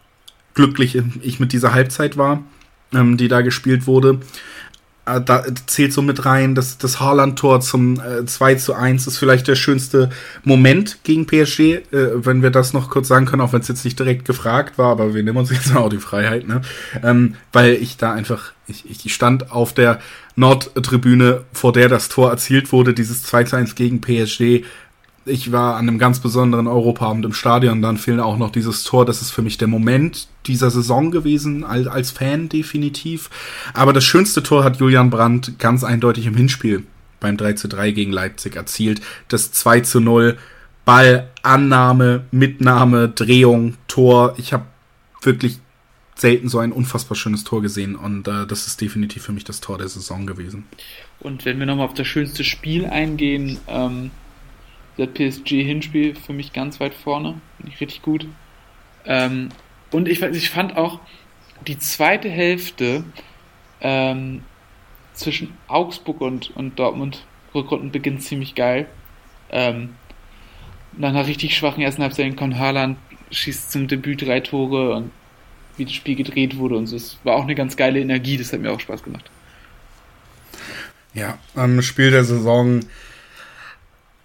glücklich 0.54 1.00
ich 1.22 1.40
mit 1.40 1.52
dieser 1.52 1.72
Halbzeit 1.74 2.16
war, 2.16 2.42
ähm, 2.92 3.16
die 3.16 3.28
da 3.28 3.42
gespielt 3.42 3.86
wurde 3.86 4.20
äh, 5.06 5.20
da 5.20 5.44
zählt 5.66 5.92
so 5.92 6.02
mit 6.02 6.24
rein, 6.24 6.54
dass 6.54 6.78
das 6.78 7.00
Haaland-Tor 7.00 7.60
zum 7.60 8.00
äh, 8.00 8.24
2 8.24 8.54
zu 8.56 8.74
1 8.74 9.06
ist 9.06 9.18
vielleicht 9.18 9.48
der 9.48 9.54
schönste 9.54 10.10
Moment 10.44 10.98
gegen 11.04 11.26
PSG, 11.26 11.60
äh, 11.60 11.80
wenn 12.24 12.42
wir 12.42 12.50
das 12.50 12.72
noch 12.72 12.90
kurz 12.90 13.08
sagen 13.08 13.26
können, 13.26 13.42
auch 13.42 13.52
wenn 13.52 13.60
es 13.60 13.68
jetzt 13.68 13.84
nicht 13.84 13.98
direkt 13.98 14.24
gefragt 14.24 14.78
war, 14.78 14.90
aber 14.90 15.14
wir 15.14 15.22
nehmen 15.22 15.36
uns 15.36 15.50
jetzt 15.50 15.76
auch 15.76 15.90
die 15.90 15.98
Freiheit, 15.98 16.48
ne? 16.48 16.62
Ähm, 17.02 17.34
weil 17.52 17.74
ich 17.74 17.96
da 17.96 18.12
einfach, 18.12 18.53
ich, 18.66 19.04
ich 19.06 19.14
stand 19.14 19.50
auf 19.50 19.72
der 19.72 20.00
Nordtribüne, 20.36 21.44
vor 21.52 21.72
der 21.72 21.88
das 21.88 22.08
Tor 22.08 22.30
erzielt 22.30 22.72
wurde, 22.72 22.94
dieses 22.94 23.22
2 23.24 23.44
zu 23.44 23.56
1 23.56 23.74
gegen 23.74 24.00
PSG. 24.00 24.64
Ich 25.26 25.52
war 25.52 25.76
an 25.76 25.88
einem 25.88 25.98
ganz 25.98 26.20
besonderen 26.20 26.66
Europaabend 26.66 27.24
im 27.24 27.32
Stadion, 27.32 27.80
dann 27.80 27.96
fehlt 27.96 28.20
auch 28.20 28.36
noch 28.36 28.50
dieses 28.50 28.84
Tor. 28.84 29.06
Das 29.06 29.22
ist 29.22 29.30
für 29.30 29.42
mich 29.42 29.56
der 29.56 29.68
Moment 29.68 30.28
dieser 30.46 30.70
Saison 30.70 31.10
gewesen, 31.10 31.64
als, 31.64 31.86
als 31.86 32.10
Fan 32.10 32.48
definitiv. 32.48 33.30
Aber 33.72 33.92
das 33.92 34.04
schönste 34.04 34.42
Tor 34.42 34.64
hat 34.64 34.76
Julian 34.78 35.10
Brandt 35.10 35.58
ganz 35.58 35.82
eindeutig 35.82 36.26
im 36.26 36.36
Hinspiel 36.36 36.84
beim 37.20 37.36
3 37.38 37.54
zu 37.54 37.68
3 37.68 37.92
gegen 37.92 38.12
Leipzig 38.12 38.56
erzielt. 38.56 39.00
Das 39.28 39.50
2 39.52 39.80
zu 39.80 40.00
0, 40.00 40.36
Ball, 40.84 41.30
Annahme, 41.42 42.24
Mitnahme, 42.30 43.08
Drehung, 43.08 43.76
Tor. 43.88 44.34
Ich 44.36 44.52
habe 44.52 44.66
wirklich 45.22 45.58
selten 46.14 46.48
so 46.48 46.58
ein 46.58 46.72
unfassbar 46.72 47.16
schönes 47.16 47.44
Tor 47.44 47.60
gesehen 47.62 47.96
und 47.96 48.28
äh, 48.28 48.46
das 48.46 48.66
ist 48.66 48.80
definitiv 48.80 49.24
für 49.24 49.32
mich 49.32 49.44
das 49.44 49.60
Tor 49.60 49.78
der 49.78 49.88
Saison 49.88 50.26
gewesen. 50.26 50.66
Und 51.20 51.44
wenn 51.44 51.58
wir 51.58 51.66
nochmal 51.66 51.86
auf 51.86 51.94
das 51.94 52.06
schönste 52.06 52.44
Spiel 52.44 52.86
eingehen, 52.86 53.58
ähm, 53.66 54.10
das 54.96 55.08
PSG-Hinspiel 55.08 56.14
für 56.14 56.32
mich 56.32 56.52
ganz 56.52 56.78
weit 56.80 56.94
vorne. 56.94 57.40
Nicht 57.58 57.80
richtig 57.80 58.02
gut. 58.02 58.26
Ähm, 59.06 59.48
und 59.90 60.08
ich, 60.08 60.22
ich 60.22 60.50
fand 60.50 60.76
auch 60.76 61.00
die 61.66 61.78
zweite 61.78 62.28
Hälfte 62.28 63.04
ähm, 63.80 64.42
zwischen 65.12 65.52
Augsburg 65.68 66.20
und, 66.20 66.56
und 66.56 66.78
Dortmund 66.78 67.26
Rückrundenbeginn 67.54 68.20
ziemlich 68.20 68.54
geil. 68.54 68.86
Ähm, 69.50 69.94
nach 70.96 71.10
einer 71.10 71.26
richtig 71.26 71.56
schwachen 71.56 71.82
ersten 71.82 72.02
Halbzeit 72.02 72.36
kommt 72.36 72.58
Haaland, 72.58 72.98
schießt 73.30 73.72
zum 73.72 73.88
Debüt 73.88 74.22
drei 74.22 74.40
Tore 74.40 74.94
und 74.94 75.10
wie 75.76 75.84
das 75.84 75.94
Spiel 75.94 76.14
gedreht 76.14 76.56
wurde 76.56 76.76
und 76.76 76.86
so. 76.86 76.96
Es 76.96 77.18
war 77.24 77.36
auch 77.36 77.44
eine 77.44 77.54
ganz 77.54 77.76
geile 77.76 78.00
Energie, 78.00 78.36
das 78.36 78.52
hat 78.52 78.60
mir 78.60 78.70
auch 78.70 78.80
Spaß 78.80 79.02
gemacht. 79.02 79.30
Ja, 81.14 81.38
am 81.54 81.80
Spiel 81.82 82.10
der 82.10 82.24
Saison 82.24 82.80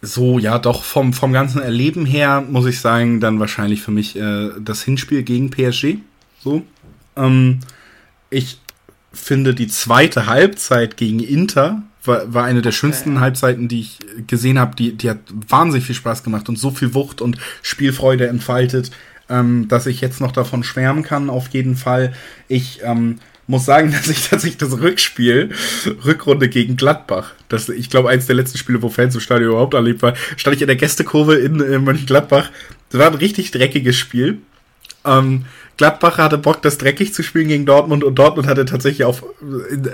so, 0.01 0.39
ja, 0.39 0.59
doch 0.59 0.83
vom, 0.83 1.13
vom 1.13 1.33
ganzen 1.33 1.61
Erleben 1.61 2.05
her 2.05 2.41
muss 2.41 2.65
ich 2.65 2.79
sagen, 2.79 3.19
dann 3.19 3.39
wahrscheinlich 3.39 3.81
für 3.81 3.91
mich 3.91 4.15
äh, 4.15 4.49
das 4.59 4.83
Hinspiel 4.83 5.23
gegen 5.23 5.49
PSG. 5.49 5.97
So. 6.41 6.63
Ähm, 7.17 7.59
ich 8.29 8.59
finde 9.11 9.53
die 9.53 9.67
zweite 9.67 10.27
Halbzeit 10.27 10.95
gegen 10.97 11.19
Inter 11.19 11.83
war, 12.03 12.33
war 12.33 12.45
eine 12.45 12.61
der 12.61 12.71
schönsten 12.71 13.11
okay. 13.11 13.19
Halbzeiten, 13.19 13.67
die 13.67 13.81
ich 13.81 13.99
gesehen 14.27 14.57
habe. 14.57 14.75
Die, 14.75 14.95
die 14.95 15.09
hat 15.09 15.19
wahnsinnig 15.47 15.85
viel 15.85 15.95
Spaß 15.95 16.23
gemacht 16.23 16.47
und 16.47 16.57
so 16.57 16.71
viel 16.71 16.93
Wucht 16.93 17.21
und 17.21 17.37
Spielfreude 17.61 18.27
entfaltet, 18.27 18.91
ähm, 19.29 19.67
dass 19.67 19.85
ich 19.85 20.01
jetzt 20.01 20.21
noch 20.21 20.31
davon 20.31 20.63
schwärmen 20.63 21.03
kann, 21.03 21.29
auf 21.29 21.47
jeden 21.49 21.75
Fall. 21.75 22.13
Ich 22.47 22.81
ähm, 22.83 23.19
muss 23.47 23.65
sagen, 23.65 23.91
dass 23.97 24.07
ich 24.07 24.29
tatsächlich 24.29 24.57
das 24.57 24.79
Rückspiel, 24.79 25.49
Rückrunde 26.05 26.49
gegen 26.49 26.75
Gladbach, 26.75 27.33
das, 27.49 27.69
ich 27.69 27.89
glaube, 27.89 28.09
eins 28.09 28.27
der 28.27 28.35
letzten 28.35 28.57
Spiele, 28.57 28.81
wo 28.81 28.89
Fans 28.89 29.15
im 29.15 29.21
Stadion 29.21 29.51
überhaupt 29.51 29.73
erlebt 29.73 30.01
war, 30.01 30.13
stand 30.37 30.55
ich 30.55 30.61
in 30.61 30.67
der 30.67 30.75
Gästekurve 30.75 31.35
in, 31.35 31.59
in 31.59 31.83
Mönchengladbach. 31.83 32.51
Das 32.89 32.99
war 32.99 33.07
ein 33.07 33.15
richtig 33.15 33.51
dreckiges 33.51 33.97
Spiel. 33.97 34.39
Ähm, 35.05 35.45
Gladbach 35.77 36.17
hatte 36.17 36.37
Bock, 36.37 36.61
das 36.61 36.77
dreckig 36.77 37.13
zu 37.13 37.23
spielen 37.23 37.47
gegen 37.47 37.65
Dortmund 37.65 38.03
und 38.03 38.15
Dortmund 38.15 38.47
hatte 38.47 38.65
tatsächlich 38.65 39.05
auf, 39.05 39.23
in, 39.71 39.89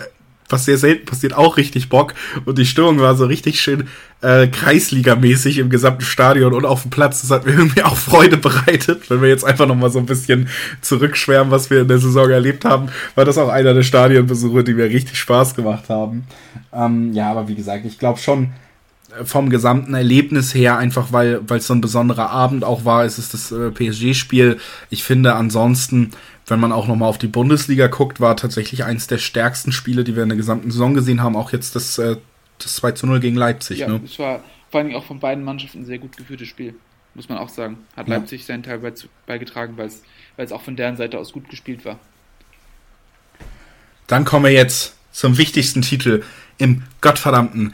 was 0.49 0.65
sehr 0.65 0.77
selten 0.77 1.05
passiert, 1.05 1.33
auch 1.33 1.57
richtig 1.57 1.89
Bock. 1.89 2.13
Und 2.45 2.57
die 2.57 2.65
Stimmung 2.65 2.99
war 2.99 3.15
so 3.15 3.25
richtig 3.25 3.59
schön 3.59 3.87
äh, 4.21 4.47
Kreisligamäßig 4.47 5.57
im 5.57 5.69
gesamten 5.69 6.03
Stadion 6.03 6.53
und 6.53 6.65
auf 6.65 6.83
dem 6.83 6.91
Platz. 6.91 7.21
Das 7.21 7.31
hat 7.31 7.45
mir 7.45 7.53
irgendwie 7.57 7.83
auch 7.83 7.97
Freude 7.97 8.37
bereitet. 8.37 9.09
Wenn 9.09 9.21
wir 9.21 9.29
jetzt 9.29 9.43
einfach 9.43 9.67
nochmal 9.67 9.89
so 9.89 9.99
ein 9.99 10.05
bisschen 10.05 10.49
zurückschwärmen, 10.81 11.51
was 11.51 11.69
wir 11.69 11.81
in 11.81 11.87
der 11.87 11.99
Saison 11.99 12.29
erlebt 12.29 12.65
haben, 12.65 12.89
war 13.15 13.25
das 13.25 13.37
auch 13.37 13.49
einer 13.49 13.73
der 13.73 13.83
Stadionbesuche, 13.83 14.63
die 14.63 14.73
mir 14.73 14.85
richtig 14.85 15.17
Spaß 15.17 15.55
gemacht 15.55 15.89
haben. 15.89 16.25
Ähm, 16.73 17.13
ja, 17.13 17.31
aber 17.31 17.47
wie 17.47 17.55
gesagt, 17.55 17.85
ich 17.85 17.97
glaube 17.97 18.19
schon, 18.19 18.49
vom 19.23 19.49
gesamten 19.49 19.93
Erlebnis 19.93 20.53
her, 20.53 20.77
einfach 20.77 21.11
weil 21.11 21.41
es 21.49 21.67
so 21.67 21.73
ein 21.73 21.81
besonderer 21.81 22.29
Abend 22.29 22.63
auch 22.63 22.85
war, 22.85 23.05
ist 23.05 23.17
es 23.17 23.29
das 23.29 23.51
äh, 23.51 23.71
PSG-Spiel. 23.71 24.57
Ich 24.89 25.03
finde 25.03 25.35
ansonsten, 25.35 26.11
wenn 26.47 26.59
man 26.59 26.71
auch 26.71 26.87
nochmal 26.87 27.09
auf 27.09 27.17
die 27.17 27.27
Bundesliga 27.27 27.87
guckt, 27.87 28.19
war 28.19 28.37
tatsächlich 28.37 28.83
eins 28.83 29.07
der 29.07 29.17
stärksten 29.17 29.71
Spiele, 29.71 30.03
die 30.03 30.15
wir 30.15 30.23
in 30.23 30.29
der 30.29 30.37
gesamten 30.37 30.71
Saison 30.71 30.93
gesehen 30.93 31.21
haben. 31.21 31.35
Auch 31.35 31.51
jetzt 31.51 31.75
das, 31.75 31.97
äh, 31.97 32.17
das 32.59 32.75
2 32.75 32.91
zu 32.91 33.07
0 33.07 33.19
gegen 33.19 33.35
Leipzig. 33.35 33.79
Ja, 33.79 33.87
ne? 33.87 34.01
es 34.03 34.19
war 34.19 34.43
vor 34.69 34.81
allem 34.81 34.95
auch 34.95 35.05
von 35.05 35.19
beiden 35.19 35.43
Mannschaften 35.43 35.79
ein 35.79 35.85
sehr 35.85 35.99
gut 35.99 36.15
geführtes 36.17 36.47
Spiel, 36.47 36.75
muss 37.13 37.29
man 37.29 37.37
auch 37.37 37.49
sagen. 37.49 37.77
Hat 37.95 38.07
ja. 38.07 38.15
Leipzig 38.15 38.45
seinen 38.45 38.63
Teil 38.63 38.79
beigetragen, 39.25 39.77
weil 39.77 39.89
es 40.37 40.51
auch 40.51 40.61
von 40.61 40.75
deren 40.75 40.97
Seite 40.97 41.17
aus 41.17 41.33
gut 41.33 41.49
gespielt 41.49 41.85
war. 41.85 41.99
Dann 44.07 44.23
kommen 44.23 44.45
wir 44.45 44.51
jetzt 44.51 44.95
zum 45.11 45.37
wichtigsten 45.37 45.81
Titel 45.81 46.23
im 46.57 46.83
gottverdammten 47.01 47.73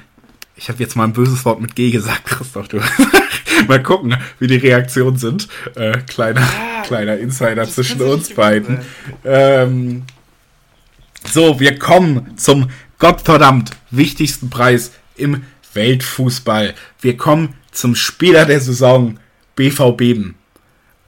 ich 0.61 0.69
habe 0.69 0.79
jetzt 0.79 0.95
mal 0.95 1.05
ein 1.05 1.13
böses 1.13 1.43
Wort 1.43 1.59
mit 1.59 1.75
G 1.75 1.89
gesagt, 1.89 2.25
Christoph. 2.25 2.67
Du. 2.67 2.79
mal 3.67 3.81
gucken, 3.81 4.15
wie 4.37 4.45
die 4.45 4.57
Reaktionen 4.57 5.17
sind. 5.17 5.47
Äh, 5.75 5.97
kleiner, 6.07 6.41
ah, 6.41 6.70
kleiner 6.91 7.17
Insider 7.17 7.67
zwischen 7.67 8.01
uns 8.01 8.33
beiden. 8.33 8.79
Ähm, 9.23 10.03
so, 11.31 11.59
wir 11.59 11.79
kommen 11.79 12.37
zum 12.37 12.69
Gottverdammt 12.99 13.71
wichtigsten 13.91 14.49
Preis 14.49 14.91
im 15.15 15.43
Weltfußball. 15.73 16.73
Wir 16.99 17.15
kommen 17.15 17.55
zum 17.71 17.95
Spieler 17.95 18.45
der 18.45 18.59
Saison, 18.59 19.17
BVB. 19.55 20.33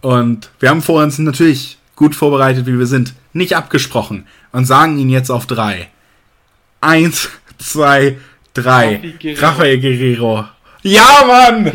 Und 0.01 0.49
wir 0.59 0.69
haben 0.69 0.81
vor 0.81 1.03
uns 1.03 1.19
natürlich 1.19 1.77
gut 1.95 2.15
vorbereitet, 2.15 2.65
wie 2.65 2.79
wir 2.79 2.85
sind, 2.85 3.13
nicht 3.33 3.55
abgesprochen 3.55 4.25
und 4.51 4.65
sagen 4.65 4.97
ihn 4.97 5.09
jetzt 5.09 5.31
auf 5.31 5.47
drei. 5.47 5.89
Eins, 6.79 7.29
zwei, 7.57 8.17
Drei. 8.53 9.01
Rafael 9.37 9.79
Guerrero. 9.79 10.45
Ja, 10.83 11.23
Mann! 11.25 11.71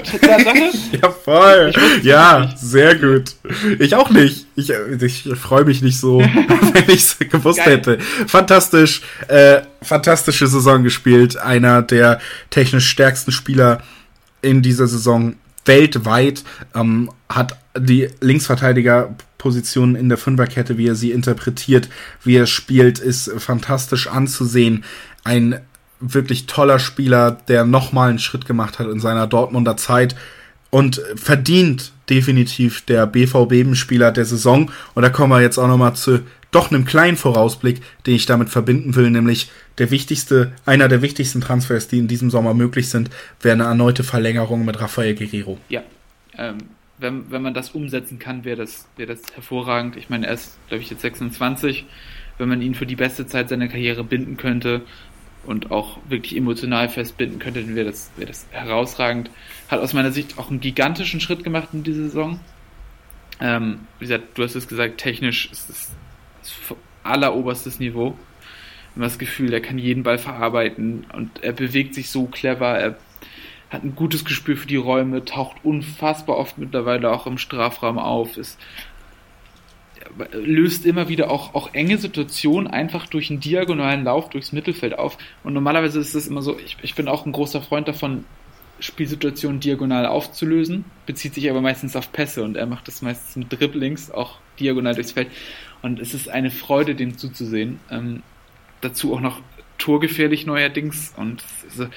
ja, 0.92 1.10
voll. 1.24 1.72
Ja, 2.02 2.54
sehr 2.56 2.94
gut. 2.94 3.34
Ich 3.78 3.94
auch 3.94 4.10
nicht. 4.10 4.46
Ich, 4.54 4.70
ich 4.70 5.38
freue 5.38 5.64
mich 5.64 5.80
nicht 5.82 5.98
so, 5.98 6.20
wenn 6.72 6.84
ich 6.88 7.00
es 7.00 7.18
gewusst 7.18 7.58
Geil. 7.58 7.78
hätte. 7.78 7.98
Fantastisch. 8.26 9.00
Äh, 9.28 9.62
fantastische 9.82 10.46
Saison 10.46 10.82
gespielt. 10.82 11.38
Einer 11.38 11.82
der 11.82 12.20
technisch 12.50 12.88
stärksten 12.88 13.32
Spieler 13.32 13.82
in 14.42 14.60
dieser 14.60 14.86
Saison 14.86 15.36
weltweit. 15.64 16.44
Ähm, 16.74 17.10
hat 17.30 17.56
die 17.78 18.08
Linksverteidigerposition 18.20 19.94
in 19.94 20.08
der 20.08 20.18
Fünferkette, 20.18 20.76
wie 20.76 20.88
er 20.88 20.94
sie 20.94 21.12
interpretiert, 21.12 21.88
wie 22.24 22.36
er 22.36 22.46
spielt, 22.46 22.98
ist 22.98 23.30
fantastisch 23.38 24.06
anzusehen. 24.08 24.84
Ein 25.24 25.60
wirklich 26.00 26.46
toller 26.46 26.78
Spieler, 26.78 27.38
der 27.48 27.64
nochmal 27.64 28.10
einen 28.10 28.18
Schritt 28.18 28.46
gemacht 28.46 28.78
hat 28.78 28.88
in 28.88 29.00
seiner 29.00 29.26
Dortmunder 29.26 29.76
Zeit 29.76 30.14
und 30.70 31.00
verdient 31.16 31.92
definitiv 32.10 32.82
der 32.82 33.06
BVB-Spieler 33.06 34.12
der 34.12 34.24
Saison. 34.24 34.70
Und 34.94 35.02
da 35.02 35.10
kommen 35.10 35.32
wir 35.32 35.40
jetzt 35.40 35.58
auch 35.58 35.68
nochmal 35.68 35.94
zu 35.94 36.20
doch 36.50 36.70
einem 36.70 36.84
kleinen 36.84 37.16
Vorausblick, 37.16 37.82
den 38.06 38.14
ich 38.14 38.26
damit 38.26 38.48
verbinden 38.48 38.94
will, 38.94 39.10
nämlich 39.10 39.50
der 39.76 39.90
wichtigste, 39.90 40.52
einer 40.64 40.88
der 40.88 41.02
wichtigsten 41.02 41.40
Transfers, 41.40 41.88
die 41.88 41.98
in 41.98 42.08
diesem 42.08 42.30
Sommer 42.30 42.54
möglich 42.54 42.88
sind, 42.88 43.10
wäre 43.42 43.52
eine 43.52 43.64
erneute 43.64 44.02
Verlängerung 44.02 44.64
mit 44.64 44.80
Rafael 44.80 45.14
Guerrero. 45.14 45.58
Ja, 45.68 45.82
ähm, 46.38 46.58
wenn, 46.98 47.30
wenn 47.30 47.42
man 47.42 47.54
das 47.54 47.70
umsetzen 47.70 48.18
kann, 48.18 48.44
wäre 48.44 48.56
das, 48.56 48.88
wäre 48.96 49.14
das 49.14 49.20
hervorragend. 49.34 49.96
Ich 49.96 50.08
meine, 50.08 50.26
er 50.26 50.34
ist, 50.34 50.56
glaube 50.68 50.82
ich, 50.82 50.90
jetzt 50.90 51.02
26. 51.02 51.84
Wenn 52.38 52.48
man 52.48 52.62
ihn 52.62 52.74
für 52.74 52.86
die 52.86 52.96
beste 52.96 53.26
Zeit 53.26 53.48
seiner 53.48 53.68
Karriere 53.68 54.04
binden 54.04 54.36
könnte, 54.36 54.82
und 55.48 55.70
auch 55.70 55.98
wirklich 56.08 56.36
emotional 56.36 56.90
festbinden 56.90 57.38
könnte, 57.38 57.62
dann 57.62 57.74
wäre 57.74 57.86
das, 57.86 58.10
wäre 58.16 58.28
das 58.28 58.46
herausragend. 58.50 59.30
Hat 59.68 59.80
aus 59.80 59.94
meiner 59.94 60.12
Sicht 60.12 60.38
auch 60.38 60.50
einen 60.50 60.60
gigantischen 60.60 61.20
Schritt 61.20 61.42
gemacht 61.42 61.70
in 61.72 61.82
dieser 61.82 62.02
Saison. 62.02 62.38
Ähm, 63.40 63.80
wie 63.98 64.04
gesagt, 64.04 64.36
du 64.36 64.42
hast 64.42 64.54
es 64.54 64.68
gesagt, 64.68 64.98
technisch 64.98 65.50
ist 65.50 65.70
es 65.70 65.90
alleroberstes 67.02 67.80
Niveau. 67.80 68.14
Man 68.94 69.04
hat 69.04 69.12
das 69.12 69.18
Gefühl, 69.18 69.54
er 69.54 69.62
kann 69.62 69.78
jeden 69.78 70.02
Ball 70.02 70.18
verarbeiten 70.18 71.06
und 71.14 71.42
er 71.42 71.52
bewegt 71.52 71.94
sich 71.94 72.10
so 72.10 72.26
clever, 72.26 72.78
er 72.78 72.98
hat 73.70 73.84
ein 73.84 73.94
gutes 73.94 74.26
Gespür 74.26 74.56
für 74.56 74.66
die 74.66 74.76
Räume, 74.76 75.24
taucht 75.24 75.56
unfassbar 75.62 76.36
oft 76.36 76.58
mittlerweile 76.58 77.10
auch 77.10 77.26
im 77.26 77.38
Strafraum 77.38 77.98
auf, 77.98 78.36
ist 78.36 78.58
löst 80.32 80.86
immer 80.86 81.08
wieder 81.08 81.30
auch, 81.30 81.54
auch 81.54 81.74
enge 81.74 81.98
Situationen 81.98 82.66
einfach 82.66 83.06
durch 83.06 83.30
einen 83.30 83.40
diagonalen 83.40 84.04
Lauf 84.04 84.30
durchs 84.30 84.52
Mittelfeld 84.52 84.98
auf. 84.98 85.18
Und 85.44 85.54
normalerweise 85.54 86.00
ist 86.00 86.14
es 86.14 86.26
immer 86.26 86.42
so, 86.42 86.58
ich, 86.58 86.76
ich 86.82 86.94
bin 86.94 87.08
auch 87.08 87.26
ein 87.26 87.32
großer 87.32 87.60
Freund 87.60 87.88
davon, 87.88 88.24
Spielsituationen 88.80 89.60
diagonal 89.60 90.06
aufzulösen, 90.06 90.84
bezieht 91.04 91.34
sich 91.34 91.50
aber 91.50 91.60
meistens 91.60 91.96
auf 91.96 92.12
Pässe 92.12 92.44
und 92.44 92.56
er 92.56 92.66
macht 92.66 92.86
das 92.86 93.02
meistens 93.02 93.34
mit 93.34 93.52
Dribblings, 93.52 94.10
auch 94.10 94.38
diagonal 94.60 94.94
durchs 94.94 95.12
Feld. 95.12 95.28
Und 95.82 95.98
es 95.98 96.14
ist 96.14 96.28
eine 96.28 96.50
Freude, 96.50 96.94
dem 96.94 97.18
zuzusehen. 97.18 97.80
Ähm, 97.90 98.22
dazu 98.80 99.14
auch 99.14 99.20
noch 99.20 99.40
torgefährlich 99.78 100.46
neuerdings 100.46 101.12
und 101.16 101.42
also, 101.64 101.88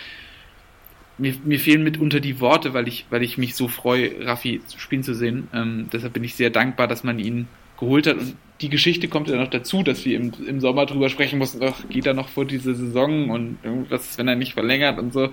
mir, 1.18 1.36
mir 1.44 1.60
fehlen 1.60 1.84
mitunter 1.84 2.20
die 2.20 2.40
Worte, 2.40 2.74
weil 2.74 2.88
ich, 2.88 3.06
weil 3.10 3.22
ich 3.22 3.38
mich 3.38 3.56
so 3.56 3.68
freue, 3.68 4.26
Raffi 4.26 4.62
spielen 4.76 5.04
zu 5.04 5.14
sehen. 5.14 5.48
Ähm, 5.54 5.88
deshalb 5.94 6.14
bin 6.14 6.24
ich 6.24 6.36
sehr 6.36 6.50
dankbar, 6.50 6.88
dass 6.88 7.04
man 7.04 7.20
ihn 7.20 7.48
geholt 7.82 8.08
hat. 8.08 8.18
Und 8.18 8.38
die 8.62 8.70
Geschichte 8.70 9.10
kommt 9.10 9.28
ja 9.28 9.36
noch 9.36 9.50
dazu, 9.50 9.84
dass 9.84 10.06
wir 10.06 10.16
im, 10.16 10.32
im 10.48 10.62
Sommer 10.62 10.86
drüber 10.86 11.10
sprechen 11.10 11.40
mussten, 11.40 11.62
ach, 11.64 11.82
geht 11.90 12.06
er 12.06 12.14
noch 12.14 12.30
vor 12.30 12.46
diese 12.46 12.74
Saison 12.74 13.30
und 13.30 13.58
was, 13.90 14.18
wenn 14.18 14.30
er 14.30 14.36
nicht 14.36 14.54
verlängert 14.54 14.98
und 15.00 15.12
so. 15.12 15.30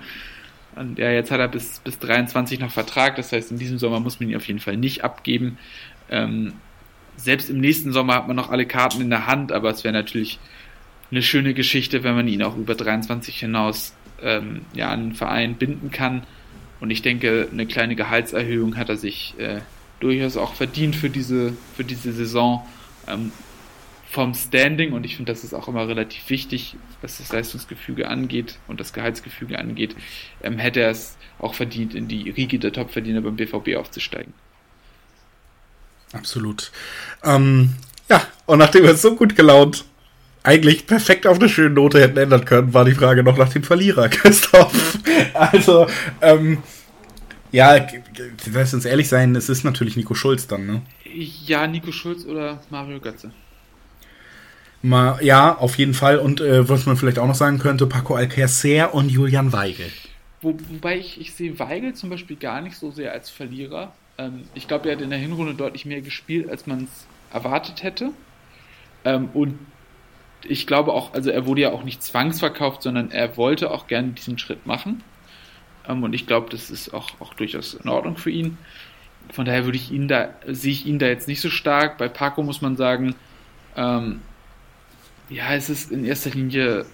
Und 0.75 0.99
ja, 0.99 1.11
jetzt 1.11 1.31
hat 1.31 1.39
er 1.39 1.47
bis, 1.47 1.79
bis 1.79 1.99
23 1.99 2.59
noch 2.59 2.71
Vertrag, 2.71 3.15
das 3.15 3.31
heißt, 3.31 3.51
in 3.51 3.57
diesem 3.57 3.77
Sommer 3.77 3.99
muss 3.99 4.19
man 4.19 4.29
ihn 4.29 4.35
auf 4.35 4.47
jeden 4.47 4.59
Fall 4.59 4.77
nicht 4.77 5.03
abgeben. 5.03 5.57
Ähm, 6.09 6.53
selbst 7.15 7.49
im 7.49 7.59
nächsten 7.59 7.91
Sommer 7.91 8.15
hat 8.15 8.27
man 8.27 8.35
noch 8.35 8.49
alle 8.49 8.65
Karten 8.65 9.01
in 9.01 9.09
der 9.09 9.27
Hand, 9.27 9.51
aber 9.51 9.69
es 9.69 9.83
wäre 9.83 9.93
natürlich 9.93 10.39
eine 11.11 11.21
schöne 11.21 11.53
Geschichte, 11.53 12.03
wenn 12.03 12.15
man 12.15 12.27
ihn 12.27 12.43
auch 12.43 12.57
über 12.57 12.75
23 12.75 13.39
hinaus 13.39 13.93
ähm, 14.21 14.61
ja, 14.73 14.89
an 14.89 15.09
den 15.09 15.15
Verein 15.15 15.55
binden 15.55 15.91
kann. 15.91 16.23
Und 16.79 16.91
ich 16.91 17.01
denke, 17.01 17.47
eine 17.51 17.65
kleine 17.65 17.95
Gehaltserhöhung 17.95 18.77
hat 18.77 18.89
er 18.89 18.97
sich 18.97 19.35
äh, 19.37 19.59
durchaus 19.99 20.37
auch 20.37 20.53
verdient 20.53 20.95
für 20.95 21.09
diese, 21.09 21.53
für 21.75 21.83
diese 21.83 22.11
Saison 22.11 22.65
ähm, 23.07 23.31
vom 24.09 24.33
Standing 24.33 24.93
und 24.93 25.05
ich 25.05 25.15
finde, 25.15 25.31
das 25.31 25.43
ist 25.43 25.53
auch 25.53 25.67
immer 25.67 25.87
relativ 25.87 26.29
wichtig, 26.29 26.75
was 27.01 27.19
das 27.19 27.31
Leistungsgefüge 27.31 28.07
angeht 28.07 28.57
und 28.67 28.79
das 28.79 28.91
Gehaltsgefüge 28.91 29.59
angeht, 29.59 29.95
ähm, 30.41 30.57
hätte 30.57 30.81
er 30.81 30.89
es 30.89 31.15
auch 31.37 31.53
verdient, 31.53 31.93
in 31.93 32.07
die 32.07 32.29
Riege 32.29 32.57
der 32.57 32.73
Topverdiener 32.73 33.21
beim 33.21 33.35
BVB 33.35 33.75
aufzusteigen. 33.77 34.33
Absolut. 36.11 36.71
Ähm, 37.23 37.75
ja, 38.09 38.23
und 38.47 38.57
nachdem 38.57 38.83
wir 38.83 38.95
so 38.95 39.15
gut 39.15 39.35
gelaunt 39.35 39.85
eigentlich 40.41 40.87
perfekt 40.87 41.27
auf 41.27 41.37
eine 41.37 41.49
schöne 41.49 41.69
Note 41.75 42.01
hätten 42.01 42.17
ändern 42.17 42.45
können, 42.45 42.73
war 42.73 42.85
die 42.85 42.95
Frage 42.95 43.23
noch 43.23 43.37
nach 43.37 43.49
dem 43.49 43.63
Verlierer, 43.63 44.09
Christoph. 44.09 44.97
Also, 45.33 45.85
ähm, 46.21 46.63
ja, 47.51 47.87
lass 48.51 48.73
uns 48.73 48.85
ehrlich 48.85 49.07
sein, 49.07 49.35
es 49.35 49.49
ist 49.49 49.63
natürlich 49.63 49.95
Nico 49.97 50.13
Schulz 50.13 50.47
dann, 50.47 50.65
ne? 50.65 50.81
Ja, 51.05 51.67
Nico 51.67 51.91
Schulz 51.91 52.25
oder 52.25 52.61
Mario 52.69 52.99
Götze. 52.99 53.31
Mal, 54.81 55.23
ja, 55.23 55.57
auf 55.57 55.77
jeden 55.77 55.93
Fall. 55.93 56.19
Und 56.19 56.39
äh, 56.39 56.69
was 56.69 56.85
man 56.85 56.95
vielleicht 56.95 57.19
auch 57.19 57.27
noch 57.27 57.35
sagen 57.35 57.59
könnte, 57.59 57.85
Paco 57.85 58.15
Alcacer 58.15 58.93
und 58.93 59.09
Julian 59.09 59.51
Weigel. 59.51 59.91
Wo, 60.41 60.57
wobei 60.69 60.97
ich, 60.97 61.19
ich 61.19 61.33
sehe 61.33 61.59
Weigel 61.59 61.93
zum 61.93 62.09
Beispiel 62.09 62.37
gar 62.37 62.61
nicht 62.61 62.77
so 62.77 62.91
sehr 62.91 63.11
als 63.11 63.29
Verlierer. 63.29 63.91
Ähm, 64.17 64.43
ich 64.53 64.67
glaube, 64.69 64.87
er 64.87 64.95
hat 64.95 65.01
in 65.01 65.09
der 65.09 65.19
Hinrunde 65.19 65.53
deutlich 65.53 65.85
mehr 65.85 66.01
gespielt, 66.01 66.49
als 66.49 66.65
man 66.65 66.85
es 66.85 67.07
erwartet 67.33 67.83
hätte. 67.83 68.11
Ähm, 69.03 69.29
und 69.33 69.59
ich 70.47 70.65
glaube 70.65 70.93
auch, 70.93 71.13
also 71.13 71.29
er 71.29 71.45
wurde 71.45 71.61
ja 71.61 71.71
auch 71.71 71.83
nicht 71.83 72.01
zwangsverkauft, 72.01 72.83
sondern 72.83 73.11
er 73.11 73.35
wollte 73.35 73.71
auch 73.71 73.87
gerne 73.87 74.09
diesen 74.09 74.37
Schritt 74.37 74.65
machen. 74.65 75.03
Und 75.89 76.13
ich 76.13 76.27
glaube, 76.27 76.49
das 76.49 76.69
ist 76.69 76.93
auch, 76.93 77.19
auch 77.19 77.33
durchaus 77.33 77.73
in 77.73 77.89
Ordnung 77.89 78.17
für 78.17 78.29
ihn. 78.29 78.57
Von 79.33 79.45
daher 79.45 79.65
würde 79.65 79.77
ich 79.77 79.91
ihn 79.91 80.07
da, 80.07 80.29
sehe 80.47 80.71
ich 80.71 80.85
ihn 80.85 80.99
da 80.99 81.07
jetzt 81.07 81.27
nicht 81.27 81.41
so 81.41 81.49
stark. 81.49 81.97
Bei 81.97 82.07
Paco 82.07 82.43
muss 82.43 82.61
man 82.61 82.77
sagen, 82.77 83.15
ähm, 83.75 84.21
ja, 85.29 85.53
es 85.53 85.69
ist 85.69 85.91
in 85.91 86.05
erster 86.05 86.31
Linie 86.31 86.85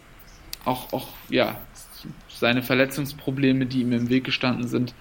auch, 0.65 0.91
auch, 0.93 1.09
ja, 1.29 1.59
seine 2.27 2.63
Verletzungsprobleme, 2.63 3.65
die 3.65 3.81
ihm 3.81 3.91
im 3.93 4.09
Weg 4.09 4.23
gestanden 4.25 4.67
sind, 4.67 4.93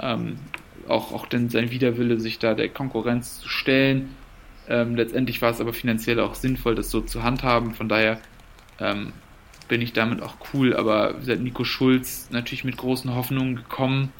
ähm, 0.00 0.38
auch, 0.86 1.12
auch 1.12 1.26
denn 1.26 1.50
sein 1.50 1.70
Widerwille, 1.70 2.20
sich 2.20 2.38
da 2.38 2.54
der 2.54 2.68
Konkurrenz 2.68 3.40
zu 3.40 3.48
stellen. 3.48 4.14
Ähm, 4.68 4.96
letztendlich 4.96 5.42
war 5.42 5.50
es 5.50 5.60
aber 5.60 5.72
finanziell 5.72 6.20
auch 6.20 6.34
sinnvoll, 6.34 6.74
das 6.74 6.90
so 6.90 7.00
zu 7.00 7.22
handhaben. 7.22 7.74
Von 7.74 7.88
daher 7.88 8.20
ähm, 8.78 9.12
bin 9.68 9.82
ich 9.82 9.92
damit 9.92 10.22
auch 10.22 10.36
cool. 10.52 10.74
Aber 10.74 11.16
seit 11.22 11.40
Nico 11.40 11.64
Schulz 11.64 12.28
natürlich 12.30 12.64
mit 12.64 12.76
großen 12.76 13.14
Hoffnungen 13.14 13.56
gekommen. 13.56 14.12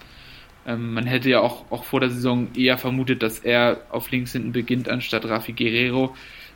Ähm, 0.66 0.92
man 0.92 1.06
hätte 1.06 1.30
ja 1.30 1.40
auch, 1.40 1.70
auch 1.70 1.84
vor 1.84 2.00
der 2.00 2.10
Saison 2.10 2.48
eher 2.54 2.78
vermutet, 2.78 3.22
dass 3.22 3.38
er 3.38 3.82
auf 3.90 4.10
links 4.10 4.32
hinten 4.32 4.52
beginnt 4.52 4.88
anstatt 4.88 5.24
Rafi 5.24 5.52
Guerrero. 5.52 6.14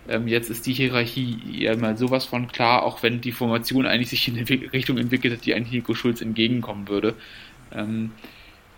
Ähm, 0.08 0.28
jetzt 0.28 0.50
ist 0.50 0.66
die 0.66 0.72
Hierarchie 0.72 1.38
ja 1.50 1.76
mal 1.76 1.96
sowas 1.96 2.24
von 2.24 2.48
klar, 2.48 2.82
auch 2.82 3.02
wenn 3.02 3.20
die 3.20 3.32
Formation 3.32 3.86
eigentlich 3.86 4.10
sich 4.10 4.28
in 4.28 4.36
eine 4.36 4.48
Richtung 4.72 4.98
entwickelt 4.98 5.32
hat, 5.34 5.46
die 5.46 5.54
eigentlich 5.54 5.72
Nico 5.72 5.94
Schulz 5.94 6.20
entgegenkommen 6.20 6.88
würde. 6.88 7.14
Ähm, 7.72 8.10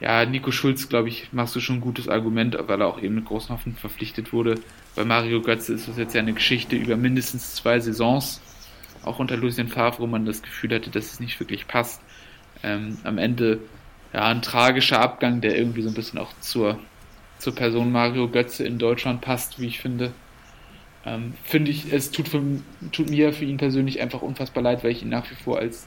ja, 0.01 0.27
Nico 0.27 0.51
Schulz, 0.51 0.89
glaube 0.89 1.09
ich, 1.09 1.33
machst 1.33 1.57
du 1.57 1.61
schon 1.61 1.77
ein 1.77 1.81
gutes 1.81 2.09
Argument, 2.09 2.57
weil 2.67 2.81
er 2.81 2.87
auch 2.89 3.01
eben 3.01 3.15
mit 3.15 3.25
großen 3.25 3.51
Hoffnung 3.51 3.77
verpflichtet 3.77 4.33
wurde. 4.33 4.57
Bei 4.95 5.05
Mario 5.05 5.41
Götze 5.41 5.73
ist 5.73 5.89
das 5.89 5.97
jetzt 5.97 6.15
ja 6.15 6.21
eine 6.21 6.35
Geschichte 6.35 6.77
über 6.77 6.97
mindestens 6.97 7.55
zwei 7.55 7.81
Saisons, 7.81 8.43
auch 9.05 9.19
unter 9.19 9.37
Lucien 9.37 9.69
Favre, 9.69 10.01
wo 10.01 10.07
man 10.07 10.27
das 10.27 10.43
Gefühl 10.43 10.75
hatte, 10.75 10.91
dass 10.91 11.13
es 11.13 11.21
nicht 11.21 11.39
wirklich 11.41 11.67
passt. 11.67 12.03
Ähm, 12.63 12.99
am 13.05 13.19
Ende 13.19 13.61
ja 14.13 14.25
ein 14.27 14.43
tragischer 14.43 15.01
Abgang, 15.01 15.41
der 15.41 15.57
irgendwie 15.57 15.83
so 15.83 15.89
ein 15.89 15.95
bisschen 15.95 16.19
auch 16.19 16.33
zur, 16.41 16.79
zur 17.39 17.55
Person 17.55 17.93
Mario 17.93 18.29
Götze 18.29 18.65
in 18.65 18.79
Deutschland 18.79 19.21
passt, 19.21 19.61
wie 19.61 19.67
ich 19.67 19.81
finde. 19.81 20.13
Ähm, 21.07 21.35
finde 21.45 21.71
ich, 21.71 21.93
es 21.93 22.11
tut, 22.11 22.29
für, 22.29 22.43
tut 22.93 23.11
mir 23.11 23.33
für 23.33 23.45
ihn 23.45 23.59
persönlich 23.59 24.01
einfach 24.01 24.23
unfassbar 24.23 24.63
leid, 24.63 24.85
weil 24.85 24.93
ich 24.93 25.03
ihn 25.03 25.11
nach 25.11 25.31
wie 25.31 25.35
vor 25.35 25.59
als 25.59 25.87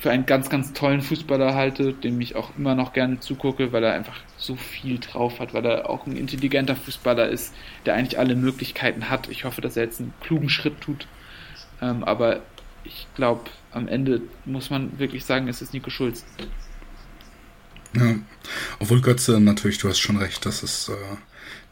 für 0.00 0.10
einen 0.10 0.24
ganz, 0.24 0.48
ganz 0.48 0.72
tollen 0.72 1.02
Fußballer 1.02 1.54
halte, 1.54 1.92
dem 1.92 2.20
ich 2.22 2.34
auch 2.34 2.56
immer 2.56 2.74
noch 2.74 2.94
gerne 2.94 3.20
zugucke, 3.20 3.70
weil 3.72 3.84
er 3.84 3.92
einfach 3.92 4.18
so 4.38 4.56
viel 4.56 4.98
drauf 4.98 5.40
hat, 5.40 5.52
weil 5.52 5.66
er 5.66 5.90
auch 5.90 6.06
ein 6.06 6.16
intelligenter 6.16 6.74
Fußballer 6.74 7.28
ist, 7.28 7.54
der 7.84 7.94
eigentlich 7.94 8.18
alle 8.18 8.34
Möglichkeiten 8.34 9.10
hat. 9.10 9.28
Ich 9.28 9.44
hoffe, 9.44 9.60
dass 9.60 9.76
er 9.76 9.84
jetzt 9.84 10.00
einen 10.00 10.14
klugen 10.22 10.48
Schritt 10.48 10.80
tut. 10.80 11.06
Ähm, 11.80 12.04
aber 12.04 12.40
ich 12.84 13.06
glaube, 13.14 13.50
am 13.72 13.88
Ende 13.88 14.22
muss 14.44 14.70
man 14.70 14.98
wirklich 14.98 15.24
sagen, 15.24 15.48
es 15.48 15.62
ist 15.62 15.72
Nico 15.72 15.90
Schulz. 15.90 16.24
Ja. 17.94 18.16
Obwohl 18.78 19.00
Götze, 19.00 19.40
natürlich, 19.40 19.78
du 19.78 19.88
hast 19.88 19.98
schon 19.98 20.16
recht, 20.16 20.46
das 20.46 20.62
ist, 20.62 20.88
äh, 20.88 21.16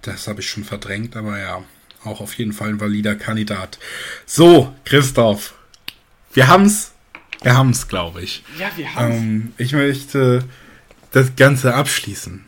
das 0.02 0.26
habe 0.26 0.40
ich 0.40 0.48
schon 0.48 0.64
verdrängt, 0.64 1.16
aber 1.16 1.38
ja, 1.38 1.62
auch 2.04 2.20
auf 2.20 2.34
jeden 2.34 2.52
Fall 2.52 2.70
ein 2.70 2.80
valider 2.80 3.14
Kandidat. 3.14 3.78
So, 4.26 4.74
Christoph, 4.84 5.54
wir 6.32 6.48
haben's 6.48 6.92
wir 7.42 7.56
haben 7.56 7.70
es, 7.70 7.88
glaube 7.88 8.22
ich. 8.22 8.42
Ja, 8.58 8.70
wir 8.76 8.94
haben 8.94 9.12
es. 9.12 9.18
Ähm, 9.18 9.52
ich 9.58 9.72
möchte 9.72 10.44
das 11.12 11.36
Ganze 11.36 11.74
abschließen, 11.74 12.44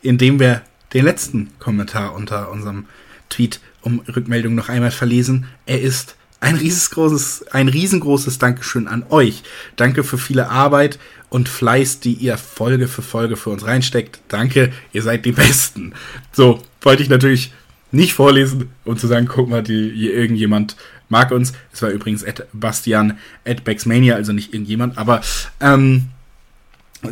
indem 0.00 0.40
wir 0.40 0.62
den 0.94 1.04
letzten 1.04 1.50
Kommentar 1.58 2.14
unter 2.14 2.50
unserem 2.50 2.86
Tweet 3.28 3.60
um 3.82 4.00
Rückmeldung 4.00 4.54
noch 4.54 4.68
einmal 4.68 4.90
verlesen. 4.90 5.46
Er 5.66 5.80
ist 5.80 6.16
ein 6.42 6.56
riesengroßes, 6.56 7.46
ein 7.52 7.68
riesengroßes 7.68 8.38
Dankeschön 8.38 8.88
an 8.88 9.04
euch. 9.10 9.44
Danke 9.76 10.02
für 10.02 10.18
viele 10.18 10.50
Arbeit 10.50 10.98
und 11.28 11.48
Fleiß, 11.48 12.00
die 12.00 12.14
ihr 12.14 12.36
Folge 12.36 12.88
für 12.88 13.02
Folge 13.02 13.36
für 13.36 13.50
uns 13.50 13.64
reinsteckt. 13.64 14.20
Danke, 14.26 14.72
ihr 14.92 15.02
seid 15.02 15.24
die 15.24 15.32
Besten. 15.32 15.94
So, 16.32 16.60
wollte 16.80 17.02
ich 17.02 17.08
natürlich 17.08 17.54
nicht 17.92 18.14
vorlesen, 18.14 18.70
um 18.84 18.96
zu 18.96 19.06
sagen, 19.06 19.28
guck 19.28 19.48
mal, 19.48 19.62
die, 19.62 19.92
hier 19.94 20.14
irgendjemand 20.14 20.76
mag 21.08 21.30
uns. 21.30 21.52
Es 21.72 21.80
war 21.80 21.90
übrigens 21.90 22.24
Ed 22.24 22.44
Bastian 22.52 23.18
at 23.46 23.62
Baxmania, 23.62 24.16
also 24.16 24.32
nicht 24.32 24.52
irgendjemand, 24.52 24.98
aber 24.98 25.20
ähm, 25.60 26.08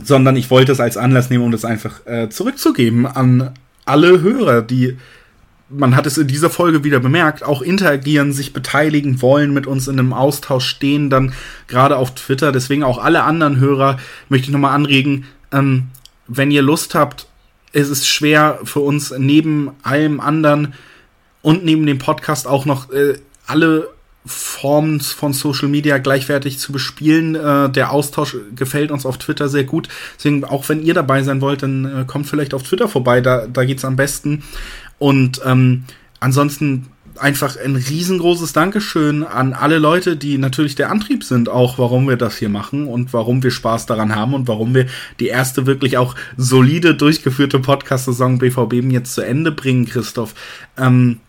sondern 0.02 0.36
ich 0.36 0.50
wollte 0.50 0.72
es 0.72 0.80
als 0.80 0.96
Anlass 0.96 1.30
nehmen, 1.30 1.44
um 1.44 1.52
das 1.52 1.64
einfach 1.64 2.04
äh, 2.06 2.28
zurückzugeben 2.30 3.06
an 3.06 3.52
alle 3.84 4.20
Hörer, 4.22 4.62
die 4.62 4.96
man 5.70 5.96
hat 5.96 6.06
es 6.06 6.18
in 6.18 6.26
dieser 6.26 6.50
Folge 6.50 6.84
wieder 6.84 7.00
bemerkt, 7.00 7.42
auch 7.42 7.62
interagieren, 7.62 8.32
sich 8.32 8.52
beteiligen 8.52 9.22
wollen, 9.22 9.54
mit 9.54 9.66
uns 9.66 9.88
in 9.88 9.98
einem 9.98 10.12
Austausch 10.12 10.66
stehen, 10.66 11.10
dann 11.10 11.32
gerade 11.68 11.96
auf 11.96 12.14
Twitter. 12.14 12.52
Deswegen 12.52 12.82
auch 12.82 12.98
alle 12.98 13.22
anderen 13.22 13.58
Hörer 13.58 13.98
möchte 14.28 14.46
ich 14.46 14.52
nochmal 14.52 14.74
anregen, 14.74 15.26
ähm, 15.52 15.88
wenn 16.26 16.50
ihr 16.50 16.62
Lust 16.62 16.94
habt, 16.94 17.26
es 17.72 17.88
ist 17.88 18.06
schwer 18.06 18.60
für 18.64 18.80
uns 18.80 19.12
neben 19.16 19.70
allem 19.82 20.20
anderen 20.20 20.74
und 21.42 21.64
neben 21.64 21.86
dem 21.86 21.98
Podcast 21.98 22.46
auch 22.46 22.64
noch 22.64 22.90
äh, 22.92 23.18
alle 23.46 23.88
Formen 24.26 25.00
von 25.00 25.32
Social 25.32 25.68
Media 25.68 25.98
gleichwertig 25.98 26.58
zu 26.58 26.72
bespielen. 26.72 27.34
Äh, 27.34 27.70
der 27.70 27.90
Austausch 27.90 28.36
gefällt 28.54 28.90
uns 28.90 29.06
auf 29.06 29.18
Twitter 29.18 29.48
sehr 29.48 29.64
gut. 29.64 29.88
Deswegen, 30.18 30.44
auch 30.44 30.68
wenn 30.68 30.82
ihr 30.82 30.94
dabei 30.94 31.22
sein 31.22 31.40
wollt, 31.40 31.62
dann 31.62 31.84
äh, 31.84 32.04
kommt 32.06 32.26
vielleicht 32.26 32.52
auf 32.52 32.62
Twitter 32.62 32.88
vorbei, 32.88 33.20
da, 33.20 33.46
da 33.46 33.64
geht's 33.64 33.84
am 33.84 33.96
besten. 33.96 34.42
Und 35.00 35.40
ähm, 35.44 35.84
ansonsten 36.20 36.86
einfach 37.18 37.56
ein 37.56 37.74
riesengroßes 37.74 38.52
Dankeschön 38.52 39.24
an 39.24 39.54
alle 39.54 39.78
Leute, 39.78 40.16
die 40.16 40.38
natürlich 40.38 40.74
der 40.74 40.90
Antrieb 40.90 41.24
sind, 41.24 41.48
auch 41.48 41.78
warum 41.78 42.06
wir 42.06 42.16
das 42.16 42.36
hier 42.36 42.50
machen 42.50 42.86
und 42.86 43.12
warum 43.12 43.42
wir 43.42 43.50
Spaß 43.50 43.86
daran 43.86 44.14
haben 44.14 44.34
und 44.34 44.46
warum 44.46 44.74
wir 44.74 44.86
die 45.18 45.28
erste 45.28 45.66
wirklich 45.66 45.96
auch 45.98 46.14
solide 46.36 46.94
durchgeführte 46.94 47.58
Podcast-Saison 47.58 48.38
BVB 48.38 48.74
jetzt 48.90 49.14
zu 49.14 49.22
Ende 49.22 49.52
bringen, 49.52 49.86
Christoph. 49.86 50.34
Ähm, 50.78 51.20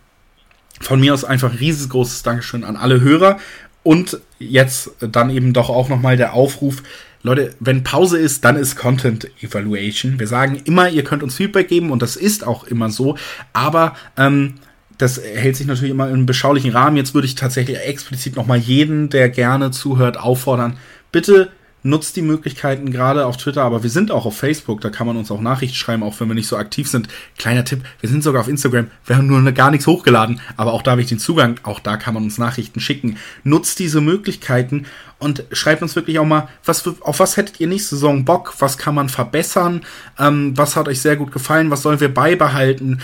von 0.82 1.00
mir 1.00 1.14
aus 1.14 1.24
einfach 1.24 1.60
riesengroßes 1.60 2.24
Dankeschön 2.24 2.64
an 2.66 2.76
alle 2.76 3.00
Hörer. 3.02 3.38
Und 3.84 4.20
jetzt 4.38 4.92
dann 5.00 5.30
eben 5.30 5.54
doch 5.54 5.70
auch 5.70 5.90
nochmal 5.90 6.18
der 6.18 6.34
Aufruf. 6.34 6.84
Leute, 7.24 7.54
wenn 7.60 7.84
Pause 7.84 8.18
ist, 8.18 8.44
dann 8.46 8.56
ist 8.56 8.76
Content 8.76 9.28
Evaluation. 9.42 10.20
Wir 10.20 10.28
sagen 10.28 10.62
immer, 10.66 10.90
ihr 10.90 11.04
könnt 11.04 11.24
uns 11.24 11.36
Feedback 11.36 11.68
geben 11.68 11.92
und 11.92 12.02
das 12.02 12.16
ist 12.16 12.46
auch 12.46 12.64
immer 12.64 12.90
so. 12.90 13.16
Aber 13.54 13.96
ähm, 14.18 14.56
das 14.98 15.22
hält 15.22 15.56
sich 15.56 15.68
natürlich 15.68 15.92
immer 15.92 16.06
einem 16.06 16.26
beschaulichen 16.26 16.72
Rahmen. 16.72 16.98
Jetzt 16.98 17.14
würde 17.14 17.28
ich 17.28 17.36
tatsächlich 17.36 17.80
explizit 17.80 18.36
nochmal 18.36 18.58
jeden, 18.58 19.10
der 19.10 19.30
gerne 19.30 19.72
zuhört, 19.72 20.18
auffordern. 20.18 20.78
Bitte 21.12 21.52
nutzt 21.84 22.16
die 22.16 22.22
Möglichkeiten 22.22 22.92
gerade 22.92 23.26
auf 23.26 23.38
Twitter, 23.38 23.64
aber 23.64 23.84
wir 23.84 23.90
sind 23.90 24.12
auch 24.12 24.26
auf 24.26 24.38
Facebook, 24.38 24.82
da 24.82 24.90
kann 24.90 25.08
man 25.08 25.18
uns 25.18 25.32
auch 25.32 25.42
Nachrichten 25.42 25.76
schreiben, 25.76 26.04
auch 26.04 26.20
wenn 26.20 26.28
wir 26.28 26.36
nicht 26.36 26.48
so 26.48 26.58
aktiv 26.58 26.88
sind. 26.88 27.08
Kleiner 27.38 27.66
Tipp, 27.66 27.84
wir 28.00 28.10
sind 28.10 28.24
sogar 28.24 28.42
auf 28.42 28.48
Instagram, 28.48 28.88
wir 29.06 29.18
haben 29.18 29.28
nur 29.28 29.52
gar 29.52 29.72
nichts 29.72 29.88
hochgeladen, 29.88 30.40
aber 30.58 30.74
auch 30.74 30.82
da 30.82 30.92
habe 30.92 31.02
ich 31.02 31.08
den 31.08 31.20
Zugang, 31.20 31.60
auch 31.64 31.80
da 31.80 31.98
kann 31.98 32.14
man 32.14 32.24
uns 32.24 32.38
Nachrichten 32.38 32.80
schicken. 32.80 33.18
Nutzt 33.44 33.80
diese 33.80 34.02
Möglichkeiten 34.02 34.86
und 35.20 35.44
schreibt 35.52 35.82
uns 35.82 35.96
wirklich 35.96 36.20
auch 36.20 36.26
mal, 36.26 36.50
was 36.66 36.88
auf 37.02 37.20
was 37.20 37.38
hättet 37.38 37.60
ihr 37.60 37.68
nächste 37.68 37.96
Saison 37.96 38.26
Bock, 38.26 38.56
was 38.60 38.78
kann 38.78 38.96
man 38.96 39.10
verbessern, 39.10 39.82
ähm, 40.20 40.58
was 40.58 40.76
hat 40.76 40.88
euch 40.88 41.02
sehr 41.02 41.16
gut 41.16 41.32
gefallen, 41.32 41.72
was 41.72 41.82
sollen 41.82 42.00
wir 42.00 42.14
beibehalten, 42.14 43.00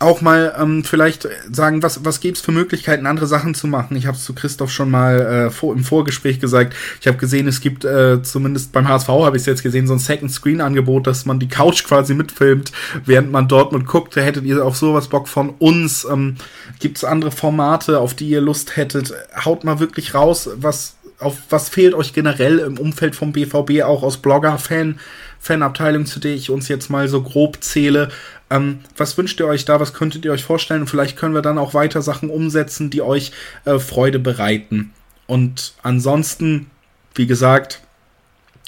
auch 0.00 0.22
mal 0.22 0.54
ähm, 0.58 0.82
vielleicht 0.82 1.28
sagen, 1.52 1.82
was, 1.82 2.04
was 2.04 2.20
gäbe 2.20 2.34
es 2.34 2.40
für 2.40 2.52
Möglichkeiten, 2.52 3.06
andere 3.06 3.26
Sachen 3.26 3.54
zu 3.54 3.66
machen. 3.66 3.96
Ich 3.96 4.06
habe 4.06 4.16
es 4.16 4.24
zu 4.24 4.34
Christoph 4.34 4.70
schon 4.70 4.90
mal 4.90 5.20
äh, 5.20 5.50
vor, 5.50 5.74
im 5.74 5.84
Vorgespräch 5.84 6.40
gesagt. 6.40 6.74
Ich 7.00 7.06
habe 7.06 7.18
gesehen, 7.18 7.46
es 7.46 7.60
gibt 7.60 7.84
äh, 7.84 8.22
zumindest 8.22 8.72
beim 8.72 8.88
HSV 8.88 9.08
habe 9.08 9.36
ich 9.36 9.42
es 9.42 9.46
jetzt 9.46 9.62
gesehen, 9.62 9.86
so 9.86 9.92
ein 9.92 9.98
Second-Screen-Angebot, 9.98 11.06
dass 11.06 11.26
man 11.26 11.38
die 11.38 11.48
Couch 11.48 11.84
quasi 11.84 12.14
mitfilmt, 12.14 12.72
während 13.04 13.30
man 13.30 13.46
Dortmund 13.46 13.86
guckt. 13.86 14.16
Hättet 14.16 14.46
ihr 14.46 14.64
auf 14.64 14.76
sowas 14.76 15.08
Bock 15.08 15.28
von 15.28 15.50
uns? 15.58 16.06
Ähm, 16.10 16.36
gibt 16.78 16.96
es 16.96 17.04
andere 17.04 17.30
Formate, 17.30 18.00
auf 18.00 18.14
die 18.14 18.30
ihr 18.30 18.40
Lust 18.40 18.76
hättet? 18.76 19.12
Haut 19.44 19.64
mal 19.64 19.80
wirklich 19.80 20.14
raus, 20.14 20.48
was 20.56 20.94
auf 21.18 21.36
was 21.50 21.68
fehlt 21.68 21.94
euch 21.94 22.14
generell 22.14 22.58
im 22.60 22.78
Umfeld 22.78 23.14
vom 23.14 23.32
BVB 23.32 23.82
auch 23.82 24.02
aus 24.02 24.16
Blogger-Fan, 24.16 24.98
Fanabteilung, 25.38 26.06
zu 26.06 26.18
der 26.20 26.34
ich 26.34 26.50
uns 26.50 26.68
jetzt 26.68 26.88
mal 26.88 27.08
so 27.08 27.22
grob 27.22 27.62
zähle. 27.62 28.08
Ähm, 28.50 28.80
was 28.96 29.16
wünscht 29.16 29.38
ihr 29.40 29.46
euch 29.46 29.64
da? 29.64 29.80
Was 29.80 29.94
könntet 29.94 30.24
ihr 30.24 30.32
euch 30.32 30.44
vorstellen? 30.44 30.86
Vielleicht 30.86 31.16
können 31.16 31.34
wir 31.34 31.42
dann 31.42 31.58
auch 31.58 31.72
weiter 31.72 32.02
Sachen 32.02 32.30
umsetzen, 32.30 32.90
die 32.90 33.02
euch 33.02 33.32
äh, 33.64 33.78
Freude 33.78 34.18
bereiten. 34.18 34.92
Und 35.26 35.74
ansonsten, 35.82 36.70
wie 37.14 37.26
gesagt, 37.26 37.80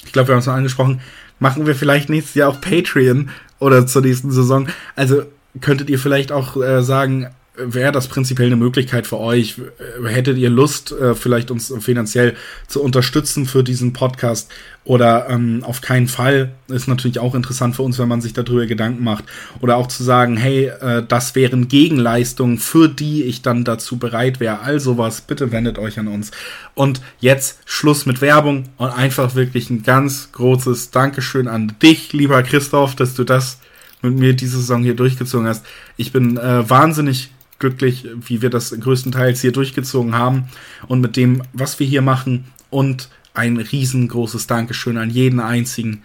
ich 0.05 0.13
glaube, 0.13 0.29
wir 0.29 0.35
haben 0.35 0.39
es 0.39 0.47
mal 0.47 0.55
angesprochen, 0.55 1.01
machen 1.39 1.65
wir 1.65 1.75
vielleicht 1.75 2.09
nächstes 2.09 2.35
Jahr 2.35 2.49
auch 2.49 2.61
Patreon 2.61 3.29
oder 3.59 3.85
zur 3.85 4.01
nächsten 4.01 4.31
Saison. 4.31 4.69
Also 4.95 5.23
könntet 5.59 5.89
ihr 5.89 5.99
vielleicht 5.99 6.31
auch 6.31 6.55
äh, 6.61 6.81
sagen, 6.81 7.27
wäre 7.55 7.91
das 7.91 8.07
prinzipiell 8.07 8.47
eine 8.47 8.55
Möglichkeit 8.55 9.05
für 9.05 9.19
euch. 9.19 9.61
Hättet 10.03 10.37
ihr 10.37 10.49
Lust, 10.49 10.91
äh, 10.91 11.13
vielleicht 11.13 11.51
uns 11.51 11.73
finanziell 11.79 12.35
zu 12.67 12.81
unterstützen 12.81 13.45
für 13.45 13.63
diesen 13.63 13.93
Podcast? 13.93 14.51
Oder 14.85 15.29
ähm, 15.29 15.63
auf 15.63 15.81
keinen 15.81 16.07
Fall 16.07 16.51
ist 16.67 16.87
natürlich 16.87 17.19
auch 17.19 17.35
interessant 17.35 17.75
für 17.75 17.83
uns, 17.83 17.99
wenn 17.99 18.07
man 18.07 18.21
sich 18.21 18.33
darüber 18.33 18.65
Gedanken 18.65 19.03
macht. 19.03 19.25
Oder 19.61 19.77
auch 19.77 19.87
zu 19.87 20.03
sagen, 20.03 20.35
hey, 20.35 20.65
äh, 20.65 21.03
das 21.07 21.35
wären 21.35 21.67
Gegenleistungen, 21.67 22.57
für 22.57 22.89
die 22.89 23.23
ich 23.23 23.43
dann 23.43 23.63
dazu 23.63 23.97
bereit 23.97 24.39
wäre. 24.39 24.59
All 24.61 24.79
sowas, 24.79 25.21
bitte 25.21 25.51
wendet 25.51 25.77
euch 25.77 25.99
an 25.99 26.07
uns. 26.07 26.31
Und 26.73 27.01
jetzt 27.19 27.59
Schluss 27.65 28.05
mit 28.05 28.19
Werbung 28.19 28.63
und 28.77 28.89
einfach 28.89 29.35
wirklich 29.35 29.69
ein 29.69 29.83
ganz 29.83 30.31
großes 30.31 30.91
Dankeschön 30.91 31.47
an 31.47 31.75
dich, 31.81 32.13
lieber 32.13 32.41
Christoph, 32.41 32.95
dass 32.95 33.13
du 33.13 33.23
das 33.23 33.59
mit 34.01 34.19
mir 34.19 34.33
diese 34.33 34.57
Saison 34.57 34.83
hier 34.83 34.95
durchgezogen 34.95 35.47
hast. 35.47 35.65
Ich 35.95 36.11
bin 36.11 36.37
äh, 36.37 36.69
wahnsinnig 36.69 37.29
glücklich, 37.59 38.05
wie 38.15 38.41
wir 38.41 38.49
das 38.49 38.77
größtenteils 38.77 39.41
hier 39.41 39.51
durchgezogen 39.51 40.15
haben 40.15 40.49
und 40.87 41.01
mit 41.01 41.15
dem, 41.15 41.43
was 41.53 41.79
wir 41.79 41.87
hier 41.87 42.01
machen 42.01 42.45
und 42.69 43.09
ein 43.33 43.57
riesengroßes 43.57 44.47
Dankeschön 44.47 44.97
an 44.97 45.09
jeden 45.09 45.39
einzigen, 45.39 46.03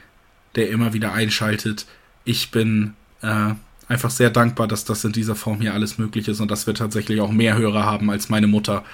der 0.55 0.71
immer 0.71 0.93
wieder 0.93 1.13
einschaltet. 1.13 1.87
Ich 2.25 2.51
bin 2.51 2.95
äh, 3.23 3.55
einfach 3.89 4.11
sehr 4.11 4.31
dankbar, 4.31 4.69
dass 4.69 4.85
das 4.85 5.05
in 5.05 5.13
dieser 5.13 5.35
Form 5.35 5.61
hier 5.61 5.75
alles 5.75 5.99
möglich 5.99 6.29
ist 6.29 6.41
und 6.41 6.51
dass 6.51 6.67
wir 6.67 6.75
tatsächlich 6.75 7.21
auch 7.21 7.31
mehr 7.31 7.57
Hörer 7.57 7.85
haben 7.85 8.11
als 8.11 8.29
meine 8.29 8.47
Mutter. 8.47 8.85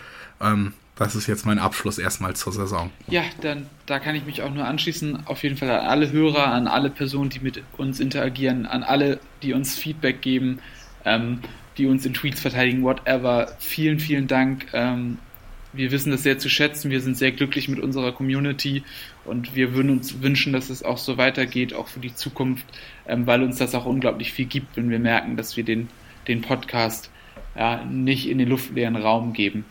Ähm, 0.41 0.73
das 0.97 1.16
ist 1.16 1.26
jetzt 1.26 1.44
mein 1.44 1.58
Abschluss 1.58 1.99
erstmal 1.99 2.36
zur 2.36 2.52
Saison. 2.52 2.91
Ja, 3.08 3.23
dann 3.41 3.66
da 3.86 3.99
kann 3.99 4.15
ich 4.15 4.24
mich 4.24 4.42
auch 4.42 4.55
nur 4.55 4.65
anschließen. 4.65 5.26
Auf 5.26 5.42
jeden 5.42 5.57
Fall 5.57 5.70
an 5.70 5.86
alle 5.86 6.12
Hörer, 6.12 6.47
an 6.47 6.68
alle 6.68 6.89
Personen, 6.89 7.31
die 7.31 7.41
mit 7.41 7.62
uns 7.76 7.99
interagieren, 7.99 8.66
an 8.66 8.84
alle, 8.84 9.18
die 9.42 9.52
uns 9.55 9.76
Feedback 9.76 10.23
geben. 10.23 10.60
Ähm, 11.05 11.41
die 11.76 11.86
uns 11.86 12.06
in 12.06 12.14
Tweets 12.14 12.40
verteidigen, 12.40 12.82
whatever. 12.82 13.54
Vielen, 13.58 13.98
vielen 13.98 14.26
Dank. 14.26 14.66
Ähm, 14.72 15.18
wir 15.72 15.90
wissen 15.90 16.12
das 16.12 16.22
sehr 16.22 16.38
zu 16.38 16.48
schätzen. 16.48 16.90
Wir 16.90 17.00
sind 17.00 17.16
sehr 17.16 17.32
glücklich 17.32 17.68
mit 17.68 17.80
unserer 17.80 18.12
Community 18.12 18.84
und 19.24 19.56
wir 19.56 19.74
würden 19.74 19.90
uns 19.90 20.22
wünschen, 20.22 20.52
dass 20.52 20.70
es 20.70 20.82
auch 20.82 20.98
so 20.98 21.16
weitergeht, 21.16 21.74
auch 21.74 21.88
für 21.88 22.00
die 22.00 22.14
Zukunft, 22.14 22.66
ähm, 23.08 23.26
weil 23.26 23.42
uns 23.42 23.58
das 23.58 23.74
auch 23.74 23.86
unglaublich 23.86 24.32
viel 24.32 24.46
gibt, 24.46 24.76
wenn 24.76 24.90
wir 24.90 24.98
merken, 25.00 25.36
dass 25.36 25.56
wir 25.56 25.64
den, 25.64 25.88
den 26.28 26.42
Podcast 26.42 27.10
ja, 27.56 27.84
nicht 27.84 28.28
in 28.28 28.38
den 28.38 28.48
luftleeren 28.48 28.96
Raum 28.96 29.32
geben. 29.32 29.64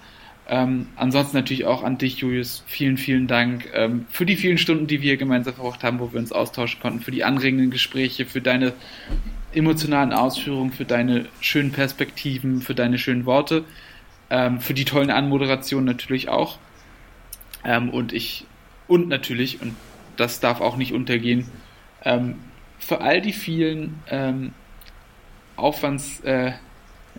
Ähm, 0.48 0.88
ansonsten 0.98 1.38
natürlich 1.38 1.65
auch 1.65 1.83
an 1.83 1.98
dich, 1.98 2.17
Julius. 2.17 2.64
Vielen, 2.67 2.98
vielen 2.98 3.27
Dank 3.27 3.69
ähm, 3.73 4.06
für 4.09 4.25
die 4.25 4.35
vielen 4.35 4.57
Stunden, 4.57 4.88
die 4.88 5.01
wir 5.01 5.15
gemeinsam 5.15 5.53
verbracht 5.53 5.83
haben, 5.83 5.99
wo 5.99 6.11
wir 6.11 6.19
uns 6.19 6.33
austauschen 6.33 6.82
konnten, 6.82 6.99
für 6.99 7.11
die 7.11 7.23
anregenden 7.23 7.72
Gespräche, 7.72 8.25
für 8.25 8.41
deine 8.41 8.73
emotionalen 9.56 10.14
Ausführungen, 10.14 10.72
für 10.72 10.85
deine 10.85 11.25
schönen 11.40 11.72
Perspektiven, 11.72 12.61
für 12.61 12.75
deine 12.75 12.98
schönen 12.98 13.25
Worte, 13.25 13.64
ähm, 14.30 14.59
für 14.59 14.73
die 14.73 14.85
tollen 14.85 15.11
Anmoderationen 15.11 15.85
natürlich 15.85 16.30
auch. 16.30 16.57
Ähm, 17.64 17.90
und 17.90 18.14
ich, 18.14 18.45
und 18.88 19.07
natürlich, 19.09 19.61
und 19.61 19.75
das 20.17 20.40
darf 20.40 20.61
auch 20.61 20.77
nicht 20.77 20.93
untergehen, 20.93 21.45
ähm, 22.03 22.35
für 22.80 23.01
all 23.01 23.22
die 23.22 23.33
vielen 23.33 23.99
ähm, 24.09 24.53
Aufwands, 25.56 26.19
äh, 26.22 26.53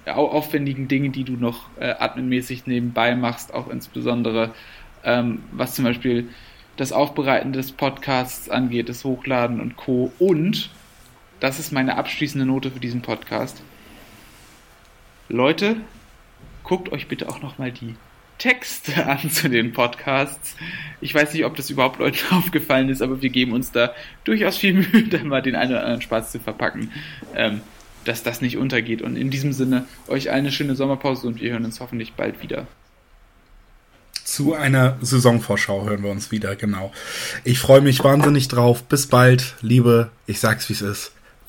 aufwendigen 0.07 0.89
Dinge, 0.89 1.11
die 1.11 1.25
du 1.25 1.35
noch 1.35 1.69
äh, 1.79 1.95
adminmäßig 1.99 2.67
nebenbei 2.67 3.15
machst, 3.15 3.55
auch 3.55 3.69
insbesondere 3.69 4.53
ähm, 5.05 5.43
was 5.53 5.75
zum 5.75 5.85
Beispiel 5.85 6.29
das 6.77 6.93
Aufbereiten 6.93 7.53
des 7.53 7.73
Podcasts 7.73 8.51
angeht, 8.51 8.89
das 8.89 9.05
Hochladen 9.05 9.61
und 9.61 9.77
Co. 9.77 10.13
Und 10.19 10.71
das 11.45 11.59
ist 11.59 11.73
meine 11.73 11.99
abschließende 11.99 12.47
Note 12.47 12.71
für 12.71 12.81
diesen 12.81 13.03
Podcast. 13.03 13.61
Leute, 15.29 15.77
guckt 16.63 16.91
euch 16.91 17.07
bitte 17.07 17.29
auch 17.29 17.43
nochmal 17.43 17.71
die 17.71 17.97
Texte 18.39 19.07
an 19.07 19.31
zu 19.31 19.51
den 19.51 19.75
Podcasts. 19.75 20.57
Ich 21.03 21.15
weiß 21.15 21.35
nicht, 21.35 21.45
ob 21.45 21.55
das 21.55 21.69
überhaupt 21.69 21.99
Leuten 21.99 22.25
aufgefallen 22.35 22.89
ist, 22.89 23.03
aber 23.03 23.21
wir 23.21 23.29
geben 23.29 23.53
uns 23.53 23.73
da 23.73 23.93
durchaus 24.25 24.57
viel 24.57 24.73
Mühe, 24.91 25.07
da 25.07 25.23
mal 25.23 25.43
den 25.43 25.55
einen 25.55 25.73
oder 25.73 25.83
anderen 25.83 26.01
Spaß 26.01 26.33
zu 26.33 26.41
verpacken, 26.41 26.91
ähm, 27.35 27.61
dass 28.07 28.23
das 28.23 28.41
nicht 28.41 28.57
untergeht. 28.57 29.03
Und 29.03 29.17
in 29.17 29.29
diesem 29.29 29.53
Sinne, 29.53 29.85
euch 30.09 30.31
eine 30.31 30.51
schöne 30.51 30.75
Sommerpause 30.75 31.27
und 31.27 31.43
wir 31.43 31.53
hören 31.53 31.67
uns 31.67 31.79
hoffentlich 31.79 32.15
bald 32.15 32.43
wieder. 32.43 32.67
Zu 34.25 34.55
einer 34.55 34.97
Saisonvorschau 35.03 35.85
hören 35.85 36.05
wir 36.05 36.11
uns 36.11 36.31
wieder, 36.31 36.57
genau. 36.57 36.91
Ich 37.45 37.59
freue 37.59 37.83
mich 37.83 38.03
wahnsinnig 38.03 38.49
drauf. 38.49 38.85
Bis 38.85 39.09
bald, 39.09 39.57
liebe, 39.61 40.11
ich 40.27 40.41
sag's 40.41 40.71
wie 40.71 40.73
es 40.73 40.81
ist. 40.81 41.13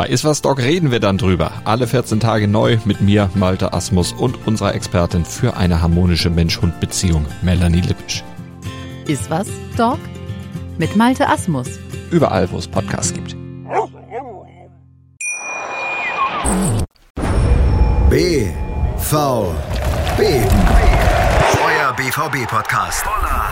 Bei 0.00 0.06
Iswas 0.06 0.40
Dog 0.40 0.60
reden 0.60 0.90
wir 0.90 0.98
dann 0.98 1.18
drüber. 1.18 1.52
Alle 1.66 1.86
14 1.86 2.20
Tage 2.20 2.48
neu 2.48 2.78
mit 2.86 3.02
mir, 3.02 3.28
Malte 3.34 3.74
Asmus 3.74 4.14
und 4.14 4.46
unserer 4.46 4.74
Expertin 4.74 5.26
für 5.26 5.58
eine 5.58 5.82
harmonische 5.82 6.30
Mensch-Hund-Beziehung, 6.30 7.26
Melanie 7.42 7.82
Lippisch. 7.82 8.24
Iswas 9.06 9.48
Dog 9.76 9.98
mit 10.78 10.96
Malte 10.96 11.28
Asmus. 11.28 11.66
Überall, 12.10 12.50
wo 12.50 12.56
es 12.56 12.66
Podcasts 12.66 13.12
gibt. 13.12 13.36
B 18.08 18.46
V 18.96 19.54
B 20.16 20.24
Euer 21.62 21.92
BVB-Podcast. 21.94 23.04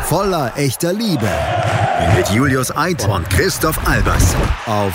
Voller 0.04 0.52
echter 0.56 0.94
Liebe. 0.94 1.28
Mit 2.16 2.30
Julius 2.30 2.74
Eid 2.74 3.06
und 3.06 3.28
Christoph 3.28 3.86
Albers. 3.86 4.34
Auf 4.64 4.94